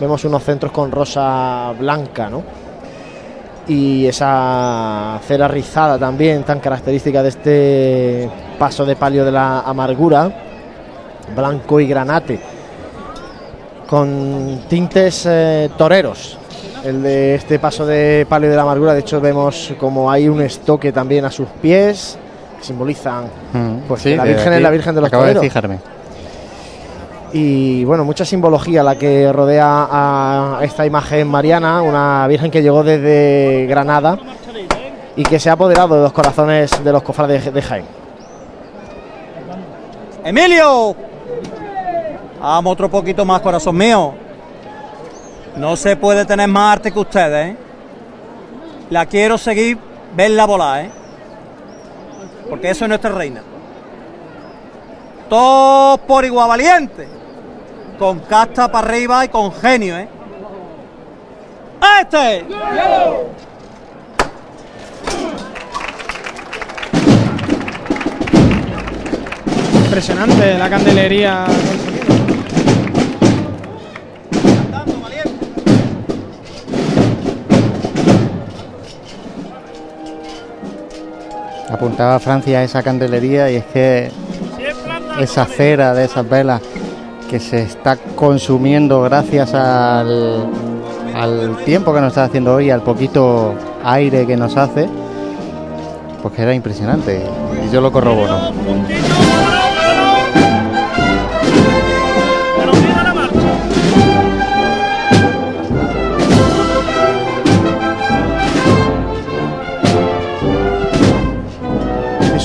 vemos 0.00 0.24
unos 0.24 0.42
centros 0.42 0.72
con 0.72 0.90
rosa 0.90 1.72
blanca, 1.78 2.28
¿no? 2.28 2.42
Y 3.68 4.06
esa 4.06 5.20
cera 5.26 5.46
rizada 5.46 5.98
también, 5.98 6.42
tan 6.42 6.58
característica 6.58 7.22
de 7.22 7.28
este 7.28 8.30
paso 8.58 8.86
de 8.86 8.96
palio 8.96 9.24
de 9.24 9.32
la 9.32 9.60
amargura, 9.60 10.30
blanco 11.36 11.78
y 11.78 11.86
granate, 11.86 12.40
con 13.86 14.62
tintes 14.68 15.26
eh, 15.26 15.70
toreros. 15.76 16.37
El 16.84 17.02
de 17.02 17.34
este 17.34 17.58
paso 17.58 17.86
de 17.86 18.26
palio 18.28 18.50
de 18.50 18.56
la 18.56 18.62
amargura. 18.62 18.94
De 18.94 19.00
hecho, 19.00 19.20
vemos 19.20 19.72
como 19.78 20.10
hay 20.10 20.28
un 20.28 20.40
estoque 20.40 20.92
también 20.92 21.24
a 21.24 21.30
sus 21.30 21.48
pies 21.60 22.18
que 22.58 22.64
simbolizan 22.64 23.24
pues, 23.86 24.02
Sí, 24.02 24.10
que 24.10 24.16
la 24.16 24.24
de 24.24 24.30
Virgen 24.30 24.48
aquí 24.48 24.56
es 24.56 24.62
la 24.62 24.70
Virgen 24.70 24.94
de 24.94 25.00
los 25.00 25.08
acabo 25.08 25.22
de 25.24 25.34
Toreros. 25.34 25.42
fijarme. 25.44 25.78
Y 27.32 27.84
bueno, 27.84 28.04
mucha 28.04 28.24
simbología 28.24 28.82
la 28.82 28.96
que 28.96 29.30
rodea 29.32 29.88
a 29.90 30.60
esta 30.62 30.86
imagen 30.86 31.28
mariana, 31.28 31.82
una 31.82 32.26
Virgen 32.26 32.50
que 32.50 32.62
llegó 32.62 32.82
desde 32.82 33.66
Granada 33.68 34.18
y 35.14 35.22
que 35.24 35.38
se 35.38 35.50
ha 35.50 35.52
apoderado 35.52 35.96
de 35.96 36.02
los 36.02 36.12
corazones 36.12 36.82
de 36.82 36.92
los 36.92 37.02
cofrades 37.02 37.52
de 37.52 37.62
Jaén. 37.62 37.84
Emilio, 40.24 40.94
vamos 42.40 42.72
otro 42.72 42.88
poquito 42.88 43.24
más, 43.24 43.40
corazón 43.40 43.76
mío. 43.76 44.14
No 45.56 45.76
se 45.76 45.96
puede 45.96 46.24
tener 46.24 46.48
más 46.48 46.74
arte 46.74 46.92
que 46.92 46.98
ustedes, 46.98 47.48
¿eh? 47.48 47.56
La 48.90 49.06
quiero 49.06 49.36
seguir, 49.36 49.78
verla 50.14 50.46
volar, 50.46 50.84
¿eh? 50.84 50.90
Porque 52.48 52.70
eso 52.70 52.84
es 52.84 52.88
nuestra 52.88 53.10
reina. 53.10 53.42
Todos 55.28 56.00
por 56.00 56.24
igual 56.24 56.48
valiente. 56.48 57.08
Con 57.98 58.20
casta 58.20 58.70
para 58.70 58.88
arriba 58.88 59.24
y 59.24 59.28
con 59.28 59.52
genio, 59.52 59.98
¿eh? 59.98 60.08
¡Este! 62.00 62.44
Impresionante 69.84 70.58
la 70.58 70.70
candelería. 70.70 71.46
Apuntaba 81.70 82.18
Francia 82.18 82.60
a 82.60 82.64
esa 82.64 82.82
candelería 82.82 83.50
y 83.50 83.56
es 83.56 83.64
que 83.66 84.10
esa 85.20 85.44
cera 85.44 85.94
de 85.94 86.04
esas 86.04 86.28
velas 86.28 86.62
que 87.28 87.38
se 87.38 87.62
está 87.62 87.96
consumiendo 87.96 89.02
gracias 89.02 89.52
al, 89.52 90.48
tiempo 91.64 91.92
que 91.92 92.00
nos 92.00 92.08
está 92.08 92.24
haciendo 92.24 92.54
hoy, 92.54 92.70
al 92.70 92.82
poquito 92.82 93.54
aire 93.84 94.26
que 94.26 94.36
nos 94.36 94.56
hace, 94.56 94.88
pues 96.22 96.34
que 96.34 96.42
era 96.42 96.54
impresionante. 96.54 97.22
Y 97.66 97.72
yo 97.72 97.80
lo 97.80 97.92
corroboro. 97.92 98.38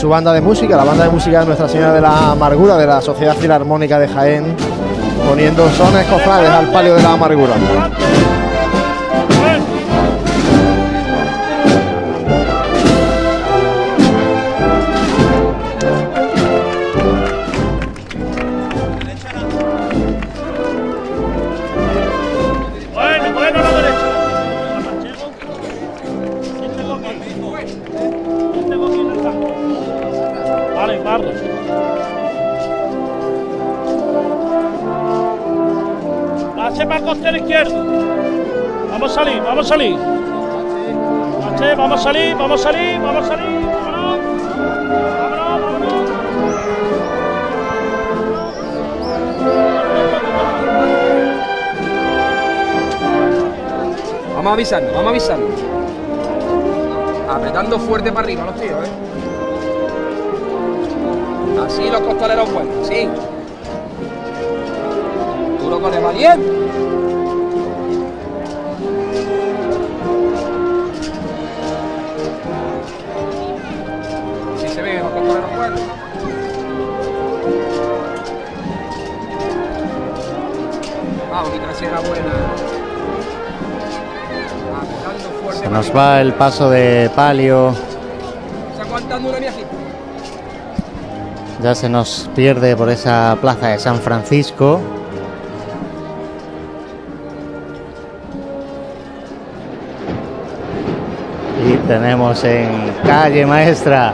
Su 0.03 0.09
banda 0.09 0.33
de 0.33 0.41
música, 0.41 0.75
la 0.75 0.83
banda 0.83 1.06
de 1.06 1.09
música 1.09 1.40
de 1.40 1.45
Nuestra 1.45 1.69
Señora 1.69 1.93
de 1.93 2.01
la 2.01 2.32
Amargura 2.32 2.75
de 2.75 2.85
la 2.85 2.99
Sociedad 2.99 3.38
Filarmónica 3.38 3.98
de 3.99 4.09
Jaén, 4.09 4.53
poniendo 5.25 5.69
sones 5.69 6.06
cofrades 6.07 6.49
al 6.49 6.69
palio 6.73 6.95
de 6.95 7.01
la 7.01 7.14
amargura. 7.14 7.53
Vamos 54.53 54.72
avisando, 54.72 54.93
vamos 54.93 55.09
avisando. 55.09 55.48
Apretando 57.27 57.80
fuerte 57.80 58.11
para 58.11 58.23
arriba 58.23 58.45
los 58.45 58.53
tíos, 58.53 58.85
¿eh? 58.85 58.91
Así 61.65 61.90
los 61.90 62.01
costaleros 62.01 62.53
buenos, 62.53 62.88
sí. 62.88 63.09
Duro 65.59 65.82
con 65.82 65.91
el 65.91 66.03
valiente. 66.03 66.48
Así 74.56 74.69
se 74.69 74.82
ven 74.83 74.99
los 74.99 75.11
costaleros 75.14 75.56
buenos. 75.56 75.82
Vamos, 81.32 81.53
mi 81.53 81.57
trasera 81.57 81.99
buena. 82.01 82.52
Se 85.64 85.69
nos 85.69 85.95
va 85.95 86.19
el 86.19 86.33
paso 86.33 86.69
de 86.69 87.09
palio, 87.16 87.74
ya 91.64 91.74
se 91.74 91.88
nos 91.88 92.30
pierde 92.35 92.75
por 92.75 92.90
esa 92.90 93.38
plaza 93.40 93.69
de 93.69 93.80
San 93.80 93.95
Francisco. 93.95 94.82
Y 101.66 101.77
tenemos 101.88 102.43
en 102.43 102.93
calle 103.06 103.45
maestra, 103.45 104.14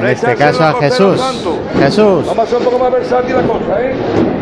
en 0.00 0.06
este 0.06 0.34
caso 0.34 0.64
a 0.64 0.74
Jesús. 0.74 1.20
Jesús. 1.78 2.26
Vamos 2.26 2.52
a 2.52 2.56
un 2.56 2.64
poco 2.64 2.78
más 2.80 2.92
versátil 2.92 3.36
la 3.36 3.42
cosa, 3.42 3.80
¿eh? 3.80 3.94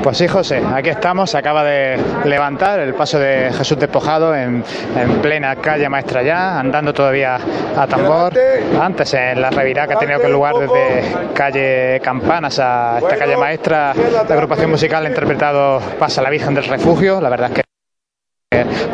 Pues 0.03 0.19
sí, 0.19 0.27
José, 0.27 0.61
aquí 0.75 0.91
estamos. 0.91 1.31
Se 1.31 1.39
acaba 1.39 1.63
de 1.63 1.97
levantar 2.25 2.81
el 2.81 2.93
paso 2.93 3.21
de 3.21 3.53
Jesús 3.57 3.79
Despojado 3.79 4.35
en, 4.35 4.65
en 4.97 5.23
plena 5.23 5.55
calle 5.57 5.89
Maestra 5.89 6.23
ya, 6.25 6.59
andando 6.59 6.93
todavía 6.93 7.39
a 7.77 7.87
tambor. 7.87 8.33
Antes 8.81 9.15
en 9.15 9.41
la 9.41 9.51
revirada 9.51 9.87
que 9.87 9.95
ha 9.95 9.99
tenido 9.99 10.21
que 10.21 10.29
lugar 10.29 10.57
desde 10.57 11.33
calle 11.35 12.01
Campanas 12.03 12.59
a 12.59 12.99
esta 12.99 13.17
calle 13.17 13.37
Maestra, 13.37 13.95
la 13.95 14.35
agrupación 14.35 14.71
musical 14.71 15.07
ha 15.07 15.09
interpretado 15.09 15.81
Pasa 16.01 16.21
la 16.21 16.31
Virgen 16.31 16.55
del 16.55 16.65
Refugio. 16.65 17.21
La 17.21 17.29
verdad 17.29 17.51
es 17.51 17.55
que 17.55 17.63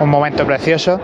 un 0.01 0.09
momento 0.11 0.45
precioso. 0.47 1.01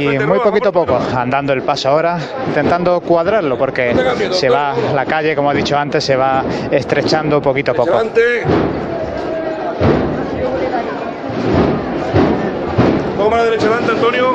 Y 0.00 0.18
muy 0.18 0.40
poquito 0.40 0.70
a 0.70 0.72
poco, 0.72 0.98
andando 1.14 1.52
el 1.52 1.62
paso 1.62 1.90
ahora, 1.90 2.18
intentando 2.46 3.00
cuadrarlo, 3.00 3.58
porque 3.58 3.94
se 4.30 4.48
va 4.48 4.74
la 4.94 5.04
calle, 5.04 5.36
como 5.36 5.52
he 5.52 5.54
dicho 5.54 5.76
antes, 5.76 6.02
se 6.02 6.16
va 6.16 6.42
estrechando 6.70 7.40
poquito 7.42 7.72
a 7.72 7.74
poco. 7.74 7.92
Toma 13.26 13.38
la 13.38 13.44
derecha 13.46 13.66
adelante, 13.66 13.90
Antonio. 13.90 14.34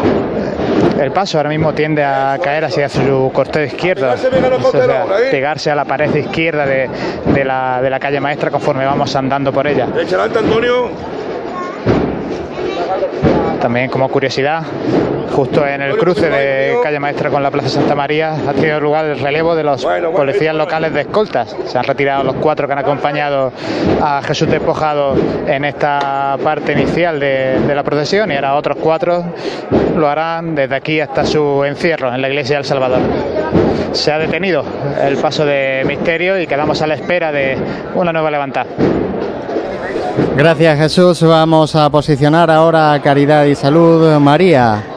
El 1.00 1.14
paso 1.14 1.38
ahora 1.38 1.50
mismo 1.50 1.72
tiende 1.74 2.04
a 2.04 2.38
caer 2.44 2.66
hacia 2.66 2.90
su 2.90 3.32
costado 3.34 3.64
izquierdo, 3.64 4.12
o 4.12 4.18
sea, 4.18 5.06
pegarse 5.32 5.72
a 5.72 5.76
la 5.76 5.86
pared 5.86 6.14
izquierda 6.14 6.66
de, 6.66 6.90
de 7.34 7.46
la, 7.46 7.82
de 7.82 7.90
la 7.90 8.02
calle 8.02 8.20
maestra 8.20 8.52
conforme 8.52 8.84
vamos 8.84 9.16
andando 9.16 9.54
por 9.54 9.66
ella. 9.66 9.86
Derecha 9.86 10.18
adelante, 10.18 10.40
Antonio. 10.40 10.90
También 13.62 13.90
como 13.90 14.10
curiosidad, 14.10 14.64
justo 15.32 15.66
en 15.66 15.82
el 15.82 15.98
cruce 15.98 16.30
de 16.30 16.78
calle 16.84 17.00
maestra 17.00 17.30
con 17.30 17.42
la 17.42 17.52
Plaza 17.52 17.70
Santa 17.70 17.96
María 17.96 18.36
ha 18.48 18.54
tenido 18.54 18.80
lugar 18.80 19.06
el 19.06 19.20
relevo 19.20 19.56
de 19.56 19.64
los 19.64 19.86
policías 19.86 20.56
locales 20.56 20.94
de 20.94 21.02
escoltas. 21.02 21.56
Se 21.66 21.78
han 21.78 21.84
retirado 21.84 22.24
los 22.24 22.36
cuatro 22.36 22.68
que 22.68 22.74
han 22.74 22.80
acompañado 22.80 23.52
a 24.02 24.22
Jesús 24.24 24.50
Despojado 24.50 25.16
en 25.48 25.66
esta 25.66 26.38
parte 26.44 26.74
inicial 26.74 27.20
de, 27.20 27.60
de 27.66 27.76
la 27.76 27.84
procesión 27.84 28.32
y 28.32 28.36
ahora 28.36 28.56
otros 28.56 28.78
cuatro 28.82 29.24
lo 29.96 30.08
harán 30.08 30.56
desde 30.56 30.76
aquí 30.76 31.00
hasta 31.00 31.26
su 31.26 31.64
encierro 31.64 32.14
en 32.14 32.22
la 32.22 32.30
iglesia 32.30 32.58
del 32.58 32.66
Salvador. 32.66 33.00
Se 33.94 34.12
ha 34.12 34.18
detenido 34.18 34.64
el 35.02 35.18
paso 35.18 35.46
de 35.46 35.84
misterio 35.86 36.40
y 36.40 36.48
quedamos 36.48 36.82
a 36.82 36.88
la 36.88 36.96
espera 36.96 37.32
de 37.32 37.58
una 37.96 38.12
nueva 38.12 38.32
levantada. 38.32 38.68
Gracias 40.36 40.78
Jesús. 40.78 41.22
Vamos 41.24 41.76
a 41.76 41.90
posicionar 41.90 42.50
ahora 42.50 43.00
Caridad 43.04 43.46
y 43.46 43.56
Salud 43.56 44.18
María. 44.20 44.91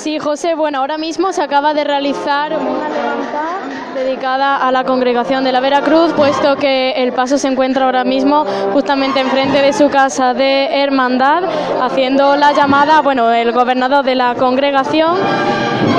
Sí, 0.00 0.18
José, 0.18 0.54
bueno, 0.54 0.78
ahora 0.78 0.96
mismo 0.96 1.30
se 1.30 1.42
acaba 1.42 1.74
de 1.74 1.84
realizar 1.84 2.56
una 2.56 2.88
dedicada 3.94 4.56
a 4.56 4.72
la 4.72 4.84
congregación 4.84 5.44
de 5.44 5.52
la 5.52 5.60
Veracruz, 5.60 6.12
puesto 6.14 6.56
que 6.56 6.92
el 6.92 7.12
paso 7.12 7.38
se 7.38 7.48
encuentra 7.48 7.86
ahora 7.86 8.04
mismo 8.04 8.44
justamente 8.72 9.20
enfrente 9.20 9.62
de 9.62 9.72
su 9.72 9.88
casa 9.90 10.34
de 10.34 10.82
hermandad, 10.82 11.44
haciendo 11.80 12.36
la 12.36 12.52
llamada, 12.52 13.00
bueno, 13.00 13.32
el 13.32 13.52
gobernador 13.52 14.04
de 14.04 14.14
la 14.14 14.34
congregación. 14.34 15.16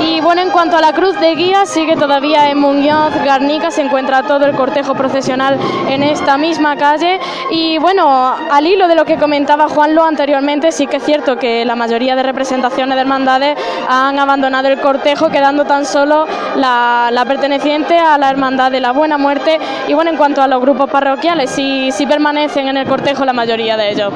Y 0.04 0.20
bueno, 0.20 0.42
en 0.42 0.50
cuanto 0.50 0.76
a 0.76 0.80
la 0.80 0.92
cruz 0.92 1.18
de 1.20 1.34
guía, 1.34 1.64
sigue 1.64 1.96
todavía 1.96 2.50
en 2.50 2.58
Muñoz, 2.58 3.14
Garnica, 3.24 3.70
se 3.70 3.82
encuentra 3.82 4.22
todo 4.24 4.44
el 4.46 4.56
cortejo 4.56 4.94
procesional 4.94 5.58
en 5.88 6.02
esta 6.02 6.36
misma 6.36 6.76
calle. 6.76 7.20
Y 7.50 7.78
bueno, 7.78 8.34
al 8.50 8.66
hilo 8.66 8.88
de 8.88 8.96
lo 8.96 9.04
que 9.04 9.16
comentaba 9.16 9.68
Juanlo 9.68 10.04
anteriormente, 10.04 10.72
sí 10.72 10.86
que 10.86 10.96
es 10.96 11.04
cierto 11.04 11.36
que 11.36 11.64
la 11.64 11.76
mayoría 11.76 12.16
de 12.16 12.22
representaciones 12.24 12.96
de 12.96 13.00
hermandades 13.00 13.58
han 13.88 14.18
abandonado 14.18 14.68
el 14.68 14.80
cortejo, 14.80 15.30
quedando 15.30 15.64
tan 15.64 15.84
solo 15.84 16.26
la, 16.56 17.10
la 17.12 17.24
perteneciente 17.62 17.96
a 17.98 18.18
la 18.18 18.30
Hermandad 18.30 18.70
de 18.72 18.80
la 18.80 18.92
Buena 18.92 19.18
Muerte. 19.18 19.58
Y 19.86 19.94
bueno, 19.94 20.10
en 20.10 20.16
cuanto 20.16 20.42
a 20.42 20.48
los 20.48 20.60
grupos 20.60 20.90
parroquiales, 20.90 21.50
sí, 21.50 21.90
sí 21.92 22.06
permanecen 22.06 22.66
en 22.68 22.76
el 22.76 22.86
cortejo 22.88 23.24
la 23.24 23.32
mayoría 23.32 23.76
de 23.76 23.90
ellos. 23.92 24.12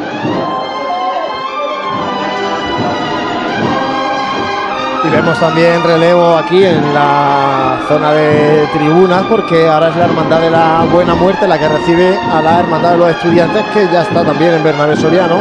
Y 5.04 5.08
vemos 5.08 5.38
también 5.38 5.80
relevo 5.84 6.36
aquí 6.36 6.64
en 6.64 6.92
la 6.92 7.78
zona 7.88 8.10
de 8.12 8.66
tribunas 8.72 9.22
porque 9.30 9.68
ahora 9.68 9.90
es 9.90 9.96
la 9.96 10.06
Hermandad 10.06 10.40
de 10.40 10.50
la 10.50 10.84
Buena 10.92 11.14
Muerte 11.14 11.46
la 11.46 11.56
que 11.58 11.68
recibe 11.68 12.18
a 12.34 12.42
la 12.42 12.58
Hermandad 12.58 12.90
de 12.92 12.98
los 12.98 13.10
Estudiantes 13.10 13.64
que 13.72 13.86
ya 13.92 14.02
está 14.02 14.24
también 14.24 14.54
en 14.54 14.64
Bernabé 14.64 14.96
Soriano. 14.96 15.36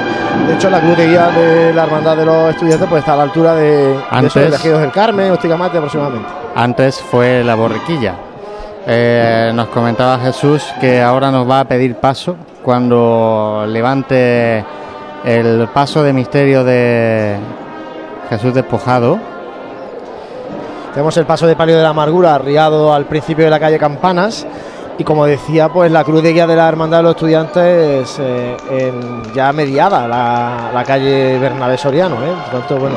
De 0.48 0.54
hecho 0.54 0.70
la 0.70 0.80
cruz 0.82 0.96
de 0.98 1.08
guía 1.08 1.28
de 1.30 1.74
la 1.74 1.86
Hermandad 1.86 2.16
de 2.16 2.26
los 2.26 2.50
Estudiantes 2.52 2.88
pues 2.88 3.00
está 3.00 3.14
a 3.14 3.18
la 3.18 3.24
altura 3.24 3.56
de, 3.56 3.88
de 3.88 4.00
Antes- 4.12 4.36
esos 4.36 4.44
elegidos 4.50 4.82
del 4.82 4.92
Carmen, 4.92 5.32
Hostigamaste 5.32 5.78
aproximadamente. 5.80 6.45
Antes 6.56 7.02
fue 7.02 7.44
la 7.44 7.56
borriquilla. 7.56 8.16
Eh, 8.88 9.52
nos 9.54 9.68
comentaba 9.68 10.18
Jesús 10.20 10.64
que 10.80 11.02
ahora 11.02 11.30
nos 11.30 11.50
va 11.50 11.60
a 11.60 11.66
pedir 11.66 11.96
paso 11.96 12.38
cuando 12.64 13.66
levante 13.68 14.64
el 15.26 15.68
paso 15.74 16.02
de 16.02 16.14
misterio 16.14 16.64
de 16.64 17.36
Jesús 18.30 18.54
despojado. 18.54 19.20
Tenemos 20.94 21.18
el 21.18 21.26
paso 21.26 21.46
de 21.46 21.58
Palio 21.58 21.76
de 21.76 21.84
la 21.84 21.90
Amargura 21.90 22.36
arriado 22.36 22.94
al 22.94 23.04
principio 23.04 23.44
de 23.44 23.52
la 23.52 23.60
calle 23.60 23.78
Campanas. 23.78 24.48
Y 24.98 25.04
como 25.04 25.26
decía, 25.26 25.68
pues 25.68 25.92
la 25.92 26.06
cruz 26.06 26.24
de 26.24 26.32
guía 26.32 26.48
de 26.48 26.56
la 26.56 26.70
Hermandad 26.70 27.00
de 27.00 27.04
los 27.04 27.16
Estudiantes 27.16 28.18
eh, 28.18 28.94
ya 29.34 29.52
mediada 29.52 30.08
la, 30.08 30.72
la 30.74 30.84
calle 30.86 31.38
Bernabé 31.38 31.78
Soriano. 31.78 32.16
¿eh? 32.24 32.34
Bueno, 32.70 32.96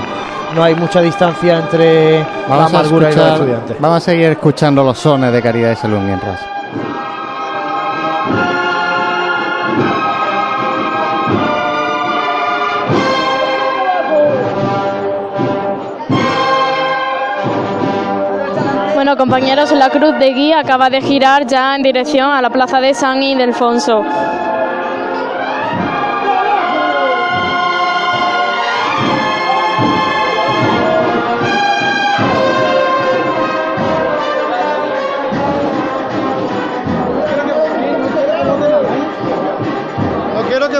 no 0.54 0.62
hay 0.62 0.74
mucha 0.74 1.00
distancia 1.00 1.58
entre 1.58 2.20
la 2.20 2.26
Vamos 2.48 2.74
a, 2.74 2.78
Amargura 2.78 3.10
y 3.10 3.14
los 3.14 3.26
Estudiantes. 3.26 3.76
vamos 3.80 3.96
a 3.98 4.00
seguir 4.00 4.30
escuchando 4.30 4.82
los 4.82 4.98
sones 4.98 5.32
de 5.32 5.42
Caridad 5.42 5.72
y 5.72 5.76
Salud 5.76 5.98
mientras. 5.98 6.40
Bueno, 18.94 19.16
compañeros, 19.16 19.72
la 19.72 19.90
cruz 19.90 20.18
de 20.18 20.34
guía 20.34 20.60
acaba 20.60 20.90
de 20.90 21.00
girar 21.00 21.46
ya 21.46 21.76
en 21.76 21.82
dirección 21.82 22.30
a 22.30 22.42
la 22.42 22.50
plaza 22.50 22.80
de 22.80 22.92
San 22.94 23.22
Ildefonso. 23.22 24.04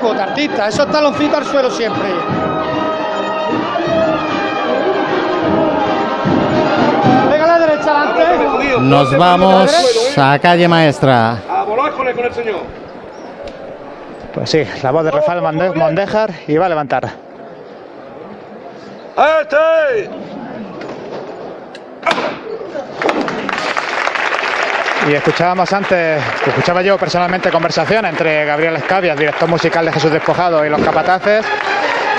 Que 0.08 0.14
vote, 0.14 0.22
artista. 0.22 0.68
Esos 0.68 0.90
taloncitos 0.90 1.34
al 1.38 1.44
suelo 1.44 1.70
siempre. 1.70 2.08
Venga 7.30 7.44
a 7.44 7.46
la 7.46 7.58
derecha 7.66 8.02
adelante. 8.02 8.76
Nos 8.80 9.16
vamos 9.18 10.18
a 10.18 10.38
calle 10.38 10.66
maestra. 10.68 11.38
A 11.48 11.64
volar 11.64 11.92
con 11.92 12.08
el, 12.08 12.14
con 12.14 12.24
el 12.24 12.32
señor. 12.34 12.60
Pues 14.32 14.50
sí, 14.50 14.62
la 14.82 14.90
voz 14.92 15.04
de 15.04 15.10
Rafael 15.10 15.42
Monde- 15.42 15.74
Mondéjar 15.74 16.30
y 16.46 16.56
va 16.56 16.66
a 16.66 16.68
levantar. 16.68 17.08
¡Este! 19.42 20.10
Y 25.06 25.14
escuchábamos 25.14 25.72
antes, 25.72 26.22
escuchaba 26.46 26.82
yo 26.82 26.98
personalmente 26.98 27.50
conversación 27.50 28.04
entre 28.04 28.44
Gabriel 28.44 28.76
Escabias, 28.76 29.16
director 29.16 29.48
musical 29.48 29.86
de 29.86 29.92
Jesús 29.92 30.10
Despojado 30.10 30.64
y 30.66 30.68
los 30.68 30.80
capataces, 30.82 31.46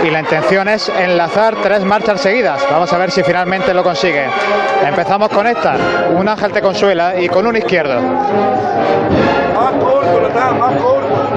y 0.04 0.10
la 0.10 0.22
intención 0.22 0.68
es 0.70 0.90
enlazar 0.90 1.56
tres 1.62 1.84
marchas 1.84 2.22
seguidas. 2.22 2.66
Vamos 2.72 2.92
a 2.92 2.98
ver 2.98 3.12
si 3.12 3.22
finalmente 3.22 3.74
lo 3.74 3.84
consigue. 3.84 4.26
Empezamos 4.84 5.30
con 5.30 5.46
esta, 5.46 5.76
un 6.16 6.28
ángel 6.28 6.52
te 6.52 6.62
consuela 6.62 7.20
y 7.20 7.28
con 7.28 7.46
un 7.46 7.58
izquierdo. 7.58 8.02
Más 8.02 9.72
corto, 9.84 10.22
Natán, 10.22 10.60
más 10.60 10.76
corto. 10.78 11.30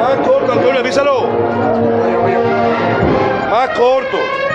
Más 0.00 0.26
corto, 0.26 0.52
Antonio, 0.52 0.80
avísalo. 0.80 1.28
Más 3.50 3.68
corto. 3.70 4.45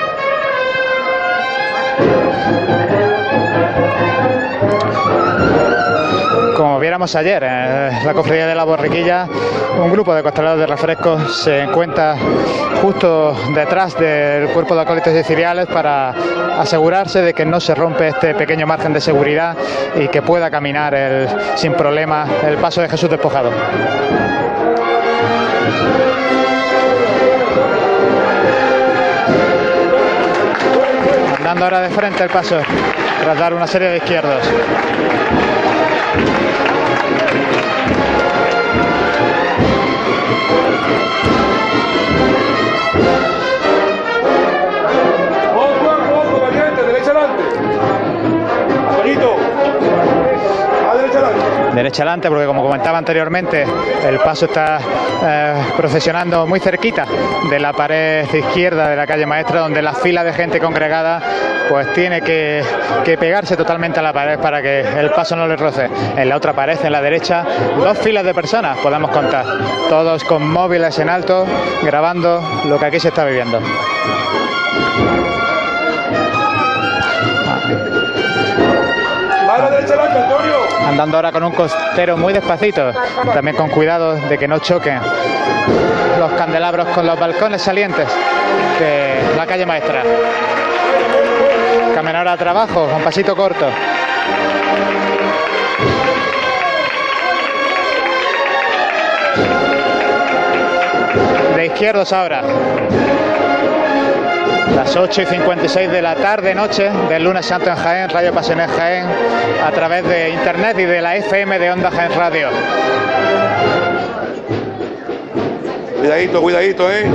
Como 6.55 6.79
viéramos 6.79 7.15
ayer 7.15 7.43
en 7.43 8.05
la 8.05 8.13
cofradía 8.13 8.47
de 8.47 8.55
la 8.55 8.63
Borriquilla, 8.63 9.27
un 9.79 9.91
grupo 9.91 10.13
de 10.13 10.21
costaleros 10.21 10.59
de 10.59 10.67
refrescos 10.67 11.37
se 11.43 11.61
encuentra 11.61 12.15
justo 12.81 13.35
detrás 13.55 13.97
del 13.97 14.49
cuerpo 14.49 14.75
de 14.75 14.81
acólitos 14.81 15.13
y 15.15 15.23
ciriales 15.23 15.67
para 15.67 16.13
asegurarse 16.59 17.21
de 17.21 17.33
que 17.33 17.45
no 17.45 17.59
se 17.59 17.73
rompe 17.75 18.09
este 18.09 18.35
pequeño 18.35 18.67
margen 18.67 18.93
de 18.93 19.01
seguridad 19.01 19.55
y 19.95 20.07
que 20.09 20.21
pueda 20.21 20.51
caminar 20.51 20.95
sin 21.55 21.73
problema 21.73 22.25
el 22.45 22.57
paso 22.57 22.81
de 22.81 22.89
Jesús 22.89 23.09
despojado. 23.09 23.51
Andando 31.37 31.65
ahora 31.65 31.81
de 31.81 31.89
frente 31.89 32.23
el 32.23 32.29
paso, 32.29 32.59
tras 33.23 33.37
dar 33.37 33.53
una 33.53 33.67
serie 33.67 33.89
de 33.89 33.97
izquierdos. 33.97 34.41
Poco 36.11 36.19
a 42.99 43.30
derecha 51.73 52.03
adelante, 52.03 52.29
porque 52.29 52.45
como 52.45 52.63
comentaba 52.63 52.97
anteriormente, 52.97 53.65
el 54.07 54.19
paso 54.19 54.45
está 54.45 54.79
eh, 55.23 55.53
procesionando 55.77 56.45
muy 56.47 56.59
cerquita 56.59 57.05
de 57.49 57.59
la 57.59 57.73
pared 57.73 58.25
izquierda 58.33 58.89
de 58.89 58.95
la 58.95 59.07
calle 59.07 59.25
maestra, 59.25 59.61
donde 59.61 59.81
la 59.81 59.93
fila 59.93 60.23
de 60.23 60.33
gente 60.33 60.59
congregada 60.59 61.21
pues 61.69 61.93
tiene 61.93 62.21
que, 62.21 62.63
que 63.05 63.17
pegarse 63.17 63.55
totalmente 63.55 63.99
a 63.99 64.03
la 64.03 64.11
pared 64.11 64.39
para 64.39 64.61
que 64.61 64.81
el 64.81 65.09
paso 65.11 65.35
no 65.35 65.47
le 65.47 65.55
roce. 65.55 65.89
En 66.17 66.27
la 66.27 66.35
otra 66.35 66.53
pared, 66.53 66.77
en 66.83 66.91
la 66.91 67.01
derecha, 67.01 67.45
dos 67.77 67.97
filas 67.99 68.25
de 68.25 68.33
personas, 68.33 68.77
podemos 68.79 69.11
contar, 69.11 69.45
todos 69.89 70.23
con 70.25 70.45
móviles 70.47 70.99
en 70.99 71.09
alto, 71.09 71.45
grabando 71.83 72.43
lo 72.65 72.77
que 72.77 72.85
aquí 72.85 72.99
se 72.99 73.07
está 73.07 73.23
viviendo. 73.23 73.61
Andando 80.91 81.15
ahora 81.15 81.31
con 81.31 81.43
un 81.43 81.53
costero 81.53 82.17
muy 82.17 82.33
despacito, 82.33 82.91
también 83.33 83.55
con 83.55 83.69
cuidado 83.69 84.15
de 84.15 84.37
que 84.37 84.45
no 84.47 84.59
choquen 84.59 84.99
los 86.19 86.31
candelabros 86.33 86.89
con 86.89 87.07
los 87.07 87.17
balcones 87.17 87.61
salientes 87.61 88.07
de 88.77 89.35
la 89.37 89.47
calle 89.47 89.65
maestra. 89.65 90.03
Caminar 91.95 92.27
a 92.27 92.35
trabajo 92.35 92.87
con 92.87 93.01
pasito 93.03 93.35
corto. 93.35 93.67
De 101.55 101.65
izquierdos 101.67 102.11
ahora. 102.11 102.43
Las 104.75 104.95
8 104.95 105.21
y 105.21 105.25
56 105.25 105.91
de 105.91 106.01
la 106.01 106.15
tarde, 106.15 106.55
noche 106.55 106.89
del 107.09 107.23
lunes 107.23 107.45
santo 107.45 107.69
en 107.69 107.75
Jaén, 107.75 108.09
Radio 108.09 108.33
Pasiones 108.33 108.69
Jaén, 108.71 109.05
a 109.65 109.71
través 109.71 110.07
de 110.07 110.29
internet 110.29 110.77
y 110.79 110.85
de 110.85 111.01
la 111.01 111.15
FM 111.15 111.59
de 111.59 111.71
Onda 111.71 111.91
Jaén 111.91 112.13
Radio. 112.13 112.49
Cuidadito, 115.99 116.41
cuidadito, 116.41 116.91
eh. 116.91 117.05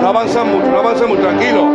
No 0.00 0.08
avanzan 0.08 0.50
mucho, 0.50 0.66
no 0.66 0.78
avanzan 0.78 1.08
mucho, 1.08 1.22
tranquilo. 1.22 1.68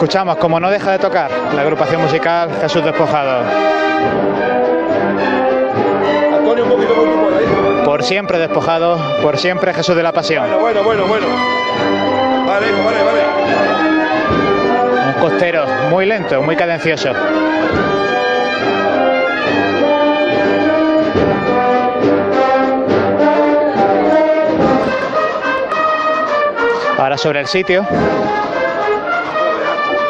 escuchamos 0.00 0.38
como 0.38 0.58
no 0.58 0.70
deja 0.70 0.92
de 0.92 0.98
tocar 0.98 1.30
la 1.54 1.60
agrupación 1.60 2.00
musical 2.00 2.48
Jesús 2.58 2.82
Despojado. 2.82 3.42
Por 8.00 8.06
siempre 8.08 8.38
despojado, 8.38 8.98
por 9.20 9.36
siempre 9.36 9.74
Jesús 9.74 9.94
de 9.94 10.02
la 10.02 10.10
Pasión. 10.10 10.46
Bueno, 10.58 10.82
bueno, 10.82 11.06
bueno. 11.06 11.26
Vale, 12.46 12.72
vale, 12.72 13.02
vale. 13.02 13.20
Un 15.06 15.20
costero 15.20 15.66
muy 15.90 16.06
lento, 16.06 16.40
muy 16.40 16.56
cadencioso. 16.56 17.10
Ahora 26.96 27.18
sobre 27.18 27.40
el 27.40 27.46
sitio, 27.48 27.84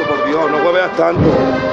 Por 0.09 0.29
Dios, 0.29 0.49
no 0.49 0.59
hueveas 0.59 0.97
tanto. 0.97 1.70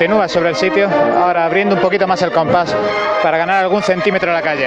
Continúa 0.00 0.28
sobre 0.28 0.48
el 0.48 0.56
sitio, 0.56 0.88
ahora 0.88 1.44
abriendo 1.44 1.74
un 1.74 1.80
poquito 1.82 2.06
más 2.06 2.22
el 2.22 2.32
compás 2.32 2.74
para 3.22 3.36
ganar 3.36 3.62
algún 3.62 3.82
centímetro 3.82 4.30
en 4.30 4.34
la 4.34 4.40
calle. 4.40 4.66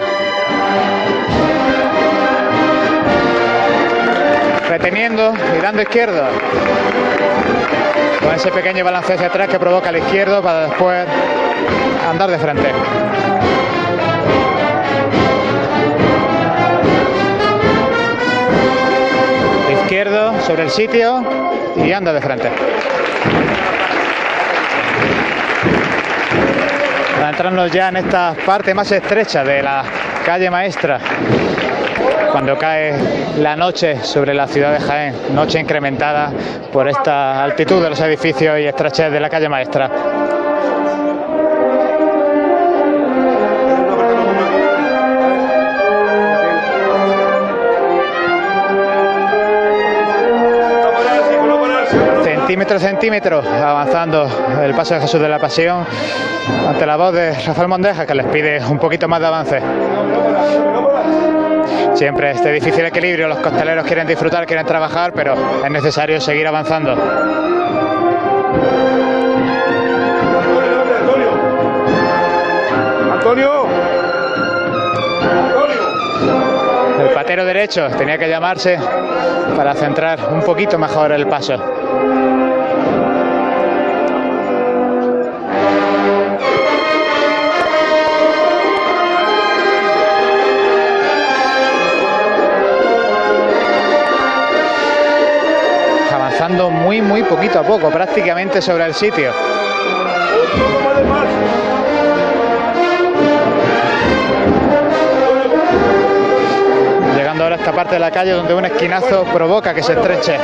Reteniendo 4.69 5.33
y 5.33 5.81
izquierdo. 5.81 6.27
Con 8.21 8.35
ese 8.35 8.51
pequeño 8.51 8.85
balance 8.85 9.13
hacia 9.13 9.25
atrás 9.25 9.47
que 9.47 9.57
provoca 9.57 9.89
el 9.89 9.97
izquierdo 9.97 10.43
para 10.43 10.67
después 10.67 11.07
andar 12.07 12.29
de 12.29 12.37
frente. 12.37 12.71
Izquierdo 19.81 20.39
sobre 20.41 20.61
el 20.61 20.69
sitio 20.69 21.23
y 21.83 21.91
anda 21.91 22.13
de 22.13 22.21
frente. 22.21 22.51
Para 27.33 27.49
entrarnos 27.49 27.71
ya 27.71 27.89
en 27.89 27.97
esta 27.97 28.35
parte 28.45 28.75
más 28.75 28.91
estrecha 28.91 29.43
de 29.43 29.63
la 29.63 29.83
calle 30.23 30.51
maestra, 30.51 30.99
cuando 32.31 32.55
cae 32.59 32.93
la 33.39 33.55
noche 33.55 34.03
sobre 34.03 34.35
la 34.35 34.47
ciudad 34.47 34.71
de 34.71 34.79
Jaén, 34.79 35.15
noche 35.33 35.59
incrementada 35.59 36.31
por 36.71 36.87
esta 36.87 37.43
altitud 37.43 37.81
de 37.81 37.89
los 37.89 37.99
edificios 38.01 38.59
y 38.59 38.65
estrechez 38.65 39.11
de 39.11 39.19
la 39.19 39.31
calle 39.31 39.49
maestra. 39.49 40.12
Centímetro 52.53 52.77
a 52.77 52.79
centímetro 52.79 53.41
avanzando 53.41 54.29
el 54.61 54.75
paso 54.75 54.93
de 54.93 55.01
Jesús 55.01 55.19
de 55.19 55.27
la 55.27 55.39
Pasión 55.39 55.83
ante 56.67 56.85
la 56.85 56.97
voz 56.97 57.11
de 57.11 57.33
Rafael 57.33 57.67
Mondeja 57.67 58.05
que 58.05 58.13
les 58.13 58.27
pide 58.27 58.63
un 58.63 58.77
poquito 58.77 59.07
más 59.07 59.19
de 59.21 59.25
avance. 59.25 59.59
Siempre 61.95 62.29
este 62.29 62.51
difícil 62.51 62.85
equilibrio, 62.85 63.27
los 63.27 63.39
costaleros 63.39 63.83
quieren 63.87 64.05
disfrutar, 64.05 64.45
quieren 64.45 64.67
trabajar, 64.67 65.13
pero 65.13 65.33
es 65.65 65.71
necesario 65.71 66.21
seguir 66.21 66.45
avanzando. 66.45 66.91
Antonio. 73.13 73.65
El 76.99 77.09
patero 77.15 77.45
derecho 77.45 77.87
tenía 77.97 78.19
que 78.19 78.29
llamarse 78.29 78.77
para 79.57 79.73
centrar 79.73 80.19
un 80.31 80.41
poquito 80.41 80.77
mejor 80.77 81.11
el 81.13 81.25
paso. 81.25 81.55
Muy, 96.83 97.01
muy 97.01 97.23
poquito 97.23 97.59
a 97.59 97.63
poco, 97.63 97.89
prácticamente 97.89 98.61
sobre 98.61 98.85
el 98.85 98.93
sitio. 98.93 99.31
Llegando 107.15 107.43
ahora 107.43 107.55
a 107.55 107.59
esta 107.59 107.71
parte 107.71 107.95
de 107.95 107.99
la 107.99 108.11
calle 108.11 108.31
donde 108.31 108.53
un 108.53 108.65
esquinazo 108.65 109.23
provoca 109.23 109.73
que 109.73 109.81
se 109.81 109.93
estreche 109.93 110.37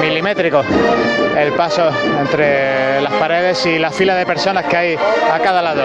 milimétrico 0.00 0.62
el 1.36 1.52
paso 1.52 1.90
entre 2.18 3.02
las 3.02 3.12
paredes 3.12 3.66
y 3.66 3.78
la 3.78 3.90
fila 3.90 4.14
de 4.14 4.24
personas 4.24 4.64
que 4.64 4.76
hay 4.76 4.96
a 4.96 5.38
cada 5.38 5.60
lado. 5.60 5.84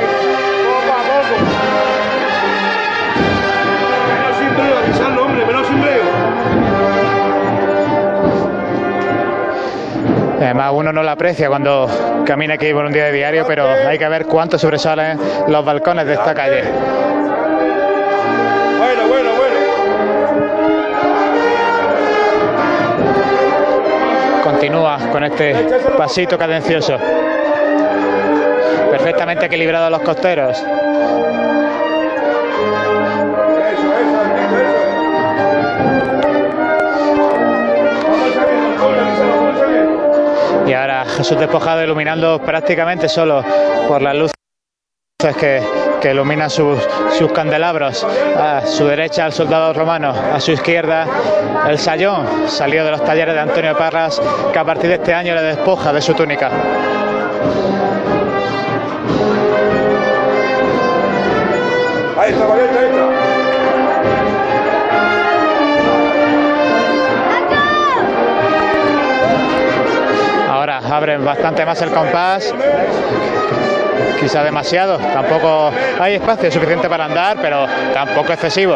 Además, 10.39 10.71
uno 10.73 10.93
no 10.93 11.03
lo 11.03 11.09
aprecia 11.11 11.49
cuando 11.49 12.23
camina 12.25 12.53
aquí 12.53 12.71
por 12.73 12.85
un 12.85 12.93
día 12.93 13.05
de 13.05 13.11
diario, 13.11 13.45
pero 13.45 13.67
hay 13.67 13.97
que 13.97 14.07
ver 14.07 14.25
cuánto 14.25 14.57
sobresalen 14.57 15.19
los 15.47 15.65
balcones 15.65 16.05
de 16.05 16.13
esta 16.13 16.33
calle. 16.33 16.63
Bueno, 18.77 19.07
bueno, 19.09 19.29
bueno. 19.35 19.55
Continúa 24.43 24.97
con 25.11 25.25
este 25.25 25.53
pasito 25.97 26.37
cadencioso. 26.37 26.97
Perfectamente 28.91 29.45
equilibrado 29.45 29.89
los 29.89 30.01
costeros. 30.01 30.63
Jesús 41.17 41.39
despojado 41.39 41.83
iluminando 41.83 42.39
prácticamente 42.39 43.09
solo 43.09 43.43
por 43.87 44.01
las 44.01 44.15
luces 44.15 44.35
que, 45.37 45.61
que 46.01 46.11
iluminan 46.11 46.49
sus, 46.49 46.79
sus 47.17 47.31
candelabros. 47.31 48.05
A 48.37 48.65
su 48.65 48.85
derecha 48.85 49.25
el 49.25 49.33
soldado 49.33 49.73
romano, 49.73 50.09
a 50.09 50.39
su 50.39 50.51
izquierda 50.51 51.05
el 51.67 51.77
sayón, 51.77 52.47
salió 52.47 52.85
de 52.85 52.91
los 52.91 53.03
talleres 53.03 53.33
de 53.33 53.41
Antonio 53.41 53.77
Parras, 53.77 54.21
que 54.51 54.59
a 54.59 54.63
partir 54.63 54.89
de 54.89 54.95
este 54.95 55.13
año 55.13 55.35
le 55.35 55.41
despoja 55.41 55.91
de 55.91 56.01
su 56.01 56.13
túnica. 56.13 56.49
Ahí 62.17 62.31
está. 62.31 62.68
Abren 70.99 71.23
bastante 71.23 71.65
más 71.65 71.81
el 71.81 71.91
compás. 71.91 72.53
Quizá 74.19 74.43
demasiado. 74.43 74.97
Tampoco 74.97 75.71
hay 75.97 76.15
espacio 76.15 76.51
suficiente 76.51 76.89
para 76.89 77.05
andar, 77.05 77.37
pero 77.41 77.65
tampoco 77.93 78.33
excesivo. 78.33 78.75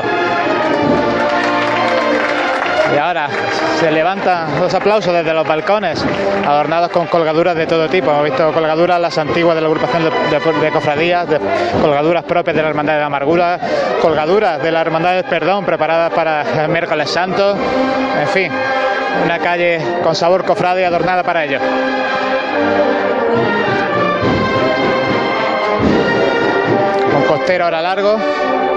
Y 2.94 2.98
ahora 2.98 3.28
se 3.80 3.92
levantan 3.92 4.60
los 4.60 4.74
aplausos 4.74 5.14
desde 5.14 5.34
los 5.34 5.48
balcones, 5.48 6.04
adornados 6.46 6.90
con 6.92 7.08
colgaduras 7.08 7.56
de 7.56 7.66
todo 7.66 7.90
tipo. 7.90 8.12
Hemos 8.12 8.26
visto 8.26 8.52
colgaduras 8.52 9.00
las 9.00 9.18
antiguas 9.18 9.56
de 9.56 9.62
la 9.62 9.68
agrupación 9.68 10.04
de, 10.62 10.72
cofradías, 10.72 11.28
colgaduras 11.82 12.24
propias 12.24 12.56
de 12.56 12.62
la 12.62 12.70
Hermandad 12.70 12.94
de 12.94 13.00
la 13.00 13.06
Amargura, 13.08 13.60
colgaduras 14.02 14.62
de 14.62 14.72
la 14.72 14.82
Hermandad 14.82 15.16
del 15.16 15.24
Perdón 15.24 15.66
preparadas 15.66 16.14
para 16.14 16.64
el 16.64 16.70
miércoles 16.70 17.10
santo. 17.10 17.56
En 18.22 18.28
fin, 18.28 18.52
una 19.26 19.40
calle 19.40 19.80
con 20.04 20.14
sabor 20.14 20.46
cofrade 20.46 20.82
y 20.82 20.86
adornada 20.86 21.24
para 21.24 21.46
ello. 21.46 21.60
Un 27.16 27.24
costero 27.24 27.66
ahora 27.66 27.82
largo, 27.82 28.18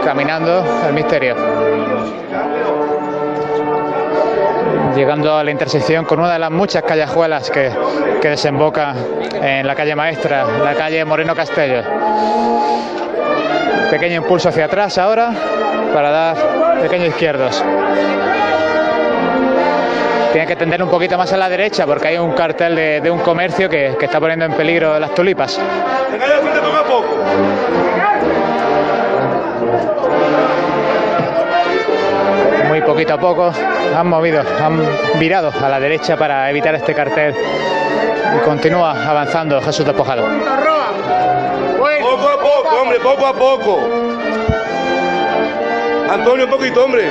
caminando 0.02 0.64
el 0.86 0.94
misterio. 0.94 1.36
Llegando 4.96 5.36
a 5.36 5.44
la 5.44 5.50
intersección 5.50 6.06
con 6.06 6.20
una 6.20 6.32
de 6.32 6.38
las 6.38 6.50
muchas 6.50 6.82
callejuelas 6.82 7.50
que, 7.50 7.70
que 8.22 8.30
desemboca 8.30 8.94
en 9.42 9.66
la 9.66 9.74
calle 9.74 9.94
Maestra, 9.94 10.46
la 10.64 10.74
calle 10.74 11.04
Moreno 11.04 11.34
Castello. 11.36 11.82
Pequeño 13.90 14.16
impulso 14.16 14.48
hacia 14.48 14.64
atrás 14.64 14.96
ahora 14.96 15.32
para 15.92 16.10
dar 16.10 16.36
pequeños 16.80 17.08
izquierdos. 17.08 17.62
Tiene 20.32 20.46
que 20.46 20.56
tender 20.56 20.82
un 20.82 20.88
poquito 20.88 21.18
más 21.18 21.30
a 21.30 21.36
la 21.36 21.50
derecha 21.50 21.84
porque 21.84 22.08
hay 22.08 22.16
un 22.16 22.32
cartel 22.32 22.74
de, 22.74 23.10
un 23.10 23.20
comercio 23.20 23.68
que, 23.68 23.96
que 23.98 24.06
está 24.06 24.18
poniendo 24.18 24.46
en 24.46 24.52
peligro 24.52 24.98
las 24.98 25.14
tulipas. 25.14 25.60
Venga, 26.10 26.26
ya, 26.26 26.40
te 26.40 26.60
toca 26.60 26.82
poco. 26.84 27.95
Poquito 32.86 33.14
a 33.14 33.18
poco 33.18 33.52
han 33.96 34.06
movido, 34.06 34.42
han 34.62 34.80
virado 35.18 35.52
a 35.60 35.68
la 35.68 35.80
derecha 35.80 36.16
para 36.16 36.48
evitar 36.48 36.74
este 36.76 36.94
cartel 36.94 37.34
y 37.34 38.44
continúa 38.44 39.08
avanzando 39.08 39.60
Jesús 39.60 39.84
despojado. 39.84 40.24
Poco 42.00 42.28
a 42.28 42.40
poco, 42.40 42.76
hombre, 42.80 43.00
poco 43.00 43.26
a 43.26 43.32
poco. 43.32 43.80
Antonio, 46.12 46.44
un 46.44 46.50
poquito, 46.50 46.84
hombre. 46.84 47.10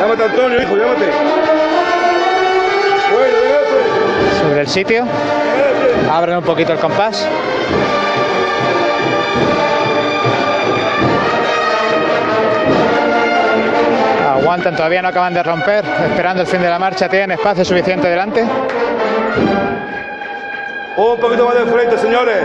Llámate 0.00 0.24
Antonio, 0.24 0.62
hijo, 0.62 0.76
llámate. 0.76 1.12
Sobre 4.42 4.60
el 4.60 4.68
sitio, 4.68 5.04
abren 6.12 6.38
un 6.38 6.44
poquito 6.44 6.72
el 6.72 6.78
compás. 6.80 7.26
Aguantan, 14.58 14.76
todavía 14.76 15.02
no 15.02 15.08
acaban 15.08 15.32
de 15.34 15.42
romper, 15.44 15.84
esperando 16.10 16.42
el 16.42 16.48
fin 16.48 16.60
de 16.60 16.68
la 16.68 16.80
marcha, 16.80 17.08
tienen 17.08 17.30
espacio 17.30 17.64
suficiente 17.64 18.08
delante. 18.08 18.42
Un 20.96 21.20
poquito 21.20 21.46
más 21.46 21.54
de 21.54 21.66
frente, 21.66 21.96
señores. 21.96 22.42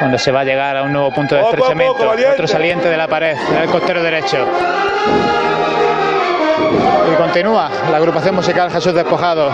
donde 0.00 0.18
se 0.18 0.32
va 0.32 0.40
a 0.40 0.44
llegar 0.44 0.78
a 0.78 0.82
un 0.82 0.92
nuevo 0.94 1.12
punto 1.12 1.34
de 1.34 1.42
estrechamiento, 1.42 1.98
poco, 1.98 2.14
otro 2.32 2.48
saliente 2.48 2.88
de 2.88 2.96
la 2.96 3.06
pared, 3.06 3.36
el 3.62 3.68
costero 3.68 4.02
derecho. 4.02 4.48
Y 7.12 7.16
continúa 7.16 7.70
la 7.90 7.98
agrupación 7.98 8.34
musical 8.34 8.70
Jesús 8.72 8.94
Despojado, 8.94 9.52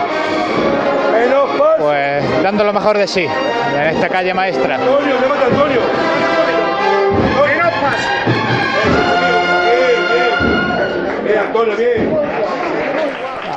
pues 1.79 2.43
dando 2.43 2.63
lo 2.63 2.73
mejor 2.73 2.97
de 2.97 3.09
sí 3.09 3.27
en 3.75 3.83
esta 3.89 4.09
calle 4.09 4.33
maestra. 4.33 4.77
Antonio, 4.77 5.17
llámate 5.21 5.45
Antonio. 5.45 5.81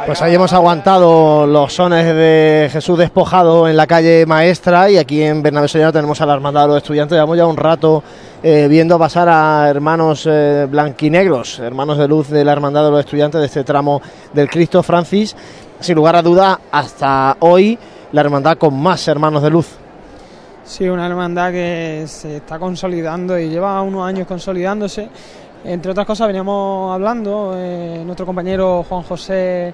Pues 0.09 0.24
ahí 0.24 0.33
hemos 0.33 0.53
aguantado 0.53 1.45
los 1.45 1.72
sones 1.72 2.03
de 2.03 2.67
Jesús 2.72 2.98
despojado 2.98 3.67
en 3.67 3.77
la 3.77 3.85
calle 3.85 4.25
Maestra 4.25 4.90
y 4.90 4.98
aquí 4.98 5.22
en 5.22 5.43
Bernabé 5.43 5.67
Soriano 5.67 5.93
tenemos 5.93 6.19
a 6.19 6.25
la 6.25 6.33
Hermandad 6.33 6.64
de 6.64 6.67
los 6.69 6.77
Estudiantes. 6.77 7.16
Llevamos 7.16 7.38
ya 7.38 7.45
un 7.45 7.56
rato 7.56 8.03
eh, 8.41 8.66
viendo 8.67 8.98
pasar 8.98 9.30
a 9.30 9.69
hermanos 9.69 10.27
eh, 10.27 10.66
blanquinegros, 10.67 11.59
hermanos 11.59 11.99
de 11.99 12.08
luz 12.08 12.27
de 12.27 12.43
la 12.43 12.53
Hermandad 12.53 12.85
de 12.85 12.90
los 12.90 13.01
Estudiantes 13.01 13.40
de 13.40 13.45
este 13.45 13.64
tramo 13.64 14.01
del 14.33 14.49
Cristo 14.49 14.82
Francis. 14.82 15.35
Sin 15.80 15.95
lugar 15.95 16.16
a 16.16 16.24
duda, 16.24 16.59
hasta 16.72 17.38
hoy 17.41 17.77
la 18.11 18.22
hermandad 18.22 18.58
con 18.58 18.82
más 18.82 19.08
hermanos 19.08 19.43
de 19.43 19.51
luz. 19.51 19.78
Sí, 20.69 20.88
una 20.88 21.07
hermandad 21.07 21.51
que 21.51 22.03
se 22.06 22.38
está 22.38 22.59
consolidando 22.59 23.39
y 23.39 23.49
lleva 23.49 23.81
unos 23.81 24.07
años 24.07 24.27
consolidándose. 24.27 25.09
Entre 25.64 25.91
otras 25.91 26.06
cosas, 26.06 26.27
veníamos 26.27 26.93
hablando, 26.93 27.56
eh, 27.57 28.03
nuestro 28.06 28.23
compañero 28.23 28.85
Juan 28.88 29.01
José 29.01 29.73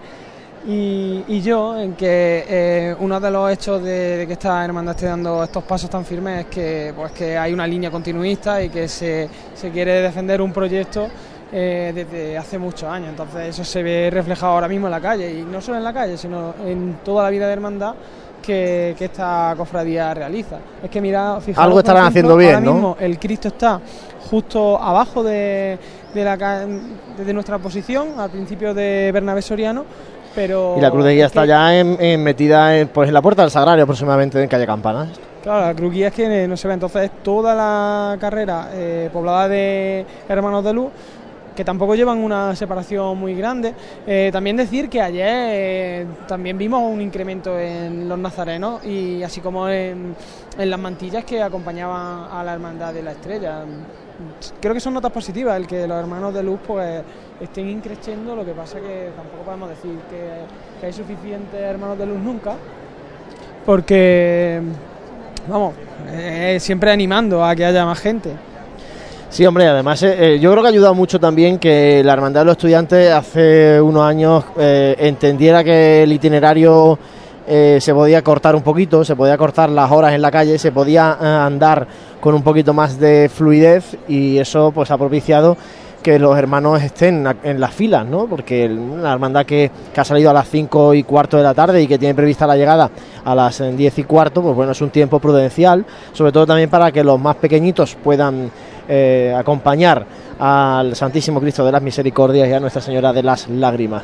y, 0.65 1.41
yo, 1.41 1.77
en 1.77 1.95
que 1.95 2.45
eh, 2.48 2.95
uno 2.98 3.19
de 3.19 3.30
los 3.30 3.51
hechos 3.51 3.83
de, 3.83 4.19
de 4.19 4.25
que 4.25 4.33
esta 4.33 4.64
hermandad 4.64 4.95
esté 4.95 5.07
dando 5.07 5.43
estos 5.43 5.65
pasos 5.65 5.90
tan 5.90 6.06
firmes 6.06 6.45
es 6.45 6.45
que, 6.45 6.93
pues, 6.95 7.11
que 7.11 7.38
hay 7.38 7.51
una 7.51 7.67
línea 7.67 7.91
continuista 7.91 8.64
y 8.64 8.69
que 8.69 8.88
se, 8.88 9.27
se 9.53 9.72
quiere 9.72 10.01
defender 10.01 10.41
un 10.41 10.53
proyecto 10.53 11.09
eh, 11.51 11.91
desde 11.93 12.38
hace 12.38 12.57
muchos 12.57 12.90
años. 12.90 13.09
Entonces 13.09 13.49
eso 13.49 13.65
se 13.65 13.83
ve 13.83 14.09
reflejado 14.09 14.53
ahora 14.53 14.69
mismo 14.69 14.88
en 14.88 14.91
la 14.91 15.01
calle 15.01 15.30
y 15.30 15.43
no 15.43 15.59
solo 15.59 15.77
en 15.77 15.83
la 15.83 15.93
calle, 15.93 16.17
sino 16.17 16.56
en 16.65 16.99
toda 17.03 17.25
la 17.25 17.30
vida 17.32 17.48
de 17.48 17.53
hermandad 17.53 17.95
que, 18.45 18.95
que 18.98 19.06
esta 19.06 19.53
cofradía 19.57 20.14
realiza. 20.14 20.57
Es 20.83 20.90
que 20.90 21.01
mira, 21.01 21.40
fijaros, 21.41 21.65
Algo 21.65 21.80
estarán 21.80 22.03
ejemplo, 22.03 22.33
haciendo 22.33 22.38
bien, 22.38 22.53
ahora 22.56 22.65
¿no? 22.65 22.74
mismo 22.74 22.98
el 22.99 23.19
Cristo 23.19 23.48
está 23.49 23.80
justo 24.30 24.77
abajo 24.82 25.24
de, 25.24 25.77
de 26.14 26.24
la 26.24 26.38
de 26.38 27.33
nuestra 27.33 27.57
posición, 27.59 28.19
al 28.19 28.30
principio 28.30 28.74
de 28.74 29.11
Bernabé 29.14 29.41
Soriano, 29.41 29.85
pero 30.33 30.75
Y 30.77 30.82
la 30.82 30.91
cruz 30.91 31.06
de 31.06 31.14
guía 31.14 31.25
es 31.27 31.32
que- 31.32 31.40
está 31.40 31.45
ya 31.45 31.77
en- 31.77 31.98
en- 32.01 32.24
metida 32.24 32.77
en, 32.77 32.88
pues, 32.90 33.07
en 33.07 33.14
la 33.14 33.22
puerta 33.22 33.41
del 33.43 33.51
Sagrario 33.51 33.83
aproximadamente 33.83 34.41
en 34.41 34.48
calle 34.49 34.65
Campanas. 34.65 35.09
Claro, 35.43 35.61
la 35.67 35.75
cruz 35.75 35.93
guía 35.93 36.07
es 36.07 36.14
que 36.14 36.48
no 36.48 36.57
se 36.57 36.67
ve, 36.67 36.74
entonces 36.74 37.11
toda 37.22 37.53
la 37.53 38.17
carrera 38.19 38.69
eh, 38.74 39.09
poblada 39.14 39.48
de 39.48 40.03
hermanos 40.27 40.64
de 40.64 40.74
luz 40.74 40.88
que 41.56 41.64
tampoco 41.64 41.95
llevan 41.95 42.19
una 42.19 42.56
separación 42.56 43.17
muy 43.17 43.34
grande. 43.34 43.74
Eh, 44.06 44.30
también 44.32 44.58
decir 44.58 44.90
que 44.90 45.01
ayer 45.01 45.27
eh, 45.30 46.06
también 46.27 46.58
vimos 46.58 46.82
un 46.84 47.01
incremento 47.01 47.58
en 47.58 48.08
los 48.09 48.19
nazarenos 48.19 48.85
y 48.85 49.24
así 49.24 49.42
como 49.42 49.69
en, 49.69 50.16
las 50.58 50.80
mantillas 50.80 51.24
que 51.24 51.42
acompañaban 51.42 52.27
a 52.32 52.43
la 52.43 52.53
hermandad 52.53 52.93
de 52.93 53.03
la 53.03 53.11
estrella. 53.11 53.64
Creo 54.61 54.74
que 54.74 54.80
son 54.80 54.93
notas 54.93 55.11
positivas 55.11 55.58
el 55.58 55.67
que 55.67 55.88
los 55.88 55.98
hermanos 55.98 56.34
de 56.34 56.43
luz 56.43 56.59
pues 56.66 57.03
estén 57.40 57.69
increciendo, 57.69 58.35
lo 58.35 58.45
que 58.45 58.53
pasa 58.53 58.80
que 58.80 59.09
tampoco 59.16 59.43
podemos 59.43 59.69
decir 59.69 59.92
que, 60.09 60.80
que 60.80 60.85
hay 60.85 60.93
suficientes 60.93 61.59
hermanos 61.59 61.98
de 61.98 62.06
luz 62.06 62.19
nunca, 62.19 62.56
porque 63.66 64.61
vamos, 65.48 65.74
eh, 66.08 66.58
siempre 66.59 66.92
animando 66.92 67.43
a 67.43 67.56
que 67.56 67.66
haya 67.66 67.85
más 67.85 68.00
gente. 68.00 68.32
Sí, 69.30 69.45
hombre, 69.45 69.68
además 69.68 70.02
eh, 70.04 70.36
eh, 70.36 70.40
yo 70.40 70.52
creo 70.52 70.64
que 70.64 70.70
ha 70.70 70.72
ayudado 70.72 70.94
mucho 70.94 71.20
también 71.20 71.60
que 71.60 72.02
la 72.04 72.14
Hermandad 72.14 72.42
de 72.42 72.45
los 72.45 72.54
Estudiantes 72.54 73.12
hace 73.12 73.82
unos 73.82 74.04
años 74.04 74.45
eh, 74.58 74.95
entendiera 75.00 75.64
que 75.64 76.04
el 76.04 76.12
itinerario 76.14 76.98
se 77.48 77.94
podía 77.94 78.24
cortar 78.24 78.56
un 78.56 78.64
poquito, 78.64 79.06
se 79.06 79.16
podía 79.16 79.38
cortar 79.38 79.70
las 79.70 79.92
horas 79.92 80.14
en 80.14 80.22
la 80.24 80.32
calle, 80.32 80.58
se 80.58 80.72
podía 80.72 81.45
andar 81.45 81.88
con 82.20 82.34
un 82.34 82.42
poquito 82.42 82.74
más 82.74 83.00
de 83.00 83.30
fluidez 83.32 83.95
y 84.08 84.40
eso 84.40 84.72
pues 84.74 84.90
ha 84.90 84.98
propiciado 84.98 85.56
que 86.06 86.20
los 86.20 86.38
hermanos 86.38 86.84
estén 86.84 87.28
en 87.44 87.60
las 87.60 87.74
filas, 87.74 88.06
¿no? 88.06 88.28
Porque 88.28 88.68
una 88.68 89.12
hermandad 89.12 89.44
que, 89.44 89.72
que 89.92 90.02
ha 90.02 90.04
salido 90.04 90.30
a 90.30 90.34
las 90.34 90.48
5 90.48 90.94
y 90.94 91.02
cuarto 91.02 91.36
de 91.36 91.42
la 91.42 91.56
tarde 91.56 91.82
y 91.82 91.88
que 91.88 91.98
tiene 91.98 92.14
prevista 92.14 92.45
la 92.45 92.56
llegada 92.56 92.92
a 93.24 93.34
las 93.34 93.60
eh, 93.62 93.72
10 93.72 93.98
y 93.98 94.04
cuarto, 94.04 94.44
pues 94.44 94.56
bueno, 94.56 94.74
es 94.74 94.82
un 94.82 94.92
tiempo 94.92 95.18
prudencial, 95.18 95.84
sobre 96.14 96.32
todo 96.32 96.45
también 96.45 96.70
para 96.70 96.92
que 96.92 97.04
los 97.04 97.20
más 97.20 97.38
pequeñitos 97.38 97.95
puedan 97.95 98.52
eh, 98.88 99.34
acompañar 99.38 100.06
al 100.40 100.96
Santísimo 100.96 101.40
Cristo 101.40 101.66
de 101.66 101.72
las 101.72 101.82
Misericordias 101.82 102.48
y 102.48 102.54
a 102.54 102.60
Nuestra 102.60 102.82
Señora 102.82 103.14
de 103.14 103.24
las 103.24 103.48
Lágrimas. 103.48 104.04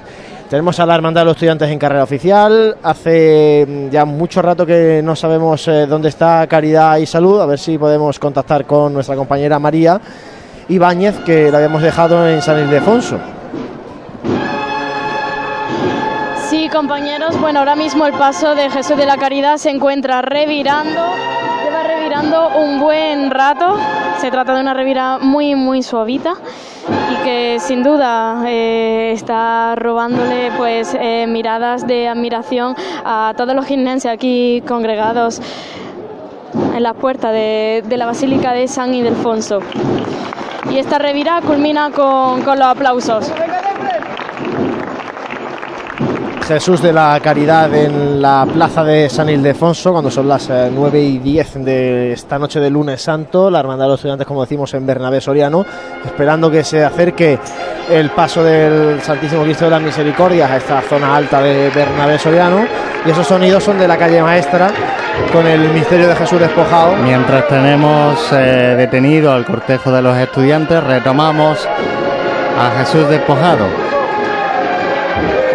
Tenemos 0.50 0.80
a 0.80 0.85
la 0.85 0.95
Hermandad 0.95 1.22
de 1.22 1.26
los 1.26 1.35
Estudiantes 1.35 1.69
en 1.69 1.80
carrera 1.80 2.03
oficial. 2.03 2.76
Hace 2.84 3.66
mm, 3.68 3.90
ya 3.90 4.03
mucho 4.06 4.42
rato 4.42 4.66
que 4.66 5.01
no 5.03 5.16
sabemos 5.16 5.68
eh, 5.68 5.85
dónde 5.88 6.10
está 6.10 6.45
Caridad 6.48 6.98
y 6.98 7.06
Salud. 7.06 7.40
A 7.42 7.45
ver 7.45 7.58
si 7.58 7.77
podemos 7.77 8.19
contactar 8.19 8.66
con 8.66 8.93
nuestra 8.93 9.16
compañera 9.16 9.60
María 9.60 10.00
Ibáñez, 10.68 11.19
que 11.26 11.51
la 11.51 11.58
habíamos 11.58 11.82
dejado 11.82 12.27
en 12.27 12.42
San 12.42 12.60
Ildefonso. 12.60 13.18
Compañeros, 16.72 17.40
bueno, 17.40 17.59
ahora 17.59 17.75
mismo 17.75 18.06
el 18.06 18.14
paso 18.14 18.56
de 18.56 18.69
Jesús 18.69 18.95
de 18.95 19.06
la 19.06 19.17
Caridad 19.17 19.58
se 19.58 19.69
encuentra 19.69 20.22
revirando, 20.22 21.01
lleva 21.64 21.83
revirando 21.83 22.50
un 22.58 22.80
buen 22.80 23.30
rato, 23.30 23.77
se 24.19 24.32
trata 24.32 24.56
de 24.56 24.61
una 24.61 24.74
revira 24.74 25.17
muy, 25.19 25.56
muy 25.56 25.83
suavita 25.83 26.35
y 27.11 27.24
que 27.25 27.58
sin 27.59 27.83
duda 27.83 28.43
eh, 28.48 29.11
está 29.14 29.75
robándole 29.75 30.51
pues 30.58 30.95
eh, 30.98 31.25
miradas 31.27 31.85
de 31.85 32.08
admiración 32.08 32.75
a 33.03 33.33
todos 33.35 33.53
los 33.53 33.66
jiennenses 33.66 34.09
aquí 34.09 34.64
congregados 34.66 35.41
en 36.74 36.83
la 36.83 36.93
puerta 36.93 37.32
de, 37.32 37.83
de 37.85 37.98
la 37.98 38.06
Basílica 38.06 38.53
de 38.53 38.67
San 38.69 38.93
Ildefonso. 38.93 39.59
Y 40.69 40.77
esta 40.77 41.00
revira 41.00 41.41
culmina 41.41 41.91
con, 41.91 42.43
con 42.43 42.58
los 42.58 42.67
aplausos. 42.67 43.32
Jesús 46.53 46.81
de 46.81 46.91
la 46.91 47.17
Caridad 47.23 47.73
en 47.73 48.21
la 48.21 48.45
plaza 48.45 48.83
de 48.83 49.09
San 49.09 49.30
Ildefonso, 49.30 49.93
cuando 49.93 50.11
son 50.11 50.27
las 50.27 50.49
eh, 50.49 50.69
9 50.69 51.01
y 51.01 51.17
10 51.19 51.63
de 51.63 52.11
esta 52.11 52.38
noche 52.38 52.59
de 52.59 52.69
lunes 52.69 53.01
santo. 53.01 53.49
La 53.49 53.61
Hermandad 53.61 53.85
de 53.85 53.89
los 53.91 53.99
Estudiantes, 53.99 54.27
como 54.27 54.41
decimos, 54.41 54.73
en 54.73 54.85
Bernabé 54.85 55.21
Soriano, 55.21 55.65
esperando 56.05 56.51
que 56.51 56.65
se 56.65 56.83
acerque 56.83 57.39
el 57.89 58.09
paso 58.09 58.43
del 58.43 59.01
Santísimo 59.01 59.43
Cristo 59.43 59.63
de 59.63 59.71
las 59.71 59.81
Misericordias 59.81 60.51
a 60.51 60.57
esta 60.57 60.81
zona 60.81 61.15
alta 61.15 61.41
de 61.41 61.69
Bernabé 61.69 62.19
Soriano. 62.19 62.65
Y 63.05 63.11
esos 63.11 63.25
sonidos 63.25 63.63
son 63.63 63.80
de 63.80 63.88
la 63.88 63.97
calle 63.97 64.21
Maestra, 64.21 64.71
con 65.31 65.47
el 65.47 65.69
misterio 65.69 66.09
de 66.09 66.17
Jesús 66.17 66.38
despojado. 66.38 66.97
Mientras 66.97 67.47
tenemos 67.47 68.19
eh, 68.33 68.75
detenido 68.77 69.31
al 69.31 69.45
cortejo 69.45 69.89
de 69.89 70.01
los 70.01 70.17
estudiantes, 70.17 70.83
retomamos 70.83 71.65
a 72.59 72.80
Jesús 72.80 73.07
despojado. 73.07 73.90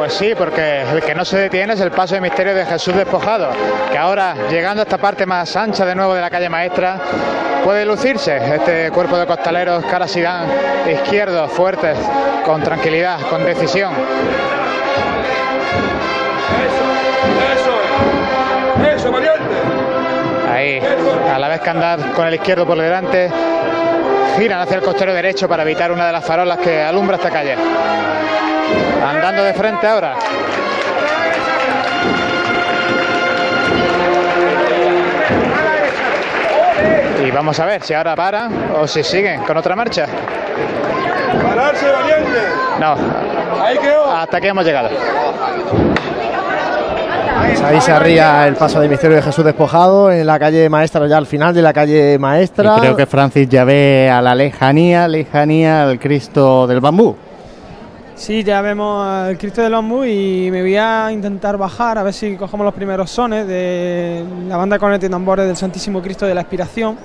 Pues 0.07 0.19
sí, 0.19 0.35
porque 0.39 0.83
el 0.83 1.03
que 1.03 1.17
no 1.17 1.25
se 1.25 1.37
detiene 1.37 1.73
es 1.75 1.81
el 1.81 1.91
paso 1.91 2.15
de 2.15 2.21
misterio 2.21 2.55
de 2.55 2.65
Jesús 2.65 2.95
despojado, 2.95 3.51
que 3.91 3.99
ahora, 3.99 4.37
llegando 4.49 4.81
a 4.81 4.85
esta 4.85 4.99
parte 4.99 5.27
más 5.27 5.57
ancha 5.57 5.85
de 5.85 5.97
nuevo 5.97 6.15
de 6.15 6.21
la 6.21 6.31
calle 6.31 6.49
maestra, 6.49 6.97
puede 7.65 7.85
lucirse 7.85 8.37
este 8.37 8.93
cuerpo 8.93 9.19
de 9.19 9.27
costaleros 9.27 9.85
cara 9.87 10.07
Sidán, 10.07 10.47
izquierdos, 10.89 11.51
fuertes, 11.51 11.99
con 12.45 12.63
tranquilidad, 12.63 13.19
con 13.23 13.45
decisión. 13.45 13.95
Eso, 17.57 18.89
eso, 18.89 19.11
valiente. 19.11 19.41
Ahí 20.49 20.81
a 21.35 21.37
la 21.37 21.49
vez 21.49 21.61
que 21.61 21.71
andar 21.71 22.13
con 22.13 22.29
el 22.29 22.35
izquierdo 22.35 22.65
por 22.65 22.79
delante, 22.79 23.29
giran 24.37 24.61
hacia 24.61 24.77
el 24.77 24.83
costero 24.83 25.13
derecho 25.13 25.49
para 25.49 25.63
evitar 25.63 25.91
una 25.91 26.07
de 26.07 26.13
las 26.13 26.25
farolas 26.25 26.59
que 26.59 26.83
alumbra 26.83 27.17
esta 27.17 27.31
calle. 27.31 27.57
Andando 29.05 29.43
de 29.43 29.55
frente 29.55 29.87
ahora. 29.87 30.15
Y 37.25 37.31
vamos 37.31 37.59
a 37.59 37.67
ver 37.67 37.83
si 37.83 37.95
ahora 37.95 38.15
paran 38.15 38.71
o 38.79 38.87
si 38.87 39.03
siguen 39.03 39.43
con 39.43 39.57
otra 39.57 39.75
marcha. 39.75 40.07
¡Pararse, 41.43 41.91
valiente! 41.91 42.39
No, 42.79 42.97
hasta 44.15 44.37
aquí 44.37 44.49
hemos 44.49 44.65
llegado. 44.65 44.91
Pues 47.39 47.61
ahí 47.63 47.81
se 47.81 47.93
arría 47.93 48.47
el 48.49 48.55
paso 48.55 48.81
de 48.81 48.89
misterio 48.89 49.17
de 49.17 49.23
Jesús 49.23 49.45
despojado 49.45 50.11
en 50.11 50.27
la 50.27 50.39
calle 50.39 50.69
Maestra, 50.69 51.07
ya 51.07 51.19
al 51.19 51.27
final 51.27 51.55
de 51.55 51.63
la 51.63 51.73
calle 51.73 52.19
Maestra. 52.19 52.77
Y 52.77 52.81
creo 52.81 52.97
que 52.97 53.07
Francis 53.07 53.49
ya 53.49 53.65
ve 53.65 54.11
a 54.11 54.23
la 54.23 54.35
lejanía, 54.35 55.07
lejanía 55.07 55.85
al 55.85 55.99
Cristo 55.99 56.67
del 56.67 56.81
bambú. 56.81 57.17
Sí, 58.15 58.43
ya 58.43 58.63
vemos 58.63 59.07
al 59.07 59.37
Cristo 59.37 59.61
del 59.61 59.73
Bambú 59.73 60.03
y 60.05 60.49
me 60.51 60.63
voy 60.63 60.77
a 60.77 61.13
intentar 61.13 61.59
bajar 61.59 61.99
a 61.99 62.03
ver 62.03 62.15
si 62.15 62.35
cogemos 62.35 62.65
los 62.65 62.73
primeros 62.73 63.11
sones 63.11 63.47
de 63.47 64.25
la 64.49 64.57
banda 64.57 64.79
con 64.79 64.95
y 64.95 64.99
tambores 64.99 65.47
del 65.47 65.57
Santísimo 65.57 66.01
Cristo 66.01 66.25
de 66.25 66.35
la 66.35 66.41
Expiración. 66.41 66.97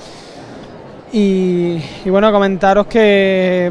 Y, 1.11 1.81
y 2.05 2.09
bueno, 2.09 2.31
comentaros 2.31 2.87
que 2.87 3.69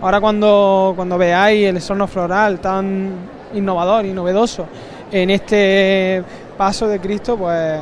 ahora 0.00 0.22
cuando, 0.22 0.94
cuando 0.96 1.18
veáis 1.18 1.66
el 1.66 1.76
esorno 1.76 2.06
floral 2.06 2.60
tan 2.60 3.10
innovador 3.52 4.06
y 4.06 4.14
novedoso 4.14 4.66
en 5.12 5.30
este 5.30 6.22
paso 6.56 6.88
de 6.88 6.98
Cristo, 7.00 7.36
pues 7.36 7.80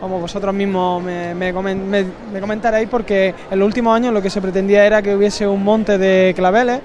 como 0.00 0.18
vosotros 0.18 0.54
mismos 0.54 1.02
me, 1.02 1.34
me, 1.34 1.54
comen- 1.54 1.82
me- 1.84 2.04
me 2.32 2.40
comentaréis, 2.40 2.88
porque 2.88 3.34
en 3.50 3.58
los 3.58 3.66
últimos 3.66 3.94
años 3.94 4.14
lo 4.14 4.22
que 4.22 4.30
se 4.30 4.40
pretendía 4.40 4.84
era 4.86 5.02
que 5.02 5.14
hubiese 5.14 5.46
un 5.46 5.62
monte 5.62 5.98
de 5.98 6.32
claveles, 6.34 6.80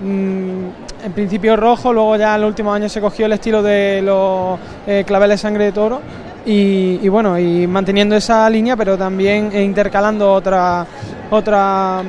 mm, 0.00 0.64
en 1.04 1.12
principio 1.14 1.56
rojo, 1.56 1.92
luego 1.92 2.16
ya 2.16 2.34
en 2.34 2.40
los 2.42 2.48
últimos 2.48 2.74
años 2.74 2.92
se 2.92 3.00
cogió 3.00 3.26
el 3.26 3.32
estilo 3.32 3.62
de 3.62 4.02
los 4.02 4.58
eh, 4.86 5.04
claveles 5.06 5.40
sangre 5.40 5.64
de 5.66 5.72
toro. 5.72 6.00
Y, 6.46 7.06
bueno, 7.08 7.38
y 7.38 7.66
manteniendo 7.66 8.16
esa 8.16 8.48
línea, 8.48 8.74
pero 8.74 8.96
también 8.96 9.50
eh, 9.52 9.62
intercalando 9.62 10.32
otras 10.32 10.86
otras 11.30 12.02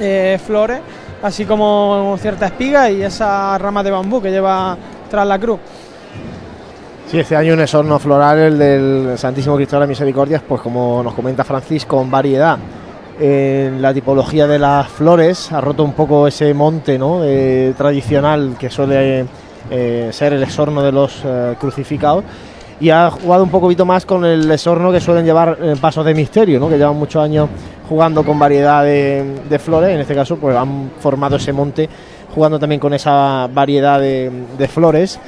eh, 0.00 0.38
flores, 0.44 0.80
así 1.22 1.44
como 1.44 2.16
cierta 2.20 2.46
espiga 2.46 2.90
y 2.90 3.02
esa 3.02 3.56
rama 3.56 3.82
de 3.82 3.90
bambú 3.92 4.20
que 4.20 4.30
lleva 4.30 4.76
tras 5.08 5.26
la 5.26 5.38
cruz. 5.38 5.60
Sí, 7.06 7.18
este 7.20 7.36
año 7.36 7.52
un 7.52 7.60
esorno 7.60 7.98
floral, 7.98 8.38
el 8.38 8.58
del 8.58 9.18
Santísimo 9.18 9.56
Cristo 9.56 9.76
de 9.76 9.80
la 9.80 9.86
Misericordia, 9.86 10.42
pues 10.46 10.62
como 10.62 11.02
nos 11.02 11.12
comenta 11.12 11.44
Francis, 11.44 11.84
con 11.84 12.10
variedad. 12.10 12.58
En 13.20 13.80
la 13.80 13.92
tipología 13.92 14.46
de 14.46 14.58
las 14.58 14.88
flores 14.88 15.52
ha 15.52 15.60
roto 15.60 15.84
un 15.84 15.92
poco 15.92 16.26
ese 16.26 16.52
monte 16.54 16.98
¿no? 16.98 17.20
tradicional 17.76 18.56
que 18.58 18.70
suele 18.70 19.26
eh, 19.70 20.08
ser 20.12 20.32
el 20.32 20.42
esorno 20.42 20.82
de 20.82 20.90
los 20.90 21.22
eh, 21.24 21.54
crucificados 21.60 22.24
y 22.80 22.90
ha 22.90 23.10
jugado 23.10 23.44
un 23.44 23.50
poquito 23.50 23.84
más 23.84 24.04
con 24.04 24.24
el 24.24 24.50
esorno 24.50 24.90
que 24.90 25.00
suelen 25.00 25.24
llevar 25.24 25.58
eh, 25.62 25.74
pasos 25.80 26.04
de 26.04 26.14
misterio, 26.14 26.58
¿no? 26.58 26.68
que 26.68 26.78
llevan 26.78 26.96
muchos 26.96 27.22
años 27.22 27.48
jugando 27.88 28.24
con 28.24 28.38
variedad 28.38 28.82
de, 28.82 29.58
flores, 29.62 29.90
en 29.90 30.00
este 30.00 30.14
caso 30.14 30.36
pues 30.36 30.56
han 30.56 30.90
formado 30.98 31.36
ese 31.36 31.52
monte 31.52 31.88
jugando 32.34 32.58
también 32.58 32.80
con 32.80 32.92
esa 32.94 33.48
variedad 33.52 34.00
de 34.00 34.68
flores 34.68 35.20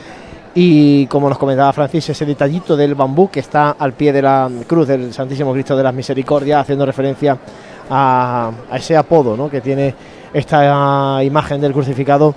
y 0.59 1.07
como 1.09 1.28
nos 1.28 1.36
comentaba 1.36 1.70
Francis, 1.75 2.09
ese 2.09 2.25
detallito 2.25 2.78
del 2.78 2.94
bambú 2.94 3.28
que 3.28 3.41
está 3.41 3.76
al 3.78 3.93
pie 3.93 4.10
de 4.10 4.23
la 4.23 4.51
cruz 4.67 4.89
del 4.89 5.12
Santísimo 5.12 5.52
Cristo 5.52 5.76
de 5.76 5.83
las 5.83 5.93
Misericordias, 5.93 6.62
haciendo 6.62 6.86
referencia 6.86 7.36
a, 7.91 8.51
a 8.70 8.76
ese 8.78 8.97
apodo 8.97 9.36
¿no? 9.36 9.51
que 9.51 9.60
tiene 9.60 9.94
esta 10.33 11.23
imagen 11.23 11.60
del 11.60 11.75
crucificado 11.75 12.35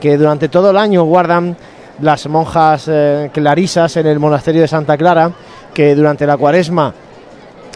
que 0.00 0.16
durante 0.16 0.48
todo 0.48 0.70
el 0.70 0.78
año 0.78 1.04
guardan 1.04 1.54
las 2.00 2.26
monjas 2.26 2.86
eh, 2.88 3.30
clarisas 3.34 3.98
en 3.98 4.06
el 4.06 4.18
monasterio 4.18 4.62
de 4.62 4.68
Santa 4.68 4.96
Clara, 4.96 5.30
que 5.74 5.94
durante 5.94 6.26
la 6.26 6.38
cuaresma 6.38 6.94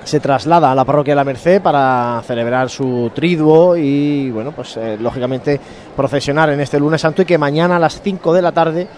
se 0.05 0.21
traslada 0.21 0.73
a 0.73 0.75
la 0.75 0.87
parroquia 0.87 1.13
de 1.13 1.17
la 1.17 1.25
Merced 1.25 1.61
para 1.61 2.23
celebrar 2.27 2.71
su 2.71 3.11
triduo 3.15 3.77
y, 3.77 4.31
bueno, 4.31 4.53
pues 4.53 4.75
eh, 4.79 4.97
lógicamente 4.99 5.61
procesionar 5.95 6.49
en 6.49 6.61
este 6.61 6.81
lunes 6.81 7.03
santo 7.03 7.21
y 7.21 7.25
que 7.27 7.37
mañana 7.37 7.77
a 7.77 7.79
las 7.79 8.01
5 8.01 8.33
de 8.33 8.43
la 8.43 8.53
tarde 8.53 8.89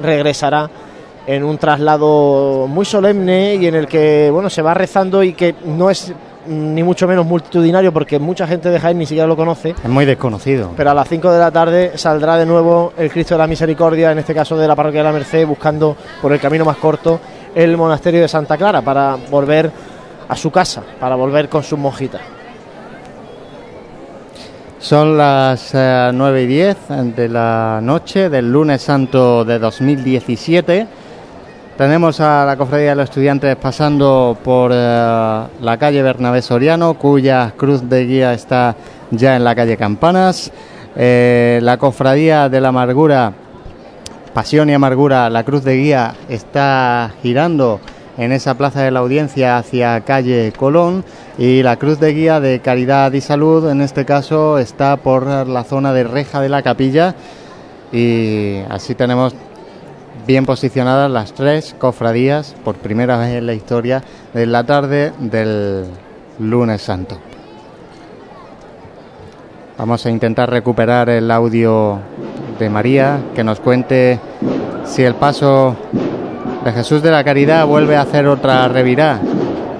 regresará 0.00 0.68
en 1.26 1.44
un 1.44 1.58
traslado 1.58 2.66
muy 2.68 2.84
solemne 2.84 3.56
y 3.56 3.66
en 3.66 3.74
el 3.74 3.86
que, 3.86 4.30
bueno, 4.32 4.50
se 4.50 4.62
va 4.62 4.74
rezando 4.74 5.22
y 5.22 5.32
que 5.34 5.54
no 5.64 5.90
es 5.90 6.12
ni 6.46 6.82
mucho 6.82 7.06
menos 7.06 7.26
multitudinario 7.26 7.92
porque 7.92 8.18
mucha 8.18 8.46
gente 8.46 8.70
de 8.70 8.80
Jaén 8.80 8.98
ni 8.98 9.06
siquiera 9.06 9.26
lo 9.26 9.36
conoce. 9.36 9.70
Es 9.70 9.88
muy 9.88 10.04
desconocido. 10.04 10.70
Pero 10.76 10.90
a 10.90 10.94
las 10.94 11.08
5 11.08 11.30
de 11.30 11.38
la 11.38 11.50
tarde 11.50 11.92
saldrá 11.96 12.36
de 12.36 12.46
nuevo 12.46 12.92
el 12.96 13.10
Cristo 13.10 13.34
de 13.34 13.38
la 13.38 13.46
Misericordia, 13.46 14.12
en 14.12 14.18
este 14.18 14.34
caso 14.34 14.56
de 14.56 14.66
la 14.66 14.74
parroquia 14.74 15.00
de 15.00 15.04
la 15.04 15.12
Merced, 15.12 15.46
buscando 15.46 15.96
por 16.20 16.32
el 16.32 16.40
camino 16.40 16.64
más 16.64 16.78
corto 16.78 17.20
el 17.54 17.76
monasterio 17.76 18.22
de 18.22 18.28
Santa 18.28 18.56
Clara 18.56 18.80
para 18.80 19.16
volver 19.30 19.70
a 20.28 20.36
su 20.36 20.50
casa, 20.50 20.82
para 20.98 21.16
volver 21.16 21.48
con 21.48 21.62
sus 21.62 21.78
monjitas. 21.78 22.39
Son 24.80 25.18
las 25.18 25.74
eh, 25.74 26.10
9 26.14 26.42
y 26.42 26.46
10 26.46 26.76
de 27.14 27.28
la 27.28 27.80
noche 27.82 28.30
del 28.30 28.50
lunes 28.50 28.80
santo 28.80 29.44
de 29.44 29.58
2017. 29.58 30.86
Tenemos 31.76 32.18
a 32.20 32.46
la 32.46 32.56
cofradía 32.56 32.90
de 32.90 32.96
los 32.96 33.04
estudiantes 33.04 33.56
pasando 33.56 34.38
por 34.42 34.70
eh, 34.72 35.42
la 35.60 35.76
calle 35.78 36.02
Bernabé 36.02 36.40
Soriano, 36.40 36.94
cuya 36.94 37.52
cruz 37.58 37.90
de 37.90 38.06
guía 38.06 38.32
está 38.32 38.74
ya 39.10 39.36
en 39.36 39.44
la 39.44 39.54
calle 39.54 39.76
Campanas. 39.76 40.50
Eh, 40.96 41.60
la 41.62 41.76
cofradía 41.76 42.48
de 42.48 42.60
la 42.62 42.68
amargura, 42.68 43.34
Pasión 44.32 44.70
y 44.70 44.72
Amargura, 44.72 45.28
la 45.28 45.44
cruz 45.44 45.62
de 45.62 45.76
guía 45.76 46.14
está 46.30 47.12
girando 47.22 47.80
en 48.18 48.32
esa 48.32 48.54
plaza 48.56 48.82
de 48.82 48.90
la 48.90 49.00
audiencia 49.00 49.58
hacia 49.58 50.00
calle 50.02 50.52
Colón 50.56 51.04
y 51.38 51.62
la 51.62 51.76
cruz 51.76 52.00
de 52.00 52.12
guía 52.12 52.40
de 52.40 52.60
Caridad 52.60 53.12
y 53.12 53.20
Salud 53.20 53.68
en 53.70 53.80
este 53.80 54.04
caso 54.04 54.58
está 54.58 54.96
por 54.96 55.26
la 55.26 55.64
zona 55.64 55.92
de 55.92 56.04
reja 56.04 56.40
de 56.40 56.48
la 56.48 56.62
capilla 56.62 57.14
y 57.92 58.58
así 58.68 58.94
tenemos 58.94 59.34
bien 60.26 60.46
posicionadas 60.46 61.10
las 61.10 61.32
tres 61.32 61.74
cofradías 61.78 62.54
por 62.64 62.76
primera 62.76 63.16
vez 63.16 63.30
en 63.30 63.46
la 63.46 63.54
historia 63.54 64.02
de 64.34 64.46
la 64.46 64.64
tarde 64.64 65.12
del 65.18 65.86
lunes 66.38 66.82
santo. 66.82 67.18
Vamos 69.78 70.04
a 70.04 70.10
intentar 70.10 70.50
recuperar 70.50 71.08
el 71.08 71.30
audio 71.30 71.98
de 72.58 72.68
María 72.68 73.18
que 73.34 73.42
nos 73.42 73.60
cuente 73.60 74.20
si 74.84 75.02
el 75.02 75.14
paso 75.14 75.74
de 76.64 76.72
Jesús 76.72 77.02
de 77.02 77.10
la 77.10 77.24
Caridad 77.24 77.66
vuelve 77.66 77.96
a 77.96 78.02
hacer 78.02 78.26
otra 78.26 78.68
revirá. 78.68 79.20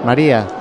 María. 0.05 0.60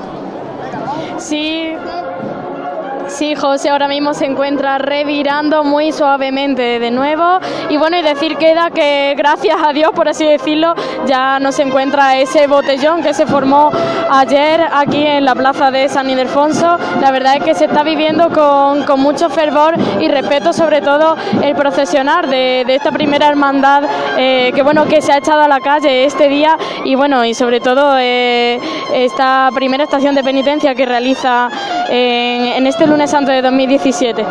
Sí, 3.21 3.35
José 3.35 3.69
ahora 3.69 3.87
mismo 3.87 4.15
se 4.15 4.25
encuentra 4.25 4.79
revirando 4.79 5.63
muy 5.63 5.93
suavemente 5.93 6.79
de 6.79 6.91
nuevo. 6.91 7.39
Y 7.69 7.77
bueno, 7.77 7.99
y 7.99 8.03
decir 8.03 8.39
queda 8.39 8.71
que 8.71 9.15
gracias 9.15 9.59
a 9.63 9.75
Dios, 9.75 9.91
por 9.95 10.09
así 10.09 10.25
decirlo, 10.25 10.75
ya 11.07 11.39
no 11.39 11.53
se 11.53 11.65
encuentra 11.65 12.17
ese 12.17 12.47
botellón 12.47 13.03
que 13.03 13.13
se 13.13 13.27
formó 13.27 13.71
ayer 14.11 14.67
aquí 14.73 15.05
en 15.05 15.27
la 15.27 15.35
plaza 15.35 15.71
de 15.71 15.91
San 15.91 16.09
Ildefonso. 16.09 16.79
La 17.03 17.11
verdad 17.11 17.37
es 17.37 17.45
que 17.45 17.55
se 17.55 17.67
está 17.67 17.83
viviendo 17.83 18.31
con, 18.31 18.85
con 18.85 19.01
mucho 19.01 19.29
fervor 19.29 19.75
y 20.01 20.09
respeto, 20.09 20.55
sobre 20.55 20.81
todo 20.81 21.15
el 21.43 21.55
procesionar 21.55 22.27
de, 22.27 22.65
esta 22.69 22.91
primera 22.91 23.29
hermandad 23.29 23.83
eh, 24.17 24.53
que 24.55 24.63
bueno 24.63 24.87
que 24.87 25.03
se 25.03 25.13
ha 25.13 25.19
echado 25.19 25.43
a 25.43 25.49
la 25.49 25.61
calle 25.61 26.05
este 26.05 26.29
día 26.29 26.57
y 26.85 26.95
bueno 26.95 27.23
y 27.27 27.35
sobre 27.35 27.61
todo 27.61 27.97
eh, 27.99 28.59
esta 28.95 29.51
primera 29.53 29.85
estación 29.85 30.15
de 30.15 30.25
penitencia 30.25 30.75
que 30.75 30.87
realiza 30.87 31.51
en 31.91 32.67
este 32.67 32.87
lunes 32.87 33.10
santo 33.11 33.33
de 33.33 33.43
2017. 33.43 34.25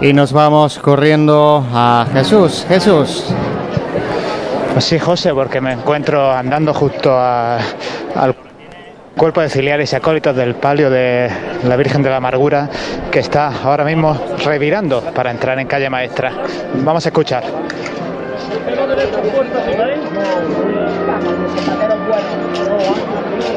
Y 0.00 0.12
nos 0.12 0.32
vamos 0.32 0.78
corriendo 0.78 1.64
a 1.72 2.06
Jesús. 2.12 2.64
Jesús. 2.68 3.26
Pues 4.72 4.84
sí, 4.84 4.98
José, 4.98 5.32
porque 5.34 5.60
me 5.60 5.72
encuentro 5.72 6.32
andando 6.32 6.74
justo 6.74 7.10
a- 7.16 7.58
al 8.16 8.34
cuerpo 9.16 9.40
de 9.40 9.48
filiales 9.48 9.92
y 9.92 9.96
acólitos 9.96 10.34
del 10.34 10.54
palio 10.56 10.90
de 10.90 11.30
la 11.64 11.76
Virgen 11.76 12.02
de 12.02 12.10
la 12.10 12.16
Amargura, 12.16 12.68
que 13.10 13.20
está 13.20 13.52
ahora 13.64 13.84
mismo 13.84 14.16
revirando 14.44 15.00
para 15.14 15.30
entrar 15.30 15.58
en 15.60 15.66
calle 15.68 15.88
Maestra. 15.88 16.32
Vamos 16.82 17.06
a 17.06 17.08
escuchar. 17.10 17.44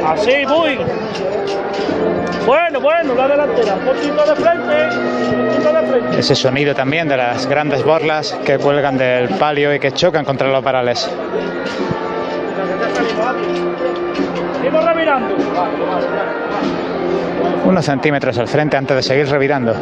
Así, 0.05 0.45
muy. 0.47 0.77
Bueno, 2.47 2.79
bueno, 2.79 3.13
la 3.13 3.27
delantera. 3.27 3.75
Un 3.75 3.83
poquito 3.83 4.25
de 4.25 4.35
frente. 4.37 4.97
Un 5.35 5.47
poquito 5.47 5.73
de 5.73 5.85
frente. 5.85 6.19
Ese 6.19 6.33
sonido 6.33 6.73
también 6.73 7.09
de 7.09 7.17
las 7.17 7.45
grandes 7.45 7.83
borlas 7.83 8.39
que 8.45 8.57
cuelgan 8.57 8.97
del 8.97 9.27
palio 9.31 9.75
y 9.75 9.79
que 9.81 9.91
chocan 9.91 10.23
contra 10.23 10.47
los 10.47 10.63
varales. 10.63 11.11
Seguimos 14.55 14.85
revirando. 14.85 15.35
Unos 17.65 17.83
centímetros 17.83 18.37
al 18.37 18.47
frente 18.47 18.77
antes 18.77 18.95
de 18.95 19.03
seguir 19.03 19.27
revirando. 19.27 19.73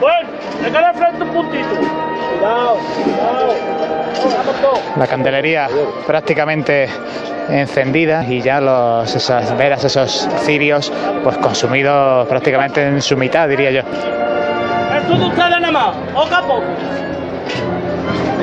Bueno, 0.00 0.28
le 0.62 0.70
queda 0.70 0.92
frente 0.92 1.22
un 1.22 1.30
puntito. 1.30 1.68
Cuidado, 2.38 2.76
cuidado. 3.04 3.77
La 4.96 5.06
candelería 5.06 5.68
prácticamente 6.06 6.88
encendida 7.48 8.24
y 8.24 8.40
ya 8.40 8.60
los, 8.60 9.14
esas 9.14 9.56
velas, 9.56 9.84
esos 9.84 10.28
cirios, 10.44 10.92
pues 11.22 11.38
consumidos 11.38 12.26
prácticamente 12.28 12.86
en 12.86 13.00
su 13.00 13.16
mitad, 13.16 13.48
diría 13.48 13.70
yo. 13.70 13.82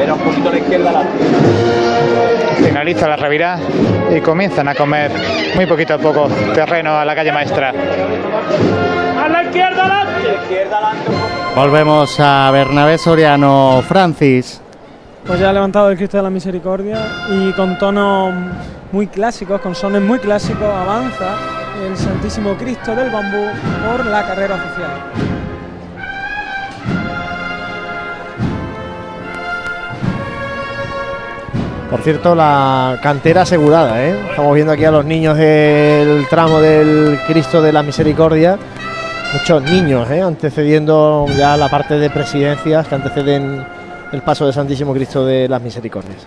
Era 0.02 0.14
un 0.14 0.20
poquito 0.20 0.50
a 0.50 0.52
la 0.52 0.58
izquierda 0.58 0.92
la 0.92 1.04
Finaliza 2.58 3.08
la 3.08 3.16
revirada 3.16 3.60
y 4.16 4.20
comienzan 4.22 4.68
a 4.68 4.76
comer 4.76 5.12
muy 5.56 5.66
poquito 5.66 5.94
a 5.94 5.98
poco 5.98 6.28
terreno 6.54 6.98
a 6.98 7.06
la 7.06 7.16
calle 7.16 7.32
maestra. 7.32 7.70
A 7.70 9.30
la 9.30 9.44
izquierda 9.44 9.86
adelante. 9.86 10.36
izquierda 10.44 10.78
adelante. 10.78 11.12
Volvemos 11.56 12.20
a 12.20 12.52
Bernabé 12.52 12.98
Soriano 12.98 13.82
Francis. 13.88 14.62
Pues 15.26 15.40
ya 15.40 15.50
ha 15.50 15.54
levantado 15.54 15.90
el 15.90 15.98
Cristo 15.98 16.18
de 16.18 16.24
la 16.24 16.30
Misericordia 16.30 17.00
y 17.32 17.52
con 17.54 17.80
tonos 17.80 18.32
muy 18.92 19.08
clásicos, 19.08 19.60
con 19.60 19.74
sones 19.74 20.02
muy 20.02 20.20
clásicos, 20.20 20.64
avanza 20.64 21.36
el 21.84 21.98
Santísimo 21.98 22.56
Cristo 22.56 22.96
del 22.96 23.10
Bambú 23.10 23.46
por 23.86 24.06
la 24.06 24.26
carrera 24.28 24.56
oficial. 24.56 24.92
Por 31.90 32.02
cierto, 32.02 32.36
la 32.36 33.00
cantera 33.02 33.42
asegurada, 33.42 34.06
¿eh? 34.06 34.16
Estamos 34.30 34.54
viendo 34.54 34.74
aquí 34.74 34.86
a 34.86 34.92
los 34.92 35.06
niños 35.06 35.38
del 35.38 36.28
tramo 36.30 36.62
del 36.62 37.20
Cristo 37.28 37.64
de 37.64 37.74
la 37.74 37.82
Misericordia. 37.82 38.60
Muchos 39.34 39.64
niños, 39.64 40.10
¿eh? 40.12 40.22
Antecediendo 40.22 41.26
ya 41.36 41.58
la 41.58 41.68
parte 41.68 41.96
de 41.96 42.10
presidencias 42.12 42.88
que 42.88 42.96
anteceden 42.96 43.66
el 44.16 44.22
paso 44.24 44.46
del 44.46 44.54
Santísimo 44.54 44.94
Cristo 44.94 45.26
de 45.26 45.48
las 45.48 45.62
Misericordias. 45.62 46.26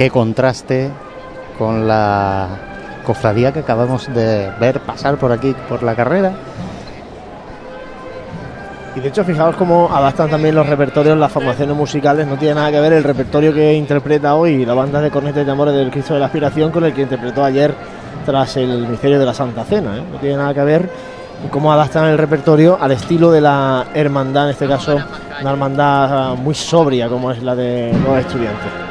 Qué 0.00 0.08
contraste 0.08 0.88
con 1.58 1.86
la 1.86 2.48
cofradía 3.04 3.52
que 3.52 3.58
acabamos 3.58 4.06
de 4.14 4.50
ver 4.58 4.80
pasar 4.80 5.18
por 5.18 5.30
aquí, 5.30 5.54
por 5.68 5.82
la 5.82 5.94
carrera. 5.94 6.32
Y 8.96 9.00
de 9.00 9.08
hecho, 9.08 9.24
fijaos 9.24 9.56
cómo 9.56 9.90
adaptan 9.92 10.30
también 10.30 10.54
los 10.54 10.66
repertorios, 10.66 11.18
las 11.18 11.30
formaciones 11.30 11.76
musicales. 11.76 12.26
No 12.26 12.38
tiene 12.38 12.54
nada 12.54 12.70
que 12.70 12.80
ver 12.80 12.94
el 12.94 13.04
repertorio 13.04 13.52
que 13.52 13.74
interpreta 13.74 14.36
hoy 14.36 14.64
la 14.64 14.72
banda 14.72 15.02
de 15.02 15.10
cornetes 15.10 15.44
de 15.44 15.52
amores 15.52 15.74
del 15.74 15.90
Cristo 15.90 16.14
de 16.14 16.20
la 16.20 16.26
Aspiración 16.26 16.70
con 16.70 16.82
el 16.84 16.94
que 16.94 17.02
interpretó 17.02 17.44
ayer 17.44 17.74
tras 18.24 18.56
el 18.56 18.88
misterio 18.88 19.18
de 19.18 19.26
la 19.26 19.34
Santa 19.34 19.64
Cena. 19.64 19.98
¿eh? 19.98 20.02
No 20.10 20.18
tiene 20.18 20.38
nada 20.38 20.54
que 20.54 20.62
ver 20.62 20.90
y 21.44 21.48
cómo 21.48 21.74
adaptan 21.74 22.06
el 22.06 22.16
repertorio 22.16 22.78
al 22.80 22.92
estilo 22.92 23.30
de 23.30 23.42
la 23.42 23.88
hermandad, 23.92 24.44
en 24.44 24.50
este 24.52 24.66
caso, 24.66 24.98
una 25.42 25.50
hermandad 25.50 26.36
muy 26.36 26.54
sobria 26.54 27.06
como 27.10 27.30
es 27.32 27.42
la 27.42 27.54
de 27.54 27.92
los 28.02 28.18
estudiantes. 28.18 28.89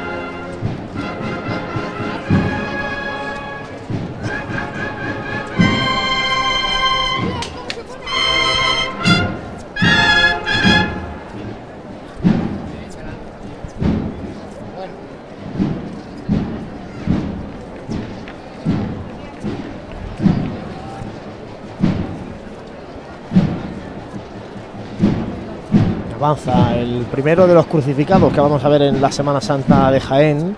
Primero 27.22 27.46
de 27.46 27.52
los 27.52 27.66
crucificados 27.66 28.32
que 28.32 28.40
vamos 28.40 28.64
a 28.64 28.68
ver 28.70 28.80
en 28.80 29.02
la 29.02 29.12
Semana 29.12 29.42
Santa 29.42 29.90
de 29.90 30.00
Jaén. 30.00 30.56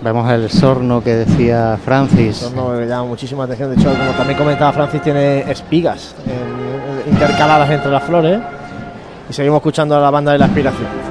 Vemos 0.00 0.30
el 0.30 0.48
sorno 0.48 1.04
que 1.04 1.16
decía 1.16 1.78
Francis. 1.84 2.38
Sorno 2.38 2.72
que 2.78 2.86
llama 2.86 3.04
muchísima 3.04 3.44
atención. 3.44 3.68
De 3.68 3.76
hecho, 3.76 3.90
como 3.90 4.12
también 4.12 4.38
comentaba 4.38 4.72
Francis, 4.72 5.02
tiene 5.02 5.40
espigas 5.40 6.14
intercaladas 7.06 7.68
entre 7.68 7.90
las 7.90 8.02
flores. 8.02 8.40
Y 9.28 9.32
seguimos 9.34 9.58
escuchando 9.58 9.94
a 9.94 10.00
la 10.00 10.10
banda 10.10 10.32
de 10.32 10.38
la 10.38 10.46
aspiración. 10.46 11.01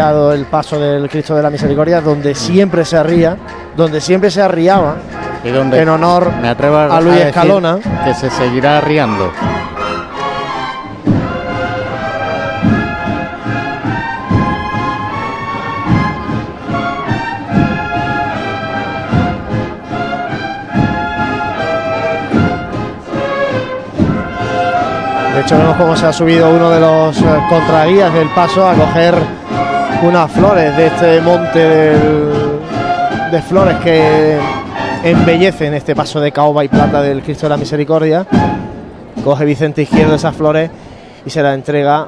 El 0.00 0.44
paso 0.44 0.78
del 0.78 1.08
Cristo 1.08 1.34
de 1.34 1.42
la 1.42 1.48
Misericordia, 1.50 2.00
donde 2.02 2.34
siempre 2.34 2.84
se 2.84 2.96
arría, 2.98 3.36
donde 3.76 4.00
siempre 4.00 4.30
se 4.30 4.42
arriaba, 4.42 4.96
Y 5.42 5.48
donde 5.48 5.80
en 5.80 5.88
honor 5.88 6.30
me 6.40 6.48
atrevo 6.48 6.76
a, 6.76 6.96
a 6.96 7.00
Luis 7.00 7.14
decir 7.14 7.28
Escalona. 7.28 7.78
que 8.04 8.14
se 8.14 8.28
seguirá 8.30 8.80
riendo. 8.82 9.30
De 25.34 25.42
hecho, 25.42 25.58
vemos 25.58 25.76
cómo 25.76 25.94
se 25.96 26.06
ha 26.06 26.12
subido 26.12 26.48
uno 26.50 26.70
de 26.70 26.80
los 26.80 27.18
eh, 27.18 27.24
contraguías 27.50 28.12
del 28.14 28.28
paso 28.30 28.66
a 28.66 28.72
coger 28.74 29.14
unas 30.02 30.30
flores 30.30 30.76
de 30.76 30.86
este 30.86 31.20
monte 31.20 31.58
del- 31.58 32.60
de 33.30 33.42
flores 33.42 33.76
que 33.78 34.38
embellecen 35.02 35.74
este 35.74 35.94
paso 35.96 36.20
de 36.20 36.30
caoba 36.32 36.64
y 36.64 36.68
plata 36.68 37.02
del 37.02 37.22
Cristo 37.22 37.46
de 37.46 37.50
la 37.50 37.56
Misericordia. 37.56 38.26
Coge 39.24 39.44
Vicente 39.44 39.82
Izquierdo 39.82 40.14
esas 40.14 40.34
flores 40.34 40.70
y 41.24 41.30
se 41.30 41.42
las 41.42 41.54
entrega. 41.54 42.06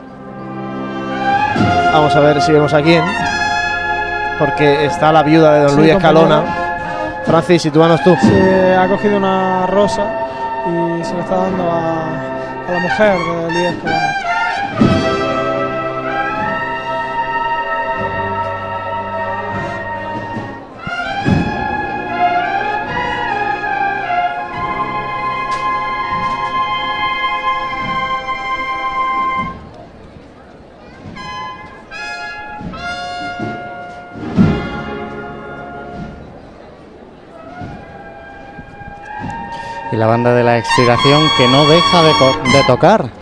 Vamos 1.92 2.14
a 2.14 2.20
ver 2.20 2.40
si 2.40 2.52
vemos 2.52 2.72
a 2.72 2.82
quién. 2.82 3.02
Porque 4.38 4.84
está 4.86 5.10
la 5.10 5.22
viuda 5.24 5.54
de 5.54 5.60
don 5.62 5.70
Sí, 5.70 5.76
Luis. 5.76 5.90
Escalona. 5.92 6.42
Francis, 7.26 7.62
sitúanos 7.62 8.02
tú. 8.04 8.16
Se 8.20 8.76
ha 8.76 8.86
cogido 8.86 9.16
una 9.16 9.66
rosa 9.66 10.02
y 10.66 11.04
se 11.04 11.14
la 11.14 11.20
está 11.22 11.36
dando 11.36 11.64
a, 11.64 12.68
a 12.68 12.72
la 12.72 12.78
mujer 12.78 13.18
de 13.18 13.52
Luis 13.52 13.66
Escalona. 13.74 14.07
La 39.98 40.06
banda 40.06 40.32
de 40.32 40.44
la 40.44 40.58
expiración 40.58 41.28
que 41.36 41.48
no 41.48 41.66
deja 41.66 42.02
de, 42.02 42.12
de 42.52 42.64
tocar. 42.64 43.17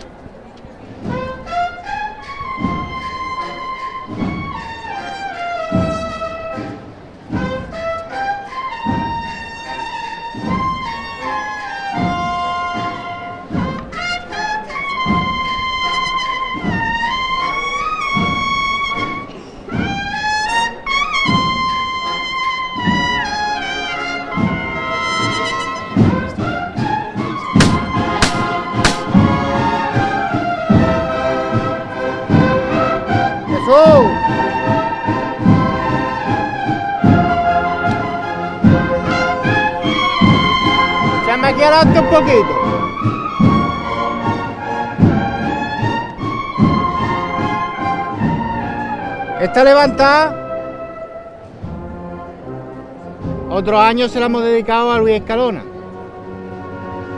Otros 53.49 53.81
años 53.81 54.11
se 54.11 54.19
la 54.19 54.27
hemos 54.27 54.43
dedicado 54.43 54.91
a 54.91 54.99
Luis 54.99 55.15
Escalona, 55.15 55.63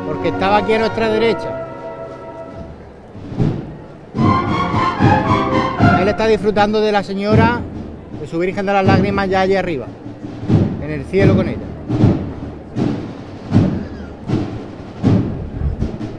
porque 0.07 0.29
estaba 0.29 0.57
aquí 0.57 0.73
a 0.73 0.79
nuestra 0.79 1.09
derecha. 1.09 1.67
Él 6.01 6.07
está 6.07 6.27
disfrutando 6.27 6.79
de 6.79 6.93
la 6.93 7.03
señora, 7.03 7.59
de 8.21 8.25
su 8.25 8.39
Virgen 8.39 8.65
de 8.65 8.73
las 8.73 8.85
Lágrimas 8.85 9.27
ya 9.29 9.41
allí 9.41 9.55
arriba, 9.55 9.87
en 10.81 10.91
el 10.91 11.03
cielo 11.05 11.35
con 11.35 11.49
ella. 11.49 11.57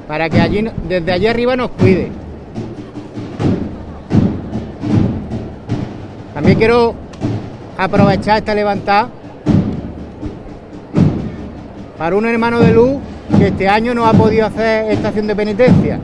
Para 0.07 0.29
que 0.29 0.41
allí, 0.41 0.69
desde 0.87 1.13
allí 1.13 1.27
arriba 1.29 1.57
nos 1.57 1.71
cuide. 1.71 2.20
También 6.51 6.67
quiero 6.67 6.95
aprovechar 7.79 8.39
esta 8.39 8.57
levantada 8.57 9.09
para 11.97 12.17
un 12.17 12.27
hermano 12.27 12.59
de 12.59 12.73
luz 12.73 12.97
que 13.39 13.47
este 13.47 13.69
año 13.69 13.95
no 13.95 14.05
ha 14.05 14.13
podido 14.13 14.47
hacer 14.47 14.91
estación 14.91 15.29
de 15.29 15.37
penitencia. 15.37 16.01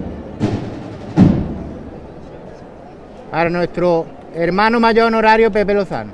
Para 3.28 3.50
nuestro 3.50 4.06
hermano 4.36 4.78
mayor 4.78 5.08
honorario 5.08 5.50
Pepe 5.50 5.74
Lozano. 5.74 6.12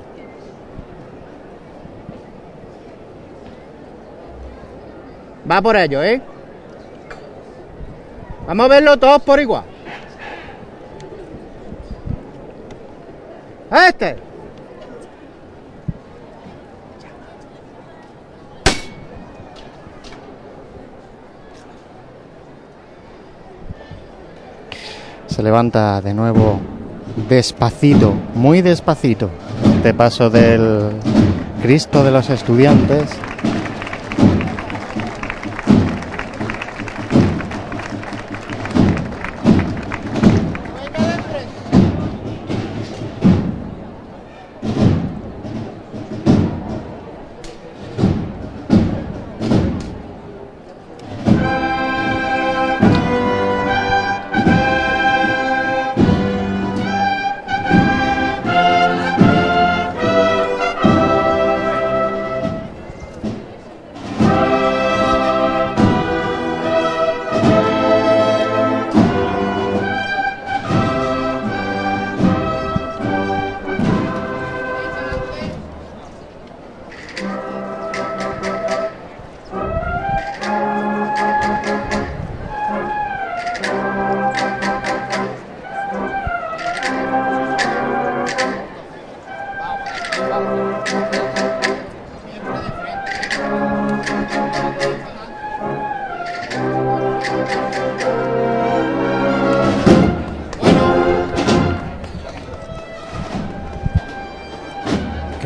Va 5.49 5.61
por 5.61 5.75
ello, 5.75 6.01
¿eh? 6.01 6.19
Vamos 8.47 8.65
a 8.65 8.69
verlo 8.69 8.97
todos 8.97 9.21
por 9.21 9.39
igual. 9.39 9.72
Este. 13.73 14.15
Se 25.25 25.41
levanta 25.41 26.01
de 26.01 26.13
nuevo 26.13 26.59
despacito, 27.27 28.13
muy 28.35 28.61
despacito, 28.61 29.31
este 29.77 29.95
paso 29.95 30.29
del 30.29 30.91
Cristo 31.63 32.03
de 32.03 32.11
los 32.11 32.29
estudiantes. 32.29 33.09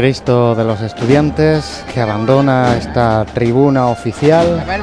Cristo 0.08 0.56
de 0.56 0.64
los 0.64 0.80
estudiantes 0.80 1.84
que 1.94 2.00
abandona 2.00 2.78
esta 2.78 3.26
tribuna 3.26 3.88
oficial. 3.88 4.64
¿eh? 4.66 4.82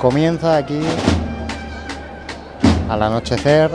Comienza 0.00 0.56
aquí 0.56 0.78
al 2.88 3.02
anochecer 3.02 3.72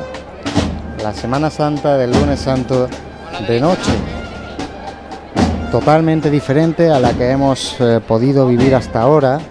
la 1.03 1.11
Semana 1.11 1.50
Santa 1.50 1.98
del 1.98 2.14
lunes 2.14 2.40
santo 2.40 2.88
de 3.45 3.59
noche. 3.59 3.92
Totalmente 5.74 6.30
diferente 6.30 6.90
a 6.90 7.01
la 7.01 7.11
que 7.16 7.32
hemos 7.32 7.76
eh, 7.82 8.00
podido 8.00 8.48
vivir 8.48 8.76
hasta 8.76 9.01
ahora. 9.01 9.42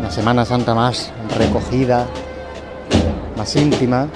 Una 0.00 0.10
Semana 0.10 0.46
Santa 0.46 0.74
más 0.74 1.12
recogida, 1.36 2.06
más 3.36 3.54
íntima. 3.56 4.08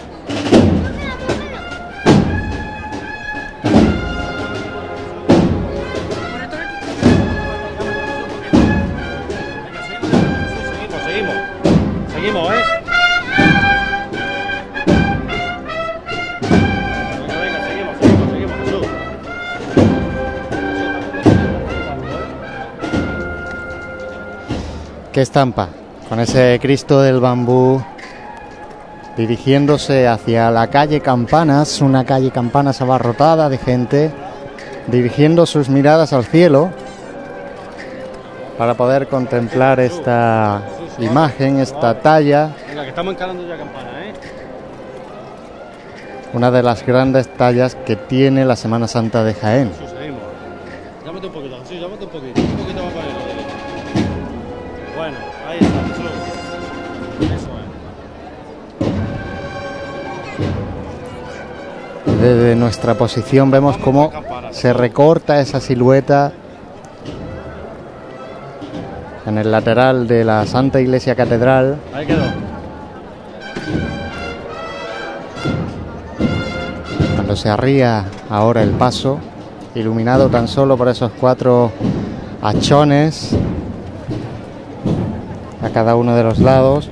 Qué 25.17 25.23
estampa, 25.23 25.71
con 26.11 26.21
ese 26.21 26.59
Cristo 26.61 27.01
del 27.01 27.21
bambú 27.21 27.83
dirigiéndose 29.17 30.07
hacia 30.07 30.51
la 30.51 30.67
calle 30.67 31.01
Campanas, 31.01 31.81
una 31.81 32.05
calle 32.05 32.31
Campanas 32.31 32.83
abarrotada 32.83 33.49
de 33.49 33.57
gente, 33.57 34.13
dirigiendo 34.89 35.47
sus 35.47 35.71
miradas 35.71 36.13
al 36.13 36.27
cielo 36.27 36.69
para 38.59 38.75
poder 38.75 39.09
contemplar 39.09 39.81
esta 39.81 40.61
imagen, 40.99 41.61
esta 41.61 41.99
talla, 41.99 42.51
Venga, 42.69 42.83
que 42.83 42.91
estamos 42.91 43.15
encarando 43.15 43.49
ya 43.49 43.57
campana, 43.57 43.89
¿eh? 44.05 44.13
una 46.35 46.51
de 46.51 46.63
las 46.63 46.85
grandes 46.85 47.27
tallas 47.39 47.75
que 47.75 47.97
tiene 47.97 48.45
la 48.45 48.55
Semana 48.55 48.87
Santa 48.87 49.25
de 49.25 49.33
Jaén. 49.33 49.86
Nuestra 62.67 62.95
posición 62.95 63.49
vemos 63.49 63.77
cómo 63.77 64.11
se 64.51 64.73
recorta 64.73 65.41
esa 65.41 65.61
silueta 65.61 66.33
en 69.25 69.39
el 69.39 69.53
lateral 69.53 70.09
de 70.09 70.25
la 70.25 70.45
Santa 70.47 70.81
Iglesia 70.81 71.15
Catedral. 71.15 71.79
Ahí 71.95 72.07
quedó. 72.07 72.25
cuando 77.15 77.37
se 77.37 77.49
arría 77.49 78.07
ahora 78.31 78.65
el 78.65 78.71
paso, 78.71 79.21
iluminado 79.77 80.29
tan 80.29 80.49
solo 80.49 80.77
por 80.77 80.89
esos 80.89 81.13
cuatro 81.21 81.71
hachones 82.43 83.31
a 85.63 85.69
cada 85.69 85.95
uno 85.95 86.17
de 86.17 86.25
los 86.25 86.41
lados. 86.41 86.91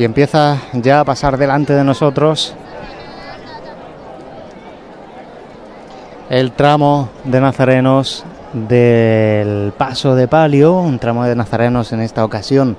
Y 0.00 0.04
empieza 0.04 0.56
ya 0.72 1.00
a 1.00 1.04
pasar 1.04 1.36
delante 1.36 1.74
de 1.74 1.84
nosotros 1.84 2.54
el 6.30 6.52
tramo 6.52 7.10
de 7.24 7.38
nazarenos 7.38 8.24
del 8.54 9.74
paso 9.76 10.14
de 10.14 10.26
palio, 10.26 10.72
un 10.72 10.98
tramo 10.98 11.24
de 11.24 11.36
nazarenos 11.36 11.92
en 11.92 12.00
esta 12.00 12.24
ocasión 12.24 12.78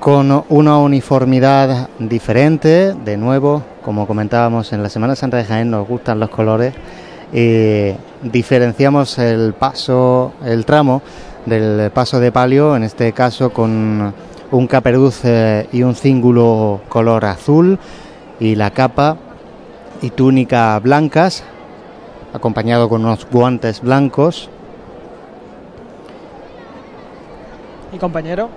con 0.00 0.46
una 0.48 0.78
uniformidad 0.78 1.90
diferente, 1.98 2.94
de 2.94 3.18
nuevo, 3.18 3.62
como 3.84 4.06
comentábamos 4.06 4.72
en 4.72 4.82
la 4.82 4.88
Semana 4.88 5.14
Santa 5.14 5.36
de 5.36 5.44
Jaén, 5.44 5.70
nos 5.70 5.86
gustan 5.86 6.20
los 6.20 6.30
colores, 6.30 6.72
y 7.34 7.92
diferenciamos 8.22 9.18
el 9.18 9.52
paso, 9.52 10.32
el 10.42 10.64
tramo 10.64 11.02
del 11.44 11.90
paso 11.90 12.18
de 12.18 12.32
palio, 12.32 12.76
en 12.76 12.84
este 12.84 13.12
caso 13.12 13.50
con 13.50 14.14
un 14.50 14.66
caperuz 14.66 15.20
eh, 15.24 15.68
y 15.72 15.82
un 15.82 15.94
cíngulo 15.94 16.80
color 16.88 17.24
azul 17.24 17.78
y 18.40 18.54
la 18.54 18.70
capa 18.70 19.16
y 20.00 20.10
túnica 20.10 20.78
blancas, 20.78 21.42
acompañado 22.32 22.88
con 22.88 23.04
unos 23.04 23.26
guantes 23.30 23.80
blancos. 23.80 24.48
Y 27.92 27.98
compañero. 27.98 28.48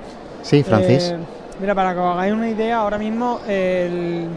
Sí, 0.43 0.63
Francis. 0.63 1.11
eh, 1.11 1.17
mira, 1.59 1.73
para 1.73 1.93
que 1.93 1.99
os 1.99 2.13
hagáis 2.13 2.33
una 2.33 2.49
idea, 2.49 2.79
ahora 2.79 2.97
mismo 2.97 3.39
el, 3.47 4.27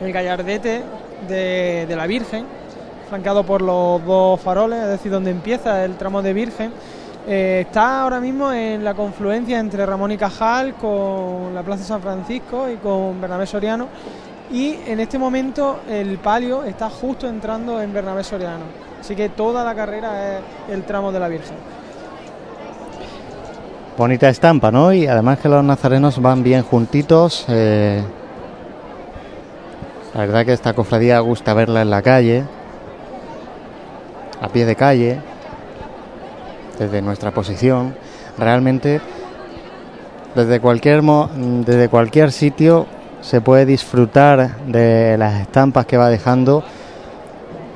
el 0.00 0.12
gallardete 0.12 0.82
de, 1.28 1.86
de 1.86 1.96
la 1.96 2.06
Virgen, 2.06 2.44
flanqueado 3.08 3.44
por 3.44 3.62
los 3.62 4.04
dos 4.04 4.40
faroles, 4.40 4.82
es 4.82 4.88
decir, 4.88 5.12
donde 5.12 5.30
empieza 5.30 5.84
el 5.84 5.96
tramo 5.96 6.22
de 6.22 6.32
Virgen, 6.32 6.72
eh, 7.26 7.64
está 7.66 8.02
ahora 8.02 8.20
mismo 8.20 8.52
en 8.52 8.84
la 8.84 8.94
confluencia 8.94 9.58
entre 9.58 9.86
Ramón 9.86 10.12
y 10.12 10.18
Cajal 10.18 10.74
con 10.74 11.54
la 11.54 11.62
Plaza 11.62 11.84
San 11.84 12.02
Francisco 12.02 12.68
y 12.68 12.76
con 12.76 13.20
Bernabé 13.20 13.46
Soriano. 13.46 13.88
Y 14.52 14.76
en 14.86 15.00
este 15.00 15.18
momento 15.18 15.80
el 15.88 16.18
palio 16.18 16.64
está 16.64 16.90
justo 16.90 17.26
entrando 17.26 17.80
en 17.80 17.92
Bernabé 17.92 18.22
Soriano. 18.24 18.64
Así 19.00 19.16
que 19.16 19.30
toda 19.30 19.64
la 19.64 19.74
carrera 19.74 20.36
es 20.36 20.42
el 20.70 20.84
tramo 20.84 21.12
de 21.12 21.20
la 21.20 21.28
Virgen. 21.28 21.56
Bonita 23.96 24.28
estampa, 24.28 24.70
¿no? 24.70 24.92
Y 24.92 25.06
además 25.06 25.38
que 25.38 25.48
los 25.48 25.64
nazarenos 25.64 26.20
van 26.20 26.42
bien 26.42 26.62
juntitos. 26.62 27.46
eh, 27.48 28.02
la 30.14 30.20
verdad 30.20 30.44
que 30.44 30.52
esta 30.52 30.74
cofradía 30.74 31.18
gusta 31.18 31.54
verla 31.54 31.82
en 31.82 31.90
la 31.90 32.00
calle, 32.00 32.44
a 34.40 34.48
pie 34.48 34.64
de 34.64 34.76
calle, 34.76 35.20
desde 36.78 37.02
nuestra 37.02 37.32
posición. 37.32 37.94
Realmente, 38.38 39.00
desde 40.34 40.60
cualquier, 40.60 41.02
desde 41.02 41.88
cualquier 41.88 42.32
sitio 42.32 42.86
se 43.20 43.40
puede 43.40 43.64
disfrutar 43.66 44.58
de 44.66 45.16
las 45.18 45.40
estampas 45.40 45.86
que 45.86 45.96
va 45.96 46.10
dejando 46.10 46.62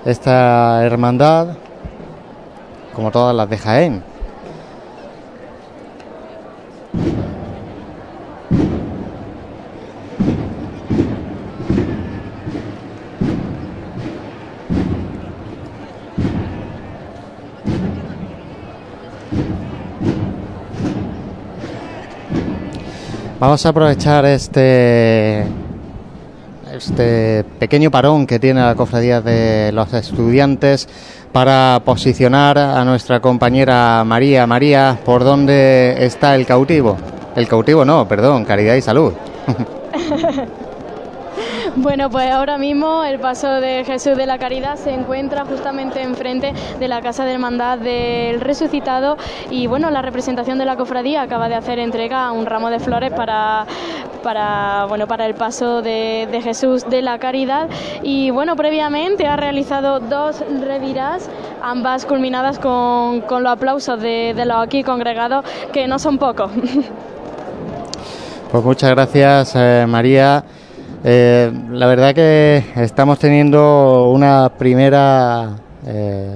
esta 0.04 0.84
hermandad, 0.84 1.56
como 2.94 3.10
todas 3.10 3.34
las 3.34 3.48
de 3.48 3.58
Jaén. 3.58 4.07
Vamos 23.40 23.64
a 23.64 23.68
aprovechar 23.68 24.24
este 24.24 25.44
este 26.74 27.44
pequeño 27.60 27.88
parón 27.88 28.26
que 28.26 28.40
tiene 28.40 28.60
la 28.60 28.74
cofradía 28.74 29.20
de 29.20 29.70
los 29.72 29.92
estudiantes 29.94 30.88
para 31.30 31.80
posicionar 31.84 32.58
a 32.58 32.84
nuestra 32.84 33.20
compañera 33.20 34.02
María. 34.04 34.44
María, 34.48 34.98
¿por 35.04 35.22
dónde 35.22 36.04
está 36.04 36.34
el 36.34 36.46
cautivo? 36.46 36.96
El 37.36 37.46
cautivo 37.46 37.84
no, 37.84 38.08
perdón, 38.08 38.44
caridad 38.44 38.74
y 38.74 38.82
salud. 38.82 39.12
Bueno, 41.76 42.10
pues 42.10 42.30
ahora 42.30 42.58
mismo 42.58 43.04
el 43.04 43.18
paso 43.18 43.48
de 43.60 43.84
Jesús 43.84 44.16
de 44.16 44.26
la 44.26 44.38
Caridad 44.38 44.76
se 44.76 44.92
encuentra 44.92 45.44
justamente 45.44 46.02
enfrente 46.02 46.52
de 46.78 46.88
la 46.88 47.00
Casa 47.00 47.24
de 47.24 47.32
Hermandad 47.32 47.78
del 47.78 48.40
Resucitado 48.40 49.16
y 49.50 49.66
bueno, 49.66 49.90
la 49.90 50.02
representación 50.02 50.58
de 50.58 50.64
la 50.64 50.76
cofradía 50.76 51.22
acaba 51.22 51.48
de 51.48 51.54
hacer 51.54 51.78
entrega 51.78 52.26
a 52.26 52.32
un 52.32 52.46
ramo 52.46 52.70
de 52.70 52.80
flores 52.80 53.12
para, 53.12 53.66
para, 54.22 54.86
bueno, 54.88 55.06
para 55.06 55.26
el 55.26 55.34
paso 55.34 55.82
de, 55.82 56.28
de 56.30 56.42
Jesús 56.42 56.88
de 56.88 57.02
la 57.02 57.18
Caridad 57.18 57.68
y 58.02 58.30
bueno, 58.30 58.56
previamente 58.56 59.26
ha 59.26 59.36
realizado 59.36 60.00
dos 60.00 60.42
revirás, 60.60 61.28
ambas 61.62 62.06
culminadas 62.06 62.58
con, 62.58 63.20
con 63.22 63.42
los 63.42 63.52
aplausos 63.52 64.00
de, 64.00 64.34
de 64.34 64.44
los 64.44 64.58
aquí 64.58 64.82
congregados, 64.82 65.44
que 65.72 65.86
no 65.86 65.98
son 65.98 66.18
pocos. 66.18 66.50
Pues 68.50 68.64
muchas 68.64 68.88
gracias, 68.88 69.52
eh, 69.56 69.84
María. 69.86 70.42
Eh, 71.04 71.52
la 71.70 71.86
verdad 71.86 72.14
que 72.14 72.64
estamos 72.76 73.18
teniendo 73.18 74.10
una 74.10 74.50
primera 74.58 75.56
eh, 75.86 76.34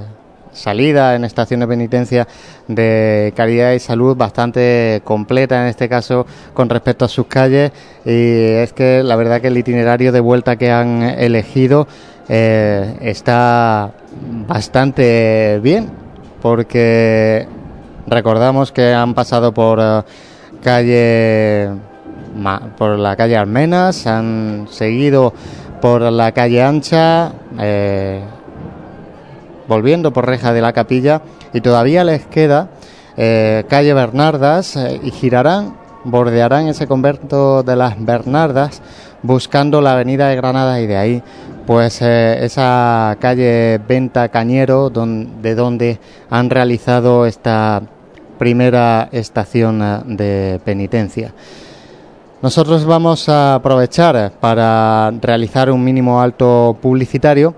salida 0.53 1.17
en 1.17 1.25
estación 1.25 1.61
de 1.61 1.67
penitencia 1.67 2.29
de 2.69 3.33
caridad 3.37 3.73
y 3.73 3.81
salud 3.81 4.17
bastante 4.17 5.01
completa 5.05 5.63
en 5.63 5.69
este 5.69 5.89
caso 5.89 6.27
con 6.55 6.69
respecto 6.69 7.05
a 7.05 7.09
sus 7.09 7.27
calles. 7.27 7.73
Y 8.05 8.11
es 8.11 8.73
que 8.73 9.03
la 9.03 9.17
verdad 9.17 9.41
que 9.41 9.49
el 9.49 9.59
itinerario 9.59 10.13
de 10.13 10.21
vuelta 10.21 10.57
que 10.57 10.71
han 10.71 11.03
elegido 11.03 11.89
eh, 12.29 12.99
está 13.01 13.91
bastante 14.47 15.59
bien 15.61 15.91
porque 16.41 17.49
recordamos 18.07 18.71
que 18.71 18.93
han 18.93 19.15
pasado 19.15 19.53
por 19.53 20.05
calle 20.63 21.71
por 22.77 22.99
la 22.99 23.17
calle 23.17 23.37
Almenas, 23.37 24.07
han 24.07 24.67
seguido 24.71 25.33
por 25.81 26.03
la 26.03 26.33
calle 26.33 26.63
Ancha, 26.63 27.33
eh, 27.59 28.21
volviendo 29.67 30.13
por 30.13 30.27
Reja 30.27 30.53
de 30.53 30.61
la 30.61 30.73
Capilla 30.73 31.23
y 31.53 31.61
todavía 31.61 32.05
les 32.05 32.27
queda 32.27 32.69
eh, 33.17 33.65
calle 33.69 33.93
Bernardas 33.93 34.77
eh, 34.77 35.01
y 35.03 35.11
girarán, 35.11 35.77
bordearán 36.05 36.69
ese 36.69 36.87
convento 36.87 37.63
de 37.63 37.77
las 37.77 38.03
Bernardas 38.03 38.81
buscando 39.23 39.81
la 39.81 39.93
avenida 39.93 40.29
de 40.29 40.37
Granada 40.37 40.81
y 40.81 40.87
de 40.87 40.97
ahí 40.97 41.23
pues 41.67 42.03
esa 42.03 43.17
calle 43.21 43.81
Venta 43.87 44.29
Cañero 44.29 44.91
de 44.91 45.55
donde 45.55 46.01
han 46.29 46.51
realizado 46.51 47.25
esta 47.25 47.83
primera 48.39 49.09
estación 49.13 50.17
de 50.17 50.61
penitencia. 50.65 51.33
Nosotros 52.43 52.85
vamos 52.85 53.29
a 53.29 53.55
aprovechar 53.55 54.33
para 54.41 55.13
realizar 55.13 55.71
un 55.71 55.85
mínimo 55.85 56.21
alto 56.21 56.77
publicitario 56.83 57.55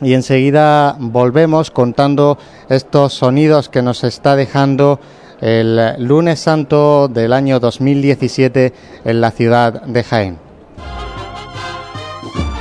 y 0.00 0.14
enseguida 0.14 0.96
volvemos 0.98 1.70
contando 1.70 2.38
estos 2.70 3.12
sonidos 3.12 3.68
que 3.68 3.82
nos 3.82 4.04
está 4.04 4.34
dejando 4.34 5.00
el 5.42 6.02
lunes 6.02 6.40
santo 6.40 7.08
del 7.08 7.34
año 7.34 7.60
2017 7.60 8.72
en 9.04 9.20
la 9.20 9.30
ciudad 9.32 9.82
de 9.82 10.02
Jaén. 10.02 10.38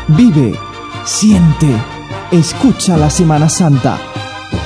Vive, 0.09 0.59
siente, 1.05 1.67
escucha 2.31 2.97
la 2.97 3.09
Semana 3.09 3.47
Santa. 3.47 3.97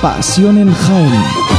Pasión 0.01 0.57
en 0.57 0.73
Jaén. 0.73 1.58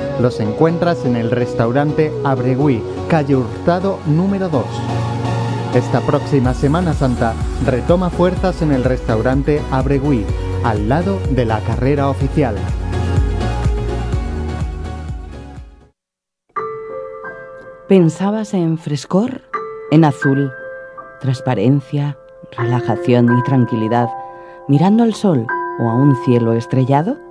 los 0.19 0.39
encuentras 0.39 1.05
en 1.05 1.15
el 1.15 1.31
restaurante 1.31 2.11
Abregui, 2.23 2.81
calle 3.07 3.35
Hurtado 3.35 3.99
número 4.05 4.49
2. 4.49 4.65
Esta 5.75 6.01
próxima 6.01 6.53
Semana 6.53 6.93
Santa 6.93 7.33
retoma 7.65 8.09
fuerzas 8.09 8.61
en 8.61 8.71
el 8.71 8.83
restaurante 8.83 9.61
Abregui, 9.71 10.25
al 10.63 10.89
lado 10.89 11.19
de 11.29 11.45
la 11.45 11.59
carrera 11.61 12.09
oficial. 12.09 12.55
¿Pensabas 17.87 18.53
en 18.53 18.77
frescor? 18.77 19.41
En 19.91 20.05
azul, 20.05 20.51
transparencia, 21.19 22.17
relajación 22.57 23.37
y 23.37 23.43
tranquilidad 23.43 24.09
mirando 24.67 25.03
al 25.03 25.13
sol 25.13 25.45
o 25.79 25.89
a 25.89 25.95
un 25.95 26.15
cielo 26.23 26.53
estrellado? 26.53 27.30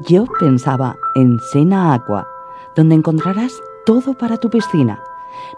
Yo 0.00 0.26
pensaba 0.38 0.96
en 1.16 1.40
Sena 1.40 1.92
Aqua, 1.92 2.28
donde 2.76 2.94
encontrarás 2.94 3.60
todo 3.84 4.14
para 4.14 4.36
tu 4.36 4.48
piscina. 4.48 5.02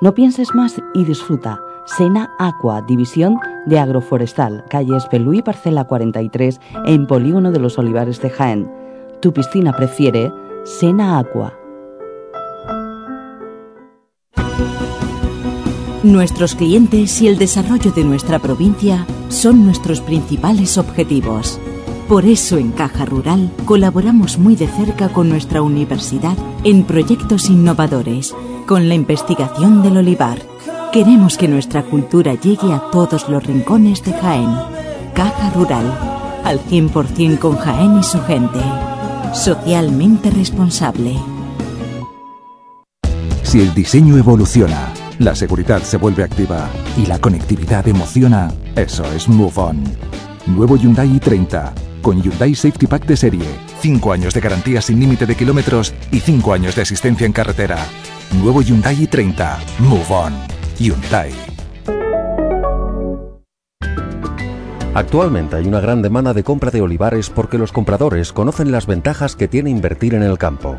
No 0.00 0.14
pienses 0.14 0.54
más 0.54 0.80
y 0.94 1.04
disfruta. 1.04 1.62
Sena 1.84 2.34
Aqua, 2.38 2.82
división 2.82 3.38
de 3.66 3.78
agroforestal, 3.78 4.64
calle 4.70 4.96
Espelú 4.96 5.34
y 5.34 5.42
parcela 5.42 5.84
43, 5.84 6.60
en 6.86 7.06
Polígono 7.06 7.52
de 7.52 7.58
los 7.58 7.78
Olivares 7.78 8.20
de 8.22 8.30
Jaén. 8.30 8.70
Tu 9.20 9.32
piscina 9.32 9.72
prefiere 9.72 10.32
Sena 10.64 11.18
Aqua. 11.18 11.52
Nuestros 16.02 16.54
clientes 16.54 17.20
y 17.20 17.28
el 17.28 17.36
desarrollo 17.36 17.92
de 17.92 18.04
nuestra 18.04 18.38
provincia 18.38 19.06
son 19.28 19.66
nuestros 19.66 20.00
principales 20.00 20.78
objetivos. 20.78 21.60
Por 22.10 22.24
eso 22.24 22.58
en 22.58 22.72
Caja 22.72 23.04
Rural 23.04 23.52
colaboramos 23.66 24.36
muy 24.36 24.56
de 24.56 24.66
cerca 24.66 25.10
con 25.10 25.28
nuestra 25.28 25.62
universidad 25.62 26.36
en 26.64 26.82
proyectos 26.82 27.48
innovadores, 27.48 28.34
con 28.66 28.88
la 28.88 28.96
investigación 28.96 29.80
del 29.84 29.98
olivar. 29.98 30.42
Queremos 30.92 31.38
que 31.38 31.46
nuestra 31.46 31.84
cultura 31.84 32.34
llegue 32.34 32.72
a 32.72 32.82
todos 32.90 33.28
los 33.28 33.46
rincones 33.46 34.02
de 34.02 34.12
Jaén. 34.12 34.50
Caja 35.14 35.50
Rural, 35.50 35.86
al 36.42 36.58
100% 36.58 37.38
con 37.38 37.56
Jaén 37.56 38.00
y 38.00 38.02
su 38.02 38.20
gente. 38.22 38.58
Socialmente 39.32 40.32
responsable. 40.32 41.14
Si 43.44 43.60
el 43.60 43.72
diseño 43.72 44.18
evoluciona, 44.18 44.92
la 45.20 45.36
seguridad 45.36 45.80
se 45.82 45.96
vuelve 45.96 46.24
activa 46.24 46.68
y 46.96 47.06
la 47.06 47.20
conectividad 47.20 47.86
emociona. 47.86 48.52
Eso 48.74 49.04
es 49.12 49.28
Move 49.28 49.52
On. 49.54 49.84
Nuevo 50.48 50.76
Hyundai 50.76 51.06
i30 51.06 51.89
con 52.00 52.22
Hyundai 52.22 52.54
Safety 52.54 52.86
Pack 52.86 53.06
de 53.06 53.16
serie, 53.16 53.46
5 53.80 54.12
años 54.12 54.34
de 54.34 54.40
garantía 54.40 54.80
sin 54.80 55.00
límite 55.00 55.26
de 55.26 55.34
kilómetros 55.34 55.94
y 56.10 56.20
5 56.20 56.52
años 56.52 56.74
de 56.74 56.82
asistencia 56.82 57.26
en 57.26 57.32
carretera. 57.32 57.78
Nuevo 58.42 58.62
Hyundai 58.62 58.96
i30. 58.96 59.56
Move 59.80 60.04
On. 60.08 60.32
Hyundai. 60.78 61.32
Actualmente 64.94 65.56
hay 65.56 65.66
una 65.66 65.80
gran 65.80 66.02
demanda 66.02 66.34
de 66.34 66.42
compra 66.42 66.70
de 66.70 66.82
olivares 66.82 67.30
porque 67.30 67.58
los 67.58 67.70
compradores 67.70 68.32
conocen 68.32 68.72
las 68.72 68.86
ventajas 68.86 69.36
que 69.36 69.46
tiene 69.46 69.70
invertir 69.70 70.14
en 70.14 70.22
el 70.24 70.36
campo. 70.36 70.78